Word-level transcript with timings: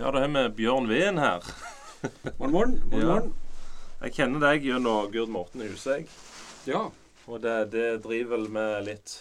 Ja, 0.00 0.10
det 0.14 0.22
er 0.24 0.30
med 0.32 0.54
Bjørn 0.56 0.86
Ven 0.88 1.18
her. 1.20 1.44
Morgen, 2.38 2.52
morgen. 2.52 2.52
morgen, 2.90 3.00
Ja. 3.00 3.06
morgen. 3.06 3.32
Jeg 4.00 4.14
kjenner 4.16 4.40
deg 4.46 4.62
gjennom 4.64 5.10
Gurd 5.12 5.28
Morten 5.28 5.60
Husegg. 5.60 6.06
Ja. 6.64 6.86
Og 7.28 7.42
det, 7.44 7.56
det 7.74 7.88
driver 8.04 8.38
vel 8.38 8.46
med 8.54 8.86
litt, 8.86 9.12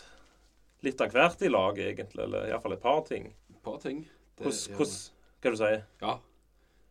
litt 0.88 1.02
av 1.04 1.12
hvert 1.12 1.42
i 1.44 1.50
lag, 1.52 1.76
egentlig. 1.84 2.24
Eller 2.24 2.48
iallfall 2.48 2.78
et 2.78 2.84
par 2.86 3.02
ting. 3.10 3.28
Et 3.52 3.60
par 3.66 3.76
ting. 3.84 4.06
Det 4.40 4.48
Hvordan, 4.48 4.72
ja. 4.72 4.78
hvordan 4.78 4.96
Hva 5.44 5.52
du 5.52 5.58
sier 5.60 5.82
Ja, 6.06 6.14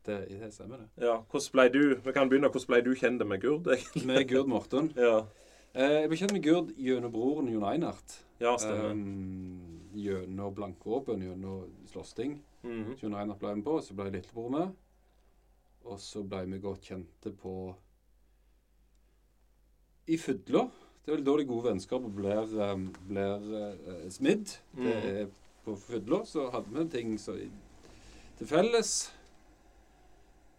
det, 0.09 0.19
det 0.43 0.51
stemmer 0.53 0.83
det. 0.85 0.89
Ja, 1.07 1.15
hvordan 1.33 1.55
ble 1.57 1.67
du 1.73 1.81
Vi 2.05 2.13
kan 2.17 2.29
begynne. 2.29 2.51
Hvordan 2.53 2.73
ble 2.75 2.83
du 2.85 2.93
kjent 3.01 3.25
med 3.33 3.41
Gurd, 3.47 3.71
egentlig? 3.75 4.05
Med 4.13 4.29
Gurd 4.31 4.53
Morten. 4.53 4.93
Ja, 5.01 5.23
Eh, 5.77 5.85
jeg 6.01 6.09
ble 6.09 6.17
kjent 6.17 6.33
med 6.33 6.43
Gurd 6.43 6.71
gjennom 6.81 7.11
broren 7.13 7.49
Jon 7.53 7.65
Einart. 7.69 8.15
ja 8.41 8.55
stemmer. 8.59 8.89
Um, 8.97 9.83
gjennom 9.95 10.55
blankvåpen, 10.57 11.21
gjennom 11.23 11.67
slåssing. 11.93 12.39
Mhm. 12.63 12.97
Jon 13.01 13.15
Einart 13.15 13.39
ble 13.41 13.55
med 13.57 13.65
på, 13.65 13.79
så 13.83 13.95
ble 13.95 14.11
lillebror 14.11 14.51
med. 14.51 14.73
Og 15.85 16.01
så 16.03 16.23
ble 16.27 16.45
vi 16.51 16.59
godt 16.61 16.83
kjente 16.91 17.33
på 17.39 17.75
i 20.09 20.17
Fudla. 20.19 20.65
Det 21.05 21.13
er 21.13 21.17
vel 21.19 21.25
da 21.25 21.37
de 21.41 21.45
gode 21.49 21.69
vennskapene 21.71 22.13
blir, 22.17 22.51
um, 22.73 22.89
blir 23.09 23.47
uh, 23.53 24.09
smidd. 24.13 24.57
Det 24.75 24.97
Mhm. 24.97 25.07
er 25.23 25.31
på 25.65 25.77
Fudla 25.77 26.25
så 26.25 26.51
hadde 26.53 26.73
vi 26.73 26.81
en 26.81 26.89
ting 26.91 27.19
så, 27.19 27.37
til 28.39 28.47
felles. 28.47 29.13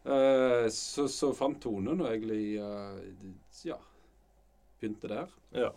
Uh, 0.05 0.70
så, 0.72 1.08
så 1.11 1.34
fant 1.36 1.59
tonen 1.61 2.00
og 2.02 2.08
egentlig 2.08 2.59
uh, 2.61 3.00
Ja. 3.66 3.75
Begynte 4.80 5.08
der. 5.11 5.28
Ja. 5.52 5.69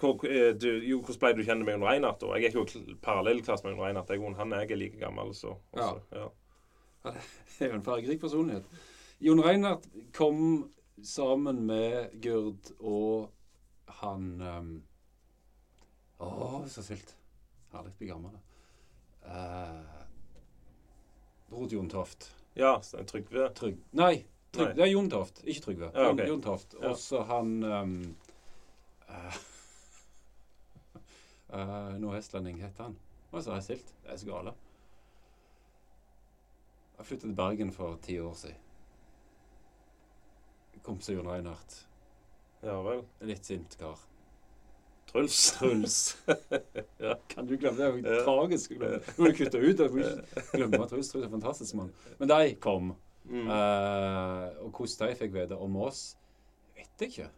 Hvor, 0.00 0.24
eh, 0.24 0.54
du, 0.56 0.68
jo, 0.86 1.00
hvordan 1.04 1.20
ble 1.20 1.32
du 1.36 1.42
kjent 1.44 1.64
med 1.66 1.74
Jon 1.76 1.84
Reinhardt? 1.84 2.22
Jeg 2.34 2.46
gikk 2.46 2.54
jo 2.56 2.64
kl- 2.70 2.94
parallellklasse 3.04 3.66
med 3.66 3.74
Jon 3.74 3.82
Reinhardt. 3.84 4.12
Jeg, 4.14 4.34
han 4.38 4.52
er 4.56 4.64
er 4.64 4.80
like 4.80 5.00
gammel, 5.00 5.34
så 5.36 5.56
også, 5.72 6.00
ja. 6.16 6.28
Det 7.58 7.66
er 7.66 7.70
jo 7.74 7.78
en 7.78 7.84
fargerik 7.84 8.20
personlighet. 8.20 8.64
Jon 9.20 9.42
Reinhardt 9.44 9.86
kom 10.16 10.70
sammen 11.02 11.66
med 11.68 12.14
Gurd 12.22 12.72
og 12.80 13.30
han 14.00 14.26
um, 14.40 14.70
Å, 16.20 16.64
så 16.68 16.84
silt. 16.84 17.14
Herlig 17.72 17.94
bli 17.98 18.08
gammel. 18.10 18.34
Uh, 19.24 20.00
Bror 21.50 21.68
Jon 21.72 21.88
Toft. 21.92 22.30
Ja, 22.58 22.74
Trygve. 22.80 23.48
Tryg, 23.56 23.78
Nei, 23.96 24.24
Tryg, 24.52 24.66
Nei. 24.66 24.74
det 24.76 24.84
er 24.84 24.90
Jon 24.92 25.08
Toft, 25.12 25.40
ikke 25.44 25.64
Trygve. 25.68 25.90
Ja, 25.94 26.10
okay. 26.10 26.28
Jon, 26.28 26.42
Toft. 26.44 26.74
Ja. 26.80 26.90
Og 26.90 26.98
så 27.00 27.22
han 27.28 27.54
um, 27.64 27.94
uh, 29.08 29.38
uh, 31.52 31.98
Nordhestlending 32.00 32.60
het 32.60 32.70
heter 32.70 32.84
han. 32.84 32.98
så 33.42 33.50
har 33.50 33.60
jeg 33.60 33.64
silt. 33.64 33.94
Det 34.02 34.12
er 34.12 34.16
så 34.16 34.26
gale. 34.26 34.52
Jeg 36.98 37.06
flyttet 37.06 37.28
til 37.28 37.36
Bergen 37.36 37.72
for 37.72 37.98
ti 38.02 38.18
år 38.20 38.34
siden. 38.34 38.56
Kompis 40.82 41.10
av 41.10 41.14
Jon 41.14 41.28
Reinhardt. 41.28 41.76
Ja 42.64 42.78
vel. 42.84 43.02
Litt 43.28 43.46
sint 43.46 43.76
kar. 43.80 43.98
Truls. 45.10 45.52
Truls. 45.58 46.18
Ja. 47.00 47.14
Kan 47.28 47.46
du 47.46 47.56
glemme 47.56 47.80
det? 47.80 48.02
Det 48.04 48.10
er 48.12 48.18
jo 48.18 48.24
tragisk. 48.24 48.74
Du 48.76 49.22
må 49.22 49.30
kutte 49.32 49.58
ut 49.58 49.78
det. 49.78 49.86
Glemme 50.52 50.86
Truls. 50.88 51.08
Truls 51.08 51.22
er 51.24 51.28
en 51.30 51.36
fantastisk 51.38 51.74
mann. 51.78 51.92
Men 52.18 52.28
de 52.28 52.54
kom. 52.60 52.92
Mm. 53.24 53.46
Uh, 53.46 54.66
og 54.66 54.74
hvordan 54.74 55.08
de 55.08 55.16
fikk 55.16 55.32
vite 55.34 55.56
om 55.56 55.76
oss, 55.80 56.02
vet 56.76 57.04
jeg 57.04 57.12
ikke 57.12 57.28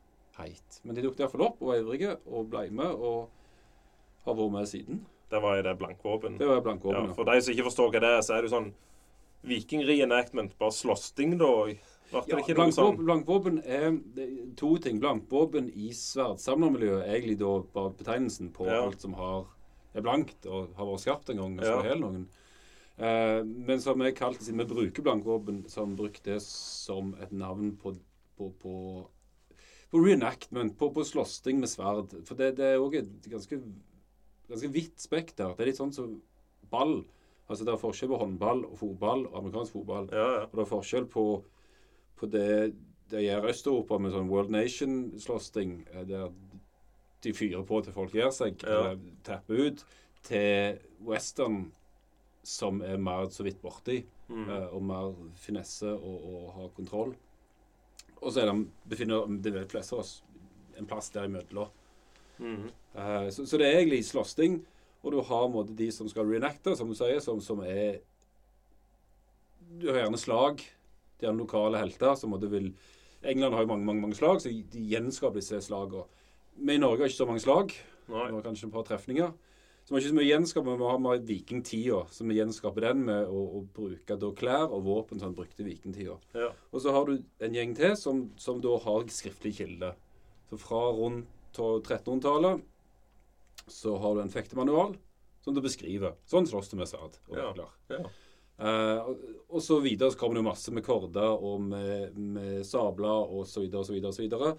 helt. 0.40 0.80
Men 0.82 0.96
de 0.96 1.04
dukket 1.06 1.22
iallfall 1.22 1.46
opp 1.46 1.62
og 1.62 1.70
var 1.70 1.82
ivrige 1.82 2.16
og 2.26 2.50
ble 2.50 2.64
med 2.74 2.98
og 3.10 3.30
har 4.24 4.34
vært 4.38 4.52
med 4.52 4.68
siden. 4.68 5.00
Det 5.32 5.40
var 5.42 5.56
jo 5.56 5.62
det 5.62 5.78
blankvåpen. 5.80 6.38
Det 6.38 6.46
var 6.48 6.58
jo 6.60 6.64
blankvåpen. 6.66 7.06
Ja, 7.08 7.14
for 7.16 7.24
de 7.24 7.40
som 7.42 7.54
ikke 7.54 7.64
forstår 7.70 7.92
hva 7.94 8.00
det 8.04 8.10
er, 8.18 8.20
så 8.26 8.34
er 8.36 8.42
det 8.42 8.50
jo 8.50 8.56
sånn 8.56 8.72
viking-reenactment, 9.48 10.56
bare 10.58 10.74
slåssing, 10.76 11.38
da. 11.40 11.48
Ble 12.12 12.22
Ja, 12.28 12.36
noe 12.36 12.44
sånn? 12.44 12.98
blankvåpen, 12.98 13.06
blankvåpen 13.08 13.58
er 13.64 13.86
det 14.14 14.56
to 14.60 14.76
ting. 14.78 15.00
Blankvåpen 15.00 15.70
i 15.74 15.88
sverdsamlermiljøet 15.96 17.06
er 17.06 17.14
egentlig 17.16 17.38
da 17.40 17.52
bare 17.72 17.94
betegnelsen 17.96 18.52
på 18.52 18.66
Ja. 18.68 18.82
alt 18.84 19.00
som 19.00 19.14
har, 19.14 19.46
er 19.94 20.02
blankt 20.02 20.44
og 20.46 20.74
har 20.76 20.84
vært 20.86 21.00
skarpt 21.00 21.30
en 21.30 21.36
gang 21.38 21.58
og 21.58 21.64
Ja. 21.64 21.70
slår 21.72 21.84
i 21.84 21.88
hjel 21.88 22.00
noen. 22.00 22.26
Eh, 22.98 23.42
men 23.44 23.80
som 23.80 23.98
jeg 24.00 24.14
kalte 24.16 24.44
siden 24.44 24.58
vi 24.58 24.64
bruker 24.74 25.02
blankvåpen, 25.02 25.64
så 25.66 25.80
har 25.80 25.86
vi 25.86 25.96
brukt 25.96 26.22
det 26.22 26.42
som 26.42 27.14
et 27.14 27.32
navn 27.32 27.72
på, 27.78 27.96
på, 28.36 28.52
på, 28.60 29.06
på 29.90 30.04
reenactment, 30.04 30.76
på, 30.76 30.90
på 30.92 31.00
slåssing 31.02 31.58
med 31.58 31.68
sverd. 31.70 32.12
For 32.26 32.34
det, 32.34 32.56
det 32.56 32.74
er 32.74 32.78
òg 32.78 32.94
et 32.96 33.22
ganske, 33.30 33.58
ganske 34.50 34.72
vidt 34.72 34.98
spekter. 35.00 35.54
Det 35.56 35.60
er 35.64 35.66
litt 35.72 35.80
sånn 35.80 35.92
som 35.94 36.22
ball. 36.70 37.04
Altså 37.50 37.64
Det 37.66 37.72
er 37.74 37.80
forskjell 37.82 38.08
på 38.12 38.18
håndball 38.22 38.64
og 38.64 38.78
fotball 38.78 39.26
og 39.26 39.36
amerikansk 39.42 39.72
fotball. 39.72 40.08
Ja, 40.12 40.28
ja. 40.38 40.42
Og 40.46 40.52
det 40.56 40.64
er 40.64 40.70
forskjell 40.70 41.06
på, 41.12 41.24
på 42.16 42.30
det 42.30 42.74
de 43.12 43.20
gjør 43.26 43.48
Øst-Europa 43.50 43.98
med 44.00 44.12
sånn 44.14 44.28
World 44.30 44.50
Nation-slåssing, 44.54 45.74
eh, 45.92 46.04
der 46.08 46.30
de 47.22 47.32
fyrer 47.36 47.62
på 47.68 47.82
til 47.84 47.92
folk 47.92 48.14
gir 48.16 48.30
seg, 48.32 48.62
Ja. 48.64 48.94
tapper 49.22 49.66
ut, 49.68 49.84
til 50.22 50.78
western, 51.04 51.72
som 52.42 52.80
er 52.82 52.96
mer 52.98 53.26
så 53.30 53.44
vidt 53.44 53.60
borti, 53.62 54.04
Mm. 54.30 54.48
eh, 54.48 54.66
og 54.72 54.82
mer 54.82 55.14
finesse 55.36 55.84
og, 55.92 56.24
og 56.24 56.52
har 56.54 56.68
kontroll. 56.74 57.14
Og 58.22 58.32
så 58.32 58.40
er 58.40 58.46
det, 58.52 58.66
befinner 58.88 59.26
vet 59.52 59.68
fleste 59.70 59.92
av 59.92 59.98
oss 60.00 60.22
en 60.78 60.86
plass 60.86 61.10
der 61.10 61.24
imellom. 61.28 61.68
Mm. 62.42 62.68
Uh, 62.96 63.28
så, 63.32 63.46
så 63.46 63.60
det 63.60 63.68
er 63.68 63.80
egentlig 63.80 64.02
slåssing, 64.08 64.60
og 65.02 65.14
du 65.14 65.20
har 65.26 65.50
måte 65.50 65.76
de 65.78 65.88
som 65.94 66.08
skal 66.10 66.28
reenacte, 66.28 66.74
som 66.78 66.90
du 66.90 66.96
sier, 66.98 67.22
som, 67.24 67.40
som 67.42 67.62
er 67.66 68.02
Du 69.80 69.88
har 69.88 70.02
gjerne 70.02 70.20
slag. 70.20 70.60
De 71.20 71.26
har 71.26 71.38
lokale 71.38 71.80
helter 71.80 72.16
som 72.18 72.34
måte 72.34 72.50
vil 72.50 72.72
England 73.22 73.54
har 73.54 73.62
jo 73.62 73.70
mange 73.70 73.86
mange, 73.86 74.02
mange 74.02 74.18
slag, 74.18 74.40
så 74.42 74.50
de 74.50 74.82
gjenskaper 74.90 75.38
disse 75.38 75.60
slagene. 75.62 76.04
Vi 76.58 76.74
i 76.74 76.82
Norge 76.82 77.04
har 77.04 77.10
ikke 77.10 77.22
så 77.22 77.28
mange 77.28 77.42
slag. 77.44 77.72
Nei. 78.10 78.26
Vi 78.28 78.34
har 78.34 78.44
kanskje 78.44 78.66
et 78.66 78.74
par 78.74 78.84
trefninger. 78.84 79.30
Så 79.82 79.90
vi 79.90 79.96
har 79.96 80.02
ikke 80.02 80.12
så 80.12 80.18
mye 80.18 80.28
gjenskap, 80.28 80.66
men 80.66 80.78
vi 80.78 80.86
har 80.90 80.98
med 81.02 81.24
vikingtida, 81.26 82.00
så 82.14 82.24
vi 82.26 82.36
gjenskaper 82.36 82.84
den 82.86 83.00
med 83.08 83.30
å, 83.30 83.40
å 83.58 83.62
bruke 83.74 84.18
klær 84.38 84.68
og 84.68 84.84
våpen 84.86 85.18
som 85.18 85.30
han 85.30 85.38
brukte 85.38 85.66
vikingtida. 85.66 86.18
Ja. 86.38 86.50
Og 86.70 86.84
så 86.84 86.94
har 86.94 87.08
du 87.08 87.16
en 87.42 87.56
gjeng 87.56 87.74
til 87.78 87.96
som, 87.98 88.28
som 88.38 88.60
da 88.62 88.76
har 88.84 89.08
skriftlig 89.10 89.56
kilde. 89.58 89.94
Så 90.50 90.58
fra 90.62 90.84
rundt 90.94 91.30
1300-tallet 91.58 92.62
så 93.66 93.96
har 93.96 94.14
du 94.14 94.22
en 94.22 94.32
fektemanual 94.32 94.96
som 95.42 95.54
du 95.54 95.62
beskriver. 95.62 96.16
Sånn 96.28 96.46
slåss 96.46 96.70
du 96.72 96.76
med 96.78 96.90
sverd 96.90 97.18
og 97.28 97.38
Ja. 97.38 97.70
Ja. 97.92 98.02
Uh, 98.62 99.16
og, 99.48 99.58
så 99.64 99.80
videre 99.82 100.12
så 100.12 100.18
kommer 100.20 100.38
det 100.38 100.44
masse 100.46 100.70
med 100.70 100.84
korder 100.86 101.32
og 101.34 101.64
med, 101.64 102.14
med 102.14 102.66
sabler 102.68 103.32
og 103.32 103.46
så 103.48 103.64
videre 103.64 103.80
og 103.80 103.88
så 103.88 103.94
videre 103.96 104.12
og 104.12 104.14
så 104.14 104.22
videre. 104.22 104.50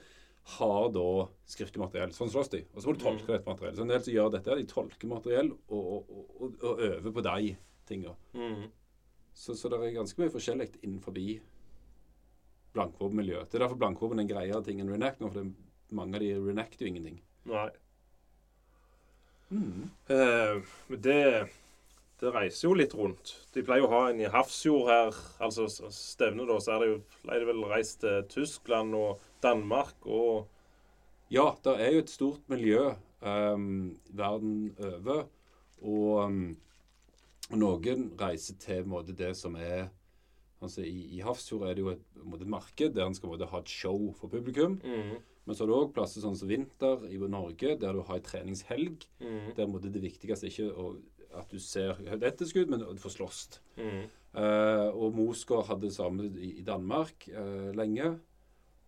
Har 0.58 0.90
da 0.92 1.08
skriftlig 1.48 1.80
materiell. 1.80 2.12
Sånn 2.16 2.32
slåss 2.34 2.52
de. 2.52 2.64
Og 2.74 2.82
så 2.82 2.90
må 2.90 2.98
du 2.98 3.04
tolke 3.06 3.30
dette 3.30 3.48
materiellet. 3.48 3.78
Så 3.80 3.86
en 3.86 3.94
del 3.94 4.04
som 4.04 4.18
gjør 4.18 4.34
dette, 4.34 4.58
de 4.60 4.68
tolker 4.68 5.12
materiell 5.12 5.54
og, 5.54 5.84
og, 5.84 6.10
og, 6.10 6.58
og, 6.58 6.82
øver 6.90 7.16
på 7.16 7.24
de 7.30 7.54
tinga. 7.88 8.16
Mm. 8.36 8.66
Så, 9.34 9.56
så 9.56 9.72
det 9.72 9.80
er 9.80 9.96
ganske 9.96 10.20
mye 10.20 10.34
forskjellig 10.34 10.68
innenfor 10.82 11.16
blankvåpenmiljøet. 12.76 13.48
Det 13.50 13.60
er 13.60 13.66
derfor 13.68 13.80
blankvåpen 13.80 14.20
er 14.20 14.26
en 14.26 14.34
greiere 14.34 14.64
ting 14.66 14.82
enn 14.82 14.92
reenact 14.92 15.24
nå, 15.24 15.30
for 15.32 15.40
det, 15.40 15.72
mange 15.96 16.18
av 16.18 16.24
de 16.24 16.34
renacter 16.40 16.86
jo 16.86 16.94
ingenting. 16.94 17.20
Nei. 17.50 17.70
Mm. 19.54 19.90
Eh, 20.08 20.74
men 20.88 21.02
det, 21.06 21.48
det 22.22 22.34
reiser 22.34 22.68
jo 22.68 22.74
litt 22.78 22.96
rundt. 22.98 23.36
De 23.54 23.64
pleier 23.66 23.84
jo 23.84 23.90
å 23.90 23.94
ha 23.94 24.02
en 24.10 24.22
i 24.24 24.30
Hafrsfjord 24.32 24.90
her, 24.90 25.22
altså 25.44 25.68
stevne, 25.94 26.48
da. 26.50 26.58
Så 26.64 26.76
er 26.76 26.84
det 26.84 26.90
jo 26.92 27.00
pleier 27.22 27.44
de 27.44 27.52
vel 27.52 27.64
reist 27.70 28.02
til 28.04 28.26
Tyskland 28.32 28.98
og 28.98 29.24
Danmark 29.44 30.08
og 30.08 30.50
Ja, 31.34 31.54
det 31.66 31.74
er 31.82 31.96
jo 31.96 32.04
et 32.04 32.12
stort 32.12 32.50
miljø 32.52 32.92
um, 33.26 33.96
verden 34.14 34.76
over, 34.78 35.24
og 35.82 36.10
um, 36.28 36.42
noen 37.58 38.12
reiser 38.20 38.60
til 38.62 38.86
måte, 38.88 39.16
det 39.18 39.32
som 39.40 39.56
er 39.58 39.88
altså 40.64 40.84
I, 40.86 41.18
i 41.18 41.24
Hafrsfjord 41.26 41.66
er 41.68 41.74
det 41.76 41.84
jo 41.84 41.90
et, 41.92 42.04
måte, 42.24 42.46
marked 42.48 42.94
der 42.96 43.08
en 43.08 43.18
skal 43.18 43.34
måte, 43.34 43.50
ha 43.50 43.60
et 43.60 43.72
show 43.72 44.14
for 44.20 44.32
publikum. 44.32 44.80
mm. 44.84 45.18
Men 45.44 45.58
så 45.58 45.66
er 45.66 45.72
det 45.72 45.78
òg 45.78 45.94
plasser 45.96 46.24
sånn 46.24 46.38
som 46.40 46.50
Vinter 46.50 47.04
i 47.10 47.18
Norge, 47.20 47.76
der 47.80 47.96
du 47.96 48.04
har 48.08 48.20
en 48.20 48.28
treningshelg. 48.28 49.08
Mm. 49.20 49.54
Der 49.58 49.70
måtte 49.70 49.92
det 49.92 50.04
viktigste 50.04 50.48
ikke 50.48 50.70
å, 50.72 50.94
at 51.40 51.52
du 51.52 51.60
ser 51.60 52.00
et 52.08 52.24
etterskudd, 52.24 52.72
men 52.72 52.86
at 52.86 52.96
du 52.96 53.04
får 53.04 53.18
slåss. 53.18 53.42
Mm. 53.76 54.06
Eh, 54.40 54.88
og 54.90 55.18
Mosgaard 55.18 55.68
hadde 55.68 55.90
det 55.90 55.98
samme 55.98 56.30
i, 56.32 56.54
i 56.62 56.66
Danmark 56.66 57.28
eh, 57.30 57.72
lenge. 57.76 58.14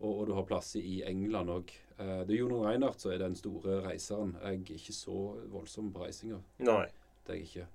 Og, 0.00 0.10
og 0.10 0.22
du 0.28 0.34
har 0.36 0.48
plasser 0.48 0.84
i 0.84 0.98
England 1.08 1.52
òg. 1.52 1.72
Eh, 1.96 2.20
det 2.28 2.34
er 2.34 2.40
Jon 2.40 2.58
Reinhardt 2.64 3.04
som 3.04 3.12
er 3.12 3.22
den 3.22 3.36
store 3.38 3.80
reiseren. 3.86 4.36
Jeg 4.42 4.62
er 4.62 4.76
ikke 4.80 4.96
så 4.96 5.20
voldsom 5.52 5.92
på 5.92 6.04
reisinga. 6.04 6.40
Nei. 6.64 6.84
Det 7.26 7.34
er 7.34 7.40
jeg 7.40 7.50
ikke. 7.50 7.70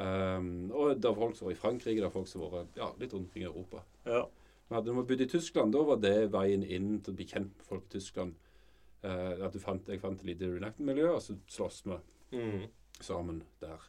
Um, 0.00 0.70
og 0.72 0.94
det 0.96 1.10
er 1.10 1.16
folk 1.18 1.34
som 1.36 1.44
har 1.44 1.50
vært 1.50 1.58
i 1.58 1.60
Frankrike, 1.60 2.00
det 2.00 2.06
er 2.06 2.12
folk 2.14 2.28
som 2.30 2.44
var 2.46 2.62
ja, 2.78 2.86
litt 3.00 3.12
rundt 3.12 3.34
i 3.36 3.42
Europa. 3.44 3.82
Ja. 4.06 4.22
Men 4.70 4.78
hadde 4.78 4.94
vi 4.94 5.02
bodde 5.10 5.26
i 5.26 5.30
Tyskland, 5.32 5.72
da 5.74 5.82
var 5.82 5.98
det 5.98 6.14
veien 6.30 6.62
inn 6.62 7.00
til 7.02 7.12
å 7.12 7.16
bli 7.18 7.26
kjent 7.26 7.50
med 7.58 7.66
folk 7.66 7.88
i 7.88 7.96
Tyskland. 7.98 8.36
Eh, 9.02 9.42
at 9.42 9.52
du 9.52 9.58
fant, 9.58 9.86
jeg 9.90 9.98
fant 10.02 10.20
et 10.20 10.28
lite 10.28 10.46
reenactment-miljø, 10.46 11.08
og 11.16 11.22
så 11.24 11.34
slåss 11.50 11.82
vi 11.88 11.98
Mm. 12.36 12.68
sammen 13.02 13.42
der. 13.60 13.80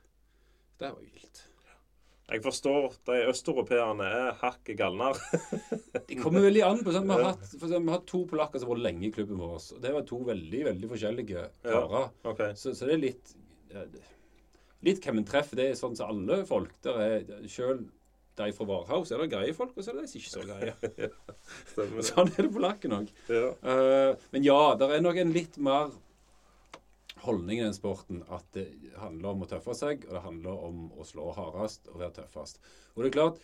Det 0.79 0.89
var 0.89 1.01
vilt. 1.01 1.43
Jeg 2.31 2.41
forstår 2.45 2.93
de 3.05 3.17
østeuropeerne 3.27 4.05
er 4.07 4.31
hakket 4.39 4.77
galnere. 4.79 5.19
Det 6.07 6.17
kommer 6.23 6.41
veldig 6.41 6.63
an 6.63 6.79
på 6.81 6.93
sånn, 6.95 7.05
Vi 7.05 7.13
har 7.13 7.23
hatt, 7.27 7.41
eksempel, 7.43 7.69
vi 7.83 7.91
har 7.91 7.97
hatt 7.99 8.07
to 8.07 8.21
polakker 8.25 8.59
som 8.59 8.69
har 8.69 8.75
vært 8.77 8.85
lenge 8.87 9.05
i 9.05 9.11
klubben 9.11 9.37
vår. 9.37 9.57
og 9.75 9.81
Det 9.83 9.91
var 9.93 10.01
to 10.07 10.17
veldig 10.31 10.61
veldig 10.69 10.89
forskjellige 10.93 11.43
karer. 11.61 12.09
OK. 12.31 12.41
Så, 12.55 12.73
så 12.73 12.87
det 12.87 12.93
er 12.95 13.03
litt 13.03 13.35
Litt 14.81 15.03
hvem 15.05 15.19
en 15.21 15.25
treffer. 15.27 15.55
Det 15.59 15.65
er 15.69 15.75
sånn 15.77 15.95
som 15.95 16.09
alle 16.09 16.39
folk. 16.49 16.71
Der 16.81 16.97
er 17.03 17.47
Selv 17.51 17.83
de 18.41 18.53
fra 18.57 18.65
Varhaus 18.69 19.11
er 19.13 19.21
det 19.23 19.29
greie 19.31 19.53
folk, 19.57 19.73
og 19.77 19.83
så 19.85 19.91
er 19.93 19.99
det 19.99 20.05
de 20.05 20.11
som 20.11 20.21
ikke 20.21 20.33
så 20.35 20.45
greie. 20.45 20.73
Sånn 22.11 22.31
er 22.33 22.45
det 22.47 22.53
polakken 22.55 22.95
òg. 22.97 23.11
Ja. 23.31 23.51
men 24.33 24.45
ja, 24.47 24.59
det 24.79 24.89
er 24.97 25.03
nok 25.05 25.19
en 25.21 25.33
litt 25.35 25.57
mer 25.61 25.91
holdning 27.21 27.59
i 27.59 27.65
den 27.67 27.75
sporten 27.77 28.23
at 28.33 28.45
det 28.57 28.65
handler 28.97 29.35
om 29.35 29.43
å 29.45 29.49
tøffe 29.51 29.75
seg, 29.77 30.05
og 30.09 30.15
det 30.17 30.23
handler 30.25 30.63
om 30.69 30.85
å 30.97 31.05
slå 31.05 31.27
hardest 31.37 31.89
og 31.91 31.99
være 32.01 32.15
tøffest. 32.21 32.61
Og 32.95 33.03
det 33.03 33.11
er 33.11 33.17
klart 33.19 33.41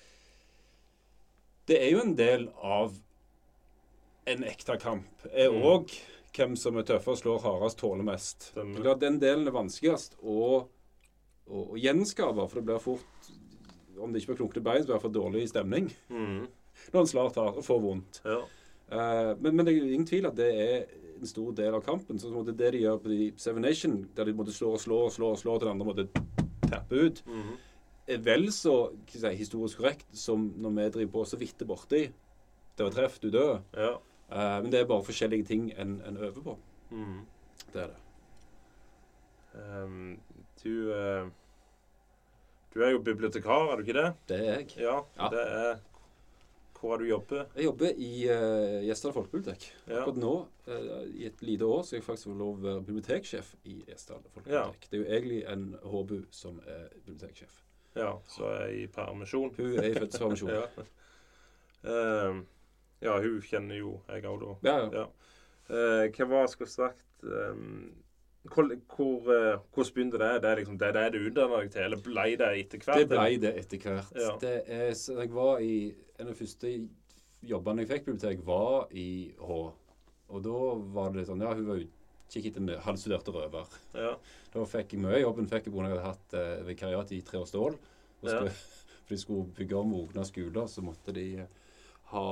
Det 1.67 1.77
er 1.83 1.89
jo 1.91 1.99
en 1.99 2.15
del 2.15 2.47
av 2.63 2.95
en 4.27 4.43
ekte 4.47 4.77
kamp. 4.79 5.25
Er 5.31 5.51
Mm. 5.51 5.87
hvem 6.33 6.55
som 6.55 6.77
er 6.77 6.83
tøffest, 6.87 7.23
slår 7.23 7.41
hardest, 7.43 7.77
tåler 7.79 8.03
mest. 8.07 8.51
Det 8.55 8.63
er 8.63 8.81
klart 8.83 8.99
Den 8.99 9.19
delen 9.19 9.47
er 9.47 9.51
vanskeligst 9.55 10.15
å, 10.23 10.67
å, 11.49 11.61
å 11.73 11.75
gjenskape, 11.77 12.47
for 12.47 12.55
det 12.59 12.65
blir 12.65 12.79
fort 12.79 13.29
Om 13.99 14.13
det 14.13 14.21
ikke 14.21 14.33
blir 14.33 14.39
klunkete 14.41 14.63
bein, 14.63 14.81
så 14.83 14.87
blir 14.89 14.95
det 14.97 15.05
for 15.05 15.15
dårlig 15.15 15.49
stemning 15.49 15.91
Mm. 16.09 16.47
når 16.93 17.01
en 17.01 17.07
slår 17.07 17.29
hardt 17.29 17.57
og 17.57 17.65
får 17.65 17.79
vondt. 17.81 18.21
Ja. 18.25 18.39
Uh, 18.87 19.33
men, 19.41 19.55
men 19.55 19.65
det 19.65 19.73
er 19.73 19.83
ingen 19.83 20.07
tvil 20.07 20.29
at 20.29 20.37
det 20.37 20.47
er 20.47 20.83
en 21.19 21.27
stor 21.27 21.51
del 21.57 21.73
av 21.75 21.81
kampen. 21.85 22.19
Så 22.19 22.29
som 22.29 22.45
det 22.45 22.57
det 22.59 22.73
de 22.75 22.83
gjør 22.85 22.99
på 23.03 23.09
de 23.11 23.31
Seven 23.37 23.65
Nation, 23.65 23.97
der 24.15 24.29
de 24.29 24.35
måtte 24.37 24.53
slå 24.53 24.75
og 24.77 24.79
slå 24.83 24.99
og 25.07 25.11
slå 25.11 25.31
og 25.33 25.39
slå 25.41 25.57
til 25.57 25.67
den 25.67 25.75
andre 25.75 25.87
måtte 25.89 26.07
tappe 26.67 27.01
ut, 27.07 27.23
mm. 27.25 27.55
er 28.07 28.21
vel 28.23 28.51
så 28.53 28.75
si, 29.09 29.33
historisk 29.35 29.81
korrekt 29.81 30.07
som 30.13 30.51
når 30.57 30.75
vi 30.77 30.89
driver 30.99 31.11
på 31.17 31.25
så 31.25 31.39
vidt 31.41 31.67
borti. 31.67 32.05
Det 32.77 32.85
var 32.85 32.93
treff, 32.93 33.19
du 33.19 33.31
dør. 33.31 33.59
ja. 33.77 33.95
Uh, 34.27 34.59
men 34.59 34.71
det 34.71 34.81
er 34.81 34.87
bare 34.89 35.05
forskjellige 35.07 35.45
ting 35.47 35.69
en, 35.79 36.01
en 36.03 36.17
øver 36.17 36.41
på. 36.43 36.57
Mm. 36.91 37.21
Det 37.73 37.81
er 37.81 37.87
det. 37.87 38.01
Um, 39.55 40.19
du 40.63 40.93
eh, 40.93 41.27
Du 42.73 42.81
er 42.83 42.91
jo 42.93 43.03
bibliotekar, 43.03 43.71
er 43.71 43.79
du 43.79 43.85
ikke 43.85 43.95
det? 43.97 44.07
Det 44.29 44.39
er 44.39 44.49
jeg. 44.59 44.73
Ja. 44.83 44.97
Ja. 45.17 45.29
Det 45.33 45.43
er 45.43 45.77
Hvor 46.77 46.91
har 46.93 47.01
du 47.01 47.07
jobbet? 47.09 47.55
Jeg 47.55 47.65
jobber 47.65 48.01
i 48.05 48.09
uh, 48.29 48.83
Gjesdal 48.85 49.13
folkebibliotek. 49.15 49.63
Ja. 49.87 50.01
Akkurat 50.01 50.19
nå, 50.21 50.33
uh, 50.67 51.05
i 51.09 51.25
et 51.25 51.41
lite 51.41 51.65
år, 51.65 51.81
skal 51.87 51.97
jeg 51.97 52.05
faktisk 52.05 52.29
få 52.29 52.35
lov 52.37 52.59
å 52.59 52.65
være 52.67 52.83
biblioteksjef 52.89 53.55
i 53.65 53.79
Gjesdal 53.87 54.21
folkebibliotek. 54.27 54.89
Det 54.91 54.99
er 54.99 55.01
jo 55.01 55.07
egentlig 55.07 55.39
en 55.53 55.65
HBU 55.81 56.19
som 56.31 56.59
er 56.67 56.83
biblioteksjef. 56.99 57.63
Ja, 57.97 58.11
så 58.29 58.51
er 58.51 58.61
jeg 58.67 58.83
i 58.83 58.91
permisjon. 58.93 59.55
Hun 59.57 59.73
er 59.79 59.89
i 59.89 59.97
fødselspermisjon. 59.97 60.53
Ja. 61.87 61.87
Uh, 61.87 62.39
ja, 63.05 63.13
hun 63.21 63.41
kjenner 63.45 63.77
jo 63.77 63.91
jeg 64.09 64.25
òg, 64.25 64.41
da. 64.41 64.53
ja, 64.65 64.77
ja. 64.81 65.01
Ja. 65.03 65.07
Eh, 65.67 66.07
hva 66.15 66.27
var 66.31 66.45
skulle 66.47 66.71
sagt 66.71 67.25
ehm, 67.27 67.89
hvor, 68.53 68.69
hvor, 68.95 69.27
eh, 69.33 69.59
Hvordan 69.73 69.93
begynte 69.95 70.19
det? 70.21 70.31
Det 70.43 70.49
er 70.51 70.59
liksom 70.61 70.77
det, 70.81 70.89
det 70.97 71.05
du 71.13 71.17
utdanna 71.29 71.59
deg 71.61 71.71
til, 71.73 71.81
eller 71.87 72.01
ble 72.05 72.25
det 72.41 72.49
etter 72.61 72.83
hvert? 72.85 73.01
Det 73.01 73.07
ble 73.11 73.37
det 73.43 73.51
etter 73.61 73.83
hvert. 73.83 74.11
Ja. 74.15 74.31
Det 74.41 74.55
er, 74.67 74.93
så 74.99 75.17
jeg 75.21 75.33
var 75.35 75.59
i, 75.63 75.75
En 76.19 76.27
av 76.27 76.33
de 76.33 76.39
første 76.39 76.71
jobbene 77.47 77.83
jeg 77.83 77.91
fikk 77.91 78.05
på 78.07 78.15
bibliotek, 78.15 78.39
var 78.47 78.87
i 78.97 79.07
H. 79.37 79.59
Og 80.33 80.41
da 80.43 80.61
var 80.97 81.13
det 81.15 81.27
sånn 81.29 81.43
Ja, 81.45 81.53
hun 81.53 81.67
var 81.69 81.83
utkikk 81.83 82.49
etter 82.49 82.63
en 82.63 82.81
halvstuderte 82.87 83.35
røver. 83.35 83.77
Ja. 83.95 84.15
Da 84.53 84.65
fikk 84.67 84.95
jeg 84.95 85.03
mye 85.05 85.21
jobben 85.21 85.47
fikk 85.51 85.69
jeg 85.69 85.75
fordi 85.75 85.85
at 85.85 85.93
jeg 85.93 86.01
hadde 86.01 86.09
hatt 86.09 86.37
eh, 86.41 86.65
vikariat 86.67 87.13
i 87.15 87.21
Tre 87.27 87.43
og 87.43 87.47
Stål. 87.51 87.77
Og 88.23 88.27
Ja. 88.31 88.39
skulle, 88.39 88.55
For 89.07 89.15
de 89.15 89.21
skulle 89.21 89.53
bygge 89.55 89.77
om 89.79 89.93
Ogna 89.95 90.25
skoler, 90.27 90.65
så 90.67 90.81
måtte 90.83 91.13
de 91.15 91.27
eh, 91.39 91.47
ha 92.11 92.25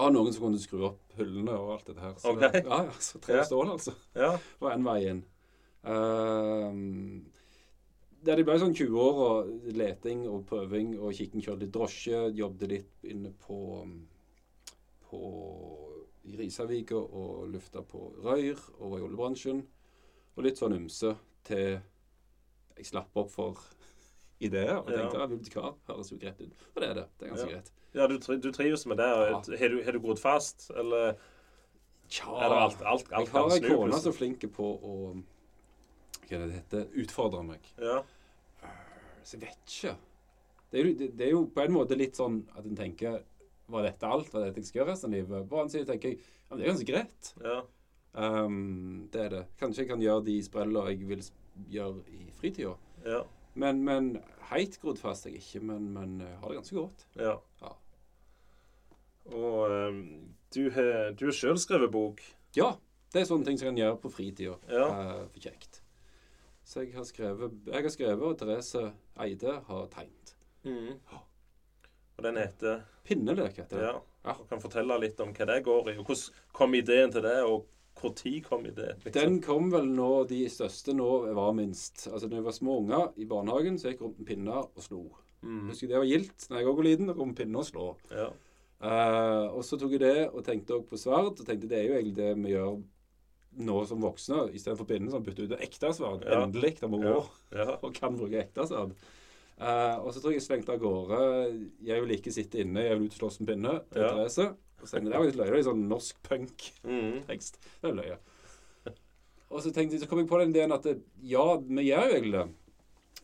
ha 0.00 0.08
noen 0.12 0.34
som 0.34 0.46
kunne 0.46 0.60
skru 0.62 0.84
opp 0.90 1.16
hullene 1.18 1.56
og 1.56 1.74
alt 1.76 1.90
dette 1.90 2.04
her. 2.04 2.14
Så, 2.20 2.32
okay. 2.34 2.62
ja, 2.64 2.80
ja, 2.88 2.96
så 3.02 3.20
Tre. 3.22 3.42
Stål, 3.46 3.74
altså 3.76 3.94
ja. 4.16 4.32
var 4.62 4.76
en 4.76 4.86
vei 4.86 5.00
inn. 5.12 5.20
Uh, 5.80 7.20
der 8.20 8.36
det 8.36 8.44
ble 8.44 8.58
sånn 8.60 8.76
20 8.76 9.00
år 9.00 9.20
og 9.26 9.68
leting 9.76 10.26
og 10.28 10.44
prøving 10.48 10.92
og 10.98 11.14
kikken 11.16 11.44
kjørte 11.44 11.64
litt 11.64 11.74
drosje, 11.74 12.24
jobbet 12.36 12.74
litt 12.74 13.08
inne 13.08 13.32
på, 13.46 13.60
på 15.08 15.20
i 16.28 16.36
Risavika 16.36 17.00
og 17.00 17.48
lufta 17.52 17.82
på 17.86 18.10
røyr 18.20 18.60
og 18.78 18.92
var 18.92 18.98
i 19.00 19.06
oljebransjen. 19.06 19.62
Og 20.36 20.44
litt 20.44 20.60
sånn 20.60 20.76
ymse 20.76 21.14
til 21.48 21.80
jeg 22.76 22.88
slapp 22.88 23.16
opp 23.20 23.32
for 23.32 23.64
ideer 24.40 24.78
og 24.78 24.86
tenkte 24.88 25.18
Ja. 25.20 25.26
bibliotekar 25.26 25.74
høres 25.88 26.10
jo 26.12 26.16
greit 26.18 26.40
ut. 26.40 26.52
Og 26.74 26.80
det 26.82 26.88
er 26.90 26.94
det. 26.94 27.06
Det 27.18 27.26
er 27.26 27.34
ganske 27.34 27.48
Ja. 27.50 27.54
greit. 27.56 27.70
ja 27.94 28.06
du, 28.06 28.18
tri- 28.18 28.40
du 28.40 28.50
trives 28.52 28.86
med 28.86 28.96
det? 28.96 29.06
Har 29.06 29.42
du, 29.68 29.82
har 29.84 29.92
du 29.92 30.00
grodd 30.00 30.18
fast, 30.18 30.70
eller 30.76 31.16
Tja, 32.10 32.26
er 32.42 32.48
det 32.50 32.56
alt, 32.58 32.80
alt, 32.82 33.12
alt 33.12 33.28
jeg 33.28 33.34
har 33.36 33.50
ei 33.54 33.60
kone 33.60 33.92
som 34.00 34.10
er 34.10 34.16
flink 34.16 34.40
på 34.52 34.70
å 34.82 34.94
Hva 36.26 36.36
er 36.36 36.38
det 36.38 36.48
det 36.48 36.56
heter? 36.60 36.86
Utfordre 37.02 37.42
meg. 37.46 37.60
Ja. 37.78 38.02
Så 39.22 39.36
jeg 39.38 39.42
vet 39.48 39.66
ikke. 39.66 39.96
Det 40.70 40.80
er, 40.80 40.84
jo, 40.86 40.94
det, 40.98 41.08
det 41.18 41.26
er 41.26 41.30
jo 41.30 41.44
på 41.46 41.62
en 41.64 41.72
måte 41.74 41.96
litt 41.98 42.14
sånn 42.18 42.44
at 42.56 42.64
en 42.64 42.76
tenker 42.76 43.22
Var 43.70 43.82
dette 43.86 44.06
alt? 44.06 44.32
Var 44.32 44.44
dette 44.48 44.56
jeg 44.62 44.66
skal 44.66 44.80
gjøre 44.80 44.90
resten 44.94 45.10
av 45.10 45.14
livet? 45.18 45.48
På 45.50 45.58
annen 45.60 45.70
side 45.70 45.86
tenker 45.86 46.08
jeg 46.10 46.18
ja, 46.18 46.56
men 46.56 46.58
det 46.58 46.66
er 46.66 46.72
ganske 46.72 46.90
greit. 46.92 47.34
ja. 47.44 47.60
Um, 48.12 49.08
det 49.12 49.20
er 49.22 49.28
det. 49.30 49.46
Kanskje 49.60 49.84
jeg 49.84 49.88
kan 49.88 50.00
gjøre 50.02 50.24
de 50.26 50.32
sprellene 50.42 50.88
jeg 50.90 51.06
vil 51.06 51.20
gjøre 51.70 52.00
i 52.10 52.24
fritida. 52.34 52.72
Ja. 53.06 53.20
Men, 53.58 53.82
men 53.84 54.10
heit 54.50 54.78
grodd 54.82 55.00
fast 55.00 55.26
er 55.26 55.34
jeg 55.34 55.42
ikke, 55.42 55.62
men, 55.66 55.88
men 55.94 56.20
eh, 56.22 56.36
har 56.40 56.52
det 56.52 56.60
ganske 56.60 56.76
godt. 56.76 57.06
ja. 57.18 57.38
Ja. 57.62 57.76
Og 59.30 59.70
um, 59.70 59.98
du 60.54 60.64
har 60.74 61.12
du 61.14 61.26
har 61.28 61.34
sjøl 61.36 61.58
skrevet 61.60 61.92
bok. 61.92 62.22
Ja, 62.56 62.72
det 63.12 63.20
er 63.20 63.28
sånne 63.28 63.46
ting 63.46 63.58
som 63.60 63.68
jeg 63.68 63.74
kan 63.74 63.80
gjøre 63.82 63.98
på 64.02 64.10
fritida. 64.10 64.56
Ja. 64.72 64.86
Uh, 64.90 65.26
for 65.30 65.44
kjekt. 65.44 65.82
Så 66.66 66.84
jeg 66.84 66.94
har 66.96 67.06
skrevet, 67.06 67.58
jeg 67.66 67.84
har 67.84 67.92
skrevet 67.94 68.26
og 68.26 68.38
Therese 68.40 68.88
Eide 69.22 69.58
har 69.66 69.86
tegnet. 69.92 70.34
Og 72.16 72.24
den 72.26 72.36
heter 72.40 72.82
Pinneløk 73.06 73.56
heter 73.58 73.76
det. 73.76 73.86
Ja. 73.86 73.98
Ja. 74.24 74.34
Kan 74.50 74.60
fortelle 74.62 74.98
litt 75.00 75.20
om 75.22 75.32
hva 75.36 75.46
det 75.48 75.62
går 75.66 75.92
i. 75.92 75.96
Og 75.98 76.10
hvordan 76.10 76.42
kom 76.56 76.74
ideen 76.76 77.12
til 77.14 77.24
det, 77.24 77.38
og 77.46 77.66
tid 78.16 78.44
kom 78.46 78.66
ideen? 78.66 78.96
liksom? 79.04 79.12
Den 79.12 79.40
kom 79.44 79.70
vel 79.72 79.86
når 79.92 80.28
de 80.28 80.48
største 80.48 80.94
nå 80.96 81.08
var 81.36 81.52
minst. 81.52 82.06
Altså 82.12 82.28
når 82.28 82.36
jeg 82.40 82.44
var 82.44 82.52
små 82.56 82.78
unger 82.80 83.10
i 83.20 83.26
barnehagen, 83.28 83.78
så 83.78 83.90
gikk 83.90 84.00
jeg 84.00 84.06
rundt 84.08 84.18
med 84.22 84.26
pinner 84.30 84.62
og 84.64 84.80
slo. 84.84 85.02
Mm. 85.42 85.68
Husker 85.70 85.88
det 85.88 85.96
var 85.98 86.04
gildt 86.08 86.46
når 86.50 86.58
jeg 86.60 86.66
òg 86.70 86.76
var 86.76 86.84
liten, 86.84 87.12
gå 87.16 87.24
med 87.26 87.36
pinner 87.36 87.60
og 87.60 87.68
slå. 87.68 87.88
Ja. 88.12 88.30
Uh, 88.80 89.52
og 89.58 89.64
så 89.68 89.76
tok 89.76 89.92
jeg 89.92 90.00
det 90.00 90.30
og 90.30 90.44
tenkte 90.46 90.78
også 90.78 90.88
på 90.88 91.00
sverd. 91.02 91.32
Og 91.40 91.46
tenkte 91.46 91.68
det 91.68 91.78
er 91.82 91.88
jo 91.90 91.96
egentlig 91.98 92.16
det 92.16 92.30
vi 92.40 92.54
gjør 92.54 92.80
nå 93.60 93.80
som 93.90 94.00
voksne, 94.00 94.44
istedenfor 94.54 94.86
pinnen, 94.88 95.10
som 95.10 95.24
bytter 95.26 95.48
ut 95.48 95.54
et 95.58 95.64
ekte 95.66 95.90
sverd. 95.96 96.24
Ja. 96.24 96.44
Endelig. 96.46 96.76
Det 96.80 96.88
må 96.88 97.02
Ja. 97.02 97.12
gå 97.18 97.24
ja. 97.58 97.68
og 97.84 97.92
kan 97.96 98.16
bruke 98.16 98.40
ekte 98.40 98.64
sverd. 98.70 98.94
Uh, 99.60 99.98
og 100.00 100.14
så 100.14 100.22
tror 100.22 100.32
jeg 100.32 100.40
jeg 100.40 100.46
slengte 100.46 100.72
av 100.72 100.78
gårde 100.80 101.18
Jeg 101.84 102.00
vil 102.00 102.14
ikke 102.14 102.32
sitte 102.32 102.62
inne, 102.62 102.80
jeg 102.86 102.96
vil 102.96 103.10
ut 103.10 103.16
og 103.18 103.18
slåss 103.20 103.40
med 103.42 103.50
pinne. 103.52 103.74
Til 103.92 104.00
Ja. 104.06 104.12
Therese. 104.14 104.46
Det 105.10 105.20
var 105.20 105.28
litt 105.28 105.38
løye. 105.38 105.50
Det 105.52 105.60
er 105.60 105.68
sånn 105.70 105.86
norsk 105.90 106.22
punk 106.26 106.66
Mm. 106.84 107.20
Det 107.26 107.90
er 107.90 107.98
løye. 107.98 108.16
Og 109.52 109.62
så, 109.62 109.72
tenkte, 109.74 110.00
så 110.00 110.08
kom 110.08 110.22
jeg 110.22 110.30
på 110.30 110.40
den 110.40 110.54
ideen 110.54 110.74
at 110.74 110.86
det, 110.86 110.98
ja, 111.26 111.44
vi 111.58 111.86
gjør 111.88 112.08
jo 112.08 112.16
egentlig 112.16 112.34
det. 112.38 112.48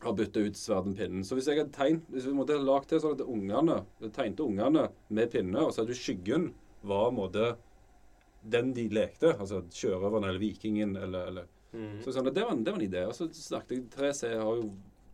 Har 0.03 0.13
bytta 0.13 0.41
ut 0.45 0.57
sverden 0.59 0.93
pinnen. 0.97 1.23
Så 1.25 1.33
hvis 1.33 1.47
jeg 1.49 1.57
hadde 1.57 1.73
tegnet, 1.73 2.09
hvis 2.13 2.27
vi 2.29 2.35
måtte 2.37 2.53
ha 2.53 2.61
lagd 2.61 2.91
det 2.91 2.99
sånn 3.01 3.15
at 3.17 3.23
ungene, 3.25 3.79
tegnte 4.13 4.45
ungene 4.45 4.89
med 5.09 5.31
pinne, 5.33 5.63
og 5.63 5.71
så 5.73 5.81
hadde 5.81 5.95
du 5.95 5.97
skyggen 5.97 6.51
var 6.85 7.09
måte 7.15 7.55
den 8.45 8.69
de 8.77 8.85
lekte, 8.93 9.31
altså 9.33 9.63
sjørøveren 9.73 10.27
eller 10.27 10.39
vikingen 10.39 10.93
eller, 11.01 11.31
eller 11.31 11.47
Mm. 11.77 11.97
Så 12.03 12.13
sånn, 12.15 12.29
det, 12.31 12.43
var 12.43 12.55
en, 12.55 12.63
det 12.63 12.73
var 12.73 12.79
en 12.79 12.87
idé. 12.87 13.03
Og 13.07 13.15
så 13.17 13.27
snakket 13.33 13.75
jeg 13.75 13.89
Therese 13.93 14.31
har 14.39 14.59
jo 14.59 14.69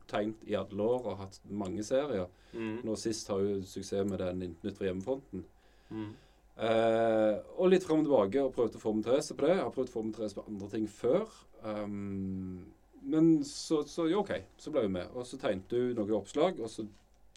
tegnet 0.09 0.43
i 0.49 0.57
alle 0.57 0.85
år 0.85 1.09
og 1.11 1.21
hatt 1.23 1.39
mange 1.49 1.85
serier. 1.85 2.29
Mm. 2.53 2.83
Nå 2.85 2.97
sist 2.99 3.29
har 3.31 3.41
hun 3.41 3.63
suksess 3.67 4.05
med 4.09 4.21
den 4.21 4.43
Nytt 4.43 4.77
fra 4.77 4.89
hjemmefronten. 4.89 5.45
Mm. 5.89 6.11
Eh, 6.53 7.35
og 7.57 7.71
litt 7.71 7.85
fram 7.85 8.03
og 8.03 8.07
tilbake 8.07 8.41
og 8.43 8.53
prøvde 8.53 8.77
å 8.77 8.83
få 8.83 8.93
med 8.93 9.07
Therese 9.07 9.33
på 9.35 9.45
det. 9.47 9.55
Jeg 9.55 9.63
har 9.63 9.73
prøvd 9.73 9.89
å 9.89 9.95
få 9.95 10.03
med 10.05 10.17
Therese 10.17 10.37
på 10.37 10.45
andre 10.49 10.69
ting 10.73 10.89
før. 10.91 11.23
Um, 11.63 12.65
men 13.03 13.31
så, 13.47 13.81
så 13.89 14.05
ja, 14.11 14.19
OK, 14.21 14.35
så 14.61 14.73
ble 14.73 14.85
hun 14.85 14.93
med. 14.99 15.09
Og 15.17 15.25
så 15.27 15.39
tegnet 15.41 15.73
hun 15.73 15.95
noen 15.97 16.13
oppslag, 16.19 16.59
og 16.61 16.69
så 16.71 16.85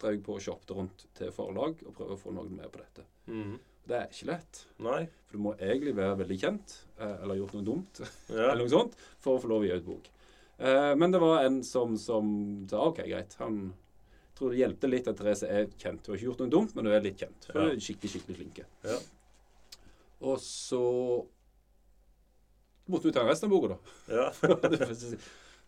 drev 0.00 0.18
jeg 0.18 0.26
på 0.26 0.37
og 0.37 0.44
shoppet 0.44 0.75
rundt 0.76 1.06
til 1.16 1.32
forlag 1.32 1.80
og 1.87 1.94
prøvde 1.96 2.18
å 2.18 2.20
få 2.20 2.35
noen 2.37 2.58
med 2.58 2.68
på 2.73 2.82
dette. 2.82 3.06
Mm. 3.32 3.56
Det 3.87 3.96
er 3.96 4.11
ikke 4.11 4.28
lett. 4.32 4.61
Nei. 4.82 5.00
For 5.26 5.38
du 5.38 5.44
må 5.46 5.54
egentlig 5.56 5.94
være 5.96 6.18
veldig 6.20 6.38
kjent, 6.42 6.76
eh, 6.99 7.16
eller 7.23 7.40
gjort 7.40 7.56
noe 7.56 7.66
dumt, 7.70 8.02
Ja. 8.35 8.50
eller 8.50 8.64
noe 8.64 8.75
sånt, 8.75 9.00
for 9.23 9.38
å 9.38 9.42
få 9.42 9.50
lov 9.50 9.64
å 9.64 9.68
gi 9.68 9.78
ut 9.78 9.88
bok. 9.88 10.12
Uh, 10.56 10.92
men 10.96 11.12
det 11.12 11.20
var 11.20 11.44
en 11.44 11.58
som, 11.64 11.96
som 12.00 12.28
sa 12.68 12.87
OK, 12.90 13.02
greit. 13.08 13.35
Han 13.40 13.70
tror 14.37 14.52
det 14.52 14.61
hjelpte 14.61 14.90
litt 14.90 15.09
at 15.11 15.16
Therese 15.19 15.49
er 15.49 15.66
kjent. 15.81 16.05
Hun 16.07 16.12
har 16.12 16.19
ikke 16.19 16.28
gjort 16.28 16.43
noe 16.45 16.52
dumt, 16.52 16.75
men 16.76 16.88
hun 16.88 16.97
er 16.97 17.05
litt 17.05 17.23
kjent. 17.23 17.49
For 17.49 17.61
hun 17.62 17.73
er 17.73 17.81
skikkelig, 17.83 18.12
skikkelig 18.12 18.37
flinke. 18.40 18.66
Ja. 18.87 18.99
Og 20.26 20.38
så 20.43 20.83
måtte 22.87 23.09
vi 23.09 23.14
ta 23.16 23.25
resten 23.26 23.49
av 23.49 23.57
boka, 23.57 23.75
da. 23.75 23.78
Ja. 24.12 24.26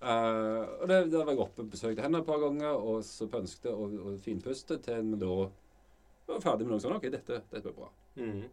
uh, 0.05 0.63
og 0.79 0.85
det, 0.89 1.01
Der 1.13 1.25
var 1.25 1.33
jeg 1.33 1.43
oppe 1.45 1.65
og 1.65 1.73
besøkte 1.73 2.05
henne 2.05 2.23
et 2.23 2.29
par 2.29 2.41
ganger, 2.45 2.77
og 2.77 3.03
så 3.07 3.29
pønsket 3.33 3.73
og, 3.73 3.97
og 4.05 4.21
finpustet 4.25 4.85
til 4.87 5.13
vi 5.15 5.21
da 5.21 5.33
var 6.29 6.45
ferdig 6.45 6.69
med 6.69 6.77
noe 6.77 6.85
sånt. 6.85 6.99
OK, 6.99 7.09
dette, 7.13 7.43
dette 7.49 7.65
blir 7.65 7.77
bra. 7.77 7.93
Mhm. 8.21 8.49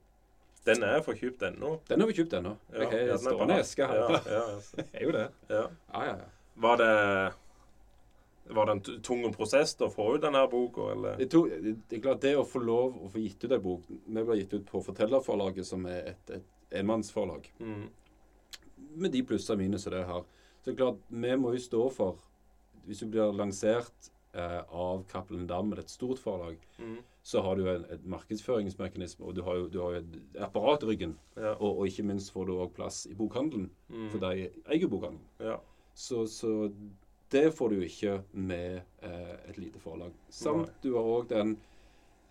Den 0.66 0.82
er 0.82 1.02
for 1.06 1.14
kjøpt 1.14 1.44
ennå. 1.46 1.76
Den 1.86 2.02
har 2.02 2.08
vi 2.10 2.16
kjøpt 2.18 2.32
ennå. 2.40 2.56
Ja, 2.74 2.86
har 2.88 2.94
ja, 2.96 3.02
den 3.06 3.12
er 3.14 3.20
stående 3.22 3.58
eske 3.62 3.86
her. 3.86 4.00
Ja, 4.00 4.22
ja, 4.34 4.40
altså. 4.56 4.86
Er 4.98 5.04
jo 5.04 5.12
det. 5.14 5.26
ja. 5.52 5.66
Ja, 5.92 6.06
ja, 6.08 6.16
ja. 6.24 6.30
Var 6.64 6.80
det 6.80 6.94
Var 8.48 8.66
det 8.66 8.72
en 8.72 9.02
tung 9.02 9.24
prosess 9.34 9.74
å 9.82 9.90
få 9.90 10.12
ut 10.16 10.22
denne 10.22 10.44
boka, 10.50 10.92
eller? 10.94 11.18
Det, 11.18 11.26
tok, 11.34 11.50
det, 11.50 11.72
det 11.90 11.98
er 11.98 12.02
klart 12.04 12.22
det 12.22 12.36
å 12.38 12.46
få 12.46 12.62
lov 12.62 13.00
å 13.02 13.10
få 13.10 13.24
gitt 13.24 13.42
ut 13.42 13.56
en 13.56 13.64
bok 13.64 13.88
Vi 13.90 14.26
ble 14.28 14.38
gitt 14.38 14.54
ut 14.54 14.68
på 14.70 14.82
Fortellerforlaget, 14.86 15.66
som 15.66 15.88
er 15.90 16.12
et, 16.12 16.34
et 16.38 16.78
enmannsforlag. 16.82 17.48
Mm. 17.58 17.88
Med 19.02 19.16
de 19.16 19.24
plusser 19.26 19.56
og 19.56 19.64
minus 19.64 19.88
det 19.90 20.04
har. 20.06 20.28
Så 20.62 20.70
det 20.70 20.76
er 20.76 20.82
klart, 20.84 21.02
vi 21.10 21.34
må 21.42 21.56
jo 21.56 21.64
stå 21.64 21.88
for 21.94 22.22
Hvis 22.86 23.02
du 23.02 23.10
blir 23.10 23.34
lansert 23.34 24.12
eh, 24.38 24.62
av 24.70 25.04
Cappelen 25.10 25.48
Dam 25.50 25.72
med 25.72 25.82
et 25.82 25.90
stort 25.90 26.22
forlag, 26.22 26.60
mm. 26.78 27.00
så 27.26 27.42
har 27.42 27.58
du 27.58 27.66
en, 27.72 27.88
et 27.90 28.04
markedsføringsmekanisme, 28.06 29.26
og 29.26 29.34
du 29.34 29.42
har 29.48 29.58
jo, 29.58 29.70
du 29.74 29.80
har 29.82 29.96
jo 29.96 30.04
et 30.04 30.38
apparat 30.46 30.86
i 30.86 30.92
ryggen. 30.92 31.16
Ja. 31.34 31.56
Og, 31.56 31.80
og 31.80 31.90
ikke 31.90 32.06
minst 32.06 32.30
får 32.36 32.46
du 32.46 32.60
òg 32.60 32.76
plass 32.78 33.08
i 33.10 33.16
bokhandelen, 33.18 33.72
mm. 33.90 34.12
for 34.14 34.22
de 34.22 34.52
eier 34.70 34.92
bokhandelen. 34.92 35.26
ja. 35.42 35.58
Så, 35.96 36.26
så 36.28 36.68
det 37.32 37.52
får 37.58 37.70
du 37.74 37.82
ikke 37.86 38.20
med 38.34 38.82
eh, 39.02 39.36
et 39.50 39.58
lite 39.58 39.80
forlag. 39.82 40.14
Samt 40.30 40.68
Nei. 40.68 40.76
du 40.84 40.94
har 40.96 41.04
òg 41.16 41.30
den 41.30 41.58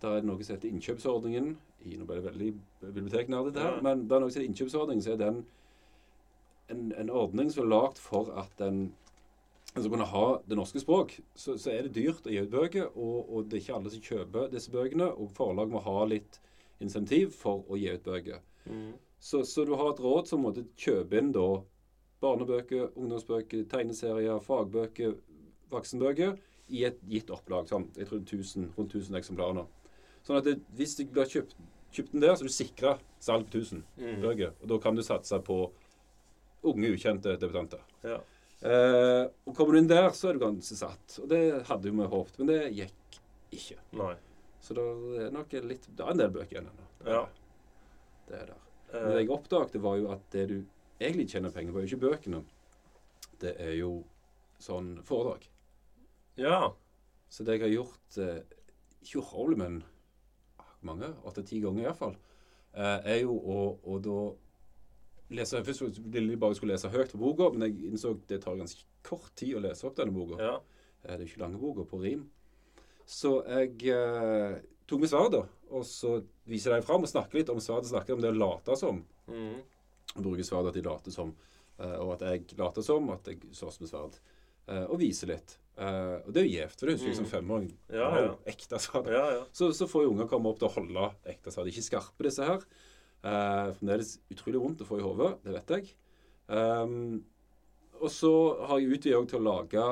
Der 0.02 0.10
er 0.10 0.20
det 0.20 0.28
noe 0.28 0.44
som 0.44 0.56
heter 0.56 0.68
innkjøpsordningen. 0.68 1.54
I, 1.84 1.94
nå 1.96 2.04
ble 2.04 2.18
det 2.18 2.26
veldig 2.26 2.48
biblioteknerdete 2.82 3.60
her, 3.62 3.76
Ja. 3.78 3.82
men 3.82 4.02
det 4.08 4.12
er 4.16 4.20
noe 4.20 4.30
som 4.30 4.40
heter 4.40 4.50
innkjøpsordningen. 4.50 5.02
så 5.02 5.12
er 5.14 5.16
den 5.22 5.38
en, 6.68 6.92
en 6.98 7.10
ordning 7.10 7.50
som 7.52 7.64
er 7.64 7.70
lagd 7.70 7.98
for 8.00 8.28
at 8.40 8.60
en 8.60 8.92
skal 9.74 9.90
kunne 9.90 10.06
ha 10.06 10.26
det 10.46 10.56
norske 10.58 10.80
språk. 10.80 11.16
Så, 11.34 11.56
så 11.58 11.70
er 11.72 11.82
det 11.88 11.94
dyrt 11.96 12.26
å 12.26 12.30
gi 12.30 12.42
ut 12.44 12.50
bøker, 12.52 12.90
og, 12.94 13.30
og 13.30 13.48
det 13.48 13.58
er 13.58 13.62
ikke 13.64 13.78
alle 13.78 13.90
som 13.90 14.04
kjøper 14.06 14.52
disse 14.52 14.70
bøkene. 14.72 15.08
Og 15.18 15.32
forlag 15.34 15.72
må 15.72 15.80
ha 15.82 16.04
litt 16.10 16.38
insentiv 16.84 17.32
for 17.34 17.64
å 17.68 17.78
gi 17.80 17.90
ut 17.94 18.04
bøker. 18.06 18.42
Mm. 18.68 18.92
Så, 19.18 19.42
så 19.48 19.64
du 19.64 19.72
har 19.74 19.90
et 19.94 20.00
råd 20.04 20.28
som 20.28 20.44
måtte 20.44 20.66
kjøpe 20.76 21.18
inn 21.18 21.32
da 21.34 21.48
barnebøker, 22.24 22.90
ungdomsbøker, 22.96 23.64
tegneserier, 23.70 24.40
fagbøker, 24.44 25.14
voksenbøker 25.72 26.36
i 26.72 26.84
et 26.88 27.00
gitt 27.10 27.30
opplag. 27.34 27.68
Sånn, 27.70 27.88
jeg 27.98 28.08
tror 28.08 28.22
1000, 28.24 28.70
rundt 28.78 28.96
1000 28.96 29.20
eksemplarer 29.20 29.58
nå. 29.60 29.64
Sånn 30.24 30.40
at 30.40 30.48
det, 30.48 30.58
hvis 30.78 30.96
du 30.98 31.04
blir 31.12 31.28
kjøpt, 31.28 31.56
kjøpt 31.94 32.14
den 32.14 32.24
der, 32.24 32.36
så 32.36 32.46
er 32.46 32.50
du 32.50 32.56
sikra 32.56 32.94
salg 33.22 33.48
på 33.50 33.60
1000 33.60 33.82
mm. 34.00 34.20
bøker. 34.24 34.54
Og 34.62 34.70
da 34.72 34.80
kan 34.82 34.96
du 34.96 35.04
satse 35.04 35.40
på 35.44 35.58
unge, 36.64 36.94
ukjente 36.94 37.36
debutanter. 37.40 37.84
Ja. 38.06 38.20
Eh, 38.64 39.24
og 39.44 39.56
kommer 39.56 39.76
du 39.76 39.82
inn 39.82 39.90
der, 39.90 40.08
så 40.16 40.30
er 40.30 40.38
du 40.38 40.44
ganske 40.46 40.78
satt. 40.78 41.18
Og 41.20 41.28
det 41.30 41.42
hadde 41.68 41.92
vi 41.92 42.12
håpet, 42.16 42.38
men 42.40 42.52
det 42.52 42.60
gikk 42.78 43.18
ikke. 43.54 43.80
Nei. 44.00 44.14
Så 44.64 44.72
det 44.72 44.84
er 45.20 45.32
nok 45.34 45.50
litt 45.68 45.90
Det 45.92 46.00
er 46.00 46.14
en 46.14 46.20
del 46.22 46.30
bøker 46.32 46.56
igjen 46.56 46.70
ennå. 46.70 46.86
Ja. 47.04 47.24
Det 48.24 48.38
er 48.38 48.46
der. 48.54 48.60
Men 48.94 49.10
det 49.10 49.14
Eh, 49.14 49.20
jeg 49.22 49.30
oppdaget, 49.34 49.80
var 49.82 49.98
jo 49.98 50.10
at 50.14 50.24
det 50.32 50.44
du 50.50 50.56
egentlig 51.00 51.28
tjener 51.30 51.50
penger 51.54 51.72
på, 51.72 51.78
er 51.80 51.86
jo 51.86 51.96
ikke 51.96 52.06
bøkene. 52.08 52.42
Det 53.40 53.54
er 53.60 53.74
jo 53.78 54.04
sånn 54.62 54.96
foredrag. 55.04 55.48
ja. 56.36 56.72
Så 57.34 57.42
det 57.42 57.56
jeg 57.56 57.62
har 57.64 57.70
gjort 57.72 58.16
eh, 58.22 58.42
Ikke 59.02 59.18
urolig, 59.18 59.56
men 59.58 59.78
mange? 60.86 61.08
Åtte-ti 61.26 61.58
ganger 61.64 61.88
iallfall. 61.88 62.12
Eh, 62.76 63.00
er 63.10 63.16
jo 63.24 63.34
å, 63.34 63.56
å 63.90 63.96
da 63.98 64.18
lese 65.34 65.62
Først 65.66 65.98
ville 66.04 66.34
jeg 66.34 66.38
bare 66.38 66.54
skulle 66.54 66.76
lese 66.76 66.90
høyt 66.92 67.10
på 67.10 67.18
boka, 67.18 67.48
men 67.56 67.64
jeg 67.66 67.88
innså 67.90 68.12
at 68.14 68.22
det 68.30 68.38
tar 68.44 68.60
ganske 68.60 68.84
kort 69.02 69.32
tid 69.34 69.56
å 69.58 69.64
lese 69.64 69.86
opp 69.88 69.96
denne 69.98 70.14
boka. 70.14 70.38
Ja. 70.38 70.54
Eh, 71.02 71.16
Det 71.16 71.16
er 71.16 71.24
jo 71.24 71.30
ikke 71.32 71.42
lange 71.42 71.58
boka 71.58 71.88
på 71.90 71.98
rim. 72.04 72.28
Så 73.08 73.40
jeg 73.48 73.82
eh, 73.90 74.60
tok 74.86 75.00
med 75.02 75.10
sverdet, 75.10 75.42
og 75.74 75.82
så 75.88 76.20
viser 76.46 76.76
dem 76.76 76.86
fram 76.86 77.02
og 77.02 77.10
snakker 77.10 77.40
litt 77.40 77.50
om 77.50 77.58
sverdet. 77.64 77.90
Snakker 77.90 78.14
om 78.14 78.22
det 78.22 78.30
å 78.30 78.38
late 78.38 78.76
som. 78.78 79.02
Mhm. 79.26 79.58
Bruker 80.14 80.46
sverdet 80.46 80.72
at 80.72 80.78
de 80.78 80.86
later 80.86 81.14
som. 81.14 81.34
eh, 81.78 81.98
og 81.98 82.14
at 82.14 82.24
jeg 82.28 82.58
later 82.58 82.86
som 82.86 83.10
at 83.10 83.26
jeg 83.32 83.40
slåss 83.52 83.80
med 83.82 83.90
sverd. 83.90 84.18
eh, 84.68 84.84
og 84.84 84.98
viser 85.00 85.32
litt. 85.34 85.58
Eh, 85.76 86.16
og 86.22 86.30
det 86.32 86.40
er 86.40 86.46
jo 86.46 86.54
gjevt, 86.54 86.78
for 86.78 86.86
det 86.86 86.94
husker 86.96 87.10
jeg 87.10 87.18
som 87.18 87.26
femåring. 87.28 87.70
Mm. 87.88 87.94
Ja, 87.98 88.08
ja. 88.22 88.32
Ekte 88.46 88.78
sverd. 88.78 89.10
Ja, 89.10 89.24
ja. 89.40 89.44
Så, 89.52 89.72
så 89.74 89.88
får 89.90 90.06
jo 90.06 90.14
unger 90.14 90.30
komme 90.30 90.52
opp 90.52 90.60
til 90.62 90.68
å 90.70 90.74
holde 90.76 91.10
ekte 91.26 91.52
sverd. 91.52 91.70
Ikke 91.72 91.86
skarpe, 91.88 92.26
disse 92.28 92.46
her. 92.46 92.64
Fremdeles 93.24 94.18
utrolig 94.30 94.60
vondt 94.60 94.82
å 94.84 94.88
få 94.88 94.98
i 95.00 95.04
hodet, 95.04 95.30
det 95.46 95.54
vet 95.54 95.70
jeg. 95.72 95.94
Um, 96.44 97.22
og 98.02 98.10
så 98.12 98.32
har 98.68 98.82
jeg 98.82 98.98
utvida 98.98 99.22
til 99.30 99.40
å 99.40 99.46
lage 99.46 99.84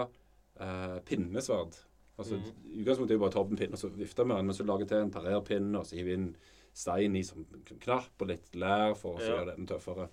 uh, 0.60 0.98
pinnesverd. 1.08 1.78
Altså, 2.20 2.36
mm. 2.36 2.50
Utgangspunktet 2.82 3.14
er 3.14 3.16
det 3.16 3.22
bare 3.22 3.32
å 3.32 3.34
ta 3.34 3.40
opp 3.40 3.54
en 3.54 3.60
pinne 3.62 3.78
og 3.78 3.80
så 3.80 3.88
vifte 3.96 4.26
med 4.28 4.36
den, 4.36 4.50
men 4.50 4.58
så 4.58 4.66
lager 4.68 4.84
jeg 4.84 4.90
til 4.92 5.06
en 5.06 5.14
parerpinne 5.14 5.80
og 5.80 5.88
så 5.88 5.96
hiver 5.96 6.18
inn 6.18 6.26
stein 6.74 7.16
i 7.16 7.22
som 7.22 7.44
knapp 7.80 8.20
og 8.22 8.28
litt 8.28 8.54
lær 8.54 8.94
for 8.96 9.16
å 9.18 9.20
Ja. 9.20 9.26
gjøre 9.44 9.56
den 9.56 9.66
tøffere. 9.66 10.08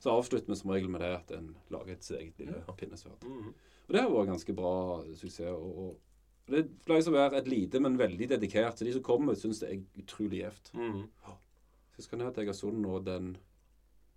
Så 0.00 0.10
avslutter 0.12 0.48
vi 0.48 0.54
som 0.56 0.70
regel 0.70 0.88
med 0.88 1.00
det 1.00 1.14
at 1.16 1.30
en 1.32 1.56
lager 1.70 1.92
et 1.92 2.02
sitt 2.04 2.18
eget 2.20 2.38
lille 2.38 2.62
Ja. 2.66 2.72
pinnesverd. 2.72 3.22
Mhm. 3.24 3.48
Og 3.88 3.92
det 3.92 4.00
har 4.00 4.08
vært 4.10 4.28
ganske 4.28 4.54
bra 4.54 5.02
suksess. 5.14 5.40
Og, 5.52 5.78
og 5.78 5.98
det 6.46 6.84
pleier 6.86 7.02
å 7.08 7.12
være 7.12 7.36
et 7.38 7.48
lite, 7.48 7.80
men 7.80 7.96
veldig 7.98 8.28
dedikert. 8.28 8.76
Så 8.78 8.84
de 8.84 8.92
som 8.92 9.02
kommer, 9.02 9.34
syns 9.34 9.60
det 9.60 9.70
er 9.72 10.02
utrolig 10.02 10.42
gjevt. 10.42 10.72
Mhm. 10.74 11.08
Så 11.24 11.98
jeg 11.98 12.04
skal 12.04 12.18
ned 12.18 12.34
til 12.34 12.44
Egersund 12.46 12.80
nå 12.82 13.04
den 13.04 13.36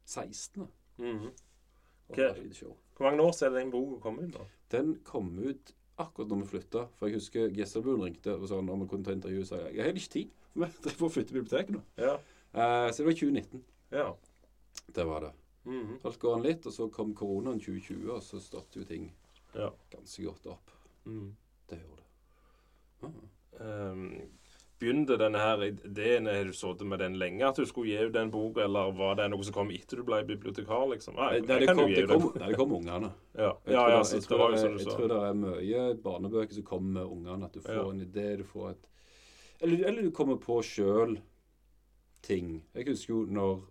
16. 0.05 0.67
Mm. 0.97 1.25
og 1.25 1.31
Ok. 2.09 2.15
ha 2.17 2.23
et 2.29 2.55
show. 2.55 2.75
Hvor 2.97 3.09
mange 3.09 3.21
år 3.21 3.31
siden 3.31 3.53
den 3.53 3.71
boka 3.71 3.99
kom 4.01 4.19
ut? 4.19 4.33
da? 4.33 4.39
Den 4.71 4.95
kom 5.03 5.39
ut 5.39 5.71
akkurat 5.99 6.27
når 6.29 6.41
vi 6.41 6.47
flytta. 6.57 6.87
For 6.97 7.07
jeg 7.07 7.15
husker 7.15 7.49
Gjesselbuen 7.49 8.01
ringte 8.01 8.33
og 8.39 8.47
sa 8.47 8.55
om 8.57 8.79
vi 8.81 8.87
kunne 8.87 9.03
ta 9.03 9.11
intervju. 9.11 9.43
Så 9.45 9.55
jeg 9.65 9.75
jeg 9.75 9.83
har 9.85 9.93
ikke 9.93 10.09
tid. 10.09 10.29
Vi 10.57 10.69
driver 10.83 11.05
og 11.05 11.13
flytter 11.13 11.37
biblioteket 11.37 11.75
nå. 11.75 11.83
Ja. 12.01 12.15
Eh, 12.53 12.87
så 12.91 13.03
det 13.03 13.09
var 13.11 13.19
2019. 13.21 13.63
ja. 13.91 14.07
Det 14.95 15.03
var 15.03 15.21
det. 15.21 15.31
Mhm. 15.67 15.97
Holdt 16.03 16.19
gående 16.19 16.47
litt, 16.47 16.65
og 16.65 16.73
så 16.73 16.87
kom 16.89 17.13
koronaen 17.15 17.59
2020, 17.59 18.07
og 18.13 18.23
så 18.23 18.39
stoppet 18.39 18.79
jo 18.79 18.85
ting 18.87 19.09
ja. 19.53 19.71
ganske 19.91 20.23
godt 20.23 20.45
opp. 20.53 20.71
Mm. 21.05 21.35
Det 21.69 21.79
gjorde 21.81 22.03
det. 22.03 22.07
Ah. 23.07 23.91
Um, 23.91 24.29
begynte 24.79 25.17
denne 25.17 25.39
her 25.41 25.63
ideen 25.65 26.27
Har 26.29 26.45
du 26.45 26.53
sittet 26.53 26.87
med 26.87 26.99
den 26.99 27.15
lenge, 27.17 27.45
at 27.45 27.57
du 27.57 27.65
skulle 27.65 27.89
gi 27.89 28.07
ut 28.07 28.13
den 28.13 28.31
boka, 28.31 28.63
eller 28.63 28.91
var 28.97 29.15
det 29.17 29.27
noe 29.33 29.45
som 29.45 29.55
kom 29.55 29.71
etter 29.73 29.99
du 30.01 30.05
ble 30.07 30.21
bibliotekar? 30.27 30.85
liksom? 30.93 31.17
Nei, 31.17 31.39
Nei, 31.41 31.59
det, 31.65 31.71
kom, 31.73 31.89
det, 31.91 32.05
kom, 32.09 32.27
nei, 32.35 32.51
det 32.51 32.59
kom 32.59 32.75
ungene. 32.77 33.11
Ja, 33.33 33.53
Jeg 33.65 33.73
ja, 33.73 33.81
tror, 33.81 33.89
ja 33.89 33.97
jeg, 33.97 34.23
tror 34.27 34.43
det, 34.53 34.61
jeg 34.63 34.93
tror 34.93 35.09
det 35.13 35.23
er 35.29 35.39
mye 35.41 35.87
barnebøker 36.03 36.59
som 36.59 36.67
kommer 36.67 37.01
med 37.01 37.17
ungene. 37.17 37.49
At 37.49 37.57
du 37.57 37.65
får 37.65 37.91
en 37.91 38.05
idé, 38.05 38.29
du 38.39 38.45
får 38.47 38.69
et 38.75 38.87
eller, 39.61 39.85
eller 39.89 40.01
du 40.07 40.11
kommer 40.11 40.37
på 40.41 40.59
sjøl 40.65 41.17
ting. 42.25 42.63
Jeg 42.75 42.87
husker 42.89 43.13
jo 43.13 43.25
når 43.29 43.61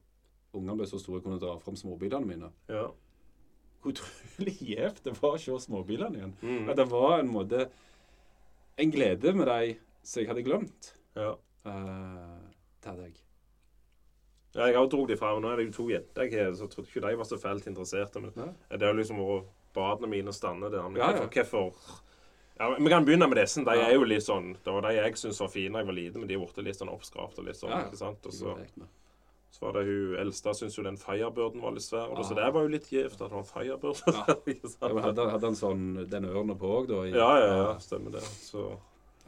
ungene 0.57 0.76
ble 0.81 0.87
så 0.88 0.99
store, 0.99 1.19
jeg 1.21 1.26
kunne 1.26 1.40
dra 1.43 1.57
fram 1.61 1.76
småbilene 1.76 2.26
mine. 2.26 2.50
Ja. 2.73 2.87
Hvor 3.83 3.93
utrolig 3.95 4.57
gjevt 4.73 5.02
det 5.05 5.16
var 5.21 5.37
å 5.37 5.43
se 5.43 5.59
småbilene 5.66 6.19
igjen. 6.21 6.35
Mm. 6.43 6.71
At 6.73 6.76
det 6.81 6.88
var 6.90 7.19
en 7.21 7.31
måte 7.33 7.66
En 8.78 8.90
glede 8.93 9.33
med 9.33 9.47
dem 9.49 9.76
som 10.05 10.21
jeg 10.21 10.28
hadde 10.28 10.43
glemt. 10.47 10.95
ja. 11.16 11.35
Uh, 11.66 12.37
det 12.83 12.90
hadde 12.93 13.02
jeg. 13.09 13.14
Ja, 14.55 14.66
jeg 14.69 14.76
har 14.76 14.87
dro 14.93 15.00
de 15.09 15.16
fram. 15.19 15.40
Nå 15.43 15.49
er 15.50 15.57
det 15.59 15.64
jo 15.66 15.73
to 15.81 15.87
jenter 15.90 16.28
jeg 16.28 16.45
har, 16.45 16.52
så 16.55 16.64
jeg 16.69 16.71
trodde 16.76 16.88
ikke 16.93 17.02
de 17.09 17.16
var 17.19 17.26
så 17.26 17.38
fælt 17.43 17.66
interesserte. 17.66 18.21
Men 18.23 18.33
Ja. 18.37 18.76
det 18.76 18.87
er 18.87 18.95
liksom 18.95 19.19
vært 19.19 19.49
badene 19.75 20.09
mine 20.12 20.33
stande 20.33 20.71
der. 20.71 20.85
Men 20.88 21.00
Ja, 21.00 21.11
ja. 21.16 21.26
hvorfor 21.26 21.75
ja, 22.59 22.69
Vi 22.79 22.89
kan 22.93 23.05
begynne 23.05 23.29
med 23.29 23.37
disse. 23.41 23.65
De 23.65 23.75
er 23.81 23.95
jo 23.95 24.05
litt 24.09 24.25
sånn 24.25 24.53
Det 24.65 24.73
var 24.73 24.83
de 24.87 24.95
jeg 24.97 25.17
syntes 25.21 25.41
var 25.41 25.49
fine 25.53 25.73
da 25.73 25.83
jeg 25.83 25.87
var 25.91 25.97
liten, 25.99 26.21
men 26.21 26.29
de 26.29 26.35
er 26.35 26.45
blitt 26.45 26.65
litt 26.65 26.79
sånn 26.81 26.93
oppskrapt 26.93 27.39
og 27.39 27.45
litt 27.49 27.57
sånn. 27.61 27.75
Ikke 27.87 27.97
sant? 28.01 28.27
Og 28.27 28.33
så, 28.33 28.55
så 29.57 29.61
var 29.65 29.73
det 29.79 29.85
hun 29.89 30.17
eldste 30.21 30.53
syntes 30.57 30.77
jo 30.79 30.83
den 30.85 30.97
Firebirden 31.01 31.63
var 31.65 31.73
litt 31.77 31.85
svær. 31.87 32.11
Og 32.13 32.25
Så 32.29 32.35
det 32.37 32.49
var 32.53 32.63
jo 32.67 32.73
litt 32.73 32.89
gjevt 32.93 33.21
at 33.21 33.29
det 33.29 33.37
var 33.37 33.45
en 33.45 33.53
Firebird. 33.53 34.03
Ja. 34.09 34.99
hadde, 35.07 35.29
hadde 35.33 35.47
han 35.51 35.57
sånn 35.57 35.87
den 36.11 36.27
ørna 36.29 36.57
på 36.61 36.73
òg, 36.81 36.91
da? 36.91 37.05
i- 37.07 37.15
Ja, 37.17 37.31
ja, 37.41 37.55
ja, 37.63 37.79
stemmer 37.79 38.13
det. 38.19 38.23
Så 38.23 38.67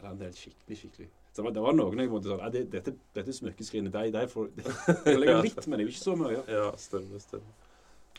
Ja, 0.02 0.12
det 0.14 0.28
er 0.28 0.36
skikkelig, 0.36 0.76
skikkelig. 0.82 1.08
Så 1.34 1.44
det 1.54 1.62
var, 1.62 1.72
noen 1.72 1.98
jeg 2.02 2.10
måtte 2.10 2.28
sånn 2.32 2.40
ja, 2.42 2.48
det, 2.50 2.64
Dette, 2.70 2.92
dette 3.14 3.32
smykkeskrinet, 3.34 3.92
de, 3.94 4.10
de 4.14 4.26
får 4.30 4.48
Jeg 5.06 5.18
legger 5.22 5.42
litt, 5.44 5.66
men 5.66 5.78
det 5.78 5.84
er 5.84 5.88
jo 5.88 5.94
ikke 5.94 6.04
så 6.04 6.14
mye. 6.18 6.42
ja, 6.50 6.68
stemmer, 6.76 7.22
stemmer. 7.22 7.52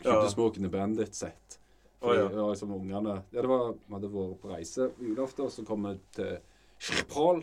Kjøpte 0.00 0.14
Ja. 0.24 0.28
Smoking 0.32 0.64
the 0.64 0.70
Bandit-sett. 0.72 1.59
Å, 2.00 2.08
oh, 2.08 2.14
ja. 2.16 2.28
det 2.32 2.38
var 2.40 2.54
liksom 2.54 2.70
ungene 2.72 3.14
Ja, 3.28 3.42
det 3.42 3.48
var 3.50 3.74
Vi 3.74 3.92
hadde 3.92 4.08
vært 4.14 4.38
på 4.40 4.48
reise 4.48 4.86
på 4.96 5.04
julaften, 5.04 5.44
og 5.44 5.52
så 5.52 5.64
kom 5.68 5.82
vi 5.84 5.90
til 6.16 6.38
Schiphol. 6.80 7.42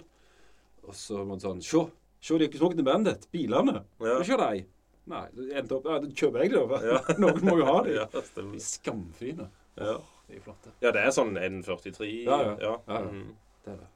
Og 0.88 0.96
så 0.98 1.20
var 1.22 1.38
det 1.38 1.46
sånn 1.46 1.62
Se! 1.62 1.84
Se, 2.26 2.40
de 2.42 2.48
the 2.50 2.84
Bandit! 2.84 3.28
Bilene! 3.32 3.84
Ja. 4.02 4.16
kjør 4.26 4.42
de? 4.48 4.64
Nei, 5.08 5.26
det 5.36 5.52
endte 5.62 5.78
opp 5.78 5.86
Ja, 5.88 6.00
da 6.04 6.10
kjøper 6.10 6.44
jeg 6.44 6.56
det, 6.56 6.64
da. 6.72 6.80
Ja. 6.84 7.02
Noen 7.22 7.44
må 7.46 7.58
jo 7.62 7.68
ha 7.70 7.76
de. 7.86 7.94
Ja, 8.00 8.08
De 8.10 8.46
er 8.48 8.64
skamfine. 8.64 9.50
Ja. 9.78 10.00
De 10.28 10.40
er 10.40 10.42
flotte. 10.44 10.74
ja, 10.84 10.92
det 10.96 11.04
er 11.06 11.14
sånn 11.16 11.38
N43. 11.38 12.10
Ja, 12.26 12.40
ja. 12.42 12.56
ja. 12.66 12.74
Ja, 12.88 13.04
mm 13.06 13.14
-hmm. 13.14 13.30
Det 13.64 13.74
er 13.76 13.78
det. 13.84 13.92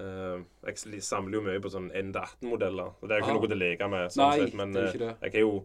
Uh, 0.00 0.42
jeg 0.66 1.02
samler 1.02 1.38
jo 1.38 1.42
mye 1.42 1.60
på 1.60 1.70
sånn 1.70 1.90
N18-modeller. 1.90 2.92
og 3.00 3.08
Det 3.08 3.14
er 3.14 3.18
jo 3.18 3.24
ikke 3.24 3.30
Ah. 3.30 3.38
noe 3.40 3.48
til 3.48 3.56
å 3.56 3.62
leke 3.62 3.88
med. 3.88 4.10
sånn 4.12 4.28
Nei, 4.28 4.38
sett, 4.38 4.54
men 4.54 4.72
det 4.72 4.82
er 4.82 4.86
eh, 4.86 4.94
ikke 4.94 5.06
det. 5.06 5.16
jeg 5.22 5.34
er 5.34 5.40
jo 5.40 5.64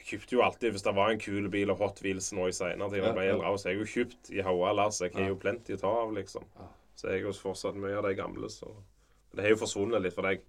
Jeg 0.00 0.06
kjøpte 0.20 0.32
jo 0.36 0.42
alltid 0.42 0.72
hvis 0.74 0.82
det 0.86 0.94
var 0.96 1.10
en 1.12 1.18
kul 1.20 1.48
bil 1.52 1.70
og 1.70 1.78
Hot 1.82 2.00
Wheels 2.02 2.30
nå 2.32 2.46
i 2.48 2.54
seinere 2.56 2.88
tid. 2.90 3.02
Ja, 3.04 3.36
Ja, 3.36 3.50
så 3.56 3.68
jeg 3.70 3.76
har 3.78 3.84
jo 3.84 3.90
kjøpt 3.94 4.30
i 4.32 4.40
haua 4.46 4.72
lass. 4.74 5.00
Jeg 5.04 5.12
har 5.14 5.20
Ja. 5.22 5.28
jo 5.28 5.36
plenty 5.36 5.74
å 5.76 5.80
ta 5.80 5.90
av, 6.02 6.12
liksom. 6.16 6.44
Så 6.96 7.08
jeg 7.08 7.22
har 7.22 7.30
jo 7.32 7.36
fortsatt 7.36 7.76
mye 7.76 7.96
av 7.98 8.04
de 8.08 8.14
gamle. 8.14 8.48
Så 8.48 8.66
det 9.34 9.44
har 9.44 9.50
jo 9.50 9.56
forsvunnet 9.60 10.02
litt. 10.02 10.14
For 10.14 10.22
jeg, 10.28 10.40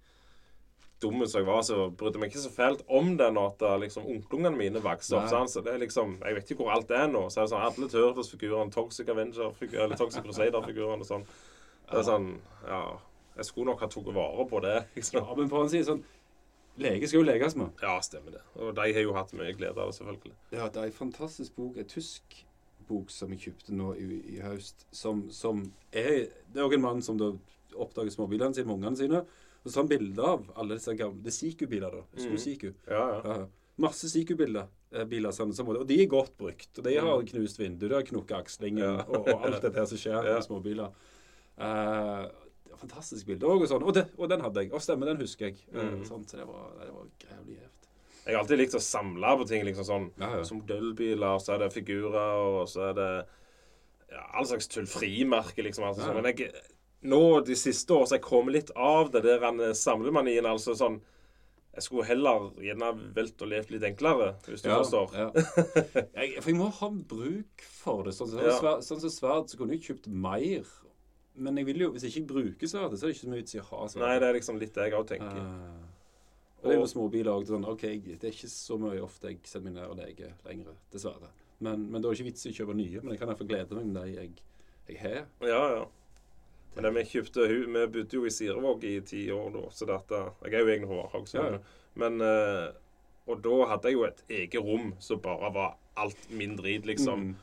Dumme 1.02 1.26
som 1.26 1.40
jeg 1.40 1.46
var, 1.48 1.62
så 1.66 1.90
brydde 1.90 2.20
meg 2.20 2.30
ikke 2.30 2.44
så 2.44 2.50
fælt 2.54 2.82
om 2.88 3.16
den 3.16 3.36
at 3.36 3.56
da 3.58 3.76
liksom 3.76 4.04
onklungene 4.06 4.56
mine 4.56 4.78
vokste 4.80 5.16
opp. 5.18 5.28
Sånn. 5.28 5.48
Så 5.50 5.62
det 5.64 5.74
er 5.74 5.78
liksom, 5.82 6.20
Jeg 6.22 6.34
vet 6.36 6.50
ikke 6.52 6.62
hvor 6.62 6.70
alt 6.76 6.90
er 6.94 7.08
nå. 7.08 7.26
Så 7.28 7.38
er 7.42 7.46
det 7.48 7.50
sånn 7.50 7.64
alle 7.66 7.88
Turtles-figurene, 7.90 8.70
Toxic 8.72 9.08
Avenger-figurene, 9.08 9.84
eller 9.84 9.96
Toxic 9.96 10.22
Crusader-figurene 10.22 11.00
og 11.02 11.06
sånn. 11.08 11.24
Det 11.90 11.98
er 11.98 12.02
sånn, 12.06 12.38
ja 12.68 12.96
Jeg 13.36 13.44
skulle 13.46 13.66
nok 13.66 13.80
ha 13.80 13.86
tatt 13.88 14.04
vare 14.14 14.46
på 14.48 14.60
det. 14.62 14.86
liksom. 14.94 15.26
Ja, 15.26 15.34
men 15.34 15.48
på 15.50 15.60
en 15.62 15.68
side 15.68 15.86
sånn 15.86 16.04
Lege 16.78 17.08
skal 17.08 17.18
jo 17.20 17.26
leges 17.26 17.54
med. 17.56 17.70
Ja, 17.82 17.98
stemmer 18.00 18.32
det. 18.32 18.40
Og 18.56 18.74
de 18.74 18.80
har 18.96 19.02
jo 19.04 19.12
hatt 19.12 19.32
mye 19.36 19.52
glede 19.52 19.76
av 19.76 19.90
det, 19.90 19.96
selvfølgelig. 19.98 20.34
Ja, 20.52 20.68
det 20.68 20.76
er 20.80 20.84
en 20.88 20.92
fantastisk 20.96 21.54
bok, 21.56 21.76
en 21.76 21.84
tysk 21.90 22.44
bok 22.88 23.10
som 23.10 23.30
jeg 23.30 23.40
kjøpte 23.40 23.72
nå 23.76 23.94
i, 24.00 24.06
i 24.36 24.40
høst, 24.40 24.86
som, 24.90 25.26
som 25.30 25.60
er 25.92 26.28
Det 26.52 26.56
er 26.58 26.64
òg 26.66 26.74
en 26.74 26.80
mann 26.82 27.02
som 27.02 27.18
da 27.20 27.32
oppdager 27.76 28.10
småbilene 28.12 28.54
sine 28.56 28.66
med 28.66 28.74
ungene 28.80 28.96
sine. 28.96 29.20
Og 29.62 29.70
så 29.70 29.78
har 29.78 29.84
han 29.84 29.92
bilder 29.92 30.24
av 30.32 30.48
alle 30.58 30.74
disse 30.80 30.94
gamle 30.98 31.22
Det 31.22 31.30
er 31.30 31.36
Siku-biler, 31.36 31.90
da. 31.94 32.02
Husker 32.16 32.32
Mhm. 32.34 32.38
Siku? 32.42 32.72
Ja, 32.88 33.04
ja. 33.12 33.20
Ja, 33.24 33.36
ja. 33.42 33.46
Masse 33.78 34.08
Siku-biler. 34.10 34.66
eh, 34.92 35.04
Biler 35.08 35.30
sånn, 35.32 35.52
og 35.68 35.86
de 35.88 36.02
er 36.02 36.06
godt 36.10 36.36
brukt. 36.36 36.78
Og 36.78 36.84
de 36.84 36.96
har 37.00 37.22
knust 37.22 37.58
vindu, 37.58 37.88
de 37.88 37.94
har 37.94 38.02
knukket 38.02 38.36
akslingen 38.36 38.82
Ja. 38.84 39.04
og, 39.08 39.28
og 39.28 39.44
alt 39.46 39.62
dette 39.62 39.78
her 39.78 39.86
som 39.86 39.96
skjer 39.98 40.24
Ja. 40.26 40.34
med 40.34 40.42
småbiler. 40.44 40.90
Uh, 41.58 42.26
fantastisk 42.80 43.26
bilde 43.26 43.46
òg, 43.46 43.62
og 43.62 43.68
sånn. 43.68 43.82
Og, 43.86 43.94
det, 43.94 44.06
og 44.18 44.28
den 44.28 44.40
hadde 44.40 44.62
jeg. 44.64 44.72
Og 44.72 44.80
stemmer, 44.82 45.06
den 45.06 45.20
husker 45.24 45.46
jeg. 45.50 45.56
Mhm. 45.72 46.04
sånn, 46.08 46.24
så 46.28 46.36
det 46.40 46.46
var, 46.48 46.70
det 46.80 46.90
var 46.92 47.06
grevlig 47.18 47.58
gjevt. 47.58 47.88
Jeg 48.24 48.34
har 48.36 48.42
alltid 48.44 48.58
likt 48.58 48.74
å 48.78 48.80
samle 48.80 49.36
på 49.40 49.46
ting. 49.48 49.64
liksom 49.66 49.84
sånn 49.84 50.10
Ja, 50.20 50.36
ja. 50.36 50.42
Som 50.44 50.60
modellbiler, 50.62 51.38
så 51.42 51.54
er 51.54 51.58
det 51.64 51.72
figurer, 51.74 52.36
og 52.62 52.68
så 52.68 52.90
er 52.90 52.94
det 52.94 53.26
ja, 54.12 54.26
all 54.34 54.46
slags 54.46 54.68
tull. 54.68 54.86
Frimerker, 54.86 55.62
liksom. 55.64 55.84
Altså, 55.88 56.02
Ja. 56.02 56.12
sånn. 56.12 56.22
Men 56.22 56.36
jeg, 56.36 56.52
nå 57.02 57.44
de 57.44 57.54
siste 57.54 57.90
år 57.90 58.04
så 58.06 58.14
har 58.14 58.18
jeg 58.20 58.28
kommet 58.28 58.52
litt 58.54 58.70
av 58.76 59.10
det 59.10 59.22
der 59.22 59.40
samlemanien. 59.74 60.44
Altså 60.46 60.74
sånn 60.78 61.00
Jeg 61.74 61.82
skulle 61.84 62.04
heller 62.04 62.50
gjerne 62.60 63.14
valgt 63.16 63.40
å 63.40 63.46
leve 63.48 63.70
litt 63.72 63.82
enklere, 63.82 64.34
hvis 64.44 64.60
du 64.60 64.68
forstår. 64.68 65.14
Ja. 65.16 65.30
Jeg, 66.20 66.42
for 66.42 66.50
jeg 66.50 66.58
må 66.58 66.66
ha 66.70 66.88
bruk 66.90 67.62
for 67.62 68.02
det. 68.04 68.12
Sånn 68.12 68.28
som 68.28 68.38
Ja. 68.44 68.58
sverd, 68.60 68.82
sånn 68.84 69.00
så 69.00 69.08
sverd, 69.10 69.48
så 69.48 69.56
kunne 69.56 69.72
jeg 69.72 69.80
kjøpt 69.88 70.06
mer. 70.12 70.66
Men 71.34 71.56
jeg 71.56 71.66
vil 71.70 71.86
jo, 71.86 71.92
hvis 71.94 72.04
jeg 72.04 72.12
ikke 72.12 72.34
bruker 72.34 72.68
sverdet, 72.68 72.98
så 73.00 73.06
er 73.06 73.10
det 73.10 73.16
ikke 73.16 73.24
så 73.24 73.30
mye 73.32 73.40
vits 73.40 73.56
i 73.56 73.60
å 73.62 73.68
ha 73.70 73.86
sverd. 73.88 74.04
Nei, 74.04 74.18
det 74.20 74.28
er 74.28 74.36
liksom 74.36 74.58
litt 74.60 74.74
det 74.76 74.88
jeg 74.88 74.96
òg 74.98 75.06
tenker. 75.08 75.38
Uh, 75.38 76.02
og 76.60 76.68
det 76.68 76.74
er 76.74 76.78
jo 76.80 76.90
småbiler 76.90 77.32
òg. 77.32 77.46
Sånn, 77.48 77.64
OK, 77.66 77.86
det 78.10 78.18
er 78.20 78.34
ikke 78.34 78.50
så 78.52 78.76
mye 78.80 79.00
ofte 79.02 79.32
jeg 79.32 79.40
setter 79.42 79.64
meg 79.64 79.78
ned 79.78 79.88
og 79.88 79.96
leker 79.98 80.36
lenger, 80.46 80.76
dessverre. 80.92 81.32
Men, 81.62 81.88
men 81.88 82.02
det 82.02 82.10
er 82.10 82.18
ikke 82.18 82.28
vits 82.28 82.46
i 82.46 82.52
å 82.52 82.58
kjøpe 82.60 82.76
nye. 82.76 83.00
Men 83.02 83.14
jeg 83.14 83.22
kan 83.22 83.32
iallfall 83.32 83.50
glede 83.50 83.78
meg 83.78 83.88
med 83.88 83.98
de 84.02 84.14
jeg, 84.18 84.46
jeg 84.90 85.00
har. 85.02 85.18
Ja, 85.46 85.62
ja. 85.78 85.82
Men 86.74 86.86
det, 86.86 86.92
vi 86.96 87.02
kjøpte 87.10 87.46
Vi 87.52 87.66
bodde 87.68 88.16
jo 88.16 88.24
i 88.24 88.32
Sirevåg 88.32 88.84
i 88.88 88.94
ti 89.04 89.26
år 89.34 89.50
da, 89.52 89.66
så 89.76 89.88
dette 89.90 90.20
Jeg 90.46 90.54
er 90.54 90.62
jo 90.62 90.70
egentlig 90.72 90.88
fra 90.88 91.00
Varhaug, 91.02 91.26
Ja, 91.34 91.42
ja. 91.52 91.58
men 92.00 92.24
uh, 92.24 92.70
Og 93.28 93.42
da 93.44 93.58
hadde 93.74 93.90
jeg 93.90 93.98
jo 93.98 94.06
et 94.08 94.22
eget 94.38 94.64
rom 94.64 94.94
som 95.02 95.20
bare 95.20 95.50
var 95.52 95.74
alt 96.00 96.30
min 96.32 96.56
drit, 96.56 96.86
liksom. 96.88 97.26
Mm. 97.26 97.34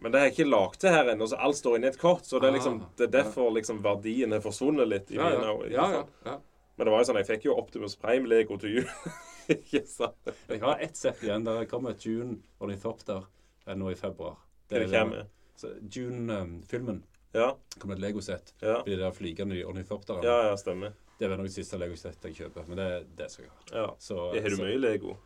Men 0.00 0.12
det 0.12 0.20
har 0.20 0.28
jeg 0.28 0.34
ikke 0.36 0.50
lagd 0.50 0.76
til 0.82 0.90
her 0.94 1.08
ennå, 1.12 1.26
så 1.26 1.36
alt 1.42 1.56
står 1.58 1.76
inni 1.78 1.88
et 1.90 1.98
kort. 1.98 2.26
Så 2.26 2.38
det 2.40 2.48
er 2.48 2.54
liksom 2.54 2.76
Ah, 2.82 2.90
Det 2.96 3.06
er 3.08 3.14
derfor 3.22 3.50
liksom 3.54 3.80
verdien 3.82 4.32
har 4.32 4.40
forsvunnet 4.44 4.86
litt 4.88 5.10
i 5.10 5.16
Ja, 5.18 5.30
ja. 5.34 5.54
mine 5.56 6.04
ja. 6.24 6.36
Men 6.78 6.86
det 6.86 6.92
var 6.94 7.00
jo 7.02 7.08
sånn, 7.08 7.16
jeg 7.18 7.26
fikk 7.26 7.44
jo 7.48 7.56
Optimus 7.58 7.96
Prime-lego 7.98 8.56
til 8.62 8.76
jul. 8.78 8.86
ikke 9.56 9.82
sant? 9.90 10.30
Jeg 10.48 10.60
har 10.62 10.78
ett 10.84 10.96
sett 10.96 11.22
igjen. 11.24 11.42
Der 11.44 11.64
kommer 11.66 11.96
June 11.98 12.36
Ornithopter 12.62 13.24
eh, 13.66 13.74
nå 13.74 13.90
i 13.90 13.96
februar. 13.98 14.36
Det 14.70 14.84
er 14.84 14.92
kommer. 14.92 15.26
så 15.58 15.72
June-filmen. 15.90 17.02
Ja, 17.32 17.56
kommer 17.78 17.94
et 17.98 18.00
Lego-sett. 18.00 18.54
ja. 18.62 18.82
De 18.86 18.96
der 18.96 19.10
flygende 19.12 19.58
ornithopterne. 19.64 20.22
Ja, 20.24 20.46
ja, 20.48 20.56
stemmer. 20.56 20.94
Det 21.18 21.26
er 21.26 21.32
vel 21.32 21.38
nok 21.42 21.48
det 21.50 21.56
siste 21.58 21.76
Lego-settet 21.80 22.30
jeg 22.30 22.36
kjøper. 22.44 22.68
Men 22.70 22.78
det, 22.78 22.88
det 23.18 23.26
skal 23.32 23.44
jeg 23.44 23.50
ha. 23.52 23.82
Ja. 23.82 23.88
Så, 23.98 24.16
Har 24.32 24.48
du 24.54 24.56
mye 24.62 24.78
Lego? 24.78 25.16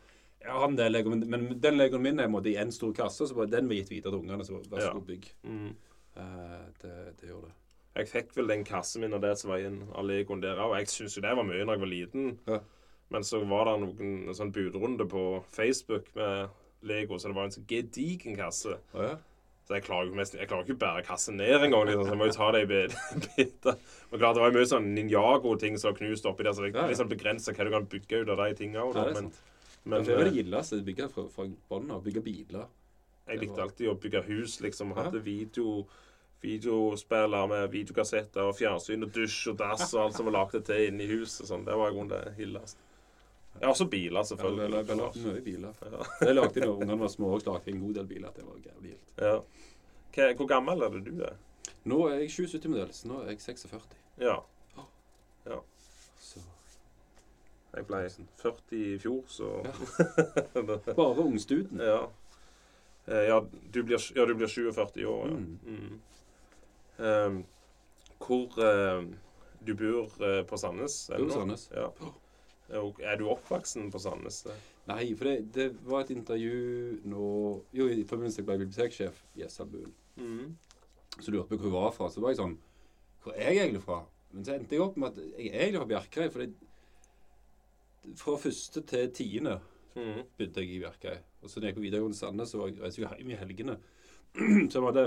Jeg 0.42 0.52
har 0.52 0.64
en 0.66 0.76
del 0.78 0.92
Lego, 0.92 1.10
men, 1.14 1.22
men 1.30 1.48
den 1.62 1.76
Legoen 1.78 2.02
min 2.02 2.18
er 2.20 2.30
måte 2.32 2.50
i 2.50 2.56
en 2.58 2.72
stor 2.74 2.92
kasse. 2.96 3.28
Så 3.30 3.46
den 3.46 3.68
var 3.70 3.78
gitt 3.78 3.90
videre 3.92 4.10
til 4.12 4.20
ungene. 4.24 4.44
Så 4.46 4.58
vær 4.66 4.82
så 4.82 4.92
god, 4.96 5.06
bygg. 5.06 5.28
Mm. 5.46 5.72
Uh, 6.16 6.62
det, 6.82 6.94
det 7.20 7.28
gjorde 7.30 7.48
det. 7.50 7.56
Jeg 7.92 8.08
fikk 8.08 8.30
vel 8.38 8.48
den 8.48 8.62
kassen 8.64 9.02
min 9.04 9.12
av 9.12 9.20
det 9.20 9.34
som 9.38 9.50
var 9.52 9.60
inn 9.62 9.82
av 9.92 10.06
Legoen 10.08 10.40
der 10.42 10.60
òg. 10.64 10.78
Jeg 10.80 10.88
syns 10.92 11.18
jo 11.18 11.22
det 11.24 11.34
var 11.36 11.44
mye 11.46 11.60
da 11.66 11.76
jeg 11.76 11.82
var 11.84 11.90
liten. 11.92 12.30
Ja. 12.48 12.58
Men 13.12 13.26
så 13.28 13.42
var 13.44 13.68
det 13.68 13.74
noen 13.82 14.12
en 14.32 14.36
sånn 14.38 14.52
budrunde 14.54 15.04
på 15.12 15.22
Facebook 15.52 16.08
med 16.16 16.48
Lego, 16.88 17.18
så 17.20 17.28
det 17.28 17.36
var 17.36 17.46
en 17.50 17.52
sånn 17.54 17.68
gedigen 17.68 18.38
kasse. 18.38 18.78
Ja? 18.96 19.10
Så 19.68 19.76
jeg 19.76 19.84
klarer 19.86 20.08
jo 20.08 20.16
mest, 20.18 20.34
jeg 20.34 20.48
klarer 20.50 20.64
ikke 20.66 20.80
bære 20.80 21.04
kassen 21.06 21.36
ned 21.38 21.68
engang. 21.68 21.84
Liksom, 21.86 22.06
så 22.08 22.14
jeg 22.16 22.18
må 22.18 22.26
jo 22.30 22.34
ta 22.34 22.48
det 22.56 22.62
i 22.64 22.70
bit- 22.72 22.96
biter. 23.36 23.76
Men 24.10 24.22
klart, 24.24 24.34
det 24.38 24.42
var 24.42 24.50
jo 24.50 24.56
mye 24.56 24.70
sånn 24.72 24.88
Ninjago-ting 24.96 25.76
som 25.78 25.92
var 25.92 26.00
knust 26.00 26.26
oppi 26.32 26.48
der, 26.48 26.56
så 26.56 26.64
det 26.64 26.72
Ja, 26.72 26.80
ja. 26.80 26.86
er 26.88 26.94
liksom 26.96 27.12
begrensa 27.12 27.54
hva 27.54 27.68
du 27.68 27.74
kan 27.76 27.86
bygge 27.92 28.22
ut 28.24 28.32
av 28.32 28.40
de 28.42 28.48
tinga. 28.58 28.88
Ja, 28.96 29.04
Men. 29.20 29.28
Men 29.84 30.04
det 30.04 30.14
var 30.16 30.24
det 30.24 30.30
eh, 30.30 30.38
gildeste. 30.40 30.82
Bygge 30.86 31.08
fra, 31.10 31.26
fra 31.32 31.48
bånn 31.68 31.90
av. 31.90 32.04
Bygge 32.04 32.22
biler. 32.22 32.66
jeg 33.26 33.38
likte 33.38 33.62
alltid 33.62 33.88
å 33.90 33.98
bygge 33.98 34.22
hus, 34.28 34.60
liksom. 34.60 34.94
Hadde 34.98 35.22
video 35.22 35.86
videospiller 36.42 37.46
med 37.46 37.68
videokassetter 37.70 38.48
og 38.50 38.56
fjernsyn 38.58 39.06
og 39.06 39.12
dusj 39.14 39.52
og 39.52 39.60
dass 39.60 39.92
og 39.94 40.00
alt 40.04 40.16
som 40.16 40.26
var 40.26 40.34
lagd 40.40 40.64
til 40.66 40.88
inni 40.88 41.06
huset. 41.06 41.46
Sånn. 41.46 41.66
Det 41.66 41.76
var 41.78 41.92
i 41.92 41.94
grunnen 41.94 42.10
det 42.10 42.34
hildeste. 42.38 42.80
Ja, 43.60 43.68
også 43.68 43.84
biler, 43.86 44.22
Jeg 44.22 44.26
selvfølgelig. 44.26 44.62
jeg 44.64 44.96
lagde 44.96 45.22
mye 45.26 45.40
biler. 45.44 45.74
Ja. 45.92 46.04
Det 46.20 46.34
lagde 46.34 46.58
jeg 46.60 46.66
da 46.66 46.72
ungene 46.72 46.98
var 46.98 47.12
små. 47.12 47.34
Og 47.36 47.46
lagde 47.46 47.70
en 47.70 47.80
god 47.80 47.94
del 47.94 48.06
biler. 48.06 48.30
Det 48.34 48.46
var 48.46 48.58
jævlig. 48.64 48.96
Ja. 49.18 49.36
Hvor 50.36 50.46
gammel 50.48 50.82
er 50.82 50.96
det 50.96 51.04
du 51.06 51.22
er? 51.22 51.36
Nå 51.84 51.98
er 52.08 52.22
jeg 52.22 52.30
77-modell, 52.30 52.92
så 52.94 53.08
nå 53.10 53.20
er 53.22 53.32
jeg 53.32 53.40
46. 53.42 53.96
Ja. 54.22 54.38
Så 55.42 55.58
Jeg 57.72 57.86
ble 57.88 58.00
40 58.42 58.76
i 58.76 58.98
fjor, 59.00 59.22
så 59.32 59.50
Bare 60.98 61.24
ungstuden. 61.24 61.80
Ja. 61.80 62.02
Eh, 63.06 63.28
Ja, 63.30 63.40
du 63.74 63.82
blir, 63.82 63.98
ja, 64.16 64.26
du 64.26 64.34
blir 64.34 64.46
47 64.46 65.00
i 65.00 65.04
år, 65.04 65.28
ja. 65.28 65.36
Mm. 65.36 66.00
Ehm, 67.02 67.44
hvor 68.20 68.58
uh, 68.60 69.04
Du 69.66 69.74
bor 69.74 70.10
uh, 70.20 70.42
på 70.46 70.56
Sandnes? 70.56 71.10
Bor 71.16 71.24
på? 71.26 71.32
Sandnes. 71.32 71.70
Ja. 71.74 71.88
Og 72.78 73.00
Er 73.02 73.16
du 73.16 73.28
oppvoksen 73.28 73.90
på 73.92 73.98
Sandnes? 73.98 74.44
Nei, 74.86 75.14
for 75.16 75.28
det, 75.28 75.54
det 75.54 75.66
var 75.86 76.04
et 76.04 76.10
intervju 76.10 77.00
nå 77.04 77.26
Jo, 77.72 77.88
i 77.88 78.04
forbindelse 78.04 78.42
med 78.42 78.42
at 78.42 78.42
jeg 78.42 78.46
ble 78.48 78.58
biblioteksjef 78.66 79.22
i 79.38 79.44
Esselbuen. 79.46 79.92
Mm. 80.16 80.56
Så 81.20 81.30
lurte 81.30 81.48
på 81.56 81.60
hvor 81.62 81.68
jeg 81.68 81.76
var 81.76 81.96
fra. 81.96 82.10
Så 82.10 82.20
var 82.20 82.32
jeg 82.32 82.40
sånn 82.42 82.58
Hvor 83.22 83.36
er 83.36 83.52
jeg 83.52 83.66
egentlig 83.66 83.84
fra? 83.84 84.02
Men 84.32 84.46
så 84.46 84.56
endte 84.56 84.76
jeg 84.76 84.84
opp 84.84 84.96
med 84.96 85.12
at 85.12 85.24
jeg 85.38 85.50
er 85.52 85.66
egentlig 85.66 85.82
fra 85.82 85.90
Bjerkreim. 85.92 86.30
For 86.32 86.44
det, 86.44 86.70
fra 88.18 88.38
første 88.40 88.82
til 88.88 89.12
tiende 89.14 89.60
Mm. 89.94 90.24
begynte 90.38 90.60
jeg 90.60 90.70
i 90.72 90.80
Bjerkreim. 90.80 91.24
Og 91.42 91.50
så 91.50 91.60
da 91.60 91.66
jeg 91.66 91.74
gikk 91.74 91.80
på 91.80 91.84
videregående 91.84 92.16
i 92.16 92.18
Sandnes, 92.18 92.52
så 92.52 92.64
reiste 92.64 93.02
jeg 93.02 93.18
hjem 93.18 93.32
i 93.34 93.38
helgene. 93.40 93.78
så 94.72 94.80
var 94.80 94.96
det 94.96 95.06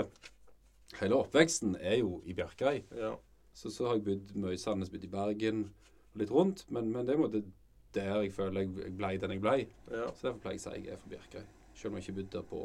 Hele 1.00 1.16
oppveksten 1.18 1.74
er 1.80 1.96
jo 1.98 2.20
i 2.24 2.32
Bjerkreim. 2.32 2.84
Ja. 2.94 3.16
Så, 3.52 3.72
så 3.74 3.88
har 3.88 3.96
jeg 3.96 4.04
bodd 4.06 4.36
mye 4.38 4.54
i 4.54 4.60
Sandnes, 4.60 4.90
bodd 4.92 5.02
i 5.04 5.10
Bergen 5.10 5.64
og 6.12 6.20
litt 6.22 6.30
rundt. 6.30 6.62
Men, 6.70 6.92
men 6.94 7.08
det 7.08 7.16
er 7.16 7.18
måte 7.18 7.42
der 7.96 8.20
jeg 8.22 8.30
føler 8.36 8.62
jeg, 8.62 8.70
jeg 8.84 8.94
ble 8.96 9.10
den 9.18 9.34
jeg 9.34 9.42
ble. 9.42 9.56
Ja. 9.90 10.06
Så 10.14 10.28
derfor 10.28 10.38
pleier 10.44 10.54
jeg 10.54 10.62
å 10.62 10.68
si 10.68 10.84
jeg 10.84 10.92
er 10.94 11.00
fra 11.00 11.10
Bjerkreim. 11.10 11.48
Selv 11.74 11.90
om 11.90 11.98
jeg 11.98 12.06
ikke 12.06 12.14
har 12.14 12.20
bodd 12.20 12.32
der 12.36 12.46
på 12.52 12.62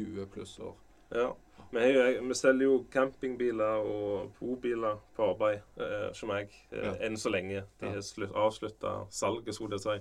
20 0.00 0.26
pluss 0.34 0.56
år. 0.66 0.74
Ja. 1.14 1.30
Vi, 1.72 1.78
jo, 1.94 2.04
vi 2.26 2.34
selger 2.34 2.64
jo 2.66 2.78
campingbiler 2.90 3.84
og 3.86 4.32
bobiler 4.40 4.96
på 5.14 5.28
arbeid 5.30 5.60
eh, 5.78 6.08
som 6.18 6.32
jeg, 6.34 6.48
eh, 6.72 6.82
Ja. 6.82 6.94
enn 7.06 7.14
så 7.16 7.30
lenge. 7.30 7.62
De 7.78 7.86
har 7.92 8.00
slutt, 8.02 8.32
avslutta 8.34 8.94
salget, 9.14 9.54
skulle 9.54 9.78
jeg 9.78 9.84
si. 9.84 10.00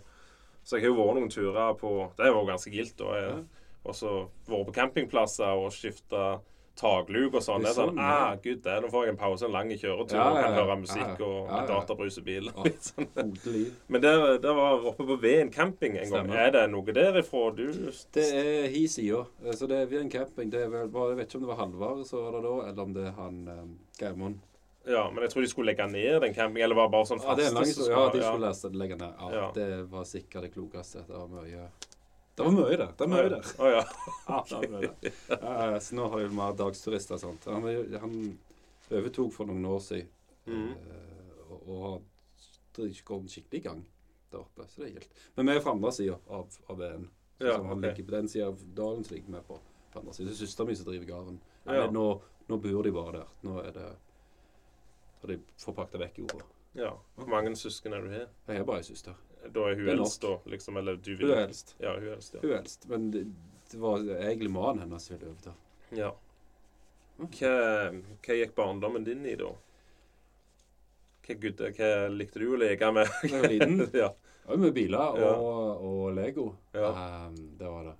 Så 0.63 0.77
jeg 0.79 0.87
har 0.87 0.95
jo 0.95 0.97
vært 1.03 1.19
noen 1.19 1.29
turer 1.29 1.75
på 1.77 1.91
Det 2.17 2.25
er 2.25 2.33
jo 2.33 2.45
ganske 2.45 2.71
gildt. 2.73 3.01
Og 3.85 3.95
så 3.95 4.15
vært 4.47 4.65
på 4.65 4.73
campingplasser 4.73 5.45
og 5.61 5.69
skifta 5.71 6.39
takluk 6.79 7.33
og 7.35 7.43
sånn. 7.43 7.61
Det 7.65 7.69
er 7.73 7.75
sånn, 7.77 7.89
Sånn, 7.93 7.99
ah, 7.99 8.35
gud, 8.43 8.61
det, 8.63 8.75
Nå 8.85 8.89
får 8.93 9.05
jeg 9.05 9.13
en 9.13 9.19
pause, 9.19 9.45
en 9.45 9.51
lang 9.55 9.69
kjøretur, 9.73 10.15
Ja, 10.15 10.25
og 10.31 10.39
kan 10.39 10.53
høre 10.57 10.77
musikk 10.79 11.21
og 11.25 11.37
Ja, 11.49 11.59
ja. 11.59 11.65
databrus 11.73 12.17
i 12.21 12.23
bilen. 12.25 12.53
Sånn. 12.87 13.09
Men 13.91 14.01
der, 14.05 14.25
der 14.43 14.53
var 14.57 14.85
oppe 14.93 15.05
på 15.09 15.19
Veen 15.21 15.51
camping 15.51 15.97
en 15.99 16.09
gang. 16.15 16.31
Er 16.31 16.51
det 16.55 16.65
noe 16.71 16.95
derifra 16.95 17.49
du 17.55 17.65
Det 18.15 18.27
er 18.41 18.69
hi 18.73 18.85
sida. 18.87 19.25
Så 19.53 19.67
det 19.67 19.81
er 19.85 19.97
en 19.99 20.09
camping. 20.13 20.49
Det 20.53 20.63
er 20.65 20.69
vel, 20.73 20.87
bare- 20.93 21.09
jeg 21.13 21.17
vet 21.21 21.27
ikke 21.33 21.41
om 21.41 21.47
det 21.47 21.51
var 21.53 21.61
Halvard 21.65 22.05
som 22.07 22.23
var 22.25 22.37
der 22.39 22.47
da, 22.47 22.55
eller 22.69 22.83
om 22.87 22.93
det 22.95 23.05
er 23.11 23.17
han 23.19 23.41
um, 23.47 23.73
Geirmund. 23.99 24.39
Ja, 24.89 25.03
men 25.11 25.21
jeg 25.21 25.29
tror 25.33 25.43
de 25.43 25.49
skulle 25.51 25.69
legge 25.73 25.85
ned 25.91 26.21
den 26.23 26.33
campingen, 26.33 26.63
eller 26.65 26.75
var 26.79 26.87
det 26.87 26.93
bare 26.95 27.05
sånn 27.05 27.19
faste? 27.21 27.29
Ja, 27.29 27.35
det 27.35 27.43
er 27.45 27.49
en 27.51 27.57
lang 27.59 27.67
historie. 27.67 27.93
Ja, 27.93 28.09
de 28.09 28.53
skulle 28.55 28.79
legge 28.79 28.95
ned. 28.97 29.11
Ja, 29.19 29.29
Ja. 29.35 29.47
Det 29.53 29.67
var 29.91 30.05
sikkert 30.07 30.47
det 30.47 30.53
klokeste. 30.55 31.03
Det 31.05 31.13
var 31.19 31.27
mye 31.35 31.67
Det 32.39 32.45
var 32.47 32.53
mye 32.55 32.77
der. 32.79 32.91
Det 32.95 33.05
er 33.05 33.11
mye 33.15 33.29
der. 33.33 33.49
Oh, 33.59 33.69
ja. 33.73 33.83
Ja, 34.27 34.39
det 34.49 34.59
er 34.59 34.71
mye 34.71 34.91
der. 35.03 35.79
Så 35.83 35.97
nå 35.97 36.07
har 36.13 36.21
vi 36.23 36.29
mer 36.39 36.55
dagsturister 36.55 37.17
og 37.17 37.23
sånt. 37.23 37.47
Han, 37.51 37.67
han 37.99 38.15
overtok 38.89 39.33
for 39.35 39.49
noen 39.49 39.65
år 39.67 39.81
siden 39.83 40.07
mm. 40.47 40.69
uh, 40.71 41.55
og, 41.59 41.81
har 42.79 43.01
kommet 43.03 43.33
skikkelig 43.33 43.59
i 43.59 43.65
gang 43.65 43.81
der 44.31 44.39
oppe. 44.39 44.67
Så 44.71 44.81
det 44.81 44.87
er 44.87 44.93
helt. 45.01 45.23
Men 45.35 45.49
vi 45.49 45.55
er 45.57 45.63
fra 45.65 45.73
andre 45.75 45.91
sida 45.95 46.15
av, 46.31 46.59
av 46.69 46.79
veien. 46.79 47.09
Ja, 47.39 47.57
så 47.57 47.63
han 47.63 47.81
ligger 47.83 48.07
på 48.07 48.15
den 48.15 48.29
sida 48.31 48.47
av 48.47 48.63
dalen, 48.75 49.03
som 49.03 49.15
ligger 49.15 49.35
vi 49.35 49.41
på, 49.47 49.59
på 49.91 49.99
andre 49.99 50.13
siden. 50.15 50.29
Det 50.29 50.35
er 50.37 50.39
søstera 50.45 50.67
mi 50.69 50.77
som 50.79 50.87
driver 50.87 51.09
gården. 51.09 51.41
Ja. 51.65 51.89
Nå, 51.91 52.05
nå 52.47 52.59
bor 52.63 52.87
de 52.87 52.93
bare 52.95 53.17
der. 53.17 53.35
Nå 53.47 53.57
er 53.63 53.75
det 53.75 53.89
Har 55.19 55.31
de 55.33 55.35
forpakta 55.59 55.99
vekk 55.99 56.21
jorda. 56.23 56.45
Ja. 56.79 56.93
Hvor 57.17 57.27
mange 57.27 57.51
søsken 57.59 57.93
er 57.93 58.05
du 58.05 58.13
her? 58.13 58.29
Jeg 58.47 58.61
har 58.61 58.67
bare 58.67 58.79
ei 58.79 58.87
søster. 58.87 59.17
Da 59.45 59.69
er 59.69 59.79
hun 59.79 59.89
eldst, 59.95 60.21
da? 60.21 60.33
Liksom, 60.51 60.77
eller 60.77 60.97
du 60.99 61.13
vil 61.15 61.29
Hun 61.29 61.37
er 61.37 61.45
eldst. 61.47 61.75
Ja, 61.79 61.93
hun 61.95 62.07
er 62.07 62.17
eldst, 62.17 62.33
ja. 62.35 62.41
Hun 62.43 62.51
er 62.51 62.57
eldst. 62.59 62.87
Men 62.91 63.11
det, 63.13 63.23
det 63.71 63.79
var 63.79 64.03
egentlig 64.17 64.51
mannen 64.51 64.83
hennes 64.83 65.05
som 65.05 65.17
ville 65.17 65.31
overta. 65.31 65.55
ja. 65.95 66.15
Hva, 67.19 67.55
hva 68.23 68.35
gikk 68.37 68.53
barndommen 68.55 69.03
din 69.03 69.25
i, 69.27 69.33
da? 69.35 69.49
Hva, 71.27 71.35
gud, 71.35 71.63
hva 71.75 71.89
likte 72.13 72.39
du 72.39 72.53
å 72.55 72.59
leke 72.61 72.91
med? 72.95 73.09
Da 73.23 73.27
jeg 73.27 73.41
var 73.43 73.51
liten. 73.51 73.81
ja. 74.05 74.11
Det 74.49 74.53
var 74.55 74.61
med 74.63 74.73
biler 74.73 75.19
og, 75.27 75.81
og 75.85 76.05
Lego. 76.17 76.45
Ja. 76.73 76.93
Um, 77.27 77.35
det 77.59 77.67
var 77.69 77.89
det. 77.91 77.97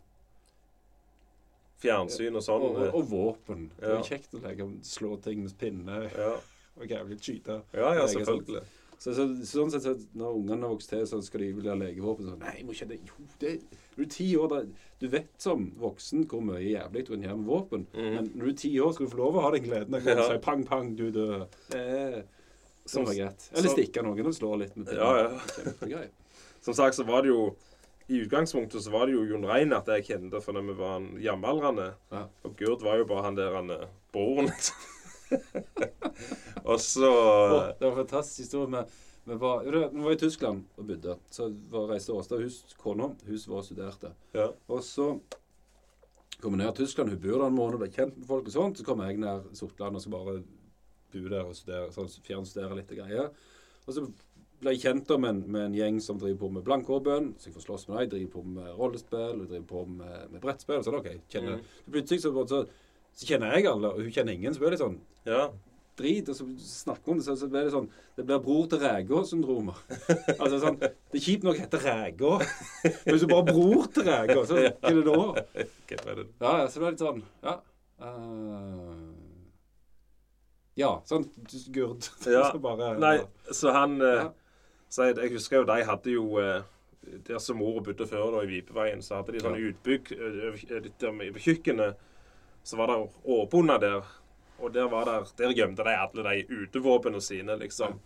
Fjernsyn 1.80 2.40
og 2.40 2.44
sånn? 2.44 2.64
Og, 2.66 2.80
og, 2.80 2.96
og 2.98 3.12
våpen. 3.12 3.68
Det 3.78 3.92
var 3.92 4.08
kjekt 4.08 4.34
å 4.34 4.42
leke 4.44 4.66
slå 4.88 5.14
ting 5.24 5.44
med 5.46 5.54
pinne 5.60 6.00
Ja, 6.10 6.32
og 6.80 6.90
jævlig 6.90 7.20
skyte. 7.22 7.60
ja, 7.76 7.94
ja 8.00 8.08
er 8.08 8.10
selvfølgelig. 8.16 8.64
Så, 9.00 9.14
så, 9.16 9.24
sånn 9.48 9.70
sett, 9.72 9.86
så 9.86 9.94
når 10.20 10.34
ungene 10.42 10.66
har 10.68 10.74
vokst 10.74 10.90
til, 10.92 11.06
så 11.08 11.22
skal 11.24 11.40
de 11.46 11.54
ville 11.56 11.72
ha 11.72 11.78
legevåpen. 11.80 12.26
Så, 12.28 12.34
nei, 12.42 12.58
må 12.68 12.74
ikke 12.76 12.88
det. 12.90 12.98
Jo, 13.08 13.28
det 13.40 13.54
når 13.64 13.96
du 13.96 14.04
er 14.04 14.10
ti 14.12 14.26
år, 14.36 14.50
da, 14.52 14.58
du 15.00 15.06
vet 15.14 15.30
som 15.40 15.64
voksen 15.80 16.26
hvor 16.28 16.44
mye 16.44 16.60
jævlig 16.66 17.06
du 17.08 17.14
kan 17.14 17.24
gjøre 17.24 17.38
med 17.40 17.48
våpen. 17.48 17.86
Mm. 17.96 18.10
Men 18.18 18.28
når 18.34 18.44
du 18.44 18.52
er 18.52 18.58
ti 18.60 18.74
år, 18.84 18.92
skal 18.98 19.08
du 19.08 19.14
få 19.14 19.22
lov 19.22 19.40
å 19.40 19.46
ha 19.46 19.52
den 19.56 19.64
gleden 19.70 19.96
av 19.96 20.04
å 20.04 20.18
Ja. 20.18 20.28
si 20.28 20.38
pang, 20.44 20.66
pang, 20.68 20.92
du 21.00 21.06
dør. 21.16 21.48
Er 21.76 22.24
Som- 22.86 23.08
er 23.08 23.16
greit. 23.22 23.50
Eller 23.54 23.70
stikke 23.70 24.04
noen 24.04 24.26
og 24.28 24.34
slå 24.36 24.52
litt 24.60 24.76
med 24.76 24.88
pinnen. 24.88 25.00
Ja, 25.88 26.00
ja. 26.02 26.04
Som 26.62 26.74
sagt 26.76 26.96
så 27.00 27.06
var 27.08 27.22
det 27.24 27.30
jo 27.32 27.56
I 28.10 28.24
utgangspunktet 28.26 28.82
så 28.84 28.92
var 28.92 29.06
det 29.06 29.14
jo 29.14 29.24
Jon 29.30 29.44
Reinert 29.46 29.86
jeg 29.94 30.08
kjente 30.08 30.40
fordi 30.42 30.64
vi 30.66 30.74
var 30.80 31.00
jamaldrende. 31.22 31.94
Ja. 32.12 32.24
Og 32.44 32.56
Gurd 32.58 32.82
var 32.82 32.98
jo 32.98 33.06
bare 33.06 33.24
han 33.28 33.36
der 33.38 33.54
han 33.54 33.70
eh, 33.70 33.86
broren. 34.12 34.50
liksom. 34.50 34.76
og 36.70 36.80
så 36.82 37.10
oh, 37.10 37.70
det 37.78 37.86
var 37.86 37.92
en 37.92 38.02
fantastisk 38.04 38.48
historie. 38.48 38.70
med 38.70 38.98
vi 39.30 39.36
var, 39.36 39.64
vi 39.94 40.02
var 40.02 40.12
i 40.12 40.18
Tyskland 40.18 40.64
og 40.76 40.88
bodde. 40.88 41.16
Så 41.30 41.50
var, 41.70 41.92
reiste 41.92 42.14
Åsta 42.14 42.38
hus, 42.40 42.64
kona, 42.82 43.12
hun 43.26 43.42
var 43.48 43.60
og 43.60 43.68
studerte. 43.68 44.10
Ja. 44.34 44.48
Og 44.68 44.82
så 44.84 45.12
kom 46.42 46.56
vi 46.56 46.62
ned 46.64 46.72
til 46.74 46.88
Tyskland. 46.88 47.12
Hun 47.14 47.22
bor 47.22 47.38
der 47.38 47.46
en 47.48 47.58
måned, 47.58 47.78
og 47.78 47.84
ble 47.84 47.92
kjent 47.94 48.18
med 48.18 48.26
folk 48.30 48.50
og 48.50 48.56
sånt. 48.56 48.80
Så 48.80 48.88
kom 48.88 49.04
jeg 49.06 49.20
ned 49.22 49.52
Sortland 49.60 50.00
og 50.00 50.02
skal 50.02 50.16
bare 50.16 50.40
bo 51.14 51.22
der 51.28 51.46
og 51.46 51.54
studere, 51.58 51.92
sånn, 51.94 52.10
fjernstudere 52.26 52.80
litt 52.80 52.96
og 52.96 53.04
greier. 53.04 53.30
Og 53.86 53.94
så 53.94 54.08
ble 54.60 54.74
jeg 54.74 54.84
kjent 54.88 55.14
med 55.20 55.30
en, 55.30 55.46
med 55.46 55.68
en 55.68 55.78
gjeng 55.78 56.02
som 56.04 56.20
driver 56.22 56.42
på 56.42 56.52
med 56.58 56.66
blankåpen. 56.66 57.34
Så 57.38 57.50
jeg 57.50 57.58
får 57.60 57.68
slåss 57.68 57.88
med 57.90 58.00
dem. 58.00 58.12
Driver 58.16 58.34
på 58.34 58.46
med 58.58 58.76
rollespill 58.82 59.44
og 59.44 59.48
driver 59.48 59.68
på 59.70 59.86
med, 59.94 60.20
med 60.34 60.42
brettspill. 60.44 60.82
Og 60.82 60.88
sånn, 60.90 61.02
ok, 61.04 61.12
kjenner, 61.30 61.60
Mm. 61.60 61.70
så 61.86 61.94
Plutselig 61.94 62.24
så, 62.26 62.34
så, 62.50 62.64
så 63.20 63.28
kjenner 63.28 63.58
jeg 63.58 63.68
alle, 63.68 63.90
og 63.92 64.00
hun 64.06 64.14
kjenner 64.16 64.32
ingen. 64.38 64.54
Så 64.56 64.62
blir 64.64 64.72
det 64.76 64.80
sånn 64.80 65.00
Ja. 65.28 65.50
drit, 66.00 66.30
og 66.32 66.36
så 66.38 66.46
snakker 66.64 67.04
vi 67.10 67.12
om 67.12 67.18
det, 67.20 67.26
så, 67.28 67.34
så 67.42 67.50
blir 67.52 67.66
det 67.68 67.74
sånn 67.74 67.90
Det 68.16 68.24
blir 68.28 68.40
bror 68.44 68.68
til 68.72 68.80
Rægå-syndromer. 68.80 69.76
altså 70.42 70.60
sånn 70.64 70.78
Det 70.80 71.18
er 71.20 71.24
kjipt 71.26 71.44
nok 71.44 71.58
å 71.58 71.64
hete 71.66 71.82
Rægå, 71.84 72.32
men 72.86 73.12
hvis 73.12 73.26
du 73.26 73.28
bare 73.32 73.44
er 73.44 73.52
bror 73.52 73.90
til 73.92 74.08
Rægå, 74.08 74.46
så 74.48 74.56
hva 74.56 74.70
er 74.70 75.00
det 75.02 75.04
da? 75.10 75.26
Det? 75.90 76.26
Ja, 76.40 76.54
ja, 76.62 76.68
så 76.72 76.80
det 76.80 76.86
er 76.88 76.94
litt 76.96 77.04
sånn 77.04 77.22
Ja. 77.44 77.58
Uh, 78.00 79.12
ja, 80.80 80.92
sånn 81.10 81.26
Gurd. 81.76 82.08
Ja. 82.32 82.46
så 82.54 82.60
bare 82.64 82.94
Nei, 83.02 83.16
så 83.52 83.74
han 83.76 83.98
eh, 84.02 84.22
Ja. 84.22 84.28
så 84.90 85.10
jeg, 85.12 85.32
husker 85.36 85.60
jo 85.62 85.68
de 85.68 85.82
hadde 85.84 86.14
jo 86.14 86.26
eh, 86.40 86.62
Der 87.28 87.40
som 87.44 87.60
mor 87.60 87.82
bodde 87.84 88.08
før, 88.08 88.32
da, 88.38 88.44
i 88.46 88.52
Vipeveien, 88.54 89.02
så 89.04 89.20
hadde 89.20 89.36
de 89.36 89.44
sånn 89.44 89.60
utbygg 89.60 90.14
over- 90.16 91.40
kjøkkenet. 91.44 91.96
Så 92.64 92.78
var 92.78 92.92
det 92.92 93.00
åpner 93.24 93.82
der, 93.82 94.08
og 94.60 94.74
der 94.76 94.90
var 94.92 95.08
der, 95.08 95.28
der 95.40 95.56
gjemte 95.56 95.86
de 95.88 95.96
alle 95.96 96.26
de 96.26 96.64
utevåpnene 96.64 97.22
sine, 97.24 97.56
liksom. 97.60 98.00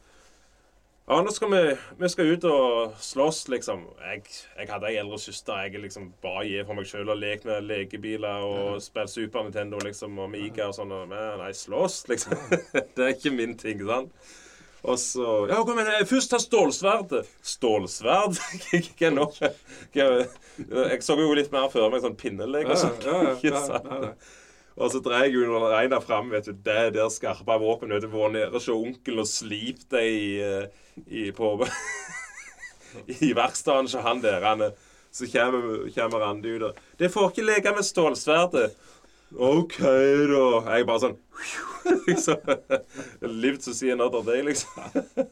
Ja, 1.03 1.17
nå 1.19 1.31
skal 1.35 1.49
vi, 1.51 1.61
vi 1.99 2.09
skal 2.09 2.29
ut 2.31 2.45
og 2.47 2.93
slåss, 3.03 3.41
liksom. 3.51 3.81
Jeg, 4.05 4.21
jeg 4.55 4.69
hadde 4.69 4.87
ei 4.87 4.99
eldre 5.01 5.17
søster. 5.19 5.65
Jeg 5.65 5.81
liksom 5.83 6.13
bare 6.23 6.45
gir 6.47 6.63
for 6.63 6.79
meg 6.79 6.87
sjøl 6.87 7.11
og 7.11 7.19
leker 7.19 7.49
med 7.49 7.65
lekebiler 7.67 8.45
og 8.47 8.77
spiller 8.83 9.11
Super 9.11 9.43
Nintendo 9.43 9.81
liksom, 9.83 10.15
og 10.23 10.31
Mika 10.31 10.69
og 10.69 10.77
sånn. 10.77 10.93
Men 11.11 11.41
nei, 11.41 11.49
slåss, 11.59 12.05
liksom. 12.07 12.37
det 12.95 13.03
er 13.03 13.11
ikke 13.17 13.33
min 13.35 13.57
ting, 13.59 13.83
sant? 13.89 14.31
Og 14.83 14.99
så 14.99 15.25
Ja, 15.47 15.59
kom 15.67 15.79
igjen, 15.79 16.07
først 16.07 16.31
ta 16.31 16.39
stålsverdet. 16.39 17.27
Stålsverd? 17.51 18.39
Hva 18.99 19.11
nå? 19.11 19.27
Jeg 19.95 21.03
så 21.03 21.19
jo 21.19 21.35
litt 21.35 21.51
mer 21.51 21.67
før 21.71 21.91
meg 21.91 22.03
sånn 22.03 22.15
pinnelegg 22.19 22.71
og 22.71 22.79
sånn. 22.79 22.95
Ja, 23.03 23.35
ja, 23.43 23.59
ja. 23.67 24.13
Og 24.75 24.89
så 24.89 25.01
dreier 25.05 25.29
jeg 25.29 25.35
jo 25.37 25.59
Reina 25.69 25.99
fram, 26.01 26.31
vet 26.33 26.47
du. 26.49 26.53
Det 26.65 26.93
der 26.95 27.09
skarpe 27.13 27.59
våpen. 27.61 27.93
Vet 27.93 28.05
du, 28.05 28.09
Vært 28.13 28.33
nede 28.33 28.53
hos 28.55 28.69
onkelen 28.73 29.21
og 29.21 29.29
slipt 29.29 29.89
det 29.93 30.05
i, 30.09 30.25
eh, 30.41 30.65
i 31.07 31.27
på 31.35 31.55
I 33.27 33.33
verkstedet 33.37 33.89
hos 33.89 34.01
han 34.05 34.23
der. 34.23 34.41
Han, 34.45 34.65
så 35.13 35.29
kommer, 35.29 35.85
kommer 35.93 36.25
Randi 36.25 36.55
ut 36.55 36.63
og 36.63 36.75
'Det 36.99 37.11
får 37.11 37.29
ikke 37.29 37.45
leke 37.45 37.71
med 37.71 37.85
stålsverdet'. 37.85 38.73
OK, 39.35 39.79
da. 39.79 40.75
Jeg 40.75 40.85
bare 40.85 41.01
sånn 41.01 41.15
liksom, 42.07 42.37
Lived 43.21 43.61
to 43.65 43.73
see 43.73 43.89
another 43.91 44.21
day, 44.21 44.41
liksom. 44.45 44.69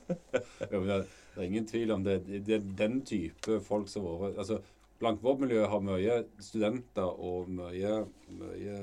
Ja, 0.72 0.80
men 0.80 0.88
det, 0.88 1.06
det 1.36 1.42
er 1.42 1.48
ingen 1.48 1.68
tvil 1.68 1.92
om 1.92 2.04
det. 2.04 2.22
Det 2.48 2.56
er 2.56 2.70
den 2.78 3.02
type 3.06 3.60
folk 3.66 3.90
som 3.90 4.06
har 4.06 4.18
vært 4.24 4.42
altså, 4.42 4.62
Blankvåpenmiljøet 5.02 5.70
har 5.72 5.82
mye 5.86 6.20
studenter 6.44 7.10
og 7.10 7.50
mye, 7.50 7.96
mye 8.38 8.78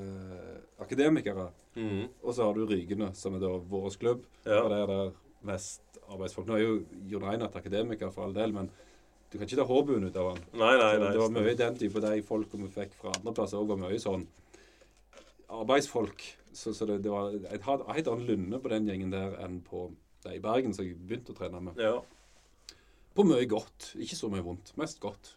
akademikere. 0.83 1.49
Mm. 1.79 2.09
Og 2.23 2.35
så 2.35 2.45
har 2.45 2.57
du 2.57 2.65
Rygene, 2.67 3.13
som 3.15 3.37
er 3.37 3.43
da 3.43 3.53
vår 3.71 3.95
klubb. 4.01 4.25
Ja. 4.43 4.61
Og 4.63 4.69
der 4.73 4.83
er 4.83 4.91
der 4.91 5.13
mest 5.47 5.99
arbeidsfolk. 6.09 6.49
Nå 6.49 6.57
er 6.57 6.65
jo 6.65 6.77
Jon 7.11 7.25
Reinert 7.27 7.55
akademiker 7.55 8.11
for 8.11 8.27
all 8.27 8.35
del, 8.35 8.53
men 8.55 8.69
du 9.29 9.37
kan 9.37 9.45
ikke 9.45 9.61
ta 9.61 9.67
hårbuen 9.69 10.09
ut 10.09 10.17
av 10.17 10.31
han. 10.33 10.43
Nei, 10.57 10.73
nei, 10.81 10.91
nei. 10.97 11.13
det 11.13 11.21
var 11.21 11.33
mye 11.33 11.55
den 11.57 11.79
type 11.79 12.01
de 12.03 12.21
folka 12.25 12.59
vi 12.59 12.69
fikk 12.73 12.95
fra 12.99 13.13
andre 13.15 13.33
plasser 13.37 13.61
òg, 13.61 13.69
var 13.71 13.81
mye 13.83 14.01
sånn 14.01 14.25
arbeidsfolk. 15.59 16.25
Så, 16.51 16.73
så 16.73 16.87
det, 16.89 17.01
det 17.05 17.11
var 17.13 17.35
et 17.53 17.65
helt 17.69 18.09
annet 18.09 18.25
lynne 18.25 18.59
på 18.61 18.71
den 18.73 18.89
gjengen 18.89 19.13
der 19.13 19.35
enn 19.45 19.59
på 19.65 19.91
de 20.25 20.33
i 20.35 20.41
Bergen 20.43 20.73
som 20.75 20.87
jeg 20.87 20.97
begynte 20.97 21.35
å 21.35 21.37
trene 21.37 21.61
med. 21.69 21.77
Ja, 21.79 21.99
På 23.15 23.25
mye 23.27 23.45
godt. 23.49 23.93
Ikke 24.01 24.17
så 24.17 24.29
mye 24.33 24.43
vondt. 24.45 24.73
Mest 24.79 24.99
godt. 25.03 25.35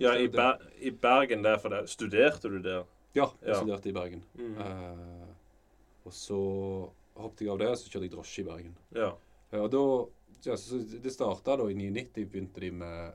Ja 0.00 0.14
i, 0.18 0.28
Ber 0.32 0.58
i 0.80 0.90
Bergen 0.90 1.42
der, 1.44 1.58
for 1.62 1.68
der 1.74 1.86
studerte 1.90 2.48
du 2.48 2.58
der? 2.64 2.84
Ja, 3.14 3.26
jeg 3.42 3.48
Ja. 3.52 3.58
studerte 3.60 3.88
i 3.90 3.92
Bergen. 3.92 4.22
Mm. 4.38 4.56
Uh, 4.56 5.26
og 6.06 6.12
så 6.16 6.38
hoppet 7.20 7.40
jeg 7.44 7.50
av 7.52 7.58
det, 7.60 7.70
så 7.78 7.90
kjørte 7.90 8.06
jeg 8.08 8.12
drosje 8.14 8.42
i 8.42 8.46
Bergen. 8.48 8.76
Ja. 8.96 9.10
Uh, 9.52 9.62
og 9.64 9.70
da, 9.74 9.82
ja, 10.50 10.56
så 10.56 10.78
det 11.02 11.12
starta 11.12 11.56
da 11.60 11.68
i 11.68 11.74
99, 11.74 12.24
begynte 12.30 12.60
de 12.64 12.70
med, 12.70 13.12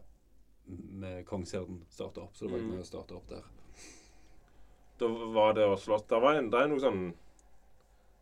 med 1.02 1.26
Kongsherden 1.26 1.82
starta 1.90 2.22
opp. 2.26 2.36
Så 2.36 2.46
det 2.46 2.52
var 2.52 2.60
jeg 2.60 2.68
Mhm. 2.68 2.76
med 2.76 2.84
å 2.86 2.90
starte 2.90 3.16
opp 3.16 3.30
der. 3.30 3.44
Da 5.00 5.08
var 5.08 5.54
det 5.54 5.66
å 5.68 5.76
slåss 5.76 6.06
Det 6.08 6.22
var 6.22 6.36
en, 6.40 6.50
det 6.50 6.60
er 6.62 6.68
noe 6.72 6.80
sånn 6.80 7.14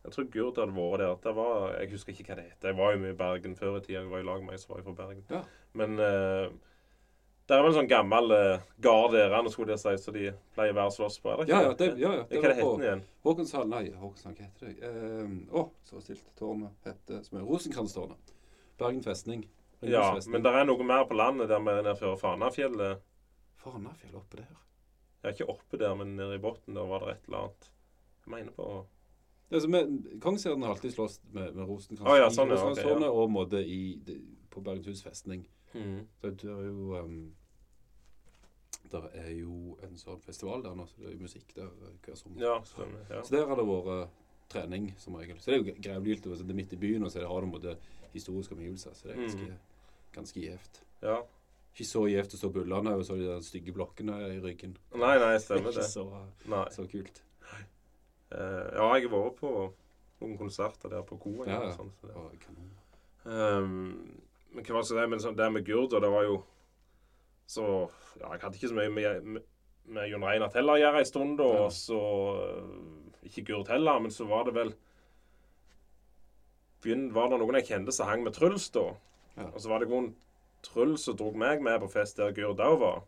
Jeg 0.04 0.12
tror 0.12 0.24
Gurd 0.32 0.56
hadde 0.58 0.74
vært 0.74 0.98
der. 0.98 1.14
Det 1.22 1.34
var, 1.36 1.76
jeg 1.80 1.90
husker 1.92 2.12
ikke 2.12 2.24
hva 2.26 2.34
det 2.36 2.44
het. 2.50 2.62
Jeg 2.66 2.76
var 2.76 2.92
jo 2.92 2.98
med 2.98 3.10
i 3.14 3.16
Bergen 3.16 3.54
før 3.56 3.76
i 3.78 3.80
tida. 3.80 4.00
Jeg 4.02 4.10
var 4.10 4.18
i 4.20 4.26
lag 4.26 4.42
med 4.42 4.52
ei 4.52 4.58
som 4.58 4.74
var 4.74 4.82
fra 4.82 4.92
Bergen. 4.92 5.22
Ja. 5.30 5.42
Men 5.72 5.94
uh, 5.98 6.50
det 7.44 7.52
er 7.52 7.60
vel 7.60 7.70
en 7.70 7.76
sånn 7.76 7.88
gammel 7.90 8.32
uh, 8.32 8.62
gard 8.80 9.12
der, 9.12 9.34
skulle 9.52 9.74
jeg 9.74 9.82
si, 9.82 9.92
som 10.00 10.14
de 10.16 10.30
pleier 10.56 10.72
å 10.72 10.78
være 10.78 10.92
og 10.92 10.94
slåss 10.94 11.18
på. 11.20 11.28
Er 11.28 11.40
det 11.40 11.44
ikke 11.44 11.58
ja, 11.60 11.72
det, 11.80 11.88
ja, 12.00 12.12
ja, 12.16 12.22
Hva 12.22 12.28
det 12.30 12.40
det 12.40 12.52
heter 12.54 12.62
på 12.62 12.70
den 12.78 12.86
igjen? 12.86 13.02
Håkonshall 13.26 13.66
Nei, 13.68 13.82
Håkonshall, 14.00 14.36
hva 14.38 14.46
heter 14.46 14.70
det? 14.70 14.88
Eh, 14.88 15.34
Å, 15.60 15.64
så 15.90 16.00
stilt. 16.00 16.24
Tårnet 16.40 16.88
heter 16.88 17.20
som 17.26 17.36
er 17.40 17.44
Rosenkrantztårnet. 17.44 18.32
Bergen 18.80 19.04
festning. 19.04 19.44
Ja, 19.84 20.06
festning. 20.14 20.38
men 20.38 20.46
det 20.46 20.54
er 20.56 20.64
noe 20.70 20.86
mer 20.88 21.04
på 21.10 21.18
landet 21.20 21.52
der 21.52 21.60
med 21.60 21.82
nede 21.82 21.92
før 22.00 22.16
Fanafjellet. 22.22 23.04
Fanafjellet 23.60 24.16
oppe 24.22 24.40
der. 24.40 24.48
Ja, 25.20 25.34
ikke 25.34 25.50
oppe 25.52 25.80
der, 25.80 25.92
men 26.00 26.16
nede 26.16 26.38
i 26.38 26.40
bunnen 26.40 26.80
der 26.80 26.88
var 26.88 27.04
det 27.04 27.18
et 27.18 27.28
eller 27.28 27.42
annet. 27.42 27.68
Jeg 28.24 28.32
mener 28.38 28.56
på 28.56 28.70
Det 29.50 29.58
er 29.58 29.66
som 29.66 29.76
med, 29.76 29.92
Kongsherden 30.24 30.64
har 30.64 30.72
alltid 30.72 30.96
slåss 30.96 31.20
med, 31.28 31.52
med 31.52 31.68
Rosenkrantztårnet 31.68 32.08
Å, 32.08 32.22
ja, 32.22 32.32
sånn, 32.32 32.56
ja, 32.56 32.72
okay, 32.72 33.04
ja. 33.04 33.12
og 33.12 33.36
måte 33.36 33.60
i, 33.60 33.82
det, 34.00 34.16
på 34.54 34.62
Bergenshus 34.64 35.02
festning. 35.04 35.44
Mm. 35.74 36.04
Det, 36.22 36.30
det 36.42 36.50
er 36.54 36.68
jo 36.68 36.94
um, 37.02 37.16
Der 38.92 39.08
er 39.18 39.30
jo 39.34 39.76
en 39.82 39.96
sånn 39.98 40.20
festival 40.22 40.62
der 40.62 40.74
nå, 40.78 40.84
så 40.86 41.00
det 41.00 41.08
er 41.08 41.14
jo 41.16 41.22
musikk 41.24 41.54
der 41.56 41.70
hver 42.04 42.18
sommer. 42.20 42.42
Ja, 42.44 42.56
stemmer. 42.68 43.00
Ja. 43.10 43.22
Så 43.26 43.34
der 43.34 43.46
har 43.50 43.58
det 43.58 43.64
vært 43.66 43.88
eh, 43.94 44.10
trening 44.52 44.90
som 45.00 45.16
regel. 45.18 45.38
Så 45.40 45.50
det 45.50 45.56
er 45.56 45.62
jo 45.62 45.76
grevlylt. 45.82 46.26
Det 46.28 46.44
er 46.44 46.58
midt 46.60 46.74
i 46.76 46.78
byen, 46.82 47.02
og 47.06 47.10
så 47.10 47.24
har 47.24 47.40
det 47.40 47.48
på 47.48 47.48
en 47.48 47.54
måte 47.56 47.76
historiske 48.12 48.54
omgivelser. 48.54 48.94
Så 48.94 49.08
det 49.08 49.16
er 49.16 49.22
ganske, 49.24 49.46
Mm. 49.48 49.56
ganske 50.18 50.40
gjevt. 50.44 50.82
ja. 51.02 51.22
Ikke 51.74 51.88
så 51.90 52.04
gjevt 52.06 52.34
å 52.36 52.38
stå 52.38 52.48
Bullane 52.54 52.92
og 52.94 53.00
så 53.04 53.16
de 53.18 53.32
stygge 53.42 53.72
blokkene 53.74 54.14
i 54.30 54.38
ryggen. 54.38 54.76
Nei, 54.94 55.16
nei, 55.18 55.32
stemmer 55.42 55.72
det. 55.74 55.82
så, 55.90 56.04
Nei. 56.46 56.60
så 56.70 56.84
kult. 56.86 57.16
Uh, 58.30 58.70
ja, 58.76 58.84
jeg 58.94 59.08
har 59.08 59.10
vært 59.10 59.40
på 59.40 59.50
noen 60.20 60.36
konserter 60.38 60.88
der 60.92 61.02
på 61.02 61.18
Koa. 61.18 61.48
Ja, 61.50 61.56
ja. 61.64 61.72
sånn, 61.74 61.90
så. 61.98 62.28
Ehm, 63.26 64.20
men 64.54 64.64
hva 64.64 64.78
var 64.78 64.86
det, 64.88 65.08
men 65.10 65.22
sånn, 65.22 65.36
det 65.38 65.50
med 65.52 65.66
Gurd, 65.66 65.92
og 65.92 66.04
det 66.04 66.12
var 66.14 66.28
jo 66.28 66.38
så 67.50 67.64
Ja, 68.14 68.30
jeg 68.30 68.40
hadde 68.40 68.56
ikke 68.56 68.70
så 68.70 68.76
mye 68.78 68.92
med, 68.94 69.26
med 69.26 69.42
med 69.84 70.08
Jon 70.08 70.24
Reinert 70.24 70.56
heller 70.56 70.76
å 70.78 70.80
gjøre 70.80 71.02
en 71.02 71.08
stund, 71.08 71.36
da. 71.40 71.48
Og 71.66 71.72
så 71.76 72.00
eh, 72.40 73.28
Ikke 73.28 73.46
Gurd 73.50 73.70
heller, 73.72 74.00
men 74.00 74.14
så 74.14 74.26
var 74.28 74.48
det 74.48 74.56
vel 74.56 74.74
Var 76.84 77.30
det 77.32 77.40
noen 77.40 77.60
jeg 77.60 77.70
kjente 77.70 77.94
som 77.96 78.10
hang 78.10 78.24
med 78.24 78.36
Truls, 78.36 78.68
da? 78.74 78.90
Ja. 79.38 79.48
Og 79.50 79.60
så 79.62 79.70
var 79.72 79.82
det 79.82 79.90
noen 79.92 80.12
Truls 80.64 81.06
som 81.06 81.16
dro 81.16 81.30
meg 81.36 81.62
med 81.64 81.80
på 81.82 81.90
fest 81.92 82.20
der 82.20 82.32
Gurd 82.36 82.60
òg 82.64 82.78
var. 82.80 83.02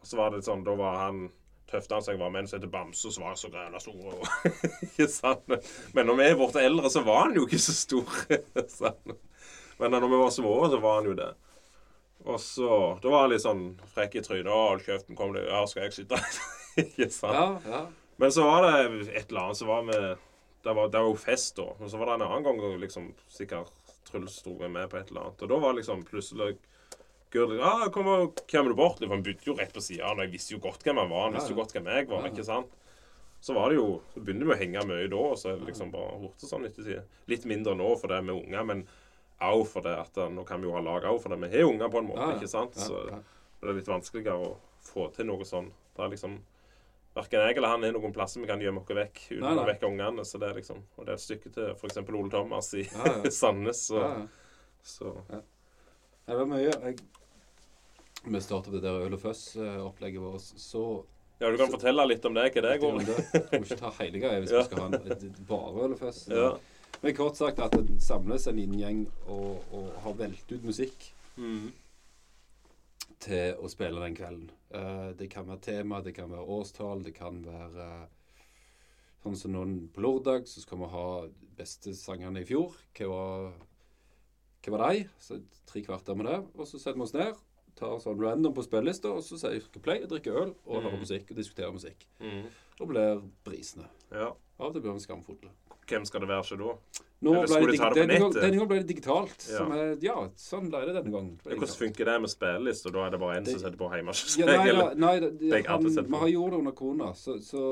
Og 0.00 0.08
så 0.08 0.16
var 0.20 0.32
det 0.32 0.44
sånn, 0.46 0.64
da 0.64 0.76
var 0.78 1.00
han 1.06 1.26
Tøfte 1.64 1.96
han 1.96 2.04
som 2.04 2.12
jeg 2.12 2.20
var 2.20 2.32
med 2.32 2.42
en 2.42 2.48
som 2.48 2.58
heter 2.58 2.70
Bamse, 2.70 3.08
så 3.10 3.22
var 3.22 3.38
så 3.40 3.48
græla 3.48 3.78
stor. 3.80 3.96
Og, 4.12 4.48
ikke 4.84 5.06
sant? 5.08 5.54
Men 5.96 6.06
når 6.10 6.18
vi 6.18 6.26
er 6.26 6.36
blitt 6.36 6.58
eldre, 6.60 6.90
så 6.92 7.00
var 7.06 7.22
han 7.22 7.38
jo 7.38 7.46
ikke 7.48 7.60
så 7.64 7.72
stor. 7.72 8.18
sant? 8.74 9.14
Men 9.78 9.94
når 9.96 10.08
vi 10.08 10.20
var 10.22 10.30
små, 10.30 10.54
så 10.70 10.80
var 10.82 11.00
han 11.00 11.10
jo 11.10 11.16
det. 11.18 11.32
Og 12.24 12.40
så 12.40 12.98
Da 13.02 13.10
var 13.10 13.26
han 13.26 13.34
litt 13.34 13.44
sånn 13.44 13.64
frekk 13.94 14.16
i 14.16 14.24
trynet. 14.24 14.48
'Å, 14.48 14.68
hold 14.70 14.84
kjeften, 14.86 15.16
kom 15.18 15.34
deg 15.34 15.48
Her 15.50 15.66
skal 15.70 15.86
jeg 15.88 15.96
sitte.' 15.98 16.20
ikke 16.84 17.10
sant? 17.12 17.34
Ja, 17.34 17.48
ja. 17.70 17.86
Men 18.16 18.30
så 18.32 18.46
var 18.46 18.64
det 18.64 19.08
et 19.10 19.30
eller 19.30 19.48
annet 19.48 19.58
så 19.58 19.66
var 19.68 19.82
vi 19.88 19.98
Det 20.64 20.72
var, 20.72 20.88
det 20.88 21.00
var 21.00 21.10
jo 21.10 21.16
fest, 21.20 21.56
da. 21.58 21.66
Og 21.76 21.90
så 21.90 21.98
var 22.00 22.08
det 22.08 22.14
en 22.14 22.28
annen 22.30 22.46
gang 22.46 22.60
hvor 22.62 22.78
liksom 22.80 23.10
sikkert 23.28 23.72
Truls 24.08 24.38
dro 24.44 24.54
med 24.68 24.88
på 24.90 24.96
et 24.96 25.10
eller 25.10 25.26
annet. 25.26 25.42
Og 25.42 25.50
da 25.50 25.58
var 25.60 25.76
liksom 25.76 26.04
plutselig 26.08 26.54
Gurd 27.34 27.58
ah, 27.60 27.88
kom, 27.90 28.06
og- 28.06 28.40
kommer 28.46 28.70
du 28.70 28.76
bort? 28.78 29.00
Han 29.02 29.22
bodde 29.26 29.42
jo 29.44 29.56
rett 29.58 29.72
på 29.74 29.82
sida. 29.82 30.12
Og 30.12 30.22
jeg 30.22 30.30
visste 30.32 30.54
jo 30.54 30.60
godt 30.62 30.84
hvem 30.86 31.00
han 31.02 31.10
var. 31.10 31.24
Han 31.26 31.34
visste 31.34 31.50
jo 31.50 31.58
godt 31.58 31.74
hvem 31.74 31.88
jeg 31.90 32.08
var. 32.08 32.22
Ja, 32.22 32.28
ja. 32.28 32.32
ikke 32.32 32.46
sant? 32.46 32.70
Så 33.44 33.52
var 33.52 33.68
det 33.68 33.76
jo 33.76 34.00
Så 34.14 34.22
begynte 34.24 34.46
vi 34.46 34.54
å 34.54 34.56
henge 34.56 34.84
mye 34.88 35.08
da, 35.10 35.16
og 35.16 35.36
så 35.36 35.50
er 35.52 35.64
liksom 35.66 35.90
bare 35.92 36.20
borte 36.22 36.48
sånn 36.48 36.64
etter. 36.64 37.02
Litt 37.28 37.44
mindre 37.44 37.74
nå 37.76 37.90
for 38.00 38.08
det 38.08 38.22
med 38.24 38.38
unger, 38.38 38.64
men 38.64 38.86
òg 39.52 39.66
for 39.68 39.84
det 39.84 39.92
at 40.00 40.16
eh, 40.16 40.30
nå 40.32 40.44
kan 40.48 40.60
vi 40.62 40.68
jo 40.68 40.74
ha 40.76 40.80
lag 40.80 41.04
òg 41.10 41.20
for 41.22 41.28
det. 41.34 41.38
Vi 41.44 41.58
har 41.58 41.68
unger 41.68 41.88
på 41.92 41.98
en 42.00 42.08
måte, 42.08 42.20
Ja, 42.30 42.34
ikke 42.38 42.48
sant? 42.50 42.74
Så 42.80 43.02
det 43.10 43.68
er 43.70 43.76
litt 43.78 43.88
vanskeligere 43.90 44.38
å 44.48 44.56
få 44.84 45.08
til 45.16 45.26
noe 45.28 45.44
sånn. 45.48 45.70
Det 45.96 46.04
er 46.04 46.12
liksom 46.16 46.40
Verken 47.14 47.44
jeg 47.46 47.54
eller 47.60 47.70
han 47.70 47.84
er 47.86 47.92
noen 47.94 48.10
plasser 48.12 48.40
vi 48.42 48.46
kan 48.50 48.58
gjemme 48.58 48.80
oss 48.82 48.88
vekk 48.90 49.18
uten 49.28 49.44
Nei, 49.44 49.52
nei. 49.54 49.62
å 49.62 49.66
vekke 49.68 49.86
ungene. 49.86 50.24
Så 50.26 50.38
det 50.42 50.48
er 50.48 50.56
liksom, 50.58 50.80
og 50.98 51.04
det 51.06 51.12
er 51.12 51.18
et 51.20 51.22
stykke 51.22 51.52
til 51.54 51.68
f.eks. 51.76 52.00
Ole 52.10 52.30
Thomas 52.32 52.72
i 52.74 52.82
Ja, 52.88 53.04
ja. 53.22 53.30
Sandnes. 53.40 53.84
Så, 53.86 54.00
så 54.82 55.12
Det 55.30 56.34
var 56.40 56.48
mye. 56.50 56.72
Jeg, 56.72 56.96
vi 58.24 58.40
startet 58.42 58.72
det 58.74 58.80
der 58.82 59.04
Øl 59.06 59.14
og 59.14 59.20
Føss-opplegget 59.22 60.24
vårt, 60.24 60.42
så 60.58 60.82
Ja, 61.38 61.50
du 61.52 61.56
kan 61.60 61.70
fortelle 61.70 62.02
litt 62.10 62.24
om 62.26 62.34
det. 62.34 62.48
Hva 62.56 62.62
det 62.66 62.74
går 62.82 62.98
i. 62.98 63.06
Må 63.06 63.62
ikke 63.62 63.78
ta 63.78 63.94
hele 64.00 64.18
greia 64.22 64.42
hvis 64.42 64.50
Ja. 64.56 64.64
vi 64.64 64.68
skal 64.72 64.82
ha 64.82 64.86
en, 64.90 65.34
bare 65.52 65.86
Øl 65.86 65.94
og 65.94 66.00
Føss. 66.02 66.24
Ja. 66.34 66.50
Men 67.04 67.14
kort 67.18 67.36
sagt 67.36 67.58
at 67.60 67.74
det 67.76 67.98
samles 68.00 68.46
en 68.48 68.58
inngjeng 68.62 69.02
og, 69.28 69.60
og 69.76 69.90
har 70.06 70.14
velt 70.24 70.52
ut 70.54 70.64
musikk 70.64 71.10
Mm. 71.36 71.72
til 73.24 73.56
å 73.58 73.68
spille 73.72 74.00
den 74.04 74.14
kvelden. 74.16 74.50
Uh, 74.74 75.10
det 75.18 75.26
kan 75.32 75.46
være 75.48 75.60
tema, 75.64 75.98
det 76.04 76.12
kan 76.16 76.30
være 76.30 76.46
årstall, 76.56 77.02
det 77.04 77.14
kan 77.16 77.40
være 77.44 77.88
uh, 78.04 78.10
Sånn 79.24 79.38
som 79.40 79.54
noen 79.54 79.70
på 79.88 80.02
lørdag, 80.04 80.44
så 80.44 80.60
skal 80.60 80.78
vi 80.82 80.88
ha 80.92 81.04
beste 81.56 81.94
sangerne 81.96 82.42
i 82.42 82.44
fjor. 82.44 82.74
Hva 82.92 83.06
var, 83.08 83.54
hva 84.66 84.72
var 84.74 84.82
de? 84.92 85.06
Så 85.16 85.38
tre 85.64 85.80
kvarter 85.86 86.18
med 86.20 86.28
det. 86.28 86.34
Og 86.60 86.68
så 86.68 86.76
setter 86.76 86.98
vi 87.00 87.06
oss 87.06 87.14
ned, 87.16 87.38
tar 87.80 87.94
sånn 88.04 88.20
random 88.20 88.52
på 88.52 88.66
spillelista, 88.66 89.14
og 89.16 89.24
så 89.24 89.38
sier 89.40 89.64
vi 89.64 89.80
play, 89.80 90.04
drikker 90.10 90.36
øl 90.42 90.52
og 90.66 90.76
hører 90.82 90.92
Mm. 90.98 91.00
musikk 91.06 91.32
og 91.32 91.40
diskuterer 91.40 91.72
musikk. 91.72 92.04
Mm. 92.20 92.50
Og 92.80 92.88
blir 92.92 93.22
brisende. 93.48 93.88
ja. 94.12 94.28
Av 94.60 94.68
og 94.68 94.72
til 94.76 94.82
blir 94.84 94.92
vi 94.92 95.00
skamfulle. 95.08 95.50
Hvem 95.88 96.04
skal 96.08 96.20
det 96.24 96.28
være 96.28 96.44
så 96.48 96.56
da? 96.60 96.74
Nå 97.24 97.32
Eller 97.34 97.46
skulle 97.48 97.72
det, 97.72 97.72
de 97.72 97.78
ta 97.80 97.88
det 97.94 98.04
på 98.04 98.12
nettet? 98.26 98.42
denne 98.42 98.58
gang 98.60 98.68
ble 98.68 98.78
det 98.82 98.88
digitalt. 98.88 99.46
Ja. 99.48 99.56
Som 99.58 99.72
er, 99.72 99.94
ja, 100.04 100.16
sånn 100.36 100.66
ble 100.72 100.80
det 100.84 100.94
denne 100.98 101.12
gangen. 101.14 101.38
Det 101.44 101.56
Hvordan 101.56 101.78
funker 101.80 102.04
det 102.10 102.16
med 102.20 102.32
spilleliste? 102.32 102.92
Da 102.92 103.06
er 103.06 103.14
det 103.14 103.20
bare 103.22 103.38
en 103.38 103.46
som 103.48 103.62
setter 103.62 103.80
på 103.80 103.88
hjemme 103.94 104.14
Ja, 104.40 104.46
nei, 104.50 104.74
da, 104.76 104.86
nei 105.06 105.14
det, 105.24 105.62
han, 105.66 105.88
vi 105.88 106.20
har 106.24 106.32
gjort 106.34 106.50
det 106.52 106.58
under 106.58 106.76
korona, 106.76 107.12
så, 107.16 107.38
så 107.40 107.62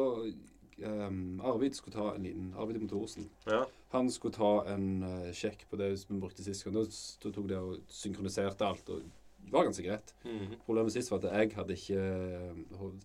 um, 0.85 1.40
Arvid 1.44 1.77
skulle 1.77 1.96
ta 1.96 2.14
en 2.14 2.22
liten 2.22 2.53
Arvid 2.57 2.81
Motorsen. 2.81 3.29
Ja. 3.46 3.64
Han 3.92 4.09
skulle 4.11 4.35
ta 4.38 4.53
en 4.72 4.87
uh, 5.05 5.33
sjekk 5.37 5.66
på 5.68 5.77
det 5.81 5.90
vi 6.09 6.20
brukte 6.22 6.44
sist 6.46 6.64
gang. 6.64 6.79
Da, 6.79 6.87
da 7.25 7.35
tok 7.37 7.51
det 7.51 7.59
og 7.61 7.83
synkroniserte 7.92 8.64
alt. 8.66 8.88
og 8.88 9.03
det 9.42 9.53
var 9.53 9.64
ganske 9.66 9.83
greit. 9.85 10.14
Mhm. 10.25 10.57
Problemet 10.64 10.94
sist 10.94 11.11
var 11.11 11.18
at 11.18 11.33
jeg 11.35 11.53
hadde 11.59 11.75
ikke 11.77 12.03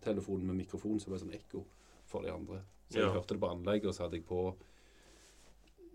telefonen 0.06 0.48
med 0.48 0.56
mikrofon, 0.62 1.00
så 1.00 1.10
det 1.10 1.16
ble 1.16 1.22
sånn 1.26 1.36
ekko 1.36 1.64
for 2.08 2.24
de 2.24 2.32
andre. 2.32 2.62
Så 2.88 3.00
jeg 3.02 3.08
Ja. 3.08 3.14
hørte 3.14 3.34
det 3.36 3.42
på 3.42 3.50
anlegget, 3.52 3.88
og 3.88 3.96
så 3.96 4.04
hadde 4.06 4.16
jeg 4.22 4.26
på 4.26 4.56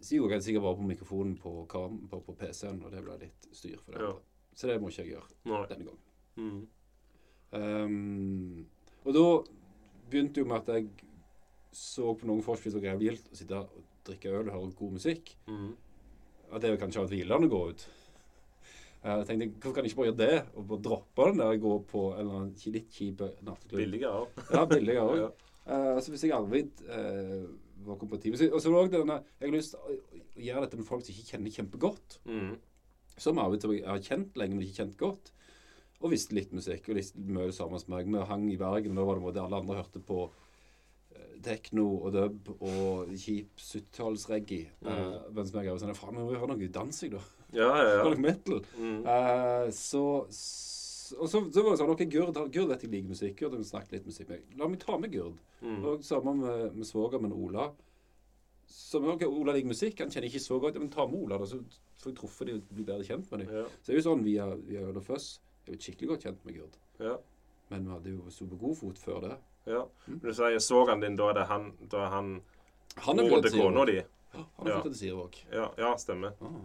så 0.02 0.28
det 0.28 0.42
sikkert 0.44 0.64
bare 0.66 0.78
på 0.80 0.86
mikrofonen 0.88 1.34
på, 1.38 1.52
på, 1.70 2.20
på 2.26 2.34
PC-en, 2.40 2.82
og 2.84 2.90
det 2.94 3.02
ble 3.04 3.18
litt 3.20 3.48
styr 3.54 3.78
for 3.84 3.94
det. 3.94 4.02
Ja. 4.02 4.12
Så 4.54 4.68
det 4.68 4.80
må 4.82 4.90
ikke 4.90 5.04
jeg 5.04 5.14
gjøre 5.14 5.28
Nei. 5.48 5.62
denne 5.70 5.86
gangen. 5.88 6.02
Mm. 6.36 6.62
Um, 7.52 8.66
og 9.04 9.14
da 9.16 9.24
begynte 10.10 10.42
jo 10.42 10.48
med 10.48 10.60
at 10.62 10.74
jeg 10.76 10.88
så 11.72 12.12
på 12.18 12.28
noen 12.28 12.44
forspill 12.44 12.74
som 12.74 12.82
greier 12.84 13.00
gildt 13.00 13.30
å 13.32 13.38
sitte 13.38 13.58
og 13.62 13.82
drikke 14.06 14.32
øl 14.32 14.48
og 14.50 14.54
høre 14.56 14.76
god 14.78 14.94
musikk. 14.98 15.34
Mm. 15.48 15.72
At 16.52 16.64
det 16.64 16.74
kanskje 16.80 17.00
har 17.00 17.06
vært 17.08 17.16
hvilende 17.16 17.48
å 17.48 17.52
gå 17.52 17.62
ut. 17.72 17.84
Eh, 19.02 19.14
Jeg 19.22 19.26
tenkte, 19.28 19.48
Hvorfor 19.62 19.74
kan 19.78 19.84
jeg 19.86 19.92
ikke 19.92 20.00
bare 20.02 20.10
gjøre 20.10 20.20
det, 20.22 20.42
og 20.56 20.66
bare 20.68 20.84
droppe 20.88 21.28
den 21.30 21.40
der 21.40 21.54
og 21.54 21.64
gå 21.64 21.72
på 21.92 22.02
en 22.12 22.20
eller 22.20 22.40
annen 22.42 22.74
litt 22.76 22.90
kjip 22.92 23.24
nattklubb? 23.46 23.78
Billigere 23.80 24.20
òg. 24.24 24.42
Ja, 24.52 24.66
billigere 24.74 25.06
òg. 25.08 25.22
Ja. 25.62 25.76
altså 25.94 26.10
hvis 26.10 26.24
jeg 26.26 26.32
aldri 26.34 26.64
eh, 26.90 27.42
var 27.86 27.98
kompatibel 28.00 28.38
så- 28.38 28.52
Og 28.52 28.60
så 28.62 28.70
var 28.72 28.82
det 28.82 28.90
også 28.90 29.04
denne 29.04 29.24
Jeg 29.40 29.50
har 29.50 29.56
lyst 29.56 29.70
til 29.70 29.80
å 29.80 30.44
gjøre 30.46 30.60
dette 30.66 30.76
med 30.76 30.86
folk 30.86 31.04
som 31.04 31.14
ikke 31.14 31.30
kjenner 31.30 31.56
kjempegodt. 31.56 32.18
Mm. 32.26 32.58
Som 33.16 33.38
av 33.38 33.52
og 33.52 33.60
jeg 33.62 33.84
har 33.84 33.98
kjent 33.98 34.36
lenge, 34.36 34.54
men 34.54 34.66
ikke 34.66 34.84
kjent 34.84 34.96
godt. 34.96 35.32
Og 36.02 36.10
visste 36.10 36.34
litt 36.34 36.52
musikk. 36.52 36.88
Og 36.88 36.96
litt 36.96 37.16
mye 37.16 37.50
det 37.50 37.54
samme 37.54 37.78
som 37.78 37.94
meg. 37.94 38.06
Vi 38.06 38.24
hang 38.26 38.48
i 38.50 38.56
Bergen, 38.56 38.96
og 38.96 38.96
da 38.96 39.04
var 39.04 39.14
det 39.14 39.26
måte 39.26 39.44
alle 39.44 39.60
andre 39.60 39.76
hørte 39.78 40.02
på 40.02 40.30
eh, 41.14 41.36
tekno 41.42 41.86
og 42.02 42.12
dub 42.12 42.50
og 42.60 43.12
kjip 43.14 43.56
70-tallsreggae. 43.56 44.66
Uh, 44.82 45.30
mens 45.32 45.52
jeg 45.52 45.70
var 45.70 45.78
sånn 45.78 45.94
Faen, 45.94 46.16
vi 46.16 46.24
må 46.24 46.34
høre 46.34 46.56
noe 46.56 46.68
dansing, 46.68 47.14
da. 47.14 47.22
Ja, 47.52 47.68
ja, 47.76 47.96
ja. 47.98 48.02
noe 48.08 48.18
metal. 48.18 48.64
Mm. 48.78 49.04
Uh, 49.06 49.70
så, 49.76 50.04
Og 51.18 51.28
så, 51.28 51.40
så 51.52 51.62
var 51.64 51.74
det 51.74 51.80
sånn 51.80 51.92
OK, 51.92 52.04
Gurd, 52.12 52.38
Gurd 52.54 52.68
vet 52.72 52.84
jeg 52.84 52.92
liker 52.92 53.12
musikk. 53.14 53.38
Gurd 53.40 53.56
vil 53.56 53.64
snakke 53.66 53.96
litt 53.96 54.06
musikk 54.08 54.28
med. 54.32 54.44
La 54.58 54.68
meg 54.70 54.80
ta 54.82 54.98
med 54.98 55.12
Gurd. 55.14 55.40
Mm. 55.62 55.80
Og 55.84 56.04
samme 56.06 56.34
med, 56.38 56.76
med 56.78 56.88
svoger, 56.88 57.22
men 57.22 57.34
Ola. 57.36 57.70
Som, 58.72 59.08
okay, 59.12 59.28
Ola 59.28 59.52
liker 59.56 59.68
musikk, 59.72 59.98
han 60.00 60.12
kjenner 60.12 60.30
ikke 60.30 60.42
så 60.44 60.58
godt. 60.62 60.78
Men 60.80 60.92
ta 60.92 61.06
med 61.10 61.18
Ola, 61.20 61.38
da, 61.42 61.48
så 61.50 61.60
får 62.02 62.12
jeg 62.12 62.18
truffet 62.20 62.48
dem 62.50 62.60
og 62.62 62.74
blir 62.76 62.88
bedre 62.88 63.06
kjent 63.08 63.30
med 63.32 63.44
dem. 63.44 63.54
Ja. 63.60 63.64
Så 63.80 63.90
det 63.90 63.96
er 63.96 64.00
jo 64.00 64.06
sånn 64.08 64.24
via, 64.26 64.48
via 64.68 64.84
Øl 64.88 65.00
og 65.00 65.06
Føss. 65.06 65.28
Jeg 65.62 65.74
er 65.74 65.76
jo 65.78 65.84
skikkelig 65.86 66.12
godt 66.12 66.26
kjent 66.26 66.46
med 66.48 66.58
Gurd. 66.58 66.78
Ja. 67.02 67.16
Men 67.72 67.86
vi 67.86 67.94
hadde 67.94 68.14
jo 68.16 68.32
sto 68.34 68.46
på 68.50 68.58
god 68.60 68.78
fot 68.80 68.98
før 69.00 69.20
det. 69.26 69.36
ja. 69.70 69.84
Mm. 70.06 70.16
Men 70.18 70.24
du 70.26 70.34
sier 70.36 70.58
svogeren 70.60 71.04
din, 71.04 71.16
da 71.16 71.30
er 71.30 71.38
det 71.38 71.46
han 71.48 71.70
Da 71.92 72.02
er 72.06 72.10
han 72.16 72.32
Han 73.06 73.18
er 73.22 73.28
flyttet 73.30 73.52
til 73.52 73.60
Sirevåg. 73.62 73.92
Ja, 74.32 74.42
han 74.58 74.66
er 74.66 74.74
flyttet 74.74 74.92
til 74.92 74.98
Sirevåg. 75.00 75.38
Ja, 75.52 75.68
ja, 75.78 75.92
stemmer. 76.00 76.34
Ah. 76.44 76.58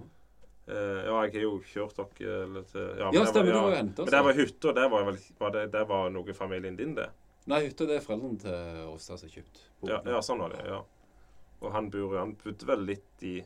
Eh, 0.67 1.05
ja, 1.07 1.15
jeg 1.23 1.33
har 1.37 1.43
jo 1.45 1.53
kjørt 1.63 1.95
dere 2.19 2.63
til 2.67 2.87
Ja, 2.99 3.11
Ja, 3.15 3.23
stemmer, 3.29 3.53
var, 3.53 3.53
du 3.53 3.59
har 3.59 3.69
jo 3.71 3.87
oss, 3.87 3.97
Men 4.03 4.11
det 4.11 4.23
var 4.25 4.33
hytta, 4.35 4.73
det 4.75 4.87
var 4.91 5.05
vel 5.07 5.19
var 5.39 5.53
det, 5.55 5.61
det 5.71 5.83
var 5.87 6.09
noe 6.11 6.33
familien 6.35 6.75
din, 6.75 6.95
det? 6.97 7.07
Nei, 7.47 7.61
hytta 7.69 7.87
det 7.87 8.01
er 8.01 8.03
foreldrene 8.03 8.41
til 8.41 8.81
Åstad 8.91 9.21
som 9.21 9.29
har 9.29 9.35
kjøpt. 9.37 9.61
Ja, 9.87 10.01
ja, 10.03 10.19
sånn 10.25 10.43
var 10.43 10.51
det. 10.51 10.65
ja. 10.67 10.81
Og 11.61 11.71
han 11.73 11.87
bor 11.89 12.17
Han 12.19 12.35
bodde 12.43 12.67
vel 12.67 12.83
litt 12.85 13.23
i, 13.25 13.37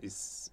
i 0.00 0.10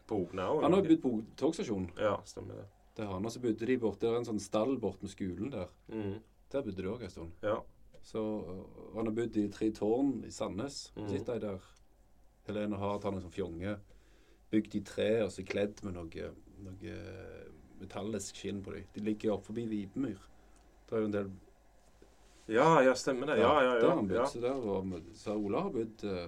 på 0.07 0.23
Ogna 0.25 0.49
òg? 0.51 0.63
Han 0.65 0.73
har 0.73 0.81
jo 0.81 0.95
bodd 0.95 1.03
på 1.03 1.11
togstasjonen. 1.43 1.91
Ja, 2.01 2.17
stemmer 2.25 2.57
det. 2.63 2.65
Det 2.97 3.05
har 3.05 3.13
han. 3.13 3.25
Og 3.27 3.31
så 3.31 3.39
bodde 3.43 3.69
de 3.69 3.77
borte. 3.77 4.01
Det 4.01 4.09
er 4.09 4.17
en 4.19 4.27
sånn 4.27 4.41
stall 4.41 4.77
bort 4.81 5.01
med 5.05 5.11
skolen 5.13 5.51
der. 5.53 5.69
Mm. 5.91 6.17
Der 6.51 6.65
bodde 6.65 6.81
de 6.81 6.91
òg 6.91 7.05
en 7.05 7.13
stund. 7.13 7.31
Ja. 7.45 7.59
Så 8.05 8.21
han 8.95 9.05
har 9.05 9.15
bodd 9.15 9.37
i 9.37 9.47
Tre 9.53 9.69
Tårn 9.75 10.23
i 10.25 10.31
Sandnes. 10.31 10.91
Mm. 10.97 11.09
Sitter 11.13 11.39
de 11.39 11.47
der. 11.53 11.71
Helene 12.49 12.77
har 12.77 12.99
tatt 12.99 13.13
noen 13.13 13.23
sånn 13.25 13.33
fjonge. 13.33 13.77
Bygd 14.55 14.79
i 14.79 14.83
tre 14.87 15.09
og 15.25 15.31
så 15.35 15.43
kledd 15.47 15.83
med 15.85 15.97
noe, 15.99 16.29
noe 16.65 16.99
metallisk 17.81 18.39
skinn 18.39 18.63
på 18.63 18.73
dem. 18.75 18.87
De 18.95 19.03
ligger 19.03 19.35
oppe 19.35 19.51
forbi 19.51 19.67
Vipemyr. 19.71 20.21
Det 20.85 20.95
er 20.95 21.03
jo 21.03 21.09
en 21.11 21.17
del 21.19 21.33
ja, 22.47 22.81
ja, 22.85 22.91
stemmer 22.95 23.27
det. 23.31 23.39
Ja, 23.41 23.63
ja, 23.63 23.69
Der 23.73 23.79
ja. 23.81 23.89
har 23.89 23.95
han 23.95 24.07
bodd. 24.07 24.27
Så, 24.29 24.39
der 24.39 24.53
og, 24.53 24.91
så 25.17 25.33
Ola 25.33 25.63
har 25.65 25.71
bodd 25.73 26.03
uh, 26.05 26.27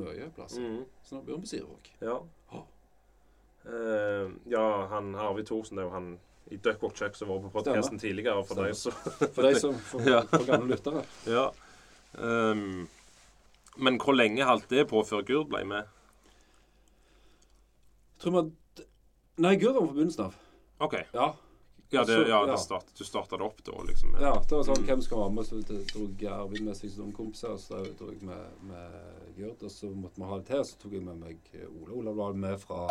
mye 0.00 0.30
plasser. 0.36 0.64
Mm. 0.64 0.78
Så 1.04 1.18
nå 1.18 1.22
bor 1.26 1.36
han 1.36 1.44
på 1.44 1.50
Sirevåg. 1.50 1.90
ja. 2.00 2.16
Ja. 2.52 2.62
Eh, 3.68 4.30
ja, 4.48 4.86
han 4.86 5.14
Arvid 5.14 5.44
Thorsen, 5.50 5.76
det 5.76 5.82
er 5.82 5.88
jo 5.90 5.92
han 5.92 6.06
i 6.48 6.56
Duckwalk 6.56 6.96
Chuck 6.96 7.16
som 7.18 7.28
var 7.28 7.42
på 7.42 7.50
podkasten 7.58 8.00
tidligere. 8.00 8.40
For 8.48 8.62
deg, 8.64 8.76
som 8.78 8.94
For 9.34 9.44
de 9.44 9.60
som 9.60 9.74
for, 9.90 10.08
Ja. 10.08 10.22
for 10.30 10.46
gamle 10.48 10.72
lyttere. 10.72 11.02
Ja. 11.28 11.50
Um, 12.16 12.88
men 13.76 13.98
hvor 14.00 14.16
lenge 14.16 14.46
holdt 14.48 14.70
det 14.72 14.86
på 14.88 15.02
før 15.04 15.26
Gurd 15.28 15.50
ble 15.52 15.66
med? 15.68 15.90
Tror 18.18 18.32
vi 18.34 18.38
at... 18.44 18.86
Nei, 19.38 19.52
var 19.62 19.86
på 19.86 19.92
begynnelsen 19.94 20.24
av. 20.24 20.34
OK. 20.78 20.94
Ja. 21.14 21.28
Ja, 21.90 22.02
det, 22.04 22.16
ja, 22.28 22.42
det 22.46 22.58
start, 22.60 22.84
du 22.98 23.04
starta 23.04 23.38
det 23.40 23.44
opp 23.46 23.62
da, 23.64 23.72
liksom? 23.88 24.16
Ja, 24.20 24.34
det 24.48 24.52
var 24.58 24.64
sånn 24.66 24.82
Mm. 24.82 24.86
hvem 24.90 25.02
skal 25.06 25.18
være 25.22 25.32
med, 25.32 25.46
så 25.48 25.60
tok 25.88 26.20
jeg 26.20 26.32
Arvid 26.34 26.64
med 26.66 26.76
seg 26.76 26.90
som 26.92 27.12
kompiser, 27.16 27.54
og 27.54 27.60
så 27.62 27.78
dro 27.96 28.10
jeg 28.12 28.20
med, 28.28 28.58
med 28.68 29.38
Gørd, 29.38 29.62
og 29.64 29.70
så 29.72 29.88
måtte 29.94 30.20
vi 30.20 30.28
ha 30.28 30.36
det 30.36 30.46
til, 30.50 30.64
så 30.68 30.76
tok 30.82 30.92
jeg 30.98 31.06
med 31.06 31.16
meg 31.22 31.38
Ola. 31.64 31.94
Ola 31.96 32.12
var 32.18 32.36
med 32.36 32.58
fra 32.60 32.82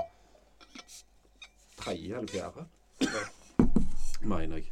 tredje 1.78 2.18
eller 2.18 2.28
fjerde, 2.32 2.66
mener 4.26 4.58
jeg. 4.64 4.72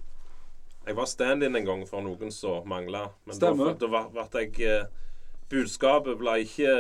Jeg 0.85 0.95
var 0.97 1.05
stand-in 1.09 1.55
en 1.61 1.65
gang 1.65 1.85
for 1.89 2.01
noen 2.05 2.31
som 2.33 2.65
mangla. 2.69 3.07
Men 3.25 3.35
Stemmer. 3.37 3.73
da, 3.77 3.87
da 3.87 4.03
ble 4.09 4.41
jeg 4.41 4.59
eh, 4.65 4.85
Budskapet 5.49 6.17
ble 6.17 6.39
ikke 6.45 6.73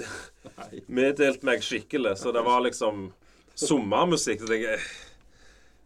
eh, 0.00 0.12
Nei. 0.58 0.82
meddelt 0.88 1.42
meg 1.46 1.64
skikkelig. 1.64 2.16
Så 2.20 2.32
det 2.32 2.44
var 2.46 2.62
liksom 2.64 3.10
sommermusikk. 3.54 4.40
Så 4.44 4.50
tenker 4.50 4.76
jeg 4.76 4.84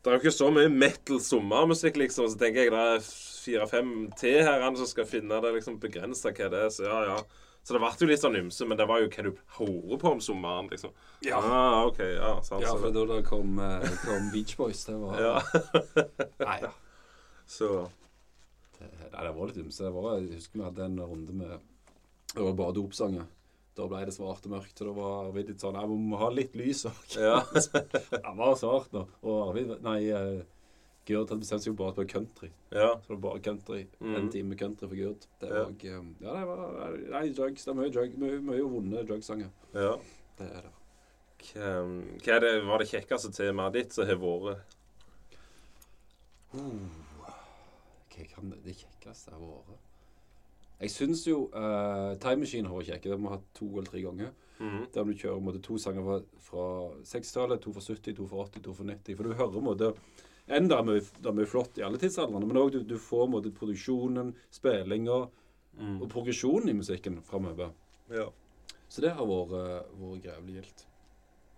Det 0.02 0.12
er 0.12 0.18
jo 0.18 0.22
ikke 0.22 0.36
så 0.36 0.52
mye 0.54 0.70
metal 0.70 1.18
sommermusikk, 1.20 1.96
liksom. 1.98 2.28
Så 2.30 2.38
tenker 2.38 2.66
jeg 2.66 2.74
det 2.74 2.84
er 2.94 3.08
fire-fem 3.46 3.90
til 4.18 4.42
her 4.46 4.62
som 4.76 4.86
skal 4.86 5.08
finne 5.08 5.40
det 5.42 5.52
liksom 5.58 5.80
begrensa 5.82 6.30
hva 6.34 6.48
det 6.52 6.62
er. 6.66 6.70
Så 6.74 6.86
ja, 6.86 7.02
ja. 7.10 7.18
Så 7.66 7.74
det 7.74 7.80
ble 7.82 7.88
jo 7.98 8.06
litt 8.06 8.22
sånn 8.22 8.36
ymse, 8.38 8.62
men 8.70 8.78
det 8.78 8.84
var 8.86 9.00
jo 9.02 9.08
hva 9.10 9.22
du 9.26 9.30
hører 9.56 9.98
på 9.98 10.10
om 10.14 10.20
sommeren, 10.22 10.68
liksom. 10.70 10.92
Ja. 11.26 11.40
Ah, 11.42 11.80
OK. 11.88 11.98
Ja, 11.98 12.36
sant. 12.46 12.62
Ja, 12.62 12.76
for 12.78 12.94
da 12.94 13.02
det 13.10 13.24
kom, 13.26 13.56
eh, 13.58 13.86
kom 14.04 14.28
Beach 14.30 14.54
Boys, 14.58 14.84
det 14.86 14.94
var 15.02 15.18
ja. 15.18 15.32
Nei, 16.44 16.60
ja. 16.68 16.70
Så 17.46 17.88
Det, 18.76 18.86
nei, 18.86 19.24
det 19.24 19.32
var 19.34 19.50
litt 19.50 19.58
ymse. 19.64 19.82
Jeg 19.82 20.28
husker 20.36 20.60
vi 20.60 20.64
hadde 20.68 20.86
en 20.86 21.00
runde 21.00 21.34
med 21.34 21.56
Det 22.36 22.44
var 22.44 22.54
bare 22.58 22.76
dopsanger. 22.76 23.26
Da 23.76 23.86
ble 23.90 24.04
det 24.08 24.14
svart 24.16 24.46
og 24.48 24.52
mørkt, 24.54 24.80
og 24.80 24.86
da 24.88 24.92
var 24.96 25.26
Arvid 25.26 25.48
litt 25.50 25.60
sånn 25.60 25.74
'Jeg 25.76 25.88
må 25.88 26.16
ha 26.18 26.28
litt 26.32 26.54
lys 26.56 26.84
òg. 26.88 27.00
Ja. 27.20 27.40
Han 28.24 28.36
var 28.38 28.54
svart 28.56 28.90
nå. 28.92 29.06
Og 29.22 29.48
Arvid 29.50 29.82
Nei, 29.82 30.08
eh, 30.10 30.42
Gørd 31.06 31.28
hadde 31.30 31.38
bestemt 31.44 31.62
seg 31.62 31.70
jo 31.70 31.74
bare 31.78 31.92
på 31.94 32.06
country. 32.08 32.48
ja. 32.72 32.94
Så 32.96 33.08
det 33.08 33.18
var 33.20 33.30
bare 33.30 33.40
country. 33.40 33.86
En 34.00 34.14
Mhm. 34.24 34.30
time 34.32 34.56
country 34.56 34.88
for 34.88 34.96
Gurd 34.96 35.26
Det 35.40 35.48
Ja. 35.48 35.54
var 35.54 35.70
òg 35.70 35.84
Ja, 36.20 36.32
det 36.32 36.46
var 36.46 36.96
Nei, 37.20 37.28
drugs. 37.30 37.64
Det 37.64 37.70
er 37.70 37.74
mye 37.80 37.92
drug, 37.92 38.18
mye, 38.18 38.40
mye 38.40 38.62
vonde 38.64 39.06
drugsanger. 39.06 39.50
ja. 39.74 39.96
Det 40.38 40.46
er 40.50 40.62
det. 40.62 40.72
Hva, 41.54 42.34
er 42.36 42.40
det, 42.40 42.64
var 42.66 42.78
det 42.78 42.88
kjekkeste 42.88 43.30
temaet 43.32 43.72
ditt 43.74 43.92
som 43.92 44.06
har 44.06 44.16
vært? 44.16 44.58
Hva 46.52 48.26
kan 48.34 48.50
det, 48.50 48.64
det 48.64 48.74
kjekkeste 48.80 49.30
ha 49.32 49.38
vært? 49.38 49.85
Jeg 50.80 50.92
syns 50.92 51.22
jo 51.26 51.46
uh, 51.54 52.14
Time 52.20 52.42
Machine 52.44 52.68
har 52.68 52.82
kjekke. 52.84 53.08
Det 53.10 53.18
må 53.20 53.32
ha 53.32 53.38
to 53.56 53.68
eller 53.72 53.88
tre 53.88 54.02
ganger. 54.04 54.34
Mhm. 54.58 54.86
Der 54.92 55.04
du 55.04 55.12
kjører 55.12 55.40
måtte, 55.44 55.60
to 55.64 55.76
sanger 55.80 56.04
fra, 56.04 56.20
fra 56.40 56.66
60-tallet, 57.04 57.60
to 57.60 57.72
fra 57.72 57.82
70, 57.84 58.14
to 58.16 58.26
fra 58.28 58.44
80, 58.46 58.62
to 58.64 58.74
fra 58.76 58.84
90. 58.88 59.16
For 59.16 59.24
du 59.24 59.36
hører 59.36 59.64
måtte, 59.64 59.92
Enda 60.46 60.76
er 60.78 61.00
det 61.24 61.32
mye 61.34 61.48
flott 61.50 61.74
i 61.80 61.82
alle 61.82 61.98
tidsaldrene, 61.98 62.46
men 62.46 62.56
òg 62.60 62.68
du, 62.70 62.78
du 62.86 62.94
får 63.02 63.26
måtte, 63.32 63.50
produksjonen, 63.50 64.28
spillinga 64.54 65.24
Mm. 65.76 65.98
og 66.00 66.08
progresjonen 66.08 66.70
i 66.70 66.76
musikken 66.78 67.18
framover. 67.22 67.72
Ja. 68.08 68.30
Så 68.88 69.02
det 69.04 69.10
har 69.12 69.26
vært, 69.28 69.50
uh, 69.52 69.98
vært 70.00 70.22
grevlig 70.24 70.54
gildt. 70.54 70.86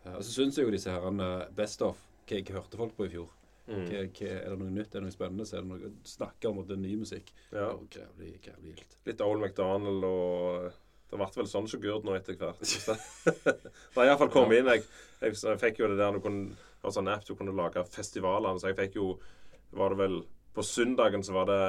Uh, 0.05 0.17
og 0.17 0.25
så 0.27 0.33
syns 0.33 0.59
jeg 0.59 0.67
jo 0.67 0.73
disse 0.75 0.91
herrene 0.91 1.29
Best 1.55 1.83
of 1.87 2.01
Hva 2.27 2.41
jeg 2.41 2.51
hørte 2.51 2.77
folk 2.77 2.97
på 2.97 3.07
i 3.07 3.13
fjor. 3.13 3.31
Mm. 3.69 3.83
Hva, 3.85 4.03
hva, 4.17 4.29
er 4.33 4.45
det 4.49 4.59
noe 4.63 4.73
nytt, 4.73 4.95
er 4.95 5.03
det 5.03 5.07
noe 5.07 5.13
spennende, 5.15 5.45
så 5.49 5.59
er 5.59 5.65
det 5.65 5.69
noe 5.75 5.91
snakke 6.09 6.49
om 6.49 6.61
at 6.63 6.69
det 6.71 6.77
er 6.79 6.85
ny 6.87 6.95
musikk. 7.03 7.33
ja. 7.53 7.67
Det 7.67 7.67
var 7.75 7.89
grevlig, 7.97 8.31
grevlig 8.47 8.75
gildt. 8.75 8.97
Litt 9.11 9.21
Old 9.27 9.43
MacDonald 9.45 10.07
og 10.09 10.71
Det 11.09 11.17
ble 11.17 11.29
vel 11.37 11.47
sånn 11.49 11.69
som 11.69 11.81
Gurd 11.81 12.05
nå 12.05 12.15
etter 12.17 12.37
hvert. 12.37 12.61
det 12.65 12.97
jeg 14.03 14.09
iallfall 14.09 14.33
kommet 14.33 14.59
Ja. 14.59 14.65
inn 14.65 14.73
jeg, 14.75 14.83
jeg, 15.23 15.37
jeg 15.41 15.61
fikk 15.61 15.79
jo 15.81 15.89
det 15.93 16.01
der 16.01 16.17
du 16.17 16.21
kunne 16.25 16.57
altså 16.83 16.99
sånn 17.01 17.09
app 17.13 17.25
du 17.29 17.35
kunne 17.35 17.55
lage 17.57 17.85
festivalene, 17.93 18.61
så 18.61 18.69
jeg 18.73 18.77
fikk 18.77 18.99
jo 19.01 19.15
Var 19.77 19.95
det 19.95 19.99
vel 19.99 20.19
På 20.55 20.63
søndagen 20.65 21.25
så 21.25 21.33
var 21.37 21.49
det 21.49 21.63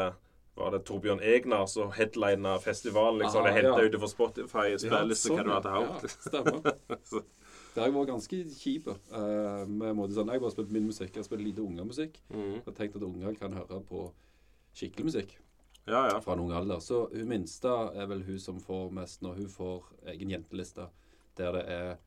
var 0.60 0.74
det 0.76 0.82
Torbjørn 0.84 1.22
Egnar 1.24 1.66
som 1.72 1.92
headlina 1.96 2.58
festivalen. 2.60 3.22
liksom, 3.22 3.46
Aha, 3.46 3.48
Det 3.48 3.54
henta 3.62 3.80
ja. 3.80 3.86
ut 3.88 4.00
fra 4.02 4.08
Spotify, 4.12 4.66
spilleliste, 4.78 5.30
hva 5.32 5.44
du 5.46 5.52
hadde 5.54 5.72
hørt. 5.72 6.04
Ja, 6.04 6.10
stemmer. 6.26 7.22
Det 7.80 7.86
har 7.86 7.94
vært 7.96 8.12
ganske 8.12 8.40
kjip. 8.60 8.90
Uh, 9.10 9.64
med 9.68 9.96
måte 9.98 10.16
sånn, 10.18 10.32
Jeg 10.34 10.44
bare 10.44 10.54
spilt 10.54 10.74
min 10.76 10.90
musikk. 10.90 11.14
Jeg 11.14 11.24
har 11.24 11.28
spilt 11.30 11.46
lite 11.46 11.64
ungemusikk. 11.64 12.20
Mm. 12.34 12.58
Jeg 12.60 12.66
har 12.66 12.76
tenkt 12.78 12.98
at 13.00 13.06
unger 13.08 13.38
kan 13.40 13.56
høre 13.56 13.80
på 13.88 14.10
skikkelig 14.76 15.08
musikk 15.08 15.38
Ja, 15.88 16.04
ja. 16.12 16.20
fra 16.22 16.36
en 16.36 16.44
ung 16.44 16.52
alder. 16.54 16.84
Så 16.84 17.08
hun 17.14 17.32
minste 17.32 17.72
er 17.96 18.10
vel 18.12 18.26
hun 18.28 18.40
som 18.44 18.60
får 18.62 18.92
mest 18.94 19.24
når 19.26 19.40
hun 19.42 19.50
får 19.54 19.88
egen 20.14 20.36
jenteliste, 20.36 20.90
der 21.40 21.56
det 21.58 21.66
er 21.74 21.98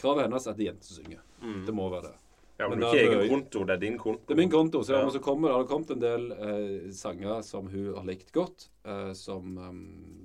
Kravet 0.00 0.24
hennes 0.24 0.46
er 0.46 0.54
at 0.54 0.56
det 0.58 0.64
er 0.64 0.70
jenter 0.72 0.88
som 0.88 0.96
synger. 1.02 1.24
Mm. 1.42 1.64
Det 1.66 1.74
må 1.76 1.88
være 1.92 2.08
det. 2.08 2.21
Ja 2.62 2.68
men 2.70 2.78
men 2.78 2.86
det 2.92 3.00
er 3.02 3.10
egen 3.16 3.28
konto, 3.32 3.64
det 3.68 3.74
er 3.74 3.80
din 3.82 3.98
konto. 3.98 4.22
Det 4.28 4.34
er 4.34 4.40
min 4.40 4.50
konto. 4.52 4.82
Så, 4.86 4.92
Ja. 4.96 5.10
så 5.10 5.20
kommer, 5.22 5.48
det 5.50 5.56
har 5.58 5.64
kommet 5.70 5.90
en 5.90 6.00
del 6.02 6.24
eh, 6.32 6.90
sanger 6.94 7.42
som 7.42 7.66
hun 7.72 7.90
har 7.96 8.04
likt 8.08 8.32
godt. 8.32 8.68
Eh, 8.84 9.12
som 9.18 9.58
um, 9.58 9.82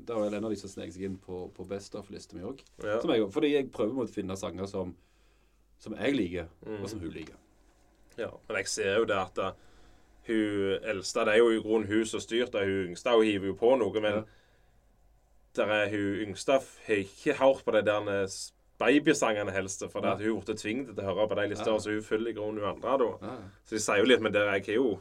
Det 0.08 0.16
vel 0.16 0.34
en 0.38 0.46
av 0.48 0.54
de 0.54 0.56
som 0.62 0.70
snek 0.72 0.94
seg 0.94 1.04
inn 1.10 1.18
på, 1.18 1.50
på 1.54 1.66
Best 1.68 1.96
of-lista 2.00 2.36
mi 2.38 2.44
òg. 2.48 2.62
Ja. 2.84 3.00
Fordi 3.04 3.52
jeg 3.56 3.72
prøver 3.74 4.06
å 4.06 4.10
finne 4.10 4.38
sanger 4.40 4.66
som, 4.72 4.96
som 5.80 5.94
jeg 6.00 6.16
liker, 6.16 6.48
Mm. 6.66 6.82
og 6.84 6.90
som 6.90 7.00
hun 7.00 7.12
liker. 7.12 7.36
Ja, 8.18 8.32
men 8.48 8.58
jeg 8.58 8.68
ser 8.68 8.96
jo 8.98 9.06
det 9.06 9.18
at 9.18 9.38
uh, 9.38 9.52
hun 10.28 10.80
eldste 10.84 11.26
Det 11.26 11.34
er 11.36 11.38
jo 11.38 11.50
i 11.52 11.60
grunnen 11.62 11.88
hun 11.88 12.06
som 12.06 12.20
styrt 12.20 12.52
det. 12.54 12.64
Hun 12.66 12.88
yngste 12.92 13.14
hun 13.14 13.24
hiver 13.28 13.48
jo 13.52 13.54
på 13.60 13.76
noe, 13.78 14.02
men 14.02 14.24
der 15.56 15.66
er 15.74 15.90
hun 15.90 16.28
yngste 16.28 16.60
har 16.88 16.96
ikke 17.02 17.34
hørt 17.40 17.64
på 17.66 17.72
det 17.74 17.86
der 17.86 18.24
s- 18.28 18.54
babysangene 18.80 19.52
helst. 19.52 19.84
For 19.92 20.02
det 20.02 20.12
at 20.16 20.22
hun 20.22 20.42
ble 20.42 20.56
tvunget 20.56 20.96
til 20.96 21.04
å 21.04 21.08
høre 21.12 21.28
på 21.28 21.36
de 21.36 21.48
lister, 21.54 21.72
Ja. 21.72 21.78
så 21.80 21.90
hun 21.96 22.02
følger 22.06 22.30
i 22.30 22.34
grunnen 22.38 22.60
hun 22.64 22.70
andre 22.76 22.98
da. 22.98 23.38
Så 23.66 23.76
de 23.76 23.80
sier 23.80 23.98
jo 24.04 24.06
litt, 24.06 24.22
men 24.22 24.32
der 24.34 24.52
jeg 24.54 24.62
ikke 24.66 24.76
jo 24.80 25.00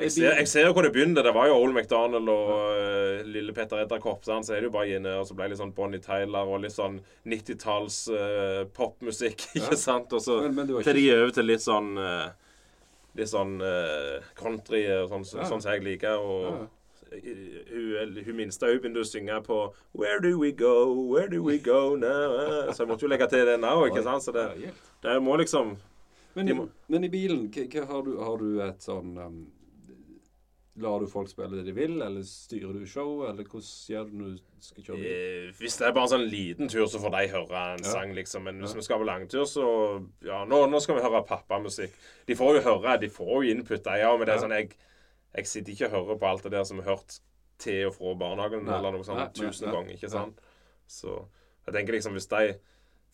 Jeg 0.00 0.12
ser, 0.12 0.32
jeg 0.38 0.48
ser 0.48 0.64
jo 0.64 0.72
hvor 0.72 0.82
det 0.86 0.94
begynte. 0.94 1.20
Det 1.22 1.34
var 1.36 1.46
jo 1.50 1.58
Old 1.60 1.74
McDonald 1.76 2.28
og 2.32 2.50
uh, 2.72 3.22
lille 3.28 3.52
Petter 3.52 3.82
Edderkopp. 3.82 4.22
Så 4.24 4.38
er 4.54 4.62
det 4.62 4.70
jo 4.70 4.72
bare 4.72 4.94
inne, 4.96 5.12
og 5.20 5.26
så 5.28 5.34
ble 5.36 5.44
det 5.44 5.50
litt 5.52 5.60
sånn 5.60 5.74
Bonnie 5.76 6.00
Tyler 6.00 6.48
og 6.48 6.62
litt 6.62 6.72
sånn 6.72 7.02
90-talls 7.28 7.98
uh, 8.08 8.64
popmusikk. 8.72 9.44
ikke 9.60 9.74
Ja. 9.76 9.76
sant? 9.76 10.12
Og 10.16 10.22
så 10.24 10.38
Men, 10.46 10.54
men 10.56 10.72
til 10.82 10.94
de 10.96 11.04
er 11.10 11.20
over 11.26 11.34
til 11.36 11.44
litt 11.52 11.60
sånn 11.60 11.98
uh, 12.00 12.30
Litt 13.18 13.26
sånn 13.28 13.56
country, 14.38 14.84
og 15.02 15.08
sånn 15.10 15.24
Ja. 15.42 15.44
sånn 15.50 15.60
som 15.60 15.72
jeg 15.74 15.82
liker. 15.82 16.16
Og 16.16 16.44
Ja. 16.46 16.66
Hun, 17.10 18.16
hun 18.24 18.36
minste 18.36 18.66
hun 18.70 18.80
begynte 18.80 19.02
å 19.02 19.08
synge 19.08 19.40
på 19.46 19.60
Where 19.92 20.20
do 20.20 20.38
we 20.38 20.52
go, 20.52 20.92
where 21.10 21.28
do 21.28 21.42
we 21.42 21.58
go 21.58 21.96
now? 21.96 22.70
Så 22.72 22.84
jeg 22.84 22.88
måtte 22.92 23.02
jo 23.06 23.08
legge 23.12 23.28
til 23.32 23.46
den 23.46 23.66
òg, 23.66 23.88
ikke 23.90 24.02
sant? 24.06 24.22
Så 24.22 24.32
det, 24.36 24.72
det 25.02 25.16
må 25.22 25.36
liksom 25.40 25.76
men, 26.36 26.46
de 26.46 26.54
må- 26.54 26.68
men 26.88 27.04
i 27.04 27.08
bilen, 27.10 27.48
har, 27.88 28.02
du, 28.06 28.12
har 28.22 28.36
du 28.38 28.60
et 28.62 28.78
sånn 28.86 29.16
um, 29.18 29.40
Lar 30.80 31.00
du 31.02 31.06
folk 31.10 31.28
spille 31.28 31.58
det 31.58 31.64
de 31.66 31.72
vil, 31.76 31.96
eller 32.00 32.22
styrer 32.24 32.72
du 32.78 32.86
show, 32.88 33.24
eller 33.28 33.44
hvordan 33.44 33.66
gjør 33.90 34.04
du 34.06 34.12
når 34.16 34.28
du 34.38 34.60
skal 34.64 34.84
kjøre 34.86 35.00
bil? 35.00 35.08
eh, 35.10 35.48
Hvis 35.58 35.74
det 35.76 35.88
er 35.88 35.92
bare 35.96 36.06
en 36.06 36.12
sånn 36.14 36.28
liten 36.30 36.70
tur, 36.72 36.86
så 36.88 37.00
får 37.02 37.10
de 37.16 37.24
høre 37.34 37.64
en 37.74 37.82
Ja. 37.84 37.90
sang, 37.90 38.14
liksom. 38.16 38.44
Men 38.46 38.60
hvis 38.62 38.70
Ja. 38.72 38.78
vi 38.78 38.82
skal 38.86 38.98
på 39.02 39.08
langtur, 39.10 39.44
så 39.50 39.66
Ja, 40.24 40.44
nå, 40.46 40.70
nå 40.70 40.80
skal 40.80 40.94
vi 40.96 41.02
høre 41.02 41.26
pappamusikk. 41.26 41.90
De 42.26 42.34
får 42.38 42.54
jo 42.54 42.62
høre, 42.70 43.00
de 43.00 43.08
får 43.10 43.34
jo 43.44 43.50
input, 43.50 43.82
de 43.82 43.90
òg, 44.06 44.18
men 44.18 44.26
det 44.30 44.34
er 44.36 44.40
sånn 44.46 44.56
jeg, 44.56 44.70
jeg 45.36 45.46
sitter 45.46 45.74
ikke 45.74 45.90
og 45.90 45.96
hører 45.96 46.18
på 46.20 46.30
alt 46.30 46.46
det 46.46 46.54
der 46.56 46.64
som 46.66 46.80
vi 46.80 46.86
har 46.86 46.96
hørt 46.96 47.20
til 47.60 47.86
og 47.90 47.94
fra 47.96 48.14
barnehagen 48.18 48.64
Nei. 48.66 48.76
eller 48.78 48.96
noe 48.96 49.06
sånt 49.06 49.36
tusen 49.36 49.70
ganger, 49.70 49.94
ikke 49.94 50.10
sant? 50.10 50.40
Så 50.90 51.14
jeg 51.66 51.76
tenker 51.76 51.96
liksom 51.96 52.16
hvis 52.16 52.30
de 52.30 52.44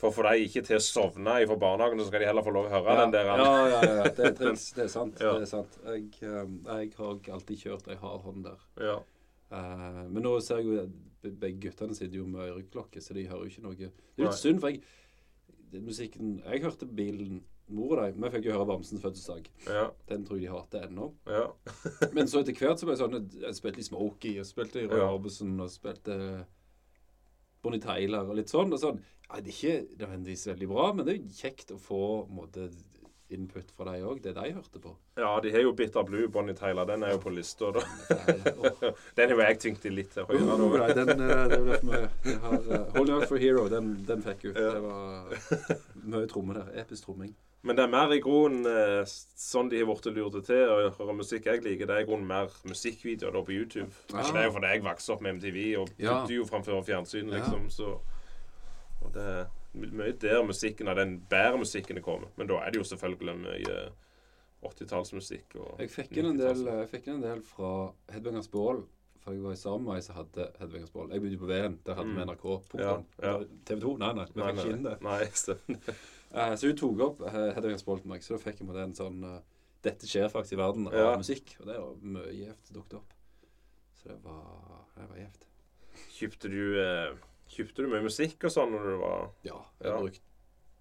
For 0.01 0.11
å 0.11 0.13
få 0.13 0.27
de 0.27 0.45
ikke 0.45 0.61
til 0.65 0.77
å 0.77 0.85
sovne 0.85 1.39
fra 1.49 1.57
barnehagen, 1.57 2.01
så 2.03 2.11
skal 2.11 2.21
de 2.21 2.29
heller 2.29 2.45
få 2.45 2.53
lov 2.53 2.67
å 2.69 2.73
høre 2.75 2.97
den 3.01 3.15
der. 3.15 3.31
ja, 3.31 3.37
ja, 3.41 3.69
ja, 3.73 3.93
ja. 4.03 4.09
Det 4.13 4.27
er 4.29 4.35
triks. 4.37 4.67
Det 4.77 4.83
er 4.85 4.91
sant. 4.93 5.23
Ja. 5.25 5.31
Det 5.41 5.47
er 5.47 5.49
sant. 5.49 5.79
Jeg, 5.87 6.03
um, 6.29 6.59
jeg 6.69 6.91
har 6.99 7.31
alltid 7.39 7.63
kjørt 7.63 7.89
ei 7.89 7.97
hard 8.03 8.27
hånd 8.27 8.45
der. 8.45 8.67
Ja. 8.77 8.99
Uh, 9.49 10.03
men 10.13 10.21
nå 10.27 10.35
ser 10.45 10.61
jeg 10.61 10.69
jo 10.69 11.31
begge 11.41 11.63
guttene 11.65 11.97
sitter 11.97 12.21
jo 12.21 12.27
med 12.29 12.45
øreklokke, 12.45 13.01
så 13.01 13.17
de 13.17 13.25
hører 13.25 13.47
jo 13.47 13.55
ikke 13.55 13.65
noe. 13.65 13.77
Det 13.79 13.89
er 14.21 14.29
litt 14.29 14.37
synd, 14.37 14.61
for 14.61 14.75
jeg 14.75 15.83
musikken 15.83 16.37
Jeg 16.45 16.63
hørte 16.63 16.87
bilen 16.87 17.41
Mor 17.69 17.99
og 17.99 18.05
de, 18.07 18.21
vi 18.23 18.31
fikk 18.31 18.45
jo 18.47 18.53
høre 18.55 18.67
Bamsens 18.69 19.03
fødselsdag. 19.03 19.49
Ja. 19.67 19.89
Den 20.09 20.23
tror 20.27 20.39
jeg 20.39 20.47
de 20.47 20.53
hater 20.55 20.85
ennå. 20.87 21.09
Ja. 21.27 21.47
Men 22.17 22.29
så 22.31 22.41
etter 22.45 22.55
hvert 22.55 22.79
så 22.79 22.87
ble 22.87 22.95
det 22.95 23.01
sånn 23.03 23.17
Jeg 23.43 23.57
spilte 23.59 23.83
i 23.83 23.87
Smokey, 23.89 24.37
og 24.39 24.47
spilte 24.47 24.85
i 24.85 24.87
Roy 24.87 25.01
Ja. 25.03 25.09
Orbison, 25.17 25.57
og 25.65 25.73
spilte 25.75 26.19
Bonnie 27.67 27.83
Tyler 27.83 28.29
og 28.29 28.37
litt 28.39 28.53
sånn. 28.53 28.71
og 28.77 28.79
sånn. 28.83 29.01
Ja, 29.27 29.41
det 29.43 29.51
er 29.51 29.57
ikke 29.57 29.97
nødvendigvis 30.05 30.47
veldig 30.53 30.69
bra, 30.71 30.93
men 30.95 31.07
det 31.09 31.17
er 31.17 31.19
jo 31.19 31.33
kjekt 31.41 31.73
å 31.75 31.81
få 31.83 32.03
måte, 32.31 32.69
input 33.35 33.73
fra 33.75 33.89
deg 33.89 34.05
òg. 34.07 34.21
Det 34.23 34.37
de 34.37 34.53
hørte 34.55 34.79
på. 34.85 34.93
ja, 35.19 35.33
de 35.43 35.51
har 35.51 35.65
jo 35.65 35.73
Bitter 35.75 36.05
Blue, 36.07 36.29
Bonnie 36.31 36.55
Tyler. 36.55 36.87
Den 36.87 37.03
er 37.03 37.17
jo 37.17 37.19
på 37.25 37.33
lista, 37.35 37.73
da. 37.75 37.83
Den 39.19 39.33
har 39.33 39.35
jo 39.35 39.41
jeg 39.43 39.59
tyngt 39.65 39.89
i 39.91 39.91
litt 39.91 40.13
til 40.15 40.29
høyre. 40.29 40.45
Oh, 40.55 40.77
nei, 40.79 40.93
den, 40.95 41.11
eh, 41.27 41.43
det 41.51 41.59
vi 42.23 42.37
har 42.45 42.55
uh, 42.71 42.87
Hold 42.95 43.11
Out 43.17 43.27
for 43.27 43.43
Hero, 43.43 43.67
den, 43.73 43.97
den 44.07 44.23
fikk 44.23 44.47
hun. 44.47 44.55
Det 44.55 44.85
var 44.87 45.35
mye 46.15 46.31
trommer 46.31 46.61
der. 46.63 46.71
Episk 46.85 47.09
tromming. 47.09 47.35
Men 47.63 47.77
det 47.77 47.83
er 47.85 47.89
mer 47.91 48.13
i 48.15 48.21
grunnen 48.23 48.67
eh, 48.67 49.05
sånn 49.37 49.69
de 49.73 49.79
har 49.81 49.87
blitt 49.89 50.07
lurt 50.15 50.45
til 50.47 50.69
å 50.71 50.91
høre 50.99 51.15
musikk 51.19 51.47
jeg 51.51 51.65
liker. 51.65 51.87
Det 51.87 51.97
er 51.97 52.05
i 52.05 52.07
grunnen 52.07 52.27
mer 52.29 52.53
musikkvideoer 52.69 53.33
da 53.33 53.43
på 53.43 53.53
YouTube. 53.57 53.91
Ja. 54.13 54.21
Ikke 54.21 54.33
det 54.37 54.43
er 54.43 54.47
jo 54.47 54.53
fordi 54.55 54.71
jeg 54.75 54.85
vokste 54.87 55.13
opp 55.17 55.21
med 55.27 55.35
MTV 55.41 55.77
og 55.81 55.89
Ja. 55.99 56.25
du 56.27 56.35
jo 56.37 56.45
framfor 56.45 56.85
fjernsyn, 56.87 57.31
liksom. 57.33 57.69
Så 57.71 57.99
og 59.03 59.13
det 59.15 59.23
er 59.23 59.47
mye 59.75 60.13
der 60.19 60.43
musikken 60.47 60.89
av 60.89 60.97
den 60.97 61.19
bedre 61.31 61.59
musikken 61.59 62.01
kommer. 62.03 62.29
Men 62.37 62.47
da 62.47 62.55
er 62.63 62.71
det 62.71 62.79
jo 62.81 62.85
selvfølgelig 62.85 63.37
mye 63.43 63.91
80-tallsmusikk 64.67 65.57
Jeg 65.79 65.91
fikk 65.93 66.17
inn 66.19 66.27
en 66.33 66.39
del, 66.41 66.63
jeg 66.67 66.89
fikk 66.91 67.09
en 67.13 67.21
del 67.23 67.43
fra 67.47 67.93
Hedvingers 68.13 68.49
Bål. 68.51 68.85
For 69.23 69.35
jeg 69.35 69.43
var 69.43 69.53
i 69.53 69.59
sammen 69.59 69.85
med 69.89 69.99
ei 69.99 70.03
som 70.07 70.15
hadde 70.21 70.47
Hedvingers 70.61 70.91
Bål. 70.95 71.11
Jeg 71.13 71.21
bodde 71.25 71.39
på 71.43 71.49
Veen. 71.51 71.79
Der 71.87 71.95
hadde 71.99 72.13
vi 72.15 72.21
Mm. 72.23 72.29
NRK. 72.31 72.47
Ja, 72.79 73.03
ja. 73.23 73.39
TV 73.67 73.81
2? 73.81 73.97
Nei, 73.99 74.13
nei. 74.15 74.25
Vi 74.33 74.41
fikk 74.43 74.59
ikke 74.63 74.73
inn 74.77 74.83
det. 74.85 75.03
nei, 75.03 75.25
stemmer. 75.35 75.95
Eh, 76.37 76.55
så 76.61 76.69
hun 76.69 76.77
tok 76.77 77.01
opp 77.07 77.23
Hedvig 77.33 77.79
Bål 77.87 78.01
til 78.03 78.11
meg, 78.13 78.25
så 78.27 78.37
da 78.37 78.43
fikk 78.43 78.61
jeg 78.61 78.77
en 78.83 78.93
sånn 78.99 79.23
eh, 79.25 79.39
dette 79.87 80.09
skjer 80.09 80.29
faktisk 80.33 80.57
i 80.57 80.61
verden 80.61 80.89
av 80.91 80.95
Ja. 80.99 81.17
musikk. 81.17 81.55
Og 81.61 81.67
det 81.71 81.77
var 81.81 81.95
mye 82.03 82.33
gjevt 82.35 82.73
dukket 82.75 82.99
opp. 82.99 83.13
Så 83.97 84.09
det 84.11 84.19
var, 84.25 84.85
det 84.97 85.09
var 85.09 85.17
gjevt. 85.23 85.47
Kjøpte 86.19 86.51
du 86.53 86.61
eh, 86.83 87.15
Kjøpte 87.49 87.85
du 87.85 87.89
mye 87.89 88.03
musikk 88.03 88.43
og 88.45 88.51
sånn 88.51 88.73
når 88.75 88.85
du 88.91 88.97
var 89.01 89.31
Ja. 89.47 89.61
Jeg 89.81 89.93
Ja. 89.93 89.99
brukte 90.01 90.21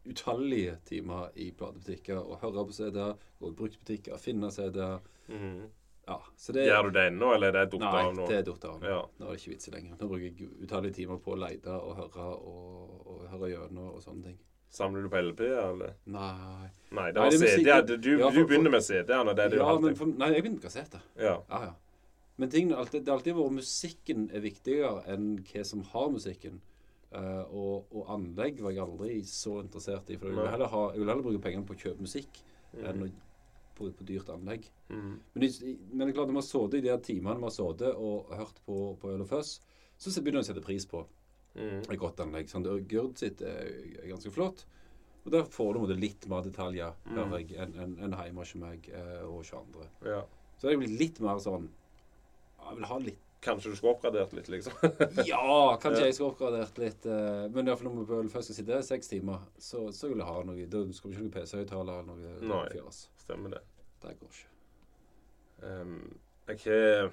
utallige 0.06 0.78
timer 0.86 1.32
i 1.36 1.52
platebutikker 1.52 2.18
og 2.20 2.40
høre 2.42 2.66
på 2.68 2.74
CD-er, 2.74 3.16
gå 3.42 3.50
i 3.50 3.56
bruktbutikker, 3.58 4.18
finne 4.20 4.52
CD-er. 4.52 5.00
Mhm. 5.30 5.70
Ja, 6.08 6.20
så 6.38 6.54
det 6.54 6.68
Gjør 6.68 6.84
du 6.84 6.90
det 6.92 7.06
ennå, 7.12 7.34
eller 7.34 7.48
er 7.48 7.66
det 7.66 7.72
dukket 7.72 7.88
av 7.94 8.14
nå? 8.14 8.22
Nei, 8.22 8.28
det 8.28 8.38
er 8.38 8.52
datt 8.52 8.66
av. 8.66 8.84
Ja. 8.84 9.00
Nå 9.20 9.26
er 9.26 9.32
det 9.32 9.40
ikke 9.42 9.54
vits 9.56 9.68
i 9.68 9.72
lenger. 9.72 9.96
Nå 9.98 10.08
bruker 10.08 10.26
jeg 10.26 10.50
utallige 10.62 10.94
timer 10.94 11.18
på 11.18 11.34
å 11.34 11.40
lete 11.40 11.74
og 11.74 11.96
høre 11.98 12.26
og, 12.38 13.08
og 13.08 13.24
høre 13.32 13.50
gjennom 13.50 13.94
og 13.96 14.02
sånne 14.04 14.24
ting. 14.24 14.38
Samler 14.76 15.06
du 15.06 15.10
på 15.12 15.22
LP, 15.22 15.42
eller? 15.56 15.96
Nei 16.12 16.32
Nei, 16.96 17.08
det 17.12 17.20
Nei, 17.20 17.24
var 17.24 17.32
det 17.32 17.38
er 17.38 17.42
musikk- 17.46 17.66
CD. 17.66 17.82
Du, 17.88 17.98
du, 17.98 18.12
Ja, 18.20 18.28
for- 18.30 18.36
du 18.36 18.48
begynner 18.48 18.72
med 18.72 18.84
CD-ene. 18.84 19.36
Det 19.36 19.44
er 19.46 19.50
det 19.50 19.58
du 19.58 19.64
Ja, 19.64 19.70
alltid 19.72 19.98
for, 19.98 20.06
nei, 20.06 20.30
jeg 20.34 20.44
begynte 20.44 20.60
med 20.60 20.66
kassetter. 20.68 21.02
Ja. 21.16 21.36
Ja, 21.50 21.62
ja. 21.64 21.74
Men 22.38 22.50
ting, 22.50 22.68
det 22.68 22.76
har 22.76 22.84
alltid, 22.84 23.06
det 23.06 23.14
alltid 23.14 23.36
vært 23.36 23.56
musikken 23.56 24.30
er 24.34 24.42
viktigere 24.44 25.04
enn 25.08 25.38
hva 25.48 25.66
som 25.66 25.84
har 25.94 26.10
musikken. 26.12 26.62
Uh, 27.16 27.46
og, 27.48 27.86
og 27.96 28.10
anlegg 28.12 28.60
var 28.60 28.74
jeg 28.76 28.84
aldri 28.84 29.22
så 29.24 29.62
interessert 29.62 30.10
i. 30.10 30.18
For 30.18 30.28
jeg 30.28 30.36
ville 30.36 30.52
heller, 30.52 30.68
ha, 30.68 30.82
jeg 30.92 31.00
ville 31.00 31.14
heller 31.14 31.24
bruke 31.24 31.44
pengene 31.46 31.66
på 31.66 31.78
å 31.78 31.80
kjøpe 31.80 32.04
musikk 32.04 32.42
mm. 32.74 32.82
enn 32.90 33.06
å, 33.06 33.10
på, 33.78 33.88
på 33.96 34.08
dyrt 34.10 34.30
anlegg. 34.34 34.68
Mm. 34.90 35.14
Men, 35.34 35.46
men 35.94 36.04
det 36.04 36.10
er 36.10 36.18
klart, 36.18 36.28
når 36.28 36.36
vi 36.36 36.42
har 36.42 36.50
sittet 36.50 36.80
i 36.82 36.88
de 36.90 36.98
timene 37.08 37.40
vi 37.40 37.48
har 37.48 37.56
sittet 37.56 37.96
og 37.96 38.36
hørt 38.36 38.60
på, 38.66 38.82
på 39.00 39.14
Øl 39.14 39.24
og 39.24 39.32
Føss, 39.32 39.62
så 39.96 40.12
begynner 40.20 40.44
jeg 40.44 40.50
å 40.50 40.52
sette 40.52 40.66
pris 40.66 40.88
på 40.92 41.06
Mhm. 41.56 41.84
et 41.92 42.00
godt 42.00 42.20
anlegg. 42.20 42.48
Sånn, 42.52 42.64
Gurd 42.88 43.18
sitt 43.18 43.42
er, 43.42 43.70
ganske 44.10 44.32
flott. 44.32 44.66
Og 45.26 45.32
der 45.32 45.44
får 45.50 45.74
du 45.74 45.94
litt 45.96 46.28
mer 46.30 46.42
detaljer 46.46 46.94
Mm. 47.06 47.16
hører 47.18 47.62
enn 47.64 47.76
en, 47.82 47.98
en 48.00 48.12
hjemme 48.20 48.38
hos 48.44 48.56
meg 48.56 48.90
eh, 48.94 49.22
og 49.26 49.40
hos 49.40 49.54
andre. 49.54 49.88
ja. 50.04 50.24
Så 50.58 50.68
det 50.70 50.74
er 50.74 50.78
blitt 50.80 51.00
litt 51.00 51.20
mer 51.20 51.36
sånn 51.44 51.68
Jeg 52.66 52.76
vil 52.78 52.86
ha 52.86 52.98
litt 52.98 53.18
Kanskje 53.42 53.70
du 53.70 53.76
skulle 53.76 53.94
oppgradert 53.94 54.32
litt, 54.34 54.48
liksom? 54.50 54.74
Ja, 55.28 55.78
kanskje 55.78 56.00
Ja. 56.00 56.06
jeg 56.06 56.16
skal 56.16 56.32
oppgradert 56.32 56.78
litt. 56.82 57.06
eh, 57.06 57.48
men 57.54 57.68
iallfall 57.68 57.92
når 57.94 58.24
vi 58.24 58.30
først 58.30 58.50
skal 58.52 58.56
sitte 58.56 58.80
seks 58.84 59.08
timer, 59.08 59.40
så, 59.60 59.92
så 59.94 60.08
vil 60.10 60.18
jeg 60.18 60.26
ha 60.26 60.44
noe 60.44 60.66
Da 60.66 60.82
skal 60.94 61.12
vi 61.12 61.16
ikke 61.16 61.22
ha 61.22 61.28
noe 61.28 61.36
PC-høyttaler 61.36 62.00
eller 62.00 62.16
noe 62.16 62.40
Nei. 62.42 62.70
fjas. 62.74 63.08
Stemmer 63.22 63.50
det. 63.52 63.62
Det 64.02 64.16
går 64.20 64.30
ikke. 64.30 64.50
Um, 65.64 66.20
jeg 66.48 66.60
har 66.66 67.12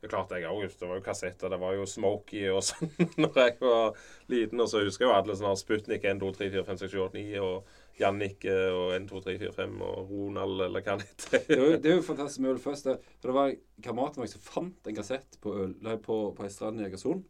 Det 0.00 0.08
er 0.08 0.12
klart 0.14 0.30
jeg 0.32 0.48
òg. 0.48 0.62
Det 0.80 0.88
var 0.88 0.96
jo 0.96 1.04
kassetter. 1.04 1.52
Det 1.52 1.58
var 1.60 1.74
jo 1.76 1.84
Smoky 1.88 2.46
og 2.48 2.62
sånn 2.64 2.88
når 3.20 3.34
jeg 3.42 3.56
var 3.60 3.98
liten. 4.32 4.62
Og 4.64 4.70
så 4.72 4.80
husker 4.80 5.04
jeg 5.04 5.10
jo 5.10 5.16
alle 5.18 5.36
sånne 5.36 5.58
Sputnik 5.60 6.06
1, 6.08 6.22
2, 6.22 6.30
3, 6.38 6.48
4, 6.54 6.62
5, 6.70 6.78
6, 6.84 6.94
7, 6.94 7.02
8, 7.04 7.20
9 7.20 7.42
og 7.44 7.74
Jannicke 8.00 8.54
og 8.72 8.94
1, 8.96 9.10
2, 9.10 9.20
3, 9.26 9.34
4, 9.42 9.52
5 9.58 9.74
og 9.84 10.14
Ronald 10.14 10.64
eller 10.68 10.86
hva 10.86 10.96
det 11.02 11.10
heter. 11.10 11.44
Det 11.50 11.58
er, 11.58 11.60
jo, 11.60 11.74
det 11.76 11.92
er 11.92 11.98
jo 11.98 12.06
fantastisk 12.06 12.44
med 12.46 12.54
Øl 12.54 12.62
først. 12.64 12.88
Det, 12.88 13.12
for 13.20 13.32
det 13.32 13.36
var 13.36 13.52
kameraten 13.84 14.24
min 14.24 14.32
som 14.32 14.46
fant 14.46 14.88
en 14.88 14.96
kassett 14.96 15.36
på, 15.44 15.52
øl, 15.66 15.76
nei, 15.84 15.98
på, 16.00 16.22
på 16.36 16.48
ei 16.48 16.54
strand 16.54 16.80
i 16.80 16.88
Egersund. 16.88 17.28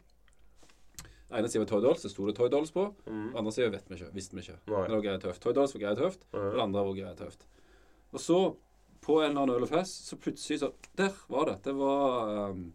Den 1.30 1.38
ene 1.38 1.50
sida 1.50 1.62
var 1.62 1.70
Toy 1.70 1.82
Dolls, 1.82 2.02
det 2.02 2.10
sto 2.10 2.24
det 2.26 2.34
Toy 2.38 2.50
Dolls 2.50 2.72
på. 2.74 2.88
Mm. 3.06 3.26
Den 3.30 3.36
andre 3.38 3.52
sida 3.54 3.70
vet 3.70 3.90
vi 3.90 3.98
ikke, 3.98 4.14
visste 4.14 4.38
vi 4.38 4.42
ikke. 4.42 4.58
Nei. 4.70 4.86
Det 4.86 4.94
var 4.94 5.04
greit 5.04 5.22
tøft. 5.26 5.42
Toy 5.42 5.54
Dolls 5.54 5.74
var 5.76 5.82
greit 5.84 6.00
tøft, 6.02 6.26
og 6.34 6.46
det 6.54 6.62
andre 6.64 6.82
var 6.86 6.96
greit 7.02 7.20
tøft. 7.22 7.46
Og 8.10 8.22
så, 8.22 8.38
på 9.04 9.20
en 9.20 9.30
eller 9.30 9.44
annen 9.44 9.60
ølefest, 9.60 10.08
så 10.08 10.18
plutselig 10.20 10.60
så 10.62 10.72
Der 10.98 11.14
var 11.28 11.48
det. 11.50 11.56
Det 11.64 11.74
var 11.76 12.50
um, 12.50 12.72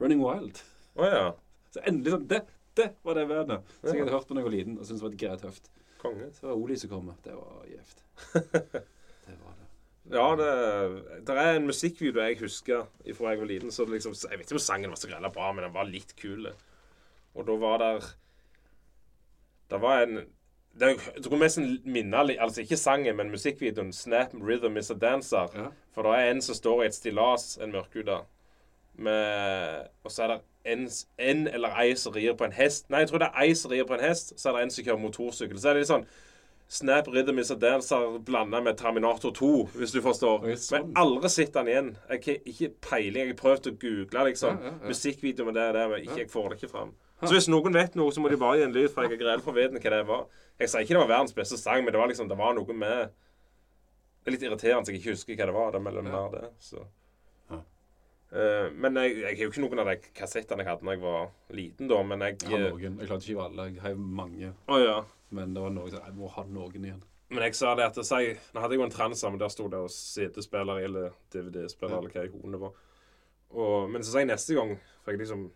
Running 0.00 0.20
Wild. 0.22 0.60
Oh, 0.94 1.06
ja. 1.06 1.30
Så 1.72 1.80
endelig 1.88 2.12
sånn 2.14 2.26
Det, 2.28 2.42
det 2.78 2.88
var 3.06 3.16
det 3.16 3.28
bandet. 3.30 3.76
Så 3.80 3.94
jeg 3.94 4.04
hadde 4.04 4.16
hørt 4.16 4.28
da 4.28 4.40
jeg 4.40 4.48
var 4.48 4.56
liten 4.56 4.78
og 4.78 4.88
syntes 4.88 5.04
var 5.04 5.16
greit 5.24 5.46
høft. 5.46 5.70
Konge. 6.02 6.28
Så 6.34 6.48
var 6.48 6.58
Oli 6.58 6.76
som 6.80 6.92
kom. 6.92 7.12
Det 7.24 7.36
var 7.38 7.64
gjevt. 7.70 8.04
Det 9.22 9.36
var 9.38 9.54
det. 9.54 9.68
Ja, 10.10 10.24
det, 10.34 10.46
det 11.28 11.34
er 11.38 11.56
en 11.56 11.68
musikkvideo 11.68 12.24
jeg 12.26 12.40
husker 12.40 12.88
fra 13.14 13.30
jeg 13.32 13.38
var 13.38 13.48
liten. 13.48 13.70
Så 13.70 13.86
liksom, 13.86 14.16
jeg 14.18 14.40
vet 14.40 14.48
ikke 14.48 14.58
om 14.58 14.64
sangen 14.64 14.90
var 14.90 14.98
så 14.98 15.10
grella 15.12 15.30
bra, 15.32 15.52
men 15.54 15.62
den 15.62 15.74
var 15.76 15.86
litt 15.86 16.16
kul. 16.18 16.48
Og 17.32 17.46
da 17.46 17.54
var 17.62 17.78
der 17.80 18.08
Det 19.70 19.78
var 19.80 20.02
en 20.02 20.18
det, 20.78 20.88
Jeg 21.14 21.22
tror 21.24 21.38
nesten 21.38 21.80
minne 21.84 22.16
Altså 22.40 22.62
ikke 22.62 22.76
sangen, 22.76 23.16
men 23.16 23.30
musikkvideoen 23.30 23.92
'Snap 23.92 24.34
Rhythm 24.34 24.76
Is 24.76 24.90
A 24.90 24.94
Dancer'. 24.94 25.50
Ja. 25.54 25.66
For 25.92 26.02
det 26.02 26.12
er 26.20 26.30
en 26.30 26.40
som 26.40 26.54
står 26.54 26.82
i 26.82 26.86
et 26.86 26.94
stillas, 26.94 27.58
en 27.62 27.72
mørkhuda, 27.72 28.22
Og 30.04 30.10
så 30.10 30.22
er 30.22 30.26
det 30.28 30.40
en, 30.64 30.88
en 31.18 31.46
eller 31.48 31.68
ei 31.80 31.94
som 31.94 32.12
rir 32.12 32.34
på 32.34 32.44
en 32.44 32.52
hest. 32.52 32.90
Nei, 32.90 32.98
jeg 32.98 33.08
tror 33.08 33.18
det 33.18 33.28
er 33.32 33.42
ei 33.42 33.54
som 33.54 33.70
rir 33.70 33.84
på 33.84 33.94
en 33.94 34.04
hest, 34.04 34.32
så 34.40 34.48
er 34.48 34.56
det 34.56 34.62
en 34.62 34.70
som 34.70 34.84
kjører 34.84 35.02
motorsykkel. 35.02 35.58
Så 35.60 35.68
er 35.68 35.74
det 35.74 35.82
litt 35.82 35.92
sånn 35.92 36.06
Snap 36.72 37.08
Rhythm 37.12 37.38
Is 37.38 37.50
A 37.52 37.54
Dancer 37.60 38.18
blanda 38.24 38.60
med 38.64 38.78
Terminator 38.80 39.30
2, 39.36 39.48
hvis 39.76 39.92
du 39.92 40.00
forstår. 40.00 40.46
Sånn. 40.56 40.86
Men 40.86 40.94
aldri 41.02 41.28
sett 41.28 41.52
den 41.52 41.68
igjen. 41.68 41.90
Jeg 42.08 42.22
har 42.24 42.52
ikke 42.54 42.70
peiling. 42.86 43.26
Jeg 43.26 43.34
har 43.34 43.40
prøvd 43.42 43.68
å 43.68 43.74
google 43.82 44.24
liksom, 44.30 44.56
Ja, 44.56 44.70
ja, 44.70 44.76
ja. 44.80 44.88
musikkvideo 44.88 45.44
med 45.50 45.58
det 45.60 45.66
det, 45.76 45.82
men 45.90 46.06
ikke, 46.06 46.20
jeg 46.22 46.30
får 46.32 46.48
det 46.48 46.58
ikke 46.62 46.72
fram. 46.72 46.94
Så 47.22 47.30
hvis 47.36 47.46
noen 47.48 47.72
vet 47.76 47.94
noe, 47.94 48.10
så 48.12 48.20
må 48.20 48.28
de 48.32 48.36
bare 48.40 48.58
gi 48.58 48.64
en 48.66 48.72
lyd, 48.74 48.88
for 48.90 49.04
jeg 49.06 49.12
er 49.14 49.20
grell 49.20 49.40
for 49.44 49.52
å 49.52 49.58
vite 49.60 49.78
hva 49.78 49.90
det 49.94 50.06
var. 50.08 50.24
Jeg 50.58 50.68
sier 50.72 50.82
ikke 50.82 50.96
det 50.96 51.02
var 51.04 51.10
verdens 51.12 51.34
beste 51.36 51.58
sang, 51.60 51.84
men 51.84 51.92
det 51.94 52.00
var 52.00 52.08
liksom, 52.10 52.28
det 52.28 52.38
var 52.38 52.54
noe 52.58 52.74
med 52.74 53.12
Det 54.22 54.30
er 54.30 54.34
litt 54.36 54.42
irriterende 54.46 54.82
at 54.82 54.88
jeg 54.90 54.98
ikke 55.00 55.14
husker 55.16 55.38
hva 55.38 55.46
det 55.50 55.54
var. 55.54 55.70
Det 55.74 55.82
mellom 55.82 56.06
Ja. 56.06 56.28
der, 56.30 56.40
det. 56.40 56.50
Så. 56.62 56.82
Ja. 57.50 57.60
Eh, 58.32 58.68
men 58.74 58.94
jeg, 58.94 59.16
jeg 59.18 59.36
har 59.36 59.42
jo 59.44 59.50
ikke 59.50 59.64
noen 59.64 59.80
av 59.82 59.86
de 59.90 59.96
kassettene 60.14 60.62
jeg 60.62 60.68
hadde 60.70 60.84
da 60.86 60.92
jeg 60.94 61.00
var 61.02 61.30
liten, 61.50 61.88
da. 61.90 62.02
Men 62.02 62.20
jeg 62.26 62.36
Jeg 62.42 62.50
har 62.50 62.68
noen. 62.70 62.98
Jeg 63.00 63.08
klarte 63.08 63.26
ikke 63.30 63.40
å 63.40 63.46
alle. 63.48 63.66
Jeg 63.72 63.80
har 63.82 63.94
mange. 63.94 64.52
Oh, 64.68 64.78
ja. 64.82 64.98
Men 65.30 65.54
det 65.54 65.62
var 65.62 65.70
noen 65.74 65.90
sånn 65.90 66.04
Jeg 66.06 66.14
må 66.14 66.28
ha 66.30 66.44
noen 66.44 66.84
igjen. 66.86 67.02
Men 67.32 67.42
jeg 67.48 67.54
sa 67.56 67.74
det 67.74 67.84
at 67.86 67.96
jeg, 67.96 68.38
Nå 68.52 68.60
hadde 68.60 68.74
jeg 68.74 68.78
jo 68.82 68.84
en 68.84 68.90
transa, 68.92 69.30
men 69.30 69.38
der 69.40 69.48
sto 69.48 69.66
det 69.72 69.78
CD-spiller 69.90 70.82
eller 70.84 71.10
DVD-spiller 71.32 71.94
Ja. 71.94 71.98
eller 71.98 72.10
hva 72.10 72.24
i 72.26 72.32
hodet 72.34 72.60
var. 72.60 72.72
Og, 73.52 73.90
men 73.90 74.02
så 74.02 74.12
sa 74.12 74.18
jeg 74.22 74.28
neste 74.30 74.54
gang 74.56 74.78
For 75.04 75.12
jeg 75.12 75.20
liksom 75.20 75.50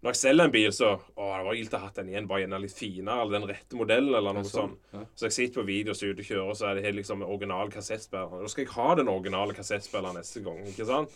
Når 0.00 0.14
jeg 0.14 0.16
selger 0.16 0.46
en 0.48 0.52
bil, 0.54 0.70
så 0.72 0.94
Å, 0.96 1.24
det 1.36 1.44
var 1.44 1.56
gildt 1.58 1.74
å 1.76 1.80
ha 1.80 1.88
hatt 1.90 1.98
den 2.00 2.08
igjen. 2.08 2.28
Bare 2.30 2.40
gjerne 2.44 2.60
litt 2.62 2.72
finere, 2.76 3.24
eller 3.24 3.36
den 3.36 3.48
rette 3.50 3.76
modellen, 3.76 4.14
eller 4.16 4.36
noe 4.38 4.48
sånt. 4.48 4.78
Ja. 4.94 5.02
Så 5.14 5.26
jeg 5.28 5.36
sitter 5.36 5.60
på 5.60 5.66
video 5.68 5.92
og 5.92 6.00
ute 6.00 6.24
og 6.24 6.30
kjører, 6.30 6.54
så 6.56 6.70
er 6.70 6.78
det 6.78 6.84
helt 6.86 7.00
liksom 7.02 7.24
original 7.26 7.68
kassettspiller. 7.74 8.40
Da 8.40 8.48
skal 8.52 8.64
jeg 8.64 8.72
ha 8.78 8.94
den 8.96 9.12
originale 9.12 9.56
kassettspilleren 9.58 10.16
neste 10.16 10.40
gang, 10.46 10.62
ikke 10.72 10.88
sant? 10.88 11.12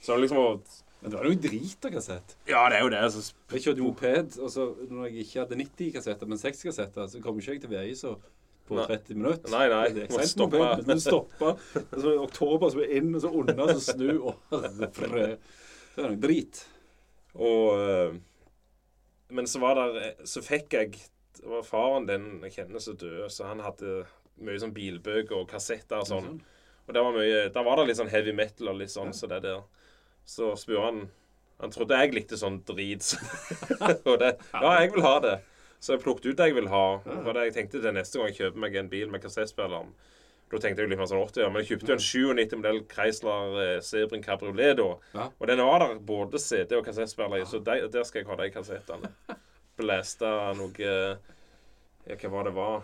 Så 0.00 0.16
liksom 0.16 0.38
å 0.40 0.46
Men 1.00 1.10
det 1.10 1.16
var 1.16 1.24
noe 1.30 1.40
drit 1.40 1.86
av 1.88 1.92
kassett. 1.94 2.34
Ja, 2.46 2.62
det 2.68 2.76
er 2.76 2.82
jo 2.84 2.90
det. 2.92 2.98
Altså. 3.06 3.34
Jeg 3.54 3.62
kjørte 3.64 3.84
moped, 3.86 4.34
og 4.38 4.50
så 4.52 4.66
når 4.90 5.06
jeg 5.08 5.22
ikke 5.24 5.38
hadde 5.40 5.56
90 5.56 5.92
kassetter, 5.94 6.28
men 6.28 6.38
60 6.38 6.66
kassetter, 6.68 7.06
så 7.08 7.22
kom 7.24 7.38
ikke 7.40 7.54
jeg 7.54 7.62
til 7.62 7.72
VI 7.72 7.94
så 7.96 8.10
på 8.68 8.76
30 8.84 9.16
minutter. 9.16 9.50
Nei, 9.50 9.62
nei, 9.72 9.86
Det 9.96 10.02
er 10.04 10.12
må 10.12 10.26
stoppe. 10.28 10.60
moped, 10.60 10.86
men 10.86 11.00
stoppa. 11.00 11.54
Og 11.56 11.96
så 11.96 12.04
var 12.04 12.12
det 12.12 12.20
oktober, 12.26 12.68
så 12.68 12.82
er 12.82 12.84
det 12.92 12.98
inn, 13.00 13.14
og 13.16 13.24
så 13.24 13.30
unna, 13.40 13.66
så 13.72 13.80
snu. 13.94 14.12
Og 14.28 14.52
herre 14.52 14.90
fred. 15.00 15.48
Det 15.96 16.04
er 16.04 16.06
noe 16.12 16.20
drit. 16.22 16.60
Og 17.34 17.78
eh, 17.78 18.14
Men 19.30 19.46
så 19.46 19.60
var 19.62 19.78
der 19.78 20.16
Så 20.26 20.42
fikk 20.42 20.74
jeg 20.74 20.96
Det 21.38 21.46
var 21.46 21.62
faren 21.62 22.08
den 22.08 22.24
jeg 22.42 22.56
kjenner 22.56 22.82
som 22.82 22.96
døde, 22.98 23.28
så 23.30 23.46
han 23.48 23.62
hadde 23.64 24.02
mye 24.40 24.58
sånn 24.60 24.72
bilbøker 24.74 25.36
og 25.36 25.50
kassetter 25.50 26.00
og 26.00 26.08
sånn. 26.08 26.40
Og 26.88 26.94
der 26.96 27.04
var, 27.04 27.12
mye, 27.12 27.40
der 27.52 27.64
var 27.64 27.76
det 27.76 27.90
litt 27.90 27.98
sånn 28.00 28.10
heavy 28.12 28.32
metal 28.32 28.72
og 28.72 28.78
litt 28.80 28.92
sånn 28.92 29.12
så 29.14 29.28
det 29.28 29.42
der. 29.44 29.62
Så 30.24 30.54
spurte 30.56 30.86
han 30.86 31.00
Han 31.60 31.72
trodde 31.74 31.96
jeg 32.00 32.14
likte 32.16 32.38
sånn 32.40 32.62
drit. 32.64 33.12
og 34.08 34.16
det 34.20 34.30
Ja, 34.52 34.80
jeg 34.80 34.92
vil 34.94 35.04
ha 35.04 35.16
det. 35.24 35.34
Så 35.80 35.94
jeg 35.94 36.02
plukket 36.04 36.30
ut 36.30 36.38
det 36.40 36.50
jeg 36.50 36.56
vil 36.56 36.70
ha. 36.72 36.84
For 37.04 37.36
det 37.36 37.46
jeg 37.48 37.56
tenkte 37.56 37.82
til 37.84 37.94
neste 37.96 38.18
gang 38.18 38.32
jeg 38.32 38.38
kjøper 38.40 38.64
meg 38.64 38.78
en 38.80 38.90
bil 38.92 39.12
med 39.12 39.22
kassettspilleren. 39.24 39.92
Da 40.50 40.58
tenkte 40.58 40.82
jeg 40.82 40.90
litt 40.90 40.98
mer 40.98 41.06
sånn 41.06 41.22
80 41.22 41.44
ja, 41.44 41.48
men 41.52 41.62
jeg 41.62 41.68
kjøpte 41.68 41.92
jo 41.92 41.94
en 41.94 42.02
97 42.02 42.56
modell 42.58 42.80
Chrysler 42.90 43.58
eh, 43.62 43.76
Sebring 43.86 44.24
Cabriolet 44.24 44.74
da. 44.80 44.88
Ja. 45.14 45.28
Og 45.38 45.46
den 45.46 45.62
var 45.62 45.84
der 45.84 46.00
både 46.08 46.40
CD 46.42 46.74
og 46.78 46.84
kassettspiller 46.88 47.38
i, 47.38 47.46
så 47.46 47.60
de, 47.62 47.76
der 47.92 48.06
skal 48.08 48.24
jeg 48.24 48.30
ha 48.32 48.38
de 48.40 48.48
kassettene. 48.54 49.12
Blæsta 49.78 50.32
noe 50.58 50.90
Ja, 52.08 52.16
hva 52.16 52.30
var 52.32 52.48
det 52.48 52.54
var? 52.56 52.82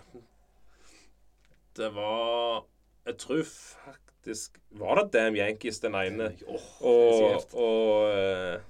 Det 1.76 1.90
var 1.92 2.62
Jeg 3.04 3.18
tror 3.20 3.42
faktisk 3.44 4.56
Var 4.70 5.00
det 5.00 5.10
Damn 5.12 5.36
Yankees, 5.36 5.80
den 5.82 5.94
ene? 5.98 6.30
Åh, 6.48 6.68
Og, 6.80 7.50
og 7.52 8.14
eh, 8.14 8.60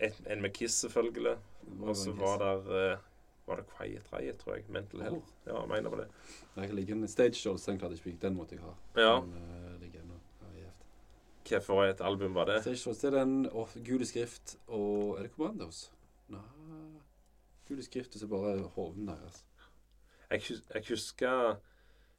et, 0.00 0.16
en 0.26 0.42
med 0.42 0.52
Kiss, 0.56 0.78
selvfølgelig. 0.80 1.36
Og 1.84 1.96
så 1.96 2.12
var 2.16 2.38
der 2.40 2.70
eh, 2.80 3.02
Var 3.50 3.56
det 3.56 3.64
Quiet 3.66 4.12
Riot, 4.12 4.36
tror 4.38 4.54
jeg. 4.54 4.64
Mental 4.68 5.00
Health. 5.02 5.26
Ja, 5.46 5.60
jeg 5.60 5.68
mener 5.68 5.90
på 5.90 5.96
det. 5.98 6.06
Jeg 6.56 6.68
kan 6.68 6.76
ligge 6.76 6.92
en 6.94 7.08
stage 7.08 7.54
den 7.66 7.78
klarte 7.78 7.96
jeg 7.96 8.06
ikke. 8.06 8.26
Den 8.26 8.36
måtte 8.36 8.54
jeg 8.54 8.62
ha. 8.62 8.74
Ja. 8.96 9.14
Den, 9.20 9.32
uh, 9.34 9.80
ligger 9.82 10.04
ennå. 10.04 10.18
Ja. 11.50 11.58
For 11.58 11.82
et 11.84 12.00
album 12.00 12.34
var 12.34 12.46
det? 12.46 12.60
Stage 12.62 12.76
shows, 12.76 12.98
det 12.98 13.10
er 13.10 13.18
den 13.24 13.48
oh, 13.52 13.68
gule 13.86 14.06
skrift 14.06 14.56
og 14.68 15.18
Er 15.18 15.22
det 15.26 15.32
Commandos? 15.34 15.90
Nei 16.28 16.38
Gule 17.68 17.82
skrift 17.82 18.14
og 18.14 18.20
så 18.20 18.26
bare 18.30 18.54
hoven 18.76 19.08
deres. 19.08 19.44
Jeg, 20.30 20.42
jeg 20.74 20.84
husker 20.88 21.56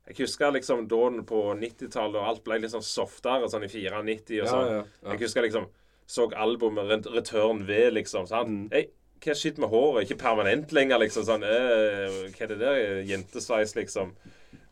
Jeg 0.08 0.16
husker 0.18 0.52
liksom 0.52 0.88
da 0.90 1.10
på 1.28 1.42
90-tallet, 1.54 2.20
og 2.20 2.28
alt 2.28 2.44
ble 2.44 2.60
litt 2.60 2.74
sånn 2.74 2.84
softere, 2.84 3.48
sånn 3.48 3.64
i 3.64 3.72
94 3.72 4.42
og 4.42 4.50
sånn. 4.50 4.66
ja, 4.68 4.74
ja. 4.74 4.84
ja. 4.84 5.14
Jeg 5.14 5.24
husker 5.24 5.48
liksom 5.48 5.72
så 6.12 6.28
albumet 6.36 7.08
Return 7.08 7.64
V, 7.68 7.86
liksom. 7.96 8.28
Sant? 8.28 8.50
Mm. 8.50 8.90
Hva 9.22 9.36
skitt 9.38 9.60
med 9.62 9.70
håret? 9.70 10.06
Ikke 10.06 10.20
permanent 10.24 10.74
lenger, 10.74 11.02
liksom. 11.04 11.26
Sånn, 11.28 11.46
øh, 11.46 12.22
hva 12.34 12.46
er 12.46 12.52
det 12.54 12.60
der? 12.62 12.82
Jentesveis, 13.10 13.76
liksom. 13.78 14.16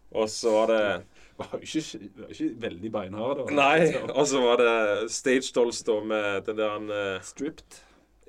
Og 0.10 0.30
så 0.34 0.54
var 0.56 0.72
det 0.74 0.84
var 1.39 1.54
jo 1.54 1.60
ikke, 1.64 2.10
ikke 2.30 2.47
veldig 2.62 2.91
beinhard. 2.91 3.38
da. 3.38 3.54
Nei. 3.56 3.93
Og 4.12 4.28
så 4.28 4.41
var 4.43 4.60
det 4.60 5.12
Stage 5.12 5.54
Dolls 5.56 5.84
da 5.88 6.00
med 6.04 6.41
den 6.50 6.58
der 6.60 6.74
han 6.74 6.89
uh, 6.91 7.22
Stripped. 7.24 7.80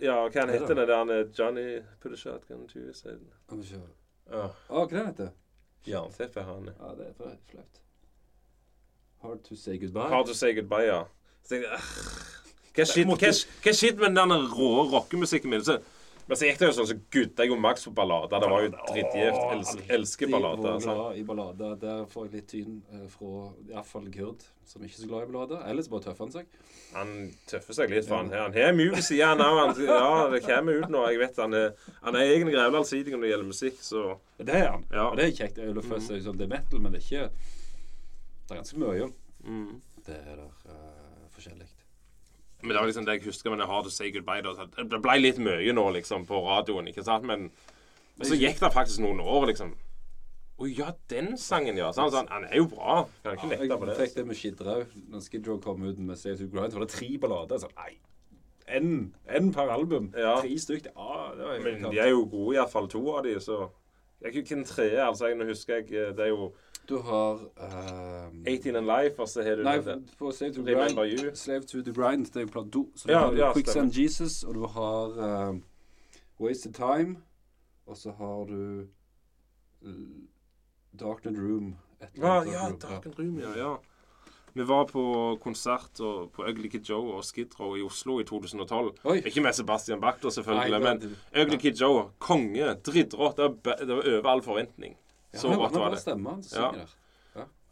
Ja, 0.00 0.22
hva 0.28 0.44
han 0.44 0.52
er 0.52 0.60
heter 0.60 0.74
den 0.74 0.88
der 0.88 0.96
han, 0.96 1.10
eh, 1.12 1.26
Johnny 1.38 1.80
Put 2.00 2.12
a 2.12 2.16
shotgun 2.16 2.66
to 2.68 2.78
your 2.78 2.94
side. 2.96 3.20
Å, 3.50 4.46
hva 4.70 4.86
det 4.88 5.04
heter? 5.10 5.32
Jernteppe 5.88 6.44
har 6.44 6.54
han. 6.54 6.70
Ja, 6.70 6.94
det 6.96 7.10
er 7.10 7.16
for 7.18 7.34
flaut. 7.50 7.80
Hard 9.20 9.42
to 9.44 9.56
say 9.56 9.76
goodbye. 9.76 10.08
Hard 10.08 10.26
to 10.30 10.34
say 10.34 10.54
goodbye, 10.56 10.86
ja. 10.86 11.02
Så 11.44 11.56
tenkte 11.56 11.68
jeg, 11.68 11.80
«Ah, 11.80 12.36
Hva 13.64 13.72
shit 13.74 13.98
med 14.00 14.16
den 14.16 14.32
rå 14.54 14.70
rockemusikken 14.94 15.52
min? 15.52 15.64
Så, 15.64 15.80
men 16.30 16.38
så 16.38 16.46
gikk 16.46 16.60
det 16.60 16.66
jo 16.68 16.74
sånn, 16.76 16.86
så 16.86 16.94
gudda 17.10 17.42
jeg 17.42 17.50
jo 17.50 17.56
maks 17.58 17.88
på 17.88 17.90
ballader. 17.96 18.38
Det 18.38 18.48
var 18.52 18.60
jo 18.62 18.68
dritgift. 18.92 19.38
Elsker, 19.56 19.80
elsker 19.96 20.28
ballader. 20.30 20.68
Alltid 20.76 20.84
sant? 20.84 21.00
glad 21.00 21.16
i 21.18 21.24
ballader. 21.26 21.72
Der 21.80 22.04
får 22.12 22.28
jeg 22.28 22.34
litt 22.36 22.46
tyn 22.52 22.76
eh, 22.94 23.08
fra 23.10 23.32
iallfall 23.72 24.06
Kurd, 24.14 24.44
som 24.70 24.84
ikke 24.86 24.94
er 24.94 25.00
så 25.00 25.08
glad 25.10 25.24
i 25.24 25.32
ballader. 25.32 25.64
Ellers 25.72 25.90
bare 25.90 26.04
tøffer 26.04 26.28
han 26.28 26.34
seg. 26.36 26.54
Han 26.92 27.10
tøffer 27.50 27.78
seg 27.80 27.90
litt, 27.96 28.06
for 28.06 28.20
han 28.20 28.30
her. 28.30 28.44
Han 28.46 28.54
har 28.60 28.78
mjuk 28.78 29.02
side, 29.02 29.26
han 29.26 29.42
òg. 29.42 29.82
Ja, 29.90 30.06
det 30.30 30.42
kommer 30.46 30.78
ut 30.78 30.94
nå. 30.94 31.02
Jeg 31.10 31.22
vet 31.24 31.42
han 31.42 31.58
er, 31.64 31.90
han 32.04 32.20
er 32.20 32.32
egen 32.36 32.54
grevle 32.54 32.84
allsidig 32.84 33.16
når 33.16 33.26
det 33.26 33.34
gjelder 33.34 33.50
musikk, 33.50 33.82
så 33.90 34.06
Det 34.38 34.54
er 34.54 34.68
han. 34.68 34.86
Ja. 34.94 35.08
Og 35.08 35.18
det 35.18 35.26
er 35.26 35.36
kjekt. 35.42 35.58
Det 35.58 35.66
er 35.66 36.22
sånn, 36.30 36.38
det 36.38 36.46
er 36.46 36.54
metal, 36.54 36.78
men 36.78 36.94
det 36.94 37.02
er 37.02 37.08
ikke 37.08 37.26
Det 38.46 38.54
er 38.54 38.62
ganske 38.62 38.84
mye. 38.86 39.10
mm. 39.42 39.70
Det 40.06 40.22
er 40.22 40.38
der 40.38 40.46
uh, 40.46 41.26
forskjellig. 41.34 41.69
Men 42.62 42.74
det 42.74 42.80
var 42.80 42.88
liksom 42.90 43.06
det 43.08 43.18
jeg 43.18 43.26
husker 43.30 43.52
med 43.52 43.62
det 43.62 43.68
Hard 43.70 43.86
to 43.86 43.92
say 43.92 44.10
goodbye. 44.12 44.42
Da. 44.44 44.66
Det 44.84 45.00
ble 45.02 45.18
litt 45.20 45.38
mye 45.42 45.74
nå, 45.76 45.86
liksom, 45.96 46.26
på 46.28 46.40
radioen, 46.44 46.90
ikke 46.90 47.04
sant? 47.06 47.24
Men 47.28 47.48
så 48.20 48.36
gikk 48.36 48.60
det 48.60 48.72
faktisk 48.74 49.00
noen 49.04 49.22
år, 49.24 49.48
liksom. 49.52 49.72
Å 50.60 50.68
ja, 50.68 50.90
den 51.08 51.32
sangen, 51.40 51.78
ja. 51.80 51.88
Så 51.96 52.04
han, 52.04 52.12
sa, 52.12 52.20
han 52.28 52.44
er 52.44 52.58
jo 52.60 52.66
bra. 52.68 53.06
Kan 53.24 53.32
jeg 53.32 53.38
ikke 53.38 53.50
nekte 53.54 53.78
på 53.80 53.86
det. 53.88 53.94
Jeg 53.96 54.10
fikk 54.10 54.16
det 54.18 54.24
med 54.28 54.36
Skid 54.36 54.62
Row. 54.66 54.82
Når 55.14 55.22
Skid 55.24 55.48
Row 55.48 55.60
kom 55.64 55.86
ut 55.86 56.00
med 56.04 56.20
Save 56.20 56.36
to 56.36 56.48
Grind, 56.52 56.76
var 56.76 56.84
det 56.84 56.92
tre 56.92 57.08
ballader. 57.22 57.62
Sånn, 57.62 57.72
nei. 57.80 57.94
Én 58.70 58.90
en 59.26 59.48
per 59.56 59.72
album. 59.72 60.10
Ja. 60.12 60.36
Tre 60.42 60.58
stykker. 60.60 60.92
Ja, 60.92 61.22
det 61.38 61.46
var 61.48 61.64
Men 61.64 61.86
de 61.88 62.02
er 62.04 62.12
jo 62.12 62.26
gode, 62.28 62.58
iallfall 62.58 62.90
to 62.92 63.00
av 63.16 63.24
de, 63.24 63.38
så 63.40 63.70
Jeg 64.20 64.28
er 64.28 64.36
ikke 64.36 64.54
hvem 64.54 64.66
tredje, 64.68 65.00
altså. 65.06 65.30
Jeg, 65.30 65.38
nå 65.40 65.48
husker 65.48 65.80
jeg 65.80 65.94
eh, 65.96 66.12
Det 66.12 66.26
er 66.26 66.34
jo 66.34 66.50
Du 66.90 66.98
har 66.98 67.32
um, 67.32 68.44
18 68.46 68.76
and 68.76 68.86
Life, 68.86 69.22
og 69.22 69.28
så 69.28 69.42
har 69.46 69.60
du 69.60 69.62
Nei, 69.62 69.76
på 70.18 70.32
Slave 70.34 70.54
to 70.54 70.62
Remember 70.66 71.04
Grind 71.04 71.20
You. 71.20 71.34
Slave 71.34 71.62
to 71.62 71.82
the 71.86 71.92
Grind, 71.94 72.26
det 72.26 72.36
er 72.36 72.40
jo 72.40 72.46
plate 72.50 72.70
to. 72.70 72.86
Så 72.96 73.10
Ja, 73.10 73.20
du 73.20 73.36
har 73.36 73.36
ja, 73.36 73.52
Quicksand 73.54 73.98
Jesus, 73.98 74.42
og 74.42 74.54
du 74.54 74.66
har 74.66 75.20
um, 75.48 75.62
Wasted 76.40 76.74
Time, 76.74 77.16
og 77.86 77.96
så 77.96 78.10
har 78.10 78.44
du 78.50 78.86
Darkened 81.00 81.38
Room. 81.38 81.76
eller 82.00 82.26
Ja, 82.26 82.42
ja, 82.42 82.68
Darkened 82.82 83.18
Room. 83.18 83.38
Ja. 83.38 83.58
ja. 83.58 83.76
Vi 84.52 84.66
var 84.68 84.84
på 84.84 85.38
konsert 85.42 86.00
og, 86.00 86.32
på 86.32 86.42
Ugly 86.42 86.68
Kid 86.68 86.88
Joe 86.90 87.12
og 87.14 87.24
Skid 87.24 87.54
Row 87.60 87.76
i 87.76 87.82
Oslo 87.82 88.18
i 88.20 88.24
2012. 88.24 88.90
Oi. 89.04 89.20
Ikke 89.24 89.40
med 89.40 89.52
Sebastian 89.52 90.00
Bachter, 90.00 90.30
selvfølgelig, 90.30 90.80
Nei, 90.80 90.80
men 90.88 91.16
Ugly 91.44 91.56
Kid 91.56 91.78
Joe, 91.78 92.08
konge, 92.18 92.74
drittrått. 92.86 93.38
Det, 93.38 93.76
det 93.78 93.94
var 93.94 94.10
over 94.18 94.30
all 94.32 94.42
forventning. 94.42 94.96
Så 95.34 95.48
godt 95.56 95.72
var 95.78 95.90
det. 95.90 96.00
stemmen 96.02 96.26
han 96.26 96.42
Ja. 96.42 96.48
synger 96.48 96.72
der. 96.84 96.96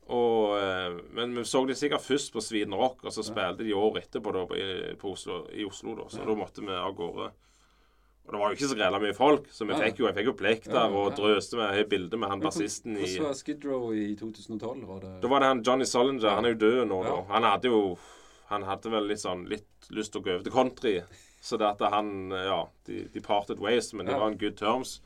Og, 0.09 0.57
eh, 0.57 1.01
men 1.13 1.35
vi 1.35 1.43
så 1.45 1.67
de 1.69 1.75
sikkert 1.77 2.01
først 2.01 2.33
på 2.33 2.41
Sweden 2.41 2.73
Rock, 2.75 3.05
og 3.05 3.13
så 3.13 3.21
spilte 3.23 3.59
de 3.65 3.75
året 3.77 4.07
etterpå 4.09 4.33
da, 4.33 4.47
på 4.97 5.11
Oslo, 5.13 5.47
i 5.53 5.65
Oslo. 5.69 5.95
da, 5.95 6.09
Så 6.09 6.19
Ja. 6.21 6.25
da 6.25 6.35
måtte 6.35 6.65
vi 6.65 6.73
av 6.73 6.95
gårde. 6.97 7.31
Og 8.29 8.33
det 8.33 8.41
var 8.41 8.49
jo 8.51 8.57
ikke 8.57 8.69
så 8.69 8.77
grela 8.77 8.99
mye 9.01 9.15
folk, 9.15 9.47
så 9.51 9.67
vi 9.67 9.75
fikk 9.75 9.99
jo, 9.99 10.07
jeg 10.07 10.15
fikk 10.17 10.25
jo 10.25 10.33
blekk 10.33 10.65
der 10.65 10.91
og 10.93 11.15
drøste 11.17 11.57
med 11.57 11.89
bilde 11.89 12.17
med 12.19 12.29
han 12.29 12.41
bassisten 12.41 12.97
i 12.97 13.05
Hvordan 13.05 13.23
var 13.25 13.35
Skid 13.35 13.65
Row 13.65 13.93
i 13.93 14.15
2012? 14.17 14.87
Var 14.87 15.01
det 15.01 15.21
Da 15.23 15.29
var 15.29 15.41
det 15.41 15.47
han 15.49 15.63
Johnny 15.63 15.85
Solinger. 15.85 16.31
Han 16.35 16.45
er 16.45 16.55
jo 16.55 16.59
død 16.59 16.89
nå, 16.89 17.03
da. 17.05 17.23
Han 17.33 17.43
hadde 17.43 17.65
jo 17.69 17.99
Han 18.49 18.63
hadde 18.63 18.91
vel 18.91 19.07
litt 19.09 19.19
sånn 19.19 19.47
litt 19.47 19.67
lyst 19.91 20.13
til 20.13 20.23
å 20.23 20.25
gå 20.25 20.35
over 20.35 20.43
til 20.45 20.53
country. 20.53 21.03
Så 21.43 21.59
det 21.59 21.67
at 21.81 21.91
han 21.91 22.31
Ja, 22.31 22.65
de, 22.87 23.05
de 23.13 23.21
parted 23.21 23.59
ways, 23.61 23.93
men 23.93 24.07
det 24.07 24.15
var 24.19 24.27
en 24.29 24.39
good 24.39 24.57
terms. 24.57 25.01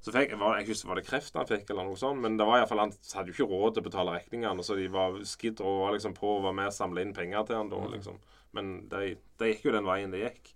Så 0.00 0.14
fikk, 0.14 0.32
var, 0.40 0.56
jeg 0.56 0.70
husker, 0.70 0.88
var 0.88 0.96
det 0.96 1.04
kreft 1.04 1.34
han 1.36 1.48
fikk, 1.48 1.66
eller 1.70 1.84
noe 1.84 1.98
sånt? 2.00 2.22
Men 2.24 2.38
det 2.40 2.46
var 2.48 2.56
i 2.56 2.62
hvert 2.62 2.70
fall, 2.70 2.80
han 2.86 2.94
hadde 3.12 3.32
jo 3.32 3.36
ikke 3.36 3.50
råd 3.50 3.74
til 3.76 3.82
å 3.82 3.88
betale 3.90 4.14
regningene, 4.16 4.64
så 4.64 4.76
de 4.78 4.86
var 4.92 5.18
Skid 5.28 5.60
og 5.60 5.82
var 5.82 5.92
liksom 5.96 6.16
på 6.16 6.38
å 6.38 6.40
være 6.46 6.56
med 6.56 6.70
og 6.70 6.76
samle 6.76 7.04
inn 7.04 7.12
penger 7.16 7.44
til 7.48 7.60
han 7.60 7.72
da, 7.72 7.82
liksom. 7.92 8.16
Men 8.56 8.72
det 8.90 9.02
de 9.38 9.52
gikk 9.52 9.68
jo 9.68 9.76
den 9.76 9.86
veien 9.86 10.14
det 10.14 10.24
gikk. 10.24 10.54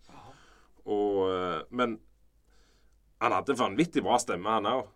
Og 0.90 1.20
eh, 1.28 1.60
Men 1.70 1.98
han 3.20 3.32
hadde 3.36 3.56
vanvittig 3.56 4.02
bra 4.04 4.18
stemme, 4.20 4.56
han 4.56 4.68
òg. 4.68 4.88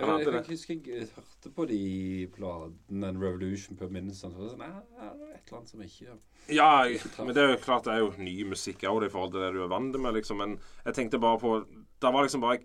Jeg, 0.00 0.08
jeg, 0.08 0.32
jeg, 0.32 0.44
husker 0.48 0.86
jeg 0.88 1.06
hørte 1.12 1.50
på 1.52 1.64
de 1.68 1.84
platene 2.32 3.08
en 3.12 3.20
Revolution 3.20 3.76
på 3.76 3.88
Minnesota. 3.92 4.32
Så 4.38 4.54
sånn, 4.54 4.64
et 4.64 5.42
eller 5.44 5.58
annet 5.58 5.72
som 5.74 5.82
ikke 5.84 6.14
Ja, 6.48 6.68
jeg, 6.88 7.02
men 7.18 7.34
det 7.36 7.42
er 7.42 7.52
jo 7.52 7.60
klart 7.60 7.84
det 7.84 7.98
er 7.98 8.00
jo 8.06 8.14
ny 8.16 8.38
musikk 8.48 8.86
òg, 8.88 9.04
i 9.04 9.12
forhold 9.12 9.34
til 9.34 9.44
det 9.44 9.52
du 9.58 9.60
er 9.66 9.72
vant 9.72 10.00
med, 10.00 10.16
liksom. 10.16 10.40
Men 10.40 10.56
jeg 10.86 10.96
tenkte 10.96 11.20
bare 11.20 11.40
på 11.42 11.58
Det 12.00 12.14
var 12.16 12.24
liksom 12.24 12.44
bare 12.46 12.62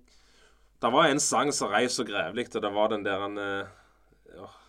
Det 0.82 0.92
var 0.92 1.08
en 1.08 1.20
sang 1.24 1.52
som 1.56 1.72
reis 1.72 1.96
så 1.98 2.04
grevlig, 2.08 2.50
og 2.56 2.62
det 2.62 2.74
var 2.76 2.92
den 2.92 3.06
der 3.06 3.22
han 3.24 3.38
eh, 3.42 3.68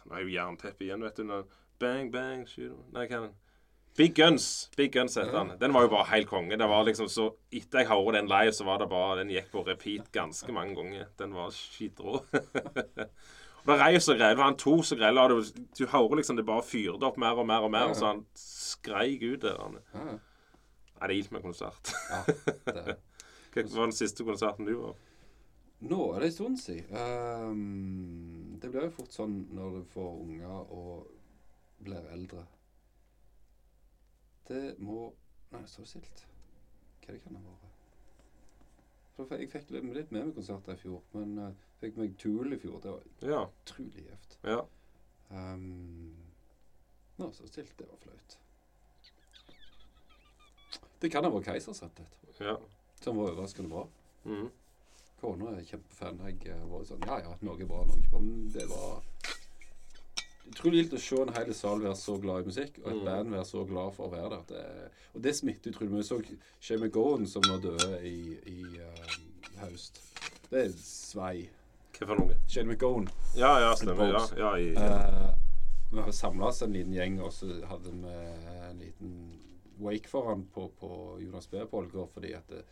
Nå 0.06 0.14
er 0.14 0.22
jo 0.22 0.30
jernteppet 0.36 0.86
igjen, 0.86 1.02
vet 1.02 1.16
du. 1.18 1.24
Når, 1.26 1.42
bang, 1.82 2.12
bang, 2.14 2.44
shoot 2.48 2.76
Nei, 2.94 3.08
hva 3.08 3.16
er 3.18 3.24
den? 3.26 3.34
Big 3.96 4.12
Guns. 4.14 4.70
Big 4.76 4.92
Guns 4.92 5.16
heter 5.16 5.32
den. 5.32 5.54
Den 5.60 5.72
var 5.74 5.86
jo 5.86 5.88
bare 5.88 6.04
helt 6.10 6.28
konge. 6.28 6.56
Det 6.60 6.68
var 6.68 6.84
liksom 6.84 7.08
så 7.08 7.30
Etter 7.50 7.80
jeg 7.80 7.88
hørte 7.88 8.18
den 8.18 8.28
live, 8.28 8.52
så 8.52 8.66
var 8.68 8.78
det 8.78 8.90
bare 8.92 9.16
Den 9.22 9.32
gikk 9.32 9.48
på 9.54 9.64
repeat 9.66 10.10
ganske 10.12 10.52
mange 10.52 10.76
ganger. 10.76 11.08
Den 11.18 11.32
var 11.34 11.50
skitrå. 11.54 12.20
Og 13.66 13.72
det 13.72 13.78
reis 13.80 14.04
så 14.06 14.14
grevlig. 14.14 14.44
Han 14.44 14.58
tok 14.60 14.84
så 14.84 14.98
grevlig. 15.00 15.22
og 15.22 15.30
Du, 15.30 15.64
du 15.78 15.86
hører 15.90 16.20
liksom 16.20 16.36
det 16.36 16.46
bare 16.46 16.62
fyrte 16.62 17.08
opp 17.08 17.16
mer 17.18 17.40
og 17.40 17.48
mer 17.48 17.64
og 17.66 17.72
mer. 17.72 17.88
Ja. 17.88 17.94
Så 17.98 18.06
han 18.12 18.22
skreik 18.38 19.24
ut 19.24 19.42
der. 19.42 19.56
han. 19.58 19.80
Nei, 21.00 21.08
det 21.08 21.16
gildt 21.16 21.32
med 21.32 21.42
konsert. 21.42 21.90
Hva 23.56 23.64
var 23.64 23.88
den 23.88 23.96
siste 23.96 24.24
konserten 24.28 24.68
du 24.68 24.76
var? 24.76 24.94
Nå 25.80 25.98
er 26.14 26.20
det 26.20 26.26
en 26.30 26.32
stund 26.32 26.58
siden. 26.58 26.96
Um, 26.96 28.58
det 28.62 28.70
blir 28.72 28.86
jo 28.88 28.94
fort 28.96 29.12
sånn 29.12 29.34
når 29.54 29.74
du 29.76 29.82
får 29.92 30.14
unger 30.22 30.72
og 30.72 31.10
blir 31.84 32.06
eldre. 32.14 32.46
Det 34.48 34.78
må 34.78 35.12
Nei, 35.52 35.60
det 35.62 35.70
står 35.70 35.86
stilt. 35.86 36.24
Hva 37.04 37.12
det 37.14 37.20
kan 37.22 37.36
ha 37.36 37.42
vært? 37.46 37.62
Jeg 39.30 39.48
fikk 39.52 39.70
litt 39.72 40.10
med 40.12 40.24
meg 40.26 40.32
konserter 40.34 40.74
i 40.74 40.80
fjor, 40.80 41.04
men 41.14 41.36
uh, 41.38 41.52
fikk 41.80 41.96
meg 42.00 42.16
Tool 42.20 42.52
i 42.52 42.58
fjor. 42.60 42.80
Det 42.82 42.90
var 42.90 43.30
Ja. 43.30 43.44
utrolig 43.64 44.06
gjevt. 44.08 44.38
ja. 44.44 44.58
Um, 45.30 46.16
nå 47.18 47.30
står 47.32 47.46
det 47.46 47.52
stilt. 47.52 47.76
Det 47.78 47.86
var 47.88 47.96
flaut. 48.02 48.36
Det 51.00 51.10
kan 51.12 51.24
ha 51.24 51.30
vært 51.30 51.48
Keisers 51.52 51.82
rett 51.82 52.00
og 52.00 52.06
slett. 52.10 52.40
ja. 52.40 52.56
Som 53.00 53.16
var 53.20 53.30
overraskende 53.32 53.68
bra. 53.70 53.86
Mhm. 54.24 54.50
Kona 55.26 55.56
er 55.58 55.64
kjempefan. 55.66 56.20
Jeg 56.30 56.54
har 56.54 56.66
vært 56.70 56.90
sånn 56.92 57.06
Ja, 57.08 57.18
ja, 57.24 57.34
noe 57.42 57.58
er 57.58 57.66
bra, 57.70 57.82
noe 57.88 57.98
er 57.98 58.08
bra. 58.12 58.20
Men 58.22 58.48
det 58.54 58.66
var 58.70 59.02
utrolig 60.46 60.78
gildt 60.84 60.94
å 60.94 61.00
se 61.02 61.16
en 61.18 61.32
hel 61.34 61.48
sal 61.58 61.80
være 61.82 61.98
så 61.98 62.14
glad 62.22 62.44
i 62.44 62.50
musikk, 62.52 62.76
og 62.84 62.90
et 62.92 63.00
Mm. 63.00 63.04
band 63.08 63.32
være 63.34 63.46
så 63.48 63.64
glad 63.66 63.94
for 63.96 64.06
å 64.06 64.12
være 64.12 64.28
der. 64.30 64.44
Det, 64.52 64.90
og 65.14 65.22
det 65.24 65.32
smitter 65.34 65.72
utrolig 65.72 65.90
mye. 65.90 66.04
Jeg 66.04 66.06
så 66.06 66.36
Shame 66.60 66.86
McGowan, 66.86 67.26
som 67.26 67.42
nå 67.48 67.56
døde 67.64 67.88
i, 68.06 68.38
i 68.46 68.78
uh, 68.78 69.16
høst. 69.64 69.98
Det 70.50 70.60
er 70.66 70.70
svei. 70.78 71.48
Hva 71.98 72.06
for 72.06 72.20
noe? 72.20 72.36
Shane 72.46 72.68
McGowan. 72.70 73.08
Ja, 73.34 73.58
ja, 73.64 73.74
stemmer. 73.74 74.12
Ja, 74.14 74.22
ja, 74.38 74.54
i, 74.56 74.70
Eh, 74.76 75.34
vi 75.90 76.00
har 76.00 76.12
samla 76.12 76.46
oss 76.52 76.62
en 76.62 76.72
liten 76.72 76.92
gjeng, 76.94 77.20
og 77.22 77.32
så 77.32 77.50
hadde 77.66 77.90
vi 77.90 78.14
en 78.70 78.78
liten 78.78 79.12
wake 79.80 80.08
for 80.08 80.28
han 80.30 80.46
på, 80.54 80.70
på 80.80 81.18
Jonas 81.20 81.46
B. 81.50 81.66
Polger, 81.66 82.06
fordi 82.14 82.32
at 82.38 82.50
eh, 82.54 82.62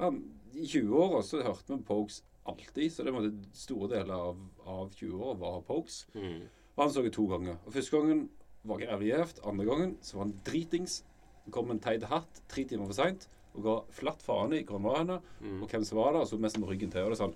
han, 0.00 0.20
i 0.54 0.64
20-åra 0.66 1.22
så 1.22 1.42
hørte 1.44 1.76
vi 1.76 1.82
Pokes 1.86 2.22
alltid, 2.50 2.90
så 2.92 3.04
det 3.06 3.12
var 3.14 3.28
store 3.54 3.88
deler 3.92 4.14
av, 4.30 4.38
av 4.66 4.90
20-åra 4.96 5.36
var 5.38 5.60
Pokes. 5.68 6.06
Mm. 6.14 6.40
Og 6.76 6.82
han 6.84 6.92
så 6.94 7.02
det 7.04 7.12
to 7.14 7.26
ganger. 7.30 7.58
Og 7.66 7.72
Første 7.74 7.96
gangen 7.96 8.24
var 8.64 8.80
jævlig 8.82 9.12
gjevt. 9.12 9.40
Andre 9.46 9.64
gangen 9.68 9.92
så 10.04 10.16
var 10.16 10.24
han 10.26 10.34
dritings. 10.46 11.02
Kom 11.50 11.52
kom 11.64 11.70
en 11.74 11.80
teit 11.82 12.02
hatt 12.06 12.42
tre 12.48 12.62
timer 12.68 12.86
for 12.86 12.94
seint 12.94 13.24
og 13.56 13.62
ga 13.64 13.72
flatt 13.90 14.20
faen 14.22 14.52
i 14.54 14.60
hvor 14.62 14.78
han 14.78 15.08
var 15.08 15.22
Mhm. 15.40 15.62
og 15.64 15.68
hvem 15.72 15.84
som 15.84 15.98
var 15.98 16.12
der, 16.12 16.20
og 16.20 16.28
så 16.28 16.38
mest 16.38 16.58
med 16.58 16.68
ryggen 16.68 16.90
til. 16.92 17.02
Og 17.02 17.10
det 17.10 17.18
er 17.20 17.24
sånn 17.24 17.34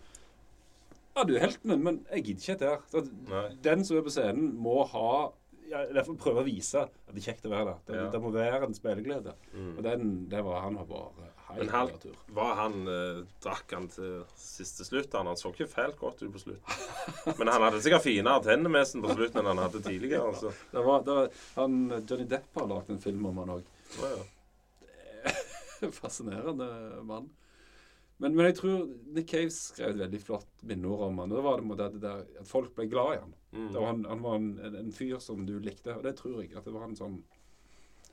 Ja, 1.16 1.22
du 1.24 1.34
er 1.36 1.40
helten 1.46 1.70
min, 1.70 1.82
men 1.82 2.06
jeg 2.10 2.24
gidder 2.24 2.42
ikke 2.42 2.58
dette 2.58 2.70
her. 2.70 2.80
Så 2.90 3.56
Den 3.62 3.84
som 3.84 3.96
er 3.96 4.02
på 4.02 4.10
scenen, 4.14 4.52
må 4.58 4.84
ha 4.86 5.32
ja, 5.70 5.84
Derfor 5.94 6.14
prøve 6.20 6.42
å 6.42 6.44
vise 6.46 6.82
at 6.82 6.92
det 7.08 7.22
er 7.22 7.32
kjekt 7.32 7.46
å 7.46 7.50
være 7.50 7.64
der. 7.64 7.78
Det, 7.86 7.94
Ja. 7.96 8.10
det 8.10 8.20
må 8.22 8.30
være 8.34 8.62
en 8.66 8.74
spilleglede. 8.74 9.34
Mm. 9.54 9.76
Og 9.78 9.82
den, 9.82 10.28
det 10.28 10.44
var 10.44 10.60
han 10.60 10.74
var 10.76 10.84
bare 10.84 11.30
Men 11.59 11.68
han, 11.72 11.90
var 12.36 12.55
han 12.59 12.74
eh, 12.90 13.20
Drakk 13.44 13.72
han 13.76 13.88
til 13.92 14.24
siste 14.38 14.86
slutt? 14.86 15.12
Han, 15.14 15.28
han 15.30 15.38
så 15.40 15.52
ikke 15.52 15.68
fælt 15.70 15.98
godt 16.00 16.22
ut 16.22 16.32
på 16.34 16.42
slutten. 16.42 17.36
Men 17.38 17.52
han 17.52 17.66
hadde 17.68 17.82
sikkert 17.84 18.07
finere 18.07 18.42
tenner 18.44 18.72
med 18.72 18.88
seg 18.88 19.05
på 19.05 19.14
slutten 19.14 19.42
enn 19.42 19.52
han 19.52 19.62
hadde 19.64 19.82
tidligere. 19.84 20.32
Altså. 20.32 20.52
Det 20.72 20.84
var, 20.88 21.05
det 21.07 21.18
var, 21.20 21.30
han, 21.59 21.78
Johnny 22.02 22.26
Depp 22.34 22.61
har 22.61 22.70
lagd 22.70 22.92
en 22.94 23.02
film 23.05 23.30
om 23.30 23.40
han 23.42 23.55
òg. 23.59 23.72
Ja, 24.00 24.12
ja. 24.16 24.26
Fascinerende 26.00 26.68
mann. 27.07 27.30
Men, 28.16 28.36
men 28.36 28.46
jeg 28.46 28.57
tror 28.61 28.84
Nick 29.14 29.32
Cave 29.32 29.50
skrev 29.52 29.90
et 29.90 30.02
veldig 30.05 30.20
flott 30.22 30.62
minneord 30.62 31.09
om 31.09 31.18
han. 31.22 31.32
Og 31.34 31.38
det 31.40 31.44
var 31.44 31.64
det 31.64 31.88
det 31.96 32.02
der, 32.05 32.26
at 32.40 32.48
folk 32.48 32.74
ble 32.76 32.86
glad 32.90 33.16
i 33.16 33.20
han. 33.24 33.34
Mm. 33.55 33.68
Var 33.74 33.86
han, 33.90 34.05
han 34.11 34.22
var 34.22 34.38
en, 34.38 34.48
en, 34.68 34.76
en 34.84 34.92
fyr 34.94 35.18
som 35.22 35.42
du 35.46 35.57
likte, 35.62 35.94
og 35.96 36.07
det 36.07 36.14
tror 36.20 36.40
jeg. 36.42 36.55
At 36.57 36.66
det 36.66 36.74
var 36.74 36.86
en 36.88 36.98
sånn 36.98 37.22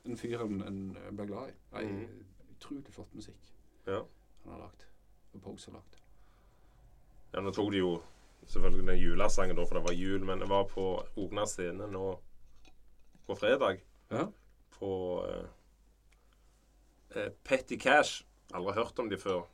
En 0.02 0.18
fyr 0.18 0.40
en, 0.42 0.56
en 0.66 0.78
ble 1.14 1.28
glad 1.30 1.52
i. 1.52 1.56
Nei, 1.76 1.82
Mm. 1.92 2.28
Utrolig 2.62 2.94
flott 2.94 3.14
musikk 3.18 3.52
Ja. 3.86 4.04
han 4.44 4.52
har 4.52 4.60
lagd. 4.66 4.84
Og 5.34 5.42
Pogues 5.42 5.64
har 5.66 5.72
lagd. 5.74 5.96
ja, 7.34 7.40
nå 7.40 7.50
tok 7.56 7.70
de 7.72 7.78
jo 7.82 8.02
selvfølgelig 8.46 8.86
den 8.86 8.98
julesangen 9.00 9.56
da, 9.56 9.64
for 9.66 9.78
det 9.78 9.84
var 9.86 9.94
jul, 9.96 10.24
men 10.24 10.38
det 10.42 10.48
var 10.50 10.64
på 10.70 10.84
Ogna 11.16 11.44
scene 11.46 11.86
nå 11.90 12.18
på 13.26 13.34
fredag. 13.38 13.80
Ja. 14.10 14.26
På 14.78 14.90
eh, 15.28 15.46
eh, 17.16 17.30
Petty 17.44 17.76
Cash. 17.78 18.24
Aldri 18.54 18.74
hørt 18.74 18.98
om 18.98 19.08
de 19.08 19.16
før. 19.18 19.46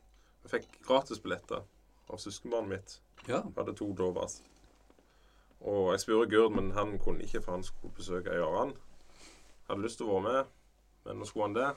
Jeg 0.43 0.51
fikk 0.51 0.79
gratisbilletter 0.87 1.63
av 2.09 2.19
søskenbarnet 2.19 2.69
mitt. 2.73 3.01
ja. 3.29 3.43
Jeg 3.45 3.55
hadde 3.57 3.75
to 3.77 3.93
Dovas. 3.95 4.43
Og 5.61 5.93
jeg 5.93 6.01
spurte 6.01 6.31
Gurd, 6.31 6.53
men 6.55 6.71
han 6.73 6.99
kunne 6.99 7.23
ikke, 7.23 7.43
for 7.43 7.53
han 7.53 7.63
skulle 7.63 7.95
besøke 7.95 8.31
Gøran. 8.35 8.73
Hadde 9.69 9.83
lyst 9.83 9.99
til 10.01 10.07
å 10.09 10.15
være 10.21 10.33
med, 10.33 10.45
men 11.05 11.19
nå 11.19 11.25
skulle 11.29 11.49
han 11.51 11.55
det. 11.59 11.71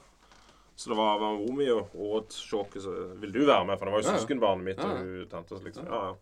Så 0.82 0.90
det 0.90 0.98
var, 0.98 1.20
var 1.22 1.38
mor 1.38 1.72
og 1.78 1.96
Odd 2.18 2.34
Sjåke 2.34 2.82
som 2.82 3.16
Vil 3.22 3.32
du 3.36 3.44
være 3.46 3.66
med? 3.70 3.78
For 3.78 3.86
det 3.86 3.94
var 3.94 4.02
jo 4.02 4.10
søskenbarnet 4.18 4.66
mitt 4.72 4.82
og 4.82 4.98
hun 4.98 5.28
tante. 5.30 5.62
Liksom, 5.64 5.86
ja, 5.86 6.04
ja. 6.10 6.14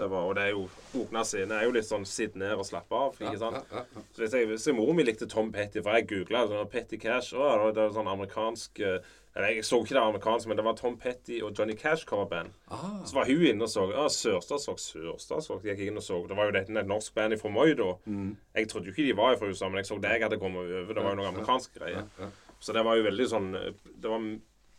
Det 0.00 0.06
var, 0.08 0.22
og 0.30 0.34
det 0.38 0.42
er 0.46 0.52
jo 0.54 0.62
Bokna 0.94 1.20
sine 1.28 1.58
er 1.58 1.66
jo 1.66 1.72
litt 1.74 1.84
sånn 1.84 2.06
sitt 2.08 2.36
ned 2.40 2.54
og 2.56 2.64
slappe 2.64 2.96
av. 2.96 3.18
ikke 3.20 3.36
sant? 3.42 3.74
Så 4.16 4.22
hvis 4.22 4.32
jeg, 4.38 4.46
hvis 4.48 4.64
jeg 4.70 4.76
mor 4.78 4.94
mi 4.96 5.04
likte 5.04 5.26
Tom 5.28 5.50
Petty, 5.52 5.82
for 5.84 5.92
jeg 5.98 6.06
googla 6.08 6.46
sånn 6.48 6.70
Petty 6.72 6.96
Cash 7.02 7.34
å, 7.36 7.50
det 7.74 7.82
var- 7.82 7.92
sånn 7.98 8.08
amerikansk 8.08 8.80
eh, 8.80 9.02
eller 9.36 9.52
Jeg 9.58 9.62
så 9.68 9.78
ikke 9.84 9.94
det 9.94 10.00
amerikanske, 10.02 10.48
men 10.48 10.56
det 10.56 10.64
var 10.64 10.74
Tom 10.78 10.96
Petty 10.98 11.42
og 11.42 11.52
Johnny 11.58 11.74
Cash 11.78 12.06
coverband. 12.06 12.48
Ah, 12.70 13.04
Så 13.04 13.14
var 13.14 13.26
hun 13.28 13.44
inne 13.46 13.62
og 13.62 13.68
så. 13.70 13.84
Ja, 13.92 14.06
Sørstadsrock, 14.10 14.80
Sørstadsrock. 14.82 15.62
Jeg 15.68 15.76
gikk 15.78 15.92
inn 15.92 16.00
og 16.00 16.02
så. 16.02 16.16
Det 16.26 16.36
var 16.38 16.48
jo 16.48 16.56
dette 16.56 16.74
et 16.80 16.88
norsk 16.88 17.14
band 17.14 17.36
fra 17.38 17.50
Moi 17.50 17.74
da. 17.78 17.92
mm. 18.06 18.32
Jeg 18.56 18.68
trodde 18.72 18.86
jo 18.88 18.94
ikke 18.96 19.06
de 19.06 19.16
var 19.20 19.36
fra 19.36 19.46
USA, 19.52 19.68
men 19.68 19.76
jeg 19.84 19.86
så 19.86 20.00
det 20.00 20.10
jeg 20.16 20.22
hadde 20.24 20.38
kommet 20.40 20.64
over. 20.64 20.94
Det 20.94 21.04
var 21.04 21.10
jo 21.14 21.20
noe 21.20 21.28
amerikansk 21.34 21.76
ja, 21.80 22.02
ja. 22.18 22.30
Så 22.60 22.72
det 22.76 22.82
var 22.84 22.96
jo 22.98 23.06
veldig 23.08 23.26
sånn 23.30 23.50
det 23.56 24.08
var, 24.10 24.20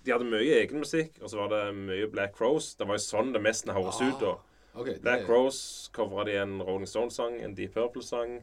De 0.06 0.12
hadde 0.14 0.26
mye 0.30 0.56
egen 0.62 0.80
musikk, 0.82 1.18
og 1.22 1.30
så 1.30 1.38
var 1.42 1.50
det 1.54 1.76
mye 1.78 2.08
Black 2.10 2.36
Crows. 2.38 2.72
Det 2.78 2.86
var 2.90 2.98
jo 2.98 3.04
sånn 3.06 3.34
det 3.34 3.42
mest 3.42 3.68
høres 3.70 4.00
ut 4.02 4.20
da. 4.22 4.36
Okay, 4.74 4.96
Black 5.04 5.22
er- 5.22 5.26
Crows 5.28 5.90
covra 5.94 6.24
de 6.26 6.38
en 6.42 6.56
Rolling 6.64 6.88
Stones-sang, 6.88 7.36
en 7.44 7.54
Deep 7.58 7.74
Purple-sang, 7.76 8.38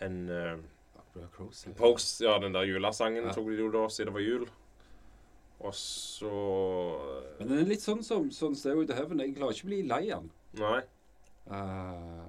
en 0.00 0.16
uh, 0.30 0.56
Crows, 1.34 1.64
ja. 1.66 1.72
Pokes 1.76 2.20
Ja, 2.20 2.38
den 2.38 2.52
der 2.52 2.64
julesangen 2.68 3.24
Ja. 3.24 3.32
tok 3.32 3.46
de 3.48 3.56
jo 3.58 3.70
da, 3.72 3.88
siden 3.88 4.12
det 4.12 4.14
var 4.14 4.20
jul. 4.24 4.46
Og 5.60 5.72
så 5.74 6.30
Men 7.38 7.48
den 7.48 7.58
er 7.64 7.68
litt 7.70 7.80
sånn 7.84 8.02
som 8.04 8.28
sånn 8.30 8.54
Stairway 8.56 8.86
to 8.86 8.94
Heaven. 8.94 9.18
Jeg 9.24 9.34
klarer 9.36 9.52
ikke 9.56 9.64
å 9.66 9.70
bli 9.72 9.82
lei 9.88 10.02
den. 10.10 10.30
Nei. 10.60 10.80
Uh, 11.50 12.24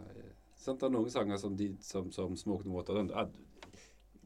sant, 0.56 0.80
det 0.80 0.88
er 0.88 0.94
noen 0.94 1.10
sanger 1.12 1.38
som, 1.42 1.56
de, 1.60 1.72
som, 1.84 2.12
som 2.12 2.36
Smoke 2.40 2.66
No 2.68 2.78
Water 2.78 2.94
den, 3.00 3.12
eh, 3.12 3.28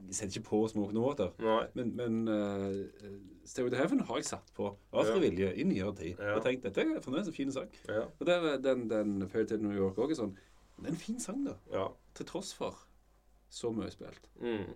Jeg 0.08 0.18
setter 0.18 0.40
ikke 0.40 0.50
på 0.50 0.62
Smoke 0.72 0.96
No 0.96 1.06
Water. 1.06 1.32
Nei. 1.40 1.64
Men, 1.78 1.92
men 1.96 2.22
uh, 2.28 3.12
Stay 3.48 3.64
With 3.64 3.78
Heaven 3.80 4.04
har 4.08 4.22
jeg 4.22 4.28
satt 4.28 4.54
på 4.58 4.70
av 4.70 5.08
frivillige 5.08 5.54
i 5.56 5.66
nyere 5.68 5.94
tid. 5.98 6.20
Ja. 6.20 6.36
Og 6.36 6.46
tenkt 6.46 6.66
dette 6.68 6.84
er 6.84 7.02
fremdeles 7.04 7.32
en 7.32 7.38
fin 7.38 7.52
sang. 7.54 7.72
Ja. 7.88 8.06
Og 8.12 8.28
der, 8.28 8.48
er 8.54 8.62
den, 8.64 8.88
den 8.92 9.18
Fairytale 9.32 9.64
New 9.64 9.76
York 9.76 10.00
òg 10.02 10.14
er 10.14 10.20
sånn 10.20 10.36
Det 10.78 10.90
er 10.90 10.94
en 10.96 11.02
fin 11.02 11.20
sang, 11.22 11.44
da. 11.48 11.58
ja. 11.74 11.90
Til 12.18 12.28
tross 12.28 12.54
for 12.58 12.80
så 13.52 13.72
mye 13.76 13.92
spilt. 13.92 14.30
Mm. 14.40 14.72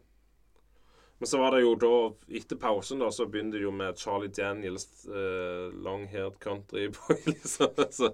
Men 1.18 1.28
så 1.32 1.40
var 1.40 1.56
det 1.56 1.62
jo 1.64 1.76
da, 1.80 1.92
etter 2.36 2.60
pausen, 2.60 3.00
da, 3.00 3.08
så 3.12 3.28
begynte 3.32 3.56
det 3.56 3.64
jo 3.64 3.72
med 3.72 4.00
Charlie 4.00 4.32
Daniels 4.36 5.06
uh, 5.08 5.72
Long 5.72 6.04
Haired 6.12 6.40
Country 6.44 6.90
Boy, 6.92 7.22
liksom. 7.32 7.72
Så, 7.96 8.12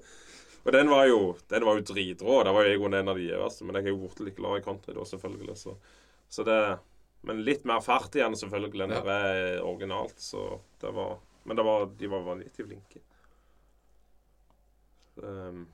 og 0.61 0.75
den 0.75 0.91
var 0.91 1.07
jo 1.09 1.33
den 1.49 1.65
var 1.65 1.79
jo 1.79 1.87
dritrå. 1.89 2.43
Det 2.45 2.53
var 2.53 2.67
jo 2.67 2.75
jeg 2.75 2.93
en 2.93 3.09
av 3.09 3.17
de 3.17 3.25
gjeveste. 3.25 3.65
Men 3.65 3.79
jeg 3.79 3.89
er 3.89 3.95
jo 3.95 4.03
blitt 4.03 4.21
litt 4.27 4.37
glad 4.37 4.61
i 4.61 4.65
country, 4.65 4.93
da, 4.93 5.05
selvfølgelig. 5.09 5.57
Så, 5.57 5.73
så 6.29 6.45
det 6.45 6.59
Men 7.23 7.43
litt 7.45 7.65
mer 7.69 7.81
fart 7.85 8.15
igjen, 8.17 8.33
selvfølgelig, 8.35 8.83
enn 8.87 8.95
Ja. 8.95 9.01
det 9.05 9.17
er 9.31 9.61
originalt. 9.61 10.17
Så 10.19 10.59
det 10.81 10.93
var 10.93 11.19
Men 11.45 11.57
det 11.57 11.63
var, 11.65 11.85
de 11.97 12.07
var 12.07 12.21
vanvittig 12.21 12.65
flinke. 12.67 12.99
Um, 15.17 15.67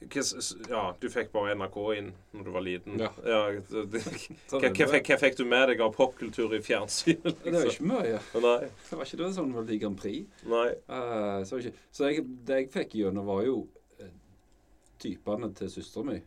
hva 0.00 0.24
Ja, 0.68 0.82
du 1.00 1.08
fikk 1.12 1.28
bare 1.32 1.52
NRK 1.54 1.76
inn 1.98 2.08
når 2.32 2.44
du 2.44 2.50
var 2.54 2.64
liten. 2.64 2.98
Ja. 2.98 3.10
det- 3.60 4.00
Sånn 4.48 4.62
hva, 4.64 5.18
fikk, 5.20 5.36
du 5.36 5.44
med 5.44 5.68
deg 5.68 5.80
av 5.84 5.92
popkultur 5.94 6.54
i 6.56 6.60
fjernsynet? 6.64 7.36
Det 7.44 7.52
var 7.52 7.68
ikke 7.68 7.84
mye. 7.90 8.20
Nei. 8.40 8.70
Det 8.88 8.96
var 8.96 9.04
ikke 9.04 9.20
det 9.20 9.30
sånn 9.36 9.52
Melodi 9.52 9.78
Grand 9.78 9.98
Prix. 10.00 10.26
nei. 10.48 10.68
Uh, 10.88 11.44
så 11.44 11.60
så 11.92 12.08
jeg, 12.10 12.24
det 12.46 12.62
jeg 12.64 12.70
fikk 12.72 12.96
gjennom, 13.02 13.26
var 13.26 13.44
jo 13.44 13.68
eh, 14.00 14.08
typene 14.98 15.52
til 15.54 15.68
søstera 15.68 16.04
mi 16.04 16.22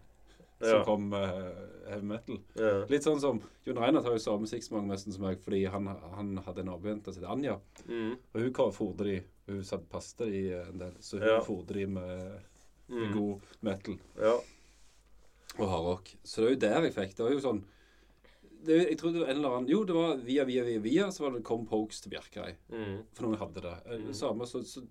som 0.63 0.77
Ja. 0.79 0.83
kom 0.85 1.09
med 1.09 1.55
heavy 1.89 2.05
metal. 2.05 2.37
Ja. 2.55 2.85
Litt 2.89 3.03
sånn 3.03 3.19
som 3.19 3.41
Jon 3.65 3.77
Reinhardt 3.77 4.05
har 4.05 4.13
jo 4.13 4.19
samme 4.23 4.45
musikksmak 4.45 4.85
nesten 4.87 5.13
som 5.13 5.21
meg, 5.23 5.39
fordi 5.43 5.65
han, 5.69 5.87
han 5.87 6.37
hadde 6.45 6.59
en 6.63 6.65
nabojente 6.71 7.13
som 7.13 7.23
het 7.23 7.31
Anja. 7.31 7.59
Mm. 7.87 8.17
Og 8.33 8.41
hun 8.41 8.53
fôrte 8.71 9.03
de 9.03 9.23
Hun 9.45 9.61
satt 9.67 9.89
pasta 9.91 10.23
i 10.23 10.53
en 10.53 10.77
del, 10.79 10.93
så 11.03 11.19
hun 11.19 11.27
Ja. 11.27 11.39
fôrte 11.43 11.73
de 11.73 11.85
med, 11.85 12.41
med 12.87 13.09
Mm. 13.09 13.13
god 13.13 13.41
metal 13.61 13.97
Ja. 14.17 14.37
og 15.59 15.67
hardrock. 15.69 16.15
Så 16.23 16.37
det 16.37 16.45
er 16.45 16.49
jo 16.53 16.59
der 16.59 16.81
jeg 16.87 16.93
fikk. 16.95 17.15
Det 17.17 17.25
var 17.25 17.31
jo 17.31 17.39
sånn 17.39 17.63
det, 18.65 18.77
Jeg 18.89 18.97
trodde 18.97 19.13
det 19.19 19.21
var 19.25 19.29
en 19.33 19.37
eller 19.37 19.49
annen 19.57 19.67
Jo, 19.69 19.83
det 19.83 19.93
var 19.93 20.15
via, 20.23 20.45
via, 20.45 20.63
via, 20.63 20.79
via, 20.79 21.07
så 21.11 21.23
var 21.25 21.31
det 21.31 21.43
kom 21.43 21.65
Pokes 21.67 21.99
til 22.01 22.11
Bjerkreim. 22.11 22.55
Mm. 22.71 23.03
For 23.13 23.23
noen 23.27 23.37
hadde 23.37 23.61
det. 23.61 23.77
Eh, 23.85 23.97
Mm. 23.99 24.13
Samme, 24.13 24.45
så, 24.47 24.63
så, 24.63 24.81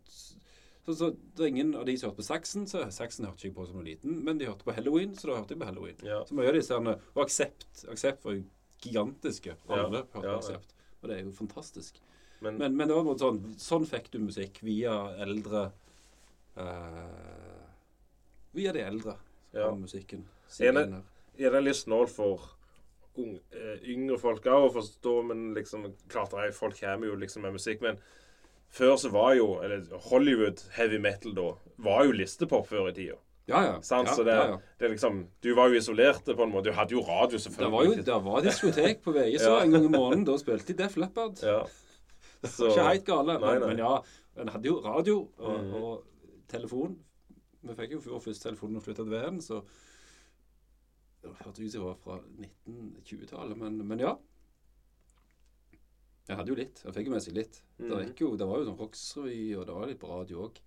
så, 0.87 0.95
så 0.99 1.11
det 1.37 1.45
er 1.45 1.47
ingen 1.53 1.74
av 1.78 1.85
de 1.87 1.97
som 1.97 2.11
hørte 2.11 2.16
på 2.22 2.26
Saxon, 2.26 2.66
så 2.66 2.83
Saxon 2.91 3.26
hørte 3.26 3.47
ikke 3.49 3.55
på 3.61 3.66
som 3.68 3.78
en 3.78 3.85
liten, 3.87 4.24
men 4.24 4.39
de 4.39 4.47
hørte 4.47 4.64
på 4.66 4.74
Halloween, 4.74 5.14
så 5.14 5.28
da 5.30 5.37
hørte 5.41 5.55
jeg 5.55 5.61
på 5.61 5.68
Halloween. 5.68 5.97
Ja. 6.03 6.24
Så 6.26 6.35
mye 6.35 6.49
av 6.49 6.55
disse 6.59 6.74
herne, 6.74 6.97
Og 7.14 7.22
Aksept. 7.26 7.85
Aksept 7.93 8.24
var 8.24 8.33
jo 8.39 8.43
gigantiske. 8.83 9.55
Alle 9.68 9.83
Ja, 10.01 10.05
hørte 10.14 10.26
ja. 10.26 10.37
Aksept. 10.39 10.74
Og 11.03 11.09
det 11.09 11.18
er 11.18 11.24
jo 11.24 11.33
fantastisk. 11.33 12.01
Men, 12.43 12.59
Men, 12.59 12.74
men 12.76 12.89
det 12.89 12.95
var 12.97 13.14
sånn 13.18 13.39
Sånn 13.62 13.85
fikk 13.87 14.11
du 14.11 14.18
musikk 14.18 14.59
via 14.66 14.97
eldre 15.22 15.68
uh, 16.59 17.68
Via 18.53 18.72
de 18.72 18.83
eldre. 18.83 19.14
Så 19.53 19.59
Ja. 19.59 19.70
musikken. 19.74 20.24
Er 20.61 20.72
det- 20.72 21.03
er 21.39 21.51
det 21.51 21.62
litt 21.64 21.76
snål 21.76 22.09
for 22.09 22.41
ung, 23.16 23.39
eh, 23.53 23.78
yngre 23.85 24.18
folk 24.18 24.43
òg 24.45 24.70
å 24.70 24.72
forstå, 24.74 25.24
men 25.26 25.55
liksom 25.55 25.95
Klart 26.09 26.30
det 26.30 26.55
folk 26.55 26.74
kommer 26.80 27.07
jo 27.07 27.14
liksom 27.16 27.43
med 27.43 27.53
musikk, 27.53 27.80
men 27.83 27.99
før 28.72 28.96
så 29.00 29.10
var 29.12 29.34
jo 29.36 29.58
eller 29.64 29.84
Hollywood 30.08 30.62
heavy 30.76 31.00
metal 31.02 31.34
da 31.36 31.50
var 31.82 32.06
jo 32.08 32.16
listepop 32.16 32.68
før 32.70 32.88
i 32.90 32.96
tida. 32.96 33.18
Ja, 33.50 33.60
ja. 33.66 33.72
Ja, 33.82 34.06
så 34.06 34.22
det, 34.22 34.34
ja, 34.38 34.58
det 34.78 34.88
liksom 34.92 35.26
Du 35.42 35.54
var 35.58 35.68
jo 35.68 35.74
isolert 35.74 36.24
på 36.24 36.44
en 36.44 36.52
måte. 36.52 36.70
Du 36.70 36.76
hadde 36.76 36.94
jo 36.94 37.02
radio, 37.02 37.38
selvfølgelig. 37.38 37.66
Det 37.66 37.72
var 37.72 37.84
jo 37.84 38.02
det 38.06 38.24
var 38.24 38.44
diskotek 38.46 39.02
på 39.02 39.12
VG 39.12 39.38
så 39.42 39.56
en 39.58 39.74
gang 39.74 39.84
i 39.84 39.90
måneden. 39.90 40.24
Da 40.28 40.36
spilte 40.38 40.72
de 40.72 40.78
Def 40.82 40.96
Leppard. 40.96 41.42
Ja. 41.42 41.62
Var 42.42 42.70
ikke 42.70 42.88
helt 42.88 43.06
gale, 43.06 43.38
Nei, 43.38 43.52
men, 43.52 43.60
nei. 43.60 43.68
men 43.68 43.82
ja. 43.82 43.94
En 44.42 44.48
hadde 44.48 44.68
jo 44.70 44.78
radio 44.80 45.16
og, 45.38 45.64
mm. 45.64 45.74
og 45.74 46.04
telefon. 46.48 46.96
Vi 47.62 47.74
fikk 47.78 47.96
jo 47.96 48.02
vår 48.06 48.22
første 48.24 48.48
telefon 48.48 48.72
da 48.72 48.80
vi 48.80 48.86
flytta 48.86 49.04
til 49.04 49.12
VM, 49.12 49.40
så 49.40 49.62
Det 51.22 51.30
hørtes 51.44 51.60
ut 51.60 51.72
som 51.72 51.82
det 51.82 51.86
var 51.86 51.98
fra 52.02 52.16
1920-tallet, 52.18 53.58
men, 53.58 53.76
men 53.86 54.00
ja. 54.02 54.16
Jeg 56.28 56.36
hadde 56.38 56.52
jo 56.52 56.54
litt. 56.54 56.82
Jeg 56.84 56.94
fikk 56.94 57.06
jo 57.08 57.12
med 57.12 57.22
seg 57.24 57.34
litt. 57.34 57.62
Det, 57.78 57.88
Mhm. 57.90 58.04
gikk 58.08 58.20
jo, 58.20 58.36
det 58.36 58.46
var 58.46 58.58
jo 58.58 58.64
sånn 58.70 58.78
rocksrevy, 58.78 59.56
og 59.58 59.66
det 59.66 59.74
var 59.74 59.86
litt 59.90 59.98
på 60.00 60.08
radio 60.08 60.44
òg. 60.48 60.60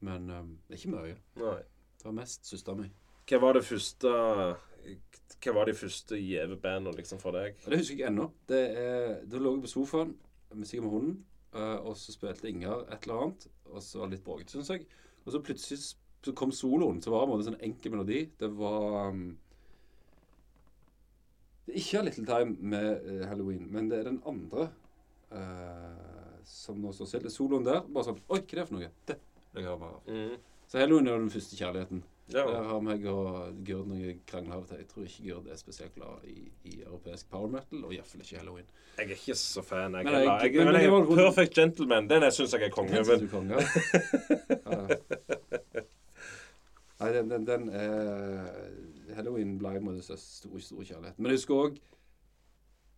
Men 0.00 0.30
um, 0.30 0.58
ikke 0.70 0.90
mye. 0.92 1.16
Nei. 1.36 1.62
Det 1.96 2.04
var 2.04 2.12
mest 2.12 2.44
søstera 2.44 2.76
mi. 2.76 2.90
Hva 3.26 3.40
var 3.40 3.52
det 3.54 3.62
første 3.64 4.10
Hva 5.42 5.52
var 5.54 5.64
de 5.66 5.72
første 5.74 6.14
gjeve 6.18 6.56
banda 6.60 6.90
liksom 6.92 7.18
for 7.20 7.32
deg? 7.32 7.56
Det 7.64 7.78
husker 7.78 7.96
jeg 7.98 8.08
ennå. 8.10 8.30
Det 8.46 9.28
Da 9.28 9.38
lå 9.38 9.54
jeg 9.56 9.62
på 9.64 9.72
sofaen 9.72 10.14
musikk 10.54 10.82
med 10.82 10.90
hunden, 10.92 11.24
eh, 11.54 11.76
og 11.82 11.96
så 11.96 12.12
spilte 12.14 12.48
Ingar 12.48 12.84
et 12.92 13.02
eller 13.06 13.22
annet. 13.22 13.48
Og 13.72 13.80
så 13.82 13.98
var 13.98 14.06
det 14.08 14.18
litt 14.18 14.24
bråkete, 14.24 14.50
syns 14.54 14.68
jeg. 14.68 14.86
Og 15.26 15.32
så 15.32 15.42
plutselig 15.42 15.94
så 16.22 16.34
kom 16.34 16.50
soloen, 16.50 17.00
så 17.02 17.10
var 17.10 17.26
det 17.26 17.34
en 17.46 17.52
sånn 17.54 17.62
enkel 17.62 17.92
melodi. 17.92 18.30
Det 18.38 18.48
var 18.56 19.08
um, 19.10 19.36
Det 21.66 21.74
er 21.74 21.78
ikke 21.80 22.04
Little 22.04 22.26
Time 22.26 22.56
med 22.60 23.06
eh, 23.06 23.26
Halloween, 23.28 23.66
men 23.72 23.88
det 23.90 23.98
er 24.00 24.04
den 24.10 24.22
andre 24.26 24.68
eh, 25.36 26.42
som 26.46 26.80
nå 26.82 26.92
står 26.96 27.06
stille. 27.12 27.30
Soloen 27.32 27.64
der. 27.66 27.80
Bare 27.86 28.08
sånn 28.10 28.20
Oi, 28.28 28.40
hva 28.40 28.44
er 28.44 28.60
det 28.62 28.68
for 28.68 28.76
noe? 28.78 28.90
Det 29.06 29.16
vil 29.54 29.62
jeg 29.64 29.70
ha 29.72 29.78
mer 29.80 29.96
av. 29.96 30.04
Mm. 30.10 30.36
Så 30.66 30.78
Halloween 30.82 31.08
er 31.12 31.18
den 31.22 31.30
første 31.30 31.56
kjærligheten. 31.58 32.02
Ja. 32.34 32.42
Der 32.42 32.64
har 32.66 32.80
meg 32.82 33.04
og 33.06 33.60
Gurd 33.68 33.86
noe 33.86 34.16
krangel 34.26 34.52
av 34.56 34.64
og 34.64 34.68
til. 34.72 34.80
Jeg 34.82 34.88
tror 34.90 35.04
ikke 35.06 35.26
Gurd 35.28 35.46
er 35.54 35.60
spesielt 35.60 35.94
glad 35.94 36.24
i, 36.26 36.48
i 36.66 36.80
europeisk 36.82 37.28
power 37.30 37.52
metal, 37.52 37.84
og 37.86 37.92
iallfall 37.94 38.24
ikke 38.24 38.40
Halloween. 38.40 38.66
Jeg 38.98 39.06
er 39.06 39.14
ikke 39.14 39.36
så 39.38 39.62
fan. 39.62 39.94
Jeg, 39.94 40.04
Men 40.08 40.14
heller. 40.14 40.32
jeg- 40.42 40.54
jeg, 40.56 40.64
men- 40.66 40.74
jeg, 40.74 40.82
det 40.82 40.90
var- 40.92 41.30
Perfect 41.30 41.54
Gentleman, 41.54 42.08
den 42.10 42.26
syns 42.32 42.52
jeg 42.56 42.62
er 42.66 42.74
konge. 42.74 42.96
Den 42.96 43.04
synes 43.04 43.22
du 43.22 43.28
konge. 43.30 43.54
Ja. 44.66 44.86
Nei, 46.98 47.10
den, 47.12 47.28
den, 47.30 47.44
den 47.46 47.68
er 47.76 49.14
Halloween 49.18 49.58
ble 49.60 49.74
en 49.76 49.84
måte 49.84 50.02
stor, 50.18 50.58
stor 50.64 50.82
kjærlighet. 50.82 51.18
Men 51.18 51.30
jeg 51.30 51.38
husker 51.42 51.54
òg 51.66 51.76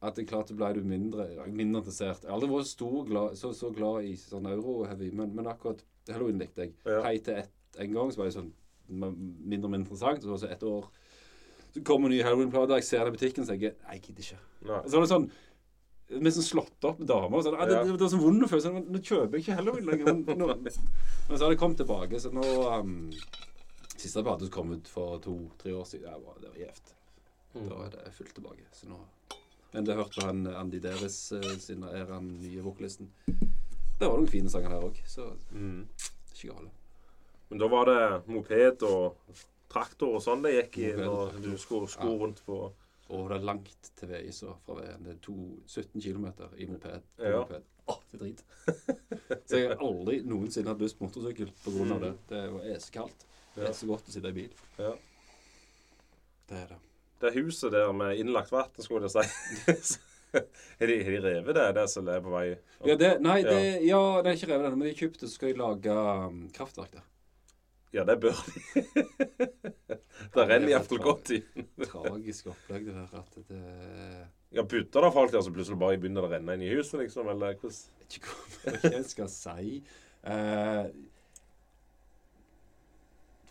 at 0.01 0.14
det 0.14 0.28
klart 0.30 0.53
ble 0.55 0.68
du 0.76 0.82
mindre, 0.86 1.26
mindre 1.51 1.80
interessert. 1.82 2.22
Jeg 2.22 2.30
har 2.30 2.36
aldri 2.36 2.51
vært 2.53 2.70
stor, 2.70 2.99
glad, 3.09 3.34
så, 3.38 3.51
så 3.57 3.72
glad 3.74 4.07
i 4.07 4.14
sånn 4.20 4.46
euro-heavy, 4.46 5.11
men, 5.11 5.32
men 5.34 5.51
akkurat 5.51 5.82
halloween 6.09 6.38
likte 6.38 6.68
jeg. 6.68 6.76
Ja. 6.86 7.01
Hei 7.07 7.16
til 7.18 7.40
ett 7.42 7.82
en 7.82 7.92
gang, 7.94 8.12
så 8.14 8.22
var 8.22 8.30
det 8.30 8.36
sånn 8.38 8.53
mindre 8.88 9.66
og 9.66 9.72
mindre 9.74 9.82
interessant. 9.84 10.22
Så, 10.22 10.38
så 10.38 10.51
et 10.53 10.62
år 10.66 10.86
så 11.74 11.82
kommer 11.84 12.09
nye 12.09 12.24
halloween-plater, 12.24 12.78
jeg 12.78 12.86
ser 12.88 13.05
det 13.05 13.12
i 13.12 13.16
butikken, 13.18 13.44
så 13.44 13.59
jeg 13.59 13.74
Nei, 13.74 13.99
jeg 13.99 14.07
gidder 14.07 14.24
ikke. 14.24 14.40
Nei. 14.70 14.80
Så 14.86 14.96
var 14.96 15.05
det 15.05 15.12
sånn 15.12 15.28
med 16.09 16.32
sånn 16.32 16.46
slått 16.46 16.86
opp 16.88 17.03
damer. 17.05 17.42
Sånn, 17.44 17.59
ah, 17.59 17.66
det, 17.68 17.74
Ja. 17.76 17.82
det, 17.84 17.92
det 17.99 18.01
var 18.07 18.12
sånn 18.14 18.22
vond 18.22 18.46
følelse. 18.49 18.70
Nå 18.72 18.80
nå 18.94 19.01
kjøper 19.05 19.36
jeg 19.36 19.44
ikke 19.44 19.57
halloween 19.59 19.90
lenger. 19.90 20.07
Men, 20.14 20.38
nå, 20.40 20.46
men 20.64 21.34
så 21.34 21.42
har 21.42 21.53
det 21.53 21.59
kommet 21.61 21.82
tilbake. 21.82 22.20
Så 22.22 22.32
nå 22.32 22.46
um, 22.64 23.11
Siste 23.99 24.22
plate 24.22 24.46
som 24.46 24.55
kom 24.55 24.72
ut 24.72 24.88
for 24.88 25.18
to-tre 25.18 25.72
år 25.74 25.84
siden, 25.90 26.07
det 26.07 26.22
var, 26.22 26.36
det 26.38 26.53
var 26.53 26.59
gjevt. 26.62 26.92
Da 27.59 27.78
er 27.82 27.92
det 27.96 28.12
fullt 28.14 28.34
tilbake. 28.36 28.68
Så 28.72 28.86
nå 28.88 29.01
Men 29.73 29.85
det 29.85 29.97
hørte 29.99 30.25
han 30.25 30.47
Andy 30.47 30.79
Davis 30.81 31.33
eh, 31.37 31.51
sin 31.61 31.83
er 31.85 32.07
han 32.12 32.29
nye 32.41 32.62
vokalisten. 32.64 33.11
Det 33.99 34.07
var 34.07 34.16
noen 34.16 34.31
fine 34.31 34.51
sanger 34.53 34.71
her 34.77 34.85
òg, 34.89 34.99
så 35.07 35.33
Mm. 35.53 35.87
ikke 36.35 36.53
gale. 36.55 36.71
Men 37.51 37.59
da 37.59 37.69
var 37.69 37.85
det 37.89 38.27
moped 38.29 38.83
og 38.87 39.16
traktor 39.69 40.14
og 40.16 40.23
sånn 40.23 40.43
det 40.43 40.53
gikk 40.55 40.79
i 40.79 40.93
når 40.97 41.41
du 41.43 41.57
skulle 41.59 41.89
sko 41.89 42.09
Ja. 42.12 42.19
rundt 42.25 42.45
på 42.47 42.73
Og 43.11 43.29
det 43.31 43.39
er 43.39 43.45
langt 43.45 43.91
til 43.97 44.09
vei 44.09 44.29
så 44.31 44.55
fra 44.66 44.75
veien. 44.75 45.03
Det 45.03 45.14
er 45.14 45.19
to, 45.23 45.33
17 45.66 46.01
km 46.03 46.27
i 46.59 46.66
moped. 46.66 47.03
Ja. 47.19 47.39
moped. 47.41 47.62
Åh, 47.89 48.01
det 48.12 48.19
er 48.21 48.25
drit. 48.25 48.43
så 49.49 49.57
jeg 49.57 49.69
har 49.71 49.77
aldri 49.81 50.19
noensinne 50.29 50.69
hatt 50.69 50.79
lyst 50.83 50.99
på 50.99 51.07
motorsykkel 51.07 51.49
pga. 51.64 51.85
Mm. 51.85 52.01
det. 52.03 52.12
Det 52.29 52.43
var 52.53 52.83
kaldt. 52.93 53.25
Det 53.55 53.64
er 53.64 53.73
så 53.73 53.87
godt 53.87 54.09
å 54.09 54.12
sitte 54.12 54.29
i 54.29 54.33
bil. 54.33 54.53
Ja. 54.79 54.93
Det 56.51 56.57
er 56.59 56.66
det. 56.75 56.79
Det 57.19 57.35
huset 57.35 57.73
der 57.75 57.91
med 57.97 58.21
innlagt 58.21 58.53
vann, 58.53 58.71
skulle 58.79 59.09
jeg 59.09 59.81
si. 59.83 59.99
Har 60.79 60.87
de, 60.87 60.97
de 61.05 61.21
revet 61.25 61.55
det, 61.57 61.66
det 61.79 61.87
som 61.89 62.09
er 62.12 62.21
på 62.21 62.33
vei 62.33 62.49
opp? 62.53 62.89
Ja, 62.91 62.97
det, 63.01 63.12
nei, 63.25 63.39
det, 63.47 63.61
ja, 63.89 64.01
det 64.23 64.31
er 64.31 64.37
ikke 64.37 64.51
revet 64.51 64.66
ennå, 64.69 64.81
men 64.81 64.91
de 64.91 64.97
kjøpte, 64.99 65.25
så 65.25 65.39
skal 65.39 65.55
de 65.55 65.61
lage 65.62 65.95
um, 65.95 66.43
kraftverk 66.55 66.99
der. 66.99 67.07
Ja, 67.97 68.05
det 68.05 68.19
bør 68.21 68.37
de. 68.45 68.85
det 70.35 70.45
renner 70.45 70.75
iallfall 70.75 71.01
godt 71.01 71.33
i. 71.33 71.41
Tragisk 71.89 72.51
opplegg, 72.53 72.91
det 72.91 72.99
der. 72.99 73.23
At 73.23 73.39
det 73.49 73.62
Ja, 74.53 74.64
Putter 74.69 75.07
det 75.07 75.12
folk 75.16 75.33
der 75.33 75.45
som 75.45 75.57
plutselig 75.57 75.81
bare 75.81 76.01
begynner 76.01 76.29
å 76.29 76.33
renne 76.33 76.59
inn 76.59 76.66
i 76.69 76.75
huset, 76.75 77.01
liksom? 77.01 77.33
Eller 77.33 77.57
hvordan? 77.57 77.81
ikke 78.09 78.37
hva 78.64 78.93
jeg 78.93 79.05
skal 79.09 79.33
si. 79.33 79.81
Uh, 80.25 80.89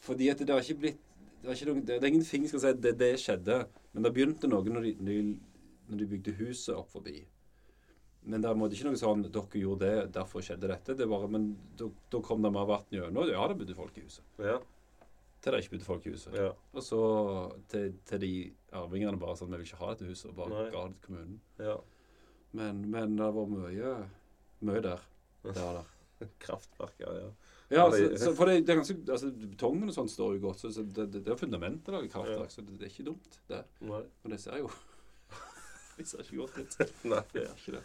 fordi 0.05 0.30
at 0.32 0.39
det 0.39 0.53
har 0.53 0.63
ikke 0.63 0.82
blitt 0.86 1.06
det 1.47 1.67
noen, 1.69 1.81
det 1.87 1.97
er 1.97 2.09
ingenting 2.09 2.47
skal 2.49 2.63
si 2.63 2.73
det, 2.83 2.93
det 2.99 3.13
skjedde. 3.21 3.57
Men 3.93 4.05
det 4.05 4.13
begynte 4.15 4.49
noe 4.51 4.65
når 4.67 4.87
de, 4.87 4.93
når 4.99 5.11
de, 5.13 5.35
når 5.87 6.01
de 6.01 6.07
bygde 6.13 6.37
huset 6.41 6.75
opp 6.75 6.89
forbi. 6.93 7.21
Men 8.27 8.43
det 8.43 8.49
er 8.49 8.73
ikke 8.75 8.89
noe 8.89 8.99
sånn 8.99 9.21
dere 9.31 9.61
gjorde 9.61 9.87
det, 9.87 10.07
derfor 10.17 10.43
skjedde 10.43 10.67
dette. 10.71 10.95
Det 10.99 11.07
bare, 11.07 11.29
Men 11.31 11.51
da, 11.79 11.87
kom 12.23 12.43
det 12.43 12.51
mer 12.51 12.67
vann 12.67 12.89
gjennom. 12.91 13.29
Ja, 13.31 13.45
det 13.47 13.55
bodde 13.61 13.77
folk 13.77 13.95
i 13.97 14.03
huset. 14.03 14.25
Ja. 14.43 14.57
Til 15.39 15.53
det 15.53 15.61
ikke 15.63 15.75
bodde 15.77 15.87
folk 15.87 16.07
i 16.09 16.15
huset. 16.15 16.35
ja. 16.35 16.49
Og 16.73 16.83
så 16.83 17.01
til, 17.71 17.93
til 18.09 18.23
de 18.23 18.31
arvingene 18.75 19.19
bare 19.21 19.37
sånn 19.39 19.53
Vi 19.53 19.61
vil 19.61 19.69
ikke 19.69 19.79
ha 19.79 19.93
dette 19.93 20.09
huset. 20.09 20.31
Og 20.33 20.39
bare 20.41 20.55
Nei. 20.57 20.71
ga 20.73 20.83
det 20.89 20.97
til 20.97 21.05
kommunen. 21.07 21.37
ja. 21.61 21.77
Men, 22.57 22.85
men 22.89 23.17
det 23.19 23.27
var 23.35 23.49
mye 23.51 23.95
Mye 24.65 24.81
der. 24.81 25.01
Det 25.47 25.61
var 25.61 25.75
der. 25.79 26.29
Kraftverker, 26.41 27.19
ja. 27.21 27.27
Ja, 27.70 27.84
altså, 27.84 28.18
så, 28.18 28.32
for 28.36 28.47
det, 28.47 28.61
det 28.68 28.72
er 28.72 28.80
ganske, 28.80 28.95
altså, 29.11 29.30
Betongen 29.41 29.91
og 29.91 29.95
sånn 29.95 30.09
står 30.11 30.38
jo 30.38 30.43
godt, 30.45 30.61
så, 30.61 30.72
så 30.72 30.86
det, 30.88 31.09
det, 31.18 31.26
er 31.28 31.39
fundamentet 31.39 31.91
av 31.91 32.05
kraftverk, 32.07 32.53
så 32.53 32.63
det, 32.63 32.78
det 32.80 32.88
er 32.88 32.93
ikke 32.93 33.07
dumt, 33.09 33.39
det. 33.51 33.59
Nei. 33.84 34.03
Men 34.24 34.36
det 34.36 34.39
ser 34.39 34.61
jo 34.61 34.70
Det 35.97 36.05
ser 36.07 36.24
ikke 36.24 36.39
godt 36.45 36.61
ut. 36.61 36.78
Nei. 37.11 37.22
Det 37.34 37.43
er 37.43 37.59
ikke 37.59 37.76
det. 37.76 37.84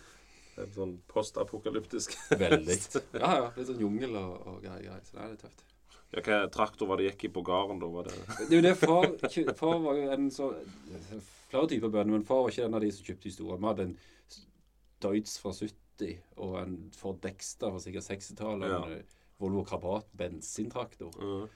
Det 0.53 0.64
er 0.66 0.72
sånn 0.76 0.97
postapokalyptisk. 1.11 2.14
Veldig. 2.30 2.78
Ja, 3.22 3.30
ja. 3.41 3.51
Litt 3.57 3.70
sånn 3.72 3.83
jungel 3.83 4.16
og, 4.20 4.33
og 4.47 4.59
greier. 4.62 4.85
greier, 4.85 5.05
Så 5.09 5.16
det 5.16 5.22
er 5.24 5.30
litt 5.33 5.45
tøft. 5.47 5.64
Ja, 6.12 6.20
hva 6.20 6.39
traktor 6.53 6.91
var 6.91 7.01
det 7.01 7.07
gikk 7.09 7.24
i 7.24 7.30
på 7.33 7.43
gården 7.47 7.80
da? 7.80 7.89
Var 7.89 8.11
det 8.11 8.49
Det 8.51 8.61
det 8.66 8.74
far 8.76 9.07
Far 9.57 9.78
var 9.80 10.01
en 10.12 10.26
så 10.30 10.51
Flere 11.49 11.68
typer 11.72 11.89
bønder, 11.89 12.12
men 12.18 12.26
far 12.28 12.45
var 12.45 12.53
ikke 12.53 12.66
en 12.68 12.76
av 12.76 12.85
de 12.85 12.91
som 12.93 13.07
kjøpte 13.09 13.28
de 13.28 13.33
store. 13.33 13.59
Vi 13.59 13.68
hadde 13.70 13.87
en 13.89 13.97
Deutz 15.03 15.35
fra 15.43 15.53
70 15.57 16.12
og 16.45 16.55
en 16.61 16.76
Ford 16.97 17.18
Dexter 17.24 17.72
fra 17.72 17.80
sikkert 17.83 18.07
60-tallet. 18.07 18.72
Ja. 18.72 19.01
Volvo 19.43 19.64
Krabat 19.66 20.12
bensintraktor. 20.12 21.14
Mm. 21.18 21.49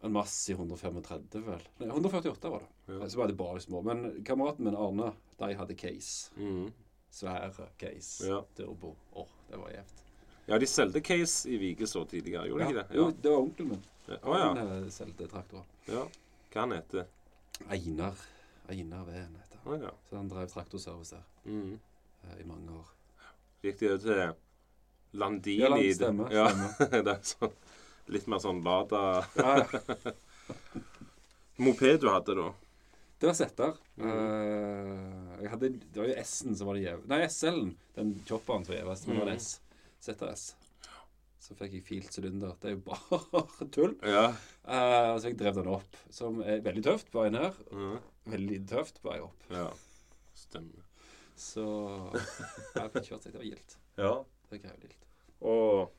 En 0.00 0.16
i 0.16 0.52
135, 0.52 1.44
vel. 1.46 1.62
Nei, 1.78 1.88
148 1.88 2.50
var 2.50 2.60
det. 2.60 2.94
Ja. 2.94 3.08
Så 3.08 3.18
var 3.18 3.26
det 3.26 3.34
bare 3.34 3.60
små. 3.60 3.82
Men 3.82 4.24
kameraten 4.24 4.64
min 4.64 4.76
Arne, 4.76 5.12
de 5.38 5.54
hadde 5.54 5.74
case. 5.74 6.30
Mm. 6.36 6.72
Svære 7.10 7.68
case. 7.78 8.26
Ja. 8.26 8.44
Turbo. 8.56 8.96
Åh, 9.12 9.26
det 9.50 9.56
var 9.56 9.70
gjevt. 9.70 10.02
ja, 10.46 10.58
de 10.58 10.66
solgte 10.66 11.00
case 11.00 11.50
i 11.50 11.56
Vigeså 11.56 12.04
tidligere, 12.04 12.48
gjorde 12.48 12.64
de 12.64 12.70
ikke 12.70 12.82
det? 12.82 12.96
Jo, 12.96 13.10
det 13.22 13.30
var 13.30 13.38
onkelen 13.38 13.70
min. 13.70 13.86
Ja. 14.08 14.18
Oh, 14.22 14.38
ja. 14.38 14.48
Han 14.48 14.82
eh, 14.82 14.90
solgte 14.90 15.26
traktorer. 15.28 15.64
ja. 15.86 16.04
Hva 16.52 16.60
han 16.60 16.72
heter 16.72 17.06
Einar. 17.68 18.26
Einar 18.68 19.04
Veen 19.04 19.36
heter 19.36 19.62
han. 19.62 19.72
Oh, 19.72 19.82
ja. 19.82 19.90
Så 20.08 20.16
han 20.16 20.30
drev 20.30 20.48
traktorservice 20.48 21.16
der 21.16 21.52
mm. 21.52 21.78
eh, 22.22 22.40
i 22.40 22.46
mange 22.48 22.72
år. 22.72 22.94
Gikk 23.62 23.80
de 23.82 23.98
til 23.98 24.22
Landini? 25.12 25.62
Ja, 25.62 25.68
land- 25.72 25.94
stemmer, 25.96 26.32
Ja, 26.32 26.48
stemmer. 26.52 27.02
det 27.06 27.12
er 27.14 27.22
sånn, 27.24 27.52
litt 28.12 28.26
mer 28.28 28.38
sånn 28.44 28.62
Lada 28.64 29.02
Ja, 29.36 29.54
ja. 29.64 30.12
Moped 31.64 32.00
du 32.00 32.08
hadde 32.12 32.34
da? 32.38 32.48
Det 33.18 33.26
var 33.26 33.34
setter. 33.34 33.72
Mm. 33.98 34.10
Uh, 34.12 35.48
hadde, 35.50 35.72
det 35.90 35.98
var 35.98 36.06
jo 36.06 36.14
S-en 36.22 36.54
som 36.54 36.68
var 36.68 36.76
det 36.78 36.84
gjev... 36.84 37.00
Nei, 37.10 37.18
SL-en. 37.26 37.72
Den 37.96 38.12
chopperen 38.28 38.62
som 38.62 38.70
var 38.76 38.78
gjevest. 38.78 39.08
Men 39.08 39.16
det 39.18 39.24
var 39.24 39.32
Mhm. 39.32 39.40
S. 39.42 39.48
Setter 40.06 40.30
S. 40.30 40.44
Så 41.42 41.56
fikk 41.58 41.74
jeg 41.74 41.82
filt 41.88 42.14
sylinder. 42.14 42.52
Det 42.62 42.70
er 42.70 42.76
jo 42.76 42.84
bare 42.86 43.42
tull. 43.74 43.96
Ja. 44.06 44.28
Uh, 44.62 45.16
så 45.18 45.32
jeg 45.32 45.38
drev 45.40 45.58
den 45.58 45.72
opp, 45.74 45.98
som 46.14 46.38
er 46.46 46.62
veldig 46.62 46.84
tøft 46.86 47.10
på 47.10 47.24
vei 47.24 47.32
ned. 47.34 47.58
Mhm. 47.74 47.98
Veldig 48.36 48.60
tøft 48.70 49.02
på 49.02 49.10
vei 49.10 49.18
opp. 49.26 49.50
ja. 49.50 49.66
Stemmer. 50.38 50.84
Så 51.34 51.64
jeg 52.14 52.90
fikk 52.94 53.08
kjørt 53.10 53.24
seg. 53.26 53.32
Det 53.34 53.40
var 53.40 53.48
gildt. 53.50 53.74
Ja. 53.98 54.12
Det 54.50 54.64
er 54.64 54.78
litt. 54.82 54.96
Og 55.42 55.90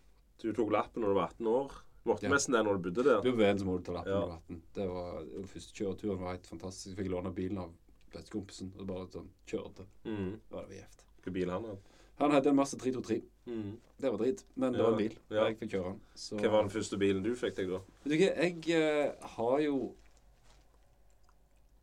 du 0.42 0.52
tok 0.54 0.72
lappen 0.72 1.04
når 1.04 1.14
du 1.14 1.18
var 1.20 1.30
18 1.36 1.48
år. 1.48 1.72
Måtte 2.06 2.24
Ja. 2.24 2.30
nesten 2.34 2.54
det 2.56 2.64
når 2.66 2.78
du 2.80 2.90
bodde 2.90 3.04
der. 3.04 3.22
Du 3.22 3.32
veien 3.36 3.60
en 3.60 3.66
må 3.68 3.78
du 3.78 3.84
ta 3.84 3.94
lappen 3.94 4.12
Ja. 4.14 4.22
på 4.22 4.30
vatten. 4.34 4.62
Det 4.74 4.88
var 4.90 5.24
den 5.24 5.48
første 5.48 5.74
kjøreturen 5.76 6.20
var 6.20 6.32
helt 6.34 6.48
fantastisk. 6.48 6.96
Jeg 6.96 6.98
fikk 7.06 7.12
låne 7.12 7.34
bilen 7.36 7.58
av 7.60 7.72
bestekompisen 8.12 8.72
og 8.80 8.88
bare 8.88 9.08
sånn 9.08 9.30
kjørte. 9.46 9.86
Mm. 10.06 10.32
Det 10.32 10.52
var 10.52 10.66
det 10.68 10.78
gjevt. 10.80 11.04
Hvilken 11.20 11.34
bil 11.34 11.50
han 11.50 11.64
hadde. 11.64 11.80
Han 12.20 12.32
hadde 12.32 12.48
en 12.50 12.56
Mazda 12.56 12.78
323. 12.78 13.22
Mm. 13.48 13.78
Det 14.00 14.12
var 14.12 14.18
drit, 14.18 14.44
men 14.56 14.72
det 14.74 14.80
Ja, 14.80 14.84
var 14.86 14.92
en 14.92 14.98
bil. 14.98 15.18
ja. 15.30 15.46
Jeg 15.48 15.60
fikk 15.60 15.70
kjøre 15.72 15.84
den. 15.92 16.02
Så, 16.16 16.38
Hva 16.40 16.50
var 16.52 16.62
den 16.64 16.72
første 16.72 16.98
bilen 17.00 17.24
du 17.24 17.36
fikk 17.36 17.56
deg 17.56 17.70
da? 17.70 17.80
Vet 18.04 18.10
du 18.10 18.16
ikke, 18.18 18.36
jeg 18.36 19.12
uh, 19.22 19.28
har 19.38 19.60
jo 19.60 19.96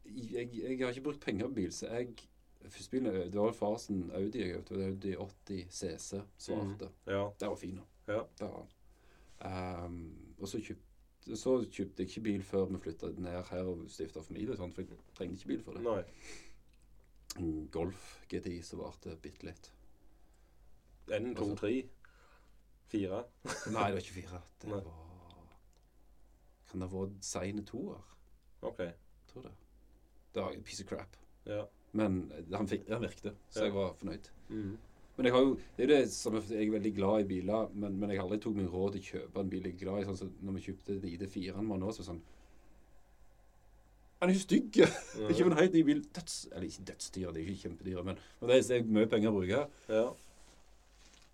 jeg, 0.06 0.50
jeg 0.54 0.78
har 0.80 0.92
ikke 0.92 1.02
brukt 1.02 1.20
penger 1.24 1.48
på 1.48 1.54
bil, 1.54 1.70
så 1.74 1.88
jeg 1.90 2.14
bilen 2.90 3.06
er- 3.06 3.30
Det 3.30 3.34
var 3.40 3.52
far 3.52 3.76
sin 3.78 4.10
Audi 4.14 4.38
jeg 4.38 4.54
kjøpte. 4.54 4.76
Var 4.78 4.86
Audi 4.86 5.14
80 5.16 5.66
CC, 5.70 6.22
svarte. 6.38 6.90
Ja. 7.06 7.30
Den 7.40 7.48
var 7.48 7.56
fin. 7.56 7.80
Ja. 8.08 8.22
Um, 9.86 10.34
og 10.40 10.48
så 10.48 10.58
kjøpte, 10.60 11.36
så 11.36 11.58
kjøpte 11.70 12.02
jeg 12.02 12.08
ikke 12.08 12.20
bil 12.22 12.42
før 12.42 12.64
vi 12.70 12.78
flytta 12.78 13.06
ned 13.18 13.42
her 13.50 13.62
og 13.68 13.90
stifta 13.90 14.20
familie, 14.22 14.56
Sånn, 14.56 14.72
for 14.72 14.82
jeg 14.82 14.98
trengte 15.14 15.34
ikke 15.42 15.48
bil 15.48 15.62
for 15.62 15.72
det. 15.72 15.82
Nei. 15.82 16.02
Golf 17.70 18.24
GTI 18.30 18.62
som 18.62 18.78
varte 18.80 19.16
bitte 19.22 19.44
litt. 19.44 19.70
En, 21.12 21.34
to, 21.34 21.42
Altså. 21.44 21.56
tre, 21.56 21.88
fire. 22.88 23.24
Nei, 23.44 23.90
det 23.90 23.94
var 23.94 24.00
ikke 24.00 24.22
fire. 24.22 24.42
Det 24.62 24.68
Nei. 24.70 24.80
var 24.80 25.02
Kan 26.70 26.80
det 26.80 26.88
ha 26.90 26.96
vært 26.96 27.22
seine 27.24 27.62
toer? 27.64 28.00
OK. 28.62 28.80
Tror 29.28 29.42
det. 29.42 29.52
Det 30.34 30.42
var 30.42 30.50
en 30.56 30.62
piece 30.62 30.82
of 30.84 30.88
crap. 30.88 31.16
Ja. 31.46 31.64
Men 31.96 32.18
han, 32.52 32.68
han 32.90 33.02
virkte, 33.06 33.32
så 33.52 33.66
jeg 33.66 33.74
var 33.76 33.94
fornøyd. 34.00 34.30
Mm. 34.50 34.76
Men 35.16 35.28
jeg 35.30 35.32
har 35.32 35.44
jo, 35.46 35.52
det 35.76 35.84
er 35.84 35.88
jo 35.88 35.92
det 35.94 36.10
som 36.12 36.34
jeg 36.36 36.66
er 36.66 36.72
veldig 36.74 36.90
glad 36.98 37.22
i 37.22 37.28
biler, 37.30 37.70
men, 37.72 37.94
men 38.02 38.10
jeg 38.12 38.18
har 38.20 38.26
aldri 38.26 38.36
tok 38.44 38.56
meg 38.58 38.66
råd 38.68 38.96
til 38.98 39.00
å 39.04 39.06
kjøpe 39.14 39.40
en 39.44 39.52
bil 39.54 39.64
jeg 39.64 39.72
er 39.78 39.80
glad 39.84 40.02
i. 40.02 40.08
Sånn 40.10 40.18
som 40.20 40.32
når 40.44 40.58
vi 40.58 40.64
kjøpte 40.66 40.96
den 41.00 41.14
ID4-en 41.14 41.70
vår 41.72 41.80
nå, 41.80 41.92
så 41.96 42.04
sånn 42.04 42.20
Han 44.20 44.30
er 44.32 44.36
jo 44.36 44.42
stygg! 44.44 44.78
Er 45.20 45.32
ikke 45.32 45.46
en 45.48 45.56
helt 45.58 45.74
ny 45.76 45.82
bil. 45.88 46.04
Døds... 46.16 46.36
Eller 46.52 46.68
ikke 46.68 46.86
dødsdyr, 46.92 47.32
det 47.32 47.40
er 47.42 47.48
ikke 47.50 47.62
kjempedyr, 47.66 48.04
men, 48.06 48.20
men 48.40 48.50
det 48.52 48.58
er- 48.60 48.68
det 48.70 48.78
er 48.78 48.94
mye 48.98 49.10
penger 49.12 49.32
å 49.32 49.36
bruke. 49.40 49.64
Ja. 49.92 50.04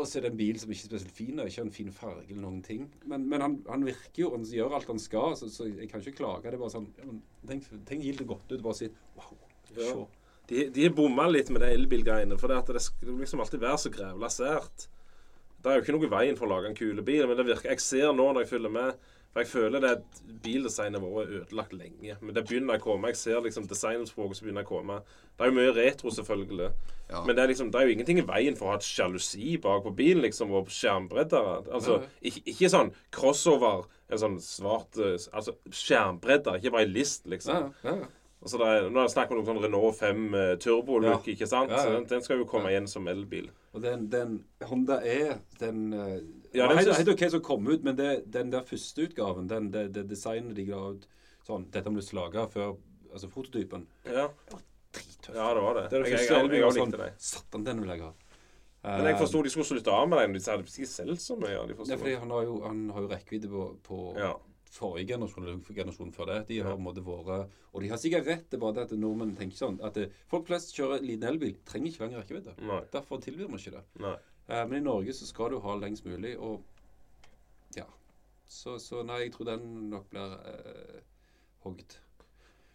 Og 0.00 0.08
så 0.08 0.18
er 0.18 0.24
det 0.24 0.30
en 0.32 0.38
bil 0.40 0.56
som 0.58 0.70
ikke 0.72 0.86
er 0.86 0.90
spesielt 0.90 1.14
fin, 1.14 1.38
og 1.38 1.46
ikke 1.50 1.60
har 1.60 1.68
en 1.68 1.74
fin 1.76 1.92
farge 1.94 2.24
eller 2.30 2.42
noen 2.42 2.62
ting. 2.64 2.86
Men, 3.06 3.26
men 3.30 3.44
han, 3.44 3.58
han 3.68 3.84
virker 3.86 4.24
jo, 4.24 4.30
han 4.34 4.46
gjør 4.48 4.74
alt 4.78 4.88
han 4.90 5.02
skal, 5.02 5.36
så, 5.38 5.50
så 5.52 5.66
jeg 5.68 5.90
kan 5.92 6.02
ikke 6.02 6.16
klage. 6.22 6.46
Det 6.48 6.56
er 6.58 6.62
bare 6.64 6.74
sånn 6.74 6.88
ja, 6.98 7.06
men, 7.10 7.20
Tenk, 7.50 7.68
tenk 7.90 8.06
gildt 8.06 8.24
godt 8.30 8.50
ut. 8.54 8.62
Bare 8.64 8.78
si 8.78 8.88
wow. 9.18 9.36
Ja. 9.76 9.92
De, 10.52 10.66
de 10.74 10.90
bomma 10.92 11.24
litt 11.30 11.48
med 11.52 11.64
de 11.64 11.70
elbilgreiene. 11.72 12.36
For 12.40 12.52
det, 12.52 12.60
at 12.60 12.74
det 12.76 12.84
skal 12.84 13.16
liksom 13.22 13.40
alltid 13.40 13.62
være 13.62 13.80
så 13.80 13.92
grævla 13.94 14.28
sært. 14.32 14.86
Det 15.62 15.70
er 15.70 15.78
jo 15.78 15.84
ikke 15.84 15.94
noe 15.94 16.08
i 16.08 16.12
veien 16.12 16.38
for 16.38 16.48
å 16.48 16.54
lage 16.56 16.70
en 16.70 16.76
kule 16.76 17.04
bil, 17.06 17.24
men 17.28 17.38
det 17.38 17.46
virker 17.46 17.70
Jeg 17.70 17.82
ser 17.84 18.08
nå 18.10 18.24
når 18.32 18.42
jeg 18.42 18.50
følger 18.56 18.72
med 18.74 18.96
For 19.30 19.44
jeg 19.44 19.50
føler 19.52 19.84
det 19.84 19.92
at 19.94 20.22
bildesignet 20.42 21.00
vårt 21.00 21.28
er 21.28 21.36
ødelagt 21.40 21.76
lenge. 21.76 22.16
Men 22.20 22.34
det 22.36 22.42
begynner 22.48 22.76
å 22.76 22.82
komme. 22.82 23.12
Jeg 23.12 23.20
ser 23.20 23.44
liksom 23.44 23.68
designspråket 23.70 24.38
som 24.38 24.48
begynner 24.48 24.66
å 24.66 24.68
komme. 24.68 24.98
Det 25.38 25.46
er 25.46 25.52
jo 25.52 25.56
mye 25.56 25.76
retro, 25.76 26.12
selvfølgelig. 26.12 26.68
Ja. 27.08 27.22
Men 27.24 27.36
det 27.36 27.44
er, 27.44 27.52
liksom, 27.52 27.70
det 27.72 27.80
er 27.80 27.88
jo 27.88 27.94
ingenting 27.94 28.20
i 28.20 28.26
veien 28.28 28.58
for 28.58 28.68
å 28.68 28.74
ha 28.74 28.80
et 28.80 28.84
sjalusi 28.84 29.54
bak 29.62 29.86
på 29.86 29.94
bilen, 29.96 30.20
liksom, 30.26 30.52
og 30.58 30.68
skjermbredder. 30.72 31.70
Altså, 31.72 32.02
ikke, 32.20 32.44
ikke 32.52 32.72
sånn 32.74 32.92
crossover, 33.14 33.86
en 34.12 34.20
sånn 34.20 34.36
svart 34.44 35.00
eh, 35.00 35.16
Altså 35.32 35.56
skjermbredder, 35.72 36.60
ikke 36.60 36.74
bare 36.76 36.84
ei 36.84 36.92
list, 36.92 37.24
liksom. 37.32 37.72
Ja, 37.86 37.96
ja. 38.02 38.12
Altså, 38.42 38.58
det 38.58 38.66
er, 38.66 38.86
nå 38.90 38.98
er 38.98 39.06
det 39.06 39.12
snakk 39.14 39.30
om 39.30 39.38
noen 39.38 39.46
sånn 39.46 39.60
Renault 39.62 39.98
5 40.00 40.22
uh, 40.34 40.40
turbo-look, 40.58 41.26
Ja. 41.28 41.32
ikke 41.36 41.46
sant? 41.46 41.70
Ja, 41.70 41.84
ja. 41.86 41.92
Den, 41.94 42.06
den 42.10 42.24
skal 42.26 42.40
jo 42.40 42.46
komme 42.50 42.72
igjen 42.72 42.88
som 42.90 43.06
elbil. 43.06 43.50
Og 43.72 43.84
den, 43.84 44.08
den 44.10 44.32
Honda 44.66 44.96
E, 45.06 45.36
den 45.60 45.92
uh, 45.94 46.16
Ja, 46.52 46.64
ja, 46.64 46.68
den 46.74 46.82
synes- 46.82 46.98
helt 47.04 47.12
OK 47.14 47.22
som 47.30 47.44
kom 47.46 47.68
ut, 47.70 47.84
men 47.86 47.96
det, 47.96 48.24
den 48.34 48.50
der 48.50 48.66
første 48.66 49.06
utgaven, 49.06 49.46
den, 49.48 49.70
det, 49.70 49.92
det 49.94 50.08
designet 50.10 50.56
de 50.58 50.66
ga 50.72 50.80
ut 50.96 51.06
sånn 51.46 51.68
Dette 51.70 51.90
må 51.90 51.98
du 51.98 52.02
lyst 52.02 52.10
til 52.12 52.18
å 52.18 52.26
lage 52.26 52.48
før 52.50 52.74
Altså 53.12 53.28
prototypen. 53.28 53.86
Ja, 54.08 54.26
Drittøft. 54.92 55.34
ja 55.36 55.48
det 55.54 55.62
var 55.62 55.74
det. 55.76 55.82
Det 55.90 55.98
det 56.02 56.10
jeg, 56.10 56.18
jeg, 56.18 56.28
jeg, 56.30 56.44
elbilen 56.44 56.70
likte 56.70 56.78
sånn 56.80 56.92
det. 56.96 57.08
Satan, 57.20 57.64
den 57.66 57.82
vil 57.82 57.90
jeg 57.92 58.00
ha. 58.06 58.12
Men 58.82 59.06
jeg 59.06 59.18
forsto 59.20 59.42
de 59.44 59.50
skulle 59.52 59.66
slutte 59.68 59.92
av 59.94 60.08
med 60.10 60.18
den. 60.18 60.32
De 60.34 60.40
hadde 60.50 60.64
ikke 60.66 60.88
solgt 60.90 61.22
så 61.22 61.36
mye. 61.38 61.60
de 61.68 61.76
Det 61.76 61.92
er 61.94 62.00
fordi 62.00 62.14
han 62.18 62.32
har 62.34 62.46
jo, 62.48 62.54
han 62.64 62.80
har 62.96 63.04
jo 63.04 63.10
rekkevidde 63.12 63.50
på, 63.52 63.66
på 63.86 63.98
Ja. 64.18 64.32
Forrige 64.72 65.12
generasjon 65.12 65.44
eller 65.44 65.74
generasjonen 65.76 66.14
før 66.16 66.30
det. 66.30 66.38
De 66.48 66.58
har 66.62 66.74
på 66.74 66.80
en 66.80 66.86
måte 66.86 67.04
vært 67.04 67.56
Og 67.72 67.82
de 67.82 67.88
har 67.92 68.00
sikkert 68.00 68.28
rett, 68.28 68.44
det 68.50 68.56
er 68.56 68.62
bare 68.62 68.76
det 68.78 68.84
at 68.88 68.94
nordmenn 68.96 69.34
tenker 69.36 69.58
sånn 69.58 69.78
at 69.84 69.96
det, 69.96 70.08
folk 70.30 70.46
flest 70.48 70.74
kjører 70.76 71.04
liten 71.04 71.28
elbil, 71.28 71.56
trenger 71.68 71.90
ikke 71.90 72.04
lang 72.04 72.14
rekkevidde. 72.18 72.54
Derfor 72.92 73.20
tilbyr 73.20 73.50
vi 73.52 73.60
ikke 73.60 73.74
det. 73.76 73.82
Nei. 74.04 74.14
Eh, 74.48 74.62
men 74.68 74.78
i 74.78 74.84
Norge 74.84 75.14
så 75.16 75.28
skal 75.28 75.52
du 75.52 75.58
ha 75.64 75.76
lengst 75.78 76.06
mulig, 76.08 76.34
og 76.38 76.62
ja. 77.76 77.86
Så, 78.44 78.78
så 78.82 79.02
nei, 79.06 79.26
jeg 79.26 79.34
tror 79.36 79.52
den 79.52 79.68
nok 79.92 80.08
blir 80.12 80.38
eh, 80.52 81.02
hogd. 81.66 81.98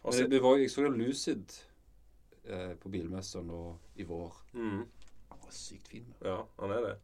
Altså, 0.04 0.24
jeg, 0.24 0.42
jeg 0.62 0.70
så 0.70 0.86
jo 0.86 0.94
Lucid 0.94 1.58
eh, 2.44 2.72
på 2.80 2.90
bilmessa 2.94 3.42
nå 3.44 3.62
i 3.98 4.06
vår. 4.08 4.38
Mm. 4.54 4.82
Han 5.28 5.44
var 5.44 5.54
sykt 5.54 5.90
fin. 5.90 6.06
Ja, 6.24 6.40
han 6.60 6.74
er 6.78 6.86
det. 6.86 6.96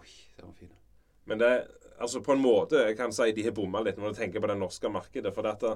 Oi, 0.00 0.08
den 0.36 0.48
var 0.48 0.56
fin. 0.58 0.76
Men 1.30 1.40
det 1.40 1.52
altså 2.00 2.22
på 2.24 2.34
en 2.34 2.42
måte 2.42 2.84
Jeg 2.88 2.96
kan 2.98 3.12
si 3.14 3.30
de 3.36 3.44
har 3.46 3.54
bomma 3.56 3.82
litt 3.84 3.98
når 4.00 4.12
du 4.14 4.20
tenker 4.20 4.42
på 4.42 4.50
det 4.50 4.58
norske 4.60 4.90
markedet. 4.92 5.32
For 5.36 5.46
dette, 5.46 5.74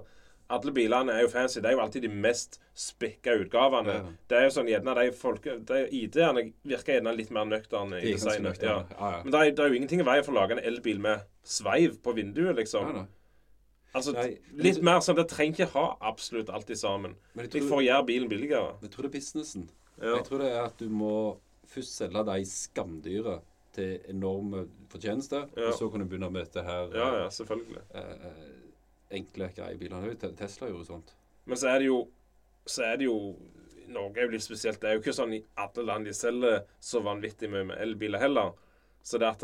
alle 0.55 0.73
bilene 0.77 1.15
er 1.15 1.25
jo 1.25 1.31
fancy. 1.33 1.61
Det 1.63 1.71
er 1.71 1.77
jo 1.77 1.83
alltid 1.85 2.05
de 2.05 2.13
mest 2.13 2.59
spekka 2.77 3.37
utgavene. 3.41 3.97
Ja. 3.97 4.15
Det 4.29 4.39
er 4.39 4.47
jo 4.49 4.55
sånn 4.59 4.71
gjerne 4.71 4.97
de 4.99 5.11
folk 5.17 5.49
de 5.71 5.83
ID-ene 6.01 6.47
virker 6.69 6.99
gjerne 6.99 7.15
litt 7.17 7.33
mer 7.35 7.49
nøkterne 7.49 8.01
i 8.03 8.15
designet. 8.17 8.65
Ja. 8.65 8.83
Men 9.25 9.33
det 9.33 9.41
er, 9.41 9.53
det 9.53 9.65
er 9.65 9.73
jo 9.73 9.81
ingenting 9.81 10.05
i 10.05 10.09
veien 10.09 10.27
for 10.27 10.35
å 10.35 10.41
lage 10.43 10.59
en 10.59 10.65
elbil 10.65 11.01
med 11.05 11.25
sveiv 11.45 12.01
på 12.05 12.17
vinduet, 12.17 12.57
liksom. 12.61 13.05
Altså, 13.95 14.11
Nei, 14.17 14.29
litt 14.59 14.81
mer 14.83 14.99
sånn 15.07 15.15
Det 15.15 15.29
trenger 15.31 15.55
ikke 15.55 15.77
ha 15.77 15.85
absolutt 16.11 16.49
alltid 16.51 16.81
sammen. 16.81 17.15
Men 17.33 17.47
jeg 17.47 17.53
tror, 17.55 17.69
får 17.77 17.83
gjøre 17.87 18.07
bilen 18.09 18.31
billigere. 18.33 18.77
jeg 18.83 18.91
tror 18.91 19.07
det 19.07 19.11
er 19.13 19.17
businessen. 19.21 19.69
Jeg 20.03 20.25
tror 20.27 20.43
det 20.43 20.49
er 20.51 20.63
at 20.65 20.81
du 20.83 20.89
må 20.91 21.15
først 21.71 22.01
selge 22.03 22.25
de 22.27 22.39
skamdyre 22.51 23.39
til 23.75 23.99
enorme 24.13 24.65
fortjenester, 24.93 25.49
Ja. 25.57 25.69
og 25.69 25.75
så 25.79 25.89
kan 25.91 26.01
du 26.01 26.07
begynne 26.07 26.31
med 26.33 26.47
dette 26.47 26.63
her 26.67 26.89
ja, 26.95 27.09
ja, 27.25 27.29
selvfølgelig. 27.35 27.83
eh, 27.95 28.27
eh, 28.29 29.19
enkle, 29.19 29.51
greie 29.57 29.77
bilene. 29.79 30.15
Te- 30.19 30.33
Tesla 30.39 30.69
gjorde 30.71 30.87
sånt. 30.89 31.15
Men 31.47 31.57
så 31.61 31.69
er 31.75 31.79
det 31.83 31.87
jo 31.91 32.09
Så 32.67 32.83
er 32.83 32.97
det 32.97 33.05
jo 33.05 33.37
Norge 33.93 34.17
er 34.23 34.25
jo 34.25 34.31
litt 34.33 34.43
spesielt. 34.43 34.81
Det 34.81 34.89
er 34.89 34.95
jo 34.95 35.01
ikke 35.03 35.13
sånn 35.13 35.35
i 35.37 35.43
alle 35.61 35.83
land 35.85 36.07
de 36.07 36.13
selger 36.17 36.63
så 36.81 37.03
vanvittig 37.05 37.51
mye 37.53 37.67
med 37.69 37.77
elbiler 37.85 38.19
heller. 38.19 38.55
Så 39.05 39.19
det 39.21 39.29
at 39.29 39.43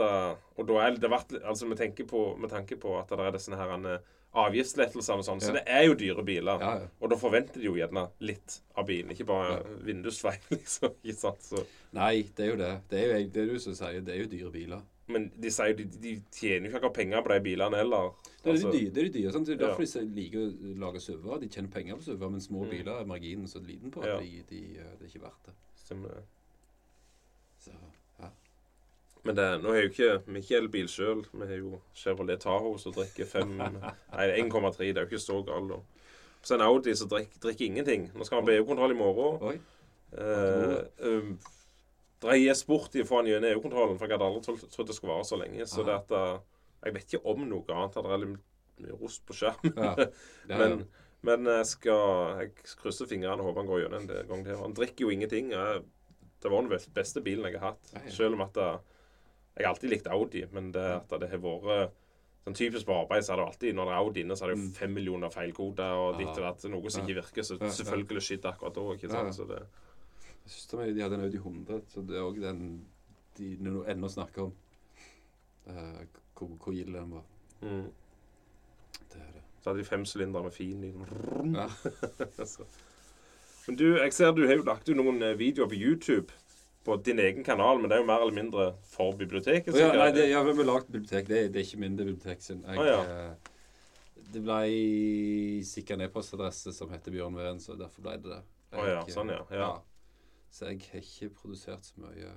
Og 0.56 0.66
da 0.66 0.78
er 0.86 0.96
det 0.96 1.10
vært 1.10 1.34
Altså, 1.44 1.66
med, 1.66 1.76
på, 2.08 2.36
med 2.38 2.48
tanke 2.50 2.76
på 2.80 2.98
at 2.98 3.08
det 3.12 3.18
er 3.20 3.32
disse 3.32 3.50
her 3.54 4.00
avgiftslettelsene 4.32 5.18
og 5.18 5.24
sånn, 5.26 5.40
så 5.42 5.52
det 5.56 5.64
er 5.66 5.84
jo 5.88 5.94
dyre 5.98 6.22
biler. 6.22 6.62
Og 7.02 7.10
da 7.10 7.16
forventer 7.18 7.58
de 7.58 7.66
jo 7.66 7.74
gjerne 7.74 8.04
litt 8.20 8.60
av 8.78 8.86
bilen, 8.86 9.10
ikke 9.10 9.26
bare 9.26 9.56
Ja. 9.58 9.76
vindusfeil, 9.88 10.38
liksom. 10.54 10.94
Ikke 11.02 11.18
sant? 11.18 11.42
Så, 11.42 11.64
Nei, 11.92 12.22
det 12.36 12.44
er 12.46 12.50
jo 12.52 12.56
det. 12.60 12.70
Det 12.88 13.00
er 13.02 13.18
jo 13.18 13.28
det 13.34 13.46
du 13.50 13.58
som 13.58 13.74
sier, 13.74 14.00
det 14.00 14.14
er 14.14 14.22
jo 14.22 14.30
dyre 14.30 14.50
biler. 14.54 14.82
men 15.10 15.24
de 15.42 15.50
sier 15.50 15.72
jo 15.72 15.74
de, 15.80 15.84
de 15.98 16.12
tjener 16.30 16.70
jo 16.70 16.78
ikke 16.78 16.92
penger 16.94 17.22
på 17.26 17.32
de 17.34 17.40
bilene 17.42 17.74
heller. 17.80 18.12
Det 18.44 18.46
er 18.46 18.52
Altså, 18.52 18.70
de 18.70 18.90
dyre. 18.94 19.10
Det 19.10 19.24
er 19.26 19.32
sant? 19.34 19.46
Det 19.50 19.56
er 19.56 19.66
derfor 19.66 19.82
de 19.82 20.14
liker 20.14 20.38
å 20.38 20.74
lage 20.78 21.00
SUV-er. 21.02 21.40
De 21.42 21.48
tjener 21.50 21.68
penger 21.74 21.96
på 21.98 22.02
SUV-er, 22.06 22.30
men 22.30 22.40
små 22.40 22.62
biler 22.70 23.00
er 23.00 23.04
marginen 23.10 23.48
så 23.50 23.58
liten 23.58 23.90
på 23.90 24.04
at 24.04 24.06
Mm. 24.06 24.14
Ja. 24.14 24.20
de, 24.20 24.44
de, 24.54 24.60
eh, 24.78 24.92
det 25.00 25.08
er 25.08 25.10
ikke 25.10 25.24
verdt 25.26 25.46
det. 25.50 25.54
stemmer 25.82 26.14
det. 26.14 26.22
Så. 27.58 27.72
Men 29.26 29.36
det, 29.36 29.46
nå 29.60 29.72
er 29.74 29.84
jo 29.84 29.90
ikke 29.90 30.10
vi 30.26 30.40
ikke 30.40 30.58
elbil 30.62 30.86
sjøl. 30.88 31.24
Vi 31.32 31.46
har 31.46 31.58
jo 31.58 31.80
Chevrolet 31.96 32.40
Tahoe 32.40 32.78
som 32.80 32.94
drikker 32.96 33.28
1,3. 33.28 33.80
Det 34.16 34.22
er 34.24 35.02
jo 35.02 35.08
ikke 35.10 35.20
så 35.20 35.40
galt, 35.44 35.74
da. 35.74 35.80
Så 36.42 36.56
en 36.56 36.64
Audi 36.64 36.94
som 36.96 37.08
drikker, 37.10 37.40
drikker 37.42 37.66
ingenting. 37.66 38.08
Nå 38.16 38.24
skal 38.24 38.40
han 38.40 38.46
på 38.48 38.54
EU-kontroll 38.54 38.94
i 38.94 38.96
morgen. 38.96 39.58
Eh, 40.16 40.78
um, 41.04 41.34
IS 42.32 42.62
Sport 42.64 42.96
i 42.96 43.04
foran 43.04 43.28
gjennom 43.28 43.50
EU-kontrollen, 43.50 43.98
for 44.00 44.08
jeg 44.08 44.16
hadde 44.16 44.28
aldri 44.30 44.70
trodd 44.72 44.88
det 44.88 44.96
skulle 44.96 45.12
vare 45.12 45.28
så 45.28 45.38
lenge. 45.40 45.66
Så 45.68 45.84
det 45.84 45.98
at 45.98 46.16
eh, 46.16 46.38
Jeg 46.80 46.94
vet 46.94 47.12
ikke 47.12 47.26
om 47.28 47.44
noe 47.44 47.76
annet. 47.76 47.96
er 48.00 48.22
litt 48.22 48.38
mye 48.80 48.96
rost 49.02 49.26
på 49.28 49.36
skjermen. 49.36 49.76
Ja. 49.76 50.08
Men, 50.60 50.86
men 51.20 51.44
jeg 51.44 51.66
skal 51.68 52.38
Jeg 52.40 52.52
krysser 52.80 53.04
fingrene 53.04 53.42
og 53.42 53.50
håper 53.50 53.60
han 53.60 53.68
går 53.68 53.80
gjennom 53.82 54.06
en 54.08 54.28
gang 54.30 54.44
til. 54.46 54.56
Han 54.62 54.76
drikker 54.78 55.04
jo 55.04 55.10
ingenting. 55.12 55.50
Jeg, 55.52 55.82
det 56.40 56.52
var 56.52 56.64
den 56.64 56.94
beste 56.96 57.20
bilen 57.20 57.44
jeg 57.44 57.60
har 57.60 57.74
hatt. 57.74 57.92
Selv 58.08 58.38
om 58.38 58.46
at 58.46 58.56
det, 58.56 58.70
Jeg 59.56 59.66
har 59.66 59.74
alltid 59.74 59.90
likt 59.90 60.06
Audi, 60.06 60.44
men 60.52 60.70
det 60.72 60.84
at 61.00 61.20
det 61.20 61.30
har 61.30 61.38
vært 61.42 61.90
Sånn 62.40 62.54
typisk 62.56 62.86
på 62.88 62.94
arbeid 62.96 63.20
så 63.26 63.34
er 63.34 63.36
det 63.36 63.44
alltid 63.50 63.74
Når 63.76 63.84
det 63.84 63.92
er 63.92 63.98
Audi 64.00 64.20
inne, 64.24 64.36
så 64.38 64.44
er 64.46 64.48
det 64.48 64.54
jo 64.56 64.62
Mm. 64.62 64.72
fem 64.74 64.94
millioner 64.96 65.30
feilkoder 65.30 65.92
og 65.92 66.16
ditt 66.18 66.28
og 66.32 66.40
datt. 66.40 66.64
Noe 66.72 66.90
som 66.90 67.02
ikke 67.04 67.18
virker. 67.20 67.42
Så 67.44 67.58
selvfølgelig 67.60 68.22
skjedde 68.24 68.48
akkurat 68.48 68.74
da. 68.74 68.80
ikke 68.94 69.10
sant? 69.12 69.34
Så 69.36 69.44
det, 69.48 69.58
Jeg 70.46 70.54
syns 70.54 70.94
de 70.96 71.02
hadde 71.02 71.14
en 71.18 71.24
Audi 71.26 71.36
100, 71.36 71.82
så 71.92 72.00
det 72.06 72.16
er 72.16 72.24
òg 72.24 72.40
den 72.40 72.86
de 73.36 73.56
nå 73.60 73.84
ennå 73.86 74.08
snakker 74.08 74.42
om. 74.48 74.52
Eh, 75.68 76.00
hvor, 76.34 76.48
hvor 76.64 76.72
gild 76.72 76.94
den 76.96 77.10
var. 77.12 77.22
mm. 77.60 77.90
Det 79.12 79.20
er 79.20 79.32
det. 79.36 79.42
Så 79.60 79.70
hadde 79.70 79.78
de 79.82 79.84
fem 79.84 80.04
sylindere 80.04 80.42
med 80.42 80.52
fin 80.52 80.80
lyd. 80.80 80.96
Ja. 81.54 81.68
Men 83.66 83.76
du, 83.76 83.84
jeg 83.98 84.12
ser 84.16 84.32
du 84.32 84.46
har 84.46 84.56
jo 84.56 84.64
lagt 84.66 84.88
ut 84.88 84.96
noen 84.96 85.20
eh, 85.22 85.36
videoer 85.38 85.68
på 85.68 85.76
YouTube 85.78 86.32
på 86.84 86.96
din 87.04 87.18
egen 87.20 87.44
kanal, 87.44 87.80
men 87.80 87.90
det 87.90 87.98
er 87.98 88.02
jo 88.02 88.08
mer 88.08 88.22
eller 88.24 88.36
mindre 88.36 88.66
for 88.88 89.12
biblioteket. 89.16 89.74
Oh, 89.74 89.80
ja, 89.80 89.90
nei, 89.92 90.10
det, 90.16 90.30
ja, 90.30 90.40
vi 90.46 90.54
har 90.56 90.68
lagd 90.68 90.88
bibliotek. 90.88 91.28
Det, 91.28 91.42
det 91.52 91.60
er 91.60 91.66
ikke 91.66 91.82
min 91.82 91.98
bibliotek 91.98 92.42
sin. 92.44 92.62
Jeg, 92.64 92.80
oh, 92.80 92.88
ja. 92.88 93.00
eh, 93.04 94.24
det 94.30 94.42
ble 94.46 94.60
sikkert 95.66 95.98
en 95.98 96.06
e-postadresse 96.06 96.72
som 96.76 96.92
heter 96.94 97.14
Bjørn 97.14 97.36
Ven, 97.36 97.60
så 97.60 97.76
derfor 97.78 98.06
ble 98.06 98.16
det 98.22 98.32
det. 98.32 98.42
Å 98.70 98.86
ja, 98.86 99.00
sånn 99.10 99.32
ja, 99.34 99.42
ja. 99.52 99.70
Så 100.50 100.70
jeg 100.70 100.80
har 100.92 101.02
ikke 101.02 101.32
produsert 101.42 101.86
så 101.86 102.00
mye. 102.02 102.32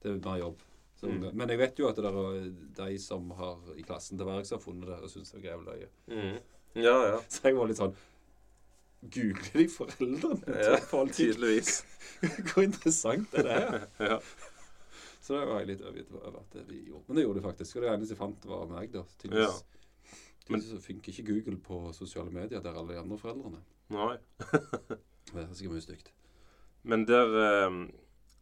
Det 0.00 0.12
er 0.12 0.20
mer 0.24 0.40
jobb. 0.40 0.62
Mm. 1.00 1.30
Men 1.32 1.48
jeg 1.48 1.60
vet 1.62 1.78
jo 1.80 1.88
at 1.88 1.96
det 1.96 2.08
er 2.12 2.48
de 2.76 2.96
som 3.00 3.30
har 3.38 3.72
i 3.76 3.84
klassen 3.84 4.20
til 4.20 4.28
verks, 4.28 4.52
har 4.52 4.60
funnet 4.60 4.88
det 4.90 4.98
og 5.00 5.12
syns 5.12 5.32
det 5.32 5.40
er 5.40 5.50
jævlig 5.50 5.72
løye. 5.72 5.90
Mm. 6.12 6.34
Ja, 6.80 6.96
ja. 7.08 7.20
Så 7.32 7.48
jeg 7.48 7.56
var 7.56 7.70
litt 7.70 7.80
sånn 7.80 7.96
Googler 9.00 9.56
de 9.62 9.68
foreldrene 9.72 10.54
ja 10.60 10.76
til 10.76 10.86
folk? 10.90 11.12
tydeligvis. 11.16 11.84
Hvor 12.52 12.62
interessant 12.62 13.34
er 13.34 13.42
det 13.46 13.52
her? 13.58 13.86
Ja. 14.12 14.18
Så 15.20 15.36
det 15.36 15.46
var 15.46 15.60
jeg 15.60 15.68
litt 15.68 15.82
overgitt 15.84 16.12
over 16.16 16.38
at 16.40 16.54
de 16.68 16.78
gjorde. 16.88 17.04
Men 17.06 17.16
det 17.16 17.24
gjorde 17.24 17.38
de 17.40 17.44
faktisk. 17.44 17.76
Og 17.76 17.82
det 17.84 17.90
eneste 17.92 18.14
jeg 18.16 18.18
fant, 18.18 18.46
var 18.50 18.64
meg, 18.70 18.90
da. 18.92 19.02
Tydeligvis, 19.20 19.60
ja. 19.60 20.16
tydeligvis 20.46 20.70
så 20.72 20.78
funker 20.84 21.12
ikke 21.12 21.26
Google 21.28 21.58
på 21.64 21.80
sosiale 21.94 22.32
medier 22.34 22.60
der 22.64 22.74
alle 22.80 22.96
de 22.96 22.98
andre 22.98 23.18
foreldrene. 23.20 23.60
Nei. 23.94 24.16
Det 25.30 25.44
er 25.44 25.52
sikkert 25.54 25.76
mye 25.76 25.84
stygt. 25.84 26.08
Men 26.82 27.04
der 27.06 27.66
um 27.68 27.82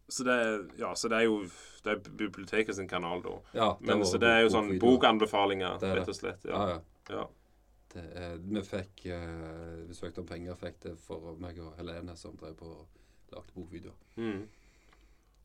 Så 0.09 0.23
det 0.25 0.33
er 0.33 0.63
Ja, 0.79 0.95
så 0.95 1.09
det 1.11 1.17
er 1.19 1.27
jo 1.27 1.43
Det 1.83 1.91
er 1.91 1.99
biblioteket 2.17 2.75
sin 2.75 2.87
kanal, 2.87 3.21
da. 3.21 3.35
Ja, 3.53 3.67
Men 3.79 4.05
så 4.05 4.17
det 4.17 4.29
er 4.29 4.39
jo 4.41 4.49
sånn 4.55 4.71
bokanbefalinger, 4.81 5.83
er 5.83 5.99
rett 5.99 6.09
og 6.09 6.15
slett. 6.17 6.45
Ja, 6.49 6.63
Ja. 6.69 6.79
ja. 7.09 7.27
Det 7.89 8.03
er, 8.21 8.37
vi 8.37 8.61
fikk 8.61 9.05
eh, 9.09 9.85
Vi 9.89 9.95
søkte 9.97 10.21
om 10.21 10.27
penger, 10.29 10.57
fikk 10.59 10.77
det 10.83 10.95
for 11.01 11.33
meg 11.41 11.57
og 11.63 11.73
Helene, 11.79 12.13
som 12.17 12.35
drev 12.37 12.53
på 12.59 12.69
og 12.69 13.33
lagde 13.33 13.53
bokvideoer. 13.55 13.97
Mm. 14.17 14.43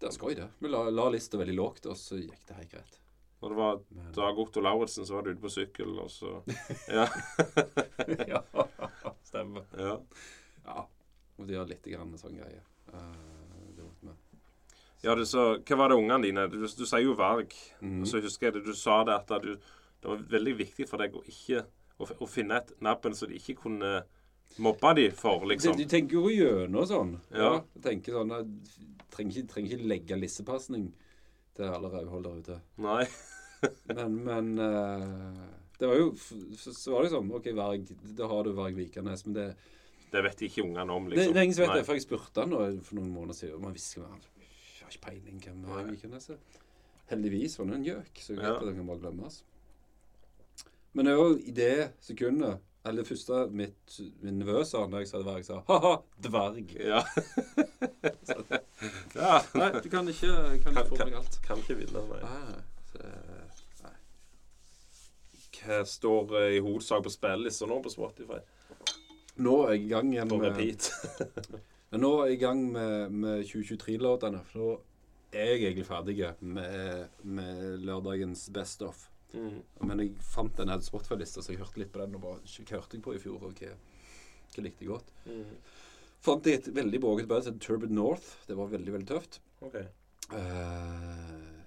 Det 0.01 0.13
skøy, 0.13 0.35
det. 0.37 0.51
Vi 0.61 0.69
la, 0.69 0.83
la 0.93 1.09
lista 1.13 1.41
veldig 1.41 1.57
lågt, 1.57 1.89
og 1.89 1.97
så 1.97 2.19
gikk 2.21 2.45
det 2.49 2.59
helt 2.59 2.73
greit. 2.75 2.99
Når 3.41 3.53
det 3.53 3.57
var 3.59 3.81
Men, 3.93 4.13
Dag 4.17 4.39
Otto 4.41 4.61
Lauritzen, 4.65 5.07
så 5.07 5.15
var 5.17 5.25
du 5.25 5.31
ute 5.35 5.43
på 5.43 5.53
sykkel, 5.53 5.99
og 6.01 6.11
så 6.13 6.39
Ja. 6.99 7.07
ja, 8.33 8.43
stemmer. 9.23 9.67
ja. 9.79 9.99
Ja. 10.65 10.85
Måtte 11.37 11.57
gjøre 11.57 11.73
litt 11.75 11.89
grann 11.93 12.15
sånn 12.21 12.39
greie. 12.39 12.63
Eh, 12.93 13.71
det 13.77 13.85
måtte 13.85 14.09
vi. 14.09 14.17
Ja, 15.05 15.15
du, 15.17 15.25
så, 15.29 15.47
Hva 15.61 15.77
var 15.77 15.93
det 15.93 15.99
ungene 16.01 16.25
dine 16.25 16.47
Du, 16.49 16.63
du 16.65 16.85
sier 16.87 17.05
jo 17.05 17.17
Varg. 17.19 17.53
Mm. 17.85 18.03
Og 18.03 18.09
så 18.09 18.23
husker 18.25 18.49
jeg 18.49 18.59
det, 18.59 18.65
du 18.69 18.77
sa 18.79 19.03
det 19.05 19.19
at 19.19 19.35
du, 19.45 19.57
det 20.01 20.09
var 20.09 20.25
veldig 20.37 20.55
viktig 20.63 20.89
for 20.89 21.05
deg 21.05 21.17
å 21.17 21.25
ikke 21.29 21.67
å, 21.99 22.09
å 22.09 22.27
finne 22.31 22.59
et 22.61 22.73
nabben 22.85 23.15
så 23.17 23.29
de 23.31 23.39
ikke 23.39 23.57
kunne 23.65 24.03
mobbe 24.63 24.95
de 24.99 25.09
for, 25.17 25.47
liksom. 25.51 25.77
Du, 25.79 25.87
tenker 25.91 26.19
jo 26.19 26.31
gjennom 26.33 26.87
sånn. 26.89 27.17
Ja. 27.35 27.55
ja. 27.55 27.83
tenker 27.85 28.21
sånn 28.21 28.35
Trenger 29.15 29.37
ikke, 29.39 29.51
trenger 29.53 29.77
ikke 29.77 29.89
legge 29.93 30.17
lissepasning 30.19 30.89
til 31.55 31.69
alle 31.71 31.91
rødhold 31.93 32.25
der 32.27 32.41
ute. 32.43 32.57
Nei. 32.83 33.05
Men, 33.89 34.17
men 34.27 34.49
eh, 34.61 35.45
Det 35.81 35.89
var 35.89 35.97
jo 35.97 36.11
Så 36.21 36.91
var 36.93 37.07
det 37.07 37.13
sånn 37.15 37.31
OK, 37.33 37.47
Varg, 37.57 37.87
da 38.19 38.27
har 38.29 38.43
du 38.45 38.51
Varg 38.59 38.77
Vikernes, 38.77 39.23
men 39.25 39.39
det, 39.39 39.47
Det 40.13 40.21
vet 40.27 40.43
ikke 40.45 40.67
ungene 40.67 40.93
om, 40.93 41.07
liksom. 41.09 41.33
det 41.33 41.41
er 41.41 41.47
ingen 41.49 41.57
som 41.57 41.65
vet 41.65 41.73
Nei. 41.73 41.79
det. 41.79 41.87
For 41.89 41.97
jeg 41.97 42.05
spurte 42.05 42.45
han 42.45 42.53
for 42.85 42.99
noen 42.99 43.15
måneder 43.15 43.39
siden, 43.39 43.55
og 43.57 43.65
man 43.65 43.73
visste 43.79 44.03
ikke 44.03 44.11
han 44.11 44.21
har 44.85 44.93
ikke 44.93 45.07
peiling 45.07 45.41
hvem 45.47 45.65
Varg 45.71 45.89
Vikernes 45.95 46.29
er. 46.35 46.61
Heldigvis 47.09 47.57
var 47.59 47.71
han 47.71 47.79
en 47.79 47.89
gjøk, 47.89 48.13
så 48.21 48.35
jeg 48.35 48.43
vet 48.43 48.47
Ja. 48.51 48.55
at 48.59 48.67
han 48.69 48.77
kan 48.83 48.91
bare 48.93 49.03
glemmes. 49.07 49.41
Men 50.95 51.07
det 51.07 51.13
er 51.13 51.19
jo 51.19 51.35
i 51.43 51.53
det 51.55 51.75
sekundet 52.01 52.63
Eller 52.87 53.03
det 53.03 53.09
første 53.09 53.47
mitt, 53.51 53.97
min 54.23 54.39
nevø 54.39 54.61
sa 54.69 54.85
da 54.93 55.01
jeg 55.01 55.09
sa 55.09 55.21
dverg, 55.23 55.45
sa 55.47 55.63
ha-ha, 55.71 55.95
dverg. 56.21 56.75
Ja. 56.77 57.01
ja. 59.17 59.39
Nei, 59.57 59.71
du 59.81 59.89
kan 59.89 60.11
ikke, 60.13 60.33
kan 60.61 60.77
ikke 60.77 60.91
få 60.91 60.99
meg 61.01 61.17
alt. 61.17 61.39
Kan 61.47 61.63
ikke 61.63 61.79
vinne, 61.79 62.03
nei. 62.11 62.21
Nei, 62.21 62.59
så 62.91 63.01
det, 63.01 63.15
Hva 65.63 65.79
står 65.89 66.37
eh, 66.43 66.59
i 66.59 66.61
hovedsak 66.61 67.07
på 67.07 67.15
spillelista 67.15 67.65
nå 67.71 67.81
på 67.81 67.95
Spotify? 67.95 68.43
Nå 69.41 69.57
er 69.65 69.79
jeg 69.79 69.87
i 69.87 69.91
gang 69.95 70.13
igjen 70.13 70.37
med. 70.45 70.91
Men 71.95 72.05
nå 72.05 72.13
er 72.19 72.35
jeg 72.35 72.37
i 72.37 72.43
gang 72.45 72.61
med, 72.77 73.17
med 73.25 73.49
2023-låtene. 73.49 74.45
For 74.51 74.61
nå 74.61 74.69
er 75.33 75.55
jeg 75.55 75.65
egentlig 75.71 75.89
ferdig 75.89 76.21
med, 76.45 77.09
med 77.25 77.81
lørdagens 77.89 78.45
Best 78.53 78.85
of. 78.85 79.09
Mm. 79.35 79.59
Men 79.89 80.03
jeg 80.05 80.15
fant 80.23 80.61
den 80.61 80.73
Spotify-lista, 80.85 81.43
så 81.43 81.53
jeg 81.53 81.63
hørte 81.63 81.83
litt 81.83 81.93
på 81.95 82.03
den. 82.03 82.17
Og 82.19 82.25
bare, 82.25 82.41
hva 82.45 82.79
hørte 82.79 82.99
jeg 82.99 83.05
på 83.05 83.17
i 83.17 83.23
fjor, 83.23 83.43
og 83.43 83.59
hva, 83.59 83.73
hva 84.55 84.67
likte 84.67 84.87
jeg 84.87 84.93
godt. 84.93 85.13
Mm. 85.27 85.57
Fant 86.25 86.47
jeg 86.49 86.61
et 86.61 86.71
veldig 86.73 87.03
våget 87.05 87.29
band 87.29 87.45
som 87.45 87.57
het 87.57 87.65
Turbid 87.65 87.93
North. 87.93 88.31
Det 88.49 88.57
var 88.57 88.73
veldig, 88.73 88.95
veldig 88.95 89.11
tøft. 89.11 89.41
OK. 89.65 89.77
Uh, 90.33 91.65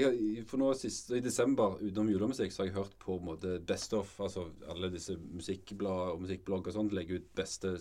jeg? 0.00 0.44
For 0.48 0.60
nå 0.60 0.70
sist, 0.76 1.10
I 1.12 1.20
desember, 1.24 1.76
utenom 1.80 2.08
julemusikk, 2.12 2.54
så 2.54 2.62
har 2.62 2.70
jeg 2.70 2.78
hørt 2.78 2.94
på 3.02 3.18
en 3.18 3.26
måte 3.26 3.58
Best 3.68 3.92
of. 3.96 4.14
Altså 4.20 4.46
alle 4.72 4.90
disse 4.92 5.16
musikkblad 5.20 6.14
og 6.14 6.24
musikkblogg 6.24 6.70
og 6.70 6.76
sånt 6.76 6.96
legger 6.96 7.20
ut 7.20 7.28
beste 7.36 7.74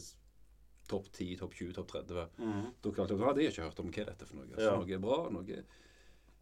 topp 0.92 1.08
10, 1.14 1.38
topp 1.40 1.56
20, 1.56 1.74
topp 1.78 1.94
30. 1.96 2.28
Mm. 2.42 2.68
Da 2.84 2.94
kalte 2.96 3.16
jeg, 3.16 3.24
har 3.24 3.40
jeg 3.40 3.54
ikke 3.54 3.70
hørt 3.70 3.82
om. 3.84 3.92
Hva 3.92 4.04
er 4.04 4.12
dette 4.12 4.28
for 4.28 4.40
noe? 4.40 4.52
Så 4.56 4.68
Ja. 4.68 4.76
Noe 4.76 4.96
er 4.98 5.04
bra, 5.04 5.20
noe 5.32 5.60
er 5.62 5.66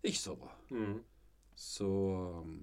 ikke 0.01 0.23
så 0.23 0.35
bra. 0.39 0.53
Mm. 0.73 0.99
Så 1.59 1.87
um, 2.39 2.53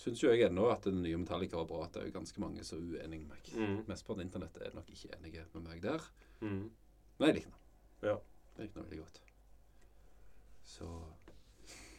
syns 0.00 0.22
jo 0.22 0.30
jeg 0.32 0.46
ennå 0.46 0.70
at 0.72 0.86
den 0.88 1.02
nye 1.04 1.18
Metallica 1.20 1.58
var 1.60 1.68
bra. 1.68 1.82
At 1.84 1.96
det 1.96 2.02
er 2.02 2.08
jo 2.08 2.14
ganske 2.18 2.40
mange 2.40 2.64
som 2.64 2.80
er 2.80 3.02
uenige 3.04 3.26
med 3.26 3.34
meg. 3.34 3.50
Mm. 3.52 3.74
Mesteparten 3.90 4.22
av 4.22 4.26
internett 4.26 4.62
er 4.64 4.76
nok 4.76 4.88
ikke 4.94 5.10
enige 5.18 5.44
med 5.52 5.66
meg 5.66 5.82
der. 5.84 6.06
Mm. 6.40 6.62
Men 7.18 7.28
jeg 7.28 7.36
liker 7.38 7.50
den. 7.52 7.60
Ja. 8.08 8.14
Jeg 8.54 8.62
liker 8.62 8.78
den 8.78 8.86
veldig 8.86 9.02
godt. 9.02 9.20
Så 10.64 10.88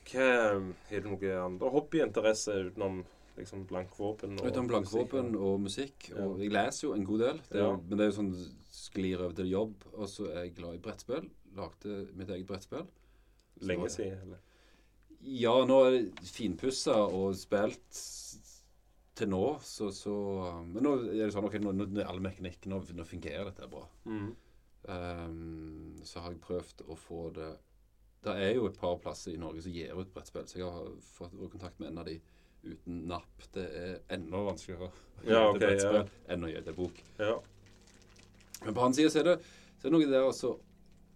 Hva 0.10 0.26
Er 0.26 0.66
det 0.90 1.04
noe 1.06 1.36
andre 1.42 1.70
hobbyinteresser 1.74 2.72
utenom 2.72 3.04
liksom 3.38 3.66
blankvåpen? 3.70 4.40
Utenom 4.42 4.72
blankvåpen 4.74 5.38
og 5.38 5.60
musikk. 5.68 6.10
Ja. 6.10 6.26
Og 6.26 6.42
jeg 6.42 6.54
leser 6.54 6.88
jo 6.88 6.96
en 6.98 7.06
god 7.06 7.24
del. 7.28 7.44
Det 7.46 7.62
er, 7.62 7.68
Ja. 7.68 7.78
Men 7.78 7.98
det 7.98 8.08
er 8.08 8.12
jo 8.12 8.18
sånn 8.22 8.34
sklir 8.74 9.22
over 9.22 9.38
til 9.38 9.54
jobb. 9.54 9.86
Og 9.94 10.10
så 10.10 10.32
er 10.32 10.48
jeg 10.48 10.58
glad 10.58 10.80
i 10.80 10.84
brettspill. 10.90 11.30
Lagde 11.58 12.02
mitt 12.18 12.34
eget 12.34 12.50
brettspill. 12.50 12.90
Lenge 13.62 13.90
siden? 13.94 14.20
Eller? 14.26 14.45
Ja, 15.26 15.56
nå 15.66 15.78
er 15.88 15.96
det 15.96 16.30
finpussa 16.30 17.00
og 17.10 17.34
spilt 17.38 18.02
til 19.16 19.30
nå, 19.32 19.44
så, 19.64 19.90
så 19.96 20.16
Men 20.68 20.84
nå 20.86 20.96
er 21.08 21.24
det 21.24 21.32
sånn 21.34 21.48
OK, 21.48 21.56
nå, 21.64 21.72
nå 21.80 22.02
er 22.04 22.20
mekanikker 22.22 22.72
Nå, 22.72 22.82
nå 22.98 23.06
fungerer 23.08 23.48
dette 23.50 23.70
bra. 23.72 23.86
Mm. 24.06 24.34
Um, 24.86 25.96
så 26.06 26.22
har 26.22 26.34
jeg 26.34 26.44
prøvd 26.44 26.84
å 26.94 26.98
få 27.00 27.30
det 27.34 27.48
Det 28.28 28.36
er 28.38 28.52
jo 28.54 28.68
et 28.70 28.78
par 28.78 29.00
plasser 29.02 29.34
i 29.34 29.40
Norge 29.42 29.64
som 29.66 29.74
gir 29.74 29.96
ut 29.98 30.12
brettspill, 30.14 30.46
så 30.50 30.60
jeg 30.60 30.70
har 30.70 30.92
fått 31.16 31.34
kontakt 31.54 31.80
med 31.82 31.90
en 31.90 32.04
av 32.04 32.10
de 32.10 32.20
uten 32.66 33.02
napp. 33.10 33.48
Det 33.54 33.66
er 33.66 33.98
enda 34.14 34.42
vanskeligere 34.46 34.92
Ja, 35.26 35.44
okay, 35.50 35.78
ut 35.78 35.86
ok, 35.90 36.16
enn 36.34 36.46
å 36.46 36.52
gjøre 36.52 36.68
det 36.68 36.76
bok. 36.78 37.02
Ja. 37.22 37.36
Men 38.64 38.78
på 38.78 38.86
hans 38.86 38.98
side 38.98 39.12
så 39.14 39.22
er 39.22 39.30
det, 39.30 39.36
så 39.78 39.88
er 39.88 39.94
det 39.94 39.98
noe 39.98 40.10
der 40.10 40.26
altså 40.26 40.56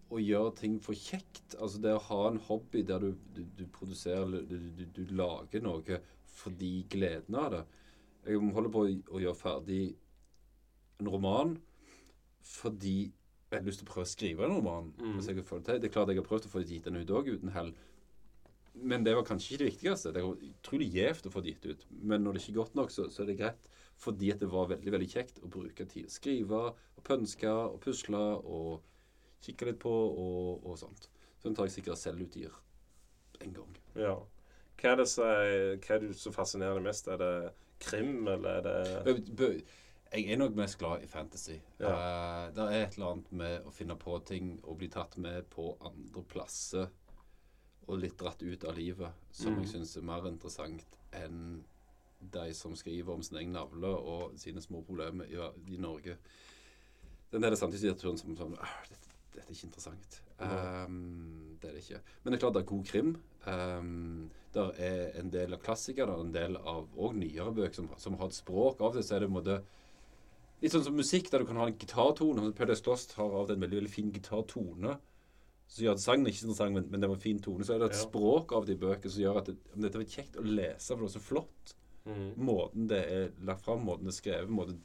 å 0.09 0.19
gjøre 0.21 0.55
ting 0.57 0.77
for 0.81 0.97
kjekt. 0.97 1.55
Altså 1.59 1.81
det 1.83 1.93
å 1.95 2.05
ha 2.09 2.21
en 2.29 2.39
hobby 2.47 2.81
der 2.87 3.03
du, 3.03 3.11
du, 3.35 3.43
du 3.57 3.65
produserer 3.73 4.45
du, 4.49 4.57
du, 4.77 4.85
du 4.95 5.03
lager 5.13 5.63
noe 5.63 5.99
fordi 6.39 6.85
gleden 6.91 7.37
av 7.37 7.51
det. 7.53 7.63
Jeg 8.29 8.51
holder 8.55 8.73
på 8.73 8.85
å, 8.85 9.21
gjøre 9.21 9.37
ferdig 9.37 9.83
en 10.99 11.09
roman 11.11 11.55
fordi 12.45 13.11
jeg 13.49 13.57
har 13.57 13.65
lyst 13.65 13.81
til 13.81 13.87
å 13.87 13.91
prøve 13.91 14.05
å 14.05 14.09
skrive 14.09 14.45
en 14.45 14.55
roman. 14.59 14.89
Mm. 14.99 15.13
Hvis 15.17 15.29
jeg 15.29 15.39
kan 15.39 15.47
få 15.47 15.59
det 15.59 15.67
til. 15.67 15.79
Det 15.81 15.89
er 15.89 15.93
klart 15.93 16.11
jeg 16.13 16.19
har 16.19 16.27
prøvd 16.27 16.47
å 16.47 16.51
få 16.51 16.61
gitt 16.63 16.85
den 16.85 16.99
ut 17.01 17.13
òg, 17.17 17.31
uten 17.33 17.53
hell. 17.55 17.71
Men 18.79 19.03
det 19.03 19.15
var 19.17 19.25
kanskje 19.27 19.55
ikke 19.55 19.61
det 19.63 19.69
viktigste. 19.71 20.13
Det 20.13 20.21
er 20.21 20.43
utrolig 20.51 20.89
gjevt 20.93 21.25
å 21.25 21.31
få 21.33 21.41
det 21.43 21.55
gitt 21.55 21.65
ut. 21.65 21.87
Men 21.89 22.23
når 22.23 22.37
det 22.37 22.43
ikke 22.43 22.53
er 22.53 22.59
godt 22.59 22.77
nok, 22.77 22.93
så, 22.93 23.07
så 23.11 23.23
er 23.23 23.31
det 23.31 23.39
greit. 23.41 23.71
Fordi 23.99 24.29
at 24.31 24.43
det 24.43 24.51
var 24.53 24.69
veldig 24.69 24.93
veldig 24.95 25.09
kjekt 25.11 25.41
å 25.43 25.49
bruke 25.51 25.87
tid. 25.89 26.07
Skrive 26.13 26.61
og 26.69 27.03
pønske 27.07 27.49
og 27.49 27.81
pusle 27.83 28.21
og 28.37 28.85
kikke 29.41 29.65
litt 29.65 29.79
på 29.79 29.89
og, 29.91 30.65
og 30.65 30.77
sånt. 30.77 31.09
Så 31.39 31.47
den 31.47 31.55
tar 31.55 31.65
jeg 31.69 31.71
sikkert 31.77 31.97
selvutgir 32.01 32.51
en 33.41 33.53
gang. 33.53 33.77
ja. 33.95 34.17
Hva 34.79 34.91
er 34.93 34.95
det 34.95 35.07
som 35.11 35.25
er- 35.27 35.99
det 35.99 36.15
som 36.15 36.31
fascinerer 36.31 36.75
deg 36.75 36.83
mest? 36.83 37.07
Er 37.07 37.17
det 37.17 37.51
krim, 37.79 38.27
eller 38.27 38.49
er 38.49 38.61
det 38.61 39.05
Bø- 39.05 39.35
bø- 39.35 39.63
Jeg 40.13 40.31
er 40.31 40.37
nok 40.37 40.55
mest 40.55 40.77
glad 40.79 41.03
i 41.03 41.07
fantasy. 41.07 41.51
Eh, 41.79 42.51
det 42.55 42.57
er 42.63 42.85
et 42.87 42.93
eller 42.95 43.11
annet 43.11 43.31
med 43.31 43.65
å 43.65 43.71
finne 43.71 43.95
på 43.95 44.25
ting 44.25 44.59
og 44.63 44.77
bli 44.77 44.87
tatt 44.87 45.17
med 45.17 45.43
på 45.49 45.77
andre 45.81 46.23
plasser 46.23 46.87
og 47.87 47.99
litt 47.99 48.17
dratt 48.17 48.41
ut 48.41 48.63
av 48.63 48.75
livet, 48.77 49.11
som 49.31 49.53
Mm. 49.55 49.61
jeg 49.63 49.67
syns 49.73 49.97
er 49.97 50.01
mer 50.01 50.25
interessant 50.27 50.85
enn 51.13 51.63
de 52.21 52.53
som 52.53 52.73
skriver 52.75 53.09
om 53.13 53.21
sin 53.21 53.37
egen 53.37 53.51
navle 53.53 53.87
og 53.87 54.37
sine 54.39 54.61
små 54.61 54.81
problemer 54.85 55.25
i, 55.25 55.35
i 55.73 55.77
Norge. 55.77 56.17
Den 57.31 57.41
der 57.41 57.51
samtidslitteraturen 57.55 58.17
som 58.17 58.35
sånn 58.37 58.57
«Ah, 58.59 58.81
dette, 58.89 59.08
dette 59.39 59.49
er 59.51 59.57
ikke 59.57 59.69
interessant. 59.69 60.19
Um, 60.39 61.57
det 61.59 61.69
er 61.71 61.73
det 61.75 61.81
ikke. 61.83 62.01
Men 62.23 62.31
det 62.31 62.37
er 62.37 62.43
klart 62.45 62.55
det 62.57 62.61
er 62.63 62.69
god 62.69 62.85
krim. 62.91 63.09
Um, 63.47 64.29
det 64.53 64.63
er 64.85 65.19
en 65.19 65.29
del 65.33 65.53
av 65.55 65.61
klassikere 65.65 66.15
og 66.15 66.27
en 66.27 66.33
del 66.35 66.57
av 66.59 66.87
òg 66.97 67.17
nyere 67.19 67.51
bøker 67.55 67.75
som, 67.81 67.89
som 68.01 68.15
har 68.19 68.31
et 68.31 68.37
språk. 68.39 68.79
Av 68.81 68.91
og 68.91 68.97
til 68.97 69.05
så 69.05 69.17
er 69.17 69.25
det 69.25 69.29
en 69.31 69.37
måte 69.39 69.59
Litt 70.59 70.73
sånn 70.73 70.83
som 70.83 70.97
musikk, 70.99 71.29
der 71.31 71.39
du 71.39 71.47
kan 71.47 71.55
ha 71.55 71.69
en 71.69 71.77
gitartone. 71.79 72.41
Sånn 72.43 72.55
Paradise 72.57 72.83
Lost 72.83 73.13
har 73.15 73.29
av 73.31 73.45
og 73.45 73.47
til 73.47 73.55
en 73.55 73.61
veldig 73.63 73.77
veldig 73.79 73.91
fin 73.93 74.09
gitartone. 74.11 74.97
Som 75.71 75.85
gjør 75.85 75.93
at 75.95 76.01
sangen 76.03 76.25
er 76.27 76.33
ikke 76.33 76.41
så 76.41 76.47
interessant, 76.49 76.75
men, 76.75 76.89
men 76.91 76.99
det 76.99 77.07
var 77.07 77.15
en 77.15 77.23
fin 77.23 77.39
tone. 77.45 77.63
Så 77.63 77.77
er 77.77 77.79
det 77.79 77.87
et 77.93 77.99
Ja. 78.01 78.01
språk 78.09 78.51
av 78.57 78.65
de 78.67 78.75
bøkene 78.81 79.13
som 79.13 79.21
gjør 79.23 79.39
at 79.39 79.51
det, 79.53 79.55
dette 79.85 80.01
var 80.01 80.09
kjekt 80.17 80.35
å 80.35 80.43
lese, 80.43 80.89
for 80.89 80.99
det 80.99 81.07
var 81.07 81.13
så 81.13 81.21
flott. 81.23 81.73
mm. 82.09 82.27
Måten 82.49 82.89
det 82.91 82.99
er 83.05 83.31
lagt 83.47 83.63
fram, 83.63 83.85
måten 83.87 84.09
det 84.09 84.11
er 84.15 84.17
skrevet, 84.19 84.51
måten 84.51 84.81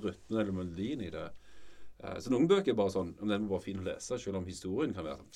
rytmen 0.00 0.40
eller 0.40 0.56
melodien 0.56 1.04
i 1.04 1.10
det. 1.12 1.26
Eh, 2.02 2.20
så 2.22 2.32
noen 2.32 2.48
bøker 2.48 2.72
er 2.72 2.78
bare 2.78 2.94
sånn 2.94 3.14
om 3.20 3.30
den 3.30 3.44
må 3.44 3.54
bare 3.54 3.66
fin 3.66 3.80
å 3.80 3.86
lese, 3.86 4.18
selv 4.18 4.40
om 4.40 4.48
historien 4.48 4.94
kan 4.96 5.06
være 5.06 5.20
sånn. 5.20 5.34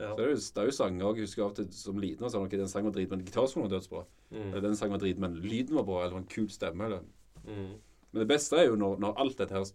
Ja. 0.00 0.08
Så 0.08 0.16
det 0.16 0.24
er 0.24 0.32
jo, 0.32 0.40
det 0.40 0.62
er 0.62 0.70
jo 0.70 0.74
sanger 0.78 1.04
jeg 1.04 1.26
husker 1.26 1.44
av 1.44 1.50
og 1.50 1.58
til 1.58 1.68
som 1.76 2.00
liten 2.00 2.24
og 2.24 2.32
sånn, 2.32 2.46
ok, 2.48 2.56
den 2.56 2.72
sangen 2.72 2.88
var 2.88 2.96
drit, 2.96 3.10
men 3.12 3.24
gitarsolen 3.26 3.66
var 3.66 3.74
dødsbra. 3.74 4.02
Mm. 4.30 4.48
Eller 4.48 4.64
den 4.64 4.78
sangen 4.80 4.96
var 4.96 5.02
drit, 5.02 5.20
men 5.20 5.36
lyden 5.44 5.76
var 5.76 5.86
bra, 5.90 6.02
eller 6.06 6.22
en 6.22 6.30
kul 6.30 6.48
stemme. 6.50 6.88
Eller. 6.88 7.04
Mm. 7.44 7.74
Men 8.10 8.22
det 8.22 8.28
beste 8.30 8.58
er 8.58 8.70
jo 8.70 8.78
når, 8.80 8.96
når 9.04 9.20
alt 9.24 9.42
dette 9.42 9.58
her 9.58 9.72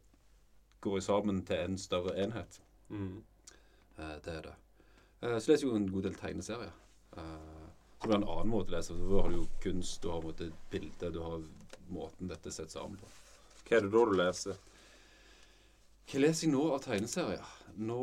går 0.85 0.99
sammen 1.05 1.43
til 1.45 1.61
en 1.61 1.77
større 1.81 2.15
enhet. 2.23 2.59
Mm. 2.89 3.21
Uh, 3.99 4.15
det 4.25 4.33
er 4.33 4.49
det. 4.49 4.55
Uh, 5.21 5.37
så 5.37 5.51
leser 5.51 5.61
jeg 5.61 5.69
jo 5.69 5.77
en 5.77 5.91
god 5.93 6.09
del 6.09 6.17
tegneserier. 6.19 6.73
Uh, 7.15 7.65
så 8.01 8.09
blir 8.09 8.17
det 8.17 8.21
en 8.23 8.31
annen 8.33 8.51
måte 8.51 8.73
å 8.73 8.75
lese. 8.75 8.97
Så 8.97 9.09
da 9.09 9.21
har 9.21 9.31
du 9.31 9.39
jo 9.39 9.47
kunst, 9.63 10.01
du 10.03 10.11
har 10.11 10.25
måte 10.25 10.49
bilde, 10.73 11.11
du 11.13 11.21
har 11.23 11.45
måten 11.93 12.29
dette 12.29 12.51
er 12.51 12.57
sett 12.57 12.73
sammen 12.73 12.97
på. 12.99 13.09
Hva 13.65 13.77
er 13.77 13.85
det 13.85 13.93
da 13.93 14.03
du 14.09 14.17
leser? 14.19 14.59
Hva 16.05 16.19
leser 16.21 16.45
jeg 16.45 16.53
nå 16.53 16.63
av 16.69 16.83
tegneserier? 16.85 17.53
Nå 17.81 18.01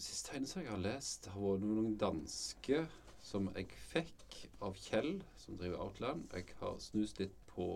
Siste 0.00 0.32
tegneserie 0.32 0.64
jeg 0.64 0.72
har 0.72 0.80
lest, 0.82 1.26
har 1.30 1.42
vært 1.44 1.62
noen 1.62 1.92
danske 2.00 2.78
som 3.22 3.50
jeg 3.52 3.68
fikk 3.92 4.38
av 4.64 4.74
Kjell, 4.80 5.20
som 5.38 5.58
driver 5.60 5.84
Outland. 5.84 6.24
Jeg 6.34 6.56
har 6.58 6.78
snust 6.82 7.20
litt 7.20 7.36
på 7.52 7.66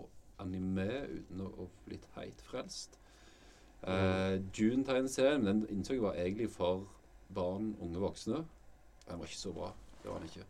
anime 0.41 1.05
uten 1.05 1.45
å, 1.45 1.67
bli 1.85 1.93
blitt 1.93 2.07
heit 2.17 2.41
frelst. 2.49 2.97
Eh, 3.85 4.41
June-tegneserien, 4.51 5.45
den 5.45 5.63
innså 5.71 5.95
jeg 5.95 6.03
var 6.03 6.17
egentlig 6.19 6.49
for 6.51 6.83
barn, 7.37 7.75
unge 7.79 8.01
voksne. 8.01 8.41
Den 9.05 9.21
var 9.21 9.29
ikke 9.29 9.39
så 9.45 9.53
bra. 9.55 9.71
Det 10.01 10.11
var 10.11 10.19
den 10.19 10.33
ikke. 10.33 10.47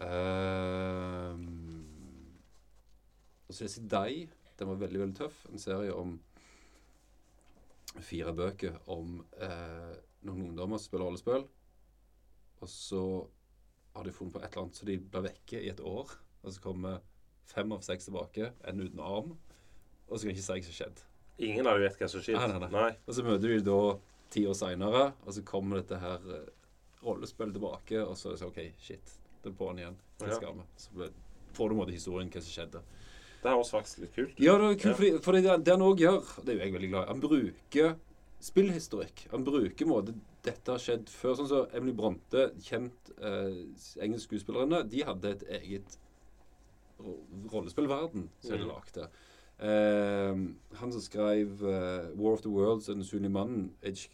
Uh, 0.00 1.36
og 3.46 3.54
så 3.54 3.68
leser 3.68 3.82
jeg 3.82 3.90
Deg. 3.92 4.36
Den 4.58 4.72
var 4.72 4.80
veldig, 4.80 5.00
veldig 5.04 5.18
tøff. 5.20 5.44
En 5.52 5.60
serie 5.60 5.94
om 5.94 6.16
fire 7.98 8.32
bøker 8.36 8.76
om 8.92 9.20
eh, 9.42 9.94
noen 10.26 10.50
ungdommer 10.50 10.78
som 10.78 10.90
spiller 10.90 11.08
rollespill. 11.08 11.46
Og 12.60 12.68
så 12.70 13.04
har 13.96 14.06
de 14.06 14.14
funnet 14.14 14.34
på 14.34 14.42
et 14.42 14.50
eller 14.50 14.66
annet, 14.66 14.78
så 14.78 14.86
de 14.86 14.98
blir 15.00 15.26
vekke 15.26 15.62
i 15.62 15.70
et 15.72 15.80
år. 15.82 16.12
Og 16.44 16.54
så 16.54 16.62
kommer 16.62 17.00
fem 17.50 17.72
av 17.74 17.82
seks 17.84 18.06
tilbake, 18.06 18.52
en 18.68 18.82
uten 18.84 19.02
arm. 19.02 19.34
Og 20.08 20.18
så 20.18 20.26
kan 20.26 20.32
jeg 20.32 20.38
ikke 20.38 20.46
si 20.46 20.52
hva 20.52 20.68
som 20.68 20.78
skjedde. 20.78 21.08
Ingen 21.40 21.66
av 21.66 21.78
dem 21.78 21.86
vet 21.88 21.98
hva 21.98 22.08
som 22.12 22.24
skjedde. 22.24 22.60
Og 23.06 23.16
så 23.16 23.24
møter 23.26 23.54
vi 23.54 23.60
da 23.64 23.80
ti 24.30 24.44
år 24.46 24.56
seinere, 24.58 25.04
og 25.24 25.34
så 25.34 25.44
kommer 25.46 25.80
dette 25.80 25.98
her 25.98 26.30
eh, 26.36 26.50
rollespillet 27.02 27.56
tilbake, 27.56 28.04
og 28.04 28.14
så 28.18 28.30
er 28.30 28.36
det 28.36 28.42
sånn 28.42 28.52
OK, 28.52 28.62
shit. 28.78 29.16
det 29.42 29.54
på 29.54 29.64
på'n 29.64 29.80
igjen. 29.80 29.98
Skal 30.20 30.58
vi. 30.58 30.66
Så 30.76 30.92
får 30.94 31.08
du 31.08 31.56
på 31.56 31.70
en 31.72 31.80
måte 31.80 31.96
historien 31.96 32.30
hva 32.30 32.42
som 32.44 32.54
skjedde. 32.54 32.82
Det 33.42 33.48
er 33.48 33.56
også 33.56 33.78
faktisk 33.78 33.98
litt 34.04 34.14
kult. 34.14 34.40
Ja, 34.40 34.58
det 34.58 34.66
er 34.70 34.80
kult, 34.82 35.00
Ja. 35.06 35.18
fordi 35.24 35.40
det, 35.42 35.64
det 35.64 35.72
han 35.72 35.80
òg 35.86 35.98
gjør, 35.98 36.20
det 36.44 36.48
er 36.48 36.58
jo 36.58 36.64
jeg 36.64 36.72
veldig 36.74 36.90
glad 36.90 37.04
i 37.04 37.12
Han 37.12 37.20
bruker 37.20 37.94
spillhistorikk. 38.40 39.26
Han 39.30 39.44
bruker 39.44 39.86
måte 39.88 40.14
dette 40.42 40.72
har 40.72 40.78
skjedd 40.80 41.08
før. 41.08 41.34
Sånn 41.36 41.48
som 41.48 41.66
Emily 41.76 41.92
Bronte, 41.92 42.50
kjent 42.64 43.10
eh, 43.20 43.64
engelsk 44.04 44.28
skuespillerinne, 44.30 44.82
de 44.88 45.02
hadde 45.04 45.24
et 45.34 45.42
eget 45.62 45.98
rollespillverden 47.52 48.28
som 48.40 48.58
de 48.58 48.64
Mm. 48.64 48.68
lagde. 48.68 49.08
Eh, 49.60 50.76
han 50.78 50.92
som 50.92 51.00
skrev 51.00 51.62
eh, 51.62 52.10
War 52.16 52.32
of 52.32 52.40
the 52.42 52.48
Worlds 52.48 52.88
og 52.88 52.94
Den 52.96 53.02
usynlige 53.04 53.30
mannen, 53.32 53.74
H. 53.82 54.08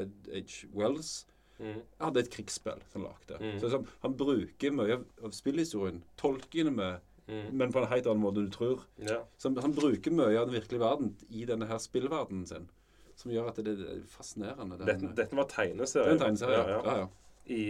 Ed 0.00 0.12
H. 0.32 0.66
Wells, 0.74 1.26
Mm. 1.60 1.80
hadde 2.00 2.18
et 2.18 2.30
krigsspill 2.30 2.80
som 2.90 3.02
han 3.02 3.12
lagde. 3.12 3.38
Mm. 3.40 3.58
Så 3.60 3.68
liksom, 3.68 3.86
han 4.02 4.14
bruker 4.16 4.70
mye 4.72 4.92
av, 4.94 5.04
av 5.22 5.30
spillhistorien, 5.30 6.02
tolkene 6.16 6.72
med, 6.74 7.00
Mm. 7.28 7.56
men 7.56 7.72
på 7.72 7.78
en 7.78 7.86
helt 7.86 8.06
annen 8.10 8.22
måte 8.22 8.40
enn 8.42 8.48
du 8.50 8.54
tror. 8.54 8.80
Ja. 8.98 9.20
Så 9.38 9.52
han, 9.62 9.74
bruker 9.76 10.10
mye 10.10 10.34
av 10.40 10.48
den 10.48 10.56
virkelige 10.56 10.82
verden 10.82 11.12
i 11.30 11.44
denne 11.48 11.68
her 11.70 11.78
spillverdenen 11.78 12.46
sin. 12.50 12.66
Som 13.14 13.30
gjør 13.30 13.52
at 13.52 13.60
det, 13.62 13.76
det 13.78 13.90
er 13.92 14.00
fascinerende. 14.10 14.78
Den, 14.80 14.88
Dette, 14.88 15.12
dette 15.20 15.38
var 15.38 15.46
det 15.46 15.54
tegneserie. 15.54 16.08
er 16.08 16.16
en 16.16 16.24
tegneserie. 16.24 16.58
Ja, 16.58 16.66
Ja, 16.72 16.82
ja. 16.82 16.96
ja. 17.04 17.08
I 17.52 17.62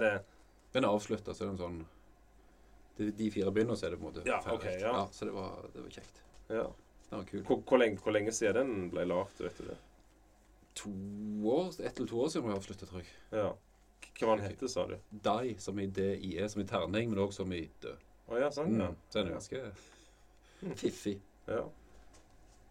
det 0.00 0.12
Den 0.72 0.84
er 0.84 0.88
avslutta, 0.94 1.34
så 1.34 1.44
er 1.44 1.48
det 1.48 1.54
en 1.56 1.62
sånn 1.62 1.78
de, 2.98 3.12
de 3.14 3.30
fire 3.30 3.50
begynner, 3.54 3.78
så 3.78 3.86
er 3.86 3.94
det 3.94 4.00
på 4.00 4.08
en 4.08 4.10
måte 4.10 4.26
Ja, 4.26 4.40
ferdig. 4.42 4.58
Okay, 4.58 4.80
ja. 4.82 5.04
Så 5.14 5.28
det 5.28 5.34
var, 5.36 5.68
det 5.74 5.84
var 5.84 5.94
kjekt. 5.94 6.22
Ja. 6.50 6.64
Den 7.10 7.20
var 7.20 7.28
kult. 7.30 7.44
Hvor, 7.46 7.60
hvor, 7.70 7.78
lenge, 7.78 8.00
hvor 8.02 8.14
lenge 8.16 8.34
siden 8.34 8.72
den 8.72 8.90
ble 8.90 9.06
lagd, 9.06 9.38
vet 9.38 9.60
du 9.60 9.68
det? 9.70 9.78
To 10.82 10.92
år, 11.54 11.70
Ett 11.78 11.96
eller 11.98 12.10
to 12.10 12.20
år 12.24 12.32
siden 12.34 12.50
jeg 12.50 12.58
avslutta, 12.58 12.90
tror 12.90 13.04
jeg. 13.04 13.14
Ja. 13.32 13.52
Hva 14.18 14.30
var 14.32 14.40
den 14.40 14.48
hette, 14.50 14.68
sa 14.70 14.84
du? 14.90 14.96
Die, 15.10 15.54
som 15.62 15.78
i 15.78 15.86
DIE, 15.86 16.48
som 16.50 16.62
i 16.62 16.66
terning, 16.66 17.10
men 17.12 17.22
òg 17.22 17.32
som 17.34 17.52
i 17.54 17.64
død. 17.82 18.02
Å 18.28 18.38
ja, 18.40 18.50
sånn, 18.52 18.74
ja. 18.80 18.88
Mm. 18.90 18.96
Så 19.08 19.18
den 19.18 19.28
er 19.28 19.32
ganske 19.38 20.76
fiffig. 20.76 21.20
ja. 21.48 21.62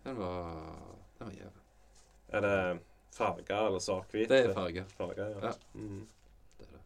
Den 0.04 0.16
var 0.18 0.52
Den 1.18 1.28
var 1.28 1.34
jævlig. 1.34 1.64
Er 2.30 2.42
det 2.42 2.80
farger 3.16 3.68
eller 3.68 3.80
svart-hvit? 3.80 4.30
Det 4.30 4.38
er 4.46 4.54
farger. 4.54 4.86
Farger, 4.98 5.30
ja. 5.34 5.40
Ja. 5.48 5.52
Mm. 5.74 6.08
Det 6.60 6.68
er 6.68 6.72
det. 6.78 6.82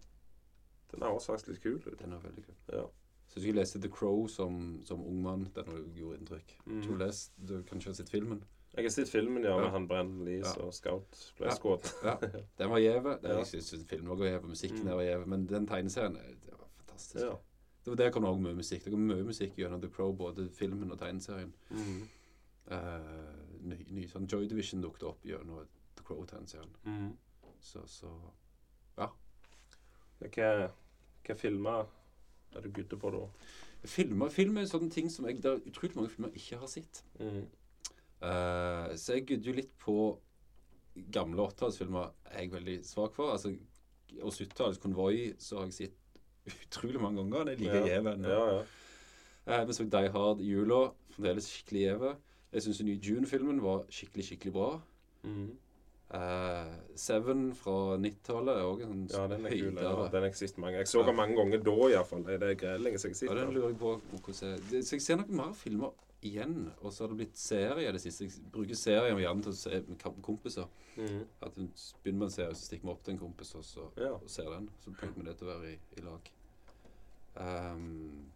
Den 0.94 1.04
høres 1.04 1.26
faktisk 1.28 1.48
litt 1.52 1.62
kul 1.64 1.82
ut. 1.86 2.00
Den 2.00 2.14
er 2.14 2.20
veldig 2.24 2.46
kul. 2.46 2.56
Ja. 2.74 2.86
Så 3.32 3.40
jeg 3.40 3.56
leste 3.56 3.80
The 3.82 3.90
Crow 3.90 4.26
som, 4.28 4.82
som 4.86 5.04
ung 5.08 5.22
mann. 5.24 5.46
Den 5.56 5.94
gjort 5.96 6.18
inntrykk. 6.20 6.56
Mm. 6.66 6.82
Du, 6.88 6.96
lest, 7.00 7.32
du 7.48 7.62
kanskje 7.64 7.90
ha 7.92 7.94
sett 7.96 8.10
filmen? 8.12 8.44
Jeg 8.76 8.86
har 8.86 8.90
sett 8.96 9.10
filmen, 9.12 9.44
ja, 9.44 9.50
Ja. 9.58 9.62
med 9.66 9.72
han 9.72 9.88
Brennan 9.88 10.26
Lees 10.26 10.48
Ja. 10.58 10.64
og 10.64 10.74
Scout 10.74 11.34
ble 11.38 11.48
Ja. 11.48 11.56
skutt. 11.56 11.92
Ja. 12.04 12.16
Den 12.58 12.70
var 12.70 12.80
gjev. 12.80 13.08
Jeg 13.24 13.46
syns 13.48 13.86
filmen 13.90 14.10
var 14.18 14.26
gjeve, 14.26 14.48
musikken 14.48 14.84
Mm. 14.88 14.96
var 14.96 15.04
gjev, 15.04 15.28
Men 15.28 15.46
den 15.48 15.68
tegneserien 15.68 16.16
eh, 16.18 16.36
det 16.46 16.54
var 16.58 16.68
fantastisk. 16.78 17.26
Ja. 17.26 17.36
Det 17.84 17.92
var 17.92 17.96
Der 17.96 18.12
kom 18.12 18.24
det 18.24 18.32
òg 18.32 18.42
mye 18.42 18.56
musikk. 18.56 18.84
Det 18.86 18.92
kom 18.94 19.08
mye 19.10 19.24
musikk 19.26 19.58
gjennom 19.58 19.82
The 19.82 19.90
Crow, 19.90 20.14
både 20.14 20.50
filmen 20.54 20.92
og 20.92 21.00
tegneserien. 21.00 21.54
Mm. 21.70 22.02
Uh, 22.72 23.56
ny, 23.66 23.78
ny 23.90 24.06
sånn 24.08 24.28
Joy 24.30 24.46
Division 24.50 24.84
dukket 24.84 25.08
opp 25.10 25.26
gjennom 25.26 25.66
The 25.98 26.06
Crow-tegneserien. 26.06 26.76
Mm. 26.86 27.10
Så, 27.62 27.82
så 27.90 28.12
Hva, 28.98 29.10
hva 30.22 31.36
filmer 31.38 31.90
er 32.54 32.62
du 32.62 32.70
gudde 32.70 33.00
på 33.00 33.12
da? 33.14 33.24
Filmer, 33.90 34.30
film 34.30 34.60
er 34.62 34.70
sånne 34.70 34.92
ting 34.94 35.10
som 35.10 35.26
jeg 35.26 35.40
Det 35.42 35.50
er 35.50 35.64
utrolig 35.66 35.98
mange 35.98 36.12
filmer 36.14 36.34
jeg 36.36 36.44
ikke 36.44 36.62
har 36.62 36.70
sett. 36.70 37.04
Mm. 37.20 37.48
Uh, 38.22 38.92
så 38.98 39.18
jeg 39.18 39.26
gudder 39.32 39.50
jo 39.50 39.58
litt 39.58 39.74
på 39.82 39.96
gamle 41.12 41.48
80-tallsfilmer 41.50 42.12
er 42.30 42.44
jeg 42.44 42.54
veldig 42.54 42.78
svak 42.86 43.16
for. 43.18 43.34
Altså, 43.34 43.56
og 44.20 44.34
70-tallets 44.36 44.82
Konvoi 44.84 45.32
så 45.42 45.62
har 45.62 45.70
jeg 45.72 45.78
sett 45.80 46.01
utrolig 46.68 47.02
mange 47.02 47.22
ganger. 47.24 47.46
Det 47.46 47.54
er 47.54 47.64
like 47.64 47.80
ja. 47.82 47.88
gjeve 47.96 48.14
ennå. 48.18 48.30
Ja, 48.30 48.46
ja. 48.58 48.62
Eh, 49.62 49.66
Vi 49.68 49.74
så 49.74 49.84
Die 49.90 50.10
Hard 50.14 50.42
i 50.42 50.52
jula. 50.52 50.92
Fremdeles 51.16 51.48
skikkelig 51.50 51.82
gjeve. 51.88 52.16
Jeg 52.54 52.62
syns 52.66 52.78
den 52.82 52.88
nye 52.92 53.00
June-filmen 53.00 53.62
var 53.64 53.86
skikkelig, 53.90 54.26
skikkelig 54.28 54.54
bra. 54.54 54.70
Mm. 55.24 55.52
Eh, 56.14 56.72
Seven 57.00 57.44
fra 57.56 57.96
90-tallet 57.98 58.58
er 58.60 58.66
òg 58.68 58.82
en 58.84 59.06
ja, 59.08 59.28
den 59.32 59.46
er 59.48 59.54
kul. 59.54 59.78
Ja. 59.80 59.92
Den 60.12 60.26
har 60.26 60.36
jeg 60.36 60.50
mange. 60.60 60.78
Jeg 60.82 60.88
så 60.92 61.04
den 61.08 61.16
mange 61.16 61.38
ganger 61.40 61.62
da, 61.64 61.76
iallfall. 61.94 62.26
Det 62.28 62.36
er 62.44 62.56
greit 62.60 62.82
lenge 62.84 63.00
siden 63.00 63.16
jeg 63.16 63.30
Ja, 63.30 63.34
har 63.34 63.40
den 63.40 63.48
sett 63.48 63.54
den. 63.54 63.62
lurer 63.62 63.70
jeg 63.70 63.80
på 63.80 63.94
hvordan 64.12 64.74
jeg 64.74 64.84
Så 64.84 64.96
jeg 64.98 65.02
ser 65.06 65.22
noen 65.22 65.36
mer 65.40 65.54
filmer 65.56 65.94
igjen. 66.22 66.58
Og 66.82 66.92
så 66.94 67.04
har 67.06 67.14
det 67.14 67.18
blitt 67.22 67.38
serier 67.40 67.96
det 67.96 68.02
siste. 68.04 68.28
Jeg 68.28 68.52
bruker 68.52 68.76
serier 68.76 69.16
gjerne 69.24 69.42
til 69.48 69.52
å 69.56 69.60
se 69.62 69.82
med 69.88 70.22
kompiser. 70.22 70.68
Mm. 70.98 71.24
At 71.42 71.56
begynner 72.04 72.20
med 72.20 72.28
en 72.28 72.36
serie, 72.36 72.56
så 72.60 72.68
stikker 72.68 72.90
vi 72.90 72.92
opp 72.92 73.04
til 73.08 73.14
en 73.16 73.20
kompis, 73.24 73.56
og 73.56 73.64
så 73.64 73.88
Ja. 73.98 74.12
og 74.14 74.28
ser 74.30 74.50
den. 74.52 74.70
Så 74.84 74.92
bruker 74.92 75.16
vi 75.16 75.24
det 75.30 75.38
til 75.38 75.48
å 75.48 75.54
være 75.56 75.72
i, 75.72 75.80
i 75.98 76.02
lag. 76.02 76.32
Um, 77.36 78.32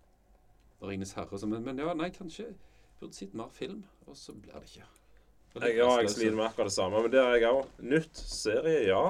Ringenes 0.86 1.16
herre 1.18 1.39
sånn. 1.39 1.52
Men, 1.56 1.64
men 1.66 1.82
ja, 1.82 1.93
nei, 1.98 2.12
kanskje 2.16 2.52
burde 3.00 3.18
sett 3.18 3.34
mer 3.38 3.52
film. 3.56 3.84
Og 4.08 4.18
så 4.20 4.36
blir 4.38 4.54
det 4.56 4.70
ikke. 4.70 4.88
Det 5.56 5.70
Jeg, 5.70 5.78
ja, 5.80 5.91
jeg 6.04 6.12
sliter 6.12 6.36
med 6.36 6.50
akkurat 6.50 6.68
det 6.68 6.76
samme, 6.76 7.02
men 7.06 7.12
det 7.14 7.22
er 7.22 7.38
jeg 7.39 7.52
òg. 7.52 7.70
Nytt 7.93 8.20
serie, 8.20 8.82
ja. 8.89 9.04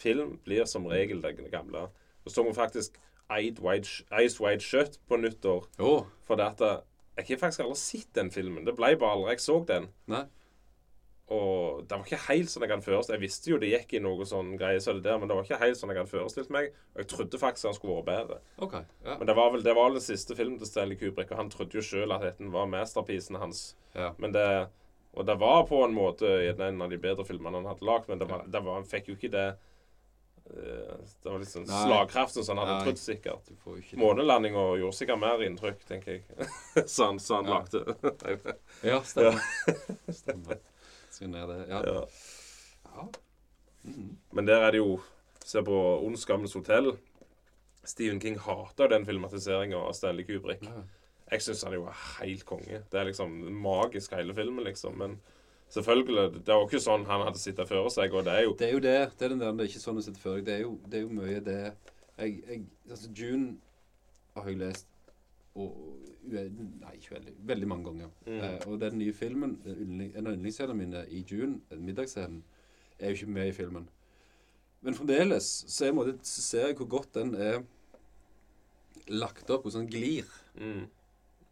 Film 0.00 0.34
blir 0.44 0.66
som 0.68 0.86
regel 0.88 1.22
det 1.24 1.34
gamle. 1.52 1.86
Og 2.24 2.32
så 2.32 2.44
må 2.44 2.52
faktisk 2.56 2.98
Ice 3.30 3.62
White 3.62 3.88
Sh- 3.88 4.66
Shut 4.66 4.98
på 5.08 5.16
nyttår. 5.20 5.66
Oh. 5.78 6.04
For 6.28 6.36
dette 6.40 6.82
Jeg 7.16 7.26
har 7.28 7.40
faktisk 7.42 7.64
aldri 7.64 7.76
sett 7.76 8.12
den 8.16 8.30
filmen. 8.32 8.64
Det 8.64 8.74
ble 8.76 8.94
bare 8.96 9.16
aldri 9.16 9.34
jeg 9.34 9.40
så 9.44 9.58
den. 9.68 9.88
nei. 10.08 10.24
Og 11.30 11.84
det 11.86 11.94
var 11.94 12.04
ikke 12.08 12.18
helt 12.26 12.50
sånn 12.50 12.64
jeg 12.66 12.70
hadde 12.72 12.82
forestilt 12.82 13.14
Jeg 13.14 13.22
visste 13.22 13.50
jo 13.52 13.58
det 13.62 13.68
gikk 13.70 13.92
i 13.94 14.00
noe 14.02 14.24
sånn 14.26 14.48
greie 14.58 14.80
så 14.82 14.92
det 14.96 15.04
der, 15.04 15.18
men 15.22 15.28
det 15.30 15.36
var 15.38 15.44
ikke 15.46 15.60
helt 15.60 15.78
sånn 15.78 15.92
jeg 15.94 16.00
hadde 16.00 16.10
forestilt 16.10 16.50
meg. 16.50 16.72
Og 16.96 17.04
jeg 17.04 17.08
trodde 17.12 17.38
faktisk 17.38 17.68
han 17.70 17.76
skulle 17.78 18.00
vært 18.00 18.08
bedre. 18.10 18.38
Okay, 18.66 18.82
Ja. 19.06 19.14
Men 19.20 19.26
det 19.30 19.36
var 19.38 19.52
vel 19.54 19.62
det 19.62 19.74
var 19.78 19.90
den 19.94 20.02
siste 20.02 20.34
filmen 20.34 20.58
til 20.58 20.66
Stanley 20.66 20.98
Kubrick, 20.98 21.30
og 21.30 21.38
han 21.38 21.50
trodde 21.54 21.78
jo 21.78 21.84
sjøl 21.86 22.10
at 22.16 22.26
dette 22.26 22.50
var 22.50 22.66
masterpiecen 22.66 23.38
hans. 23.38 23.76
ja. 23.94 24.10
Men 24.18 24.32
det 24.34 24.68
Og 25.14 25.26
det 25.26 25.38
var 25.38 25.64
på 25.66 25.84
en 25.84 25.94
måte 25.94 26.26
en 26.50 26.82
av 26.82 26.90
de 26.90 26.96
bedre 26.98 27.24
filmene 27.26 27.56
han 27.62 27.66
hadde 27.66 27.86
lagd, 27.86 28.08
men 28.08 28.18
det 28.18 28.28
var, 28.30 28.44
det 28.46 28.60
var, 28.62 28.74
han 28.74 28.84
fikk 28.86 29.08
jo 29.08 29.14
ikke 29.16 29.30
det 29.32 29.46
eh, 30.50 30.96
Det 31.22 31.30
var 31.30 31.38
liksom 31.38 31.64
Nei. 31.66 31.80
slagkraften 31.86 32.44
som 32.44 32.58
han 32.58 32.66
hadde 32.66 32.78
Nei. 32.78 32.84
trodd, 32.86 32.98
sikkert. 32.98 33.50
Månelandinga 33.98 34.66
gjorde 34.78 34.96
sikkert 34.98 35.18
mer 35.22 35.42
inntrykk, 35.46 35.82
tenker 35.88 36.12
jeg. 36.18 36.48
så 36.94 37.06
han, 37.10 37.18
så 37.18 37.40
han 37.40 37.46
Ja. 37.46 37.58
lagde. 37.58 38.56
Ja, 38.82 39.00
stemmer. 39.02 39.40
stemmer. 40.10 40.58
Ned 41.28 41.50
det. 41.52 41.58
Ja. 41.68 41.82
ja. 41.86 42.04
ja. 42.86 43.08
Mm. 43.82 44.16
Men 44.32 44.46
der 44.46 44.66
er 44.66 44.70
det 44.76 44.82
jo 44.82 45.00
Se 45.44 45.62
på 45.64 45.76
Ondskammens 46.04 46.52
hotell. 46.54 46.92
Stephen 47.84 48.20
King 48.20 48.36
hater 48.38 48.90
den 48.92 49.06
filmatiseringa 49.08 49.76
av 49.76 49.94
Stanley 49.96 50.24
Kubrick. 50.28 50.62
ja. 50.62 50.82
Jeg 51.30 51.42
syns 51.42 51.62
han 51.62 51.74
jo 51.74 51.84
er 51.86 51.98
helt 52.20 52.44
konge. 52.44 52.80
Det 52.90 52.98
er 53.00 53.06
liksom 53.06 53.30
magisk, 53.62 54.12
hele 54.18 54.34
filmen, 54.34 54.64
liksom. 54.64 54.96
Men 54.98 55.16
selvfølgelig, 55.70 56.40
det 56.46 56.54
var 56.54 56.66
ikke 56.66 56.82
sånn 56.82 57.06
han 57.06 57.22
hadde 57.22 57.38
sittet 57.38 57.70
før 57.70 57.86
seg, 57.94 58.14
og 58.14 58.26
det 58.26 58.34
er 58.34 58.42
jo 58.48 58.54
Det 58.58 58.66
er 58.66 58.72
jo 58.72 58.82
det. 58.82 58.98
Det 59.18 59.24
er 59.24 59.32
den 59.34 59.40
der, 59.40 59.52
det 59.52 59.64
er 59.64 59.70
ikke 59.70 59.82
sånn 59.84 60.00
å 60.00 60.04
sitte 60.04 60.22
før 60.22 60.40
deg. 60.42 60.66
Det 60.90 60.98
er 60.98 61.06
jo 61.06 61.14
mye 61.14 61.40
det 61.46 61.60
jeg, 62.20 62.42
jeg, 62.48 62.64
altså 62.90 63.10
June 63.16 63.56
har 64.36 64.48
jeg 64.50 64.58
lest 64.60 64.89
og, 65.60 65.86
Nei, 66.30 66.90
ikke 66.98 67.14
veldig. 67.16 67.32
Veldig 67.48 67.66
mange 67.70 67.84
ganger. 67.88 68.10
Mm. 68.26 68.34
Eh, 68.44 68.66
og 68.68 68.74
den 68.82 68.98
nye 69.00 69.12
filmen, 69.16 69.54
en 69.66 70.26
av 70.28 70.34
yndlingsscenene 70.36 70.76
mine 70.78 71.00
i 71.16 71.22
June, 71.26 71.56
den 71.72 71.80
middagsscenen, 71.88 72.42
er 73.00 73.08
jo 73.10 73.16
ikke 73.16 73.32
med 73.34 73.48
i 73.48 73.54
filmen. 73.56 73.86
Men 74.84 74.94
fremdeles 74.94 75.48
så, 75.66 75.86
jeg 75.88 75.96
måtte, 75.96 76.12
så 76.28 76.44
ser 76.44 76.66
jeg 76.68 76.76
hvor 76.78 76.90
godt 76.92 77.14
den 77.16 77.32
er 77.34 77.62
lagt 79.10 79.50
opp, 79.50 79.66
og 79.66 79.74
sånn 79.74 79.88
glir. 79.90 80.28
mm, 80.60 80.84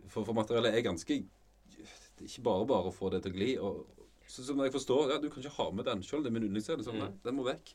For, 0.09 0.25
for 0.25 0.37
materiellet 0.37 0.77
er 0.79 0.85
ganske 0.87 1.17
Det 1.19 2.25
er 2.25 2.29
ikke 2.29 2.45
bare 2.47 2.67
bare 2.69 2.91
å 2.91 2.95
få 2.95 3.11
det 3.15 3.23
til 3.25 3.33
å 3.35 3.39
gli. 3.39 3.51
Og, 3.63 4.05
så, 4.29 4.45
så 4.45 4.55
når 4.55 4.69
jeg 4.69 4.77
forstår 4.77 5.13
ja, 5.15 5.19
Du 5.23 5.29
kan 5.33 5.43
ikke 5.43 5.57
ha 5.59 5.71
med 5.73 5.89
den 5.89 6.05
sjøl. 6.05 6.23
Det 6.25 6.31
er 6.31 6.37
min 6.37 6.47
yndlingsscene. 6.51 6.85
Sånn, 6.87 6.99
Mm. 7.01 7.05
nei, 7.09 7.13
den 7.25 7.37
må 7.41 7.45
vekk. 7.49 7.75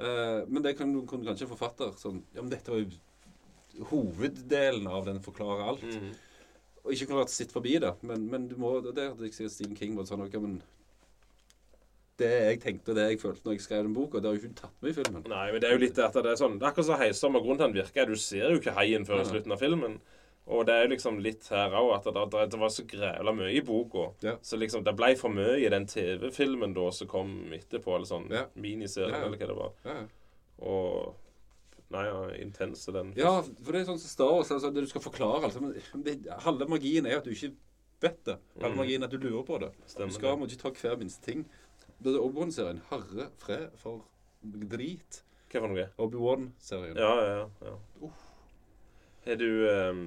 Eh, 0.00 0.40
men 0.48 0.62
det 0.64 0.76
kan, 0.78 0.92
kan 1.06 1.24
kanskje 1.26 1.44
en 1.46 1.52
forfatter 1.54 1.96
sånn 2.00 2.22
Ja, 2.34 2.40
men 2.42 2.50
dette 2.52 2.70
var 2.72 2.80
jo 2.80 2.88
hoveddelen 3.90 4.86
av 4.90 5.06
den 5.08 5.22
forklarer 5.24 5.72
alt. 5.72 5.86
mm. 5.86 6.10
Og 6.80 6.94
ikke 6.94 7.10
klart 7.10 7.28
å 7.28 7.32
sitte 7.32 7.52
forbi 7.52 7.74
det. 7.82 7.90
Men, 8.08 8.22
men 8.32 8.46
du 8.48 8.54
må 8.60 8.78
Det 8.80 8.94
hadde 9.10 9.26
jeg 9.26 9.34
sikkert 9.36 9.52
Stephen 9.52 9.76
King 9.76 9.98
var 9.98 10.06
sånn 10.08 10.22
ok, 10.24 10.36
men 10.40 10.54
Det 12.20 12.30
jeg 12.30 12.60
tenkte 12.62 12.92
og 12.92 12.96
det 12.96 13.04
jeg 13.10 13.20
følte 13.20 13.44
når 13.44 13.56
jeg 13.56 13.66
skrev 13.66 13.84
den 13.84 13.96
boka, 13.96 14.20
det 14.20 14.30
har 14.30 14.38
jo 14.38 14.40
ikke 14.42 14.62
tatt 14.62 14.78
med 14.80 14.92
i 14.92 14.96
filmen. 14.96 15.26
Nei, 15.28 15.44
men 15.52 15.60
det 15.60 15.68
er 15.68 15.76
jo 15.76 15.82
litt 15.84 16.00
at 16.00 16.16
det 16.16 16.32
er 16.32 16.40
sånn 16.40 16.56
Det 16.58 16.66
er 16.66 16.72
akkurat 16.72 16.88
som 16.88 17.00
heisom, 17.00 17.36
og 17.36 17.44
grunnen 17.44 17.60
til 17.60 17.68
den 17.68 17.78
virker, 17.80 18.02
er 18.02 18.10
du 18.10 18.20
ser 18.20 18.48
jo 18.48 18.60
ikke 18.60 18.74
haien 18.76 19.06
før 19.08 19.22
i 19.22 19.28
slutten 19.28 19.56
av 19.56 19.62
filmen. 19.62 20.00
Og 20.50 20.64
det 20.66 20.74
er 20.74 20.86
jo 20.86 20.90
liksom 20.94 21.18
litt 21.22 21.46
her 21.52 21.74
òg 21.78 21.90
at 21.94 22.08
det, 22.10 22.22
det, 22.50 22.58
var 22.58 22.72
så 22.74 22.84
grævla 22.88 23.32
mye 23.36 23.52
i 23.54 23.62
boka. 23.64 24.08
Ja. 24.24 24.34
Så 24.42 24.58
liksom 24.58 24.82
det 24.86 24.96
ble 24.98 25.12
for 25.20 25.32
mye 25.32 25.58
i 25.60 25.68
den 25.70 25.86
TV-filmen 25.88 26.72
da 26.74 26.88
som 26.96 27.10
kom 27.10 27.34
etterpå, 27.54 27.94
eller 27.94 28.08
sånn 28.08 28.30
Ja. 28.32 28.46
miniserie, 28.56 29.12
Ja, 29.12 29.26
eller 29.28 29.36
hva 29.36 29.50
det 29.52 29.58
var. 29.60 30.06
Og 30.60 31.14
Nei, 31.90 32.04
ja, 32.06 32.18
intense 32.38 32.92
den. 32.94 33.12
Ja, 33.18 33.32
for 33.42 33.72
det 33.74 33.80
er 33.80 33.88
sånn 33.88 33.98
som 33.98 34.10
Star 34.12 34.30
Wars, 34.30 34.50
altså, 34.54 34.70
det 34.74 34.84
du 34.84 34.90
skal 34.90 35.02
forklare 35.02 35.48
altså, 35.48 35.60
men 35.64 36.04
det, 36.06 36.20
Halve 36.44 36.68
magien 36.70 37.06
er 37.06 37.16
at 37.18 37.24
du 37.26 37.32
ikke 37.34 37.50
vet 38.00 38.20
det. 38.28 38.36
Halve 38.60 38.76
Mm. 38.76 38.78
magien 38.84 39.02
er 39.02 39.06
at 39.10 39.16
du 39.16 39.18
lurer 39.18 39.42
på 39.48 39.58
det. 39.60 39.72
Stemmer 39.90 40.08
du 40.08 40.14
skal 40.14 40.36
må 40.38 40.46
ikke 40.46 40.60
ta 40.62 40.70
hver 40.70 40.96
minste 41.00 41.24
ting. 41.26 41.42
Det 42.00 42.14
er 42.14 42.20
Obi-Wan-serien. 42.22 42.78
Herre 42.90 43.26
fred 43.42 43.70
for 43.76 44.04
drit. 44.70 45.22
Hva 45.50 45.60
for 45.64 45.68
noe? 45.74 45.88
Obi-Wan-serien. 45.98 46.96
Ja, 46.96 47.14
ja, 47.26 47.48
ja. 47.66 48.10
Er 49.26 49.36
du 49.36 49.48
um, 49.68 50.04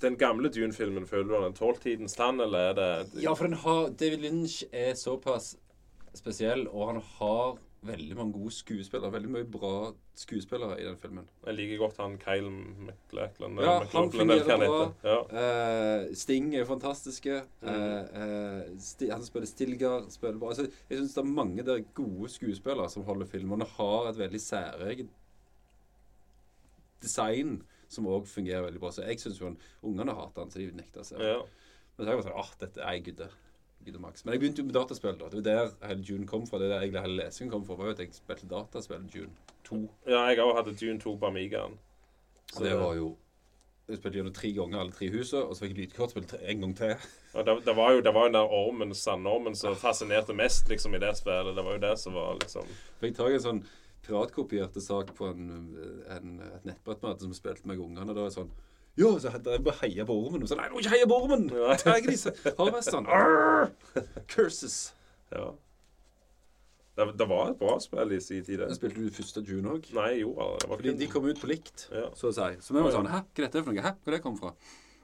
Den 0.00 0.16
gamle 0.18 0.48
Dune-filmen, 0.50 1.06
føler 1.06 1.28
du 1.28 1.44
den 1.44 1.54
tålt 1.54 1.82
tidens 1.84 2.16
tann, 2.18 2.40
eller 2.40 2.70
er 2.72 2.74
det 2.74 3.22
Ja, 3.22 3.34
for 3.34 3.44
den 3.46 3.58
har 3.62 3.90
David 3.90 4.24
Lynch 4.24 4.62
er 4.72 4.94
såpass 4.98 5.56
spesiell, 6.14 6.66
og 6.68 6.88
han 6.88 7.00
har 7.20 7.58
veldig 7.82 8.16
mange 8.16 8.32
gode 8.36 8.52
skuespillere. 8.54 9.12
Veldig 9.12 9.30
mye 9.32 9.46
bra 9.50 9.72
skuespillere 10.18 10.78
i 10.80 10.84
den 10.86 10.98
filmen. 11.00 11.28
Jeg 11.46 11.56
liker 11.58 11.80
godt 11.80 11.98
han 12.02 12.18
Kyle 12.22 12.50
McLachlan. 12.50 13.58
Ja, 13.62 13.78
han 13.94 14.12
fungerer 14.12 14.62
bra. 14.62 14.82
Ja. 15.06 15.16
Uh, 15.32 16.14
Sting 16.18 16.52
er 16.58 16.68
fantastiske. 16.68 17.40
Mm. 17.62 17.68
Uh, 17.68 18.22
eh, 18.22 18.60
Sti- 18.78 19.10
han 19.12 19.26
spiller 19.26 19.50
Stilgar. 19.50 20.06
Spiller 20.14 20.38
bra. 20.38 20.52
Altså, 20.54 20.68
jeg 20.90 21.00
syns 21.00 21.16
det 21.16 21.24
er 21.24 21.34
mange 21.40 21.66
der 21.66 21.84
gode 21.94 22.30
skuespillere 22.30 22.90
som 22.90 23.04
holder 23.08 23.26
filmene. 23.26 23.68
Har 23.76 24.12
et 24.12 24.18
veldig 24.18 24.40
særegent 24.40 25.18
design 27.02 27.62
som 27.90 28.06
òg 28.08 28.28
fungerer 28.30 28.62
veldig 28.68 28.80
bra. 28.80 28.92
Så 28.94 29.04
jeg 29.06 29.20
syns 29.20 29.42
ungene 29.42 30.14
hater 30.16 30.44
han, 30.44 30.52
så 30.52 30.62
de 30.62 30.70
nekter 30.76 31.02
å 31.02 31.08
se. 31.08 31.18
ja. 31.18 31.40
Men 31.92 32.06
så 32.06 32.08
har 32.08 32.14
jeg 32.14 32.22
bare 32.22 32.30
sånn, 32.30 32.40
Å, 32.40 32.60
dette 32.62 32.80
er 32.80 32.94
jeg 32.96 33.02
gudde. 33.10 33.26
Max. 34.00 34.24
Men 34.24 34.32
jeg 34.32 34.40
begynte 34.40 34.62
jo 34.62 34.66
med 34.66 34.74
dataspill. 34.74 35.18
da. 35.18 35.28
Det 35.28 35.44
var 35.44 35.48
der 35.48 35.88
hele 35.88 36.02
June 36.02 36.26
kom 36.26 36.46
fra. 36.46 36.58
Det 36.58 36.66
er 36.66 36.74
der 36.74 36.80
egentlig 36.80 37.02
hele 37.02 37.24
lesingen 37.24 37.50
kom 37.52 37.66
fra. 37.66 37.74
var 37.74 37.84
jo 37.84 37.90
at 37.90 37.98
jeg 37.98 38.08
spilte 38.12 38.48
dataspill 38.48 39.08
June 39.14 39.30
2. 39.64 39.90
ja, 40.06 40.20
jeg 40.28 40.38
òg 40.38 40.56
hadde 40.56 40.76
Dune 40.80 41.00
2 41.00 41.16
på 41.16 41.26
Amigaen. 41.26 41.78
Og 42.56 42.64
det 42.64 42.78
var 42.78 42.94
jo 42.94 43.16
Jeg 43.88 43.98
spilte 43.98 44.18
gjennom 44.18 44.32
tre 44.32 44.52
ganger 44.52 44.78
alle 44.78 44.92
tre 44.92 45.08
husene, 45.10 45.42
og 45.42 45.56
så 45.56 45.64
fikk 45.64 45.72
jeg 45.72 45.78
lydkortspill 45.88 46.24
en 46.38 46.60
gang 46.60 46.76
til. 46.76 46.92
Og 47.34 47.46
det, 47.46 47.54
det, 47.66 47.76
var 47.76 47.92
jo, 47.92 48.00
det 48.00 48.12
var 48.14 48.28
jo 48.28 48.32
den 48.32 48.52
ormen, 48.58 48.94
sandormen 48.94 49.56
som 49.58 49.74
fascinerte 49.76 50.32
mest 50.38 50.68
liksom 50.68 50.94
i 50.94 51.00
det 51.02 51.10
spillet. 51.18 51.56
Det 51.56 51.64
var 51.64 51.72
jo 51.72 51.82
det 51.82 51.98
som 51.98 52.14
var 52.14 52.38
liksom 52.40 52.70
Fikk 53.00 53.16
tak 53.16 53.32
i 53.32 53.40
en 53.40 53.44
sånn 53.46 53.64
piratkopierte 54.06 54.80
sak 54.80 55.10
på 55.18 55.26
en, 55.26 55.50
en, 56.08 56.38
et 56.46 56.64
nettbrett 56.64 57.02
vi 57.02 57.10
hadde 57.10 57.26
som 57.26 57.34
spilte 57.34 57.68
med 57.68 57.82
ungene. 57.82 58.06
Og 58.10 58.16
da 58.16 58.28
det 58.28 58.36
sånn 58.38 58.54
Jo, 59.00 59.14
så 59.18 59.30
hadde 59.32 59.54
jeg 59.56 59.74
heia 59.80 60.04
på 60.04 60.12
ormen. 60.26 60.42
Og 60.44 60.48
så 60.50 60.56
nei, 60.58 60.66
du 60.68 60.74
må 60.76 60.82
ikke 60.82 60.92
heie 60.92 61.06
på 61.08 61.16
ormen! 61.22 61.46
Disse 62.10 62.32
harvestene. 62.58 63.08
Curses. 64.28 64.94
Ja. 65.32 65.52
Det, 66.96 67.06
det 67.16 67.24
var 67.30 67.50
et 67.50 67.56
bra 67.58 67.78
spill 67.80 68.12
i 68.12 68.18
sin 68.20 68.44
tid. 68.44 68.60
Spilte 68.76 69.00
du 69.00 69.08
første 69.16 69.40
June 69.48 69.70
òg. 69.78 69.88
Nei, 69.96 70.10
jo. 70.20 70.34
det. 70.36 70.68
var 70.68 70.76
Fordi 70.76 70.92
de 71.00 71.08
kom 71.08 71.24
ut 71.30 71.40
på 71.40 71.48
likt, 71.48 71.86
Ja. 71.94 72.10
så 72.18 72.28
å 72.28 72.34
si. 72.36 72.50
Så 72.60 72.76
vi 72.76 72.82
var 72.84 72.92
sånn 72.92 73.08
Hæ, 73.08 73.22
hva 73.24 73.40
er 73.40 73.46
dette 73.48 73.62
for 73.64 73.72
noe? 73.72 73.84
Hæ, 73.86 73.94
hvor 74.04 74.12
det 74.16 74.20
kom 74.26 74.36
fra? 74.36 74.52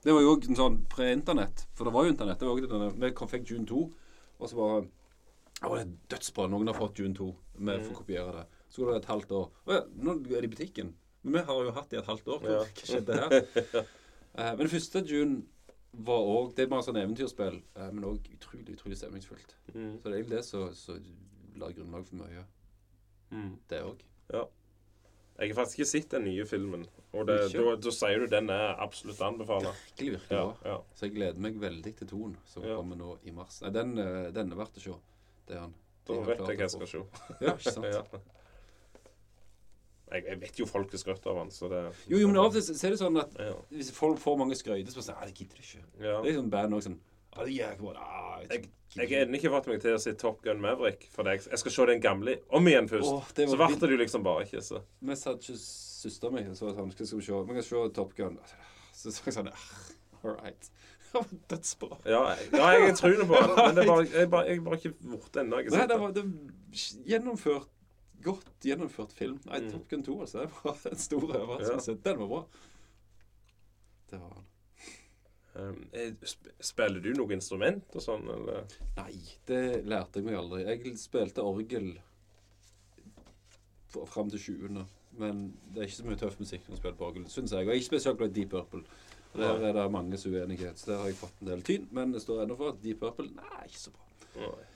Det 0.04 0.12
var 0.14 0.20
jo 0.22 0.34
òg 0.36 0.44
sånn 0.54 0.76
pre-internett. 0.92 1.64
For 1.74 1.88
det 1.88 1.94
var 1.96 2.04
jo 2.06 2.12
internett. 2.12 2.38
Det 2.38 2.46
var 2.46 2.60
også 2.60 2.70
denne, 2.74 2.92
Vi 3.00 3.28
fikk 3.32 3.50
June 3.50 3.66
2, 3.66 3.80
og 4.38 4.48
så 4.52 4.56
bare 4.60 4.84
Å, 5.64 5.72
det 5.74 5.80
er 5.80 5.94
dødsbra. 6.12 6.44
Noen 6.52 6.68
har 6.70 6.76
fått 6.78 7.00
June 7.00 7.16
2. 7.16 7.32
Vi 7.58 7.64
Mm. 7.72 7.82
får 7.88 7.94
kopiere 8.02 8.32
det. 8.36 8.44
Så 8.70 8.84
går 8.84 8.92
det 8.92 9.00
et 9.02 9.08
halvt 9.10 9.32
år. 9.32 9.48
Å 9.66 9.72
ja, 9.74 9.80
nå 9.96 10.12
er 10.36 10.40
det 10.40 10.44
i 10.44 10.54
butikken. 10.54 10.92
Men 11.22 11.32
vi 11.38 11.44
har 11.48 11.62
jo 11.66 11.70
hatt 11.76 11.90
det 11.90 11.98
i 11.98 12.00
et 12.00 12.10
halvt 12.10 12.28
år. 12.34 12.48
Ja. 12.48 12.58
Hva 12.64 12.90
skjedde 12.90 13.20
her? 13.20 13.38
uh, 14.38 14.52
men 14.56 14.62
det 14.64 14.70
første 14.74 15.04
June 15.08 15.40
var 15.92 16.20
òg 16.30 16.52
Det 16.54 16.66
er 16.66 16.68
bare 16.70 16.84
sånn 16.86 17.00
eventyrspill, 17.00 17.62
uh, 17.78 17.88
men 17.92 18.04
òg 18.06 18.28
utrolig, 18.36 18.76
utrolig 18.76 18.98
stemningsfullt. 19.00 19.56
Mm. 19.74 19.96
Så 19.98 20.04
det 20.04 20.12
er 20.12 20.20
egentlig 20.20 20.38
det 20.38 20.44
som 20.46 21.02
la 21.58 21.72
grunnlag 21.74 22.06
for 22.06 22.20
mye. 22.22 22.44
Mm. 23.34 23.56
Det 23.68 23.82
òg. 23.82 24.04
Jeg 25.38 25.52
har 25.52 25.54
faktisk 25.54 25.78
ikke 25.78 25.90
sett 25.90 26.10
den 26.10 26.24
nye 26.26 26.44
filmen. 26.50 26.86
Og 27.14 27.26
det, 27.28 27.36
da, 27.54 27.74
da 27.78 27.90
sier 27.94 28.24
du 28.24 28.30
den 28.30 28.48
er 28.50 28.72
absolutt 28.82 29.20
anbefalt. 29.22 29.68
Virkelig, 29.68 30.16
virkelig 30.16 30.34
Ja, 30.34 30.46
ja. 30.66 30.78
Så 30.98 31.06
jeg 31.06 31.14
gleder 31.14 31.44
meg 31.44 31.60
veldig 31.62 31.92
til 32.00 32.08
Ton, 32.10 32.32
som 32.46 32.64
Ja. 32.66 32.74
kommer 32.76 32.98
nå 32.98 33.18
i 33.22 33.30
mars. 33.30 33.60
Nei, 33.62 33.70
den, 33.70 33.98
eh, 33.98 34.32
den 34.34 34.50
er 34.52 34.58
verdt 34.58 34.80
å 34.80 34.82
se. 34.82 34.96
Det 35.46 35.56
er 35.56 35.60
han. 35.60 35.74
Da 36.08 36.12
De 36.12 36.18
har 36.18 36.26
vet 36.26 36.38
jeg 36.38 36.58
hva 36.58 36.66
jeg 36.66 36.70
skal 36.74 36.86
se. 36.86 37.04
Ja, 37.40 37.54
ikke 37.54 37.72
sant? 37.72 38.18
jeg, 40.12 40.24
jeg 40.28 40.40
vet 40.42 40.60
jo 40.60 40.66
folk 40.68 40.94
er 40.94 41.00
skrøt 41.02 41.26
av 41.30 41.38
han, 41.42 41.52
så 41.54 41.68
det 41.72 41.82
Jo, 42.10 42.18
jo, 42.22 42.30
men 42.30 42.40
av 42.40 42.48
og 42.50 42.56
til 42.56 42.74
er 42.74 42.94
det 42.94 43.00
sånn 43.00 43.20
at 43.20 43.36
ja. 43.40 43.54
hvis 43.74 43.92
folk 43.96 44.20
får 44.22 44.40
mange 44.40 44.58
skryter, 44.58 44.92
så 44.94 45.04
sier 45.04 45.20
de 45.22 45.30
det 45.32 45.38
gidder 45.42 45.62
ikke. 45.64 45.84
ja. 46.04 46.16
Det 46.24 46.32
er 46.32 46.38
sånn 46.40 46.50
band 46.52 46.78
også 46.78 46.90
sånn 46.90 46.98
Ja, 47.38 47.44
det 47.44 47.56
er 47.68 47.76
bra. 47.78 47.92
Ah, 48.02 48.40
Jeg, 48.48 48.70
jeg 48.96 49.10
har 49.12 49.26
ennå 49.26 49.38
ikke 49.38 49.52
fått 49.52 49.68
meg 49.70 49.82
til 49.84 49.94
å 49.94 50.00
si 50.02 50.14
Top 50.18 50.40
Gun 50.42 50.62
Maverick. 50.64 51.04
For 51.12 51.28
jeg, 51.28 51.44
Jeg 51.46 51.60
skal 51.60 51.74
se 51.74 51.86
den 51.92 52.00
gamle 52.02 52.38
om 52.56 52.66
igjen 52.66 52.88
først. 52.90 53.10
Oh, 53.12 53.28
så 53.36 53.58
ble 53.60 53.68
det 53.78 53.90
jo 53.92 54.00
liksom 54.00 54.24
bare 54.26 54.46
ikke 54.46 54.62
så. 54.64 54.80
Vi 55.04 55.18
satt 55.20 55.44
ikke 55.44 55.58
søsteren 55.60 56.38
min 56.38 56.56
så 56.56 56.70
sa 56.72 56.80
sånn 56.80 56.90
Skal 56.96 57.06
vi 57.06 57.26
se 57.28 57.42
Vi 57.50 57.58
kan 57.60 57.66
se 57.68 57.84
Top 58.00 58.16
Gun. 58.16 58.40
Så 58.96 59.12
sa 59.14 59.28
jeg 59.28 59.36
sånn 59.36 59.52
ah, 59.52 59.68
All 60.24 60.34
right. 60.34 60.70
Dødsbra. 61.50 61.96
Ja, 62.04 62.22
ja, 62.52 62.70
jeg 62.74 62.96
tror 62.98 63.14
det 63.16 63.26
på 63.28 63.38
han, 63.38 63.54
men 63.56 63.76
det 63.76 63.84
er 63.84 63.88
bare, 63.88 64.04
jeg, 64.04 64.22
er 64.22 64.30
bare, 64.32 64.48
jeg 64.48 64.58
er 64.58 64.64
bare 64.66 64.78
ikke 64.80 64.94
borte 65.12 65.40
ennå. 65.40 65.60
har 66.02 66.18
gjennomført 67.08 67.70
Godt 68.24 68.48
gjennomført 68.66 69.12
film. 69.14 69.38
Nei, 69.46 69.60
Mm. 69.60 69.70
Top 69.72 69.88
Gun 69.90 70.02
2, 70.02 70.20
altså. 70.20 70.38
Det 70.48 70.64
var 70.64 70.78
en 70.90 70.96
stor 70.98 71.24
overraskelse. 71.40 71.94
Den 72.04 72.18
var 72.18 72.26
bra. 72.32 72.42
Det 74.10 74.20
var 74.20 74.32
han. 74.34 74.44
Um, 75.58 75.78
eh, 75.92 76.12
spiller 76.62 77.00
du 77.02 77.08
noe 77.18 77.32
instrument 77.34 77.96
og 77.98 78.02
sånn, 78.04 78.28
eller? 78.30 78.66
Nei, 78.96 79.14
det 79.50 79.62
lærte 79.90 80.20
jeg 80.20 80.28
meg 80.28 80.36
aldri. 80.38 80.60
Jeg 80.68 80.92
spilte 81.00 81.42
orgel 81.42 81.96
fram 84.06 84.30
til 84.30 84.38
20. 84.38 84.84
Men 85.18 85.40
det 85.74 85.80
er 85.82 85.88
ikke 85.88 85.96
så 85.98 86.06
mye 86.06 86.20
tøff 86.20 86.36
musikk 86.38 86.66
når 86.68 86.76
du 86.76 86.80
spiller 86.82 86.98
på 87.00 87.06
orgel, 87.08 87.24
syns 87.32 87.54
jeg. 87.54 87.64
Og 87.64 87.72
jeg 87.72 87.74
er 87.74 87.80
ikke 87.80 87.90
spesielt 87.90 88.18
glad 88.20 88.30
i 88.30 88.36
Deep 88.40 88.50
Purple. 88.54 88.84
Og 89.32 89.40
Der 89.40 89.64
er 89.68 89.72
det 89.76 89.86
manges 89.92 90.26
uenighet. 90.26 90.78
Så 90.78 90.90
der 90.92 91.00
har 91.02 91.10
jeg 91.10 91.18
fått 91.18 91.40
en 91.42 91.50
del 91.50 91.62
tyn. 91.66 91.88
Men 91.90 92.12
det 92.14 92.22
står 92.22 92.44
ennå 92.44 92.56
for 92.56 92.74
at 92.74 92.82
Deep 92.84 93.00
Purple 93.02 93.26
Nei, 93.34 93.64
ikke 93.66 93.82
så 93.82 93.94
bra. 93.96 94.06
Nei. 94.36 94.68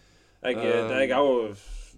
Jeg, 0.42 0.56
Um, 0.58 0.90
jeg 0.98 1.10
òg 1.14 1.52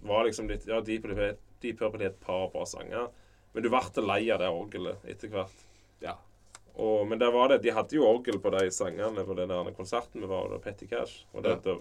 var 0.07 0.25
liksom 0.27 0.49
litt 0.51 0.67
Ja, 0.69 0.81
Deep 0.85 1.03
Purple 1.05 1.33
Deep 1.63 1.79
Purple 1.79 2.03
er 2.03 2.11
et 2.13 2.19
par 2.21 2.49
bra 2.53 2.65
sanger. 2.69 3.09
Men 3.55 3.63
du 3.63 3.69
ble 3.71 4.03
lei 4.03 4.21
av 4.35 4.41
det 4.43 4.49
orgelet 4.51 5.05
etter 5.09 5.31
hvert. 5.31 5.61
Ja. 6.03 6.17
Og, 6.75 7.05
men 7.07 7.19
der 7.21 7.31
var 7.31 7.47
det, 7.49 7.61
de 7.63 7.71
hadde 7.71 7.95
jo 7.95 8.03
orgel 8.03 8.39
på 8.43 8.51
de 8.51 8.65
sangene 8.75 9.23
på 9.23 9.35
den 9.37 9.47
der 9.53 9.69
konserten 9.77 10.19
vi 10.21 10.27
var 10.27 10.49
på, 10.51 10.59
Petty 10.65 10.89
Cash. 10.91 11.23
Og 11.33 11.43
det, 11.45 11.55
Ja. 11.63 11.77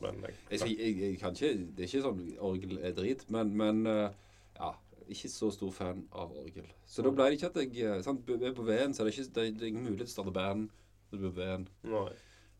men 0.00 0.22
jeg, 0.24 0.34
Jeg, 0.50 0.78
jeg, 0.78 0.96
jeg 1.00 1.18
kan 1.20 1.34
ikke 1.34 1.52
Det 1.76 1.84
er 1.84 1.88
ikke 1.88 2.02
sånn 2.06 2.22
orgel 2.40 2.78
er 2.78 2.92
drit, 2.96 3.24
men, 3.30 3.54
men 3.56 3.86
eh, 3.86 4.10
ja. 4.58 4.74
Ikke 5.08 5.28
så 5.32 5.48
stor 5.50 5.70
fan 5.72 6.02
av 6.12 6.32
orgel. 6.36 6.66
Så 6.84 7.00
da 7.00 7.10
ble 7.10 7.24
det 7.30 7.38
ikke 7.38 7.48
at 7.48 7.60
jeg 7.62 7.84
eh, 7.84 8.02
sant, 8.04 8.28
er 8.28 8.52
På 8.56 8.64
V-en 8.66 8.92
så 8.94 9.02
er 9.02 9.08
det 9.08 9.14
ikke 9.16 9.34
det, 9.38 9.46
det 9.58 9.64
er 9.64 9.70
ingen 9.72 9.86
mulighet 9.88 10.08
til 10.08 10.12
å 10.12 10.16
starte 10.18 10.34
band 10.36 10.66
Det 11.10 11.20
blir 11.20 11.28
er 11.28 11.32
på 11.32 11.38
V-en. 11.40 11.68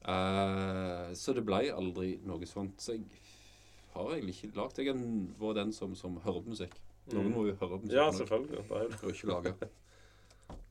Eh, 0.08 1.08
så 1.18 1.34
det 1.36 1.44
ble 1.46 1.62
aldri 1.74 2.14
noe 2.26 2.46
sånt. 2.48 2.80
Så 2.80 2.96
jeg 2.96 3.04
har 3.98 4.14
egentlig 4.14 4.34
ikke 4.38 4.56
lagd 4.56 4.78
Jeg 4.82 4.94
var 5.40 5.58
den 5.58 5.72
som, 5.76 5.94
som 5.98 6.16
på 6.22 6.34
musikk. 6.46 6.78
Noen 7.12 7.28
Mm. 7.28 7.34
må 7.34 7.46
jo 7.48 7.54
høre 7.56 7.68
på 7.78 7.82
musikk. 7.82 7.96
Ja, 7.96 8.10
selvfølgelig. 8.12 8.62
Det 8.68 8.76
er 8.76 8.82
jo 8.82 8.88
det. 8.94 9.02
Og 9.02 9.10
ikke 9.14 9.30
lage. 9.34 9.54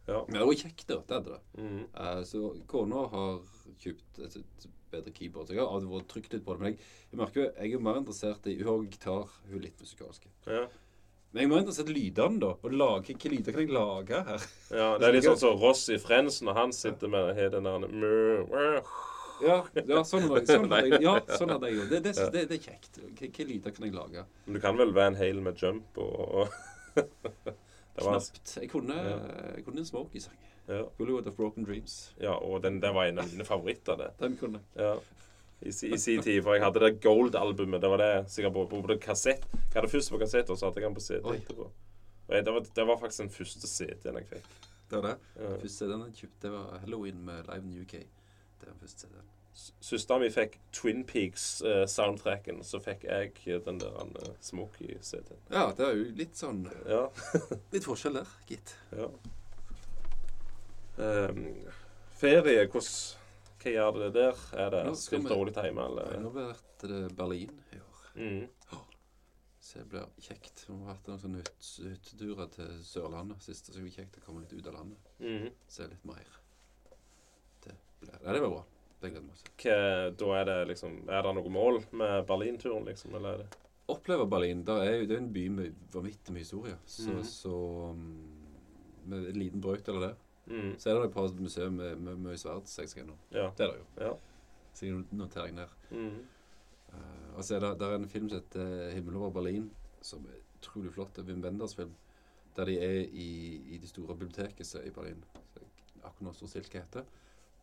Ja. 0.08 0.22
Men 0.30 0.38
det 0.40 0.45
var 0.48 0.56
kjekt, 0.56 0.84
da. 0.88 0.95
Det 1.04 1.16
hadde 1.18 1.34
det. 1.34 1.40
Mm. 1.60 1.80
Uh, 1.99 2.22
så 2.24 2.41
kona 2.72 3.02
har 3.12 3.40
kjøpt 3.84 4.20
et, 4.24 4.38
et 4.40 4.68
bedre 4.94 5.12
keyboard. 5.12 5.49
Så 5.49 5.58
jeg 5.58 5.66
har 5.68 5.88
vært 5.91 6.08
trykt 6.14 6.32
litt 6.32 6.45
på 6.45 6.56
det. 6.56 6.62
Men 6.64 6.70
jeg, 6.72 6.80
jeg 7.12 7.20
merker 7.20 7.41
jo, 7.41 7.48
jeg 7.58 7.74
er 7.76 7.84
mer 7.84 7.99
interessert 7.99 8.48
i 8.48 8.54
Hun 8.62 8.70
har 8.70 8.86
gitar, 8.88 9.34
hun 9.49 9.58
er 9.60 9.66
litt 9.66 9.84
musikalsk. 9.84 10.30
Ja. 10.48 10.62
Men 11.34 11.41
jeg 11.44 11.52
må 11.52 11.60
interessert 11.60 11.91
i 11.91 11.98
lydene, 11.98 12.40
da. 12.40 12.54
Og 12.64 12.72
lage, 12.80 13.04
Hvilke 13.12 13.34
lyder 13.34 13.52
kan 13.58 13.66
jeg 13.66 13.76
lage 13.76 14.22
her? 14.30 14.48
ja. 14.72 14.88
Det 14.95 15.10
er 15.10 15.18
litt 15.18 15.28
sånn 15.28 15.41
som 15.44 15.60
Ross 15.60 15.84
i 15.91 15.99
Friends 15.99 16.40
når 16.48 16.56
han 16.62 16.72
sitter 16.72 17.12
med 17.12 17.36
den 17.52 17.68
der 17.68 17.91
Ja, 19.44 19.58
ja 19.76 20.02
sånn 20.08 20.26
hadde 20.32 20.46
sånn 20.50 20.72
jeg, 20.74 21.02
ja, 21.04 21.14
sånn 21.40 21.54
hadde 21.54 21.70
jeg. 21.72 21.88
Det, 21.92 22.02
det, 22.08 22.14
det, 22.34 22.44
det 22.50 22.58
er 22.58 22.64
kjekt. 22.64 23.00
Hvilke 23.20 23.46
lyder 23.50 23.76
kan 23.76 23.86
jeg 23.86 23.94
lage? 23.96 24.26
Men 24.46 24.58
du 24.58 24.64
kan 24.64 24.78
vel 24.80 24.94
være 24.96 25.14
en 25.14 25.20
hale 25.22 25.44
med 25.46 25.62
jump 25.62 26.02
og, 26.02 26.18
og 26.42 26.58
Det 27.98 28.06
var 28.06 28.20
Knapt. 28.20 28.58
Jeg 28.62 28.70
kunne, 28.70 28.96
jeg 29.56 29.64
kunne 29.66 29.82
en 29.82 29.86
Smokey-sang. 29.86 30.38
ja. 30.68 30.84
Hollywood 30.98 31.28
of 31.28 31.36
Broken 31.36 31.66
Dreams. 31.66 32.14
ja, 32.22 32.34
og 32.34 32.62
den, 32.64 32.82
den 32.82 32.94
var 32.94 33.06
en 33.10 33.20
av 33.20 33.30
mine 33.32 33.46
favoritter, 33.46 33.98
det. 33.98 34.12
Den 34.20 34.38
kunne 34.38 34.60
jeg. 34.76 34.84
Ja. 34.86 34.96
I, 35.62 35.70
I 35.70 35.98
sin 35.98 36.22
tid. 36.22 36.44
For 36.46 36.54
jeg 36.54 36.62
hadde 36.64 36.84
det 36.84 36.92
Gold-albumet. 37.02 37.82
Det 37.82 37.90
var 37.90 37.98
det 37.98 38.12
sikkert 38.30 38.54
på, 38.54 38.66
på, 38.70 38.82
på 38.86 38.98
kassett. 39.02 39.48
Jeg 39.54 39.74
hadde 39.80 39.90
først 39.90 40.12
på 40.14 40.20
kassett, 40.22 40.50
og 40.54 40.60
så 40.60 40.70
hadde 40.70 40.82
jeg 40.84 40.86
den 40.90 40.98
på 40.98 41.02
CD 41.02 41.32
etterpå. 41.34 41.70
Jeg, 42.30 42.46
det, 42.46 42.54
var, 42.54 42.68
det 42.76 42.86
var 42.92 43.00
faktisk 43.02 43.24
den 43.24 43.34
første 43.34 43.68
CD-en 43.72 44.20
jeg 44.22 44.30
fikk. 44.36 44.52
Det 44.92 45.00
var 45.00 45.08
det. 45.10 45.16
Ja. 45.40 45.56
Første 45.64 45.74
CD-en 45.80 46.06
jeg 46.06 46.20
kjøpte, 46.22 46.42
det 46.46 46.52
var 46.54 46.78
Halloween 46.84 47.26
med 47.26 47.50
Live 47.50 47.66
in 47.66 47.82
UK. 47.82 47.96
Den 48.64 48.80
første 48.82 49.06
CD-en. 49.08 49.34
Søstera 49.82 50.20
mi 50.22 50.28
fikk 50.30 50.60
Twin 50.76 51.00
Peaks-soundtracken, 51.10 52.60
så 52.64 52.78
fikk 52.84 53.08
jeg 53.10 53.32
den 53.66 53.80
der 53.82 53.96
uh, 53.98 54.28
Smoky-CD-en. 54.46 55.40
Ja, 55.50 55.64
det 55.74 55.86
er 55.88 55.96
jo 55.98 56.04
litt 56.20 56.38
sånn 56.38 56.64
Ja. 56.86 57.08
Litt 57.74 57.88
forskjell 57.88 58.20
der, 58.20 58.36
gitt. 58.50 58.76
ja. 58.94 59.08
Um, 60.98 61.42
ferie, 62.18 62.64
hvordan 62.74 62.92
Hva 63.62 63.74
gjør 63.74 63.98
det 64.04 64.12
der? 64.16 64.40
Er 64.58 64.70
det 64.74 64.84
stilt 64.98 65.30
rolig 65.34 65.54
hjemme, 65.58 65.84
eller? 65.90 66.14
Nå 66.24 66.32
blir 66.34 66.54
det 66.88 67.02
Berlin 67.18 67.58
i 67.74 67.82
år. 67.82 68.04
Mm. 68.16 68.48
Så 69.68 69.82
det 69.82 69.88
blir 69.92 70.06
kjekt. 70.24 70.62
Vi 70.70 70.74
har 70.78 70.94
vært 70.94 71.10
noen 71.10 71.20
sånne 71.22 71.42
hyt- 71.42 71.72
hytteturer 71.90 72.48
til 72.54 72.70
Sørlandet 72.88 73.44
sist, 73.44 73.68
så 73.68 73.76
det 73.76 73.84
blir 73.84 73.94
kjekt 73.98 74.18
å 74.22 74.24
komme 74.26 74.46
litt 74.46 74.54
ut 74.56 74.70
av 74.72 74.78
landet. 74.78 75.10
Mm. 75.20 75.50
Se 75.68 75.90
litt 75.92 76.06
mer. 76.08 76.30
Ja, 78.02 78.34
det 78.34 78.40
blir 78.41 78.49
bra. 78.49 78.64
Det 79.02 79.10
gleder 79.11 79.22
jeg 79.22 79.28
meg 79.28 79.38
til. 79.61 80.15
Da 80.18 80.28
er 80.40 80.45
det 80.45 80.57
liksom 80.72 81.10
Er 81.10 81.22
det 81.22 81.34
noe 81.38 81.49
mål 81.53 81.82
med 81.91 82.26
Berlinturen, 82.28 82.86
liksom? 82.86 83.15
Eller 83.15 83.30
er 83.34 83.38
det 83.38 83.57
Oppleve 83.88 84.26
Berlin. 84.30 84.64
Det 84.68 84.74
er 84.84 84.95
jo, 84.99 85.06
det 85.07 85.18
en 85.18 85.34
by 85.34 85.48
med 85.49 85.76
vanvittig 85.94 86.34
mye 86.34 86.44
historie. 86.44 86.78
Så, 86.86 87.10
Mhm. 87.11 87.24
så 87.24 87.94
mm, 87.95 88.34
Med 89.07 89.28
en 89.30 89.40
liten 89.40 89.61
brøkdel 89.61 89.95
av 89.95 90.02
det. 90.02 90.15
Mm. 90.48 90.74
Så 90.80 90.90
er 90.90 90.94
det 90.99 91.06
et 91.06 91.14
par 91.14 91.30
museer 91.40 91.69
med, 91.69 91.95
med 91.99 92.18
mye 92.19 92.38
sverd 92.38 92.68
jeg 92.78 92.90
skal 92.90 93.03
innom. 93.03 93.18
Ja. 93.32 93.49
Det 93.57 93.64
er 93.65 93.72
det 93.72 93.78
jo. 93.80 93.86
Ja. 94.06 94.14
Så 94.74 94.86
jeg 94.86 95.06
noterer 95.11 95.52
ned. 95.52 95.68
Mm. 95.91 96.26
Uh, 96.94 97.38
og 97.38 97.44
så 97.44 97.56
er 97.56 97.60
det, 97.60 97.80
der 97.80 97.91
er 97.91 97.95
en 97.95 98.07
film 98.10 98.30
som 98.30 98.40
heter 98.40 98.91
'Himmel 98.91 99.15
over 99.18 99.30
Berlin', 99.32 99.69
som 100.02 100.26
er 100.26 100.40
utrolig 100.60 100.91
flott. 100.94 101.14
Det 101.15 101.22
er 101.24 101.28
Wim 101.34 101.44
Wenders 101.44 101.76
film. 101.76 101.94
Der 102.57 102.65
de 102.65 102.80
er 102.80 103.06
i, 103.11 103.61
i 103.76 103.78
det 103.78 103.90
store 103.90 104.15
biblioteket 104.18 104.76
i 104.86 104.90
Berlin. 104.90 105.24
Så 105.53 105.60
jeg, 105.60 105.68
akkurat 106.03 106.22
nå 106.22 106.34
står 106.34 106.48
stilt 106.48 106.69
hva 106.74 106.80
heter. 106.80 107.03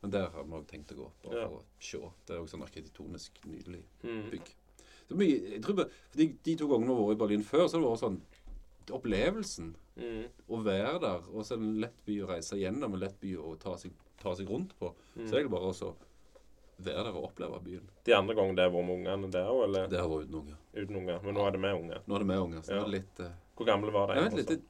Men 0.05 0.11
der 0.13 0.27
har 0.35 0.45
vi 0.45 0.53
også 0.59 0.67
tenkt 0.69 0.93
å 0.93 0.97
gå, 0.99 1.07
bare 1.25 1.39
Ja. 1.41 1.47
for 1.49 1.57
å 1.57 1.65
se. 1.81 1.99
Det 2.29 2.35
er 2.37 2.41
også 2.43 2.55
sånn 2.59 2.67
arkitektonisk 2.67 3.41
nydelig 3.49 3.83
Mm. 4.05 4.31
bygg. 4.31 4.51
Det 5.09 5.13
er 5.15 5.17
mye, 5.17 5.51
jeg 5.55 5.63
tror 5.65 5.77
de, 6.17 6.27
de 6.45 6.57
to 6.61 6.69
gangene 6.69 6.93
vi 6.93 7.01
har 7.01 7.09
vært 7.09 7.17
i 7.17 7.23
Berlin 7.25 7.43
før, 7.45 7.65
så 7.69 7.77
har 7.77 7.81
det 7.81 7.91
vært 7.91 8.05
sånn 8.05 8.21
Opplevelsen. 8.93 9.75
Mm. 9.97 10.25
Å 10.51 10.59
være 10.65 10.99
der. 11.01 11.21
Og 11.33 11.45
så 11.47 11.55
er 11.55 11.61
det 11.63 11.65
en 11.69 11.81
lett 11.81 12.01
by 12.05 12.17
å 12.21 12.27
reise 12.29 12.59
gjennom, 12.61 12.93
en 12.97 13.01
lett 13.01 13.15
by 13.23 13.31
å 13.41 13.55
ta 13.59 13.77
seg, 13.81 13.93
ta 14.21 14.35
seg 14.37 14.47
rundt 14.51 14.75
på. 14.79 14.91
Mm. 15.17 15.25
Så 15.27 15.31
det 15.31 15.45
er 15.45 15.49
bare 15.49 15.71
å 15.71 15.95
være 16.85 17.05
der 17.05 17.09
og 17.15 17.31
oppleve 17.31 17.63
byen. 17.65 17.89
De 18.05 18.13
andre 18.13 18.35
gangene 18.37 18.57
det 18.59 18.67
har 18.67 18.75
vært 18.75 18.87
med 18.91 18.99
ungene 19.07 19.31
der 19.33 19.47
òg, 19.49 19.63
eller 19.69 19.89
Det 19.89 20.01
har 20.01 20.09
vært 20.09 20.27
uten 20.29 20.41
unger. 20.43 20.57
uten 20.75 20.97
unger? 21.01 21.23
Men 21.25 21.35
nå 21.35 21.47
er 21.47 21.51
det 21.53 21.61
med 21.61 21.75
unger. 21.81 22.03
Nå 22.07 22.15
er 22.15 22.19
det 22.19 22.27
med 22.27 22.39
unger. 22.45 22.61
Så 22.63 22.69
Ja. 22.75 22.85
det 22.85 22.87
er 22.87 22.91
litt 22.99 23.21
Uh... 23.21 23.33
Hvor 23.57 23.67
gamle 23.67 23.93
var 23.93 24.07
de? 24.09 24.15
Jeg 24.21 24.25
vet 24.25 24.35
litt, 24.37 24.47
det 24.49 24.59
er 24.59 24.63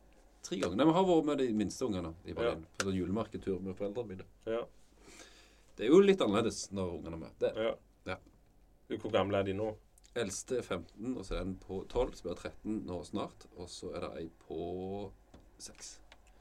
tre 0.42 0.56
ganger. 0.60 0.76
Nei, 0.76 0.84
Vi 0.84 0.92
har 0.92 1.04
vært 1.04 1.24
med 1.24 1.38
de 1.38 1.52
minste 1.52 1.82
ungene 1.88 2.14
i 2.26 2.32
Berlin. 2.34 2.60
Ja. 2.62 2.68
På 2.78 2.84
sånn 2.86 2.94
julemarkedtur 3.00 3.60
med 3.60 3.74
foreldrene 3.76 4.08
mine. 4.08 4.24
Ja. 4.46 4.62
Det 5.76 5.86
er 5.86 5.90
jo 5.90 6.00
litt 6.04 6.20
annerledes 6.22 6.68
når 6.74 6.92
ungene 6.98 7.26
er. 7.26 7.34
Det. 7.40 7.52
ja. 7.56 7.72
Ja. 8.06 8.16
Hvor 9.00 9.10
gamle 9.14 9.38
er 9.40 9.46
de 9.48 9.54
nå? 9.56 9.70
Eldste 10.14 10.58
er 10.60 10.62
15, 10.62 11.16
og 11.18 11.24
så 11.26 11.34
er 11.34 11.40
en 11.42 11.56
på 11.58 11.80
12, 11.90 12.12
som 12.14 12.28
blir 12.28 12.36
13 12.38 12.74
nå 12.86 12.98
snart. 13.08 13.46
Og 13.56 13.66
så 13.72 13.90
er 13.96 14.04
det 14.04 14.10
ei 14.20 14.26
på 14.44 14.58
6. 15.58 15.88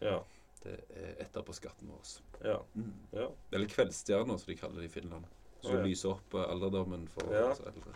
Ja. 0.04 0.20
Det 0.64 0.76
er 0.96 1.16
etter 1.24 1.42
på 1.48 1.56
skatten 1.58 1.90
vår. 1.90 2.12
Ja. 2.46 2.60
Mm. 2.76 2.92
ja. 3.16 3.30
Eller 3.52 3.72
kveldsstjerna, 3.72 4.38
som 4.38 4.52
de 4.52 4.60
kaller 4.60 4.84
det 4.84 4.92
i 4.92 4.94
Finland. 4.94 5.26
Som 5.64 5.80
ja. 5.80 5.82
lyser 5.88 6.14
opp 6.14 6.36
eh, 6.38 6.46
alderdommen 6.54 7.08
for 7.12 7.34
Ja. 7.34 7.48
oss 7.56 7.64
eldre. 7.66 7.96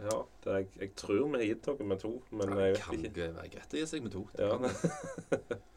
ja. 0.00 0.18
Det 0.42 0.50
er, 0.52 0.58
jeg, 0.58 0.68
jeg 0.80 0.90
tror 0.96 1.22
vi 1.28 1.38
har 1.38 1.46
gitt 1.52 1.64
dere 1.68 1.86
med 1.92 2.00
to, 2.02 2.10
men 2.32 2.50
Ja, 2.50 2.58
jeg 2.66 2.74
vet 2.74 2.82
kan 2.82 2.94
ikke. 2.98 3.08
ikke 3.12 3.28
være 3.38 3.48
greit 3.54 3.72
å 3.76 3.80
gi 3.80 3.86
seg 3.92 4.02
med 4.08 4.12
to. 4.16 4.26
Det 4.34 4.50
Ja. 4.50 5.56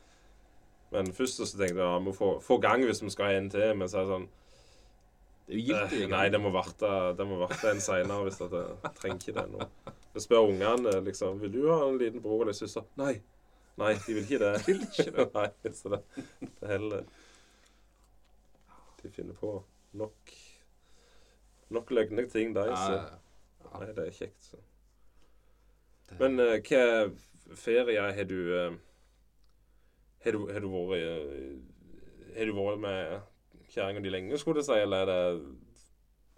Men 0.94 1.12
først 1.14 1.38
så 1.38 1.46
tenkte 1.46 1.78
jeg 1.78 1.86
ja, 1.86 1.98
vi 2.00 2.08
må 2.08 2.14
få, 2.18 2.36
få 2.42 2.58
gang 2.62 2.84
hvis 2.86 3.04
vi 3.04 3.12
skal 3.14 3.30
ha 3.30 3.38
en 3.38 3.50
til. 3.54 3.74
Men 3.78 3.90
så 3.92 4.02
er 4.02 4.08
det 4.08 4.14
sånn 4.16 4.28
Det 5.50 5.60
er 5.60 5.96
jo 5.96 6.04
eh, 6.04 6.12
Nei, 6.12 6.26
det 6.34 6.42
må 6.42 6.52
varte, 6.54 6.92
det 7.18 7.28
må 7.30 7.40
varte 7.42 7.74
en 7.74 7.82
seinere 7.84 8.26
hvis 8.28 8.42
at 8.46 8.56
jeg 8.58 8.94
trenger 8.98 9.22
ikke 9.22 9.36
det 9.40 9.48
nå. 9.54 9.70
Jeg 10.16 10.26
spør 10.26 10.50
ungene 10.50 10.96
liksom 11.06 11.42
Vil 11.44 11.54
du 11.54 11.62
ha 11.70 11.82
en 11.88 12.00
liten 12.02 12.24
bror 12.24 12.46
eller 12.46 12.58
søster? 12.58 12.88
Nei. 13.00 13.20
Nei, 13.80 13.94
de 14.04 14.16
vil 14.18 14.26
ikke 14.26 14.42
det. 14.44 14.54
Vil 14.68 14.82
ikke 14.84 15.12
det. 15.16 15.28
Nei, 15.38 15.74
så 15.78 15.94
det, 15.94 16.02
det 16.42 16.54
er 16.66 16.74
heller 16.74 17.10
De 19.00 19.12
finner 19.14 19.38
på 19.40 19.60
nok 20.00 20.38
Nok 21.70 21.92
løgne 21.94 22.24
ting, 22.26 22.56
de. 22.56 22.66
Så. 22.74 22.96
Nei, 23.78 23.88
det 23.94 24.08
er 24.08 24.16
kjekt. 24.16 24.42
Så. 24.42 24.58
Men 26.18 26.42
uh, 26.42 26.56
hva 26.66 26.86
ferie 27.58 28.02
har 28.02 28.26
du 28.30 28.40
eh, 28.58 28.78
Har 30.26 30.36
du, 30.36 30.40
har 30.52 30.60
du 30.60 30.68
vært 30.74 31.04
eh, 31.04 32.36
Har 32.38 32.50
du 32.50 32.56
vært 32.58 32.82
med 32.84 33.20
kjerringa 33.70 34.02
di 34.04 34.10
lenge, 34.12 34.38
skulle 34.42 34.60
du 34.64 34.66
si, 34.66 34.74
eller 34.76 35.06
er 35.06 35.10
det 35.12 35.56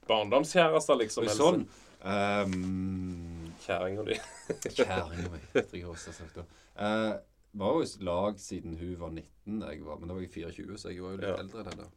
barndomskjærester, 0.10 0.98
liksom? 0.99 1.24
Oi, 1.24 1.30
eller 1.32 1.40
sånn. 1.40 1.66
Um, 2.02 3.52
Kjerringa 3.62 4.03
di. 4.08 4.18
kjerringa 4.78 5.30
mi. 5.32 5.41
jeg 5.53 5.86
også 5.88 6.12
har 6.12 6.18
sagt 6.18 6.40
det. 6.41 6.45
Uh, 6.76 7.14
var 7.62 7.78
jo 7.78 7.86
i 7.86 8.06
lag 8.08 8.40
siden 8.41 8.76
hun 8.80 8.94
var 8.99 9.12
19, 9.16 9.62
jeg 9.68 9.84
var, 9.86 9.99
men 10.02 10.10
da 10.12 10.16
var 10.18 10.24
jeg 10.26 10.34
24, 10.34 10.78
så 10.82 10.91
jeg 10.94 11.03
var 11.06 11.16
jo 11.16 11.22
litt 11.22 11.30
Ja. 11.30 11.38
eldre 11.44 11.64
enn 11.64 11.72
henne. 11.74 11.88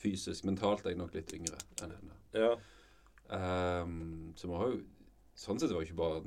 Fysisk. 0.00 0.44
Mentalt 0.48 0.84
er 0.86 0.94
jeg 0.94 1.00
nok 1.00 1.14
litt 1.16 1.32
yngre 1.36 1.58
enn 1.84 1.92
henne. 1.96 2.18
Ja. 2.36 2.52
Um, 3.30 4.32
så 4.36 4.48
vi 4.50 4.56
har 4.58 4.72
jo 4.74 4.80
Sånn 5.40 5.56
sett 5.62 5.70
var 5.72 5.80
det 5.80 5.86
ikke 5.88 5.96
bare 5.96 6.18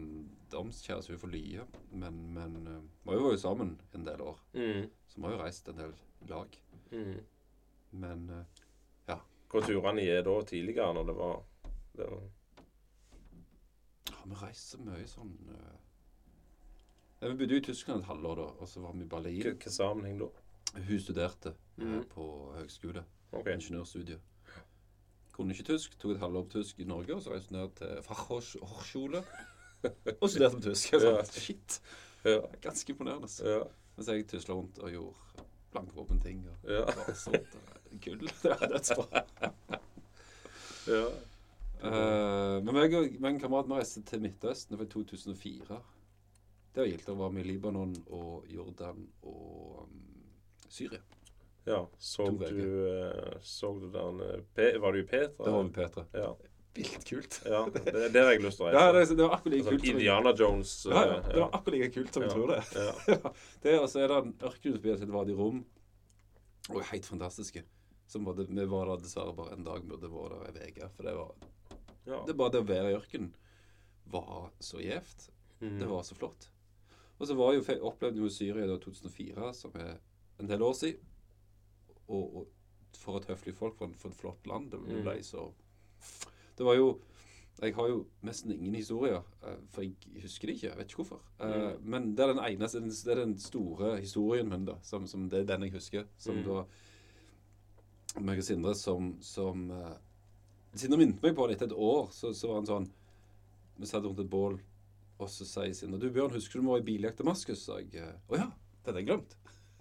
damskjæreste 0.53 1.13
hun 1.13 1.21
for 1.21 1.33
lye, 1.33 1.65
men, 1.91 2.19
men 2.33 2.57
uh, 2.67 2.81
vi 3.09 3.17
var 3.17 3.33
jo 3.33 3.39
sammen 3.41 3.75
en 3.95 4.05
del 4.05 4.21
år. 4.21 4.39
Mm. 4.53 4.89
Så 5.07 5.19
vi 5.19 5.25
har 5.27 5.35
jo 5.35 5.41
reist 5.41 5.69
en 5.69 5.79
del 5.79 5.95
lag. 6.29 6.59
Mm. 6.91 7.17
Men 8.03 8.29
uh, 8.29 9.17
Hvor 9.51 9.61
turene 9.61 10.01
er 10.09 10.23
da 10.25 10.41
tidligere, 10.49 10.93
når 10.93 11.03
det 11.09 11.15
var, 11.15 11.41
det 11.97 12.05
var 12.09 12.23
ja, 14.09 14.21
vi 14.25 14.37
reiste 14.41 14.79
mye 14.81 15.05
sånn 15.07 15.33
uh, 15.51 15.75
ja, 17.19 17.27
Vi 17.27 17.35
bodde 17.37 17.53
jo 17.53 17.61
i 17.61 17.65
Tyskland 17.69 18.01
et 18.01 18.09
halvår, 18.09 18.41
da, 18.41 18.47
og 18.59 18.69
så 18.69 18.81
var 18.81 18.97
vi 18.97 19.05
i 19.05 19.11
Berlin. 19.11 19.57
Hva 19.61 19.73
sammenheng 19.77 20.21
da? 20.23 20.31
Hun 20.73 20.99
studerte 20.99 21.53
mm. 21.77 22.05
På 22.09 22.25
høgskole. 22.57 23.05
Okay. 23.33 23.53
ingeniørstudie. 23.53 24.19
Kunne 25.33 25.53
ikke 25.53 25.71
tysk, 25.71 25.95
tok 25.97 26.15
et 26.15 26.21
halvår 26.21 26.43
på 26.45 26.59
tysk 26.59 26.81
i 26.81 26.85
Norge, 26.85 27.15
og 27.15 27.21
så 27.21 27.33
reiste 27.33 27.53
hun 27.53 27.61
ned 27.61 27.71
til 27.77 28.01
Fachhochschule 28.05 29.23
og 30.21 30.29
studerte 30.29 30.57
på 30.59 30.63
tysk. 30.69 30.93
Jeg 30.93 31.01
sa, 31.01 31.11
Ja. 31.17 31.23
Shit. 31.23 31.79
Ja. 32.25 32.39
Ganske 32.63 32.93
imponerende. 32.93 33.29
Ja. 33.43 33.63
Mens 33.97 34.07
jeg 34.09 34.27
tusla 34.31 34.55
rundt 34.55 34.79
og 34.79 34.91
gjorde 34.91 35.47
blankvåpenting 35.73 36.43
og 36.49 36.69
Ja. 36.71 36.85
sånt. 37.13 37.57
og 37.91 37.99
Gull. 38.01 38.27
Det 38.27 38.49
var 38.53 38.67
dødsbra. 38.71 39.23
ja. 40.87 41.05
Uh, 41.83 42.63
men 42.63 42.71
meg 42.77 42.93
og 42.95 43.25
en 43.27 43.39
kamerat 43.41 43.67
vi 43.67 43.75
reiste 43.75 44.01
til 44.07 44.21
Midtøsten. 44.23 44.71
Det 44.71 44.79
var 44.79 44.87
i 44.87 44.93
2004. 44.93 45.79
Det 46.73 46.81
var 46.81 46.87
gildt. 46.89 47.09
å 47.11 47.17
være 47.19 47.35
med 47.35 47.43
i 47.43 47.49
Libanon 47.51 47.91
og 48.15 48.45
Jordan 48.49 49.03
og 49.21 49.83
um, 49.83 49.99
Syria. 50.71 51.01
ja. 51.67 51.81
Så 51.99 52.29
du, 52.39 52.87
eh, 52.87 53.35
så 53.41 53.73
du 53.79 53.89
den 53.93 54.23
Pe 54.55 54.71
Var 54.81 54.91
du 54.95 54.99
i 54.99 55.05
Petra? 55.05 55.43
Det 55.45 55.53
var 55.53 55.63
med 55.67 55.73
Petra. 55.75 56.05
Ja. 56.13 56.31
Vilt 56.73 57.03
kult. 57.05 57.35
ja. 57.45 57.59
Det, 57.69 58.07
det 58.13 58.21
har 58.23 58.31
jeg 58.33 58.41
lyst 58.41 58.57
til 58.57 58.65
å 58.65 58.71
Ja, 58.73 58.87
det, 58.95 59.03
det 59.13 59.21
var 59.27 59.35
akkurat 59.37 59.53
like 59.53 59.65
Sånn 59.67 59.77
kult. 59.77 59.89
Indiana 59.91 60.31
Jones. 60.39 60.71
eh, 60.87 60.93
Ja, 60.95 61.03
ja, 61.05 61.19
det 61.27 61.37
var 61.43 61.51
akkurat 61.59 61.75
like 61.77 61.91
kult 61.93 62.13
som 62.17 62.23
jeg 62.25 62.31
tror 62.33 62.47
det. 62.53 62.61
Ja. 62.73 63.33
det 63.67 63.75
og 63.79 63.85
så 63.91 64.01
er 64.01 64.07
det 64.09 64.17
en 64.23 64.33
ørkenutbygd 64.49 64.99
som 65.03 65.11
var 65.13 65.29
i 65.29 65.35
rom. 65.37 65.59
Og 66.73 66.81
helt 66.89 67.05
fantastiske. 67.05 67.63
Som 68.09 68.25
både, 68.25 68.47
vi 68.49 68.65
var 68.71 68.89
der 68.89 69.03
dessverre 69.03 69.35
bare 69.37 69.53
en 69.57 69.63
dag, 69.67 69.85
burde 69.85 70.09
vært 70.09 70.53
der 70.55 70.65
ei 70.65 70.71
uke. 70.73 70.89
For 70.97 71.03
det 71.09 71.13
var 71.19 71.31
Ja. 72.09 72.23
det 72.27 72.35
bare 72.41 72.51
det 72.57 72.63
å 72.63 72.67
være 72.67 72.89
i 72.91 72.97
ørkenen 72.97 73.29
var 74.11 74.49
så 74.59 74.81
gjevt. 74.81 75.29
Mm. 75.61 75.77
Det 75.79 75.87
var 75.87 76.01
så 76.03 76.15
flott. 76.17 76.49
Og 77.19 77.27
så 77.29 77.35
var 77.37 77.53
jo, 77.53 77.61
opplevde 77.87 78.17
jo 78.19 78.29
Syria 78.33 78.65
i 78.65 78.79
2004, 78.81 79.53
som 79.55 79.71
er 79.79 79.99
en 80.41 80.47
del 80.49 80.61
år 80.65 80.73
siden. 80.73 81.05
Og, 82.09 82.35
og 82.41 82.47
for 82.97 83.21
et 83.21 83.29
høflig 83.29 83.53
folk, 83.55 83.77
for, 83.77 83.85
en- 83.87 83.93
for 83.95 84.09
et 84.09 84.17
flott 84.19 84.47
land. 84.49 84.71
Det, 84.73 84.81
ble 84.81 84.97
Mm. 84.97 85.03
ble 85.05 85.19
så 85.23 85.45
Det 86.57 86.65
var 86.65 86.75
jo 86.79 86.99
Jeg 87.61 87.75
har 87.75 87.87
jo 87.87 87.99
nesten 88.25 88.51
ingen 88.51 88.73
historier, 88.75 89.21
eh, 89.45 89.59
for 89.71 89.83
jeg 89.85 89.93
husker 90.23 90.47
det 90.49 90.55
ikke. 90.55 90.67
Jeg 90.71 90.77
vet 90.77 90.87
ikke 90.89 91.03
hvorfor. 91.03 91.19
Eh, 91.39 91.75
Mm. 91.77 91.83
Men 91.93 92.15
det 92.15 92.23
er 92.25 92.33
den 92.33 92.41
eneste, 92.43 92.79
det 92.81 93.11
er 93.13 93.21
den 93.25 93.37
store 93.39 93.99
historien 94.01 94.49
min, 94.49 94.65
da, 94.65 94.73
som, 94.83 95.05
som 95.07 95.29
det 95.29 95.39
er 95.43 95.45
den 95.53 95.61
jeg 95.67 95.71
husker. 95.77 96.03
Som 96.17 96.35
Mm. 96.41 96.43
da 96.49 96.65
meg 98.21 98.37
og 98.37 98.43
Sindre 98.43 98.73
som, 98.75 99.13
som 99.21 99.69
eh, 99.71 99.95
Sindre 100.75 100.97
minnet 100.97 101.21
meg 101.21 101.35
på 101.37 101.45
det 101.47 101.55
etter 101.59 101.69
et 101.69 101.77
år. 101.77 102.09
Så, 102.11 102.33
så 102.33 102.47
var 102.49 102.55
han 102.61 102.65
sånn 102.69 102.89
Vi 103.77 103.85
satt 103.89 104.03
rundt 104.05 104.19
et 104.19 104.29
bål, 104.29 104.59
og 105.19 105.29
så 105.29 105.45
sier 105.45 105.73
Sindre 105.77 105.99
Du, 106.01 106.09
Bjørn, 106.13 106.33
husker 106.33 106.59
du 106.59 106.65
vi 106.65 106.71
var 106.73 106.81
i 106.81 106.87
biljakt 106.89 107.17
til 107.17 107.25
Damaskus? 107.25 107.67
Og 107.69 107.93
jeg. 107.93 108.15
Å 108.29 108.35
ja, 108.41 108.49
det 108.81 108.91
hadde 108.91 108.99
jeg 109.03 109.07
glemt. 109.11 109.37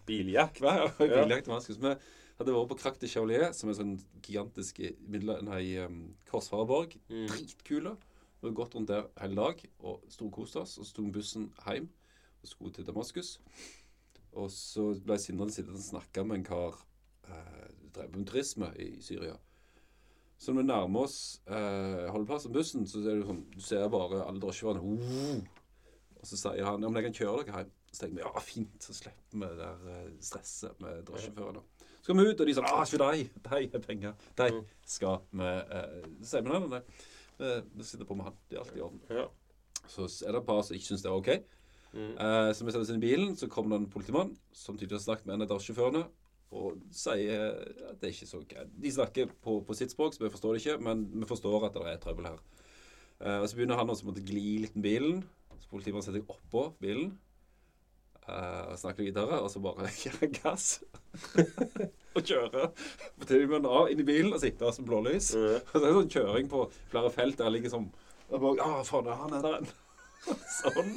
Biljakt. 0.07 0.61
Biljakt 0.99 1.45
til 1.47 1.53
Damaskus? 1.55 1.81
Vi 1.81 1.97
hadde 2.43 2.55
vært 2.57 2.73
på 2.73 2.79
Crac 2.83 2.99
de 3.01 3.11
Chaulier, 3.11 3.51
som 3.57 3.71
er 3.71 3.79
sånn 3.79 3.95
gigantisk 4.23 4.81
midler, 5.11 5.43
nei, 5.47 5.63
um, 5.83 6.03
korsfarerborg. 6.31 6.99
Mm. 7.09 7.29
Dritkule. 7.31 7.97
Vi 8.43 8.49
har 8.49 8.57
gått 8.59 8.75
rundt 8.75 8.91
der 8.91 9.07
hele 9.23 9.39
dag 9.39 9.61
og 9.87 10.03
storkost 10.11 10.59
oss. 10.59 10.75
Og 10.83 10.89
så 10.89 10.97
tok 10.97 11.13
bussen 11.15 11.47
hjem 11.63 11.87
og 12.43 12.51
skulle 12.51 12.75
til 12.75 12.87
Damaskus. 12.89 13.37
Og 14.33 14.51
så 14.51 14.89
ble 15.05 15.19
Sindre 15.21 15.47
sittende 15.53 15.79
og 15.79 15.87
snakke 15.87 16.25
med 16.27 16.41
en 16.41 16.47
kar 16.49 16.79
eh, 17.29 17.69
drev 17.95 18.17
med 18.17 18.27
turisme 18.27 18.73
i 18.83 18.97
Syria. 19.05 19.37
Så 20.43 20.51
når 20.51 20.65
vi 20.65 20.69
nærmer 20.73 21.07
oss 21.07 21.19
eh, 21.47 22.09
holdeplassen 22.11 22.55
bussen, 22.55 22.87
så 22.91 23.05
ser 23.05 23.21
du, 23.21 23.27
sånn 23.29 23.45
Du 23.53 23.61
ser 23.63 23.87
bare 23.93 24.25
alle 24.25 24.43
drosjeførerne 24.43 24.97
uh, 24.99 25.61
Og 26.19 26.27
så 26.27 26.41
sier 26.41 26.67
han 26.67 26.83
ja, 26.83 26.89
men 26.89 26.99
jeg 26.99 27.13
kan 27.13 27.19
kjøre 27.21 27.45
dere 27.47 27.63
hjem. 27.63 27.71
Så 27.93 28.01
tenker 28.01 28.17
vi 28.17 28.25
ja, 28.25 28.43
fint, 28.43 28.77
så 28.83 28.97
slipper 28.97 29.39
vi 29.39 29.53
det 29.53 29.61
der 29.61 29.89
eh, 29.93 30.13
stresset 30.25 30.83
med 30.83 31.05
drosjeførerne. 31.07 31.63
Skal 32.03 32.19
vi 32.19 32.25
ut, 32.27 32.41
og 32.43 32.49
de 32.49 32.55
sånn 32.57 32.67
ah, 32.67 32.83
ikke 32.83 32.99
de, 32.99 33.27
de 33.47 33.51
har 33.55 33.83
penger. 33.87 34.15
De 34.39 34.49
Mm. 34.51 34.63
skal 34.91 35.21
vi 35.39 35.51
eh, 35.51 36.07
Så 36.23 36.33
sier 36.33 36.47
vi 37.77 37.85
sitter 37.87 38.09
på 38.09 38.17
med 38.19 38.27
han. 38.27 38.37
Det 38.51 38.57
er 38.59 38.63
alltid 38.63 38.79
i 38.81 38.83
orden. 38.87 39.01
Ja. 39.11 39.29
Så 39.91 40.07
er 40.27 40.33
det 40.35 40.41
et 40.43 40.47
par 40.47 40.63
som 40.67 40.77
ikke 40.77 40.89
syns 40.91 41.03
det 41.03 41.11
er 41.11 41.17
OK. 41.19 41.31
Mm. 41.93 42.13
Eh, 42.19 42.51
så 42.57 42.65
vi 42.65 42.73
setter 42.73 42.83
oss 42.87 42.91
inn 42.91 43.03
i 43.03 43.07
bilen, 43.07 43.37
så 43.37 43.49
kommer 43.51 43.77
det 43.77 43.85
en 43.85 43.93
politimann 43.93 44.35
som 44.57 44.77
tydeligvis 44.79 45.07
har 45.07 45.15
snakket 45.15 45.27
med 45.27 45.35
en 45.37 45.43
av 45.47 45.51
drosjesjåførene, 45.53 46.05
og 46.53 46.81
sier 46.93 47.47
at 47.91 48.01
det 48.01 48.09
er 48.09 48.15
ikke 48.15 48.29
så 48.29 48.41
greit. 48.49 48.71
De 48.83 48.93
snakker 48.93 49.31
på, 49.45 49.61
på 49.67 49.77
sitt 49.77 49.93
språk, 49.95 50.15
så 50.15 50.25
vi 50.25 50.31
forstår 50.33 50.55
det 50.57 50.63
ikke, 50.63 50.79
men 50.85 51.05
vi 51.23 51.29
forstår 51.29 51.67
at 51.69 51.77
det 51.79 51.85
er 51.93 52.01
trøbbel 52.03 52.29
her. 52.33 52.41
Eh, 53.23 53.39
og 53.41 53.47
så 53.49 53.57
begynner 53.59 53.79
han 53.79 53.93
å 53.93 53.97
gli 54.19 54.59
litt 54.65 54.75
med 54.77 54.87
bilen. 54.89 55.23
Så 55.63 55.71
politimannen 55.71 56.05
setter 56.05 56.21
seg 56.21 56.33
oppå 56.35 56.73
bilen. 56.83 57.13
Eh, 58.29 58.63
og 58.71 58.79
snakke 58.81 59.05
videre, 59.05 59.41
og 59.41 59.51
så 59.53 59.63
bare 59.65 59.91
gir 60.01 60.17
gass. 60.39 60.81
og 62.17 62.25
kjøre 62.29 62.71
på 63.21 63.29
timen 63.29 63.69
av 63.69 63.93
inn 63.93 64.03
i 64.03 64.09
bilen 64.09 64.33
og 64.33 64.43
sitte 64.43 64.73
som 64.75 64.89
blålys. 64.89 65.33
Mm. 65.37 65.61
Og 65.73 65.77
så 65.77 65.83
er 65.83 65.87
det 65.87 65.95
sånn 65.99 66.13
kjøring 66.17 66.51
på 66.53 66.67
flere 66.93 67.13
felt 67.13 67.39
der 67.41 67.53
ligger 67.53 67.73
som 67.73 67.93
og 68.33 68.41
bare, 68.41 68.65
Å, 68.65 68.83
faen, 68.89 69.09
han 69.13 69.35
er 69.37 69.43
der 69.45 69.57
en. 69.59 69.67
sånn. 70.49 70.93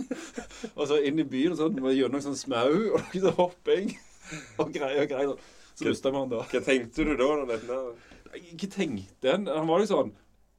Og 0.75 0.85
så 0.87 1.01
inn 1.03 1.19
i 1.19 1.25
byen 1.27 1.55
og 1.55 1.59
sånn, 1.59 1.81
gjennom 1.91 2.21
sånn 2.23 2.37
smau 2.39 2.69
og 2.71 3.01
noe 3.01 3.21
sånn 3.25 3.35
hopping 3.39 3.89
og 4.61 4.71
greier 4.71 5.03
og 5.03 5.09
greier. 5.11 5.47
Så 5.75 5.89
mista 5.89 6.13
vi 6.13 6.21
han 6.21 6.31
da. 6.31 6.45
Hva 6.47 6.61
tenkte 6.63 7.03
du 7.03 7.15
da? 7.19 7.79
ikke 8.35 8.69
tenkte 8.71 9.33
en. 9.33 9.49
Han 9.51 9.67
var 9.67 9.83
jo 9.83 9.89
sånn 9.91 10.13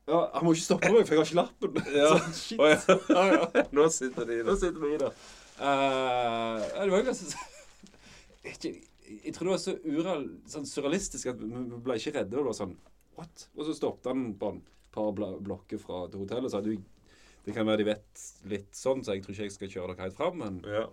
ja, 0.06 0.20
Han 0.36 0.44
må 0.46 0.52
ikke 0.54 0.62
stoppe 0.62 0.90
meg, 0.92 1.06
for 1.06 1.16
jeg 1.16 1.18
har 1.18 1.26
ikke 1.26 1.38
lappen. 1.40 1.78
Ja. 1.90 2.10
Sånn, 2.12 2.36
shit. 2.36 2.60
Oh, 2.60 2.68
ja. 2.70 3.38
Ja. 3.56 3.64
Nå 3.74 3.88
sitter 3.90 4.28
de 4.28 4.36
Nå 4.46 4.54
sitter 4.60 4.84
vi 4.84 4.92
i 4.94 5.00
det. 5.00 5.08
Ja, 5.58 6.82
det 6.84 6.90
var 6.92 7.00
jo 7.00 7.06
ganske 7.06 7.44
Jeg 9.06 9.32
tror 9.34 9.46
det 9.48 9.52
var 9.54 9.62
så 9.62 9.74
ureal, 9.86 10.24
sånn 10.50 10.66
surrealistisk 10.68 11.30
at 11.30 11.38
vi 11.40 11.46
ble 11.86 11.96
ikke 11.98 12.12
redde. 12.16 12.34
Det 12.36 12.44
var 12.46 12.56
sånn 12.58 12.76
What? 13.16 13.46
Og 13.56 13.64
så 13.68 13.74
stoppet 13.78 14.10
han 14.10 14.26
på 14.36 14.50
en 14.52 14.58
par 14.92 15.12
blokker 15.16 15.80
fra 15.80 16.02
til 16.10 16.20
hotellet 16.24 16.48
og 16.50 16.52
sa 16.52 16.60
du, 16.64 16.74
det 17.46 17.54
kan 17.56 17.64
være 17.68 17.80
de 17.80 17.86
vet 17.88 18.22
litt 18.50 18.74
sånn, 18.76 19.00
så 19.06 19.14
jeg 19.14 19.22
tror 19.24 19.36
ikke 19.36 19.46
jeg 19.46 19.54
skal 19.54 19.70
kjøre 19.72 19.94
dere 19.94 20.04
helt 20.08 20.16
fram. 20.18 20.36
Men, 20.42 20.58
Ja. 20.66 20.88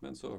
men 0.00 0.16
så 0.18 0.32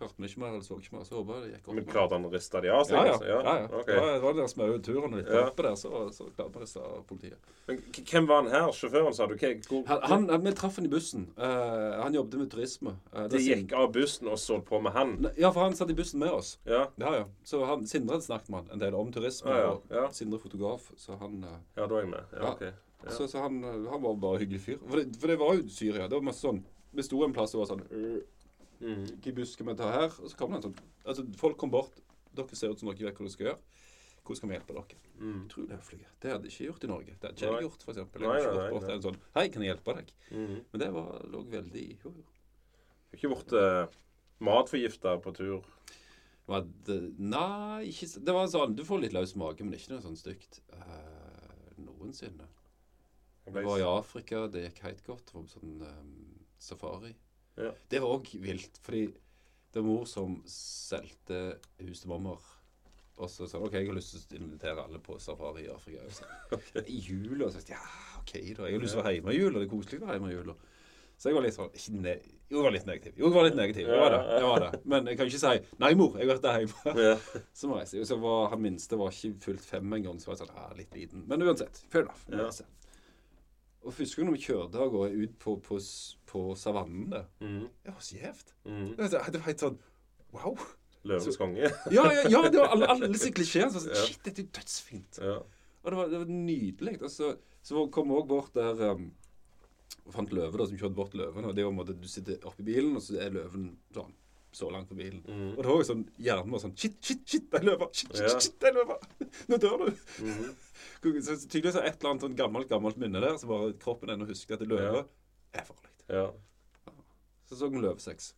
hørte 0.00 0.22
vi 0.22 0.28
ikke 0.30 0.40
mer 0.42 0.54
eller 0.54 0.64
så 0.66 0.76
ikke 0.80 0.94
mer. 0.96 1.04
Så 1.08 1.14
håper 1.16 1.36
jeg 1.36 1.42
det 1.42 1.50
gikk 1.54 1.68
opp. 1.68 1.74
Men 1.78 1.86
klarte 1.90 2.16
han 2.18 2.26
å 2.28 2.30
riste 2.32 2.62
de 2.64 2.70
av 2.72 2.82
seg? 2.88 2.96
Ja, 2.96 3.04
ja. 3.04 3.12
altså? 3.12 3.26
ja, 3.30 3.40
ja. 3.44 3.54
ja. 3.56 4.00
Var, 4.00 4.08
det 4.12 4.22
var 4.24 4.36
den 4.38 4.50
smaue 4.52 4.78
turen 4.84 5.16
litt 5.18 5.30
Ja. 5.32 5.42
oppe 5.48 5.66
der, 5.66 5.76
så, 5.80 5.90
så 6.16 6.28
klarte 6.36 6.52
vi 6.52 6.60
å 6.60 6.64
riste 6.64 6.84
av 6.84 7.02
politiet. 7.08 7.50
Men 7.66 7.82
hvem 7.96 8.28
var 8.30 8.42
han 8.42 8.50
her? 8.52 8.68
Sjåføren, 8.76 9.16
sa 9.16 9.26
du? 9.26 9.34
Okay, 9.34 9.58
hvor, 9.66 9.82
Han, 10.06 10.28
han, 10.30 10.44
vi 10.44 10.54
traff 10.60 10.78
han 10.80 10.88
i 10.88 10.92
bussen. 10.92 11.28
Uh, 11.38 11.98
han 12.02 12.14
jobbet 12.14 12.40
med 12.44 12.50
turisme. 12.52 12.96
Uh, 13.12 13.24
de 13.24 13.28
det 13.34 13.42
er 13.42 13.46
gikk 13.62 13.76
av 13.80 13.90
bussen 13.96 14.30
og 14.32 14.38
så 14.42 14.60
på 14.62 14.80
med 14.84 14.96
han? 14.96 15.16
Ja, 15.34 15.50
for 15.50 15.64
han 15.66 15.76
satt 15.78 15.90
i 15.90 15.98
bussen 15.98 16.20
med 16.22 16.34
oss. 16.36 16.56
Ja, 16.68 16.86
Ja, 17.02 17.14
ja. 17.22 17.26
Så 17.44 17.64
han, 17.66 17.86
Sindre 17.86 18.20
snakket 18.22 18.50
med 18.52 18.64
han 18.64 18.76
en 18.76 18.82
del 18.84 18.94
om 18.98 19.12
turisme. 19.14 19.50
Ja, 19.50 19.76
ja, 19.90 20.04
og. 20.06 20.14
Sindre 20.16 20.38
fotograf, 20.42 20.90
så 21.00 21.16
han, 21.20 21.40
uh... 21.44 21.56
ja 21.78 21.86
da 21.88 21.98
er 21.98 22.04
jeg 22.06 22.12
med. 22.12 22.36
Ja, 22.36 22.52
ok. 22.52 22.66
Ja. 23.06 23.10
så, 23.12 23.28
så 23.28 23.38
han, 23.38 23.58
eh, 23.64 23.90
han 23.90 24.02
var 24.02 24.14
bare 24.18 24.38
en 24.38 24.40
hyggelig 24.40 24.60
fyr. 24.64 24.78
For 24.88 24.98
det, 24.98 25.16
for 25.20 25.30
det 25.30 25.36
var 25.38 25.54
jo 25.54 25.68
Syria. 25.70 26.06
Det 26.08 26.16
var 26.16 26.24
masse 26.26 26.42
sånn 26.42 26.62
Vi 26.96 27.04
sto 27.04 27.18
en 27.26 27.34
plass 27.36 27.52
og 27.54 27.60
var 27.60 27.68
sånn 27.74 27.82
«Øh, 27.92 28.20
Mm. 28.80 29.04
Hvilken 29.06 29.36
buss 29.38 29.54
skal 29.56 29.70
vi 29.70 29.74
ta 29.78 29.88
her? 29.94 30.12
Og 30.20 30.30
så 30.30 30.36
kommer 30.38 30.60
det 30.60 30.68
en 30.68 30.72
sånn 30.72 30.92
Altså, 31.06 31.22
folk 31.38 31.56
kom 31.60 31.70
bort. 31.70 32.00
Dere 32.36 32.58
ser 32.58 32.72
ut 32.74 32.80
som 32.82 32.90
dere 32.90 33.06
vet 33.06 33.16
hva 33.16 33.24
dere 33.24 33.32
skal 33.34 33.46
gjøre. 33.50 33.58
Hvordan 34.26 34.38
skal 34.40 34.50
vi 34.50 34.56
hjelpe 34.56 34.74
dere? 34.76 35.02
Mm. 35.20 35.36
Utrolig 35.46 35.76
høflige. 35.76 36.08
Det 36.22 36.32
hadde 36.32 36.48
jeg 36.48 36.52
ikke 36.56 36.66
gjort 36.70 36.84
i 36.84 36.90
Norge. 36.90 37.12
Det 37.14 37.28
hadde 37.28 37.36
ikke 37.38 37.52
jeg 37.52 37.66
gjort, 37.66 37.84
f.eks. 37.86 38.00
Jeg 38.00 38.08
hadde 38.10 38.40
ikke 38.40 38.56
gått 38.56 38.74
bort 38.74 38.88
til 38.88 38.96
en 38.96 39.04
sånn 39.06 39.20
Hei, 39.36 39.44
kan 39.54 39.64
jeg 39.64 39.70
hjelpe 39.72 39.94
deg? 40.00 40.10
Mm. 40.32 40.56
Men 40.72 40.82
det 40.82 40.88
var, 40.96 41.12
lå 41.32 41.42
veldig 41.54 41.86
Jo, 42.02 42.12
jo. 42.18 42.26
Har 43.06 43.20
ikke 43.20 43.30
blitt 43.32 43.54
uh, 43.56 43.96
matforgifta 44.50 45.14
på 45.24 45.32
tur? 45.38 45.70
Var 46.50 46.66
det, 46.86 46.98
nei, 47.18 47.86
ikke 47.90 48.10
Det 48.26 48.34
var 48.36 48.50
sånn 48.50 48.74
Du 48.78 48.84
får 48.86 49.00
litt 49.06 49.14
løs 49.16 49.32
mage, 49.38 49.64
men 49.64 49.78
ikke 49.78 49.94
noe 49.94 50.04
sånn 50.04 50.18
stygt. 50.18 50.60
eh, 50.74 51.78
noensinne. 51.82 52.46
Det 53.46 53.62
var 53.62 53.78
i 53.78 53.86
Afrika, 53.86 54.46
det 54.50 54.66
gikk 54.66 54.82
helt 54.82 55.02
godt. 55.06 55.26
Det 55.28 55.34
var 55.36 55.46
på 55.46 55.52
sånn 55.54 55.82
ehm, 55.86 56.12
safari. 56.58 57.12
Ja. 57.56 57.72
Det 57.88 58.02
var 58.02 58.18
òg 58.18 58.30
vilt, 58.42 58.78
fordi 58.84 59.06
det 59.72 59.80
var 59.80 59.88
mor 59.88 60.04
som 60.08 60.38
solgte 60.50 61.40
hus 61.84 62.02
til 62.02 62.12
mormor. 62.12 62.44
Og 63.16 63.30
så 63.32 63.46
sa 63.48 63.58
hun, 63.58 63.68
OK, 63.70 63.78
jeg 63.78 63.88
har 63.88 63.96
lyst 63.96 64.16
til 64.28 64.42
å 64.42 64.44
invitere 64.44 64.82
alle 64.84 65.00
på 65.00 65.16
safari 65.22 65.64
i 65.64 65.72
Afrika. 65.72 66.04
Så, 66.12 66.26
I 66.84 66.98
jula. 67.00 67.48
Så, 67.52 67.64
ja, 67.70 67.80
OK, 68.20 68.34
da. 68.56 68.68
Jeg 68.68 68.76
har 68.76 68.82
lyst 68.82 68.96
til 68.96 69.00
å 69.00 69.04
være 69.06 69.14
hjemme 69.18 69.32
i 69.32 69.38
jula. 69.38 69.60
Det 69.62 69.68
er 69.68 69.72
koselig 69.72 70.02
å 70.02 70.08
være 70.10 70.18
hjemme 70.18 70.32
i 70.32 70.36
jula. 70.36 70.56
Så 71.16 71.30
jeg 71.30 71.36
var 71.38 71.46
litt 71.46 71.56
sånn 71.56 71.70
Jo, 72.04 72.58
jeg 72.58 72.64
var 72.66 72.74
litt 72.74 72.88
negativ. 72.88 73.14
Jo, 73.16 73.30
jeg 73.30 73.34
var 73.38 73.46
litt 73.46 73.56
negativ. 73.56 73.86
Jeg 73.88 74.00
var 74.00 74.12
det. 74.12 74.18
jeg 74.36 74.48
var 74.50 74.64
det. 74.66 74.80
Men 74.84 75.06
jeg 75.08 75.16
kan 75.16 75.30
ikke 75.30 75.40
si 75.40 75.78
'Nei, 75.80 75.92
mor, 75.96 76.18
jeg 76.20 76.28
har 76.28 76.34
vært 76.34 76.44
der 76.44 76.58
hjemme'. 76.60 77.00
Ja. 77.06 77.14
Så 77.58 77.70
må 77.70 77.78
jeg 77.80 77.88
si. 77.88 78.02
Så 78.04 78.18
var 78.20 78.50
han 78.52 78.60
minste 78.60 78.98
var 79.00 79.16
ikke 79.16 79.40
fullt 79.46 79.64
fem 79.64 79.96
engang. 79.96 80.20
Så 80.20 80.28
var 80.28 80.36
jeg 80.36 80.44
sånn, 80.44 80.56
ja, 80.60 80.66
litt 80.76 80.92
liten. 80.94 81.24
Men 81.26 81.42
uansett. 81.46 81.80
Fair 81.88 82.04
enough. 82.04 82.20
Uansett. 82.28 82.68
Jeg. 82.68 82.75
Og 83.86 83.94
første 83.94 84.18
gang 84.18 84.32
vi 84.34 84.40
kjørte 84.42 84.80
av 84.82 84.90
gårde 84.90 85.20
ut 85.22 85.36
på, 85.42 85.52
på, 85.62 85.76
på 86.26 86.40
savannen 86.58 87.10
der, 87.12 87.28
Mm. 87.40 87.68
det 87.86 87.92
var 87.94 88.02
så 88.02 88.16
gjevt. 88.18 88.54
Mm. 88.66 88.88
Det 88.98 89.12
var 89.14 89.44
helt 89.46 89.62
sånn 89.62 89.78
Wow. 90.34 90.56
Løvens 91.06 91.38
konge. 91.38 91.68
Ja, 91.94 92.02
ja, 92.12 92.24
ja 92.28 92.40
det 92.50 92.58
var 92.58 92.72
alle, 92.74 92.88
alle 92.90 93.08
disse 93.14 93.30
klisjeene. 93.32 93.70
Sånn, 93.70 93.86
Ja. 93.94 94.02
Shit, 94.08 94.24
dette 94.26 94.42
er 94.42 94.50
dødsfint. 94.58 95.20
Ja. 95.22 95.36
Og 95.84 95.92
det 95.94 96.00
var, 96.00 96.10
det 96.10 96.18
var 96.24 96.32
nydelig. 96.34 96.96
Og 97.06 97.12
så, 97.14 97.30
så 97.62 97.86
kom 97.94 98.10
vi 98.10 98.18
òg 98.18 98.26
bort 98.32 98.52
der 98.58 98.82
um, 98.90 99.06
og 100.06 100.12
fant 100.14 100.32
løve, 100.34 100.58
da, 100.58 100.66
som 100.66 100.78
kjørte 100.80 100.98
bort 100.98 101.14
løven. 101.14 101.46
Og 101.46 101.54
det 101.54 101.62
var 101.64 101.70
en 101.72 101.78
måte 101.78 101.94
du 101.94 102.08
sitter 102.10 102.42
oppi 102.46 102.66
bilen, 102.66 102.96
og 102.98 103.04
så 103.06 103.20
er 103.22 103.30
løven 103.38 103.70
sånn 103.94 104.10
så 104.56 104.70
langt 104.72 104.88
på 104.90 104.96
bilen. 104.98 105.20
Mm. 105.28 105.50
Og 105.54 105.58
det 105.62 105.68
var 105.70 105.80
jo 105.82 105.86
sånn 105.90 106.04
hjernen 106.22 106.54
var 106.56 106.62
sånn 106.64 106.76
Shit, 106.80 106.96
shit, 107.04 107.22
shit, 107.28 107.50
det 107.52 107.60
er 107.60 107.66
løva! 107.68 107.88
Shit, 107.92 108.12
shit, 108.16 108.24
Ja. 108.30 108.38
shit, 108.40 108.56
det 108.62 108.70
er 108.70 108.78
løva! 108.78 108.96
Nå 109.52 109.60
dør 109.62 109.84
du! 109.86 109.90
Mm. 111.06 111.22
Så 111.22 111.36
tydeligvis 111.46 111.76
er 111.78 111.84
et 111.86 112.00
eller 112.00 112.10
annet 112.10 112.24
sånn 112.24 112.34
gammelt 112.36 112.66
gammelt 112.68 112.96
minne 112.98 113.20
der, 113.22 113.36
så 113.38 113.46
bare 113.46 113.74
kroppen 113.78 114.10
ennå 114.10 114.26
husker 114.26 114.56
at 114.56 114.62
det 114.64 114.66
løve 114.72 115.04
er 115.54 115.64
farlig. 115.68 115.92
Ja. 116.10 116.24
Så 117.46 117.58
så 117.60 117.68
vi 117.70 117.78
løvesex. 117.84 118.32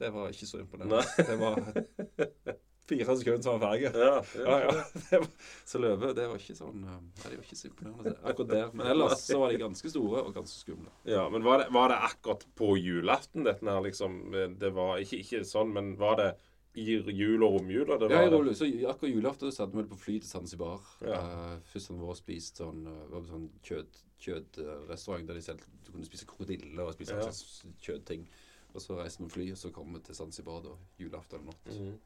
Det 0.00 0.08
var 0.14 0.30
ikke 0.32 0.48
så 0.48 0.62
imponerende. 0.62 1.02
Det 1.18 1.36
var 1.40 1.60
fire 2.88 3.16
sekunder 3.18 3.42
som 3.42 3.58
var 3.60 3.74
ferdig. 3.76 3.92
Ja, 3.92 4.22
Ja, 4.46 4.56
ja. 4.64 4.84
Det 5.10 5.20
var, 5.22 5.28
så 5.66 5.78
løve, 5.82 6.12
det 6.14 6.26
var 6.30 6.36
ikke 6.42 6.56
sånn 6.58 6.82
eh, 6.86 6.98
Nei, 7.02 7.30
det 7.30 7.36
var 7.36 7.44
ikke 7.46 7.58
så 7.60 7.68
imponerende 7.70 8.16
akkurat 8.22 8.50
der. 8.54 8.70
Men 8.72 8.86
ellers 8.94 9.24
så 9.26 9.38
var 9.42 9.52
de 9.54 9.60
ganske 9.64 9.90
store 9.92 10.22
og 10.26 10.34
ganske 10.36 10.60
skumle. 10.64 10.90
Ja, 11.10 11.28
men 11.32 11.42
var 11.46 11.62
det, 11.64 11.70
var 11.74 11.88
det 11.94 12.00
akkurat 12.10 12.44
på 12.58 12.72
julaften 12.78 13.44
dette 13.46 13.66
her, 13.66 13.80
liksom? 13.86 14.20
Det 14.58 14.70
var 14.76 14.98
ikke, 15.02 15.22
ikke 15.24 15.44
sånn, 15.46 15.72
men 15.74 15.94
var 16.00 16.16
det 16.22 16.30
i 16.76 16.84
jul 16.92 17.40
og 17.42 17.54
romjula? 17.56 17.96
Det 17.96 18.10
Ja, 18.12 18.18
var 18.20 18.26
i 18.28 18.32
rolig. 18.34 18.52
Så 18.58 18.66
akkurat 18.68 19.08
julaften 19.14 19.52
så 19.54 19.62
hadde 19.64 19.78
vi 19.80 19.86
på 19.88 19.96
fly 19.96 20.18
til 20.20 20.28
Zanzibar. 20.28 20.82
Ja. 21.00 21.22
Uh, 21.24 21.54
først 21.72 21.88
hadde 21.88 22.02
vi 22.02 22.10
vært 22.10 22.20
spist 22.20 22.60
sånn, 22.60 22.82
uh, 22.84 22.98
var 23.14 23.22
på 23.24 23.30
sånn 23.30 23.46
kjøtt, 23.64 24.02
kjøttrestaurant 24.20 25.26
der 25.30 25.38
de 25.38 25.44
selv, 25.46 25.62
du 25.86 25.92
kunne 25.94 26.04
spise 26.08 26.26
krokodille 26.28 26.84
og 26.84 26.92
spise 26.96 27.16
Ja. 27.16 27.24
kjødting. 27.30 27.78
kjøtting. 27.80 28.26
Og 28.74 28.82
så 28.84 28.98
reiste 28.98 29.22
vi 29.24 29.30
fly, 29.32 29.46
og 29.54 29.56
så 29.56 29.70
kom 29.72 29.94
vi 29.96 30.00
til 30.04 30.14
Zanzibar 30.18 30.60
da, 30.66 30.74
julaften 31.00 31.38
eller 31.40 31.46
natt. 31.54 31.66
Mhm. 31.72 31.96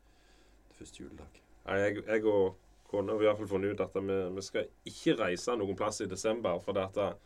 Første 0.80 1.04
juledag. 1.04 1.40
Nei, 1.68 1.78
jeg, 1.84 2.02
jeg 2.06 2.24
og 2.30 2.56
kona 2.90 3.14
har 3.14 3.22
i 3.22 3.28
hvert 3.28 3.40
fall 3.42 3.50
funnet 3.52 3.74
ut 3.76 3.82
at 3.84 3.98
vi, 4.00 4.20
vi 4.36 4.44
skal 4.44 4.70
ikke 4.88 5.18
reise 5.20 5.56
noen 5.60 5.76
plass 5.78 6.00
i 6.02 6.08
desember. 6.10 6.58
For 6.64 6.76
det 6.76 6.86
at 6.88 7.18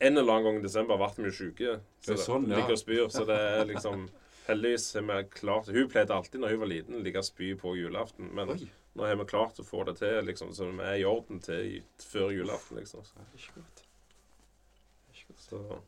en 0.00 0.16
eller 0.16 0.32
annen 0.32 0.46
gang 0.48 0.58
i 0.58 0.64
desember 0.64 0.98
ble 1.00 1.26
vi 1.26 1.32
syke. 1.36 1.76
Så 2.00 2.16
Ja, 2.16 2.24
sånn, 2.24 2.48
ja. 2.48 2.58
ligger 2.58 2.76
og 2.76 2.80
spyr. 2.80 3.06
Så 3.12 3.26
det 3.28 3.36
er 3.36 3.64
liksom 3.68 4.08
Heldigvis 4.50 4.86
har 4.96 5.04
vi 5.06 5.16
klart 5.30 5.68
Hun 5.70 5.88
pleide 5.92 6.14
alltid 6.16 6.40
når 6.42 6.54
hun 6.54 6.62
var 6.62 6.70
liten, 6.72 6.96
å 6.96 7.02
ligge 7.04 7.20
og 7.20 7.26
spy 7.28 7.52
på 7.60 7.74
julaften. 7.78 8.30
Men 8.34 8.54
Oi, 8.56 8.70
nå 8.98 9.06
har 9.06 9.18
vi 9.20 9.26
klart 9.30 9.60
å 9.60 9.66
få 9.66 9.84
det 9.86 9.98
til, 10.00 10.16
liksom, 10.26 10.54
så 10.56 10.66
vi 10.72 10.86
er 10.88 10.96
i 11.02 11.06
orden 11.06 11.38
til 11.44 11.76
før 12.02 12.32
julaften. 12.34 12.80
liksom. 12.80 13.04
det 13.14 13.26
er 13.28 13.44
ikke 13.44 13.60
godt. 13.60 13.84
Det 13.84 15.12
er 15.12 15.20
ikke 15.20 15.34
godt. 15.34 15.44
Så. 15.44 15.80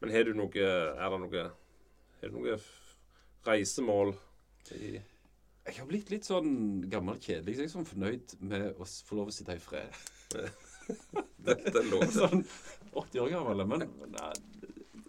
Men 0.00 0.14
har 0.14 0.26
du 0.26 0.32
noe 0.38 0.64
Er 0.64 1.12
det 1.12 1.20
noe 1.22 1.44
Har 2.22 2.32
du 2.32 2.38
noe 2.40 2.58
reisemål 3.46 4.16
i 4.74 4.96
Jeg 5.68 5.82
har 5.82 5.88
blitt 5.90 6.08
litt 6.08 6.24
sånn 6.24 6.52
gammel 6.88 7.18
kjedelig, 7.20 7.54
så 7.54 7.60
jeg 7.60 7.68
er 7.68 7.72
sånn 7.74 7.88
fornøyd 7.88 8.34
med 8.48 8.78
å 8.80 8.86
få 8.88 9.18
lov 9.18 9.28
å 9.28 9.34
sitte 9.34 9.56
i 9.58 9.60
fred. 9.60 9.98
Dette 11.48 11.74
er 11.76 11.90
lov. 11.90 12.06
sånn 12.14 12.40
80 12.96 13.20
år 13.24 13.34
gammel, 13.34 13.64
men, 13.68 13.84
men 14.00 14.16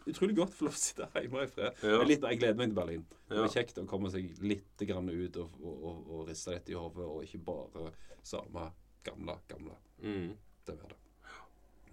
utrolig 0.09 0.35
godt 0.35 0.51
å 0.51 0.57
få 0.57 0.67
lov 0.67 0.75
å 0.75 0.81
sitte 0.81 1.07
hjemme 1.15 1.45
i 1.45 1.51
fred. 1.53 1.79
Ja. 1.85 2.01
Litt, 2.03 2.27
jeg 2.27 2.41
gleder 2.41 2.59
meg 2.59 2.73
til 2.73 2.79
Berlin. 2.81 3.07
Det 3.29 3.39
var 3.39 3.53
kjekt 3.53 3.79
å 3.79 3.85
komme 3.87 4.11
seg 4.11 4.35
litt 4.43 4.85
grann 4.89 5.07
ut 5.07 5.39
og, 5.39 5.55
og, 5.63 5.75
og, 5.79 6.03
og 6.17 6.27
riste 6.27 6.57
litt 6.57 6.71
i 6.73 6.77
hodet, 6.77 7.07
og 7.07 7.23
ikke 7.23 7.41
bare 7.47 7.87
samme 8.25 8.67
gamle, 9.07 9.39
gamle. 9.47 9.79
Mm. 10.03 10.31
Det 10.67 10.75
er 10.75 10.83
det. 10.83 11.01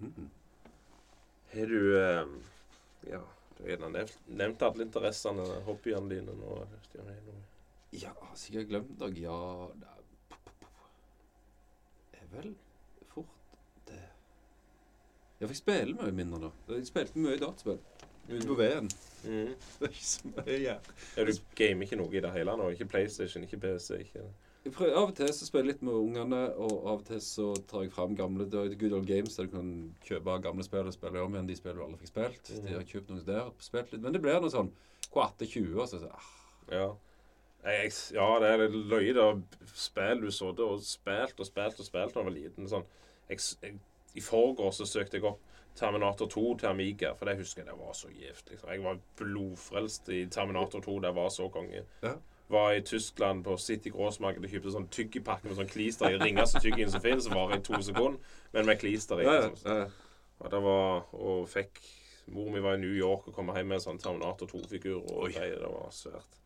Mhm. 0.03 0.31
Har 1.55 1.71
du 1.71 1.83
eh, 1.97 2.25
Ja, 3.07 3.21
du 3.57 3.69
har 3.71 3.85
nevnt, 3.89 4.17
nevnt 4.27 4.65
alle 4.67 4.85
interessene, 4.89 5.45
hobbyene 5.69 6.11
dine 6.11 6.35
nå. 6.37 6.65
Stian, 6.89 7.07
det 7.07 7.37
Ja, 7.95 8.13
sikkert 8.35 8.69
glemt 8.69 8.99
noe. 8.99 9.13
Ja 9.21 9.37
det 9.75 9.87
er- 9.87 9.97
vel 12.37 12.55
fort 13.09 13.27
det 13.87 14.01
Ja, 15.41 15.47
for 15.47 15.53
jeg 15.53 15.61
spiller 15.61 15.95
mye 16.01 16.13
mindre 16.13 16.41
nå. 16.41 16.51
Jeg 16.73 16.89
spilte 16.89 17.21
mye 17.21 17.39
dataspill. 17.41 17.79
Ute 18.27 18.47
på 18.49 18.57
veien. 18.59 18.89
Mm. 19.23 19.53
Det 19.79 19.87
er 19.87 19.93
ikke 19.93 20.09
så 20.09 20.33
mye 20.33 20.57
ja. 20.59 20.75
Ja, 21.17 21.25
du 21.29 21.33
gamer 21.59 21.87
ikke 21.87 21.99
noe 22.01 22.11
i 22.11 22.23
det 22.25 22.33
hele 22.35 22.57
nå? 22.59 22.71
Ikke 22.75 22.89
PlayStation, 22.91 23.45
ikke 23.47 23.61
PC? 23.63 24.01
ikke... 24.03 24.25
Jeg 24.67 24.73
prøver, 24.75 24.97
av 24.99 25.13
og 25.13 25.15
til 25.15 25.29
så 25.31 25.47
spiller 25.47 25.69
jeg 25.69 25.77
litt 25.77 25.83
med 25.87 25.95
ungene, 25.95 26.41
og 26.59 26.73
av 26.91 26.97
og 26.97 27.05
til 27.07 27.21
så 27.23 27.53
tar 27.71 27.85
jeg 27.85 27.93
fram 27.95 28.17
gamle 28.19 28.49
Good 28.51 28.97
Old 28.97 29.07
Games, 29.07 29.37
der 29.39 29.47
du 29.47 29.53
kan 29.53 29.69
kjøpe 30.09 30.41
gamle 30.43 30.67
spill 30.67 30.91
og 30.91 30.97
spille 30.97 31.23
om 31.23 31.37
igjen 31.37 31.47
de 31.47 31.55
spillene 31.55 31.79
du 31.79 31.85
aldri 31.85 32.01
fikk 32.01 32.11
spilt. 32.11 32.51
De 32.65 32.75
har 32.75 32.83
kjøpt 32.89 33.13
noen 33.13 33.23
der, 33.29 33.53
spilt 33.63 33.93
litt. 33.95 34.03
Men 34.03 34.17
det 34.17 34.25
blir 34.25 34.43
noe 34.43 34.51
sånn 34.51 34.73
K18-20, 35.15 35.77
og 35.77 35.87
så, 35.93 36.03
så 36.03 36.11
ah, 36.11 36.33
Ja. 36.75 36.89
Jeg, 37.67 37.91
ja, 38.15 38.27
det 38.43 38.53
er 38.53 38.69
løye, 38.71 39.13
det 39.17 39.27
Spill 39.75 40.23
du 40.23 40.31
så 40.31 40.53
det 40.55 40.65
og 40.65 40.81
spilt 40.87 41.41
og 41.43 41.49
spilt 41.49 41.81
og 41.83 41.89
spilt 41.89 42.15
da 42.15 42.23
jeg 42.23 42.29
var 42.29 42.35
liten. 42.35 42.69
Sånn. 42.71 42.87
Jeg, 43.29 43.43
jeg 43.63 43.79
i 44.17 44.23
forgårs 44.25 44.81
søkte 44.89 45.19
jeg 45.19 45.27
opp 45.29 45.43
Terminator 45.77 46.29
2 46.33 46.45
til 46.57 46.67
Amiga, 46.71 47.11
for 47.13 47.29
det 47.29 47.37
husker 47.37 47.63
jeg 47.63 47.69
det 47.69 47.77
var 47.79 47.93
så 47.93 48.09
gift. 48.09 48.51
Liksom. 48.51 48.71
Jeg 48.73 48.85
var 48.85 49.03
blodfrelst 49.21 50.09
i 50.09 50.23
Terminator 50.33 50.81
2. 50.81 50.99
Det 51.05 51.11
var 51.15 51.29
så 51.29 51.49
konge. 51.53 51.83
Ja. 52.03 52.15
Var 52.49 52.73
i 52.73 52.81
Tyskland 52.81 53.45
på 53.45 53.57
City 53.57 53.91
Grossmarket 53.93 54.47
og 54.47 54.55
kjøpte 54.55 54.73
sånn 54.73 54.89
tyggipakke 54.95 55.51
med 55.51 55.59
sånn 55.59 55.69
klister 55.69 56.15
i. 56.15 56.21
Ringeste 56.23 56.63
tyggien 56.65 56.91
som 56.93 57.03
finnes, 57.05 57.29
varer 57.29 57.59
i 57.59 57.65
to 57.67 57.83
sekunder, 57.83 58.39
men 58.55 58.71
med 58.71 58.81
klister 58.81 59.21
i. 59.21 59.27
Liksom. 59.27 59.83
ja. 59.83 59.87
Og 60.37 60.51
det 60.53 60.59
var 60.61 61.15
Og 61.17 61.47
fikk 61.49 61.79
Mor 62.29 62.51
mi 62.53 62.61
var 62.61 62.75
i 62.75 62.81
New 62.83 62.93
York 62.93 63.29
og 63.29 63.37
kom 63.37 63.53
hjem 63.55 63.69
med 63.71 63.79
en 63.79 63.85
sånn 63.85 64.01
Terminator 64.03 64.49
2-figur 64.51 64.99
og 64.99 65.29
greier. 65.31 65.61
Det 65.61 65.69
var 65.71 65.93
svært. 65.95 66.41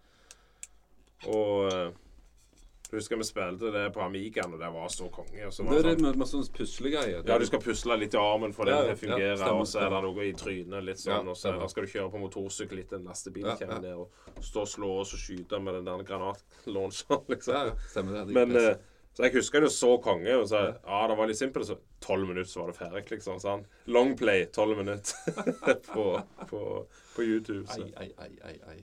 Og 1.29 1.67
uh, 1.69 1.91
husker 2.91 3.21
vi 3.21 3.27
spilte 3.29 3.71
det 3.75 3.85
på 3.95 4.03
Amigaen, 4.03 4.55
og 4.55 4.61
det 4.63 4.71
var 4.75 4.89
så 4.93 5.09
konge. 5.13 5.47
Og 5.47 5.53
så 5.53 5.65
var 5.65 5.77
Det 5.77 5.81
er 5.81 5.89
det 5.91 6.05
sånn, 6.31 6.45
med 6.45 6.53
puslegreier. 6.57 7.23
ja, 7.27 7.39
du 7.39 7.47
skal 7.47 7.63
pusle 7.65 7.99
litt 8.01 8.15
i 8.17 8.21
armen 8.21 8.55
for 8.57 8.71
det 8.71 8.77
Ja, 8.77 8.95
å 8.95 9.19
ja, 9.21 9.51
og 9.53 9.67
så 9.69 9.83
er 9.85 9.91
det 9.95 10.03
noe 10.07 10.27
i 10.27 10.33
trynet, 10.33 10.85
litt 10.85 11.03
sånn, 11.03 11.27
Ja, 11.29 11.35
og 11.35 11.37
så 11.39 11.55
skal 11.71 11.87
du 11.87 11.93
kjøre 11.93 12.11
på 12.15 12.23
motorsykkel 12.25 12.83
litt, 12.83 12.95
en 12.97 13.05
lastebil 13.11 13.47
Ja, 13.47 13.57
kommer 13.61 13.79
ja. 13.79 13.81
ned, 13.91 13.97
og 14.01 14.45
stå 14.45 14.65
og 14.65 14.73
slå 14.75 14.95
og 15.03 15.11
så 15.11 15.21
skyte 15.21 15.61
med 15.63 15.79
den 15.79 15.91
der 15.91 16.07
granatlauncheren, 16.09 17.29
liksom. 17.35 17.55
Ja, 17.55 17.67
ja, 17.71 17.77
stemmer 17.93 18.21
det. 18.21 18.35
Men 18.35 18.57
eh, 18.57 18.73
så 19.15 19.27
jeg 19.27 19.35
husker 19.35 19.61
det 19.61 19.73
så 19.75 19.97
konge. 20.03 20.37
Og 20.39 20.49
så, 20.49 20.61
ja, 20.87 21.01
det 21.11 21.17
var 21.19 21.27
litt 21.29 21.39
simpelt. 21.39 21.67
Så 21.67 21.77
tolv 22.01 22.29
minutter, 22.29 22.51
så 22.51 22.63
var 22.63 22.71
det 22.71 22.79
ferdig, 22.79 23.03
liksom. 23.11 23.41
Sånn. 23.43 23.65
Long 23.91 24.15
play, 24.19 24.47
tolv 24.55 24.79
minutter 24.79 25.75
på, 25.93 26.07
på, 26.47 26.63
på 27.17 27.27
YouTube. 27.27 27.67
Så. 27.67 27.83
Ei, 27.83 27.91
ei, 28.07 28.13
ei, 28.23 28.31
ei, 28.53 28.57
ei. 28.71 28.79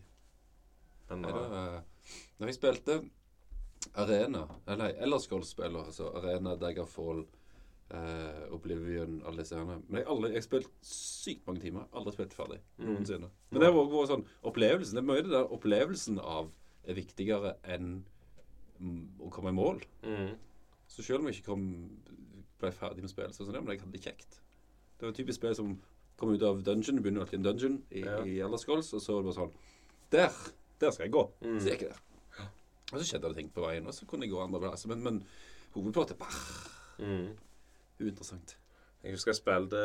Men, 1.07 1.23
Når 2.37 2.51
jeg 2.51 2.57
spilte 2.59 2.97
Arena, 3.97 4.43
eller 4.67 4.93
Elderscroll-spill, 5.05 5.77
altså 5.79 6.09
Arena, 6.19 6.55
Daggerfall, 6.59 7.23
eh, 7.91 8.53
Oblivion, 8.53 9.21
alle 9.25 9.41
disse 9.41 9.57
her 9.57 9.65
Men 9.65 10.01
jeg 10.01 10.05
har 10.07 10.45
spilt 10.45 10.69
sykt 10.85 11.47
mange 11.47 11.61
timer. 11.61 11.87
Aldri 11.93 12.13
spilt 12.13 12.35
ferdig 12.37 12.59
noensinne. 12.77 13.29
Men 13.49 13.61
det 13.61 13.69
har 13.69 13.77
vært 13.77 14.11
sånn 14.11 14.25
opplevelsen. 14.43 14.97
Det 14.97 15.03
er 15.03 15.09
mye 15.09 15.23
det 15.25 15.33
der 15.33 15.53
opplevelsen 15.57 16.19
av 16.21 16.51
er 16.87 16.97
viktigere 16.97 17.55
enn 17.67 18.03
mm, 18.79 19.19
å 19.23 19.31
komme 19.33 19.51
i 19.51 19.57
mål. 19.57 19.81
Mm. 20.03 20.35
Så 20.87 21.03
selv 21.03 21.21
om 21.23 21.29
jeg 21.29 21.39
ikke 21.39 21.51
kom, 21.51 21.65
ble 22.61 22.71
ferdig 22.71 23.03
med 23.03 23.11
spillet, 23.11 23.35
så 23.35 23.45
sånn, 23.45 23.57
ja, 23.57 23.63
men 23.63 23.75
jeg 23.75 23.83
hadde 23.83 23.97
det 23.97 24.03
kjekt. 24.05 24.39
Det 24.97 25.05
var 25.05 25.13
et 25.13 25.19
typisk 25.19 25.41
spill 25.41 25.57
som 25.57 25.73
kom 26.17 26.31
ut 26.33 26.45
av 26.45 26.61
dungeon. 26.65 26.97
Du 26.97 27.03
begynner 27.05 27.25
alltid 27.25 27.37
i 27.37 27.41
en 27.41 27.47
dungeon 27.49 27.81
i, 27.91 28.05
Ja. 28.05 28.21
i 28.25 28.39
Elder 28.41 28.77
og 28.77 28.83
så 28.85 29.13
var 29.13 29.21
det 29.21 29.31
bare 29.31 29.39
sånn 29.41 29.53
Der! 30.11 30.31
Der 30.79 30.91
skal 30.91 31.07
jeg 31.07 31.11
gå. 31.11 31.23
Mm. 31.41 31.59
Så 31.59 31.71
gikk 31.71 31.81
jeg 31.81 31.89
der. 31.89 32.01
Og 32.93 32.99
så 32.99 33.05
skjedde 33.09 33.27
det 33.29 33.35
ting 33.41 33.49
på 33.53 33.61
veien, 33.65 33.87
og 33.87 33.93
så 33.93 34.05
kunne 34.07 34.23
jeg 34.25 34.31
gå 34.31 34.39
andre 34.43 34.59
plasser. 34.63 34.87
Men, 34.93 35.03
men 35.03 35.23
hovedplottet 35.75 36.17
bah, 36.17 36.37
Mm. 36.99 37.35
Uinteressant. 38.01 38.55
Jeg 39.03 39.11
husker 39.13 39.29
jeg 39.31 39.35
spilte 39.41 39.81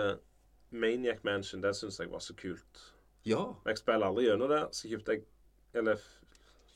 Maniac 0.71 1.19
Mansion. 1.25 1.63
Det 1.63 1.75
syns 1.77 1.99
jeg 2.01 2.11
var 2.13 2.19
så 2.25 2.35
kult. 2.35 2.81
Ja. 3.29 3.43
Men 3.65 3.73
jeg 3.75 3.79
spiller 3.83 4.07
aldri 4.09 4.25
gjennom 4.29 4.49
det. 4.49 4.63
Så 4.73 4.89
kjøpte 4.89 5.13
jeg 5.13 5.23
Eller 5.75 5.97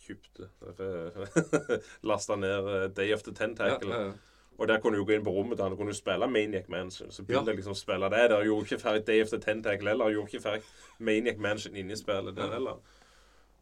kjøpte 0.07 0.49
Lasta 2.09 2.37
ned 2.37 2.69
eh, 2.75 2.89
Day 2.97 3.13
of 3.15 3.23
the 3.23 3.33
Tentacle. 3.35 3.89
ja, 3.95 4.01
ja. 4.07 4.13
Og 4.59 4.69
der 4.69 4.79
kunne 4.81 4.97
du 4.97 5.05
gå 5.05 5.13
inn 5.13 5.25
på 5.25 5.33
rommet 5.37 5.59
til 5.59 5.67
han, 5.67 5.75
kunne 5.77 5.93
du 5.93 5.97
spille 5.99 6.27
Maniac 6.33 6.69
Mansion. 6.73 7.11
Så 7.13 7.23
begynte 7.29 7.51
Ja. 7.51 7.53
jeg 7.53 7.57
liksom 7.59 7.75
å 7.75 7.77
spille 7.77 8.09
det. 8.09 8.23
Der 8.31 8.45
gjorde 8.47 8.65
ikke 8.65 8.79
ferdig 8.81 9.03
Day 9.07 9.21
of 9.23 9.29
the 9.29 9.39
Tentacle 9.41 9.89
heller. 9.91 10.09
Gjorde 10.15 10.31
ikke 10.33 10.41
ferdig 10.47 10.63
Maniac 10.99 11.37
Mansion 11.39 11.77
inni 11.77 11.97
spillet 11.97 12.37
der 12.37 12.53
heller. 12.55 12.79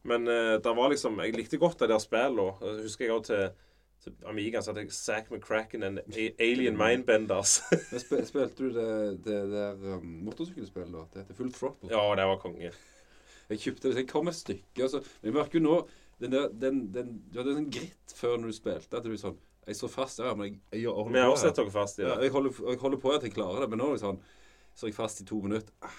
Men 0.05 0.29
uh, 0.29 0.55
det 0.61 0.73
var 0.77 0.91
liksom 0.93 1.21
Jeg 1.25 1.33
likte 1.37 1.57
godt 1.61 1.79
det 1.81 1.89
der 1.89 2.03
spillet. 2.03 2.61
Jeg 2.65 2.83
husker 2.85 3.07
jeg 3.07 3.15
også 3.15 3.31
til, 3.33 3.47
til 4.05 4.29
Amiga 4.29 4.61
så 4.61 4.73
hadde 4.73 4.85
jeg 4.85 4.93
Zack 4.93 5.31
McCracken 5.33 5.83
and 5.87 6.01
Alien 6.39 6.77
Mindbenders. 6.77 7.55
Spil, 8.05 8.25
spilte 8.29 8.67
du 8.67 8.75
det, 8.77 8.89
det 9.25 9.39
der 9.55 9.79
um, 9.97 10.05
motorsykkelspillet, 10.27 10.93
da? 10.93 11.05
Det 11.15 11.23
heter 11.25 11.39
Full 11.41 11.53
Throttle. 11.57 11.89
ja, 11.95 12.03
det 12.21 12.27
var 12.29 12.41
konge. 12.43 12.73
Jeg 13.49 13.61
kjøpte 13.61 13.89
det, 13.89 13.95
så 13.95 14.01
jeg 14.05 14.09
kom 14.09 14.29
et 14.29 14.37
stykke. 14.37 14.83
Altså, 14.87 15.01
jeg 15.23 15.33
merker 15.37 15.59
jo 15.61 15.65
nå 15.65 15.79
den 16.21 16.33
der, 16.33 16.49
den, 16.63 16.79
den, 16.95 17.09
Du 17.33 17.41
hadde 17.41 17.57
en 17.59 17.71
gritt 17.75 18.13
før 18.17 18.37
når 18.39 18.53
du 18.53 18.57
spilte. 18.57 18.97
At 19.01 19.05
du 19.09 19.17
sånn 19.21 19.35
Jeg 19.67 19.77
står 19.81 19.91
fast 19.93 20.21
ja, 20.21 20.35
men 20.37 20.47
jeg, 20.51 20.59
jeg, 20.73 20.83
jeg 20.85 20.93
holder 20.93 21.17
Vi 21.17 21.21
har 21.25 21.33
også 21.33 21.47
her. 21.49 21.55
sett 21.55 21.59
dere 21.63 21.73
fast 21.75 21.99
i 21.99 22.05
Ja, 22.05 22.13
det. 22.15 22.29
jeg, 22.29 22.33
holder, 22.37 22.61
jeg 22.71 22.79
holder 22.85 23.01
på 23.03 23.13
at 23.17 23.25
jeg 23.27 23.33
klarer 23.35 23.65
det, 23.65 23.71
men 23.73 23.81
nå 23.83 23.89
er 23.91 23.97
det 23.99 24.03
sånn 24.05 24.21
så 24.75 24.85
er 24.87 24.91
jeg 24.91 24.97
fast 24.97 25.21
i 25.23 25.25
to 25.29 25.37
minutter. 25.39 25.71
Ah, 25.87 25.99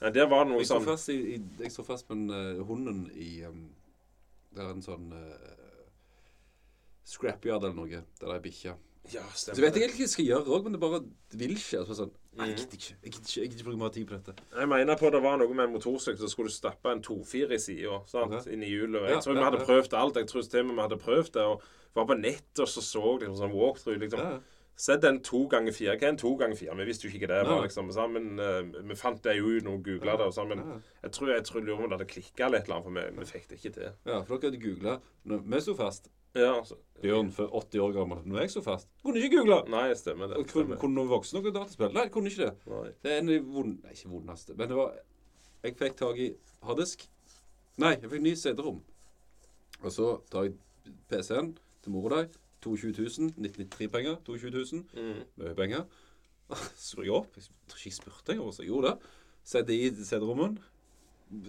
Ja, 0.00 0.10
der 0.14 0.28
var 0.30 0.44
det 0.44 0.52
noe 0.52 0.62
Jeg 0.62 0.70
står 0.70 0.82
sånn 0.82 0.90
fast, 0.92 1.08
i, 1.10 1.18
i, 1.34 1.38
jeg 1.64 1.74
står 1.74 1.86
fast 1.88 2.10
med 2.10 2.18
en, 2.18 2.34
eh, 2.36 2.64
hunden 2.68 3.00
i 3.18 3.30
um, 3.48 3.64
Det 4.54 4.62
er 4.62 4.70
en 4.70 4.84
sånn 4.84 5.08
uh, 5.10 5.88
scrapyard 7.08 7.64
eller 7.64 7.76
noe. 7.76 8.04
Der 8.20 8.30
det 8.30 8.36
er 8.36 8.44
bikkje. 8.44 8.76
Ja, 9.08 9.24
Så 9.32 9.54
vet 9.56 9.76
jeg 9.76 9.86
egentlig 9.86 10.02
hva 10.02 10.04
jeg 10.04 10.12
skal 10.12 10.26
gjøre 10.26 10.52
òg, 10.52 10.64
men 10.66 10.74
det 10.76 10.80
bare 10.82 11.00
vil 11.40 11.54
ikke. 11.56 11.80
Altså, 11.80 11.96
sånn, 12.02 12.16
Mm. 12.38 12.44
jeg 12.46 12.56
gidder 12.56 12.76
ikke. 12.78 12.94
Jeg 13.02 13.12
gidder 13.12 13.28
ikke, 13.28 13.40
jeg 13.40 13.48
gidder 13.48 13.58
ikke 13.58 13.66
bruke 13.68 13.78
mer 13.78 13.88
tid 13.88 14.04
på 14.06 14.14
dette. 14.14 14.32
Jeg 14.54 14.68
mener 14.68 14.96
på 14.96 15.10
det 15.10 15.22
var 15.22 15.38
noe 15.40 15.54
med 15.54 15.64
en 15.64 15.72
motorsykkel, 15.74 16.20
så 16.22 16.28
skulle 16.30 16.52
du 16.52 16.54
stappe 16.54 16.92
en 16.92 17.02
2-4 17.02 17.56
i 17.56 17.58
sida. 17.58 17.96
Okay. 18.06 18.52
Inn 18.52 18.62
i 18.62 18.70
hjulet. 18.70 19.08
Ja, 19.10 19.20
tror 19.20 19.34
ja, 19.34 19.40
vi 19.40 19.44
hadde 19.48 19.58
ja. 19.58 19.66
prøvd 19.66 19.96
alt. 19.98 20.20
Jeg 20.20 20.28
tror 20.28 20.42
til 20.42 20.60
og 20.60 20.66
med 20.66 20.74
vi 20.76 20.84
hadde 20.84 20.98
prøvd 21.02 21.32
det. 21.34 21.42
Og 21.42 21.62
var 21.94 22.06
på 22.06 22.18
nettet 22.20 22.62
og 22.62 22.68
så 22.68 22.84
så 22.84 23.18
liksom 23.18 23.40
sånn 23.40 23.56
walkthrough. 23.56 23.98
Liksom. 24.04 24.42
Sett 24.78 25.02
en 25.08 25.16
to 25.26 25.40
ganger 25.50 25.74
fire. 25.74 25.96
Hva 25.98 26.06
er 26.06 26.12
en 26.12 26.20
to 26.20 26.30
ganger 26.38 26.54
fire? 26.58 26.74
Vi 26.78 26.84
visste 26.86 27.08
jo 27.08 27.10
ikke 27.10 27.26
det 27.32 27.38
var. 27.48 27.64
Liksom. 27.64 27.88
Sammen, 27.94 28.28
eh, 28.38 28.60
vi 28.86 28.94
fant 28.98 29.18
det 29.24 29.34
jo 29.40 29.48
ut 29.56 29.64
når 29.66 29.78
vi 29.80 29.88
googla 29.88 30.14
det. 30.20 30.28
Og 30.30 30.36
sånn, 30.36 30.52
men 30.52 30.60
jeg 31.02 31.10
tror 31.16 31.32
jeg 31.32 31.46
tror 31.48 31.64
lurer 31.66 31.82
om 31.82 31.88
det 31.90 31.96
hadde 31.98 32.06
klikka 32.12 32.46
litt, 32.52 32.62
et 32.62 32.70
eller 32.70 32.76
annet, 32.76 32.86
for 32.86 32.94
vi, 32.94 33.18
vi 33.18 33.26
fikk 33.32 33.48
det 33.50 33.58
ikke 33.58 33.72
til. 33.74 33.88
Ja, 34.06 34.20
for 34.22 34.38
dere 34.38 34.52
hadde 34.52 34.62
googla. 34.62 34.94
Vi 35.56 35.60
sto 35.66 35.74
fast. 35.74 36.06
Ja, 36.36 36.52
altså. 36.60 36.76
Bjørn, 37.02 37.32
for 37.34 37.50
80 37.58 37.82
år 37.82 37.92
gammel. 37.96 38.22
Når 38.28 38.40
jeg 38.44 38.50
sto 38.54 38.62
fast, 38.62 38.86
kunne 39.02 39.18
ikke 39.18 39.40
googla! 39.40 39.58
Nei, 39.72 39.84
stemmer 39.98 40.30
det. 40.30 40.38
Kunne, 40.44 40.68
Stemmer. 40.68 40.78
kunne 40.84 40.94
noen 41.00 41.10
voksne 41.10 41.42
noe 41.42 41.54
dataspill? 41.56 41.90
Nei, 41.96 42.06
kunne 42.14 42.30
ikke 42.30 42.44
det. 42.46 42.54
Nei. 42.70 42.90
Det 43.02 43.12
er 43.12 43.22
en 43.22 43.30
av 43.32 43.34
de 43.34 43.40
vond... 43.58 43.78
Nei, 43.82 43.94
ikke 43.96 44.10
vondeste. 44.12 44.54
Men 44.58 44.70
det 44.70 44.78
var 44.78 44.98
Jeg 45.64 45.74
fikk 45.80 45.96
tak 45.98 46.20
i 46.22 46.28
harddisk. 46.68 47.08
Nei, 47.82 47.96
jeg 47.96 48.10
fikk 48.12 48.22
ny 48.22 48.34
CD-rom. 48.38 48.78
Og 49.82 49.90
så 49.94 50.12
tar 50.30 50.46
jeg 50.46 50.54
PC-en 51.10 51.56
til 51.82 51.94
mora 51.96 52.22
di. 52.22 52.44
22 52.64 52.92
000. 52.96 53.32
1993-penger. 53.36 54.18
22 54.26 54.50
000. 54.72 54.84
Mm. 54.94 55.22
Mye 55.42 55.54
penger. 55.58 55.84
Så 56.76 57.02
jeg 57.04 57.12
opp. 57.14 57.36
Jeg 57.36 57.44
tror 57.68 57.78
ikke 57.78 57.90
jeg 57.90 57.98
spurte 57.98 58.34
engang, 58.34 58.52
så 58.54 58.64
jeg 58.64 58.72
gjorde 58.72 58.92
det. 58.94 59.14
Setter 59.44 59.74
i 59.74 59.90
CD-rommen. 60.04 60.58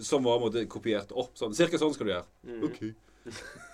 Som 0.04 0.26
var 0.28 0.40
måte 0.42 0.66
kopiert 0.68 1.12
opp. 1.16 1.32
Sånn. 1.40 1.56
Cirka 1.56 1.80
sånn 1.80 1.94
skal 1.96 2.08
du 2.08 2.12
gjøre. 2.12 2.26
Mm. 2.44 2.64
OK. 2.68 2.80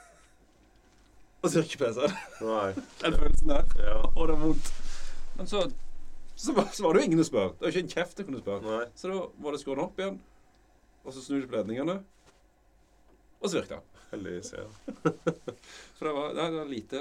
Og 1.43 1.51
så 1.53 1.63
ikke 1.63 1.79
PC-en. 1.85 2.15
Den 3.03 3.19
følelsen 3.19 3.51
der. 3.51 3.67
Ja. 3.83 3.99
Og 4.15 4.29
det 4.29 4.37
er 4.37 4.41
vondt. 4.41 4.71
Men 5.37 5.51
så, 5.51 5.67
så, 6.35 6.53
var, 6.53 6.71
så 6.73 6.87
var 6.87 6.95
det 6.95 7.03
jo 7.03 7.11
ingen 7.11 7.23
å 7.23 7.27
spørre. 7.27 7.53
Det 7.55 7.67
var 7.67 7.75
ikke 7.75 7.85
en 7.85 7.93
kjeft 7.93 8.23
jeg 8.23 8.29
kunne 8.29 8.41
spørre. 8.43 8.63
Nei. 8.67 8.87
Så 8.99 9.11
da 9.13 9.19
var 9.45 9.55
det 9.55 9.61
skrudd 9.63 9.83
opp 9.83 10.01
igjen, 10.01 10.17
og 11.05 11.15
så 11.15 11.23
snur 11.23 11.43
du 11.43 11.51
på 11.51 11.59
ledningene, 11.59 11.99
og 13.43 13.51
så 13.51 13.61
virka 13.61 13.79
den. 13.79 13.96
Heldigvis, 14.17 14.53
ja. 14.57 14.67
Så 15.97 16.05
det 16.09 16.13
var, 16.17 16.33
det 16.37 16.51
var 16.59 16.71
lite 16.71 17.01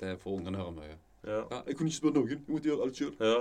Det 0.00 0.16
får 0.22 0.36
ungene 0.40 0.58
høre 0.60 0.72
mye. 0.76 0.96
ja. 1.24 1.42
Ja, 1.50 1.62
jeg 1.66 1.76
kunne 1.76 1.90
ikke 1.90 2.00
spørre 2.02 2.16
noen. 2.20 2.30
Jeg 2.34 2.42
måtte 2.48 2.68
gjøre 2.70 2.86
alt 2.88 2.98
sjøl. 3.00 3.14
ja. 3.20 3.38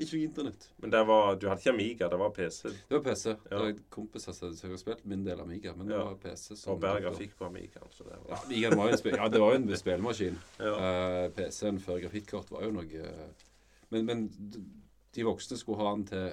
Ikke 0.00 0.16
noe 0.16 0.24
internett. 0.24 0.62
Men 0.80 0.92
det 0.94 1.00
var, 1.04 1.34
du 1.36 1.42
hadde 1.50 1.60
ikke 1.60 1.72
Amiga, 1.74 2.06
det 2.08 2.18
var 2.22 2.30
PC. 2.32 2.60
Det 2.88 2.94
var 2.94 3.00
PC. 3.04 3.24
Det 3.50 3.58
var 3.60 3.72
kompiser 3.92 4.32
som 4.32 4.54
hadde 4.54 4.78
spilt 4.80 5.02
min 5.10 5.24
del 5.26 5.40
Amiga, 5.42 5.74
men 5.76 5.90
det 5.90 5.96
Ja. 5.98 6.04
var 6.06 6.14
PC. 6.22 6.54
Og 6.72 6.78
bedre 6.80 7.02
grafikk 7.04 7.34
på 7.36 7.44
Amiga. 7.50 7.82
Så 7.92 8.04
det 8.06 8.14
Ja, 8.14 8.70
var 8.70 8.88
en, 8.88 9.16
ja, 9.18 9.28
det 9.28 9.40
var 9.42 9.50
jo 9.52 9.58
en 9.58 9.76
spillemaskin. 9.76 10.38
ja. 10.62 10.72
Uh, 10.78 11.32
PC-en 11.36 11.80
før 11.84 12.00
grafikkort 12.06 12.50
var 12.54 12.64
jo 12.64 12.70
noe 12.78 13.02
eh, 13.02 13.44
Men, 13.90 14.06
men 14.06 14.24
de 15.14 15.22
voksne 15.26 15.58
skulle 15.58 15.82
ha 15.82 15.92
den 15.96 16.06
til 16.06 16.32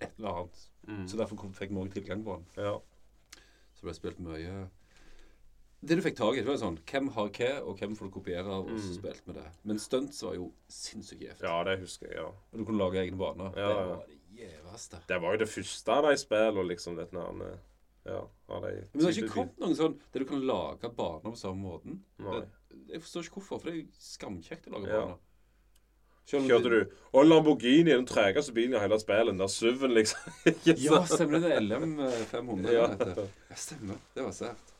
et 0.00 0.12
eller 0.18 0.28
annet. 0.44 0.62
Mm. 0.86 1.08
Så 1.08 1.16
derfor 1.16 1.50
fikk 1.58 1.70
vi 1.74 1.82
òg 1.82 1.90
tilgang 1.96 2.22
på 2.24 2.36
den. 2.36 2.46
ja. 2.64 2.76
Så 3.74 3.80
det 3.82 3.88
ble 3.88 3.94
spilt 3.94 4.20
mye 4.20 4.68
Det 5.80 5.94
du 5.96 6.02
fikk 6.02 6.16
tak 6.18 6.34
i, 6.36 6.42
var 6.42 6.56
sånn 6.58 6.78
Hvem 6.90 7.08
har 7.14 7.28
hva, 7.30 7.50
og 7.62 7.78
hvem 7.78 7.92
får 7.96 8.08
du 8.08 8.10
kopiere 8.10 8.46
av, 8.50 8.64
og 8.66 8.78
så 8.80 8.88
Mm. 8.90 8.94
spilt 8.98 9.26
med 9.28 9.36
det. 9.36 9.44
Men 9.64 9.78
stunts 9.78 10.22
var 10.22 10.34
jo 10.34 10.52
sinnssykt 10.68 11.20
gjevt. 11.22 11.42
ja, 11.42 11.62
det 11.64 11.78
husker 11.80 12.06
jeg. 12.08 12.16
ja. 12.16 12.26
Og 12.26 12.58
du 12.58 12.64
kunne 12.64 12.78
lage 12.78 12.98
egne 13.04 13.16
baner. 13.16 13.52
Ja, 13.56 13.68
det 13.68 13.86
var 13.88 14.04
det 14.08 14.18
gjeveste. 14.42 15.00
Det 15.06 15.20
var 15.22 15.32
jo 15.32 15.38
det 15.38 15.48
første 15.48 15.88
av 15.88 16.02
de 16.08 16.16
spillene, 16.16 16.66
liksom. 16.68 16.96
Dette 16.96 17.12
nærme, 17.14 17.58
ja, 18.06 18.24
av 18.48 18.62
de 18.62 18.72
Men 18.92 18.98
det 18.98 19.02
har 19.04 19.22
ikke 19.22 19.34
kommet 19.34 19.58
noen 19.58 19.76
sånn 19.76 19.98
der 20.12 20.18
du 20.18 20.24
kan 20.24 20.40
lage 20.46 20.90
baner 20.96 21.30
på 21.30 21.36
samme 21.38 21.62
måten. 21.62 22.00
Nei. 22.18 22.42
Jeg 22.88 23.00
forstår 23.02 23.22
ikke 23.24 23.34
hvorfor, 23.40 23.60
for 23.60 23.70
det 23.70 23.74
er 23.74 23.82
jo 23.82 23.88
skamkjekt 23.98 24.66
å 24.68 24.72
lage 24.72 24.88
Ja. 24.88 25.00
baner. 25.04 25.18
Kjørte 26.28 26.68
du 26.68 26.90
Og 27.14 27.24
Lamborghini, 27.24 27.84
den 27.94 28.04
tregeste 28.04 28.52
bilen 28.52 28.74
i 28.74 28.78
hele 28.82 28.98
spillet. 29.00 29.26
Den 29.32 29.38
der 29.38 29.46
SUV-en, 29.48 29.94
liksom. 29.94 30.18
Ja, 30.76 31.04
stemmer 31.06 31.40
det. 31.40 31.54
Det 31.54 31.62
LM500. 31.62 32.72
Ja. 32.72 32.88
Ja. 32.98 33.14
ja, 33.48 33.54
stemmer. 33.56 33.96
Det 34.14 34.24
var 34.24 34.32
sært. 34.32 34.74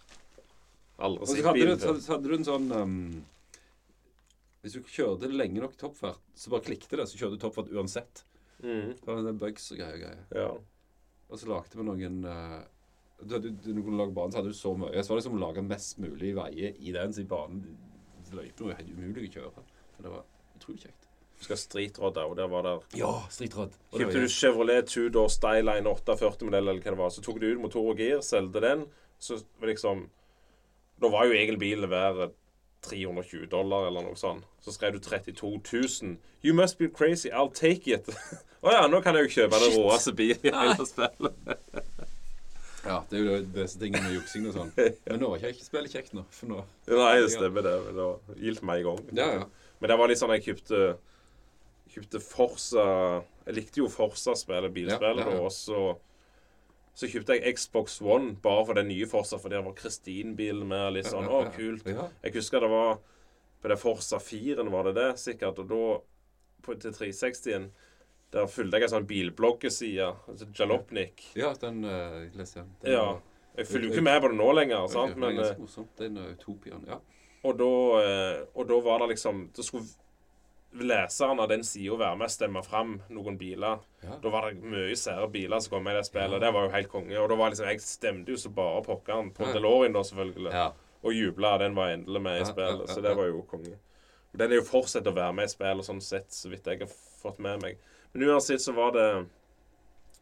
Aldri 0.98 1.28
sett 1.30 1.52
bilen 1.54 1.78
før. 1.78 2.00
så 2.02 2.16
hadde 2.16 2.30
du 2.30 2.34
en 2.34 2.46
sånn 2.46 2.72
um, 2.74 2.94
Hvis 4.64 4.74
du 4.74 4.88
kjørte 4.90 5.30
lenge 5.30 5.62
nok 5.62 5.76
toppfart, 5.78 6.24
så 6.34 6.50
bare 6.50 6.66
klikte 6.66 6.98
det, 6.98 7.06
så 7.06 7.20
kjørte 7.20 7.38
du 7.38 7.44
toppfart 7.44 7.70
uansett. 7.70 8.24
Mm. 8.58 8.96
Det 8.98 9.06
var 9.06 9.22
en 9.22 9.38
bugs 9.38 9.70
og 9.70 9.78
greier. 9.78 9.94
og 9.94 10.02
greier. 10.02 10.24
Ja. 10.34 10.50
Og 11.28 11.38
så 11.38 11.50
lagde 11.50 11.78
vi 11.78 11.86
noen 11.86 12.24
uh, 12.26 12.58
du, 13.20 13.38
du, 13.38 13.50
du, 13.50 13.72
du 13.72 13.82
kunne 13.82 13.98
lage 13.98 14.14
banen, 14.16 14.32
så 14.32 14.40
hadde 14.40 14.54
du 14.54 14.58
så 14.58 14.74
mye. 14.78 15.02
Så 15.02 15.12
var 15.12 15.20
det 15.20 15.26
som 15.26 15.36
å 15.38 15.42
lage 15.42 15.64
mest 15.66 16.02
mulig 16.02 16.32
veier 16.38 16.74
i 16.78 16.94
den, 16.94 17.14
så 17.14 17.22
i 17.22 17.30
banen 17.30 17.62
Løypene 18.28 18.68
var 18.68 18.76
helt 18.76 18.90
umulig 18.92 19.30
å 19.30 19.34
kjøre. 19.38 19.62
Men 19.96 20.04
det 20.04 20.10
var 20.12 20.26
utrolig 20.58 20.82
kjekt. 20.82 21.06
Du 21.38 21.44
Skal 21.46 21.60
Street 21.60 21.96
der, 21.96 22.24
og 22.26 22.34
der 22.36 22.50
var 22.50 22.66
der 22.66 22.98
Ja, 22.98 23.12
streetrod. 23.30 23.74
Kjøpte 23.94 24.24
du 24.24 24.28
Chevrolet 24.32 24.90
Tudor 24.90 25.30
Styline 25.32 25.86
840-modell, 25.86 26.66
eller 26.66 26.82
hva 26.82 26.92
det 26.92 27.00
var, 27.00 27.12
så 27.14 27.22
tok 27.24 27.38
du 27.40 27.46
ut 27.46 27.62
motor 27.62 27.92
og 27.92 28.02
gir, 28.02 28.18
solgte 28.26 28.62
den, 28.64 28.84
så 29.22 29.38
liksom 29.62 30.08
Da 31.00 31.10
var 31.12 31.26
jo 31.28 31.34
egentlig 31.36 31.60
bilen 31.62 31.90
verdt 31.90 32.34
320 32.86 33.46
dollar, 33.50 33.88
eller 33.88 34.04
noe 34.06 34.16
sånt. 34.18 34.44
Så 34.62 34.72
skrev 34.74 34.94
du 34.94 35.00
32 35.02 35.60
000. 35.72 36.16
You 36.46 36.54
must 36.54 36.78
be 36.78 36.88
crazy, 36.88 37.28
I'll 37.30 37.50
take 37.52 37.90
it. 37.90 38.08
Å 38.64 38.72
ja, 38.74 38.84
nå 38.90 39.00
kan 39.02 39.14
jeg 39.18 39.28
jo 39.28 39.34
kjøpe 39.36 39.58
den 39.62 39.74
råeste 39.78 40.14
bilen 40.18 40.46
i 40.46 40.52
hele 40.54 40.86
spillet. 40.86 41.52
Ja, 42.88 43.00
det 43.10 43.18
er 43.18 43.24
jo 43.26 43.36
disse 43.54 43.78
tingene 43.78 44.04
med 44.06 44.14
juksing 44.16 44.46
og 44.48 44.54
sånn. 44.56 44.70
Men 45.10 45.20
nå 45.22 45.32
er 45.36 45.50
ikke 45.52 45.66
spillet 45.66 45.94
kjekt 45.94 46.14
nå. 46.16 46.24
For 46.34 46.50
nå 46.50 46.62
Nei, 46.88 47.12
det 47.22 47.32
stemmer 47.34 47.66
det. 47.66 47.74
men 47.86 47.98
Det 47.98 48.38
gildt 48.46 48.64
meg 48.66 48.82
i 48.82 48.86
gang. 48.86 49.02
Ja, 49.18 49.28
ja. 49.40 49.46
Men 49.78 49.92
det 49.92 49.98
var 50.00 50.10
litt 50.10 50.20
sånn 50.22 50.32
jeg 50.34 50.46
kjøpte 50.48 50.82
Kjøpte 51.88 52.20
Forsa 52.20 52.84
Jeg 53.46 53.54
likte 53.56 53.80
jo 53.82 53.86
Forsa-spillet, 53.92 54.72
bilspillet, 54.74 55.22
Ja, 55.22 55.30
ja, 55.30 55.36
ja. 55.38 55.44
og 55.46 55.52
så 55.54 55.82
så 56.98 57.06
kjøpte 57.06 57.36
jeg 57.36 57.54
Xbox 57.54 58.00
One 58.02 58.32
bare 58.42 58.64
for 58.66 58.78
den 58.78 58.88
nye 58.90 59.06
Forsa, 59.06 59.38
for 59.38 59.52
der 59.52 59.62
var 59.62 59.76
Kristin-bilen 59.78 60.66
med. 60.66 60.96
Litt 60.96 61.06
sånn, 61.06 61.28
å, 61.30 61.44
kult. 61.54 61.86
Jeg 61.86 62.34
husker 62.34 62.64
det 62.64 62.70
var 62.72 62.96
på 63.62 63.70
det 63.70 63.76
Forsa 63.78 64.18
4-en, 64.22 64.70
var 64.74 64.88
det 64.88 64.96
det, 64.96 65.12
sikkert. 65.22 65.60
Og 65.62 65.70
da, 65.70 65.82
på, 66.66 66.74
til 66.82 66.96
360-en, 66.96 67.68
der 68.34 68.50
fulgte 68.50 68.80
jeg 68.80 68.88
en 68.88 68.94
sånn 68.96 69.06
bilbloggeside. 69.08 70.08
Altså 70.32 70.48
Jalopnik. 70.58 71.22
ja, 71.38 71.52
den 71.62 71.84
uh, 71.86 72.24
leser 72.34 72.64
jeg. 72.64 72.72
Den 72.82 72.96
Ja. 72.96 73.06
Jeg 73.58 73.66
følger 73.66 73.88
jo 73.88 73.94
ikke 73.94 74.06
med 74.06 74.20
på 74.22 74.28
det 74.30 74.36
nå 74.38 74.50
lenger, 74.54 74.90
sant? 74.90 75.16
men 75.18 75.38
eh. 75.42 75.86
Den 75.98 76.18
utopiaen. 76.22 76.84
Ja. 76.86 76.98
og 77.42 77.56
da, 77.58 77.70
eh, 78.02 78.36
og 78.54 78.68
da 78.68 78.76
var 78.84 79.00
det 79.02 79.08
liksom 79.14 79.48
det 79.56 79.64
skulle 79.66 79.86
leseren 80.72 81.40
av 81.40 81.48
den 81.48 81.64
sida 81.64 81.96
være 81.96 82.16
med 82.20 82.28
og 82.28 82.32
stemme 82.32 82.62
fram 82.62 82.96
noen 83.14 83.38
biler. 83.40 83.80
Ja. 84.04 84.18
Da 84.22 84.32
var 84.32 84.50
det 84.50 84.60
mye 84.62 84.96
sære 84.96 85.28
biler 85.32 85.60
som 85.64 85.76
kom 85.76 85.84
med 85.86 85.96
i 85.96 85.98
det 86.02 86.06
spillet. 86.06 86.34
og 86.36 86.40
Det 86.44 86.52
var 86.54 86.66
jo 86.66 86.74
helt 86.74 86.90
konge. 86.92 87.16
Og 87.20 87.28
da 87.30 87.38
var 87.40 87.50
liksom, 87.54 87.66
jeg 87.70 87.80
stemte 87.82 88.34
jo 88.34 88.36
så 88.36 88.52
bare 88.54 88.82
pokkeren 88.86 89.32
på. 89.34 89.48
DeLorean, 89.54 89.96
da, 89.96 90.02
selvfølgelig. 90.04 90.52
ja. 90.52 90.68
Og 91.02 91.14
jubla. 91.14 91.58
Den 91.62 91.76
var 91.76 91.92
endelig 91.94 92.20
med 92.22 92.40
i 92.40 92.44
spillet. 92.44 92.90
Så 92.90 93.00
det 93.00 93.16
var 93.16 93.26
jo 93.30 93.42
konge. 93.48 93.76
Den 94.38 94.52
er 94.52 94.58
jo 94.60 94.66
fortsatt 94.66 95.06
å 95.06 95.14
være 95.14 95.32
med 95.32 95.48
i 95.48 95.52
spillet, 95.52 95.86
sånn 95.86 96.02
sett, 96.04 96.28
så 96.34 96.50
vidt 96.52 96.66
jeg 96.66 96.82
har 96.82 96.90
fått 97.22 97.38
med 97.42 97.62
meg. 97.62 97.78
Men 98.12 98.28
uansett 98.28 98.60
så 98.62 98.74
var 98.76 98.92
det 98.96 99.08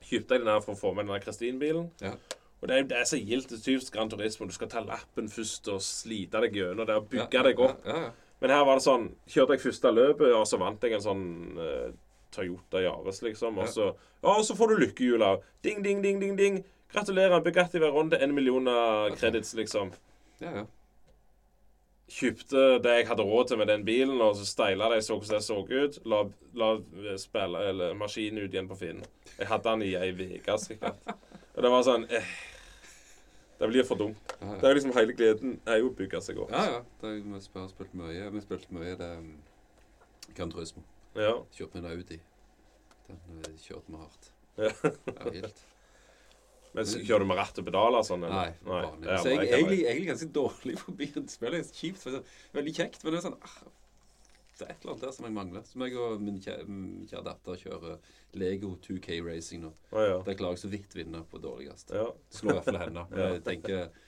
Kjøpte 0.06 0.36
jeg 0.36 0.43
den 0.44 0.51
her 0.52 0.60
for 0.62 0.77
å 0.77 0.78
få 0.78 0.93
med 0.94 1.09
den 1.09 1.16
der 1.16 1.23
Kristin-bilen. 1.24 1.89
Ja. 2.05 2.12
Og 2.60 2.68
det 2.70 2.77
er, 2.77 2.85
det 2.86 2.98
er 3.01 3.09
så 3.09 3.18
gildt 3.18 3.51
typisk 3.64 3.94
Grand 3.94 4.12
Turismo. 4.12 4.47
Du 4.47 4.55
skal 4.55 4.68
ta 4.70 4.81
lappen 4.85 5.28
først 5.32 5.66
og 5.73 5.81
slite 5.82 6.40
deg 6.44 6.55
gjennom 6.60 6.86
det 6.86 6.94
og 7.01 7.09
bygge 7.10 7.43
deg 7.48 7.62
opp. 7.64 7.82
Ja, 7.89 7.97
ja. 8.06 8.12
Men 8.40 8.52
her 8.52 8.64
var 8.68 8.78
det 8.78 8.84
sånn 8.84 9.06
Kjørte 9.32 9.56
jeg 9.56 9.64
første 9.64 9.92
løpet, 9.96 10.32
og 10.36 10.44
så 10.48 10.60
vant 10.60 10.82
jeg 10.84 10.96
en 10.96 11.04
sånn 11.04 11.26
uh, 11.56 11.90
Toyota 12.36 12.82
Yaris, 12.84 13.22
liksom. 13.24 13.60
Og 13.62 13.68
så 13.72 13.90
Ja, 14.22 14.32
og 14.34 14.44
så 14.44 14.56
får 14.58 14.72
du 14.72 14.80
lykkehjula. 14.82 15.36
Ding, 15.64 15.82
ding, 15.84 16.02
ding, 16.04 16.20
ding, 16.20 16.36
ding. 16.38 16.62
Gratulerer. 16.92 17.40
Bugatti 17.44 17.80
Veronde, 17.80 18.18
en 18.22 18.34
million 18.34 18.68
credits, 19.16 19.54
liksom. 19.58 19.92
ja, 20.40 20.52
ja. 20.60 20.66
Kjøpte 22.06 22.76
det 22.84 22.92
jeg 23.00 23.06
hadde 23.08 23.24
råd 23.26 23.48
til 23.50 23.58
med 23.58 23.66
den 23.66 23.84
bilen, 23.86 24.20
og 24.22 24.36
så 24.38 24.44
steila 24.46 24.92
det. 24.92 25.00
Jeg 25.00 25.06
så 25.08 25.16
hvordan 25.18 25.40
det 25.40 25.46
så 25.46 25.56
ut. 25.66 25.96
La, 26.06 26.20
la 26.54 26.68
spille, 27.18 27.62
eller 27.70 27.96
maskinen 27.98 28.44
ut 28.44 28.54
igjen 28.54 28.68
på 28.70 28.78
Finn. 28.78 29.00
Jeg 29.40 29.48
hadde 29.50 29.72
den 29.72 29.82
i 29.82 29.94
ei 29.98 30.12
uke, 30.14 30.58
sikkert. 30.62 31.00
Og 31.56 31.64
det 31.64 31.72
var 31.72 31.82
sånn 31.86 32.06
eh, 32.06 32.28
Det 33.56 33.68
blir 33.70 33.86
for 33.88 33.96
dumt. 34.00 34.34
Ja, 34.40 34.54
Det 34.60 34.68
er 34.68 34.74
liksom 34.76 34.92
Hele 34.96 35.14
gleden 35.16 35.60
er 35.66 35.80
jo 35.80 35.90
å 35.90 35.94
bygge 35.96 36.20
seg 36.24 36.40
opp. 36.42 36.50
ja, 36.52 36.64
ja. 36.76 36.82
Det 37.00 37.08
har 37.08 37.14
vi 37.54 37.60
har 37.60 37.70
spilt 37.72 37.94
mye. 37.96 38.30
Vi 38.34 38.42
spilte 38.44 38.76
mye 38.76 38.96
det 39.00 39.12
um, 39.18 39.30
Gran 40.36 40.52
Turismo. 40.52 40.84
Ja. 41.16 41.38
Kjørte 41.56 41.80
med 41.80 41.84
en 41.84 41.94
Audi. 41.94 42.20
Den 43.06 43.22
uh, 43.38 43.48
kjørte 43.62 43.94
vi 43.94 44.02
hardt. 44.02 44.30
Ja. 44.56 44.74
Var 44.82 45.32
helt 45.40 45.64
Men 46.76 46.84
så 46.84 47.00
kjører 47.00 47.24
du 47.24 47.28
med 47.30 47.38
ratt 47.38 47.56
og 47.56 47.64
pedaler 47.64 48.04
sånn? 48.04 48.24
Nei, 48.26 48.48
eller? 48.52 48.82
vanlig. 48.84 49.06
det 49.06 49.12
er 49.14 49.22
Så 49.22 49.30
jeg 49.30 49.38
er 49.38 49.54
egentlig, 49.56 49.78
egentlig 49.86 50.08
ganske 50.10 50.26
dårlig 50.34 50.74
på 50.82 50.92
er 51.48 51.54
kjipt. 51.78 52.02
Er 52.10 52.18
veldig 52.58 52.74
kjekt, 52.76 52.98
men 53.04 53.14
det 53.14 53.20
er 53.20 53.24
sånn 53.24 53.38
ah, 53.40 53.54
Det 54.56 54.64
er 54.64 54.72
et 54.72 54.82
eller 54.82 54.94
annet 54.94 55.04
der 55.04 55.12
som 55.12 55.26
jeg 55.28 55.34
mangler. 55.36 55.64
Som 55.68 55.82
jeg 55.84 55.96
og 56.00 56.22
min 56.24 56.38
kjære, 56.40 56.64
min 56.70 57.08
kjære 57.10 57.24
datter 57.26 57.58
kjører 57.60 57.96
Lego 58.40 58.70
2K 58.86 59.18
Racing 59.26 59.66
nå. 59.66 59.72
Å, 59.92 60.04
ja. 60.06 60.16
Der 60.24 60.38
klarer 60.38 60.56
jeg 60.56 60.62
så 60.64 60.70
vidt 60.72 60.96
vinne 60.96 61.20
på 61.28 61.40
dårligst. 61.44 61.92
ja. 61.92 62.06
Slår 62.32 62.54
i 62.54 62.56
hvert 62.56 62.70
fall 62.70 62.80
henne. 62.86 63.04
Men 63.12 63.24
jeg 63.34 63.42
tenker 63.44 63.82
et 63.82 64.02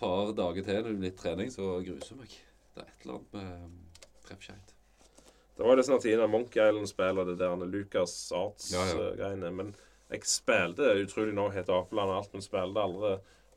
par 0.00 0.32
dager 0.36 0.64
til 0.64 0.88
med 0.94 1.04
litt 1.04 1.20
trening, 1.20 1.52
så 1.52 1.74
gruser 1.84 2.14
jeg 2.14 2.20
meg. 2.22 2.36
Det 2.72 2.84
er 2.86 2.88
et 2.88 3.04
eller 3.04 3.18
annet 3.18 3.36
med 3.36 3.66
um, 3.66 4.04
treffskeit. 4.24 4.74
Det 5.60 5.66
var 5.66 5.76
det 5.76 5.84
sånn 5.84 5.98
at 5.98 6.04
Tina 6.06 6.26
Monkey 6.30 6.62
Island-spill 6.64 7.20
og 7.20 7.26
det 7.28 7.36
der 7.42 7.64
Lucas 7.68 8.14
Ja, 8.32 8.38
ja. 8.40 8.84
Arts-greiene. 8.86 9.50
Men 9.52 9.74
jeg 10.08 10.24
spilte 10.24 10.94
utrolig 11.02 11.34
nok 11.36 11.52
helt 11.52 11.68
Apeland 11.74 12.14
og 12.14 12.22
alt, 12.22 12.32
men 12.32 12.46
spilte 12.46 12.86
aldri 12.86 13.10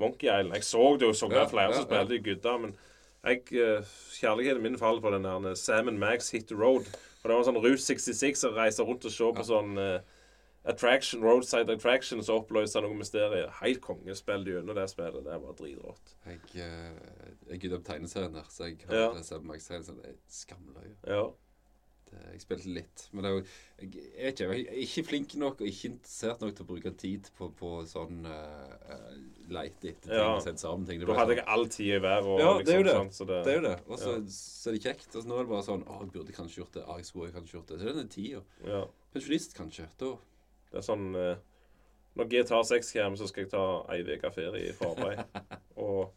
Monkey 0.04 0.28
Island. 0.28 0.58
Jeg 0.58 0.68
så 0.68 0.84
det 1.00 1.08
jo 1.08 1.16
så 1.16 1.30
Ja, 1.32 1.46
flere 1.48 1.78
som 1.78 1.88
spilte 1.88 2.18
i 2.18 2.26
gudda, 2.26 2.58
men 2.60 2.76
jeg, 3.24 3.54
eh, 3.54 3.84
kjærligheten 4.20 4.62
min 4.62 4.78
faller 4.78 5.02
på 5.02 5.12
den 5.12 5.24
der 5.24 5.56
Sam 5.56 5.94
Max 6.00 6.32
Hit 6.32 6.48
the 6.48 6.56
Road. 6.56 6.86
Og 7.24 7.30
det 7.30 7.36
var 7.38 7.44
sånn 7.48 7.62
Route 7.64 7.80
66 7.82 8.40
som 8.40 8.54
reiser 8.54 8.84
rundt 8.84 9.06
og 9.06 9.12
ser 9.12 9.32
på 9.32 9.44
Ja. 9.44 9.44
sånn 9.48 9.78
uh, 9.80 10.00
attraction, 10.66 11.24
roadside 11.24 11.70
attractions 11.72 12.30
og 12.30 12.42
oppløser 12.44 12.82
noe 12.84 12.96
mysterium. 12.96 13.50
Helt 13.62 13.82
kongespill 13.82 14.44
gjennom 14.46 14.76
det 14.76 14.90
spillet. 14.90 15.24
Det 15.24 15.38
var 15.42 15.54
dritrått. 15.56 16.16
Jeg, 16.26 16.40
uh, 16.56 17.32
jeg 17.50 17.60
gidder 17.62 17.78
opp 17.78 17.86
tegneserien 17.88 18.34
der, 18.34 18.44
så 18.50 18.66
jeg 18.68 18.78
hørte 18.90 19.24
Ja. 19.24 19.24
ja. 19.32 19.40
Max-serien. 19.40 20.02
Det 20.02 20.06
er 20.12 20.20
skamløye. 20.28 20.96
Ja. 21.08 21.24
Det- 22.14 22.32
Jeg 22.34 22.42
spilte 22.44 22.70
litt, 22.74 23.04
men 23.12 23.24
det 23.26 23.30
er 23.30 23.36
jo, 23.36 23.44
jeg, 23.82 23.94
jeg, 23.94 24.34
ikke, 24.34 24.48
jeg 24.54 24.66
er 24.68 24.82
ikke 24.84 25.04
flink 25.08 25.34
nok 25.42 25.62
og 25.62 25.68
ikke 25.70 25.90
interessert 25.90 26.42
nok 26.42 26.54
til 26.56 26.66
å 26.66 26.68
bruke 26.70 26.92
tid 26.98 27.30
på, 27.38 27.48
på 27.58 27.72
sånn 27.90 28.26
uh, 28.26 29.14
leite 29.54 29.90
etter 29.92 30.08
ting 30.10 30.14
Ja. 30.20 30.28
og 30.36 30.42
sette 30.46 30.62
sammen 30.62 30.86
ting. 30.88 31.02
Da 31.02 31.16
hadde 31.18 31.36
jeg 31.40 31.46
all 31.48 31.66
tid 31.74 31.90
i. 31.96 31.98
Og, 32.22 32.40
Ja, 32.40 32.52
det 32.62 32.74
er 32.76 32.80
jo 32.82 32.88
det. 32.88 32.96
sånn, 33.00 33.12
så 33.18 33.26
det, 33.30 33.40
Det 33.46 33.54
er 33.54 33.60
jo 33.62 33.66
det. 33.68 33.76
Og 33.88 33.98
så 34.00 34.12
Ja. 34.14 34.22
så 34.30 34.70
er 34.70 34.78
det 34.78 34.84
kjekt. 34.86 35.10
Og 35.16 35.24
så 35.24 35.28
nå 35.28 35.40
er 35.40 35.44
det 35.44 35.50
bare 35.54 35.68
sånn 35.68 35.84
Å, 35.86 36.00
jeg 36.04 36.12
burde 36.14 36.34
kanskje 36.38 36.58
gjort 36.64 36.74
det. 36.74 36.84
Å, 36.86 36.98
jeg 36.98 37.06
skulle 37.06 37.32
kanskje 37.34 37.58
gjort 37.58 37.68
det. 37.68 37.80
Så 37.80 37.84
det 37.84 37.90
er 37.94 38.00
den 38.02 38.10
tida. 38.10 38.44
Ja. 38.66 38.84
Pensjonist, 39.14 39.54
kanskje. 39.58 39.88
Da 39.98 40.14
Det 40.72 40.78
er 40.82 40.88
sånn 40.88 41.16
uh, 41.16 41.36
Når 42.16 42.30
GTA 42.30 42.64
6 42.64 42.94
kommer, 42.94 43.18
så 43.18 43.28
skal 43.28 43.44
jeg 43.44 43.52
ta 43.52 43.86
ei 43.90 44.04
uke 44.04 44.32
ferie 44.34 44.70
i 44.70 44.74
forarbeid 44.78 45.26
og, 45.78 46.12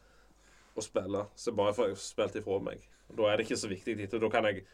og 0.77 0.83
spille. 0.85 1.27
Så 1.37 1.55
bare 1.57 1.73
får 1.73 1.89
jeg 1.89 1.97
spilt 1.97 2.37
ifra 2.37 2.59
meg. 2.61 2.81
Da 3.17 3.31
er 3.31 3.37
det 3.39 3.47
ikke 3.47 3.57
så 3.61 3.69
viktig 3.71 3.97
da 4.21 4.29
kan 4.29 4.45
jeg 4.45 4.65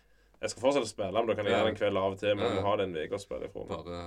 Jeg 0.43 0.51
skal 0.51 0.65
fortsette 0.65 0.89
å 0.89 0.91
spille, 0.91 1.15
men 1.15 1.29
da 1.31 1.35
kan 1.39 1.47
jeg 1.47 1.55
gjøre 1.55 1.67
det 1.69 1.73
en 1.73 1.79
kveld 1.79 1.99
av 2.01 2.15
og 2.15 2.19
til. 2.19 2.33
Men 2.35 2.49
jeg 2.49 2.55
må 2.57 2.63
ha 2.67 2.75
det 2.81 2.87
en 2.89 2.97
uke 2.99 3.19
å 3.19 3.23
spille 3.23 3.47
ifra 3.47 3.63
bare 3.69 3.99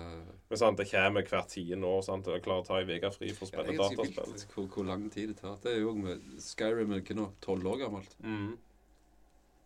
Men 0.52 0.60
sant, 0.60 0.82
det 0.82 0.88
kommer 0.90 1.30
hvert 1.30 1.52
tiende 1.53 1.91
år. 1.91 2.02
Sant? 2.03 2.28
og 2.28 2.36
Jeg 2.36 2.44
klarer 2.44 2.66
å 2.66 2.68
ta 2.68 2.80
ei 2.82 2.98
uke 2.98 3.12
fri 3.16 3.30
for 3.38 3.48
å 3.48 3.52
spille 3.52 3.76
ja, 3.76 3.78
dataspill. 3.80 4.48
hvor, 4.52 4.68
hvor 4.74 4.90
lang 4.90 5.06
tid 5.14 5.32
det 5.32 5.38
tar. 5.40 5.56
Det 5.64 5.72
er 5.72 5.80
jo 5.86 5.94
med 5.95 6.26
Skyrim 6.44 6.91
er 6.91 7.03
ikke 7.06 7.16
nå 7.16 7.30
tolv 7.45 7.72
år 7.72 7.86
gammelt. 7.86 8.18
Mm. 8.26 8.49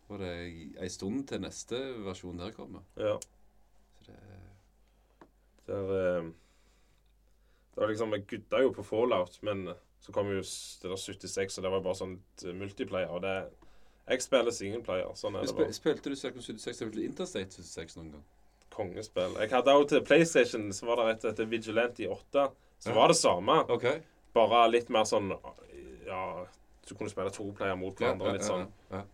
Og 0.10 0.22
det 0.22 0.30
er 0.30 0.86
ei 0.86 0.92
stund 0.94 1.26
til 1.32 1.42
neste 1.42 1.82
versjon 2.06 2.38
der 2.42 2.54
kommer. 2.54 2.86
Ja. 3.02 3.18
Så 4.06 4.14
det 4.14 4.20
er 4.20 4.46
Det 5.70 5.80
er 5.80 5.98
eh, 5.98 6.30
var 7.80 7.88
liksom 7.88 8.14
Jeg 8.14 8.28
gudda 8.28 8.62
jo 8.64 8.74
på 8.76 8.84
Fallout, 8.84 9.40
men 9.46 9.72
så 10.00 10.14
kom 10.16 10.30
jo 10.32 10.42
det 10.44 10.90
der 10.90 11.02
76, 11.02 11.58
og 11.58 11.64
det 11.66 11.72
var 11.74 11.84
bare 11.84 12.00
sånn 12.00 12.16
multiplayer. 12.60 13.12
Og 13.12 13.24
det 13.24 13.36
Jeg 14.10 14.22
spiller 14.26 14.52
singleplayer. 14.52 15.12
Sånn 15.16 15.36
er 15.38 15.46
det 15.46 15.56
bare. 15.56 15.74
Spilte 15.78 16.10
du 16.10 16.16
Circum 16.18 16.42
76 16.42 16.78
til 16.80 17.04
Interstate 17.06 17.52
76 17.62 17.96
noen 18.00 18.12
gang? 18.16 18.24
Kongespill. 18.74 19.36
Jeg 19.40 19.50
hadde 19.52 19.74
også 19.76 19.90
til 19.90 20.02
PlayStation 20.08 20.70
så 20.74 20.86
var 20.88 21.02
det 21.04 21.18
et 21.18 21.26
etter 21.34 21.46
Vigilante 21.52 22.08
8. 22.10 22.48
Så 22.80 22.94
var 22.96 23.08
det 23.12 23.18
samme, 23.18 23.60
Okay. 23.70 24.00
bare 24.34 24.70
litt 24.72 24.90
mer 24.90 25.04
sånn 25.04 25.34
Ja, 26.08 26.46
du 26.88 26.96
kunne 26.96 27.10
spille 27.12 27.30
to 27.32 27.52
player 27.54 27.76
mot 27.76 27.96
hverandre. 27.96 28.34
litt 28.34 28.42
sånn. 28.48 28.68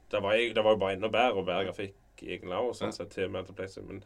Det 0.09 0.21
var, 0.21 0.31
det 0.37 0.63
var 0.63 0.71
jo 0.71 0.77
bare 0.79 0.93
enda 0.95 1.09
bedre 1.09 1.35
og 1.39 1.45
bedre 1.45 1.65
grafikk 1.71 1.93
egentlig 2.21 2.51
Ja. 2.51 2.71
sånn 2.71 2.93
sett 2.93 3.09
til 3.11 3.27
med 3.29 3.45
til 3.47 3.55
PlayStation. 3.55 3.87
Men 3.89 4.03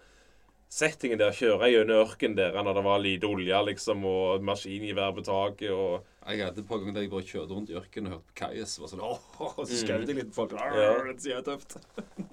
settingen 0.70 1.18
der, 1.20 1.32
kjøre 1.32 1.70
gjennom 1.70 2.06
ørkenen 2.08 2.36
der 2.36 2.52
når 2.54 2.74
det 2.74 2.84
var 2.84 3.00
lite 3.00 3.24
olje, 3.28 3.66
liksom, 3.66 4.06
og 4.06 4.42
maskingevær 4.42 5.14
på 5.14 5.24
taket 5.26 5.70
og 5.72 6.04
Jeg 6.28 6.44
hadde 6.46 6.64
par 6.68 6.82
ganger 6.82 6.98
der 6.98 7.06
jeg 7.06 7.12
bare 7.14 7.26
kjørte 7.26 7.56
rundt 7.56 7.72
i 7.72 7.76
ørkenen 7.80 8.10
og 8.10 8.18
hørte 8.18 8.28
på 8.28 8.36
Kajas. 8.42 8.76
Var 8.82 8.92
sånn, 8.92 9.02
åh, 9.06 9.24
og 9.40 9.64
så 9.64 9.80
skjøt 9.80 10.10
jeg 10.12 10.18
litt 10.18 10.30
på 10.34 10.42
folk. 10.42 10.54
Ja. 10.60 10.92
Det 11.20 11.32
jeg 11.32 11.46
tøft. 11.48 11.78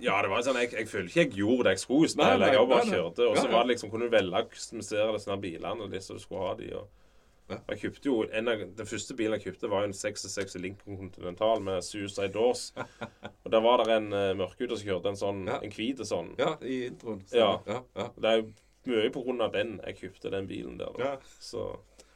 Ja, 0.02 0.18
det 0.24 0.30
var 0.32 0.42
sånn, 0.44 0.58
jeg, 0.60 0.72
jeg 0.74 0.90
føler 0.90 1.08
ikke 1.08 1.22
jeg 1.22 1.32
gjorde 1.38 1.68
det 1.68 1.76
jeg 1.76 1.82
skulle 1.84 2.10
Nei, 2.20 2.32
nei, 2.42 2.50
Jeg 2.52 2.68
bare 2.72 2.90
kjørte. 2.90 3.30
Og 3.30 3.38
så 3.38 3.46
var 3.48 3.64
det 3.64 3.70
liksom, 3.72 3.92
kunne 3.94 4.10
du 4.10 4.12
velge 4.16 4.42
customisere 4.52 5.14
disse 5.16 5.38
bilene 5.46 5.88
de 5.92 6.02
som 6.04 6.18
du 6.18 6.22
skulle 6.22 6.44
ha 6.50 6.58
de. 6.58 6.68
Og, 6.76 7.06
og 7.54 7.72
jeg 7.72 7.80
kjøpte 7.84 8.10
jo, 8.10 8.18
en 8.26 8.52
av, 8.52 8.66
Den 8.82 8.90
første 8.90 9.16
bilen 9.16 9.38
jeg 9.38 9.46
kjøpte, 9.46 9.70
var 9.72 9.86
jo 9.86 9.90
en 9.92 9.96
66 10.02 10.58
Lincoln 10.60 11.00
Continental 11.00 11.62
med 11.70 11.86
Suicide 11.86 12.32
Doors. 12.34 12.68
og 13.46 13.50
der 13.54 13.64
var 13.64 13.84
det 13.86 13.96
en 13.96 14.10
uh, 14.12 14.34
mørkhuda 14.42 14.76
som 14.76 14.90
kjørte 14.90 15.14
en 15.14 15.20
sånn, 15.22 15.42
Ja. 15.48 15.60
en 15.62 15.74
hvit 15.78 16.04
sånn. 16.10 16.34
Ja, 16.42 16.56
i 16.60 16.82
introen. 16.90 17.22
Ja. 17.32 17.52
ja, 17.70 17.80
ja. 17.96 18.10
Det 18.18 18.32
er 18.34 18.42
jo 18.42 18.48
mye 18.86 19.10
på 19.14 19.24
grunn 19.26 19.42
av 19.42 19.54
den 19.56 19.78
jeg 19.86 20.02
kjøpte 20.02 20.30
den 20.34 20.50
bilen 20.50 20.76
der. 20.78 20.94
Da. 20.98 21.16
Så, 21.42 21.70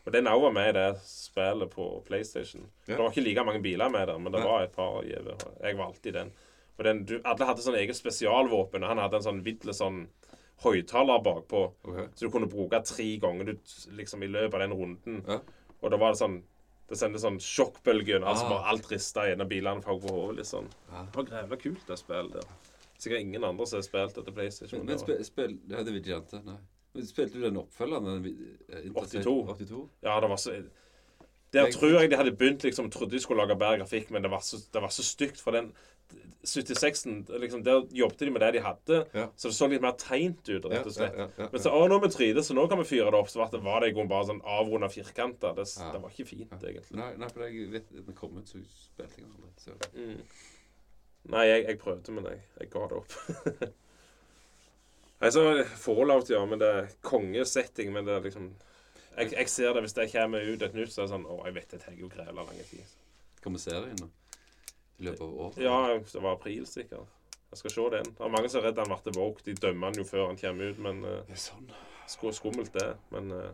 og 0.07 0.13
den 0.13 0.27
òg 0.27 0.41
var 0.43 0.53
med 0.53 0.69
i 0.71 0.73
det 0.79 0.87
spillet 1.05 1.71
på 1.71 1.89
PlayStation. 2.07 2.63
Ja. 2.87 2.95
Det 2.95 2.99
var 3.03 3.11
ikke 3.11 3.25
like 3.27 3.45
mange 3.45 3.61
biler 3.63 3.91
med 3.93 4.07
der, 4.09 4.19
men 4.19 4.33
det 4.33 4.43
var 4.45 4.63
et 4.65 4.73
par 4.73 5.03
gjeve. 5.05 5.37
Jeg 5.63 5.77
valgte 5.79 6.13
den. 6.13 6.33
Og 6.79 6.85
den, 6.85 7.05
du, 7.05 7.21
alle 7.25 7.45
hadde 7.47 7.61
sånn 7.63 7.77
eget 7.77 7.97
spesialvåpen. 7.99 8.83
Han 8.89 8.99
hadde 8.99 9.17
en 9.21 9.23
sånn 9.27 9.43
vidle 9.45 9.75
sånn 9.77 10.07
høyttaler 10.65 11.23
bakpå. 11.25 11.61
okay. 11.85 12.07
Så 12.15 12.27
du 12.27 12.31
kunne 12.31 12.49
bruke 12.49 12.81
tre 12.85 13.17
ganger 13.21 13.45
du, 13.45 13.53
liksom, 13.97 14.23
i 14.23 14.29
løpet 14.33 14.55
av 14.55 14.61
den 14.65 14.73
runden. 14.77 15.21
Ja. 15.29 15.39
Og 15.81 15.91
da 15.91 15.97
var 16.01 16.13
det 16.15 16.21
sånn 16.23 16.43
Det 16.91 16.97
sendte 16.99 17.21
sånn 17.23 17.37
sjokkbølgen. 17.39 18.25
Altså 18.27 18.47
Ah. 18.47 18.49
bare 18.51 18.65
alt 18.73 18.89
rista 18.91 19.21
av 19.31 19.47
bilene 19.49 19.81
fra 19.81 19.95
på 19.95 20.11
hodet. 20.11 20.39
Liksom. 20.39 20.65
Ja. 20.91 21.05
Det 21.05 21.15
var 21.17 21.23
grevla 21.29 21.57
kult, 21.57 21.87
det 21.87 21.97
spillet 21.99 22.33
der. 22.33 22.43
Sikkert 22.99 23.21
ingen 23.21 23.45
andre 23.45 23.67
som 23.67 23.77
har 23.77 23.83
spilt 23.83 24.15
dette 24.17 24.33
PlayStation. 24.35 24.81
Men, 24.81 24.87
men 24.87 24.97
var- 24.99 25.05
spill, 25.05 25.25
spill 25.25 25.59
det 25.69 25.77
hadde 25.79 25.93
vi 25.93 26.01
ikke 26.01 26.43
Nei. 26.45 26.57
Men 26.95 27.07
Spilte 27.07 27.39
du 27.39 27.45
den 27.47 27.57
oppfølgeren? 27.61 28.05
Den, 28.05 28.23
vi- 28.25 28.57
eh, 28.69 28.87
Interstate 28.87 29.23
82. 29.25 29.47
82? 29.59 29.89
Ja, 30.03 30.21
det 30.21 30.31
var 30.31 30.37
så 30.37 30.51
Der 31.53 31.65
Jeg- 31.67 31.75
tror 31.75 31.89
jeg 32.01 32.11
de 32.11 32.17
hadde 32.17 32.33
begynt 32.37 32.63
liksom 32.63 32.91
Trodde 32.91 33.11
de 33.11 33.21
skulle 33.21 33.43
lage 33.47 33.59
bedre 33.59 33.79
grafikk, 33.79 34.11
men 34.11 34.23
det 34.23 34.31
var 34.31 34.41
så, 34.41 34.57
det 34.73 34.83
var 34.83 34.89
så 34.89 35.03
stygt. 35.03 35.41
For 35.41 35.51
den 35.51 35.73
76-en 36.45 37.27
liksom, 37.41 37.63
Der 37.65 37.87
jobbet 37.93 38.19
de 38.19 38.31
med 38.31 38.41
det 38.41 38.53
de 38.55 38.61
hadde, 38.61 39.07
Ja. 39.15 39.27
så 39.37 39.49
det 39.49 39.55
så 39.57 39.69
litt 39.69 39.83
mer 39.83 39.93
teint 39.93 40.49
ut, 40.49 40.65
rett 40.65 40.87
og 40.87 40.93
slett. 40.93 41.15
Ja, 41.17 41.29
ja, 41.39 41.49
Men 41.53 41.61
så 41.61 41.71
å, 41.71 41.89
nå 41.89 42.01
med 42.01 42.11
3D, 42.11 42.43
så 42.43 42.55
nå 42.55 42.69
kan 42.69 42.79
vi 42.79 42.85
fyre 42.85 43.11
det 43.11 43.15
opp. 43.21 43.29
Så 43.29 43.45
det, 43.51 43.61
var 43.63 43.81
det 43.81 43.91
i 43.97 44.07
bare 44.07 44.25
sånn 44.27 44.41
avrunda 44.43 44.89
firkanter. 44.89 45.55
Det, 45.55 45.67
det 45.93 46.01
var 46.03 46.11
ikke 46.11 46.27
fint, 46.27 46.53
egentlig. 46.63 46.97
Nei, 46.97 47.13
nei, 47.17 47.29
for 47.29 47.47
jeg 47.47 47.71
vet 47.71 47.91
den 48.07 48.15
kom 48.15 48.39
ut, 48.39 48.49
så 48.49 48.59
spilte 48.65 49.21
jeg 49.21 49.27
aldri. 49.27 49.51
Så. 49.59 49.71
Mm. 49.95 50.23
Nei, 51.31 51.45
jeg, 51.47 51.67
jeg 51.67 51.79
prøvde, 51.79 52.13
men 52.13 52.25
jeg, 52.25 52.41
jeg 52.61 52.71
ga 52.71 52.87
det 52.89 52.97
opp. 53.03 53.13
Nei, 55.21 55.31
så 55.35 55.43
Fallout, 55.77 56.31
ja. 56.33 56.41
Men 56.49 56.59
det 56.63 56.69
er 56.79 56.91
kongesetting. 57.05 57.93
Men 57.93 58.07
det 58.09 58.15
er 58.17 58.27
liksom 58.29 58.51
jeg, 59.19 59.33
jeg 59.35 59.49
ser 59.53 59.75
det 59.75 59.83
hvis 59.85 59.97
det 59.97 60.07
kommer 60.13 60.47
ut 60.47 60.63
et 60.63 60.75
nytt, 60.77 60.93
så 60.95 61.03
er 61.03 61.09
det 61.09 61.13
sånn 61.13 61.27
Å, 61.29 61.39
jeg 61.49 61.55
vet 61.59 61.73
det 61.75 61.81
tar 61.83 61.97
jo 61.99 62.09
grevla 62.09 62.45
lang 62.47 62.61
tid. 62.71 62.93
Kommer 63.45 63.61
serien 63.61 63.99
nå? 64.01 64.09
I 65.01 65.09
løpet 65.09 65.25
av 65.25 65.35
året? 65.45 65.59
Ja, 65.65 65.77
det 65.99 66.23
var 66.23 66.37
april, 66.37 66.63
sikkert. 66.69 67.09
Jeg 67.51 67.59
skal 67.59 67.73
se 67.75 67.85
den. 67.97 68.11
Det 68.17 68.25
er 68.25 68.33
mange 68.33 68.49
som 68.53 68.61
er 68.61 68.69
redd 68.69 68.79
han 68.79 68.93
ble 68.93 69.15
woke. 69.17 69.43
De 69.45 69.55
dømmer 69.59 69.91
han 69.91 69.99
jo 69.99 70.05
før 70.07 70.29
han 70.29 70.39
kommer 70.39 70.71
ut, 70.71 70.79
men 70.85 71.01
uh, 71.05 71.17
Det 71.29 71.39
sånn. 71.43 71.67
sku- 72.09 72.33
skummelt 72.37 72.73
det. 72.77 72.87
Men 73.11 73.33
uh, 73.35 73.49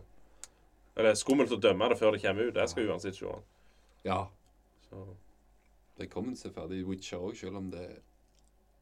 Eller 0.97 1.17
skummelt 1.17 1.51
å 1.55 1.59
dømme 1.61 1.87
det 1.89 1.97
før 1.99 2.13
det 2.13 2.21
kommer 2.21 2.47
ut. 2.51 2.59
Jeg 2.61 2.69
skal 2.73 2.91
uansett 2.91 3.17
se 3.17 3.25
den. 3.31 3.47
Ja. 4.05 4.19
Så. 4.89 5.01
Det 5.97 6.11
kommer 6.13 6.35
til 6.35 6.37
å 6.37 6.43
se 6.45 6.53
ferdig 6.53 6.83
i 6.83 6.85
Witcher 6.85 7.23
òg, 7.25 7.33
selv 7.39 7.57
om 7.57 7.71
det 7.73 7.81
er 7.87 7.97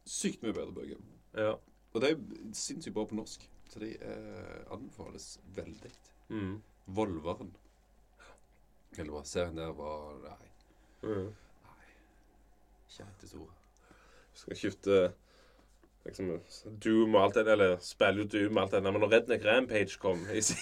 sykt 0.05 0.43
mye 0.43 0.53
bedre 0.53 0.75
bøker. 0.75 0.99
Ja. 1.39 1.53
Og 1.95 2.01
det 2.03 2.09
er 2.11 2.51
sinnssykt 2.55 2.93
bra 2.95 3.05
på 3.07 3.15
norsk, 3.15 3.45
så 3.71 3.79
de 3.79 3.93
eh, 3.95 4.63
anbefales 4.75 5.29
veldig. 5.55 5.91
Mm. 6.29 6.57
Volveren. 6.97 7.53
Eller 8.97 9.11
hva 9.13 9.21
serien 9.27 9.55
der 9.59 9.71
var 9.75 10.17
Nei, 10.25 10.51
Mm. 11.05 11.27
kjempestor. 12.89 13.49
Skal 14.33 14.57
skifte 14.57 14.95
liksom, 16.05 16.31
Doom 16.81 17.15
og 17.15 17.21
alt 17.21 17.35
det 17.37 17.47
Eller 17.53 17.75
spille 17.83 18.25
ut 18.25 18.31
Doom 18.33 18.57
og 18.57 18.63
alt 18.63 18.71
det 18.73 18.83
der. 18.83 18.91
Men 18.91 19.01
når 19.03 19.11
Redneck 19.13 19.45
Rampage 19.45 19.99
kom 20.01 20.25
i 20.33 20.41
sin 20.41 20.57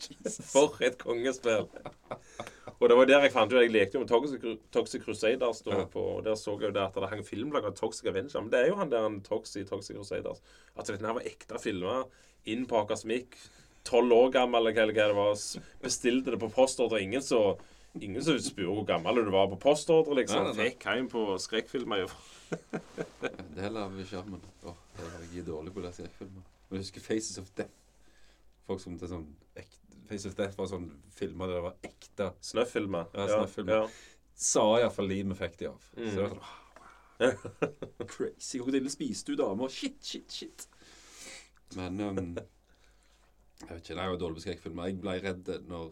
For 0.52 0.80
et 0.82 0.96
kongespill! 0.98 1.68
Og 2.80 2.88
det 2.88 2.96
var 2.96 3.08
der 3.10 3.20
jeg 3.26 3.32
fant 3.34 3.52
ut 3.52 3.60
Jeg 3.60 3.72
lekte 3.74 3.98
jo 3.98 4.00
med 4.00 4.08
Toxic, 4.08 4.44
Toxic 4.72 5.02
Crusaders. 5.04 5.60
Da, 5.66 5.70
Ja. 5.70 5.84
på, 5.84 6.00
og 6.16 6.24
Der 6.24 6.34
så 6.34 6.54
jeg 6.58 6.70
jo 6.70 6.72
det 6.72 6.82
at 6.82 6.94
det 6.94 7.10
hang 7.10 7.22
filmlag 7.24 7.64
av 7.68 7.74
Toxic 7.76 8.06
Avenger. 8.08 8.40
Men 8.40 8.50
det 8.50 8.60
er 8.60 8.68
jo 8.68 8.76
han 8.76 8.90
der 8.90 9.02
han 9.02 9.20
Toxic, 9.20 9.68
Toxic 9.68 9.96
Crusaders. 9.96 10.40
At 10.76 10.86
dette 10.86 11.04
her 11.06 11.12
var 11.12 11.22
ekte 11.28 11.58
filmer 11.60 12.06
inn 12.46 12.64
på 12.66 12.80
Akersmik. 12.80 13.36
Tolv 13.84 14.12
år 14.12 14.30
gammel 14.32 14.66
eller 14.66 14.72
hva 14.92 15.08
det 15.08 15.16
var. 15.16 15.36
Bestilte 15.82 16.30
det 16.32 16.40
på 16.40 16.50
postordre. 16.52 17.02
Ingen 17.02 17.20
så 17.22 17.58
Ingen 18.00 18.22
som 18.22 18.36
spurte 18.38 18.70
hvor 18.70 18.84
gammel 18.86 19.16
du 19.24 19.30
var 19.34 19.48
på 19.50 19.56
postordre, 19.58 20.14
liksom. 20.14 20.44
Nei, 20.44 20.52
nei, 20.52 20.56
nei. 20.56 20.66
Fikk 20.70 20.84
hjem 20.86 21.08
på 21.10 21.22
skrekkfilmer. 21.42 22.04
Det 23.50 23.64
heller 23.64 23.80
av 23.88 23.96
skjermen. 24.06 24.40
Åh, 24.62 24.76
det 24.96 25.06
er 25.08 25.24
jeg 25.32 25.42
er 25.42 25.48
dårlig 25.48 25.72
på 25.74 25.80
å 25.82 25.84
lese 25.88 26.04
skrekkfilmer. 26.04 26.44
Men 26.70 26.78
jeg 26.78 26.84
husker 26.84 27.00
Faces 27.02 27.38
of 27.42 27.50
Death. 27.58 27.74
Folk 28.68 28.78
som 28.84 28.94
til 29.00 29.10
sånn 29.10 29.26
Faces 30.10 30.26
of 30.32 30.38
Death 30.38 30.58
var 30.58 30.66
sånn 30.70 30.88
filmer 31.14 31.50
der 31.50 31.60
det 31.60 31.66
var 31.68 31.86
ekte. 31.86 32.30
Snøfilmer. 32.50 33.10
Ja, 33.14 33.28
snøfilmer. 33.30 33.84
Ja. 33.84 34.16
Sa 34.40 34.64
iallfall 34.80 35.10
limet 35.10 35.38
fikk 35.38 35.58
de 35.60 35.70
av. 35.70 35.86
Mm. 35.94 36.08
Så 36.08 36.16
det 36.16 36.24
var 36.24 36.34
sånn 36.34 36.58
Crazy. 38.14 38.58
Krokodille 38.58 38.90
spiste 38.92 39.34
du 39.34 39.40
damer. 39.40 39.70
Shit, 39.72 39.98
shit, 40.02 40.32
shit. 40.32 40.66
Men 41.76 42.00
um, 42.00 42.20
Jeg 43.60 43.68
vet 43.68 43.82
ikke. 43.82 43.94
det 43.94 44.04
jeg 44.06 44.14
en 44.14 44.22
dårlig 44.24 44.44
skrekkfilmer. 44.46 44.88
Jeg 44.90 45.02
ble 45.04 45.18
redd 45.22 45.50
når 45.68 45.90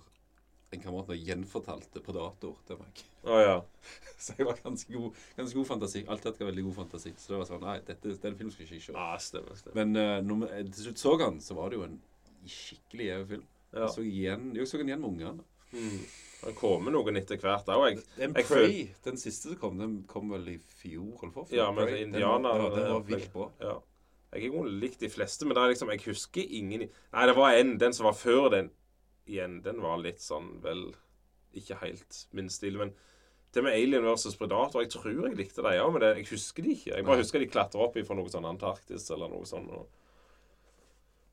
en 0.75 0.83
kamerat 0.83 1.09
meg 1.13 1.23
gjenfortalte 1.25 2.01
Predator 2.05 2.57
til 2.69 2.81
meg. 2.81 3.03
Oh, 3.25 3.39
ja. 3.41 3.61
Så 4.25 4.35
jeg 4.37 4.49
var 4.49 4.59
ganske 4.65 4.93
god, 4.93 5.21
ganske 5.37 5.61
god 5.61 5.69
fantasi. 5.71 6.03
Alltid 6.09 6.33
hatt 6.33 6.43
veldig 6.49 6.65
god 6.67 6.79
fantasi. 6.83 7.13
Så 7.17 7.33
det 7.33 7.41
var 7.43 7.49
sånn 7.53 7.65
Nei, 7.65 7.77
dette, 7.87 8.17
den 8.25 8.41
filmen 8.41 8.55
skal 8.55 8.67
jeg 8.67 8.81
ikke 8.81 8.89
se. 8.91 8.97
Ja, 8.97 9.21
stemmer. 9.23 9.61
stemmer. 9.61 9.79
Men 9.81 10.01
uh, 10.01 10.19
når 10.25 10.43
vi 10.43 10.65
til 10.73 10.89
slutt 10.89 11.05
så 11.05 11.15
han, 11.23 11.39
så 11.45 11.57
var 11.61 11.71
det 11.71 11.81
jo 11.81 11.87
en 11.87 12.01
skikkelig 12.49 13.09
gjev 13.13 13.25
film. 13.37 13.47
Ja. 13.73 13.85
Jeg 13.85 13.93
så 13.95 14.07
igjen, 14.07 14.49
jeg 14.57 14.69
så 14.69 14.81
den 14.81 14.91
igjen 14.93 15.03
med 15.05 15.11
ungene. 15.13 15.47
Mm. 15.73 16.01
Det 16.39 16.55
kommer 16.57 16.95
noen 16.95 17.19
etter 17.19 17.41
hvert 17.43 17.69
òg. 17.75 17.99
Den 18.17 18.35
Prey, 18.37 18.87
den 19.05 19.19
siste 19.21 19.51
som 19.51 19.59
kom, 19.61 19.79
den 19.81 19.99
kom 20.09 20.31
vel 20.33 20.47
i 20.55 20.57
fjor 20.79 21.25
eller 21.25 21.35
forfjor? 21.35 21.57
Ja, 21.59 21.69
men 21.75 21.91
Indianer 21.97 22.63
Den 22.63 22.69
ja, 22.69 22.75
den 22.77 22.93
var 22.95 23.07
vilt 23.09 23.33
bra. 23.35 23.49
Ja. 23.63 23.75
Jeg 24.37 24.53
har 24.53 24.69
likt 24.69 25.01
de 25.01 25.09
fleste, 25.11 25.47
men 25.49 25.57
er 25.57 25.73
liksom, 25.73 25.91
jeg 25.95 26.05
husker 26.05 26.45
ingen 26.45 26.85
Nei, 26.87 27.27
det 27.27 27.35
var 27.37 27.57
en. 27.57 27.77
Den 27.81 27.97
som 27.97 28.07
var 28.07 28.17
før 28.17 28.51
den 28.53 28.71
igjen, 29.29 29.61
den 29.65 29.81
var 29.85 30.01
litt 30.01 30.21
sånn 30.25 30.59
vel 30.65 30.91
Ikke 31.57 31.79
helt 31.83 32.27
min 32.37 32.51
stil. 32.53 32.77
Men 32.81 32.93
det 33.57 33.65
med 33.65 33.73
Alien 33.73 34.05
versus 34.05 34.37
Predator 34.37 34.85
Jeg 34.85 34.93
tror 34.93 35.09
jeg 35.11 35.39
likte 35.39 35.65
det, 35.65 35.79
ja, 35.79 35.87
men 35.91 36.05
det, 36.05 36.13
jeg 36.21 36.29
husker 36.35 36.65
de 36.65 36.75
ikke. 36.77 36.93
Jeg 36.93 37.09
bare 37.09 37.23
husker 37.25 37.43
de 37.43 37.51
klatra 37.51 37.87
opp 37.89 37.97
fra 38.05 38.17
noe 38.19 38.31
sånn 38.31 38.47
Antarktis 38.49 39.09
eller 39.15 39.33
noe 39.33 39.49
sånt. 39.49 39.73
Og, 39.73 39.89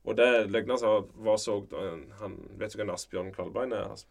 og 0.05 0.17
det 0.17 0.29
Løgna 0.53 0.77
sa 0.77 0.99
var 1.25 1.39
så 1.41 1.59
han, 2.19 2.37
Vet 2.59 2.75
du 2.75 2.79
hvem 2.81 2.93
Asbjørn 2.93 3.33
Kvalbein 3.33 3.73
er? 3.73 4.05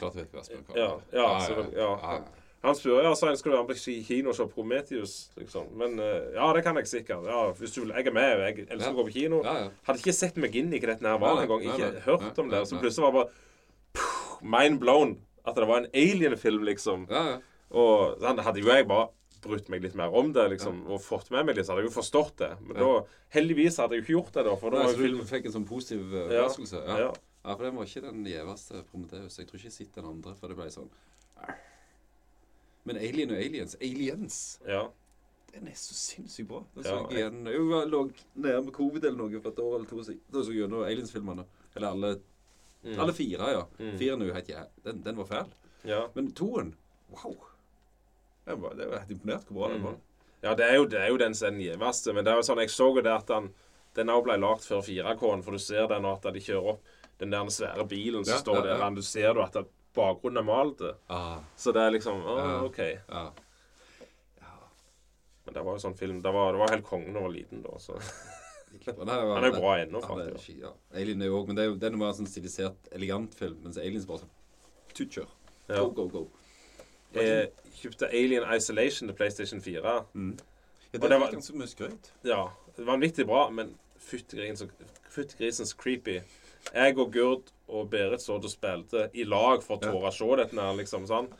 Klart 0.00 0.18
vet 0.18 0.30
hva 0.34 0.44
Asbjørn 0.44 0.68
Ja, 0.76 0.92
ja, 1.12 1.24
ja, 1.24 1.40
selvfølgelig, 1.46 1.78
ja, 1.80 1.90
ja. 1.90 2.14
ja. 2.20 2.40
Han 2.60 2.76
spør 2.76 2.98
ja, 3.00 3.14
så 3.16 3.30
han 3.30 3.38
skulle 3.40 3.56
være 3.56 3.66
med 3.70 3.78
på 3.78 3.92
kino 4.04 4.32
og 4.32 4.36
se 4.36 4.44
Prometheus. 4.52 5.14
Liksom. 5.40 5.70
Men 5.80 5.94
eh, 5.98 6.34
ja, 6.34 6.50
det 6.52 6.60
kan 6.66 6.76
jeg 6.76 6.90
sikkert. 6.90 7.24
Ja, 7.24 7.46
hvis 7.56 7.72
du 7.72 7.80
vil. 7.80 7.94
Jeg 7.96 8.10
er 8.10 8.12
med. 8.12 8.42
Jeg 8.44 8.66
elsker 8.66 8.92
å 8.92 8.98
gå 8.98 9.06
på 9.06 9.14
kino. 9.14 9.38
Hadde 9.46 10.02
ikke 10.02 10.12
sett 10.12 10.36
meg 10.36 10.58
inn 10.60 10.68
i 10.76 10.80
hva 10.82 10.90
dette 10.92 11.08
her 11.08 11.22
var 11.22 11.40
engang. 11.40 11.64
Ikke 11.64 12.04
hørt 12.04 12.42
om 12.42 12.52
det. 12.52 12.60
Så 12.68 12.76
plutselig 12.82 13.06
var 13.06 13.14
det 13.14 13.22
bare 13.22 13.96
puh, 13.96 14.42
mind 14.44 14.76
blown 14.82 15.16
at 15.48 15.56
det 15.56 15.70
var 15.70 15.80
en 15.80 15.88
alien-film, 15.96 16.66
liksom. 16.68 17.08
ja, 17.08 17.24
ja. 17.30 17.38
Og 17.70 18.20
så 18.20 18.34
hadde 18.44 18.60
jo 18.60 18.68
jeg 18.68 18.86
bare 18.90 19.08
brutt 19.42 19.68
meg 19.72 19.82
litt 19.82 19.94
mer 19.98 20.12
om 20.16 20.32
det 20.36 20.44
liksom, 20.54 20.82
og 20.90 21.00
fått 21.02 21.30
med 21.34 21.46
meg 21.48 21.56
litt, 21.56 21.66
så 21.66 21.72
hadde 21.74 21.84
jeg 21.86 21.90
jo 21.90 21.96
forstått 21.96 22.36
det. 22.42 22.50
Men 22.66 22.76
da, 22.82 22.90
heldigvis 23.36 23.78
hadde 23.80 23.96
jeg 23.96 24.02
jo 24.02 24.04
ikke 24.06 24.16
gjort 24.18 24.32
det, 24.38 24.44
da. 24.50 24.54
For 24.60 24.70
da 24.74 24.78
Nei, 24.82 24.86
så 24.86 24.92
jo 24.94 25.00
du 25.00 25.04
filmen 25.08 25.26
fikk 25.30 25.48
en 25.50 25.56
sånn 25.58 25.66
positiv 25.68 26.06
Ja, 26.14 26.24
overraskelse? 26.26 26.82
Ja. 26.86 26.98
ja. 27.06 27.10
ja. 27.44 27.56
for 27.56 27.64
den 27.66 27.76
var 27.80 27.88
ikke 27.90 28.04
den 28.06 28.24
gjeveste 28.28 28.84
Prometheus. 28.90 29.38
Jeg 29.40 29.48
tror 29.50 29.60
ikke 29.60 29.70
jeg 29.70 29.76
sitter 29.80 30.02
den 30.02 30.10
andre, 30.14 30.34
for 30.40 30.52
det 30.52 30.58
ble 30.60 30.70
sånn 30.74 30.90
Men 32.88 32.96
Alien 32.96 33.30
og 33.34 33.36
Aliens 33.42 33.76
Aliens! 33.80 34.40
ja. 34.68 34.88
Den 35.50 35.66
er 35.66 35.74
så 35.74 35.96
sinnssykt 35.98 36.46
bra. 36.46 36.60
Den 36.76 36.84
Ja, 36.86 36.90
så 36.92 36.98
jeg 37.10 37.24
igjen 37.24 37.46
Jeg 37.50 37.88
lå 37.90 38.00
nede 38.38 38.58
med 38.62 38.72
covid 38.76 39.02
eller 39.08 39.16
noe 39.18 39.40
for 39.42 39.50
et 39.50 39.58
år 39.58 39.72
eller 39.80 39.88
to 39.90 40.04
siden. 40.06 40.20
Da 40.30 40.44
så 40.46 40.52
jeg 40.54 40.60
gjennom 40.62 40.84
Aliens-filmene. 40.86 41.44
Eller 41.74 41.88
alle, 41.90 42.10
Mm. 42.84 42.94
alle 43.02 43.12
fire, 43.12 43.48
ja. 43.52 43.64
Mm. 43.76 43.96
Firen 43.98 44.22
er 44.22 44.28
jo 44.30 44.32
helt 44.38 44.46
jæv... 44.48 44.68
Den, 44.86 45.02
den 45.04 45.16
var 45.18 45.26
fæl. 45.28 45.50
ja. 45.84 45.98
Men 46.14 46.30
toen 46.32 46.70
Wow! 47.10 47.34
Jeg 48.50 48.60
var, 48.62 48.74
det 48.78 48.88
var 48.90 49.02
helt 49.04 49.10
imponert 49.16 49.48
hvor 49.48 49.58
bra 49.62 49.72
den 49.74 49.82
var. 49.88 49.98
Ja, 50.42 50.54
det 50.56 50.64
er 50.70 50.76
jo, 50.78 50.86
det 50.88 51.00
er 51.00 51.08
jo 51.12 51.18
den 51.20 51.34
gjeveste. 51.60 52.14
Men 52.16 52.24
det 52.24 52.32
er 52.32 52.40
jo 52.40 52.46
sånn, 52.48 52.62
jeg 52.62 52.72
så 52.72 52.88
jo 52.94 53.02
det 53.04 53.12
at 53.12 53.26
den, 53.28 53.50
den 53.98 54.08
òg 54.12 54.24
ble 54.24 54.38
lagd 54.40 54.64
før 54.64 54.80
4K-en, 54.86 55.42
for 55.44 55.52
du 55.52 55.58
ser 55.60 55.86
det 55.90 55.98
nå 56.00 56.14
at 56.16 56.28
de 56.32 56.40
kjører 56.40 56.72
opp 56.74 56.96
den 57.20 57.30
der 57.34 57.50
svære 57.52 57.84
bilen 57.90 58.24
som 58.24 58.34
Ja, 58.34 58.40
står 58.40 58.56
ja, 58.56 58.62
der. 58.62 58.78
ja. 58.80 58.86
og 58.88 58.96
Du 58.96 59.02
ser 59.04 59.28
jo 59.34 59.42
at 59.44 59.58
bakgrunnen 59.94 60.38
er 60.40 60.46
malt. 60.48 60.80
Ah, 61.10 61.40
Så 61.56 61.72
det 61.76 61.82
er 61.82 61.90
liksom 61.98 62.22
Å, 62.24 62.36
Ja. 62.38 62.60
OK. 62.64 62.78
ja. 63.10 63.30
Men 65.44 65.54
det 65.56 65.62
var 65.66 65.74
jo 65.76 65.82
sånn 65.82 65.96
film 65.98 66.20
Det 66.22 66.30
var, 66.32 66.52
det 66.54 66.60
var 66.62 66.70
helt 66.74 66.84
kongen 66.86 67.14
da 67.16 67.20
var 67.24 67.32
liten, 67.34 67.62
da. 67.64 67.76
Så. 67.82 67.96
Var- 68.86 69.06
Han 69.06 69.44
er 69.44 69.48
jo 69.50 69.56
bra 69.60 69.72
ennå, 69.82 70.00
Ja, 70.00 70.14
det 70.20 70.32
faktisk. 70.34 70.60
ja. 70.62 70.70
Alien 70.94 71.22
er 71.22 71.26
jo 71.26 71.40
òg 71.42 71.48
Men 71.48 71.56
det 71.56 71.64
er 71.64 71.68
jo, 71.72 71.76
den 71.76 71.92
er 71.94 71.98
mer 71.98 72.12
sånn 72.14 72.28
stilisert, 72.30 72.76
elegant 72.92 73.34
film. 73.34 73.58
Mens 73.64 73.76
Aliens 73.78 74.06
bare 74.06 74.22
sånn 74.22 74.30
Tutkjør. 74.94 75.26
Ja. 75.68 75.76
Go, 75.84 75.90
go, 75.90 76.06
go. 76.08 76.22
Jeg 77.14 77.50
kjøpte 77.80 78.10
Alien 78.12 78.46
Isolation 78.56 79.08
til 79.08 79.16
PlayStation 79.16 79.62
4. 79.62 79.80
Ja, 79.82 79.98
det 80.92 81.02
det 81.02 81.20
var 81.20 81.30
ganske 81.30 81.56
mye 81.56 81.70
skryt. 81.70 82.12
Ja, 82.26 82.44
det 82.76 82.84
var 82.84 82.92
vanvittig 82.96 83.26
bra, 83.26 83.48
men 83.50 83.74
fytti 83.98 84.36
creepy. 85.78 86.20
Jeg 86.74 86.98
og 86.98 87.12
Gurd 87.12 87.52
og 87.68 87.90
Berit 87.90 88.22
så 88.22 88.36
og 88.36 88.50
spilte 88.50 89.08
i 89.14 89.24
lag 89.24 89.62
for 89.64 89.78
å 89.78 89.80
tåre 89.80 90.10
å 90.10 90.14
se 90.14 90.28
dette 90.42 90.66
liksom 90.76 91.06
sånn. 91.08 91.30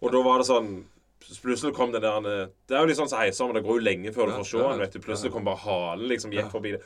Og 0.00 0.12
da 0.12 0.22
var 0.22 0.42
det 0.42 0.50
sånn 0.50 0.74
Plutselig 1.22 1.70
kom 1.76 1.92
det 1.94 2.00
der 2.02 2.24
eh, 2.26 2.48
Det 2.66 2.74
er 2.74 2.82
jo 2.82 2.88
litt 2.90 2.98
sånn 2.98 3.08
som 3.08 3.20
heiser, 3.22 3.46
men 3.46 3.54
det 3.54 3.62
går 3.62 3.78
jo 3.78 3.84
lenge 3.86 4.10
før 4.12 4.26
du 4.28 4.32
får 4.40 4.48
se 4.50 4.58
den. 4.58 4.80
vet 4.82 4.96
du. 4.96 5.00
Plutselig 5.04 5.30
kom 5.32 5.46
bare 5.46 5.62
halen 5.62 6.08
liksom 6.10 6.34
gikk 6.34 6.50
forbi 6.52 6.74
det. 6.74 6.80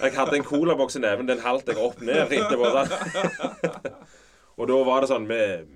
Jeg 0.00 0.14
hadde 0.16 0.38
en 0.38 0.46
colaboks 0.48 0.96
i 0.96 1.02
neven, 1.04 1.28
den 1.28 1.42
haltet 1.44 1.76
jeg 1.76 1.84
opp 1.84 2.00
ned 2.00 2.32
etterpå. 2.32 2.70
Sånn. 2.72 3.92
Og 4.58 4.70
da 4.72 4.78
var 4.88 5.04
det 5.04 5.10
sånn 5.12 5.28
med 5.28 5.68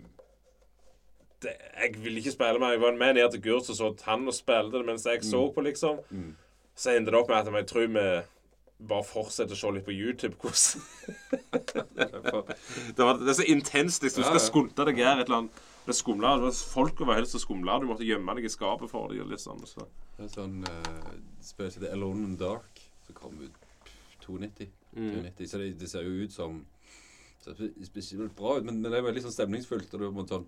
det, 1.42 1.56
Jeg 1.82 1.96
ville 2.02 2.22
ikke 2.22 2.34
spille 2.34 2.60
mer. 2.60 2.76
Jeg 2.76 2.82
var 2.82 2.98
med 2.98 3.14
ned 3.18 3.30
til 3.32 3.42
Gurt 3.42 3.70
og 3.70 3.78
så 3.78 3.90
at 3.92 4.04
han 4.08 4.28
og 4.28 4.36
spilte 4.36 4.78
det 4.78 4.86
mens 4.88 5.06
jeg 5.06 5.24
så 5.26 5.42
på, 5.54 5.64
liksom. 5.66 5.98
Mm. 6.10 6.30
Så 6.74 6.94
endte 6.96 7.12
det 7.12 7.18
opp 7.20 7.28
med 7.28 7.40
at 7.40 7.58
jeg 7.60 7.68
tror 7.70 7.90
vi 7.92 8.06
bare 8.88 9.06
fortsetter 9.06 9.54
å 9.54 9.58
se 9.58 9.70
litt 9.76 9.86
på 9.86 9.94
YouTube. 9.94 10.36
Hvordan 10.40 10.82
det, 12.96 13.02
var, 13.04 13.20
det 13.20 13.30
er 13.30 13.38
så 13.38 13.46
intenst. 13.46 14.02
liksom. 14.02 14.24
Du 14.24 14.28
skal 14.30 14.42
skunte 14.42 14.86
deg 14.88 15.02
her 15.02 15.20
et 15.20 15.28
eller 15.28 15.44
annet. 15.44 15.62
Det 15.86 15.96
skumla. 15.98 16.36
Det 16.38 16.50
var 17.06 17.14
helst 17.18 17.34
så 17.36 17.42
skumla. 17.42 17.78
Du 17.82 17.88
måtte 17.90 18.06
gjemme 18.06 18.34
deg 18.38 18.46
i 18.46 18.52
skapet 18.52 18.90
for 18.90 19.10
dem. 19.12 19.30
Liksom. 19.30 19.62
Så. 19.66 19.86
Det 20.16 20.26
er 20.28 20.34
sånn 20.34 20.60
uh, 20.66 21.14
spill 21.42 21.72
som 21.74 21.86
Alone 21.90 22.28
in 22.30 22.36
Dark, 22.38 22.82
som 23.06 23.18
kom 23.18 23.40
ut 23.42 23.64
pff, 23.86 23.96
92. 24.28 24.68
Mm. 24.94 25.08
92. 25.32 25.48
Så 25.50 25.62
det, 25.62 25.72
det 25.80 25.90
ser 25.90 26.06
jo 26.06 26.22
ut 26.22 26.34
som 26.34 26.62
det 27.42 27.56
ser 27.56 27.86
spesielt 27.88 28.36
bra 28.38 28.58
ut, 28.58 28.66
men, 28.66 28.76
men 28.78 28.92
det 28.92 29.00
er 29.00 29.06
veldig 29.08 29.24
sånn 29.24 29.34
stemningsfullt. 29.34 29.90
Og 29.96 30.02
du, 30.02 30.10
må 30.14 30.22
sånn, 30.30 30.44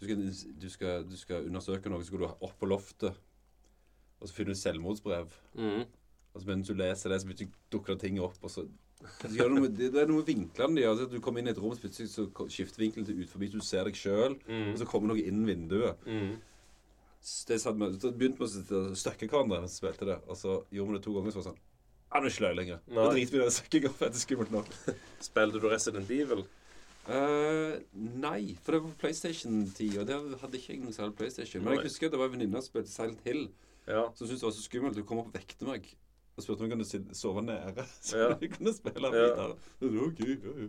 du, 0.00 0.06
skal, 0.06 0.20
du, 0.60 0.68
skal, 0.72 1.02
du 1.10 1.16
skal 1.20 1.48
undersøke 1.50 1.90
noe, 1.92 2.00
så 2.00 2.08
skal 2.08 2.22
du 2.22 2.28
opp 2.30 2.54
på 2.60 2.68
loftet, 2.70 3.16
og 4.20 4.28
så 4.28 4.36
finner 4.36 4.56
du 4.56 4.60
selvmordsbrev. 4.60 5.34
Mm. 5.60 5.82
Og 6.30 6.40
så 6.40 6.48
mens 6.48 6.68
du 6.70 6.76
leser 6.78 7.12
det, 7.12 7.20
så 7.22 7.48
dukker 7.72 7.96
det 7.96 8.06
ting 8.06 8.20
opp. 8.22 8.38
og 8.42 8.52
så... 8.52 8.66
Det, 9.22 9.40
er 9.40 9.48
noe 9.48 9.64
med 9.64 10.26
vinklene 10.28 10.76
de 10.76 10.82
gjør. 10.84 11.06
Du 11.08 11.20
kommer 11.24 11.40
inn 11.40 11.48
i 11.48 11.54
et 11.54 11.60
rom, 11.60 11.72
så 11.72 12.26
skifter 12.52 12.82
vinkelen 12.82 13.06
til 13.08 13.22
ut 13.22 13.30
forbi, 13.32 13.48
så 13.48 13.60
du 13.60 13.64
ser 13.64 13.88
deg 13.88 13.96
sjøl, 13.96 14.36
Mm. 14.44 14.74
og 14.74 14.78
så 14.80 14.88
kommer 14.88 15.12
noe 15.14 15.24
inn 15.24 15.46
vinduet. 15.48 16.04
Mm. 16.04 16.34
Det 17.48 17.58
satt 17.60 17.76
med, 17.76 17.98
så 18.00 18.12
begynte 18.16 18.40
vi 18.40 18.76
å 18.76 18.94
støkke 18.96 19.28
hverandre 19.28 19.60
mens 19.60 19.76
vi 19.76 19.82
spilte 19.82 20.08
det. 20.08 20.18
Og 20.28 20.36
så 20.40 20.60
gjorde 20.72 20.92
vi 20.94 20.98
det 20.98 21.04
to 21.04 21.16
ganger, 21.16 21.34
så 21.34 21.40
var 21.40 21.44
det 21.44 21.50
sånn 21.50 21.60
Ja, 22.10 22.18
nå 22.18 22.20
er 22.20 22.28
det 22.28 22.32
ikke 22.34 22.44
løye 22.46 22.58
lenger. 22.60 22.78
Nå 22.90 23.02
driter 23.12 23.34
vi 23.36 23.40
i 23.40 23.44
det 23.44 23.56
støkkinga, 23.56 23.90
for 23.96 24.04
det 24.08 24.16
er 24.20 24.24
skummelt 24.24 24.54
nok. 24.54 24.70
Spilte 25.22 25.60
du 25.60 25.68
Resident 25.68 26.10
Evil? 26.16 26.44
Eh, 27.10 27.80
nei, 27.94 28.54
for 28.62 28.72
det 28.76 28.80
var 28.82 28.90
på 28.92 29.00
PlayStation-tida. 29.04 30.04
der 30.06 30.36
hadde 30.38 30.58
ikke 30.60 30.74
jeg 30.76 30.82
noe 30.84 30.92
særlig 30.94 31.16
PlayStation. 31.18 31.64
Men 31.64 31.74
jeg 31.78 31.88
husker 31.88 32.10
det 32.12 32.18
var 32.20 32.30
en 32.30 32.36
venninne 32.38 32.60
som 32.62 32.68
spilte 32.70 32.92
Silent 32.92 33.24
Hill, 33.24 33.48
Ja. 33.88 34.04
som 34.14 34.26
syntes 34.28 34.40
det 34.40 34.48
var 34.50 34.54
så 34.54 34.62
skummelt. 34.68 34.94
Hun 34.96 35.04
kom 35.08 35.18
opp 35.24 35.32
og 35.34 35.40
vekte 35.40 35.66
meg. 35.66 35.88
Og 36.38 36.44
spurte 36.44 36.62
om 36.62 36.70
jeg 36.70 36.78
kunne 36.78 37.14
sove 37.14 37.42
nære, 37.42 37.84
så 38.00 38.16
Ja. 38.16 38.36
jeg 38.40 38.52
kunne 38.54 38.72
spille 38.72 39.10
videre. 39.10 39.56
Det 39.80 39.90
var 39.90 40.14
ja, 40.22 40.60
ja. 40.62 40.68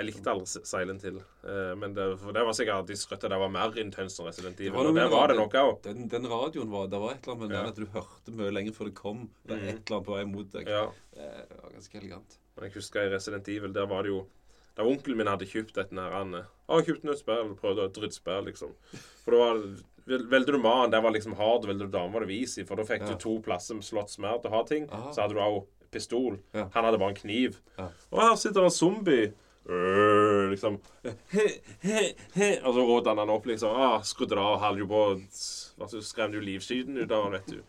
Jeg 0.00 0.06
likte 0.06 0.30
aldri 0.30 0.46
Silent 0.64 1.02
Hill. 1.02 1.16
Uh, 1.44 1.74
men 1.76 1.92
det, 1.92 2.04
det 2.32 2.42
var 2.46 2.52
sikkert 2.56 2.86
de 2.88 2.94
skrøt 2.96 3.24
at 3.26 3.30
det 3.34 3.38
var 3.42 3.50
mer 3.52 3.74
intenst 3.76 4.20
enn 4.20 4.28
Resident 4.30 4.56
Det 4.56 4.68
Evil. 4.68 4.76
var 4.78 4.84
noe 4.86 4.92
Og 4.92 4.96
det 4.96 5.10
var 5.10 5.26
det 5.28 5.34
det. 5.36 5.40
nok 5.42 5.56
òg. 5.60 5.82
Den, 5.82 6.08
den 6.08 6.28
radioen 6.30 6.70
var 6.70 6.86
Det 6.88 7.00
var 7.02 7.10
et 7.16 7.26
eller 7.26 7.34
annet 7.34 7.48
med 7.50 7.56
Ja. 7.58 7.68
at 7.68 7.76
du 7.76 7.86
hørte 7.86 8.32
mye 8.38 8.52
lenger 8.54 8.72
før 8.72 8.84
det 8.88 8.94
kom. 8.94 9.28
Det 9.44 9.56
Mhm. 9.58 9.68
et 9.68 9.82
eller 9.90 9.96
annet 9.98 10.06
på 10.06 10.14
vei 10.16 10.24
mot 10.24 10.50
deg. 10.52 10.68
Ja. 10.68 10.86
Det 11.12 11.58
var 11.62 11.70
ganske 11.74 11.98
elegant. 12.00 12.38
Men 12.56 12.64
jeg 12.64 12.72
husker 12.78 13.00
i 13.02 13.10
Resident 13.12 13.48
Evil, 13.48 13.72
der 13.72 13.86
var 13.86 14.02
det 14.02 14.10
jo 14.14 14.26
Da 14.80 14.86
onkelen 14.88 15.18
min 15.20 15.28
hadde 15.28 15.44
kjøpt 15.50 15.76
et 15.82 15.90
nærende 15.92 16.46
Å, 16.70 16.78
jeg 16.80 16.86
kjøpte 16.88 17.08
nytt 17.10 17.20
spill. 17.20 17.50
Prøvde 17.60 17.84
et 17.90 17.96
drittspill, 17.98 18.46
liksom. 18.48 18.70
For 19.24 19.34
det 19.34 19.40
var 19.40 19.58
vel- 20.08 20.26
Velger 20.30 20.56
du 20.56 20.58
mann, 20.62 20.90
der 20.90 21.02
var 21.04 21.12
liksom 21.12 21.34
hard. 21.36 21.66
Velger 21.68 21.86
du 21.90 21.92
dame, 21.98 22.12
var 22.14 22.24
det 22.24 22.32
easy. 22.40 22.64
For 22.64 22.76
da 22.80 22.82
fikk 22.88 23.02
Ja. 23.04 23.10
du 23.12 23.18
to 23.20 23.34
plasser 23.44 23.74
med 23.76 23.84
slått 23.84 24.08
smert 24.10 24.42
å 24.48 24.50
ha 24.50 24.62
ting. 24.64 24.88
Aha. 24.90 25.10
Så 25.12 25.20
hadde 25.22 25.34
du 25.36 25.40
òg 25.40 25.66
pistol. 25.92 26.38
Ja. 26.54 26.68
Han 26.74 26.84
hadde 26.84 26.98
bare 26.98 27.10
en 27.10 27.20
kniv. 27.20 27.58
Ja. 27.78 27.88
Og 28.12 28.20
her 28.22 28.34
sitter 28.36 28.64
en 28.64 28.70
zombie. 28.70 29.32
Øh, 29.68 30.50
liksom 30.50 30.80
he, 31.30 31.60
he, 31.82 32.14
he. 32.34 32.48
Og 32.64 32.74
så 32.74 32.80
rådde 32.86 33.08
han 33.12 33.18
han 33.18 33.30
opp, 33.30 33.44
liksom. 33.46 33.70
Ah, 33.76 34.00
skrudde 34.00 34.34
det 34.34 34.38
av, 34.38 34.58
holdt 34.62 34.78
jo 34.78 34.86
på 34.86 35.02
Så 35.90 36.00
skremte 36.02 36.34
jo 36.34 36.40
livskyten 36.40 36.96
ut 36.98 37.10
av 37.12 37.24
han, 37.24 37.32
vet 37.32 37.46
du. 37.46 37.62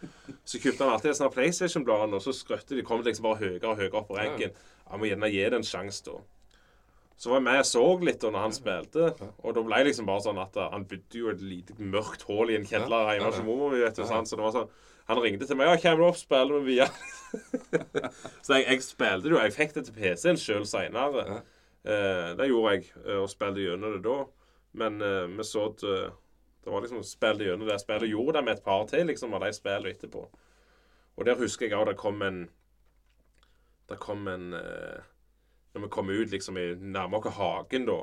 Så 0.45 0.57
kjøpte 0.61 0.85
han 0.85 0.93
alltid 0.95 1.11
en 1.11 1.19
sånn 1.19 1.33
PlayStation-blad, 1.33 2.13
og 2.13 2.21
så 2.21 2.31
skrøtte 2.33 2.75
de. 2.77 2.81
Kom 2.87 3.03
liksom 3.03 3.23
bare 3.23 3.41
høyere 3.43 3.63
og 3.69 3.77
høyere 3.77 3.93
opp 4.01 4.07
på 4.09 4.17
ranken. 4.17 4.51
Jeg 4.91 4.99
må 4.99 5.05
gjerne 5.09 5.31
gi 5.31 5.43
det 5.49 5.53
en 5.59 5.67
sjanse, 5.67 6.03
da. 6.05 6.17
Så 7.21 7.29
var 7.29 7.37
jeg 7.37 7.45
med 7.45 7.59
og 7.61 7.67
så 7.69 7.81
litt 8.01 8.23
da 8.23 8.31
når 8.33 8.45
han 8.47 8.53
spilte, 8.55 9.09
og 9.45 9.53
da 9.53 9.61
ble 9.61 9.77
det 9.77 9.91
liksom 9.91 10.07
bare 10.09 10.23
sånn 10.25 10.39
at 10.41 10.55
uh, 10.57 10.71
han 10.73 10.87
bodde 10.89 11.19
jo 11.19 11.29
et 11.29 11.43
lite 11.45 11.75
mørkt 11.77 12.25
hull 12.25 12.49
i 12.49 12.55
en 12.57 12.65
kjeller 12.65 13.11
hjemme 13.13 13.27
hos 13.29 13.43
mor 13.45 13.67
mi, 13.69 13.81
vet 13.83 13.99
du. 13.99 14.07
Sant? 14.09 14.29
Så 14.29 14.39
det 14.39 14.45
var 14.47 14.55
sånn 14.55 14.71
Han 15.11 15.19
ringte 15.21 15.45
til 15.45 15.57
meg. 15.59 15.67
'Ja, 15.67 15.77
kommer 15.81 16.01
du 16.01 16.07
opp, 16.07 16.17
spiller 16.17 16.61
vi 16.61 16.75
via?' 16.77 16.87
så 18.45 18.57
jeg, 18.57 18.65
jeg 18.65 18.83
spilte 18.85 19.27
det 19.27 19.33
jo. 19.35 19.39
Jeg 19.41 19.53
fikk 19.53 19.73
det 19.75 19.83
til 19.85 19.97
PC-en 19.97 20.39
sjøl 20.39 20.65
seinere. 20.69 21.23
Ja. 21.27 21.39
Eh, 21.83 22.27
det 22.37 22.47
gjorde 22.47 22.73
jeg, 22.75 22.85
eh, 23.03 23.19
og 23.19 23.29
spilte 23.29 23.65
gjennom 23.65 23.97
det 23.97 24.03
da. 24.05 24.17
Men 24.81 25.01
eh, 25.01 25.27
vi 25.37 25.45
så 25.45 25.67
at 25.71 25.83
eh, 25.83 26.13
det 26.63 26.73
var 26.73 26.85
liksom 26.85 27.03
spilte 27.03 27.47
gjennom 27.49 27.67
det 27.67 27.79
spillet. 27.81 28.09
Gjorde 28.13 28.37
det 28.37 28.45
med 28.47 28.57
et 28.57 28.65
par 28.65 28.85
til, 28.89 29.05
liksom, 29.09 29.33
av 29.33 29.45
de 29.45 29.53
spillene 29.57 29.93
etterpå. 29.93 30.25
Og 31.17 31.27
der 31.27 31.39
husker 31.41 31.67
jeg 31.67 31.77
òg 31.77 31.89
det 31.91 31.97
kom 31.99 32.21
en 32.25 32.43
Det 33.89 33.97
kom 33.99 34.27
en 34.31 34.53
eh, 34.55 35.01
Når 35.73 35.85
vi 35.85 35.89
kom 35.93 36.09
ut 36.11 36.31
liksom 36.33 36.57
i 36.59 36.65
nærmere 36.75 37.29
oss 37.31 37.37
hagen, 37.37 37.85
da. 37.87 37.99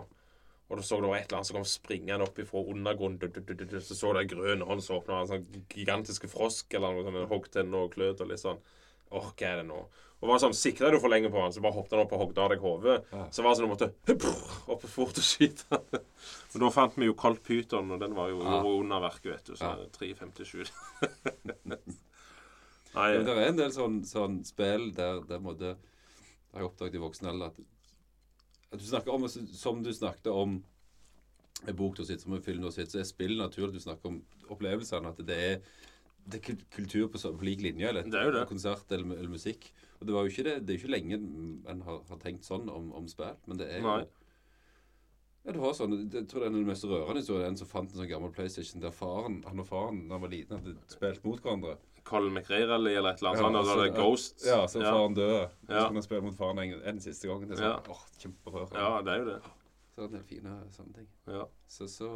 Og 0.69 0.77
da 0.77 0.83
så 0.85 0.99
det 1.01 1.09
var 1.09 1.17
et 1.17 1.29
eller 1.31 1.39
annet 1.39 1.49
som 1.49 1.57
kom 1.57 1.65
springende 1.69 2.25
opp 2.27 2.39
ifra 2.43 2.61
undergrunnen. 2.61 3.19
du, 3.21 3.29
du, 3.29 3.41
du, 3.41 3.55
du, 3.55 3.65
du, 3.65 3.79
Så 3.81 3.95
så 3.97 4.13
det 4.13 4.27
ei 4.27 4.33
grønn 4.35 4.65
hånd 4.69 4.83
som 4.85 4.99
åpna 4.99 5.23
en 5.23 5.31
sånn 5.31 5.47
gigantiske 5.73 6.29
frosk 6.29 6.75
eller 6.77 6.93
noe 6.93 7.07
sånt. 7.07 7.29
Hogg 7.31 7.49
tenner 7.53 7.87
og 7.87 7.95
kløt 7.95 8.21
og 8.21 8.29
litt 8.29 8.43
sånn. 8.43 8.61
Åh, 9.09 9.31
hva 9.33 9.49
er 9.49 9.63
det 9.63 9.69
nå? 9.71 9.79
Og 10.19 10.27
var 10.29 10.41
sånn, 10.43 10.53
Sikra 10.57 10.91
du 10.91 10.99
for 11.01 11.09
lenge 11.13 11.31
på 11.31 11.41
han, 11.41 11.53
så 11.55 11.63
bare 11.63 11.77
hoppet 11.77 11.95
han 11.95 12.03
opp 12.03 12.13
og 12.17 12.21
hogde 12.25 12.43
av 12.43 12.51
deg 12.53 12.61
hodet. 12.65 12.97
Ja. 13.15 13.23
Så 13.33 13.45
var 13.45 13.55
det 13.55 13.61
sånn 13.61 13.69
du 13.69 13.73
måtte 13.73 13.89
opp 14.75 14.83
fort 14.91 15.21
og 15.23 15.25
skyte. 15.25 15.79
Men 16.53 16.65
da 16.65 16.71
fant 16.75 16.97
vi 16.99 17.07
jo 17.09 17.15
Colt 17.17 17.41
Pyton, 17.47 17.93
og 17.95 18.01
den 18.03 18.17
var 18.19 18.29
jo 18.33 18.43
Ja. 18.43 18.59
under 18.67 19.01
verket, 19.07 19.31
vet 19.37 19.45
du. 19.47 19.55
Så 19.57 19.65
Ja. 19.65 19.87
357. 19.95 20.67
Ja, 20.67 21.79
Nei, 22.99 23.11
men 23.15 23.25
det 23.29 23.35
er 23.37 23.47
en 23.53 23.59
del 23.61 23.71
sånn, 23.75 23.99
sånn 24.09 24.39
spill 24.49 24.89
der 24.97 25.21
det 25.29 25.39
måtte 25.45 25.75
har 26.53 26.61
jeg 26.63 26.71
oppdaget 26.71 26.95
i 26.99 27.03
voksen 27.03 27.27
alder 27.31 27.47
at, 27.53 27.61
at 28.73 28.79
du 28.81 28.85
snakker 28.85 29.13
om, 29.15 29.27
som 29.29 29.83
du 29.85 29.91
snakket 29.93 30.27
om 30.33 30.59
en 31.67 31.75
bok 31.77 31.97
du 31.97 32.03
har 32.05 32.07
sett, 32.13 32.21
som 32.23 32.33
en 32.37 32.43
film 32.45 32.61
du 32.63 32.69
har 32.69 32.75
sett, 32.77 32.91
så 32.93 33.01
er 33.01 33.07
spill 33.09 33.37
naturlig. 33.41 33.75
Du 33.81 33.83
snakker 33.83 34.13
om 34.13 34.21
opplevelsene. 34.55 35.11
At 35.11 35.19
det 35.27 35.39
er, 35.43 35.57
det 36.29 36.39
er 36.39 36.59
kultur 36.71 37.09
på, 37.11 37.19
så- 37.19 37.33
på 37.37 37.45
lik 37.49 37.61
linje. 37.65 37.89
Eller, 37.89 38.03
Det 38.07 38.15
er 38.15 38.25
jo 38.29 38.33
det. 38.37 38.45
Konsert 38.49 38.93
eller, 38.93 39.17
eller 39.17 39.29
musikk. 39.33 39.73
Og 40.01 40.07
det 40.07 40.15
var 40.15 40.23
jo 40.23 40.31
ikke 40.31 40.45
det, 40.47 40.55
det 40.67 40.71
er 40.75 40.79
jo 40.79 40.83
ikke 40.87 40.95
lenge 40.95 41.15
en 41.73 41.81
har, 41.83 41.99
har 42.09 42.19
tenkt 42.23 42.45
sånn 42.47 42.69
om, 42.71 42.93
om 42.93 43.09
spill. 43.09 43.35
Men 43.47 43.59
det 43.59 43.69
er 43.73 43.81
jo. 43.81 43.87
Ja, 45.47 45.53
du 45.53 45.61
har 45.61 45.73
sånn, 45.73 45.95
Jeg 46.13 46.27
tror 46.29 46.41
det 46.45 46.49
er 46.51 46.57
den 46.59 46.67
mest 46.67 46.85
rørende 46.85 47.23
historien. 47.23 47.47
En 47.53 47.57
som 47.57 47.67
fant 47.71 47.91
en 47.93 48.01
sånn 48.03 48.09
gammel 48.11 48.33
PlayStation 48.35 48.81
der 48.83 48.91
faren 48.93 49.43
han 49.47 49.61
og 49.63 49.67
faren 49.69 50.03
da 50.09 50.15
han 50.19 50.23
var 50.27 50.29
liten, 50.33 50.59
hadde 50.61 50.77
spilt 50.93 51.25
mot 51.25 51.41
hverandre. 51.41 51.77
Colin 52.09 52.33
McRae 52.33 52.63
eller 52.65 52.91
et 52.91 52.97
eller 52.99 53.09
annet 53.11 53.23
Ja, 53.23 53.35
sånt. 53.45 53.57
Altså, 53.57 53.73
altså, 53.73 53.85
det 53.85 53.95
Ghost. 53.97 54.45
Ja, 54.47 54.59
så 54.67 54.81
ja. 54.83 54.93
faren 54.93 55.15
døde. 55.15 55.41
Så 55.67 55.73
Ja. 55.73 55.87
kunne 55.89 56.01
han 56.01 56.03
spille 56.03 56.23
mot 56.23 56.37
faren 56.37 56.59
en, 56.59 56.83
en 56.83 57.01
siste 57.01 57.29
gang. 57.29 57.47
Det 57.49 57.59
er 57.59 57.63
sånn, 57.65 57.91
åh, 57.93 58.05
kjemperørende. 58.19 58.75
ja, 58.85 59.03
det 59.03 59.13
er 59.13 59.19
jo 59.19 59.25
det. 59.31 59.41
Så 59.43 59.97
det 59.97 60.05
er 60.05 60.09
en 60.09 60.13
del 60.15 60.23
fine 60.31 60.55
sånne 60.71 60.95
ting. 60.95 61.07
Ja. 61.27 61.45
Så, 61.67 61.89
så 61.89 62.09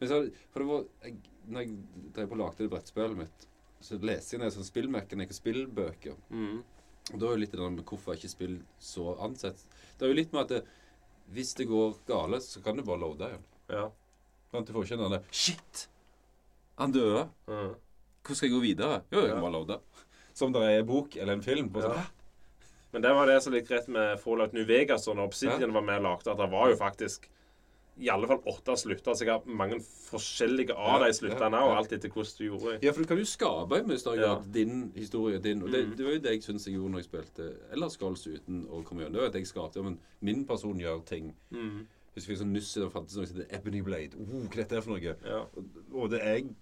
Men 0.00 0.08
så 0.08 0.32
For 0.50 0.58
det 0.60 0.68
var 0.68 0.84
jeg, 1.04 1.16
Når 1.48 1.60
jeg 1.60 2.12
drev 2.14 2.28
på 2.28 2.32
og 2.32 2.38
lagde 2.42 2.58
det 2.58 2.70
brettspillet 2.70 3.16
mitt, 3.16 3.46
så 3.80 3.98
leste 4.02 4.36
jeg 4.36 4.40
ned 4.42 4.52
sånn 4.52 4.68
spillmekanikk 4.68 5.30
og 5.30 5.38
spillbøker. 5.38 6.16
Mm. 6.30 6.62
Og 7.12 7.18
da 7.18 7.26
er 7.26 7.30
jo 7.36 7.40
litt 7.42 7.50
det 7.50 7.58
der 7.60 7.70
med 7.70 7.84
hvorfor 7.84 8.14
ikke 8.14 8.28
spill 8.30 8.60
så 8.78 9.16
ansett. 9.18 9.64
Det 9.98 10.06
er 10.06 10.12
jo 10.12 10.18
litt 10.20 10.32
med 10.32 10.42
at 10.42 10.48
det, 10.48 10.60
hvis 11.32 11.54
det 11.58 11.66
går 11.68 11.94
gale, 12.08 12.40
så 12.44 12.62
kan 12.64 12.76
du 12.76 12.82
bare 12.86 13.00
loade 13.02 13.28
igjen. 13.30 13.44
ja. 13.72 13.88
Sånn 14.52 14.66
du 14.68 14.72
får 14.74 14.84
ikke 14.84 14.98
den 15.00 15.10
der 15.14 15.22
Shit! 15.32 15.86
Han 16.78 16.92
døde. 16.92 17.22
Mm. 17.48 17.70
Hvordan 18.22 18.36
skal 18.36 18.48
jeg 18.48 18.52
gå 18.56 18.60
videre? 18.62 19.02
Jo, 19.10 19.20
jeg 19.20 19.28
Ja. 19.28 19.34
kan 19.34 19.40
bare 19.46 19.52
loade. 19.52 19.78
Som 20.34 20.52
det 20.52 20.62
er 20.62 20.78
en 20.80 20.86
bok 20.86 21.16
eller 21.16 21.32
en 21.32 21.42
film. 21.42 21.70
På, 21.70 21.80
Ja. 21.80 21.88
sånn, 21.88 21.96
«Hæ? 21.96 22.04
Men 22.92 23.02
det 23.02 23.10
var 23.14 23.26
det 23.26 23.42
som 23.42 23.52
gikk 23.54 23.70
rett 23.70 23.88
med 23.88 24.20
Fallout 24.20 24.52
New 24.52 24.64
Vegas 24.66 25.08
og 25.08 25.16
når 25.16 25.24
Obsidian 25.30 25.72
var 25.72 25.80
med 25.80 25.96
og 25.96 26.02
lagde, 26.02 26.30
at 26.30 26.36
det 26.36 26.50
var 26.50 26.68
jo 26.68 26.76
faktisk 26.76 27.28
i 28.00 28.08
alle 28.08 28.26
fall 28.26 28.40
åtte 28.46 28.76
slutter. 28.76 29.24
har 29.28 29.42
mange 29.46 29.78
forskjellige 29.80 30.74
av 30.74 31.00
de 31.04 31.12
sluttene 31.12 31.58
òg, 31.60 31.76
alt 31.76 31.92
etter 31.92 32.08
hvordan 32.08 32.38
du 32.38 32.44
gjorde. 32.48 32.78
Ja, 32.82 32.92
for 32.92 33.02
du 33.02 33.08
kan 33.08 33.18
jo 33.18 33.24
skape 33.24 33.78
i 33.78 33.82
mye 33.82 33.98
større 34.00 34.20
Ja. 34.20 34.34
grad 34.36 34.52
din 34.52 34.92
historie. 34.96 35.38
din. 35.38 35.62
Og 35.62 35.70
det, 35.70 35.84
Mm. 35.86 35.96
det 35.96 36.04
var 36.04 36.12
jo 36.12 36.18
det 36.18 36.30
jeg 36.32 36.42
syns 36.42 36.64
jeg 36.66 36.74
gjorde 36.74 36.90
når 36.92 36.98
jeg 37.02 37.10
spilte 37.10 37.56
Ellers 37.72 37.92
Skulls 37.92 38.26
uten 38.26 38.66
å 38.68 38.82
komme 38.84 39.02
gjennom. 39.02 39.12
Det 39.12 39.20
var 39.20 39.26
at 39.28 39.34
jeg 39.34 39.46
skapte 39.46 39.82
men 39.82 39.98
min 40.20 40.44
person 40.46 40.78
gjør 40.78 41.04
ting. 41.04 41.34
Mm. 41.52 41.86
Husker 42.16 42.32
jeg 42.34 42.38
sånn 42.40 42.52
nyss 42.52 42.74
det 42.74 42.92
fantes 42.92 43.16
noe 43.16 43.26
som 43.26 43.36
heter 43.36 43.56
Ebony 43.56 43.80
Blade. 43.82 44.14
Oh, 44.16 44.42
hva 44.48 44.54
dette 44.56 44.72
er 44.76 44.80
for 44.80 44.90
noe? 44.90 45.00
Ja. 45.24 45.46
Og, 45.94 46.10
det 46.10 46.20
jeg 46.20 46.54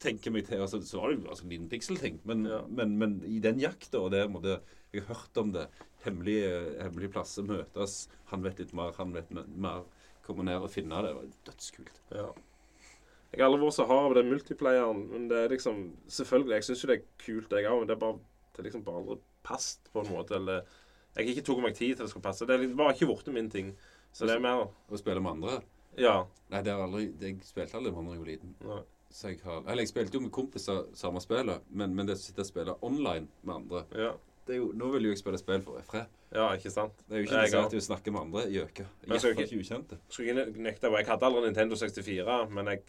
tenker 0.00 0.30
meg 0.32 0.46
til 0.46 0.58
altså, 0.58 0.80
Så 0.82 1.00
var 1.00 1.10
det 1.12 1.22
jo 1.22 1.28
altså, 1.30 1.44
min 1.46 1.62
liten 1.62 1.70
pikselting, 1.70 2.20
men, 2.24 2.44
Ja. 2.46 2.62
men, 2.68 2.98
men 2.98 3.22
i 3.24 3.38
den 3.38 3.58
jakta 3.58 4.00
og 4.00 4.10
det 4.12 4.30
måtte 4.30 4.60
Jeg 4.92 5.02
har 5.06 5.14
hørt 5.16 5.36
om 5.38 5.50
det. 5.52 5.66
Hemmelige, 6.04 6.80
hemmelige 6.80 7.10
plasser 7.12 7.42
møtes. 7.42 8.06
Han 8.26 8.42
vet 8.42 8.58
litt 8.60 8.72
mer, 8.72 8.92
han 8.92 9.12
vet 9.12 9.28
mer. 9.30 9.82
Komme 10.24 10.44
ned 10.48 10.62
og 10.64 10.70
finne 10.72 11.02
det. 11.04 11.12
Det 11.12 11.16
var 11.20 11.30
dødskult. 11.52 12.02
ja. 12.14 12.28
Jeg 13.34 13.42
har 13.42 13.48
aldri 13.50 13.64
vært 13.64 13.74
så 13.74 13.84
hard 13.90 14.12
av 14.12 14.14
den 14.14 14.28
multiplayeren, 14.30 15.00
men 15.10 15.24
det 15.26 15.38
er 15.42 15.48
liksom 15.50 15.78
Selvfølgelig, 16.06 16.54
jeg 16.54 16.64
syns 16.68 16.84
jo 16.84 16.90
det 16.92 16.96
er 17.00 17.06
kult, 17.18 17.50
jeg 17.50 17.66
òg, 17.66 17.80
men 17.80 17.88
det 17.90 17.96
er 17.96 18.02
bare 18.04 18.18
det 18.54 18.60
er 18.62 18.68
liksom 18.68 18.84
bare 18.86 19.00
aldri 19.00 19.16
passet 19.42 19.88
på 19.92 20.04
en 20.04 20.12
måte. 20.14 20.36
Eller 20.38 20.60
Jeg 21.16 21.32
ikke 21.32 21.42
tok 21.46 21.62
meg 21.62 21.74
tid 21.74 21.96
til 21.96 22.04
det 22.04 22.10
skulle 22.12 22.22
passe. 22.22 22.46
Det 22.46 22.58
var 22.78 22.92
ikke 22.94 23.08
blitt 23.10 23.32
min 23.34 23.50
ting. 23.50 23.72
Så 24.14 24.26
det 24.26 24.36
er 24.36 24.42
mer 24.42 24.68
Å 24.68 24.98
spille 24.98 25.20
med 25.20 25.32
andre. 25.32 25.62
Ja. 25.98 26.24
Nei, 26.50 26.62
det 26.62 26.72
har 26.72 26.84
aldri 26.86 27.08
Jeg 27.20 27.40
spilte 27.42 27.76
aldri 27.78 27.90
med 27.90 27.98
andre 28.04 28.12
da 28.12 28.14
jeg 28.14 28.22
var 28.22 28.30
liten. 28.30 28.54
Nei. 28.68 28.82
Så 29.10 29.28
jeg 29.32 29.40
har 29.44 29.60
Eller 29.66 29.82
jeg 29.82 29.90
spilte 29.90 30.14
jo 30.18 30.22
med 30.22 30.32
kompiser 30.34 30.86
samme 30.94 31.20
spillet, 31.22 31.66
men, 31.70 31.94
men 31.94 32.06
det 32.06 32.16
å 32.16 32.22
sitte 32.22 32.42
og 32.42 32.50
spille 32.50 32.78
online 32.82 33.28
med 33.42 33.54
andre 33.54 33.84
Ja, 33.94 34.12
jo, 34.48 34.72
Nå 34.74 34.90
vil 34.92 35.02
jo 35.02 35.08
jeg 35.10 35.18
spille 35.18 35.38
spill 35.38 35.62
for 35.62 35.80
fred. 35.82 36.06
ja 36.34 36.50
ikke 36.52 36.70
sant? 36.70 36.92
Det 37.08 37.14
er 37.16 37.22
jo 37.22 37.22
ikke 37.24 37.32
Jeg 37.34 37.48
interessert 37.48 37.64
også. 37.64 37.74
i 37.74 37.78
å 37.78 37.88
snakke 37.88 38.12
med 38.12 38.20
andre 38.20 38.40
gjøker. 38.50 38.86
Jeg 39.02 39.08
Iallfall 39.10 39.44
ikke- 39.44 39.60
ukjente. 39.60 39.98
Skulle 40.08 40.28
ikke 40.28 40.56
nekte 40.62 40.90
Jeg 40.96 41.06
hadde 41.06 41.22
aldri 41.26 41.40
Nintendo 41.46 41.74
64, 41.76 42.50
men 42.50 42.66
jeg 42.66 42.82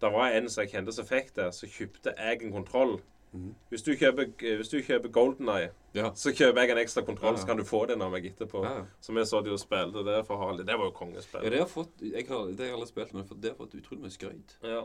Det 0.00 0.12
var 0.12 0.28
en 0.32 0.48
som 0.48 0.62
jeg 0.64 0.72
kjente 0.72 0.92
som 0.92 1.04
fikk 1.06 1.32
det, 1.34 1.52
så 1.54 1.66
kjøpte 1.66 2.12
jeg 2.16 2.42
en 2.42 2.52
kontroll. 2.52 3.00
Mm. 3.34 3.54
Hvis 3.70 3.82
du 3.82 3.92
kjøper, 3.96 4.26
hvis 4.38 4.68
du 4.70 4.80
kjøper 4.82 5.08
Golden 5.10 5.48
Eye, 5.48 5.70
Ja. 5.94 6.10
så 6.12 6.32
kjøper 6.32 6.60
jeg 6.60 6.70
en 6.70 6.76
ekstra 6.78 7.02
kontroll, 7.04 7.32
Ja, 7.34 7.38
ja. 7.38 7.42
så 7.42 7.46
kan 7.46 7.56
du 7.56 7.64
få 7.64 7.86
den 7.88 8.02
av 8.02 8.10
meg 8.12 8.24
etterpå. 8.24 8.62
Ja, 8.64 8.74
ja. 8.78 8.84
Så 9.00 9.12
vi 9.14 9.20
så 9.24 9.42
de 9.44 9.50
og 9.50 9.58
spilte 9.58 10.04
det 10.04 10.26
for 10.26 10.36
Harley. 10.36 10.64
Det 10.64 10.76
var 10.78 10.84
jo 10.84 10.92
Ja, 10.92 10.98
kongespill. 10.98 11.50
det 11.50 11.58
har 11.58 11.66
fått 11.66 11.90
Jeg 12.00 12.26
har, 12.28 12.46
det 12.52 12.58
har 12.70 12.76
aldri 12.76 12.86
spilt, 12.86 13.12
men 13.14 13.26
det 13.40 13.50
har 13.50 13.56
fått 13.66 13.74
utrolig 13.74 14.00
mye 14.02 14.10
skryt. 14.10 14.56
Ja. 14.62 14.80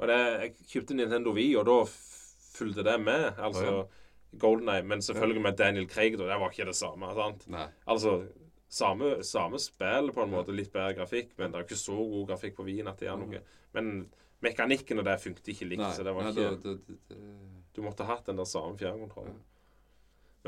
Og 0.00 0.06
det, 0.06 0.16
jeg 0.40 0.54
kjøpte 0.68 0.94
Nintendo 0.94 1.32
Wii, 1.32 1.54
og 1.56 1.66
da 1.66 1.84
fulgte 1.84 2.82
det 2.84 3.00
med. 3.00 3.34
Altså 3.38 3.64
Ja, 3.64 3.84
Golden 4.36 4.68
Eye. 4.68 4.82
Men 4.82 5.02
selvfølgelig 5.02 5.42
med 5.42 5.56
Daniel 5.56 5.88
Craig, 5.88 6.18
da. 6.18 6.26
Det 6.28 6.40
var 6.40 6.50
ikke 6.52 6.68
det 6.68 6.76
samme. 6.76 7.14
sant? 7.14 7.48
Nei. 7.48 7.66
Altså 7.86 8.18
samme, 8.68 9.24
samme 9.24 9.58
spill, 9.62 10.12
på 10.12 10.22
en 10.22 10.30
måte. 10.32 10.54
Litt 10.54 10.72
bedre 10.72 10.94
grafikk, 11.00 11.32
men 11.38 11.52
det 11.52 11.60
er 11.60 11.68
ikke 11.68 11.80
så 11.80 11.96
god 11.96 12.26
grafikk 12.32 12.58
på 12.58 12.66
Wien 12.68 12.88
at 12.90 12.98
det 13.00 13.08
gjør 13.08 13.22
noe. 13.24 13.42
Men 13.76 13.92
mekanikken 14.44 15.00
og 15.00 15.06
det 15.08 15.20
funket 15.22 15.48
ikke 15.54 15.68
likt, 15.72 15.86
så 15.96 16.04
det 16.06 16.14
var 16.14 16.28
ikke 16.30 16.78
Du 17.74 17.82
måtte 17.82 18.04
hatt 18.08 18.26
den 18.26 18.36
der 18.36 18.48
samme 18.48 18.76
fjernkontrollen. 18.78 19.38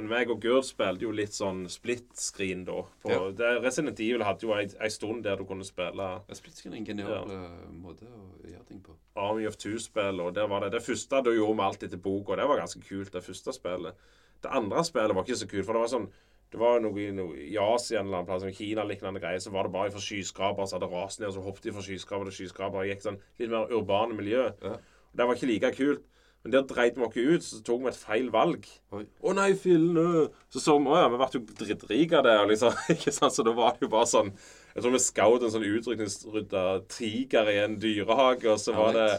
Men 0.00 0.08
meg 0.08 0.30
og 0.32 0.38
Gurd 0.40 0.64
spilte 0.64 1.04
jo 1.04 1.10
litt 1.12 1.34
sånn 1.36 1.66
split-screen 1.68 2.62
da. 2.64 2.78
På, 3.04 3.10
Ja. 3.12 3.18
det, 3.36 3.50
Resident 3.60 4.00
Evil 4.00 4.24
hadde 4.24 4.46
jo 4.46 4.54
ei, 4.56 4.64
ei 4.80 4.88
stund 4.88 5.26
der 5.26 5.36
du 5.36 5.44
kunne 5.44 5.66
spille 5.66 6.06
ja, 6.08 6.36
Split 6.38 6.56
screen 6.56 6.72
er 6.72 6.78
en 6.78 6.86
genial 6.88 7.28
ja. 7.28 7.40
måte 7.68 8.08
å 8.08 8.48
gjøre 8.48 8.64
ting 8.70 8.80
på. 8.80 8.96
Army 9.20 9.44
of 9.50 9.58
Two-spill, 9.60 10.22
og 10.24 10.32
der 10.38 10.48
var 10.48 10.64
det 10.64 10.72
Det 10.78 10.82
første 10.86 11.20
da 11.20 11.34
gjorde 11.36 11.58
vi 11.58 11.66
alt 11.66 11.84
etter 11.84 12.00
boka, 12.00 12.38
det 12.40 12.48
var 12.48 12.62
ganske 12.62 12.80
kult, 12.80 13.12
det 13.12 13.22
første 13.26 13.52
spillet. 13.52 14.08
Det 14.40 14.52
andre 14.56 14.84
spillet 14.88 15.14
var 15.14 15.28
ikke 15.28 15.42
så 15.42 15.50
kult, 15.50 15.66
for 15.68 15.76
det 15.76 15.84
var 15.84 15.92
sånn 15.92 16.10
det 16.50 16.58
var 16.58 16.80
noe, 16.82 17.02
noe 17.14 17.36
i 17.46 17.52
Asia 17.62 18.00
eller 18.00 18.16
annen 18.16 18.26
plass, 18.26 18.42
en 18.42 18.54
Kina-lignende 18.56 19.20
greier, 19.22 19.38
så 19.38 19.52
var 19.54 19.68
det 19.68 19.74
bare 19.76 19.92
fra 19.94 20.00
skyskraper 20.02 20.66
som 20.66 20.80
hadde 20.80 20.88
rast 20.90 21.20
ned, 21.20 21.28
og 21.28 21.36
så 21.36 21.44
hoppet 21.44 21.68
de 21.68 21.74
fra 21.76 21.84
skyskraper 21.86 22.26
til 22.26 22.38
skyskraper. 22.40 22.82
Det 22.82 22.96
gikk 22.96 23.04
sånn 23.04 23.20
litt 23.38 23.52
mer 23.52 23.70
urbane 23.70 24.16
miljø. 24.18 24.48
Ja. 24.64 24.72
Det 25.14 25.28
var 25.28 25.38
ikke 25.38 25.50
like 25.52 25.70
kult. 25.76 26.08
Men 26.40 26.54
der 26.54 26.62
dreit 26.64 26.96
vi 26.96 27.04
oss 27.04 27.16
ut, 27.16 27.44
så 27.44 27.58
tok 27.64 27.82
vi 27.84 27.90
et 27.90 27.98
feil 28.00 28.30
valg. 28.32 28.64
Å 28.96 29.32
nei, 29.36 29.50
fillene! 29.60 30.28
Så 30.48 30.62
så 30.64 30.78
vi 30.80 30.88
Å 30.88 31.02
ja, 31.02 31.08
vi 31.12 31.18
ble 31.20 31.28
jo 31.34 31.42
drittrike 31.58 32.16
av 32.16 32.24
det. 32.24 32.36
Liksom, 32.54 32.78
ikke 32.94 33.12
sant? 33.12 33.34
Så 33.36 33.44
da 33.44 33.52
var 33.56 33.76
det 33.76 33.84
jo 33.84 33.92
bare 33.92 34.08
sånn 34.08 34.30
Jeg 34.32 34.84
tror 34.84 34.94
vi 34.94 35.02
skjøt 35.04 35.44
en 35.44 35.52
sånn 35.52 35.66
utrykningsrydda 35.68 36.64
tiger 36.94 37.50
i 37.52 37.58
en 37.66 37.76
dyrehage, 37.82 38.48
og 38.48 38.62
så 38.62 38.76
var 38.76 38.96
det 38.96 39.10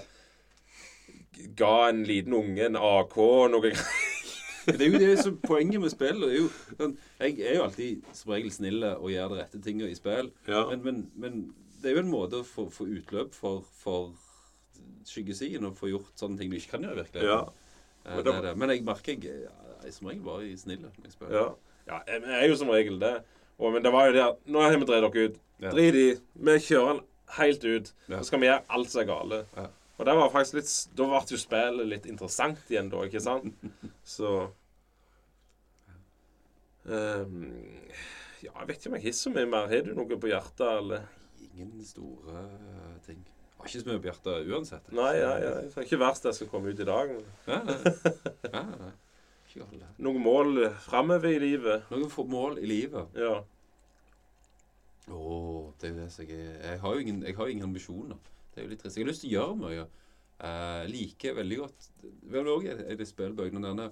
Ga 1.57 1.75
en 1.89 2.01
liten 2.05 2.33
unge 2.37 2.65
en 2.67 2.77
AK 2.77 3.15
og 3.21 3.45
noe 3.53 3.63
greier. 3.65 4.09
Det 4.65 4.85
er 4.85 4.91
jo 4.93 4.99
det 5.01 5.13
som 5.23 5.37
poenget 5.41 5.81
med 5.81 5.89
spill. 5.93 6.19
Det 6.21 6.33
er 6.35 6.37
jo, 6.37 6.49
sånn, 6.77 6.91
jeg 7.21 7.37
er 7.39 7.55
jo 7.57 7.63
alltid 7.65 8.11
som 8.17 8.33
regel 8.33 8.51
snill 8.53 8.83
og 8.91 9.07
gjør 9.09 9.31
de 9.31 9.39
rette 9.39 9.61
tingene 9.65 9.89
i 9.89 9.97
spill. 9.97 10.29
Ja. 10.49 10.67
Men, 10.69 10.83
men, 10.85 10.99
men 11.17 11.39
det 11.81 11.89
er 11.89 11.97
jo 11.97 12.03
en 12.03 12.11
måte 12.11 12.41
å 12.41 12.45
få, 12.45 12.67
få 12.73 12.85
utløp 12.93 13.33
for, 13.33 13.65
for 13.81 14.11
skyggesiden 15.09 15.65
og 15.69 15.77
få 15.79 15.89
gjort 15.91 16.13
sånne 16.19 16.39
ting 16.39 16.51
du 16.51 16.57
ikke 16.57 16.75
kan 16.75 16.87
gjøre 16.87 16.97
i 16.97 17.01
virkeligheten. 17.01 17.29
Ja. 17.29 17.81
Eh, 18.05 18.15
Men 18.15 18.25
det 18.25 18.33
er 18.33 18.41
det. 18.47 18.55
Men 18.57 18.73
jeg 18.73 18.83
merker 18.87 19.13
jeg, 19.27 19.43
jeg 19.83 19.93
som 19.93 20.09
regel 20.09 20.23
bare 20.25 20.57
snill 20.57 20.81
når 20.83 21.05
jeg 21.05 21.13
spiller. 21.15 21.37
Ja. 21.37 21.45
ja, 21.91 22.01
jeg 22.09 22.41
er 22.41 22.49
jo 22.49 22.57
som 22.61 22.73
regel 22.73 22.99
det. 23.01 23.15
Og, 23.61 23.73
men 23.73 23.83
det 23.85 23.91
var 23.93 24.09
jo 24.09 24.13
det 24.17 24.23
at 24.25 24.39
Nå 24.49 24.61
har 24.63 24.77
vi 24.77 24.87
dreid 24.89 25.05
dere 25.05 25.27
ut. 25.29 25.37
Drit 25.61 25.97
i. 25.99 26.07
Vi 26.47 26.57
kjører 26.65 26.95
den 26.95 27.03
helt 27.37 27.67
ut. 27.67 27.93
Så 28.09 28.23
skal 28.29 28.41
vi 28.41 28.49
gjøre 28.49 28.65
alt 28.77 28.89
som 28.91 29.03
er 29.03 29.09
gale. 29.11 29.43
Ja. 29.57 29.67
Og 30.01 30.07
det 30.07 30.15
var 30.17 30.31
faktisk 30.33 30.57
litt 30.57 30.71
Da 30.97 31.05
ble 31.11 31.21
jo 31.29 31.37
spillet 31.37 31.89
litt 31.91 32.07
interessant 32.09 32.71
igjen, 32.73 32.89
da, 32.89 33.03
ikke 33.05 33.21
sant? 33.21 33.53
Så 34.15 34.31
um, 36.89 37.43
Ja, 38.41 38.55
jeg 38.55 38.67
vet 38.71 38.79
ikke 38.79 38.89
om 38.89 38.97
jeg 38.97 39.05
hisser 39.11 39.33
mye 39.35 39.49
mer. 39.49 39.69
Har 39.69 39.85
du 39.85 39.93
noe 39.93 40.17
på 40.17 40.31
hjertet, 40.31 40.65
eller? 40.79 41.05
Ingen 41.51 41.83
store 41.85 42.41
eh, 42.41 42.95
ting. 43.05 43.19
Har 43.61 43.69
ikke 43.69 43.81
så 43.83 43.87
mye 43.91 44.01
på 44.01 44.09
hjertet 44.09 44.47
uansett. 44.49 44.87
Nei, 44.97 45.11
nei, 45.21 45.37
nei. 45.45 45.61
Det 45.69 45.77
er 45.77 45.85
ikke 45.85 45.99
verst 46.01 46.25
det 46.25 46.33
skal 46.37 46.49
komme 46.49 46.71
ut 46.73 46.79
i 46.81 46.87
dag. 46.89 47.11
Men 47.45 47.65
Nei, 47.69 48.63
nei. 48.65 48.91
nei, 49.61 49.77
nei. 49.77 49.89
Noen 50.01 50.21
mål 50.23 50.61
framover 50.87 51.29
i 51.35 51.39
livet. 51.43 51.83
Noen 51.93 52.09
mål 52.31 52.57
i 52.63 52.65
livet. 52.71 53.13
Ja. 53.21 53.35
Å, 55.11 55.73
det 55.81 55.89
er 55.89 55.93
jo 55.93 55.99
det 55.99 56.09
som 56.13 56.25
jeg 56.29 56.37
Jeg 56.61 56.79
har 56.83 56.93
jo 56.95 57.01
ingen, 57.03 57.21
jeg 57.25 57.35
har 57.37 57.49
ingen 57.51 57.67
ambisjoner. 57.69 58.19
Det 58.51 58.61
er 58.61 58.65
jo 58.67 58.71
litt 58.73 58.81
trist. 58.83 58.97
Jeg 58.99 59.05
har 59.05 59.11
lyst 59.11 59.23
til 59.25 59.31
å 59.31 59.35
gjøre 59.37 59.57
mye. 59.61 59.85
Eh, 60.41 60.83
liker 60.89 61.35
veldig 61.37 61.57
godt 61.59 61.87
Vel 62.33 62.47
òg 62.49 62.63
er 62.71 62.95
det 62.97 63.05
spillbøkene 63.05 63.61
denne 63.61 63.91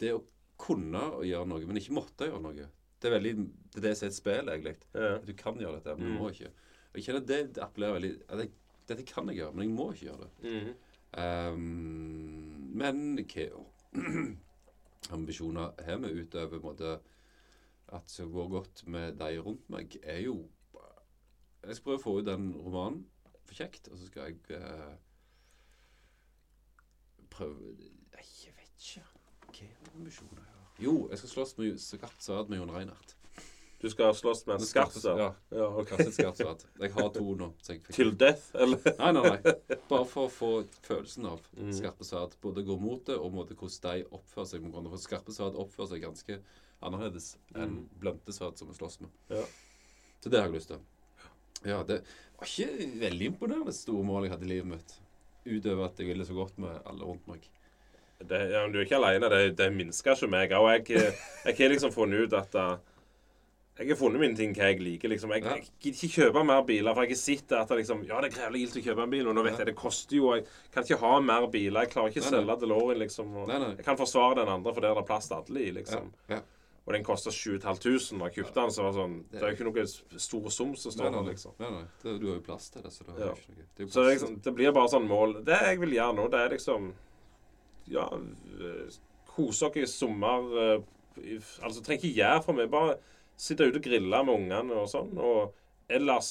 Det 0.00 0.14
å 0.16 0.22
kunne 0.60 1.02
å 1.18 1.20
gjøre 1.28 1.48
noe, 1.50 1.66
men 1.68 1.76
ikke 1.80 1.92
måtte 1.96 2.28
gjøre 2.30 2.40
noe. 2.44 2.66
Det 3.00 3.08
er 3.10 3.14
veldig 3.18 3.34
Det 3.74 3.80
er 3.82 3.84
det 3.88 3.92
som 3.98 4.06
er 4.06 4.10
et 4.12 4.16
spill, 4.16 4.48
egentlig. 4.54 4.76
ja. 4.96 5.10
Du 5.24 5.32
kan 5.36 5.60
gjøre 5.60 5.76
dette, 5.80 5.96
men 5.96 6.06
du 6.06 6.12
Mm. 6.14 6.18
må 6.22 6.30
ikke. 6.32 6.50
Og 6.90 6.98
jeg 6.98 7.06
kjenner 7.06 7.26
det, 7.26 7.40
det 7.56 7.64
appellerer 7.64 7.98
veldig 7.98 8.12
jeg, 8.18 8.52
Dette 8.90 9.06
kan 9.06 9.28
jeg 9.30 9.38
gjøre, 9.38 9.54
men 9.54 9.68
jeg 9.68 9.74
må 9.76 9.90
ikke 9.92 10.06
gjøre 10.08 10.24
det. 10.26 10.30
Mhm. 10.50 10.78
Um, 11.10 12.70
men 12.78 13.18
hva 13.18 13.46
ambisjoner 15.16 15.72
har 15.82 15.98
vi 15.98 16.12
utover 16.22 16.62
måte 16.62 16.92
at 17.90 18.06
det 18.06 18.14
skal 18.14 18.30
gå 18.30 18.44
godt 18.52 18.84
med 18.86 19.18
de 19.18 19.40
rundt 19.42 19.70
meg, 19.74 19.96
er 20.02 20.20
jo 20.22 20.36
Jeg 21.64 21.76
skal 21.76 21.84
prøve 21.84 21.98
å 21.98 22.02
få 22.02 22.12
ut 22.20 22.28
den 22.28 22.52
romanen 22.54 23.02
for 23.44 23.58
kjekt, 23.58 23.90
og 23.90 23.98
så 23.98 24.06
skal 24.06 24.30
jeg 24.30 24.60
uh, 24.62 24.94
prøve 27.30 27.74
jeg 28.20 28.54
vet 28.56 28.86
ikke. 28.86 29.04
Hva 29.50 29.94
ambisjoner 29.98 30.44
jeg 30.44 30.54
har? 30.54 30.68
Jo, 30.80 30.94
jeg 31.10 31.20
skal 31.20 31.32
slåss 31.34 31.56
med 31.58 31.80
skarpt 31.82 32.24
sverd 32.24 32.48
med 32.48 32.60
Jon 32.60 32.72
Reinhardt. 32.72 33.16
Du 33.80 33.88
skal 33.90 34.14
slåss 34.14 34.42
med 34.46 34.58
en 34.58 34.66
skarp 34.66 34.92
sverd? 34.92 35.18
Ja. 35.22 35.28
Ja, 35.56 35.66
okay. 35.80 36.04
Jeg 36.12 36.92
har 36.92 37.08
to 37.14 37.22
nå. 37.38 37.46
Til 37.88 38.10
death, 38.20 38.50
eller? 38.60 38.82
Nei, 38.98 39.12
nei, 39.16 39.22
nei. 39.30 39.54
Bare 39.88 40.04
for 40.08 40.28
å 40.28 40.32
få 40.32 40.50
følelsen 40.84 41.24
av 41.30 41.40
Mm. 41.56 41.70
skarpe 41.72 42.04
sverd. 42.04 42.34
Både 42.42 42.64
gå 42.66 42.76
mot 42.80 43.00
det, 43.08 43.16
og 43.16 43.32
måte 43.32 43.56
hvordan 43.56 43.96
de 43.96 44.04
oppfører 44.12 44.50
seg. 44.52 44.66
For 44.74 45.00
skarpe 45.00 45.32
sverd 45.32 45.56
oppfører 45.56 45.94
seg 45.94 46.02
ganske 46.04 46.36
annerledes 46.82 47.36
enn 47.54 47.70
Mm. 47.78 47.88
blønte 48.02 48.32
sverd 48.36 48.58
som 48.60 48.68
vi 48.68 48.74
slåss 48.76 49.00
med. 49.00 49.10
Ja. 49.30 49.44
Så 50.20 50.28
det 50.30 50.40
har 50.40 50.48
jeg 50.50 50.58
lyst 50.58 50.68
til. 50.68 50.80
Ja, 51.64 51.82
det 51.82 52.02
var 52.38 52.46
ikke 52.46 53.00
veldig 53.00 53.26
imponerende 53.32 53.72
store 53.72 54.04
mål 54.04 54.24
jeg 54.28 54.32
hadde 54.34 54.44
i 54.44 54.52
livet 54.52 54.66
mitt. 54.74 54.94
Utover 55.46 55.86
at 55.86 55.96
jeg 55.98 56.06
ville 56.12 56.24
så 56.28 56.34
godt 56.36 56.58
med 56.58 56.82
alle 56.84 57.04
rundt 57.04 57.26
meg. 57.28 57.48
Det, 58.20 58.50
ja, 58.52 58.60
men 58.66 58.72
du 58.72 58.78
er 58.78 58.84
ikke 58.84 59.00
alene. 59.00 59.28
Det, 59.32 59.56
det 59.56 59.72
minsker 59.72 60.12
ikke 60.12 60.28
meg. 60.28 60.52
Og 60.52 60.68
jeg, 60.68 61.12
jeg 61.46 61.56
har 61.56 61.72
liksom 61.72 61.92
funnet 61.92 62.28
ut 62.28 62.34
at 62.36 62.54
uh, 62.60 62.76
Jeg 63.78 63.88
har 63.88 63.96
funnet 63.96 64.20
mine 64.20 64.36
ting 64.36 64.52
hva 64.52 64.66
jeg 64.68 64.80
liker. 64.82 65.08
liksom. 65.08 65.30
Jeg, 65.32 65.42
Ja. 65.44 65.54
jeg 65.54 65.68
gidder 65.80 66.00
ikke 66.04 66.32
kjøpe 66.32 66.44
mer 66.46 66.62
biler, 66.62 66.92
for 66.94 67.02
jeg 67.02 67.10
har 67.10 67.16
sett 67.16 67.52
at 67.52 67.68
det 67.68 67.78
liksom, 67.78 68.04
ja, 68.06 68.20
det 68.20 68.32
er 68.32 68.36
grevlig 68.36 68.60
gildt 68.66 68.76
å 68.76 68.84
kjøpe 68.84 69.02
en 69.02 69.10
bil, 69.10 69.28
og 69.28 69.34
nå 69.34 69.42
vet 69.44 69.52
Ja. 69.52 69.58
jeg 69.58 69.66
det 69.66 69.76
koster 69.76 70.16
jo 70.16 70.34
Jeg 70.34 70.44
kan 70.72 70.82
ikke 70.84 70.98
ha 71.00 71.20
mer 71.20 71.46
biler. 71.46 71.80
Jeg 71.80 71.90
klarer 71.90 72.10
ikke 72.12 72.20
å 72.20 72.30
selge 72.30 72.60
DeLorean, 72.60 72.98
liksom. 72.98 73.34
Og 73.36 73.48
Nei, 73.48 73.58
nei. 73.58 73.74
Jeg 73.76 73.84
kan 73.84 73.96
forsvare 73.96 74.34
den 74.36 74.48
andre, 74.48 74.74
for 74.74 74.80
der 74.80 74.90
er 74.90 74.94
det 75.00 75.06
plass 75.06 75.28
til 75.28 75.36
alle 75.36 75.60
i, 75.60 75.70
liksom. 75.72 76.12
ja. 76.28 76.40
Og 76.86 76.94
den 76.94 77.04
koster 77.04 77.30
7500 77.30 78.18
da 78.18 78.24
jeg 78.26 78.34
kjøpte 78.44 78.54
den, 78.54 78.70
så 78.70 78.82
var 78.82 78.90
det 78.92 78.98
sånn 79.00 79.24
Det 79.30 79.42
er 79.42 79.50
jo 79.50 79.56
ikke 79.56 79.72
noe 79.72 80.18
stor 80.18 80.48
sum 80.50 80.74
som 80.76 80.90
står 80.92 81.12
der, 81.12 81.22
liksom. 81.32 81.52
nei, 81.60 81.70
nei. 81.70 81.84
Det, 82.02 82.20
du 82.20 82.26
har 82.26 82.34
jo 82.36 82.40
plass 82.40 82.68
til 82.70 82.82
det, 82.82 82.90
så 82.92 83.04
det 83.06 83.18
Ja. 83.20 83.32
ikke 83.32 83.48
noe. 83.54 83.64
Det, 83.76 83.84
er 83.86 83.86
Så 83.90 84.04
det, 84.04 84.18
liksom, 84.18 84.42
det 84.42 84.54
blir 84.54 84.72
bare 84.72 84.88
sånn 84.88 85.06
mål. 85.08 85.44
Det 85.44 85.58
jeg 85.60 85.78
vil 85.80 85.90
gjøre 85.90 86.16
nå, 86.16 86.30
det 86.30 86.40
er 86.40 86.48
liksom 86.56 86.92
Ja, 87.88 88.08
eh, 88.12 88.90
kose 89.26 89.62
oss 89.66 89.76
i 89.76 89.86
sommer 89.86 90.74
eh, 90.76 90.80
Altså, 91.62 91.82
trenger 91.82 92.00
ikke 92.04 92.16
gjøre 92.16 92.44
for 92.44 92.52
meg. 92.54 92.70
Bare 92.70 92.96
sitte 93.40 93.68
ute 93.68 93.80
og 93.80 93.86
grille 93.86 94.22
med 94.26 94.34
ungene 94.36 94.80
og 94.82 94.88
sånn. 94.90 95.12
Og 95.16 95.54
ellers 95.90 96.30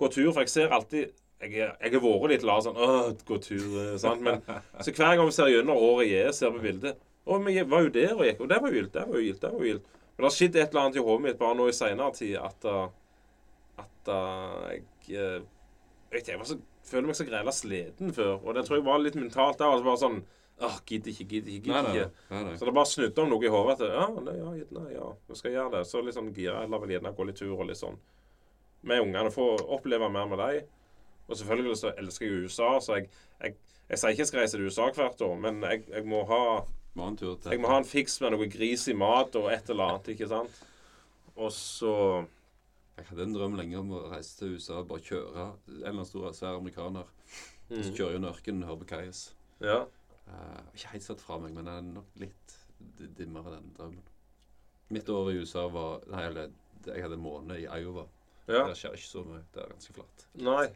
gå 0.00 0.10
tur, 0.12 0.30
for 0.32 0.44
jeg 0.44 0.52
ser 0.54 0.74
alltid 0.74 1.12
Jeg, 1.44 1.50
jeg 1.58 1.90
har 1.92 2.00
vært 2.00 2.30
litt 2.30 2.44
lar 2.46 2.62
sånn 2.64 2.78
Åh, 2.78 3.10
gå 3.26 3.38
tur, 3.42 3.64
Sånn. 4.00 4.22
Men 4.24 4.40
så 4.80 4.94
hver 4.94 5.18
gang 5.18 5.28
vi 5.28 5.34
ser 5.34 5.50
gjennom 5.52 5.76
året 5.76 6.08
jeg 6.08 6.28
er, 6.28 6.36
ser 6.36 6.54
på 6.54 6.62
bildet 6.62 7.00
Å, 7.24 7.38
vi 7.42 7.56
var 7.68 7.84
jo 7.84 7.92
der 7.94 8.14
og 8.14 8.24
gikk, 8.26 8.44
og 8.44 8.50
det 8.52 8.60
var 8.62 8.70
jo 8.72 8.78
gildt, 8.78 8.94
det 8.94 9.04
var 9.08 9.18
jo 9.18 9.24
gildt, 9.24 9.40
det 9.42 9.50
var 9.50 9.64
jo 9.64 9.70
gildt. 9.70 9.90
Men 10.14 10.22
det 10.22 10.28
har 10.28 10.34
skjedd 10.36 10.56
et 10.60 10.68
eller 10.68 10.82
annet 10.82 10.98
i 10.98 11.04
hodet 11.04 11.24
mitt 11.24 11.38
bare 11.40 11.58
nå 11.58 11.68
i 11.70 11.74
seinere 11.74 12.16
tid 12.18 12.34
at 12.38 12.66
uh, 12.70 12.82
At 13.82 14.10
uh, 14.12 14.66
jeg 14.70 14.84
jeg 15.10 16.28
jeg 16.28 16.38
var 16.38 16.46
så, 16.46 16.58
føler 16.86 17.08
meg 17.08 17.16
så 17.18 17.26
grela 17.26 17.52
sliten 17.54 18.12
før. 18.14 18.36
Og 18.44 18.54
det 18.54 18.66
tror 18.66 18.78
jeg 18.78 18.86
var 18.86 19.00
litt 19.02 19.16
mentalt 19.18 19.58
der. 19.58 19.72
Altså 19.72 19.86
bare 19.88 20.02
sånn 20.02 20.20
Åh, 20.62 20.76
gidder 20.86 21.10
ikke, 21.10 21.24
gidder 21.32 21.50
ikke, 21.50 21.64
gidder 21.66 21.82
nei, 21.88 21.94
ikke. 21.98 22.26
nei, 22.30 22.42
nei. 22.46 22.56
Så 22.60 22.66
det 22.68 22.74
bare 22.76 22.86
snudde 22.86 23.22
om 23.24 23.30
noe 23.32 23.42
i 23.44 23.50
hodet. 23.50 23.74
At 23.80 23.94
ja, 23.98 24.04
nei, 24.22 24.34
ja, 24.38 24.52
nei, 24.78 24.84
ja, 24.94 25.08
nå 25.28 25.34
skal 25.38 25.50
jeg 25.50 25.58
gjøre 25.58 25.72
det. 25.74 25.80
Så 25.90 26.02
litt 26.06 26.14
sånn 26.14 26.30
gira. 26.36 26.60
Eller 26.62 26.82
vil 26.84 26.92
gjerne 26.94 27.14
gå 27.18 27.26
litt 27.26 27.40
tur 27.40 27.56
og 27.56 27.66
litt 27.66 27.80
sånn 27.80 27.98
med 28.86 29.02
ungene. 29.02 29.32
Få 29.34 29.48
oppleve 29.78 30.08
mer 30.14 30.28
med 30.30 30.38
dem. 30.44 30.68
Og 31.26 31.38
selvfølgelig 31.40 31.76
så 31.80 31.90
elsker 31.98 32.26
jeg 32.28 32.44
USA, 32.46 32.70
så 32.84 32.98
jeg, 33.00 33.08
jeg, 33.40 33.56
jeg 33.88 33.98
sier 33.98 34.12
ikke 34.14 34.22
jeg 34.22 34.28
skal 34.30 34.40
reise 34.44 34.58
til 34.58 34.66
USA 34.68 34.88
hvert 34.92 35.22
år, 35.24 35.34
men 35.40 35.62
jeg, 35.64 35.84
jeg 35.88 36.04
må 36.06 36.20
ha 36.28 36.40
Må 36.94 37.06
ha 37.06 37.10
en 37.10 37.16
tur 37.16 37.34
til. 37.40 37.50
jeg 37.50 37.62
må 37.64 37.70
ha 37.72 37.78
en 37.80 37.88
fiks 37.88 38.18
med 38.20 38.34
noe 38.36 38.46
gris 38.52 38.84
i 38.92 38.94
mat 38.94 39.34
og 39.40 39.48
et 39.50 39.70
eller 39.72 39.88
annet, 39.94 40.10
ikke 40.12 40.28
sant? 40.30 40.58
Og 41.34 41.48
så 41.56 41.94
Jeg 42.98 43.08
hadde 43.08 43.24
en 43.24 43.32
drøm 43.34 43.56
lenge 43.58 43.80
om 43.80 43.90
å 43.96 44.02
reise 44.12 44.36
til 44.38 44.52
USA 44.54 44.82
og 44.82 44.90
bare 44.92 45.02
kjøre 45.02 45.32
en 45.48 45.56
eller 45.72 45.88
annen 45.94 46.06
stor 46.06 46.28
svær 46.36 46.60
amerikaner. 46.60 47.08
mm, 47.72 47.80
Så 47.82 47.90
kjører 47.96 48.12
gjennom 48.18 48.30
ørkenen 48.30 48.62
og 48.62 48.68
hører 48.68 48.82
på 48.84 48.90
Kais. 48.92 49.22
Ja. 49.64 49.80
Uh, 50.24 50.60
ikke 50.74 50.92
helt 50.94 51.04
satt 51.04 51.20
fra 51.20 51.38
meg, 51.38 51.52
men 51.56 51.66
det 51.68 51.72
er 51.78 51.88
nok 51.88 52.20
litt 52.20 52.54
dimmere, 53.18 53.56
den 53.58 53.72
drømmen. 53.76 54.04
Mitt 54.94 55.08
år 55.12 55.32
i 55.32 55.40
USA 55.40 55.66
var 55.72 56.04
Nei, 56.12 56.22
eller 56.28 56.52
jeg 56.84 57.02
hadde 57.04 57.16
en 57.16 57.24
måned 57.24 57.56
i 57.60 57.66
Iowa. 57.66 58.06
ja. 58.48 58.66
Det 58.68 58.76
skjer 58.76 58.96
ikke 58.96 59.08
så 59.08 59.24
mye. 59.24 59.42
Det 59.54 59.62
er 59.62 59.70
ganske 59.72 59.96
flatt. 59.96 60.24
Nei. 60.44 60.66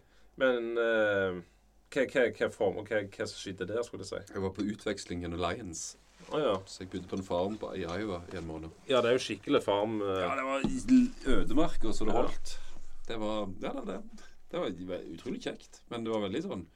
Men 0.40 0.68
uh, 0.78 1.40
hva, 1.92 2.04
hva, 2.12 2.26
hva 2.38 2.48
form 2.54 2.78
hva, 2.84 3.00
hva 3.16 3.26
skjedde 3.28 3.66
der, 3.68 3.82
skulle 3.84 4.06
jeg 4.06 4.12
si? 4.12 4.34
Jeg 4.34 4.44
var 4.44 4.54
på 4.56 4.64
utveksling 4.72 5.24
gjennom 5.24 5.42
Lions. 5.42 5.82
Å 6.28 6.40
ja. 6.42 6.54
Så 6.68 6.82
jeg 6.84 6.92
bodde 6.92 7.08
på 7.08 7.18
en 7.18 7.24
farm 7.26 7.58
på, 7.60 7.70
i 7.78 7.84
Iowa 7.88 8.22
i 8.32 8.38
en 8.40 8.48
måned. 8.48 8.72
Ja, 8.90 9.00
det 9.04 9.12
er 9.12 9.18
jo 9.18 9.24
skikkelig 9.24 9.62
farm. 9.64 10.00
Uh... 10.02 10.18
Ja, 10.20 10.32
det 10.36 10.46
var 10.48 11.38
ødemarker 11.38 11.92
så 11.96 12.08
det 12.08 12.16
Ja. 12.16 12.24
holdt. 12.24 12.56
Det 13.08 13.16
var 13.20 13.46
Ja, 13.64 13.72
det, 13.72 13.84
det, 13.86 14.26
det 14.52 14.60
var 14.60 15.06
utrolig 15.14 15.42
kjekt. 15.44 15.80
Men 15.88 16.04
det 16.04 16.12
var 16.12 16.26
veldig 16.26 16.42
sånn 16.44 16.66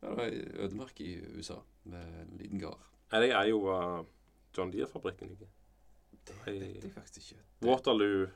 Ja, 0.00 0.08
det 0.08 0.16
var 0.16 0.26
i 0.32 0.42
ødemark 0.64 1.00
i 1.00 1.10
USA 1.36 1.60
med 1.84 2.04
en 2.22 2.36
liten 2.38 2.60
gard. 2.60 2.80
Er 3.12 3.20
det 3.20 3.30
er 3.30 3.48
jo 3.50 3.64
uh, 3.68 4.04
John 4.56 4.72
Deere-fabrikken 4.72 5.28
ligger? 5.28 5.46
Det 6.26 6.36
vet 6.46 6.84
jeg 6.84 6.92
faktisk 6.94 7.32
ikke. 7.32 7.42
Waterloo 7.62 8.28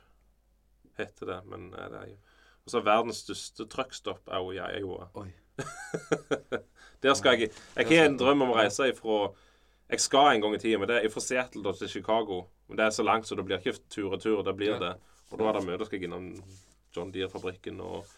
heter 0.98 1.26
det, 1.26 1.40
men 1.46 1.72
er 1.74 1.88
det 1.88 2.08
jo 2.10 2.16
Og 2.64 2.70
så 2.70 2.78
er 2.78 2.84
verdens 2.84 3.16
største 3.16 3.66
truckstop 3.68 4.28
er 4.28 4.40
jo 4.40 4.50
i 4.50 4.80
Iowa. 4.80 5.08
Oi. 5.14 5.28
Der 7.02 7.14
skal 7.14 7.38
jeg 7.38 7.50
Jeg 7.76 7.86
har 7.86 8.06
en 8.08 8.18
drøm 8.18 8.42
om 8.42 8.50
å 8.54 8.56
reise 8.56 8.88
ifra 8.88 9.34
Jeg 9.90 10.00
skal 10.00 10.34
en 10.34 10.40
gang 10.40 10.54
i 10.54 10.58
tida, 10.58 10.78
men 10.78 10.88
det 10.88 11.02
er 11.04 11.12
fra 11.12 11.20
Seattle 11.20 11.74
til 11.76 11.88
Chicago. 11.88 12.46
Men 12.68 12.78
det 12.78 12.84
er 12.86 12.90
så 12.90 13.02
langt, 13.02 13.26
så 13.28 13.36
det 13.36 13.44
blir 13.44 13.58
ikke 13.58 13.76
tur-retur. 13.90 14.42
Det 14.42 14.56
blir 14.56 14.78
det. 14.80 14.94
Og 15.30 15.38
da 15.38 15.48
er 15.48 15.58
det 15.58 15.64
mye. 15.66 15.76
Da 15.78 15.84
skal 15.84 15.98
jeg 16.00 16.08
innom 16.08 16.30
John 16.96 17.12
Deere-fabrikken 17.12 17.80
og 17.84 18.08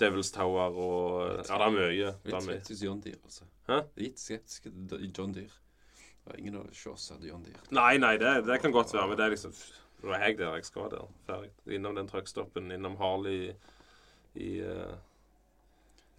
Devils 0.00 0.32
Tower 0.34 0.76
og 0.76 1.10
Ja, 1.48 1.58
det 1.60 1.66
er 1.66 1.74
mye. 1.74 2.12
Litt 2.24 2.44
skeptisk 2.46 2.70
til 2.70 2.86
John 2.86 3.02
Deere, 3.04 3.20
altså. 3.24 3.48
Hæ? 3.68 3.80
Litt 4.00 4.22
skeptisk 4.22 4.70
til 4.70 5.10
John 5.16 5.34
Deere. 5.36 5.58
Det 6.20 6.32
var 6.32 6.40
ingen 6.40 6.56
av 6.60 6.70
oss 6.70 7.10
hadde 7.12 7.28
John 7.28 7.44
Deere. 7.44 7.62
Nei, 7.74 7.92
nei, 8.02 8.16
det, 8.20 8.32
det 8.48 8.58
kan 8.62 8.74
godt 8.74 8.92
være, 8.94 9.06
men 9.12 9.20
det 9.20 9.28
er 9.28 9.36
liksom 9.36 9.54
Nå 10.00 10.14
er 10.16 10.22
jeg 10.24 10.38
der 10.38 10.54
jeg 10.56 10.64
skal 10.64 10.88
der. 10.88 11.08
Ferdig. 11.26 11.50
Innom 11.76 11.96
den 11.98 12.06
truckstoppen, 12.08 12.70
innom 12.72 12.96
Harley 12.96 13.50
i 14.40 14.50
uh... 14.64 14.94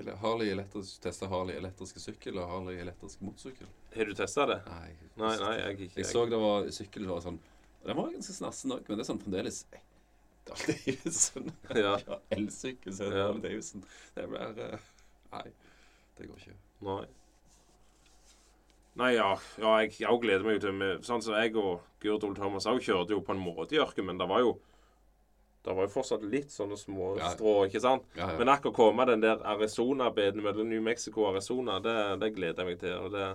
Eller 0.02 0.18
Harley 0.22 0.52
elektrisk, 0.54 1.00
testa 1.02 1.28
Harley 1.30 1.58
elektriske 1.58 2.02
sykkel 2.02 2.38
og 2.42 2.50
Harley 2.50 2.80
elektrisk 2.82 3.22
motorsykkel. 3.26 3.70
Har 3.96 4.10
du 4.10 4.14
testa 4.18 4.46
det? 4.50 4.60
Nei, 4.70 4.92
Nei, 5.22 5.34
nei, 5.42 5.56
jeg 5.60 5.80
ikke. 5.88 6.00
Jeg 6.02 6.10
så 6.10 6.26
det 6.30 6.40
var 6.42 6.70
sykkel 6.74 7.06
som 7.06 7.14
var 7.14 7.26
sånn 7.26 7.40
Den 7.86 7.98
var 7.98 8.14
ganske 8.14 8.36
snassen 8.38 8.74
òg, 8.76 8.86
men 8.88 8.98
det 8.98 9.04
er 9.04 9.10
sånn 9.10 9.22
fremdeles 9.22 9.64
eh, 10.50 10.68
Davison. 10.68 11.52
Ja. 11.76 11.98
ja, 12.08 12.18
Elsykkel, 12.36 12.94
så 12.94 13.04
er 13.06 13.10
det 13.10 13.18
Ja. 13.20 13.28
Harley 13.28 13.42
Davison. 13.42 13.84
Det 14.16 14.28
blir 14.30 14.62
uh, 14.74 14.80
Nei, 15.32 15.44
det 16.18 16.28
går 16.28 16.38
ikke. 16.42 16.58
Nei. 16.82 17.06
Nei, 19.00 19.14
ja. 19.16 19.30
ja 19.62 19.76
jeg, 19.82 19.94
jeg 20.02 20.20
gleder 20.22 20.44
meg 20.44 20.58
jo 20.58 20.64
til 20.66 20.74
med, 20.76 21.06
Sånn 21.08 21.24
som 21.24 21.38
jeg 21.40 21.56
og 21.56 21.80
Gurd 22.04 22.26
Ole 22.28 22.36
Thomas 22.36 22.68
òg 22.68 22.82
kjørte 22.84 23.16
jo 23.16 23.22
på 23.24 23.32
en 23.36 23.40
måte 23.40 23.78
i 23.78 23.80
ørken, 23.80 24.06
men 24.10 24.20
det 24.20 24.28
var 24.28 24.44
jo 24.44 24.58
det 25.62 25.76
var 25.78 25.86
jo 25.86 25.92
fortsatt 25.94 26.24
litt 26.26 26.50
sånne 26.50 26.74
små 26.74 27.12
Ja. 27.20 27.28
strå, 27.36 27.52
ikke 27.68 27.80
sant? 27.84 28.04
Ja, 28.18 28.32
ja. 28.32 28.38
Men 28.40 28.50
akkurat 28.50 28.74
komme 28.74 29.06
den 29.06 29.22
der 29.22 29.44
Arizona-beden 29.46 30.42
mellom 30.42 30.66
New 30.72 30.82
Mexico 30.82 31.22
og 31.22 31.36
Arizona, 31.36 31.76
det, 31.80 31.94
det 32.24 32.32
gleder 32.34 32.64
jeg 32.64 32.70
meg 32.72 32.80
til. 32.82 32.96
og 32.98 33.12
det 33.14 33.28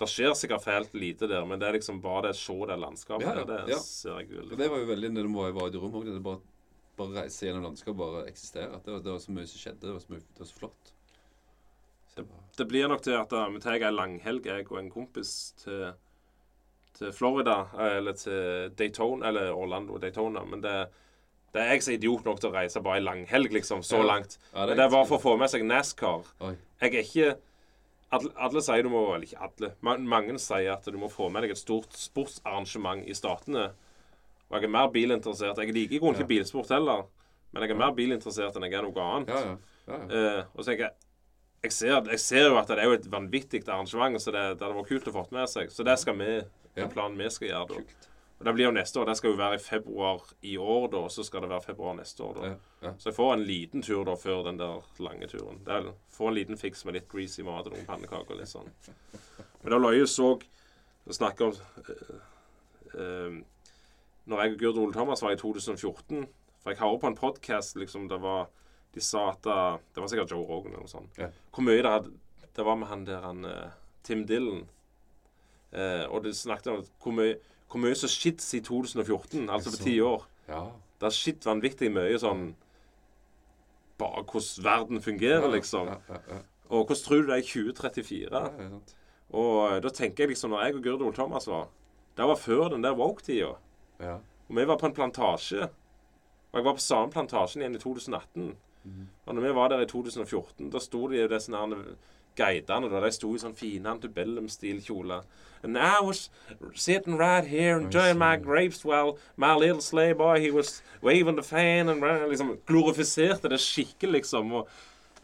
det 0.00 0.08
skjer 0.08 0.32
sikkert 0.38 0.64
fælt 0.64 0.94
lite 0.96 1.28
der, 1.28 1.44
men 1.48 1.60
det 1.60 1.68
er 1.68 1.76
liksom 1.76 1.98
bare 2.02 2.28
det 2.28 2.34
å 2.34 2.38
se 2.40 2.54
det 2.70 2.76
landskapet 2.80 3.26
Ja, 3.26 3.34
ja, 3.36 3.44
der, 3.44 3.66
det 3.68 3.74
ja. 3.74 3.80
ser 3.84 4.20
jeg 4.22 4.38
Og 4.46 4.56
det 4.58 4.68
var 4.72 4.80
jo 4.80 4.88
veldig 4.88 5.10
når 5.16 5.28
jeg 5.46 5.56
var 5.58 5.68
i 5.68 5.74
det 5.74 5.82
rommet 5.82 6.00
òg. 6.00 6.08
Det 6.14 6.22
bare, 6.24 6.40
bare 7.00 7.22
reise 7.24 7.46
gjennom 7.46 7.66
landskapet, 7.68 7.98
bare 8.00 8.22
eksistere. 8.30 8.70
At 8.76 8.86
det, 8.86 8.94
var, 8.94 9.02
det 9.04 9.12
var 9.12 9.20
så 9.24 9.34
mye 9.36 9.50
som 9.50 9.60
skjedde. 9.60 9.82
Det 9.86 9.92
var 9.96 10.00
så, 10.04 10.12
mye, 10.14 10.24
det 10.24 10.44
var 10.44 10.48
så 10.50 10.58
flott. 10.60 10.92
Så 12.14 12.24
det 12.58 12.66
blir 12.68 12.88
nok 12.90 13.02
til 13.04 13.14
at 13.16 13.34
vi 13.54 13.60
tar 13.62 13.76
ei 13.78 13.92
langhelg, 13.94 14.48
jeg 14.50 14.66
og 14.70 14.80
en 14.80 14.90
kompis, 14.92 15.34
til, 15.62 15.92
til 16.98 17.12
Florida. 17.16 17.58
eh, 17.78 17.98
Eller 18.00 18.16
til 18.18 18.72
Daytona, 18.76 19.28
eller 19.30 19.52
Orlando 19.54 19.98
Daytona. 20.02 20.42
Men 20.44 20.64
det, 20.64 20.74
det 21.54 21.62
er 21.62 21.70
jeg 21.74 21.84
som 21.86 21.92
er 21.94 22.00
idiot 22.00 22.24
nok 22.26 22.40
til 22.42 22.50
å 22.50 22.56
reise 22.56 22.82
bare 22.84 22.98
ei 23.00 23.04
langhelg, 23.04 23.52
liksom. 23.52 23.84
Så 23.86 24.02
langt. 24.02 24.38
Men 24.54 24.74
det 24.76 24.84
er 24.84 24.92
bare 24.96 25.06
for 25.08 25.20
å 25.20 25.24
få 25.28 25.36
med 25.40 25.52
seg 25.52 25.64
NASCAR. 25.68 26.26
Jeg 26.80 26.90
er 26.90 27.00
ikke 27.04 27.30
alle, 28.10 28.30
alle 28.36 28.62
sier 28.64 28.82
du 28.82 28.90
må 28.92 29.04
Eller 29.14 29.26
ikke 29.28 29.44
alle. 29.46 29.72
Mange 29.82 30.38
sier 30.42 30.72
at 30.74 30.84
du 30.90 30.98
må 30.98 31.08
få 31.12 31.28
med 31.32 31.44
deg 31.46 31.54
et 31.54 31.60
stort 31.60 31.94
sportsarrangement 31.96 33.04
i 33.06 33.14
statene. 33.14 33.68
Og 34.50 34.56
jeg 34.58 34.66
er 34.66 34.74
mer 34.74 34.88
bilinteressert. 34.90 35.58
Jeg 35.62 35.74
liker 35.76 35.94
i 35.96 36.00
grunnen 36.02 36.18
ikke 36.18 36.32
bilsport 36.32 36.72
heller. 36.74 37.04
Men 37.52 37.62
jeg 37.66 37.74
er 37.74 37.78
mer 37.78 37.94
bilinteressert 37.94 38.56
enn 38.58 38.66
jeg 38.66 38.78
er 38.78 38.86
noe 38.86 39.06
annet. 39.06 39.30
Ja, 39.30 39.40
ja. 39.46 39.54
ja, 39.86 40.00
ja. 40.00 40.18
Eh, 40.18 40.42
og 40.54 40.62
så 40.64 40.72
tenker 40.72 40.88
jeg 40.88 40.96
jeg 41.60 41.74
ser, 41.76 42.06
jeg 42.08 42.20
ser 42.22 42.46
jo 42.48 42.54
at 42.56 42.70
det 42.72 42.78
er 42.80 42.88
jo 42.88 42.94
et 42.96 43.06
vanvittig 43.12 43.58
arrangement, 43.68 44.16
så 44.22 44.32
det, 44.32 44.44
det 44.56 44.64
hadde 44.64 44.78
vært 44.78 44.88
kult 44.88 45.08
å 45.10 45.12
få 45.12 45.24
med 45.36 45.50
seg. 45.52 45.68
Så 45.68 45.84
det 45.84 45.98
skal 46.00 46.16
vi, 46.16 46.28
Ja. 46.40 46.84
den 46.86 46.92
planen 46.94 47.18
vi 47.20 47.26
skal 47.34 47.50
gjøre 47.50 47.66
da. 47.68 48.08
Og 48.40 48.46
Det 48.46 48.52
blir 48.56 48.64
jo 48.64 48.72
neste 48.72 49.00
år. 49.00 49.04
Det 49.04 49.16
skal 49.18 49.34
jo 49.34 49.36
være 49.36 49.54
i 49.58 49.58
februar 49.60 50.22
i 50.48 50.56
år, 50.56 50.86
da. 50.88 51.02
Og 51.04 51.10
så 51.12 51.24
skal 51.24 51.44
det 51.44 51.50
være 51.50 51.60
februar 51.60 51.94
neste 51.98 52.24
år, 52.24 52.38
da. 52.38 52.46
Ja, 52.48 52.54
ja. 52.86 52.92
Så 52.98 53.10
jeg 53.10 53.16
får 53.18 53.34
en 53.34 53.42
liten 53.44 53.82
tur 53.84 54.04
da 54.08 54.14
før 54.16 54.46
den 54.46 54.58
der 54.58 54.86
lange 54.98 55.28
turen. 55.28 55.60
Det 55.66 55.74
er, 55.76 55.90
får 56.16 56.28
en 56.28 56.38
liten 56.38 56.58
fiks 56.58 56.84
med 56.88 56.96
litt 56.96 57.08
greasy 57.12 57.44
mat 57.44 57.68
og 57.68 57.76
noen 57.76 57.84
pannekaker 57.88 58.32
og 58.32 58.40
litt 58.40 58.48
sånn. 58.48 58.72
Men 59.60 59.74
da 59.74 59.80
Løye 59.82 60.06
så 60.08 60.30
snakke 61.12 61.50
om 61.50 61.52
øh, 61.52 62.16
øh, 62.94 63.36
Når 64.24 64.42
jeg 64.42 64.52
og 64.52 64.58
Gurd 64.58 64.78
Ole 64.78 64.92
Thomas 64.92 65.22
var 65.22 65.34
i 65.34 65.36
2014 65.36 66.26
For 66.62 66.70
jeg 66.70 66.80
hører 66.80 66.98
på 66.98 67.06
en 67.06 67.16
podkast 67.16 67.76
liksom, 67.76 68.08
det 68.08 68.20
var 68.22 68.48
De 68.94 69.00
sa 69.00 69.30
at 69.30 69.44
da, 69.44 69.76
Det 69.94 70.00
var 70.00 70.08
sikkert 70.08 70.30
Joe 70.30 70.46
Rogan 70.46 70.72
eller 70.72 70.86
noe 70.86 70.88
sånt. 70.88 71.18
Ja. 71.18 71.28
Hvor 71.52 71.66
mye 71.66 71.82
det 71.82 71.92
hadde 71.92 72.12
Det 72.56 72.64
var 72.64 72.76
med 72.80 72.88
han 72.88 73.04
der 73.06 73.20
han 73.20 73.44
eh, 73.44 73.70
Tim 74.02 74.24
Dillon. 74.26 74.64
Eh, 75.72 76.04
og 76.08 76.24
de 76.24 76.32
snakket 76.34 76.72
om 76.72 76.84
hvor 77.02 77.12
mye, 77.14 77.36
hvor 77.70 77.80
mye 77.82 77.94
som 77.94 78.10
skjedde 78.10 78.42
siden 78.42 78.64
2014, 78.66 79.50
altså 79.50 79.70
på 79.76 79.84
ti 79.84 80.00
år. 80.00 80.26
ja. 80.48 80.64
Det 81.00 81.06
har 81.08 81.14
skjedd 81.16 81.46
vanvittig 81.48 81.88
mye 81.94 82.18
sånn 82.20 82.50
Bare 84.00 84.22
hvordan 84.24 84.64
verden 84.64 85.00
fungerer, 85.02 85.46
liksom. 85.52 85.88
Og 86.68 86.86
hvordan 86.86 87.02
tror 87.04 87.22
du 87.22 87.26
det 87.28 87.34
er 87.36 87.42
i 87.42 87.46
2034? 87.46 88.30
ja, 88.32 88.64
ja. 88.64 88.80
Og 89.30 89.72
eh, 89.72 89.80
da 89.84 89.88
tenker 89.94 90.24
jeg 90.24 90.32
liksom, 90.32 90.50
når 90.50 90.64
jeg 90.64 90.74
og 90.76 90.82
Gurd 90.82 91.02
Ole 91.06 91.14
Thomas 91.14 91.46
var 91.46 91.68
Det 92.16 92.26
var 92.26 92.36
før 92.36 92.68
den 92.72 92.82
der 92.82 92.96
woke-tida. 92.98 93.54
ja. 94.00 94.18
Og 94.50 94.56
vi 94.56 94.64
var 94.66 94.76
på 94.76 94.86
en 94.86 94.94
plantasje. 94.94 95.68
Og 96.50 96.58
jeg 96.58 96.64
var 96.64 96.74
på 96.74 96.82
samme 96.82 97.10
plantasjen 97.12 97.62
igjen 97.62 97.76
i 97.76 97.78
2018. 97.78 98.56
Mhm. 98.82 99.08
Og 99.26 99.34
når 99.34 99.42
vi 99.42 99.54
var 99.54 99.68
der 99.68 99.80
i 99.80 99.86
2014, 99.86 100.70
da 100.70 100.78
sto 100.80 101.06
de 101.08 101.20
jo 101.20 101.28
disse 101.28 101.52
her 101.52 101.76
guidene 102.40 102.88
da, 102.90 103.04
de 103.04 103.12
sto 103.14 103.34
i 103.36 103.40
sånn 103.42 103.56
fine 103.58 103.92
antebellum-stil-kjoler. 103.92 105.24
And 105.62 105.76
I 105.76 106.00
was 106.00 106.30
sitting 106.74 107.18
right 107.18 107.46
here 107.46 107.78
enjoying 107.78 108.18
my 108.18 108.36
grapes 108.36 108.84
while 108.84 109.18
my 109.36 109.54
little 109.54 109.82
slave 109.82 110.16
boy 110.16 110.40
he 110.40 110.50
was 110.50 110.82
waving 111.02 111.36
the 111.36 111.42
fan 111.42 111.90
and 111.90 112.00
liksom 112.02 112.56
glorifiserte 112.66 113.50
det 113.52 113.60
skikkelig, 113.60 114.22
liksom. 114.22 114.52
Og 114.52 114.68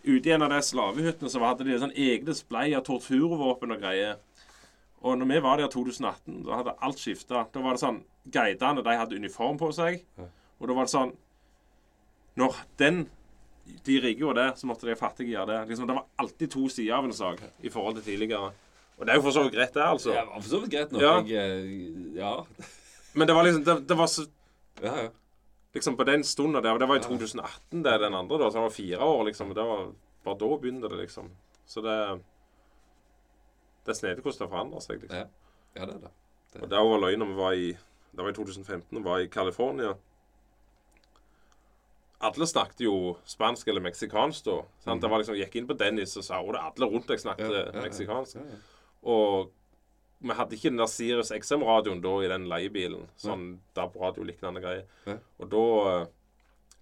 ute 0.04 0.28
i 0.28 0.34
en 0.36 0.44
av 0.44 0.52
de 0.52 0.60
slavehyttene 0.62 1.32
så 1.32 1.40
hadde 1.40 1.64
de 1.64 1.78
sånn 1.80 1.96
egne 1.96 2.28
display 2.28 2.76
av 2.76 2.84
torturvåpen 2.84 3.72
og 3.72 3.80
greier. 3.80 4.20
Og 5.06 5.18
når 5.18 5.32
vi 5.32 5.42
var 5.44 5.60
der 5.60 5.70
i 5.70 5.72
2018, 5.72 6.42
da 6.44 6.60
hadde 6.60 6.76
alt 6.82 7.00
skifta. 7.00 7.46
Da 7.52 7.62
var 7.64 7.76
det 7.76 7.84
sånn 7.84 8.02
Guidene 8.26 8.82
de 8.82 8.94
hadde 8.98 9.18
uniform 9.20 9.58
på 9.60 9.70
seg. 9.74 10.00
Og 10.58 10.68
da 10.68 10.74
var 10.74 10.88
det 10.88 10.92
sånn 10.92 11.12
Når 12.36 12.56
den 12.80 13.06
De 13.86 13.98
rike 14.02 14.20
gjorde 14.20 14.42
det, 14.42 14.58
så 14.60 14.68
måtte 14.68 14.88
de 14.88 14.96
fattige 14.98 15.34
gjøre 15.34 15.50
det. 15.52 15.58
Liksom, 15.70 15.86
det 15.88 15.96
var 15.98 16.06
alltid 16.22 16.50
to 16.50 16.68
sider 16.68 16.94
av 16.94 17.04
en 17.08 17.14
sak 17.16 17.42
i 17.62 17.70
forhold 17.72 17.98
til 17.98 18.04
tidligere. 18.12 18.52
Og 18.96 19.06
det 19.06 19.12
er 19.12 19.18
jo 19.18 19.24
for 19.26 19.36
så 19.36 19.42
vidt 19.44 19.54
greit, 19.54 19.74
det, 19.74 19.84
altså. 19.84 20.14
Ja, 20.14 20.24
for 20.34 20.48
så 20.48 20.60
vidt 20.62 20.72
greit 20.72 20.92
nok. 20.92 21.02
Ja. 21.02 21.14
Jeg, 21.28 21.60
eh, 21.60 22.16
ja. 22.16 22.32
Men 23.16 23.28
det 23.28 23.36
var 23.36 23.46
liksom 23.46 23.64
Det, 23.64 23.76
det 23.88 23.96
var 23.98 24.06
så 24.12 24.26
ja, 24.82 24.92
ja. 25.02 25.08
Liksom 25.74 25.96
på 25.96 26.04
den 26.04 26.24
stunden 26.24 26.62
der, 26.64 26.72
og 26.72 26.80
det 26.80 26.88
var 26.88 26.96
i 26.96 27.04
2018, 27.04 27.82
det 27.84 28.00
den 28.00 28.14
andre, 28.14 28.38
da, 28.38 28.50
så 28.50 28.58
det 28.58 28.62
var 28.62 28.70
fire 28.70 28.98
år, 29.04 29.24
liksom. 29.28 29.54
Det 29.54 29.64
var 29.64 29.90
bare 30.24 30.38
da 30.40 30.56
begynte 30.56 30.88
det, 30.88 31.00
liksom. 31.02 31.30
Så 31.66 31.82
det 31.84 31.96
Det 33.86 33.92
er 33.92 33.98
snedig 33.98 34.22
hvordan 34.22 34.40
det 34.40 34.48
forandrer 34.50 34.80
seg, 34.80 35.02
liksom. 35.02 35.18
Ja. 35.18 35.26
ja, 35.76 35.86
det 35.86 35.94
er 35.94 36.06
det. 36.06 36.14
Og 36.62 36.70
det 36.70 36.78
var 36.88 37.00
løgn 37.04 37.20
når 37.20 37.26
vi 37.26 37.36
var 37.36 37.52
i 37.52 37.66
Det 38.16 38.24
var 38.24 38.30
i 38.30 38.34
2015 38.34 38.96
og 38.96 39.04
var 39.04 39.18
i 39.20 39.28
California. 39.28 39.94
Alle 42.26 42.48
snakket 42.50 42.82
jo 42.86 42.96
spansk 43.28 43.68
eller 43.70 43.84
meksikansk 43.84 44.48
da. 44.48 44.56
Sant? 44.84 45.02
Det 45.02 45.10
var 45.12 45.22
liksom, 45.22 45.36
jeg 45.38 45.48
Gikk 45.48 45.60
inn 45.60 45.68
på 45.70 45.78
Dennis 45.78 46.16
og 46.18 46.26
sa 46.26 46.40
at 46.42 46.50
det 46.56 46.64
alle 46.64 46.90
rundt 46.92 47.12
deg 47.12 47.22
snakket 47.22 47.52
Ja, 47.52 47.62
ja, 47.68 47.84
meksikansk. 47.84 48.40
Ja. 48.40 48.60
Og 49.06 49.54
vi 50.26 50.34
hadde 50.34 50.56
ikke 50.56 50.72
den 50.72 50.80
der 50.80 50.90
Sirius 50.90 51.30
XM-radioen 51.36 52.00
da 52.02 52.12
i 52.24 52.30
den 52.32 52.46
leiebilen. 52.50 53.08
Sånn 53.20 53.48
DAB-radio-lignende 53.76 54.62
greier. 54.64 55.18
Og 55.38 55.50
da 55.52 55.66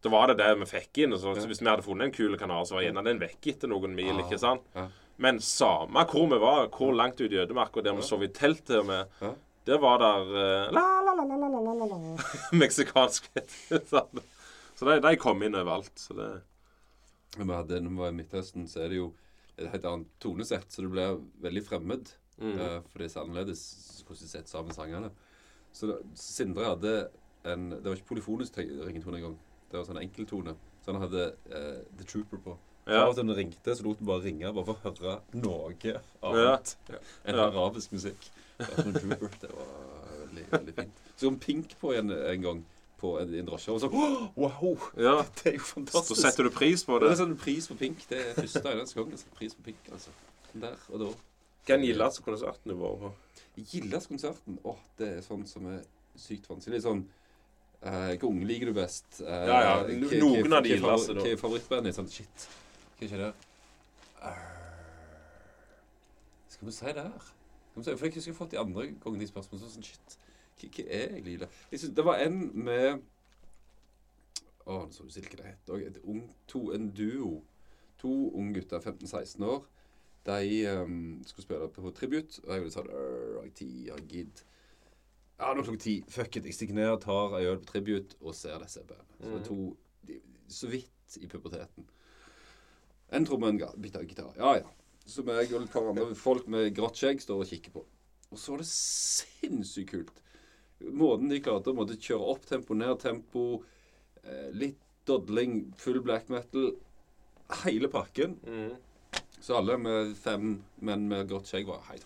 da 0.04 0.10
var 0.12 0.28
det 0.28 0.36
det 0.36 0.50
vi 0.60 0.66
fikk 0.68 0.98
inn. 1.04 1.16
Så, 1.16 1.32
så 1.32 1.48
Hvis 1.48 1.62
vi 1.62 1.68
hadde 1.70 1.84
funnet 1.84 2.10
en 2.10 2.12
kul 2.12 2.36
kanal, 2.36 2.66
så 2.68 2.76
var 2.76 2.84
gjerne 2.84 3.04
den 3.06 3.22
vekk 3.22 3.48
etter 3.54 3.70
noen 3.72 3.94
mil. 3.96 4.12
Ah, 4.12 4.26
ikke 4.26 4.40
sant? 4.40 4.66
Men 5.16 5.38
samme 5.40 6.04
hvor 6.10 6.28
vi 6.28 6.38
var, 6.42 6.68
hvor 6.74 6.92
langt 6.92 7.20
ute 7.22 7.32
i 7.32 7.40
ødemarka, 7.40 7.80
der 7.84 7.96
vi 7.96 8.04
sov 8.04 8.24
i 8.26 8.28
telt 8.34 8.66
til 8.68 8.82
og 8.82 8.90
med, 8.90 9.20
der 9.64 9.80
var 9.80 10.02
der 10.02 10.26
uh, 10.28 10.74
la, 10.76 10.82
la, 11.06 11.14
la, 11.16 11.24
la, 11.24 11.36
la, 11.40 11.48
la, 11.48 11.72
la, 11.72 11.86
la, 11.88 12.24
meksikansk. 12.60 13.30
Sånn. 13.94 14.20
Så 14.74 14.88
de, 14.88 15.00
de 15.04 15.16
kom 15.20 15.42
inn 15.46 15.54
overalt. 15.58 15.92
Så 16.00 16.16
det 16.18 16.30
vi 17.36 17.46
hadde, 17.50 17.80
når 17.82 17.90
vi 17.90 17.96
var 17.98 18.12
i 18.12 18.18
Midtøsten, 18.20 18.68
så 18.70 18.84
er 18.84 18.92
det 18.92 18.98
jo 19.00 19.08
et 19.58 19.66
helt 19.70 19.86
annet 19.90 20.10
tonesett, 20.22 20.66
så 20.70 20.82
det 20.84 20.90
blir 20.92 21.16
veldig 21.42 21.62
fremmed. 21.66 22.12
mm. 22.38 22.52
Uh, 22.58 22.80
for 22.90 22.98
det 22.98 23.06
er 23.08 23.12
så 23.14 23.22
annerledes 23.24 23.64
hvordan 24.06 24.22
de 24.22 24.28
setter 24.30 24.50
sammen 24.50 24.74
sangene. 24.74 25.10
Så 25.74 25.88
da, 25.90 25.96
Sindre 26.18 26.68
hadde 26.68 26.92
en 27.44 27.70
Det 27.70 27.84
var 27.84 27.96
ikke 27.98 28.12
polyfonisk 28.14 28.56
ringetone 28.58 29.18
engang. 29.18 29.34
Det 29.70 29.76
var 29.78 29.84
sånn 29.88 29.98
enkeltone. 30.00 30.54
Så 30.84 30.92
han 30.92 31.00
hadde 31.02 31.24
uh, 31.50 31.82
The 31.98 32.06
Trooper 32.06 32.40
på. 32.44 32.54
Ja. 32.86 33.06
Så 33.12 33.22
når 33.24 33.34
han 33.34 33.40
ringte, 33.46 33.74
så 33.74 33.84
lot 33.86 33.98
han 33.98 34.06
bare 34.08 34.22
ringe 34.26 34.52
bare 34.52 34.64
for 34.68 34.76
å 34.76 34.92
høre 34.92 35.16
noe 35.40 35.74
Ja. 35.82 36.00
annet 36.22 36.76
enn 37.24 37.34
Ja. 37.38 37.46
arabisk 37.48 37.92
musikk. 37.96 38.30
Det 38.58 38.68
var 38.70 38.92
Trooper. 39.00 39.36
Det 39.40 39.50
var 39.50 39.74
veldig, 40.20 40.46
veldig 40.52 40.74
fint. 40.78 41.02
Så 41.16 41.26
kom 41.28 41.38
Pink 41.40 41.74
på 41.80 41.94
en, 41.98 42.10
en 42.12 42.42
gang 42.42 42.64
på 43.04 43.12
en, 43.20 43.34
en 43.40 43.48
drosje, 43.48 43.74
og 43.76 43.82
så 43.84 43.90
Wow! 43.92 44.88
ja. 44.96 45.14
Det 45.38 45.52
er 45.52 45.58
jo 45.58 45.66
fantastisk. 45.68 46.14
Så 46.14 46.20
setter 46.24 46.48
du 46.48 46.52
pris 46.54 46.84
på 46.88 46.96
det 46.98 47.10
det. 47.10 47.14
er 47.14 47.20
sånn 47.22 47.36
pris 47.40 47.68
på 47.70 47.76
Pink. 47.80 48.04
Det 48.10 48.20
er 48.22 48.38
første 48.40 48.64
eneste 48.72 48.98
gang 49.00 49.12
jeg 49.12 49.22
setter 49.22 49.38
pris 49.42 49.58
på 49.58 49.66
Pink. 49.68 49.90
altså. 49.92 50.14
Der 50.54 50.78
og 50.88 51.00
da. 51.02 51.10
Hva 51.64 51.74
er 51.74 51.78
den 51.80 51.86
gildeste 51.88 52.22
konserten 52.24 52.72
du 52.72 52.76
var 52.80 52.96
på? 53.00 53.12
Gildas-konserten, 53.56 54.56
åh, 54.66 54.80
det 54.98 55.08
er 55.18 55.20
sånn 55.22 55.44
som 55.46 55.68
er 55.70 55.84
sykt 56.18 56.48
vanskelig. 56.50 56.80
Sånn 56.84 57.04
Hvilke 57.84 58.24
uh, 58.24 58.30
unge 58.32 58.46
liker 58.48 58.70
du 58.70 58.74
best? 58.78 59.06
Uh, 59.20 59.28
Ja, 59.48 59.56
ja, 59.60 59.72
noen 60.20 60.56
av 60.56 60.64
de 60.64 60.72
gildeste, 60.72 61.14
da. 61.14 61.20
Hva 61.22 61.32
er 61.34 61.40
favorittbandet 61.40 61.90
ditt? 61.90 61.98
Sånn, 61.98 62.08
shit. 62.10 62.46
Hva 62.98 63.08
er 63.10 63.22
det? 63.26 63.30
Eh, 64.24 64.44
Skal 66.54 66.68
vi 66.70 66.74
si 66.74 66.86
det 66.96 67.04
her? 67.04 67.26
Skal 67.70 67.82
vi 67.82 67.84
si, 67.84 67.96
for 67.98 68.06
jeg 68.08 68.14
husker 68.16 68.30
jeg 68.30 68.34
har 68.34 68.38
fått 68.40 68.54
de 68.54 68.60
andre 68.62 68.86
gangene 69.02 69.20
de 69.24 69.28
spørsmål 69.28 69.60
sånn, 69.62 69.74
sånn 69.76 69.86
shit. 69.90 70.16
Hva, 70.60 70.84
er 70.86 71.08
egentlig 71.08 71.32
Lila? 71.32 71.48
Jeg 71.70 71.80
synes, 71.80 71.94
det 71.96 72.04
var 72.04 72.22
en 72.24 72.38
med 72.54 73.02
Å, 74.64 74.78
nå 74.86 74.92
så 74.96 75.04
du 75.04 75.20
ikke 75.20 75.42
det 75.42 75.50
het. 75.50 75.98
To, 76.48 76.60
en 76.72 76.88
duo. 76.96 77.42
To 78.00 78.12
unge 78.32 78.54
gutter, 78.60 78.80
15-16 78.80 79.44
år. 79.44 79.66
De 80.24 80.70
um, 80.72 81.22
skulle 81.26 81.44
spille 81.44 81.68
på 81.68 81.90
tribute, 81.90 82.40
og 82.46 82.54
jeg 82.54 82.62
ville 82.62 82.72
sånn 82.72 82.88
«Arr, 82.88 83.42
jeg? 83.44 83.68
Jeg 83.90 84.06
gidd? 84.08 84.40
Ja, 85.34 85.50
nå 85.50 85.60
er 85.60 85.66
klokka 85.66 85.82
ti. 85.82 85.98
Fuck 86.08 86.38
it. 86.38 86.46
Jeg 86.48 86.56
stikker 86.56 86.78
ned, 86.78 86.94
tar 87.02 87.36
ei 87.36 87.48
øl 87.50 87.60
på 87.60 87.68
tribute 87.74 88.16
og 88.22 88.36
ser 88.38 88.56
disse 88.62 88.80
bandene. 88.88 89.18
Så 89.20 89.34
er 89.36 89.44
to 89.48 89.58
de, 90.08 90.20
så 90.48 90.70
vidt 90.72 91.18
i 91.20 91.28
puberteten. 91.28 91.88
En 93.12 93.26
tromme 93.28 93.50
og 93.52 93.76
bytta 93.82 94.02
gitar. 94.06 94.32
Ja, 94.38 94.54
ja. 94.62 94.70
Så 95.04 95.22
meg 95.26 95.52
og 95.52 95.66
et 95.66 95.72
par 95.72 95.90
andre 95.90 96.14
folk 96.16 96.46
med 96.48 96.70
grått 96.76 96.96
skjegg 96.96 97.20
står 97.20 97.42
og 97.42 97.50
kikker 97.50 97.74
på. 97.74 97.84
Og 98.32 98.40
så 98.40 98.54
var 98.54 98.62
det 98.62 98.70
sinnssykt 98.70 99.90
kult. 99.90 100.22
Måten 100.80 101.30
de 101.30 101.40
klarte 101.40 101.70
å 101.72 101.76
måtte 101.76 101.96
kjøre 102.00 102.32
opp 102.34 102.46
tempo, 102.48 102.74
ned 102.74 102.98
tempo, 103.00 103.62
eh, 104.22 104.50
litt 104.52 104.80
dodling, 105.06 105.72
full 105.78 106.00
black 106.04 106.28
metal. 106.32 106.72
Hele 107.64 107.88
pakken. 107.92 108.38
Mm. 108.46 108.74
Så 109.40 109.56
alle 109.58 109.76
med 109.78 110.14
fem 110.16 110.62
menn 110.80 111.08
med 111.08 111.28
godt 111.28 111.50
skjegg 111.50 111.66
var 111.68 111.82
Hei, 111.90 111.98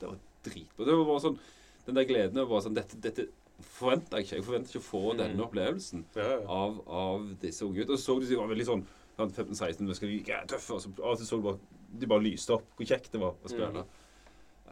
det 0.00 0.08
var 0.08 0.18
dritbra. 0.42 0.86
Det 0.86 0.96
var 0.98 1.04
bare 1.06 1.22
sånn 1.22 1.38
Den 1.86 1.96
der 1.96 2.04
gleden 2.08 2.40
over 2.42 2.60
sånn 2.60 2.74
Dette, 2.76 2.98
dette 3.00 3.28
forventa 3.64 4.18
jeg 4.18 4.26
ikke. 4.26 4.36
Jeg 4.36 4.46
forventa 4.46 4.72
ikke 4.72 4.82
å 4.82 4.86
få 4.88 5.02
denne 5.18 5.44
opplevelsen 5.46 6.02
Ja, 6.18 6.26
ja. 6.34 6.40
av, 6.50 6.80
av 6.90 7.28
disse 7.42 7.64
unge 7.66 7.80
guttene. 7.80 7.96
Og 7.96 8.02
så 8.02 8.18
de 8.22 8.38
var 8.38 8.50
veldig 8.50 8.66
sånn 8.68 8.84
sånn 9.18 9.32
15-16 9.34 9.88
vi 9.88 9.96
skal 9.98 10.12
like 10.12 10.42
tøffe. 10.52 10.76
Og 10.76 10.82
så 10.82 10.92
av 10.98 11.14
og 11.14 11.18
til 11.22 11.30
så 11.30 11.38
du 11.40 11.46
bare 11.48 11.74
De 12.02 12.10
bare 12.10 12.26
lyste 12.26 12.52
opp 12.58 12.66
hvor 12.76 12.90
kjekt 12.90 13.14
det 13.14 13.22
var 13.22 13.38
å 13.38 13.50
spille. 13.50 13.84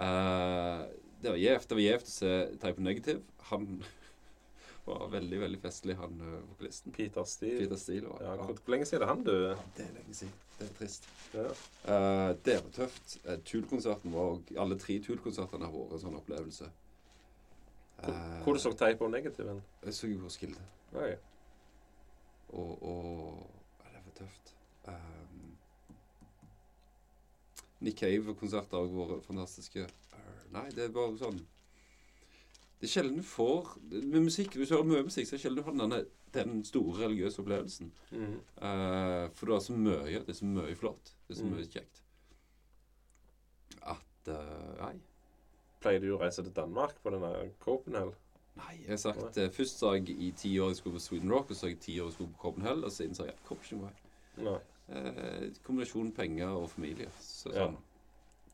Eh, 0.04 0.82
det 1.22 1.30
var 1.32 1.38
gjevt. 1.40 1.68
Det 1.68 1.78
var 1.78 1.84
gjevt 1.84 2.10
å 2.10 2.14
se 2.14 2.32
Type 2.62 2.82
Negative. 2.82 3.22
Han 3.50 3.68
var 4.86 5.08
veldig, 5.10 5.38
veldig 5.40 5.60
festlig, 5.60 5.96
han 5.98 6.20
eh, 6.20 6.40
vokalisten. 6.52 6.94
Peter 6.96 7.24
Steele. 7.24 7.60
Peter 7.64 7.80
Steele 7.80 8.10
var 8.12 8.22
Ja, 8.22 8.34
ja, 8.34 8.48
hvor 8.48 8.58
hvor 8.60 8.74
lenge 8.74 8.86
siden 8.86 9.02
er 9.02 9.06
det 9.06 9.12
han 9.12 9.24
død? 9.26 9.62
Det 9.76 9.86
er 9.86 9.94
lenge 9.98 10.14
siden. 10.14 10.34
Det 10.58 10.68
er 10.70 10.74
trist. 10.78 11.08
Ja. 11.34 11.46
Uh, 11.84 12.36
det 12.46 12.56
var 12.62 12.70
tøft. 12.72 13.18
Uh, 13.26 13.36
Tool-konserten 13.44 14.12
var 14.14 14.30
òg 14.32 14.52
Alle 14.62 14.78
tre 14.80 14.98
Tool-konsertene 15.04 15.68
har 15.68 15.74
vært 15.74 15.96
en 15.98 16.04
sånn 16.06 16.18
opplevelse. 16.20 16.70
Uh, 18.00 18.40
Hvor 18.44 18.56
du 18.56 18.60
så 18.60 18.72
Type 18.72 19.04
og 19.04 19.10
Negative? 19.12 19.58
Jeg 19.84 19.96
så 19.96 20.08
jo 20.08 20.22
på 20.22 20.32
Skilde. 20.32 20.64
Oi. 20.96 21.12
Og, 22.48 22.82
og 22.82 23.84
ja, 23.84 23.90
Det 23.90 24.02
var 24.04 24.16
tøft. 24.22 24.54
Um, 24.86 25.25
Nick 27.80 27.98
Cave-konserter 28.00 28.76
har 28.78 29.10
vært 29.12 29.26
fantastiske. 29.26 29.86
Nei, 30.54 30.68
det 30.72 30.84
er 30.86 30.92
bare 30.94 31.16
sånn 31.20 31.40
Det 32.80 32.86
er 32.86 32.92
sjelden 32.92 33.16
du 33.18 33.24
får 33.26 33.72
Med 33.90 34.22
musikk, 34.28 34.54
Hvis 34.56 34.68
du 34.70 34.74
hører 34.76 34.86
mye 34.88 35.02
musikk, 35.08 35.26
så 35.28 35.34
er 35.34 35.38
det 35.38 35.42
sjelden 35.42 35.58
du 35.60 35.66
har 35.66 35.76
denne, 35.80 35.98
den 36.32 36.64
store 36.64 37.02
religiøse 37.06 37.42
opplevelsen. 37.42 37.90
Mm. 38.12 38.36
Uh, 38.60 39.26
for 39.36 39.50
det 39.50 39.56
er 39.56 39.64
så 39.66 39.76
mye. 39.76 40.20
Det 40.24 40.32
er 40.34 40.38
så 40.40 40.48
mye 40.48 40.76
flott. 40.76 41.12
Det 41.26 41.34
er 41.36 41.40
så 41.40 41.44
Mm. 41.46 41.54
mye 41.56 41.66
kjekt. 41.72 42.02
At 43.82 44.28
uh, 44.28 44.76
Nei. 44.80 44.94
Pleier 45.82 46.00
du 46.02 46.08
å 46.16 46.20
reise 46.20 46.42
til 46.42 46.54
Danmark 46.56 46.96
på 47.04 47.12
denne 47.14 47.32
Copenhagen? 47.62 48.14
Nei, 48.56 48.78
jeg 48.80 48.94
har 48.94 49.00
sagt 49.02 49.36
nei. 49.36 49.48
Først 49.52 49.78
sa 49.82 49.90
jeg 49.98 50.14
i 50.16 50.30
ti 50.32 50.54
år 50.58 50.70
jeg 50.72 50.76
skulle 50.80 50.96
på 50.96 51.04
Sweden 51.04 51.32
Rock, 51.32 51.50
og 51.52 51.56
så 51.58 51.66
sa 51.66 51.68
jeg 51.68 51.76
i 51.76 51.82
ti 51.84 51.98
år 52.00 52.06
jeg 52.08 52.14
skulle 52.16 52.32
på 52.32 52.40
Copenhagen, 52.46 52.84
og 52.88 52.92
siden 52.94 53.12
innså 53.12 53.26
jeg 53.28 53.36
kom 53.44 53.58
ikke 53.60 53.76
noen 53.76 53.90
vei. 53.90 54.54
Eh, 54.88 55.48
kombinasjon 55.66 56.12
penger 56.14 56.48
og 56.54 56.68
familie. 56.70 57.08
Så 57.20 57.52
Ja. 57.54 57.66
sånn. 57.66 57.76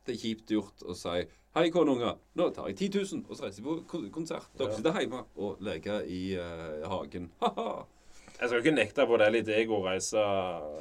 Det 0.07 0.15
er 0.15 0.19
kjipt 0.19 0.47
gjort 0.51 0.83
å 0.89 0.95
si 0.97 1.27
Hei, 1.55 1.69
koneunger, 1.71 2.17
nå 2.35 2.47
tar 2.55 2.69
jeg 2.69 2.77
10 2.91 3.05
000, 3.13 3.27
og 3.29 3.37
så 3.37 3.45
reiser 3.45 3.63
vi 3.63 3.83
på 3.85 4.11
konsert. 4.11 4.47
Dere 4.57 4.71
Ja. 4.71 4.77
sitter 4.77 4.93
hjemme 4.93 5.25
og 5.37 5.59
leker 5.61 6.01
i 6.09 6.35
eh, 6.35 6.89
hagen. 6.89 7.31
Ha-ha. 7.43 7.85
Jeg 8.41 8.49
skal 8.49 8.63
ikke 8.63 8.75
nekte 8.75 9.05
på 9.07 9.19
det 9.19 9.27
er 9.27 9.31
litt 9.37 9.49
ego 9.49 9.77
å 9.83 9.85
reise 9.85 10.17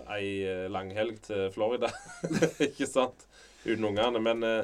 ei 0.09 0.43
eh, 0.47 0.69
langhelg 0.71 1.19
til 1.21 1.49
Florida. 1.51 1.91
ikke 2.69 2.87
sant? 2.87 3.27
Uten 3.65 3.83
ungene. 3.83 4.21
Men 4.23 4.43
eh, 4.43 4.63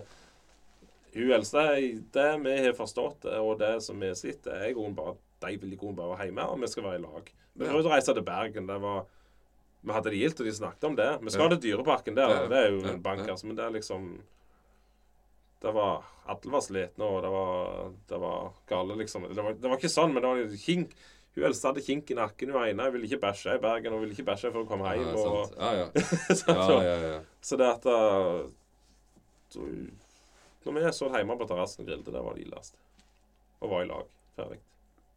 hun 1.14 1.32
eldste 1.36 1.66
Det 2.14 2.30
vi 2.42 2.56
har 2.64 2.74
forstått, 2.74 3.26
eh, 3.26 3.38
og 3.44 3.60
det 3.60 3.84
som 3.84 4.00
vi 4.00 4.14
sitter, 4.16 4.56
er 4.56 4.70
i 4.72 4.74
grunnen 4.74 4.96
bare 4.96 5.18
de 5.44 5.58
vil 5.58 5.74
i 5.74 5.76
grunnen 5.78 5.96
bare 6.00 6.16
være 6.16 6.30
hjemme, 6.32 6.48
og 6.50 6.62
vi 6.64 6.68
skal 6.72 6.84
være 6.88 6.96
i 6.98 7.04
lag. 7.04 7.30
Vi 7.54 7.66
prøvde 7.68 7.90
å 7.92 7.94
reise 7.94 8.14
til 8.16 8.24
Bergen. 8.26 8.66
Det 8.72 8.80
var 8.82 9.06
Vi 9.84 9.94
hadde 9.94 10.10
det 10.12 10.18
gildt, 10.20 10.40
og 10.42 10.46
de 10.50 10.54
snakket 10.58 10.84
om 10.84 10.96
det. 10.98 11.10
Vi 11.22 11.30
skal 11.32 11.50
til 11.54 11.60
Dyreparken 11.68 12.16
der. 12.18 12.30
Ja. 12.30 12.48
Det 12.48 12.58
er 12.58 12.70
jo 12.72 12.80
en 12.92 13.02
bank, 13.02 13.28
altså. 13.30 13.46
Men 13.48 13.56
det 13.56 13.66
er 13.66 13.70
liksom 13.78 14.08
Det 15.62 15.72
var 15.74 16.04
Alle 16.28 16.52
var 16.52 16.62
slitne, 16.62 17.04
og 17.06 17.22
det 17.24 17.30
var, 17.32 17.92
det 18.10 18.18
var 18.20 18.50
gale, 18.68 18.96
liksom. 19.00 19.24
Det 19.34 19.44
var, 19.44 19.54
det 19.54 19.70
var 19.70 19.78
ikke 19.78 19.90
sånn, 19.94 20.14
men 20.14 20.22
det 20.26 20.30
var 20.34 20.58
kink. 20.60 20.92
Hun 21.38 21.44
eldste 21.48 21.68
hadde 21.70 21.82
kink 21.86 22.12
i 22.12 22.18
nakken. 22.18 22.52
Hun 22.52 22.66
ene 22.68 22.90
ville 22.92 23.06
ikke 23.08 23.22
bæsje 23.22 23.56
i 23.56 23.62
Bergen, 23.64 23.94
og 23.94 24.02
ville 24.02 24.14
ikke 24.18 24.26
bæsje 24.28 24.52
før 24.52 24.64
hun 24.66 24.68
kom 24.68 24.84
hjem. 24.84 25.06
Og, 25.16 25.54
ja, 25.56 25.70
ja. 25.78 25.88
ja, 26.48 26.82
ja, 26.84 26.96
ja. 27.14 27.20
Så 27.42 27.58
det 27.62 27.70
at 27.70 27.86
uh, 27.86 28.50
så- 29.54 29.70
Når 30.66 30.74
vi 30.74 30.92
så 30.92 31.08
hjemme 31.16 31.38
på 31.40 31.48
terrassen 31.48 31.86
og 31.86 31.88
grillte, 31.88 32.12
det 32.12 32.24
var 32.26 32.34
det 32.36 32.44
ildeste. 32.44 32.78
Og 33.62 33.70
var 33.72 33.84
i 33.86 33.88
lag. 33.88 34.04
Ferdig. 34.36 34.60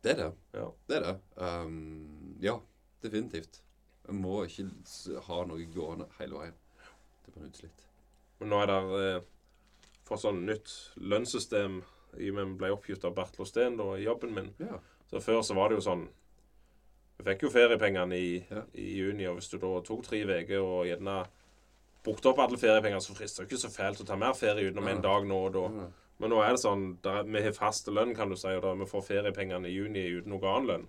Det 0.05 0.13
er 0.13 0.17
det. 0.23 0.29
Ja. 0.55 0.69
Det 0.89 0.97
er 0.97 1.07
det. 1.09 1.17
Um, 1.37 2.37
ja, 2.41 2.55
definitivt. 3.03 3.61
Jeg 4.07 4.15
må 4.17 4.45
ikke 4.47 5.21
ha 5.29 5.45
noe 5.47 5.67
gående 5.75 6.07
hele 6.19 6.39
veien. 6.41 6.55
Det 7.27 7.35
blir 7.35 7.49
utslitt. 7.51 7.85
Men 8.41 8.49
nå 8.51 8.61
er 8.63 8.67
det 8.71 9.01
eh, 9.17 9.27
fått 10.09 10.23
sånn 10.25 10.45
nytt 10.49 10.71
lønnssystem 10.97 11.83
i 12.19 12.31
og 12.31 12.35
med 12.39 12.47
vi 12.49 12.57
ble 12.63 12.71
oppgitt 12.75 13.05
av 13.07 13.15
Bertil 13.15 13.45
Osten 13.45 13.77
da, 13.79 13.85
i 14.01 14.07
jobben 14.09 14.33
min. 14.35 14.49
Ja. 14.59 14.81
Så 15.11 15.21
før 15.23 15.43
så 15.47 15.55
var 15.55 15.69
det 15.71 15.79
jo 15.81 15.85
sånn 15.91 16.09
Vi 17.21 17.25
fikk 17.27 17.43
jo 17.45 17.51
feriepengene 17.53 18.17
i, 18.17 18.45
Ja. 18.51 18.63
i 18.75 18.87
juni, 18.97 19.27
og 19.29 19.37
hvis 19.37 19.51
du 19.53 19.59
da 19.59 19.75
tok 19.85 20.07
tre 20.07 20.23
uker 20.25 20.63
og 20.65 20.87
gjerne 20.89 21.27
brukte 22.03 22.31
opp 22.31 22.39
alle 22.41 22.57
feriepengene, 22.57 23.03
så 23.05 23.13
frister 23.15 23.45
det 23.45 23.51
ikke 23.53 23.61
så 23.61 23.69
fælt 23.75 24.01
å 24.01 24.07
ta 24.09 24.17
mer 24.17 24.33
ferie 24.33 24.71
utenom 24.71 24.89
Ja. 24.89 24.95
en 24.95 25.03
dag 25.03 25.27
nå 25.29 25.41
og 25.47 25.53
da. 25.53 25.65
Ja. 25.83 25.89
Men 26.19 26.31
nå 26.31 26.39
er 26.43 26.51
det 26.57 26.63
sånn 26.65 26.97
der, 27.03 27.23
Vi 27.25 27.43
har 27.43 27.53
fast 27.53 27.87
lønn, 27.89 28.15
kan 28.17 28.31
du 28.31 28.37
si, 28.37 28.49
og 28.49 28.63
da 28.63 28.73
vi 28.75 28.85
får 28.89 29.05
feriepengene 29.05 29.69
i 29.69 29.75
juni 29.77 30.07
uten 30.17 30.31
noe 30.33 30.41
annen 30.49 30.67
lønn. 30.67 30.89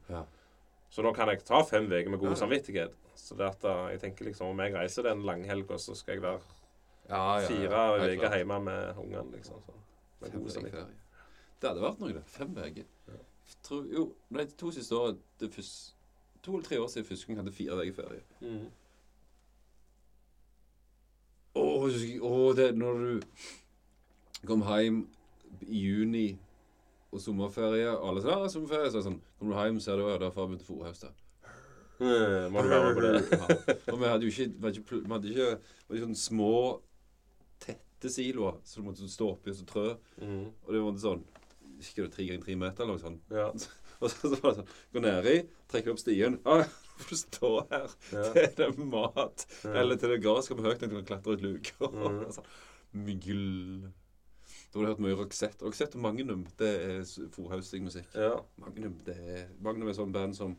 Så 0.92 1.04
nå 1.06 1.14
kan 1.16 1.30
jeg 1.32 1.44
ta 1.48 1.62
fem 1.64 1.88
uker 1.88 2.10
med 2.12 2.20
god 2.20 2.36
samvittighet. 2.36 2.96
Så 3.16 3.36
det 3.40 3.48
at 3.48 3.64
uh, 3.64 3.88
jeg 3.94 4.02
tenker 4.02 4.28
liksom 4.28 4.52
om 4.52 4.60
jeg 4.60 4.76
reiser 4.76 5.08
den 5.08 5.24
langhelga, 5.28 5.78
så 5.80 5.96
skal 5.96 6.18
jeg 6.18 6.24
være 6.26 7.46
fire 7.48 7.86
uker 8.02 8.36
hjemme 8.36 8.60
med 8.66 8.98
ungene, 8.98 9.32
liksom. 9.38 9.62
Så. 9.64 9.78
Med 10.22 10.36
god 10.36 10.50
samvittighet. 10.50 11.00
Det 11.62 11.70
hadde 11.70 11.86
vært 11.86 12.04
noe, 12.04 12.14
det. 12.18 12.26
Fem 12.28 12.52
uker. 12.58 12.84
Ja. 13.08 13.24
Jo, 13.94 14.06
de 14.36 14.46
to 14.58 14.72
siste 14.72 14.96
årene 14.96 15.56
To 16.42 16.56
eller 16.56 16.66
tre 16.66 16.80
år 16.82 16.88
siden 16.90 17.06
første 17.06 17.36
hadde 17.38 17.52
fire 17.54 17.76
uker 17.78 17.94
ferie. 17.94 18.22
Mm. 18.42 18.70
Å, 21.52 21.62
oh, 21.62 21.84
oh, 22.26 22.48
det 22.58 22.72
når 22.76 23.04
du 23.04 24.48
kom 24.48 24.64
hjem 24.66 25.04
i 25.68 25.82
juni 25.86 26.26
og 27.12 27.20
sommerferie 27.20 27.90
og 27.92 28.06
alle 28.10 28.22
ja, 28.24 28.38
sommerferie, 28.52 28.88
så 28.92 28.98
er 28.98 29.02
det 29.02 29.08
sånn 29.10 29.20
Kommer 29.40 29.58
du 29.58 29.60
hjem, 29.66 29.80
ser 29.84 30.00
du 30.00 30.06
at 30.08 30.22
da 30.24 30.30
har 30.32 30.48
begynt 30.48 30.64
å 30.64 30.70
fôre 30.70 30.88
høst. 30.92 31.10
Må 32.02 32.62
du 32.64 32.70
være 32.72 32.86
med 32.88 32.96
på 32.98 33.02
det? 33.06 33.18
Ja. 33.30 33.76
Og 33.94 34.00
vi 34.02 34.08
hadde 34.10 34.26
jo 34.26 34.32
ikke, 34.32 34.48
vi 34.56 34.66
hadde 34.68 34.80
ikke, 34.82 35.02
vi 35.06 35.12
hadde 35.14 35.34
ikke 35.34 35.50
vi 35.60 35.92
hadde 35.92 36.06
sånne 36.08 36.22
små, 36.22 36.54
tette 37.62 38.10
siloer 38.10 38.58
som 38.66 38.82
du 38.82 38.88
måtte 38.90 39.10
stå 39.12 39.28
oppi 39.36 39.52
og 39.54 39.60
så 39.60 39.68
trø. 39.70 39.84
Mm. 40.24 40.48
Og 40.66 40.72
det 40.74 40.82
var 40.82 40.98
sånn 41.04 41.22
Ikke 41.82 42.06
det 42.08 42.12
tre 42.16 42.26
ganger 42.30 42.44
tre 42.48 42.56
meter 42.64 42.86
eller 42.86 42.98
noe 42.98 43.04
sånt. 43.04 43.22
Ja. 43.34 43.52
Og 44.02 44.10
så, 44.10 44.32
så 44.32 44.38
var 44.42 44.56
det 44.56 44.64
sånn 44.64 44.72
Gå 44.96 45.02
nedi, 45.06 45.36
trekke 45.70 45.92
opp 45.94 46.00
stien. 46.02 46.40
Nå 46.48 46.56
får 47.06 47.20
stå 47.22 47.52
her 47.70 47.86
Ja. 48.16 48.24
til 48.34 48.48
det 48.58 48.66
er 48.66 48.80
mat. 48.82 49.46
Ja. 49.62 49.76
Eller 49.84 50.00
til 50.02 50.10
det 50.16 50.20
gresset 50.24 50.48
skal 50.50 50.58
vi 50.58 50.66
høyt 50.72 50.82
nok 50.82 50.90
til 50.96 51.02
å 51.04 51.06
klatre 51.12 51.36
ut 51.38 51.46
luker. 51.46 51.94
Mm. 51.94 52.24
Mygl. 53.06 53.46
Da 54.72 54.80
har 54.80 54.86
du 54.86 54.92
hørt 54.94 55.00
mye 55.04 55.18
Roxette. 55.20 55.66
Roxette 55.66 55.96
og 56.00 56.02
Magnum, 56.06 56.46
det 56.58 56.70
er 56.82 57.02
fòrhausting 57.36 57.84
musikk. 57.84 58.08
ja. 58.16 58.38
Magnum 58.58 58.94
det 59.06 59.18
er, 59.20 59.48
Magnum 59.62 59.90
er 59.90 59.94
sånn 59.98 60.12
band 60.16 60.36
som 60.38 60.58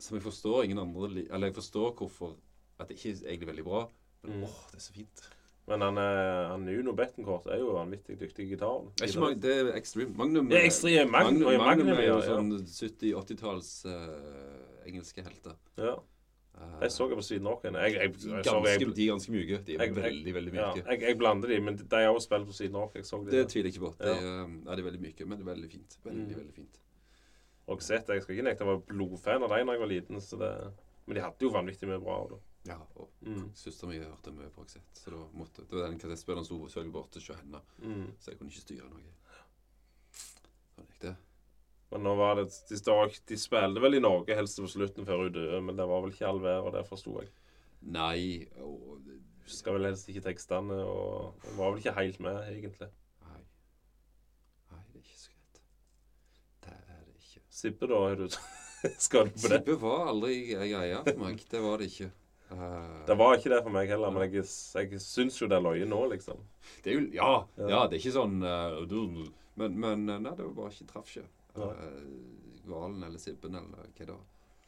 som 0.00 0.14
jeg 0.16 0.22
forstår 0.22 0.62
ingen 0.64 0.78
andre 0.78 1.08
Eller 1.28 1.48
jeg 1.48 1.56
forstår 1.56 1.94
hvorfor 1.98 2.36
at 2.78 2.86
det 2.88 2.96
ikke 2.96 3.10
er 3.16 3.32
egentlig 3.32 3.48
veldig 3.48 3.64
bra. 3.64 3.88
Men 4.22 4.36
Mm. 4.38 4.44
åh, 4.44 4.58
det 4.70 4.76
er 4.76 4.80
så 4.80 4.92
fint. 4.94 5.22
Men 5.66 5.80
han, 5.82 5.98
er- 5.98 6.48
han 6.48 6.64
Nuno 6.64 6.92
Bettencourt 6.94 7.46
er 7.48 7.58
jo 7.58 7.72
vanvittig 7.74 8.16
dyktig 8.18 8.46
i 8.46 8.54
gitaren. 8.54 8.86
Det 8.96 9.02
er, 9.02 9.06
ikke 9.10 9.20
Mag 9.20 9.40
det 9.42 9.56
er 9.58 9.72
Extreme. 9.76 10.14
Magnum, 10.16 10.46
er. 10.52 10.70
Magnum- 10.70 11.10
Magnum, 11.10 11.58
Magnum, 11.66 11.88
er 11.98 12.06
jo 12.06 12.20
sånn 12.22 12.52
70-80-talls 12.64 13.84
uh, 13.84 14.86
engelske 14.86 15.22
helter. 15.22 15.56
Ja. 15.76 15.96
Eh, 16.58 16.80
Jeg 16.82 16.90
så 16.90 17.08
på 17.10 17.22
siden 17.22 17.46
av. 17.46 17.60
Jeg, 17.62 17.92
jeg, 17.94 18.12
de, 18.14 18.28
ganske, 18.42 18.94
de 18.94 19.04
er 19.04 19.12
ganske 19.12 19.30
myke. 19.32 19.58
De 19.64 19.74
er 19.76 19.92
veldig, 19.94 20.34
veldig 20.34 20.54
ja, 20.54 20.74
myke. 20.74 20.84
jeg, 20.90 21.00
jeg 21.02 21.18
blander 21.18 21.48
de, 21.48 21.60
men 21.60 21.76
de 21.76 21.96
har 21.96 22.08
også 22.14 22.26
spilt 22.28 22.46
på 22.46 22.52
siden 22.58 22.76
av. 22.76 22.96
oss. 22.96 23.10
Det 23.30 23.44
tviler 23.48 23.68
jeg 23.70 23.74
ikke 23.76 23.84
på. 23.86 23.94
De, 23.98 24.06
Ja. 24.08 24.14
er, 24.18 24.48
ja, 24.66 24.74
det 24.74 24.78
er 24.84 24.90
veldig 24.90 25.00
myke, 25.02 25.26
men 25.26 25.38
det 25.38 25.46
er 25.46 25.50
veldig 25.54 25.70
fint. 25.70 25.98
Veldig, 26.04 26.26
Mm. 26.28 26.36
veldig 26.42 26.54
fint. 26.54 26.78
Og 27.68 27.82
sett, 27.82 28.06
jeg 28.08 28.22
skal 28.22 28.34
ikke 28.34 28.44
nekte, 28.48 28.64
jeg 28.64 28.66
var 28.66 28.78
blodfan 28.88 29.42
av 29.42 29.50
dem 29.50 29.66
da 29.66 29.72
jeg 29.72 29.80
var 29.80 29.86
liten. 29.88 30.20
Så 30.20 30.38
det, 30.38 30.72
men 31.06 31.14
de 31.16 31.20
hadde 31.20 31.40
jo 31.44 31.50
vanvittig 31.50 31.88
mye 31.88 32.00
bra. 32.00 32.26
Da. 32.30 32.36
Ja, 32.72 32.78
og 32.96 33.08
Mm. 33.22 33.50
Søstera 33.54 33.88
mi 33.88 33.98
hørte 33.98 34.32
mye 34.32 34.50
på 34.50 34.62
Aksett, 34.64 34.82
så 34.94 35.10
da 35.10 35.16
måtte 35.36 35.66
Det 35.68 35.72
var 35.72 35.88
den 35.90 35.98
kassettspilleren 35.98 36.44
sto 36.44 36.58
selvfølgelig 36.66 36.92
borte 36.92 37.14
hos 37.20 37.28
henne, 37.28 37.60
Mm. 37.82 38.12
så 38.18 38.30
jeg 38.30 38.38
kunne 38.38 38.50
ikke 38.50 38.60
styre 38.66 38.88
noe. 38.90 39.02
Sånn 40.74 40.86
gikk 40.86 40.98
det. 41.00 41.16
Men 41.92 42.04
nå 42.04 42.14
var 42.18 42.36
det 42.36 42.46
De, 42.68 42.76
de 43.30 43.38
spilte 43.40 43.80
vel 43.80 43.96
i 43.96 44.02
Norge 44.04 44.36
helst 44.36 44.60
på 44.60 44.68
slutten 44.68 45.06
før 45.08 45.22
hun 45.24 45.32
døde, 45.32 45.60
men 45.64 45.78
det 45.78 45.86
var 45.88 46.02
vel 46.04 46.12
ikke 46.12 46.28
all 46.28 46.40
vær, 46.44 46.66
og 46.68 46.74
det 46.76 46.84
forsto 46.88 47.14
jeg. 47.22 47.30
Nei 47.94 48.48
og, 48.60 48.98
Husker 49.48 49.72
vel 49.72 49.86
helst 49.88 50.08
ikke 50.12 50.20
tekstene, 50.26 50.76
og, 50.84 51.38
og 51.46 51.52
var 51.56 51.70
vel 51.72 51.78
ikke 51.80 51.94
helt 51.96 52.18
med, 52.20 52.36
egentlig. 52.52 52.90
Nei. 53.24 53.38
Nei, 54.68 54.80
det 54.92 54.98
er 54.98 55.06
ikke 55.06 55.20
så 55.22 55.30
greit. 55.32 55.60
Det 56.66 56.74
er 56.76 56.98
det 57.06 57.14
ikke. 57.22 57.44
Sippe, 57.62 57.88
da? 57.88 58.00
Er 58.10 58.18
du 58.20 58.26
Skal 59.06 59.30
du 59.30 59.32
på 59.32 59.48
det? 59.48 59.62
Sippe 59.62 59.78
var 59.80 60.10
aldri 60.12 60.34
greia 60.50 61.00
for 61.06 61.22
meg. 61.22 61.40
Det 61.48 61.62
var 61.64 61.80
det 61.80 61.88
ikke. 61.94 62.10
Eh, 62.52 62.92
Det 63.08 63.16
var 63.22 63.38
ikke 63.38 63.54
det 63.54 63.62
for 63.64 63.72
meg 63.78 63.88
heller, 63.94 64.12
men 64.12 64.26
jeg, 64.28 64.44
jeg 64.44 65.00
syns 65.04 65.40
jo 65.40 65.48
det 65.48 65.56
er 65.56 65.64
løye 65.64 65.88
nå, 65.88 66.02
liksom. 66.12 66.44
det 66.84 66.92
er 66.92 66.98
jo 66.98 67.08
Ja, 67.16 67.32
Ja. 67.56 67.82
det 67.88 67.96
er 67.96 68.00
ikke 68.02 68.14
sånn 68.20 68.38
uh, 68.44 69.28
Men, 69.58 69.80
men 69.80 70.04
nei, 70.06 70.36
det 70.36 70.44
var 70.44 70.54
bare 70.60 70.72
ikke 70.76 70.92
traff 70.92 71.16
ikke. 71.16 71.24
Eh, 71.66 72.64
Hvalen 72.68 73.02
eller 73.02 73.18
Sibben 73.18 73.54
eller 73.54 73.86
hva 73.96 74.08
da. 74.10 74.16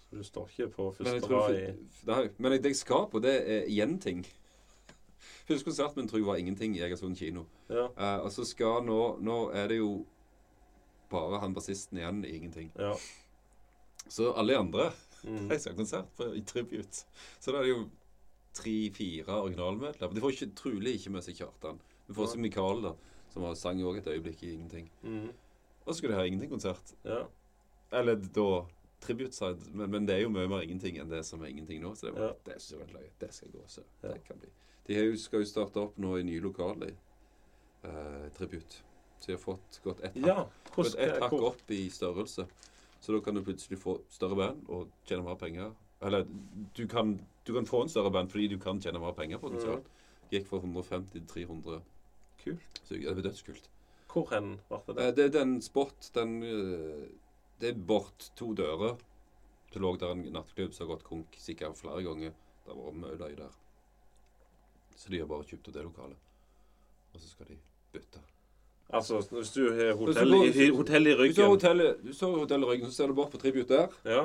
Så 0.09 0.17
du 0.17 0.23
står 0.27 0.49
ikke 0.51 0.69
på 0.75 0.87
første 0.97 1.29
rad 1.31 1.53
det, 1.55 1.65
i 1.69 2.07
nei, 2.09 2.23
men 2.39 2.55
det 2.57 2.73
jeg 2.73 2.79
skal 2.81 3.05
på, 3.13 3.21
det 3.23 3.35
er 3.39 3.69
igjen 3.71 3.99
ting. 4.03 4.25
Første 5.47 5.67
konsert 5.67 5.97
min 5.99 6.09
tror 6.09 6.19
jeg 6.19 6.27
var 6.27 6.41
ingenting 6.41 6.75
i 6.77 6.81
Egersund 6.83 7.19
kino. 7.19 7.45
Ja. 7.69 7.85
Uh, 7.95 8.25
og 8.25 8.33
så 8.33 8.45
skal 8.49 8.81
nå 8.87 9.19
Nå 9.21 9.37
er 9.55 9.69
det 9.69 9.77
jo 9.79 10.07
bare 11.11 11.41
han 11.43 11.55
bassisten 11.55 11.99
igjen 11.99 12.25
i 12.25 12.37
ingenting. 12.37 12.73
ja. 12.79 12.95
Så 14.11 14.33
alle 14.33 14.55
de 14.55 14.59
andre 14.59 14.91
Mm. 15.25 15.49
de 15.49 15.59
skal 15.59 15.73
ha 15.73 15.77
konsert 15.77 16.11
på, 16.17 16.35
i 16.35 16.43
tribute. 16.47 17.05
Så 17.41 17.53
da 17.53 17.61
er 17.61 17.69
det 17.69 17.75
jo 17.75 17.85
tre-fire 18.57 19.41
originalmedlemmer. 19.45 20.17
De 20.17 20.25
får 20.25 20.37
ikke, 20.37 20.51
trolig 20.59 20.97
ikke 20.99 21.15
med 21.15 21.27
seg 21.27 21.39
Kjartan. 21.41 21.81
Vi 22.09 22.17
får 22.17 22.27
også 22.27 22.43
Mikael, 22.43 22.83
da, 22.89 22.95
som 23.31 23.47
har 23.47 23.59
sang 23.59 23.83
òg 23.87 24.01
et 24.01 24.11
øyeblikk 24.11 24.43
i 24.47 24.55
ingenting. 24.57 24.91
Mm. 25.03 25.29
Og 25.91 25.95
så 25.95 25.99
skulle 25.99 26.15
de 26.15 26.21
ha 26.23 26.27
ingenting-konsert. 26.31 26.95
ja. 27.05 27.25
Eller 27.93 28.15
da 28.23 28.45
tribute-side. 29.03 29.73
Men, 29.75 29.91
men 29.91 30.05
det 30.07 30.15
er 30.15 30.21
jo 30.23 30.29
mye 30.31 30.47
mer 30.47 30.63
ingenting 30.63 31.01
enn 31.03 31.09
det 31.11 31.25
som 31.27 31.41
er 31.43 31.51
ingenting 31.51 31.81
nå. 31.83 31.91
Så 31.99 32.07
det, 32.07 32.13
var, 32.15 32.29
Ja. 32.29 32.33
det 32.47 32.61
synes 32.63 32.71
jeg 32.77 32.81
var 32.85 33.01
løye. 33.01 33.11
Det 33.21 33.31
skal 33.35 33.51
gå 33.51 33.63
så. 33.67 33.83
Ja. 34.05 34.13
Det 34.13 34.21
kan 34.29 34.39
bli. 34.39 34.51
De 34.87 34.95
jo, 35.01 35.17
skal 35.19 35.41
jo 35.43 35.49
starte 35.51 35.81
opp 35.83 35.99
nå 35.99 36.13
i 36.21 36.23
nye 36.23 36.41
lokaler. 36.45 36.93
Eh, 37.83 38.29
tribute. 38.37 38.83
Så 39.21 39.27
de 39.27 39.33
har 39.33 39.43
fått 39.43 39.81
gått 39.85 40.01
ett 40.05 40.17
hakk, 40.25 40.49
ett 40.79 41.19
hakk 41.23 41.31
hvor- 41.33 41.49
opp 41.51 41.71
i 41.71 41.89
størrelse. 41.91 42.47
Så 43.01 43.13
da 43.13 43.21
kan 43.21 43.35
du 43.35 43.43
plutselig 43.43 43.79
få 43.79 43.99
større 44.09 44.37
band 44.37 44.69
og 44.69 44.89
tjene 45.07 45.25
mer 45.25 45.35
penger. 45.37 45.73
Eller 46.03 46.27
du 46.75 46.87
kan, 46.87 47.19
du 47.45 47.53
kan 47.55 47.67
få 47.67 47.83
en 47.83 47.89
større 47.89 48.11
band 48.13 48.31
fordi 48.31 48.49
du 48.49 48.59
kan 48.59 48.79
tjene 48.81 49.01
mer 49.01 49.13
penger 49.13 49.39
potensielt. 49.39 49.85
Mm. 49.85 50.31
Gikk 50.31 50.47
fra 50.47 50.59
150 50.63 51.11
til 51.13 51.27
300. 51.27 51.83
Kult. 52.45 52.81
Så 52.85 52.95
det 52.95 53.15
blir 53.15 53.23
dødskult. 53.31 53.69
Hvor 54.13 54.27
hen 54.35 54.57
ble 54.69 54.81
det? 54.95 54.99
Eh, 55.07 55.13
Det 55.17 55.25
er 55.25 55.33
den 55.39 55.61
spot, 55.63 56.11
den 56.15 56.43
eh, 56.43 57.09
Det 57.61 57.69
er 57.75 57.75
bort 57.87 58.31
to 58.37 58.53
dører. 58.57 58.97
Det 59.73 59.81
lå 59.83 59.93
der 60.01 60.11
en 60.17 60.25
nattklubb 60.35 60.73
som 60.75 60.89
har 60.89 60.97
gått 60.97 61.05
konk 61.07 61.37
sikkert 61.39 61.77
flere 61.79 62.03
ganger. 62.03 62.33
Det 62.67 62.75
var 62.77 62.93
mye 62.93 63.17
løye 63.21 63.37
der. 63.37 63.53
Så 64.97 65.11
de 65.13 65.21
har 65.21 65.27
bare 65.31 65.45
kjøpt 65.47 65.71
det 65.73 65.85
lokalet. 65.85 66.17
Og 67.15 67.21
så 67.21 67.29
skal 67.31 67.47
de 67.53 67.59
bytte. 67.93 68.21
Altså, 68.93 69.21
hvis 69.31 69.53
du 69.55 69.63
har 69.71 69.93
hotell, 69.95 70.35
i, 70.51 70.69
hotell 70.75 71.07
i 71.07 71.15
ryggen 71.15 71.29
Hvis 71.31 71.37
du 71.37 71.43
har 72.27 72.35
i 72.35 72.41
hotell, 72.41 72.63
i 72.65 72.67
ryggen, 72.73 72.91
så 72.91 72.97
ser 72.97 73.07
du 73.07 73.15
bort 73.15 73.31
på 73.31 73.39
tribute 73.39 73.69
der. 73.71 73.89
Ja. 74.05 74.25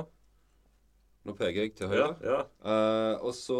Nå 1.26 1.34
peker 1.38 1.62
jeg 1.62 1.76
til 1.78 1.88
høyre. 1.92 2.16
ja. 2.26 2.40
Eh, 2.66 3.22
og 3.22 3.34
så 3.38 3.60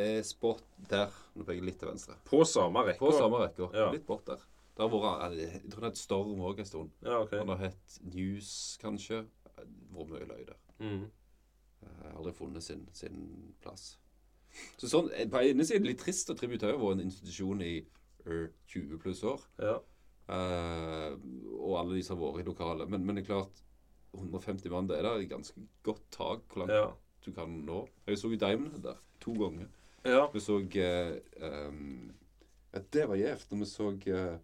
er 0.00 0.22
spot 0.26 0.62
der. 0.90 1.14
Nå 1.36 1.44
peker 1.44 1.60
jeg 1.60 1.68
litt 1.70 1.78
til 1.78 1.92
venstre. 1.92 2.16
På 2.26 2.42
samme 2.44 2.82
rekke. 2.88 2.98
På 2.98 3.12
samme 3.14 3.44
rekka. 3.44 3.70
Ja. 3.76 3.90
Litt 3.94 4.06
bort 4.08 4.26
der. 4.26 4.42
Det 4.76 4.84
har 4.84 4.92
vært, 4.92 5.36
jeg 5.36 5.70
tror 5.70 5.84
det 5.84 5.90
het 5.90 6.00
Storm 6.00 6.44
òg 6.46 6.60
en 6.62 6.68
stund. 6.68 6.92
Ja, 7.04 7.20
OK. 7.24 7.34
Han 7.36 7.52
har 7.52 7.64
hett 7.66 7.96
News, 8.14 8.52
kanskje. 8.80 9.24
Har 9.56 10.06
mye 10.08 10.28
løy 10.28 10.44
der. 10.48 10.60
Mm. 10.78 11.08
Jeg 11.80 11.96
har 12.04 12.16
aldri 12.16 12.32
funnet 12.36 12.64
sin, 12.64 12.86
sin 12.96 13.20
plass. 13.60 13.94
Så 14.80 14.88
sånn, 14.90 15.10
eh, 15.14 15.28
På 15.30 15.42
ene 15.44 15.64
siden 15.66 15.86
litt 15.88 16.00
trist 16.02 16.30
at 16.32 16.40
Tribute 16.40 16.66
har 16.66 16.78
vært 16.80 16.98
en 16.98 17.06
institusjon 17.08 17.62
i 17.64 17.74
eh, 18.26 18.46
20 18.72 19.00
pluss 19.02 19.22
år. 19.24 19.44
Ja. 19.60 19.78
Uh, 20.30 21.16
og 21.58 21.72
alle 21.80 21.96
de 21.96 22.04
som 22.06 22.20
har 22.20 22.30
vært 22.30 22.44
i 22.44 22.50
lokalet. 22.50 22.90
Men, 22.90 23.02
men 23.06 23.18
det 23.18 23.24
er 23.24 23.32
klart 23.32 23.62
150 24.14 24.70
mann, 24.70 24.88
det 24.90 24.98
er 24.98 25.08
et 25.10 25.30
ganske 25.30 25.62
godt 25.86 26.04
tak 26.14 26.46
hvor 26.50 26.64
langt 26.64 26.74
Ja. 26.74 26.86
du 27.24 27.32
kan 27.34 27.50
nå. 27.66 27.82
Jeg 28.06 28.18
så 28.18 28.30
jo 28.30 28.38
Diamond 28.38 28.82
der 28.82 28.98
to 29.20 29.34
ganger. 29.38 29.68
ja. 30.04 30.26
Vi 30.32 30.40
så 30.40 30.58
uh, 30.60 31.68
um, 31.68 32.12
Det 32.92 33.08
var 33.08 33.16
gjevt 33.18 33.50
når 33.50 33.58
vi 33.58 33.66
så 33.66 33.88
eh, 33.90 34.38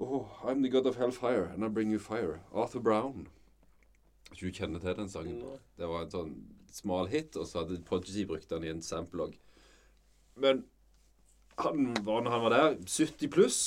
Oh, 0.00 0.26
I'm 0.42 0.62
the 0.62 0.70
god 0.70 0.86
of 0.86 0.96
hellfire, 0.96 1.44
and 1.44 1.62
I 1.62 1.68
bring 1.68 1.90
you 1.92 1.98
fire. 1.98 2.40
Arthur 2.54 2.80
Brown. 2.80 3.28
Jeg 4.30 4.38
tror 4.38 4.48
du 4.48 4.54
kjenner 4.54 4.80
til 4.80 4.96
den 4.96 5.08
sangen. 5.08 5.42
Det 5.76 5.88
var 5.88 6.06
en 6.06 6.12
sånn 6.14 6.34
smal 6.72 7.10
hit, 7.12 7.36
og 7.36 7.44
så 7.46 7.60
hadde 7.60 7.82
Prodigy 7.84 8.24
brukt 8.24 8.48
den 8.48 8.64
i 8.64 8.70
en 8.72 8.80
sample 8.82 9.26
òg. 9.26 9.34
Men 10.40 10.64
han 11.58 11.90
var, 12.06 12.22
når 12.24 12.30
han 12.30 12.44
var 12.46 12.54
der, 12.54 12.76
70 12.86 13.28
pluss. 13.34 13.60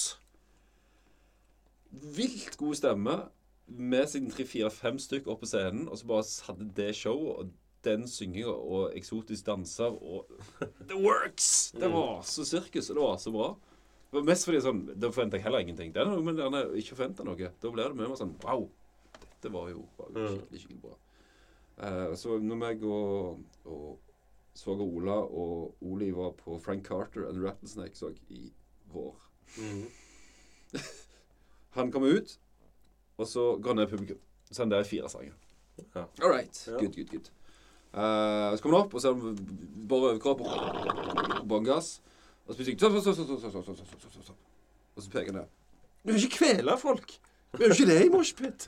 Vilt 1.91 2.57
god 2.57 2.79
stemme. 2.81 3.17
Med 3.67 4.09
sine 4.09 4.31
tre-fire-fem 4.33 4.97
stykker 4.99 5.31
opp 5.35 5.43
på 5.43 5.51
scenen, 5.51 5.85
og 5.87 5.99
så 6.01 6.07
bare 6.09 6.25
hadde 6.47 6.71
det 6.75 6.95
showet 6.97 7.43
og 7.43 7.53
den 7.85 8.07
synginga 8.07 8.51
og 8.51 8.97
eksotisk 8.97 9.45
danser 9.45 9.91
og 9.91 10.31
The 10.89 10.97
works! 10.97 11.71
Det 11.77 11.91
var 11.93 12.25
så 12.25 12.45
sirkus, 12.47 12.89
og 12.89 12.97
det 12.97 13.05
var 13.05 13.21
så 13.21 13.31
bra. 13.31 13.51
Mest 14.21 14.45
fordi 14.45 14.59
sånn 14.61 14.83
Da 14.99 15.09
forventer 15.09 15.37
jeg 15.39 15.43
heller 15.47 15.59
ingenting. 15.63 15.91
Det 15.93 16.01
er 16.01 16.05
noe 16.05 16.21
med 16.23 16.35
den 16.37 16.51
der 16.53 16.73
ikke 16.77 16.95
forvente 16.95 17.23
noe. 17.25 17.35
Da 17.61 17.71
blir 17.71 17.89
det 17.89 17.95
mer 17.97 18.13
sånn 18.19 18.35
Wow! 18.43 18.69
Dette 19.19 19.51
var 19.51 19.69
jo, 19.69 19.85
var 19.97 20.07
jo 20.13 20.19
Mm. 20.19 20.37
skikkelig, 20.37 20.59
skikkelig 20.61 20.81
bra. 20.81 20.95
Uh, 21.83 22.15
så 22.15 22.37
når 22.39 22.55
meg 22.61 22.83
og, 22.85 23.39
og 23.65 23.99
svoger 24.53 24.85
Ola 24.85 25.15
og 25.25 25.73
Oli 25.81 26.11
var 26.13 26.31
på 26.37 26.59
Frank 26.61 26.85
Carter 26.85 27.25
and 27.29 27.41
Rattlesnake 27.43 27.95
så 27.97 28.11
i 28.29 28.51
vår 28.93 29.15
Mm. 29.57 29.87
Han 31.73 31.91
kommer 31.91 32.07
ut, 32.17 32.39
og 33.17 33.27
så 33.27 33.55
går 33.61 33.69
han 33.73 33.75
ned 33.81 33.89
publikum. 33.91 34.17
Så 34.51 34.61
er 34.61 34.65
han 34.65 34.71
der 34.71 34.83
fire 34.83 35.09
sanger. 35.09 35.33
Ja. 35.95 36.03
All 36.21 36.29
right. 36.31 36.63
Ja. 36.67 36.77
Good, 36.79 36.95
good, 36.95 37.09
good. 37.09 37.29
Uh, 37.93 38.53
så 38.55 38.61
kommer 38.63 38.77
han 38.77 38.85
opp, 38.87 38.93
og 38.93 39.01
så 39.01 39.09
er 39.11 39.19
han 39.19 39.37
bare 39.89 40.13
overkropp 40.13 40.41
og 40.45 41.45
bånn 41.49 41.65
gass. 41.67 41.95
Og 42.43 42.53
så 42.53 42.57
plutselig 42.59 42.79
stopp, 42.79 42.97
stopp, 43.01 43.15
stopp, 43.15 43.27
stopp, 43.27 43.51
stopp, 43.53 43.77
stopp, 43.77 43.87
stopp, 43.87 44.11
stopp, 44.11 44.23
stopp. 44.23 44.41
Og 44.95 45.03
så 45.05 45.11
peker 45.13 45.31
han 45.31 45.41
der. 45.43 45.51
Du 46.03 46.11
vil 46.11 46.25
ikke 46.25 46.37
kvele 46.41 46.77
folk! 46.81 47.13
Du 47.53 47.61
gjør 47.61 47.75
ikke 47.75 47.85
det 47.91 47.99
i 48.01 48.09
moshpit! 48.11 48.65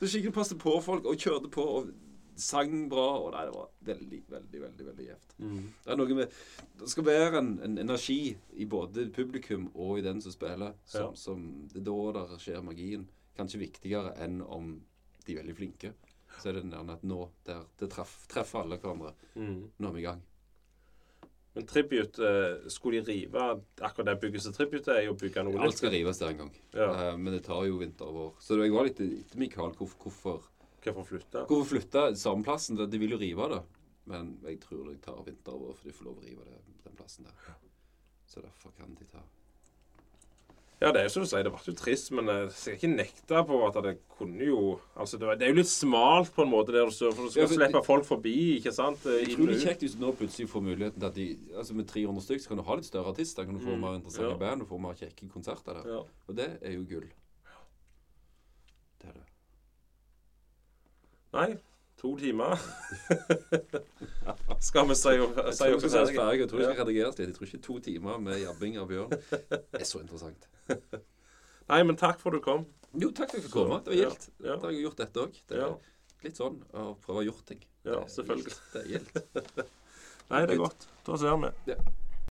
Du 0.00 0.04
skikkelig 0.10 0.32
passet 0.34 0.58
på 0.60 0.74
folk 0.84 1.06
og 1.06 1.16
kjørte 1.22 1.48
på 1.54 1.64
og 1.78 1.92
sang 2.36 2.74
bra. 2.90 3.04
Og 3.22 3.30
nei, 3.32 3.44
det 3.48 3.54
var 3.54 3.68
veldig, 3.88 4.18
veldig, 4.34 4.60
veldig 4.66 4.86
veldig 4.90 5.06
gjevt. 5.06 5.36
Mm. 5.40 5.62
Det 5.86 5.94
er 5.94 6.00
noe 6.02 6.16
med 6.18 6.34
Det 6.82 6.90
skal 6.92 7.06
være 7.06 7.40
en, 7.40 7.52
en 7.64 7.78
energi 7.86 8.18
i 8.60 8.66
både 8.68 9.06
publikum 9.16 9.70
og 9.72 10.00
i 10.00 10.04
den 10.04 10.20
som 10.24 10.34
spiller, 10.34 10.74
som, 10.84 11.06
Ja. 11.06 11.14
som 11.16 11.46
Det 11.72 11.80
er 11.80 11.86
da 11.88 11.96
der 12.18 12.42
skjer 12.42 12.66
magien. 12.66 13.06
Kanskje 13.38 13.62
viktigere 13.64 14.12
enn 14.24 14.42
om 14.42 14.74
de 15.26 15.32
er 15.34 15.40
veldig 15.42 15.56
flinke. 15.56 15.94
Så 16.36 16.50
er 16.50 16.58
det 16.58 16.66
den 16.66 16.74
der 16.74 16.92
at 16.98 17.04
nå 17.08 17.22
der, 17.48 17.64
det 17.80 17.88
treff, 17.94 18.26
treffer 18.28 18.64
alle 18.66 18.76
hverandre. 18.82 19.14
Mm. 19.38 19.70
Nå 19.78 19.88
er 19.88 19.94
vi 19.96 20.02
i 20.02 20.08
gang. 20.10 20.20
Men 21.56 21.64
Tribute, 21.66 22.20
eh, 22.20 22.68
skulle 22.68 23.00
de 23.00 23.12
rive 23.14 23.44
akkurat 23.80 24.10
det 24.10 24.14
bygget 24.20 24.42
som 24.44 24.52
Tribute 24.52 24.92
er, 24.92 25.06
og 25.08 25.16
bygge 25.22 25.40
noe 25.46 25.62
Alt 25.64 25.78
skal 25.78 25.94
rives 25.94 26.18
der 26.20 26.34
en 26.34 26.42
gang. 26.42 26.50
Ja. 26.76 26.88
Eh, 26.92 27.16
men 27.16 27.32
det 27.32 27.46
tar 27.46 27.62
jo 27.64 27.78
vinter 27.80 28.10
og 28.10 28.18
vår. 28.18 28.34
Så 28.44 28.58
jeg 28.60 28.74
var 28.74 28.84
litt 28.84 29.00
etter 29.00 29.40
Mikael. 29.40 29.72
Hvorfor, 29.78 30.44
Hvorfor 30.84 31.06
flytte? 31.08 31.46
hvorfor 31.48 31.70
flytte 31.72 32.02
samme 32.20 32.44
plassen? 32.44 32.76
De 32.76 33.00
vil 33.00 33.16
jo 33.16 33.20
rive 33.22 33.48
det. 33.54 33.62
Men 34.06 34.36
jeg 34.44 34.60
tror 34.60 34.84
de 34.90 34.98
tar 35.02 35.24
vinter 35.24 35.56
og 35.56 35.64
vår, 35.64 35.78
for 35.80 35.88
de 35.88 35.96
får 35.96 36.04
lov 36.10 36.20
å 36.20 36.26
rive 36.28 36.44
det, 36.44 36.60
den 36.84 37.00
plassen 37.00 37.24
der. 37.24 37.56
Så 38.26 38.44
derfor 38.44 38.76
kan 38.76 38.92
de 38.94 39.08
ta 39.08 39.24
Ja, 40.76 40.90
det 40.92 41.00
er 41.00 41.06
jo 41.06 41.12
som 41.14 41.22
du 41.24 41.28
sier, 41.30 41.40
det 41.46 41.50
ble 41.54 41.60
jo 41.64 41.72
trist, 41.72 42.10
men 42.12 42.26
jeg 42.28 42.48
skal 42.52 42.74
ikke 42.76 42.88
nekte 42.92 43.38
på 43.48 43.60
at 43.64 43.76
det 43.86 43.94
kunne 44.18 44.44
jo 44.44 44.58
Altså, 44.92 45.16
det, 45.16 45.24
var, 45.26 45.38
det 45.40 45.46
er 45.46 45.54
jo 45.54 45.56
litt 45.62 45.70
smalt 45.72 46.34
på 46.36 46.44
en 46.44 46.50
måte 46.52 46.74
der 46.74 46.84
du 46.84 46.92
for 46.92 47.22
du 47.24 47.30
skal 47.32 47.46
Ja, 47.46 47.48
slippe 47.48 47.80
folk 47.86 48.04
forbi, 48.04 48.34
ikke 48.58 48.74
sant? 48.76 49.06
Jeg 49.08 49.30
tror 49.32 49.48
det 49.48 49.56
er 49.56 49.62
kjekt 49.70 49.86
hvis 49.86 49.94
du 49.96 50.02
nå 50.04 50.10
plutselig 50.18 50.50
får 50.52 50.64
muligheten 50.66 51.00
til 51.00 51.08
at 51.08 51.16
de 51.16 51.28
Altså 51.56 51.78
Med 51.78 51.88
300 51.88 52.26
stykker 52.26 52.44
så 52.44 52.48
kan 52.52 52.60
du 52.60 52.66
ha 52.68 52.76
litt 52.76 52.90
større 52.90 53.08
artister. 53.14 53.44
Kan 53.48 53.56
du 53.56 53.62
få 53.64 53.72
Mm, 53.72 53.80
mer 53.86 53.96
interessante 53.96 54.34
ja. 54.36 54.40
band, 54.44 54.60
du 54.60 54.68
får 54.68 54.82
mer 54.84 54.98
kjekke 55.00 55.30
konserter 55.32 55.80
der. 55.80 55.88
Ja. 55.94 56.02
Og 56.28 56.36
det 56.36 56.48
er 56.60 56.76
jo 56.76 56.84
gull. 56.92 57.08
Det 59.00 59.08
er 59.08 59.16
det. 59.16 59.24
Nei, 61.36 61.48
to 62.00 62.12
timer. 62.20 62.56
skal 64.68 64.88
vi 64.88 64.94
si, 64.98 65.12
Jeg 65.16 65.54
si 65.56 65.64
tror 65.64 65.80
vi 65.80 65.90
skal. 65.90 66.38
Jeg 66.38 66.78
redigeres 66.80 67.18
litt. 67.18 67.28
Jeg 67.28 67.36
tror 67.38 67.48
ikke 67.50 67.62
to 67.66 67.78
timer 67.86 68.18
med 68.22 68.40
jabbing 68.42 68.78
av 68.80 68.88
Bjørn 68.90 69.14
er 69.16 69.84
så 69.88 70.00
interessant. 70.02 70.48
Nei, 71.70 71.80
men 71.82 71.96
takk 71.98 72.20
for 72.22 72.30
at 72.34 72.38
du 72.40 72.44
kom. 72.44 72.66
Jo, 72.96 73.10
takk 73.10 73.32
for 73.32 73.36
at 73.36 73.40
jeg 73.40 73.46
fikk 73.48 73.56
komme. 73.56 73.80
Det 73.84 73.92
var 73.94 74.00
gildt. 74.02 74.28
Ja, 74.38 74.48
ja. 74.52 74.56
Da 74.56 74.68
har 74.68 74.74
jeg 74.76 74.84
gjort 74.86 75.00
dette 75.02 75.24
òg. 75.24 75.40
Det 75.50 75.56
er 75.58 75.64
Ja. 75.64 75.70
litt 76.26 76.38
sånn 76.40 76.60
å 76.72 76.86
prøve 77.02 77.22
å 77.22 77.26
gjøre 77.26 77.46
ting. 77.52 77.64
Ja, 77.86 78.00
selvfølgelig. 78.10 78.54
Det 78.72 78.82
er 78.82 78.88
gildt. 78.94 79.20
Nei, 80.30 80.40
det 80.46 80.56
er 80.56 80.62
godt. 80.62 80.86
Da 81.06 81.18
ser 81.22 81.36
vi. 81.42 81.50
Ja. 81.70 81.78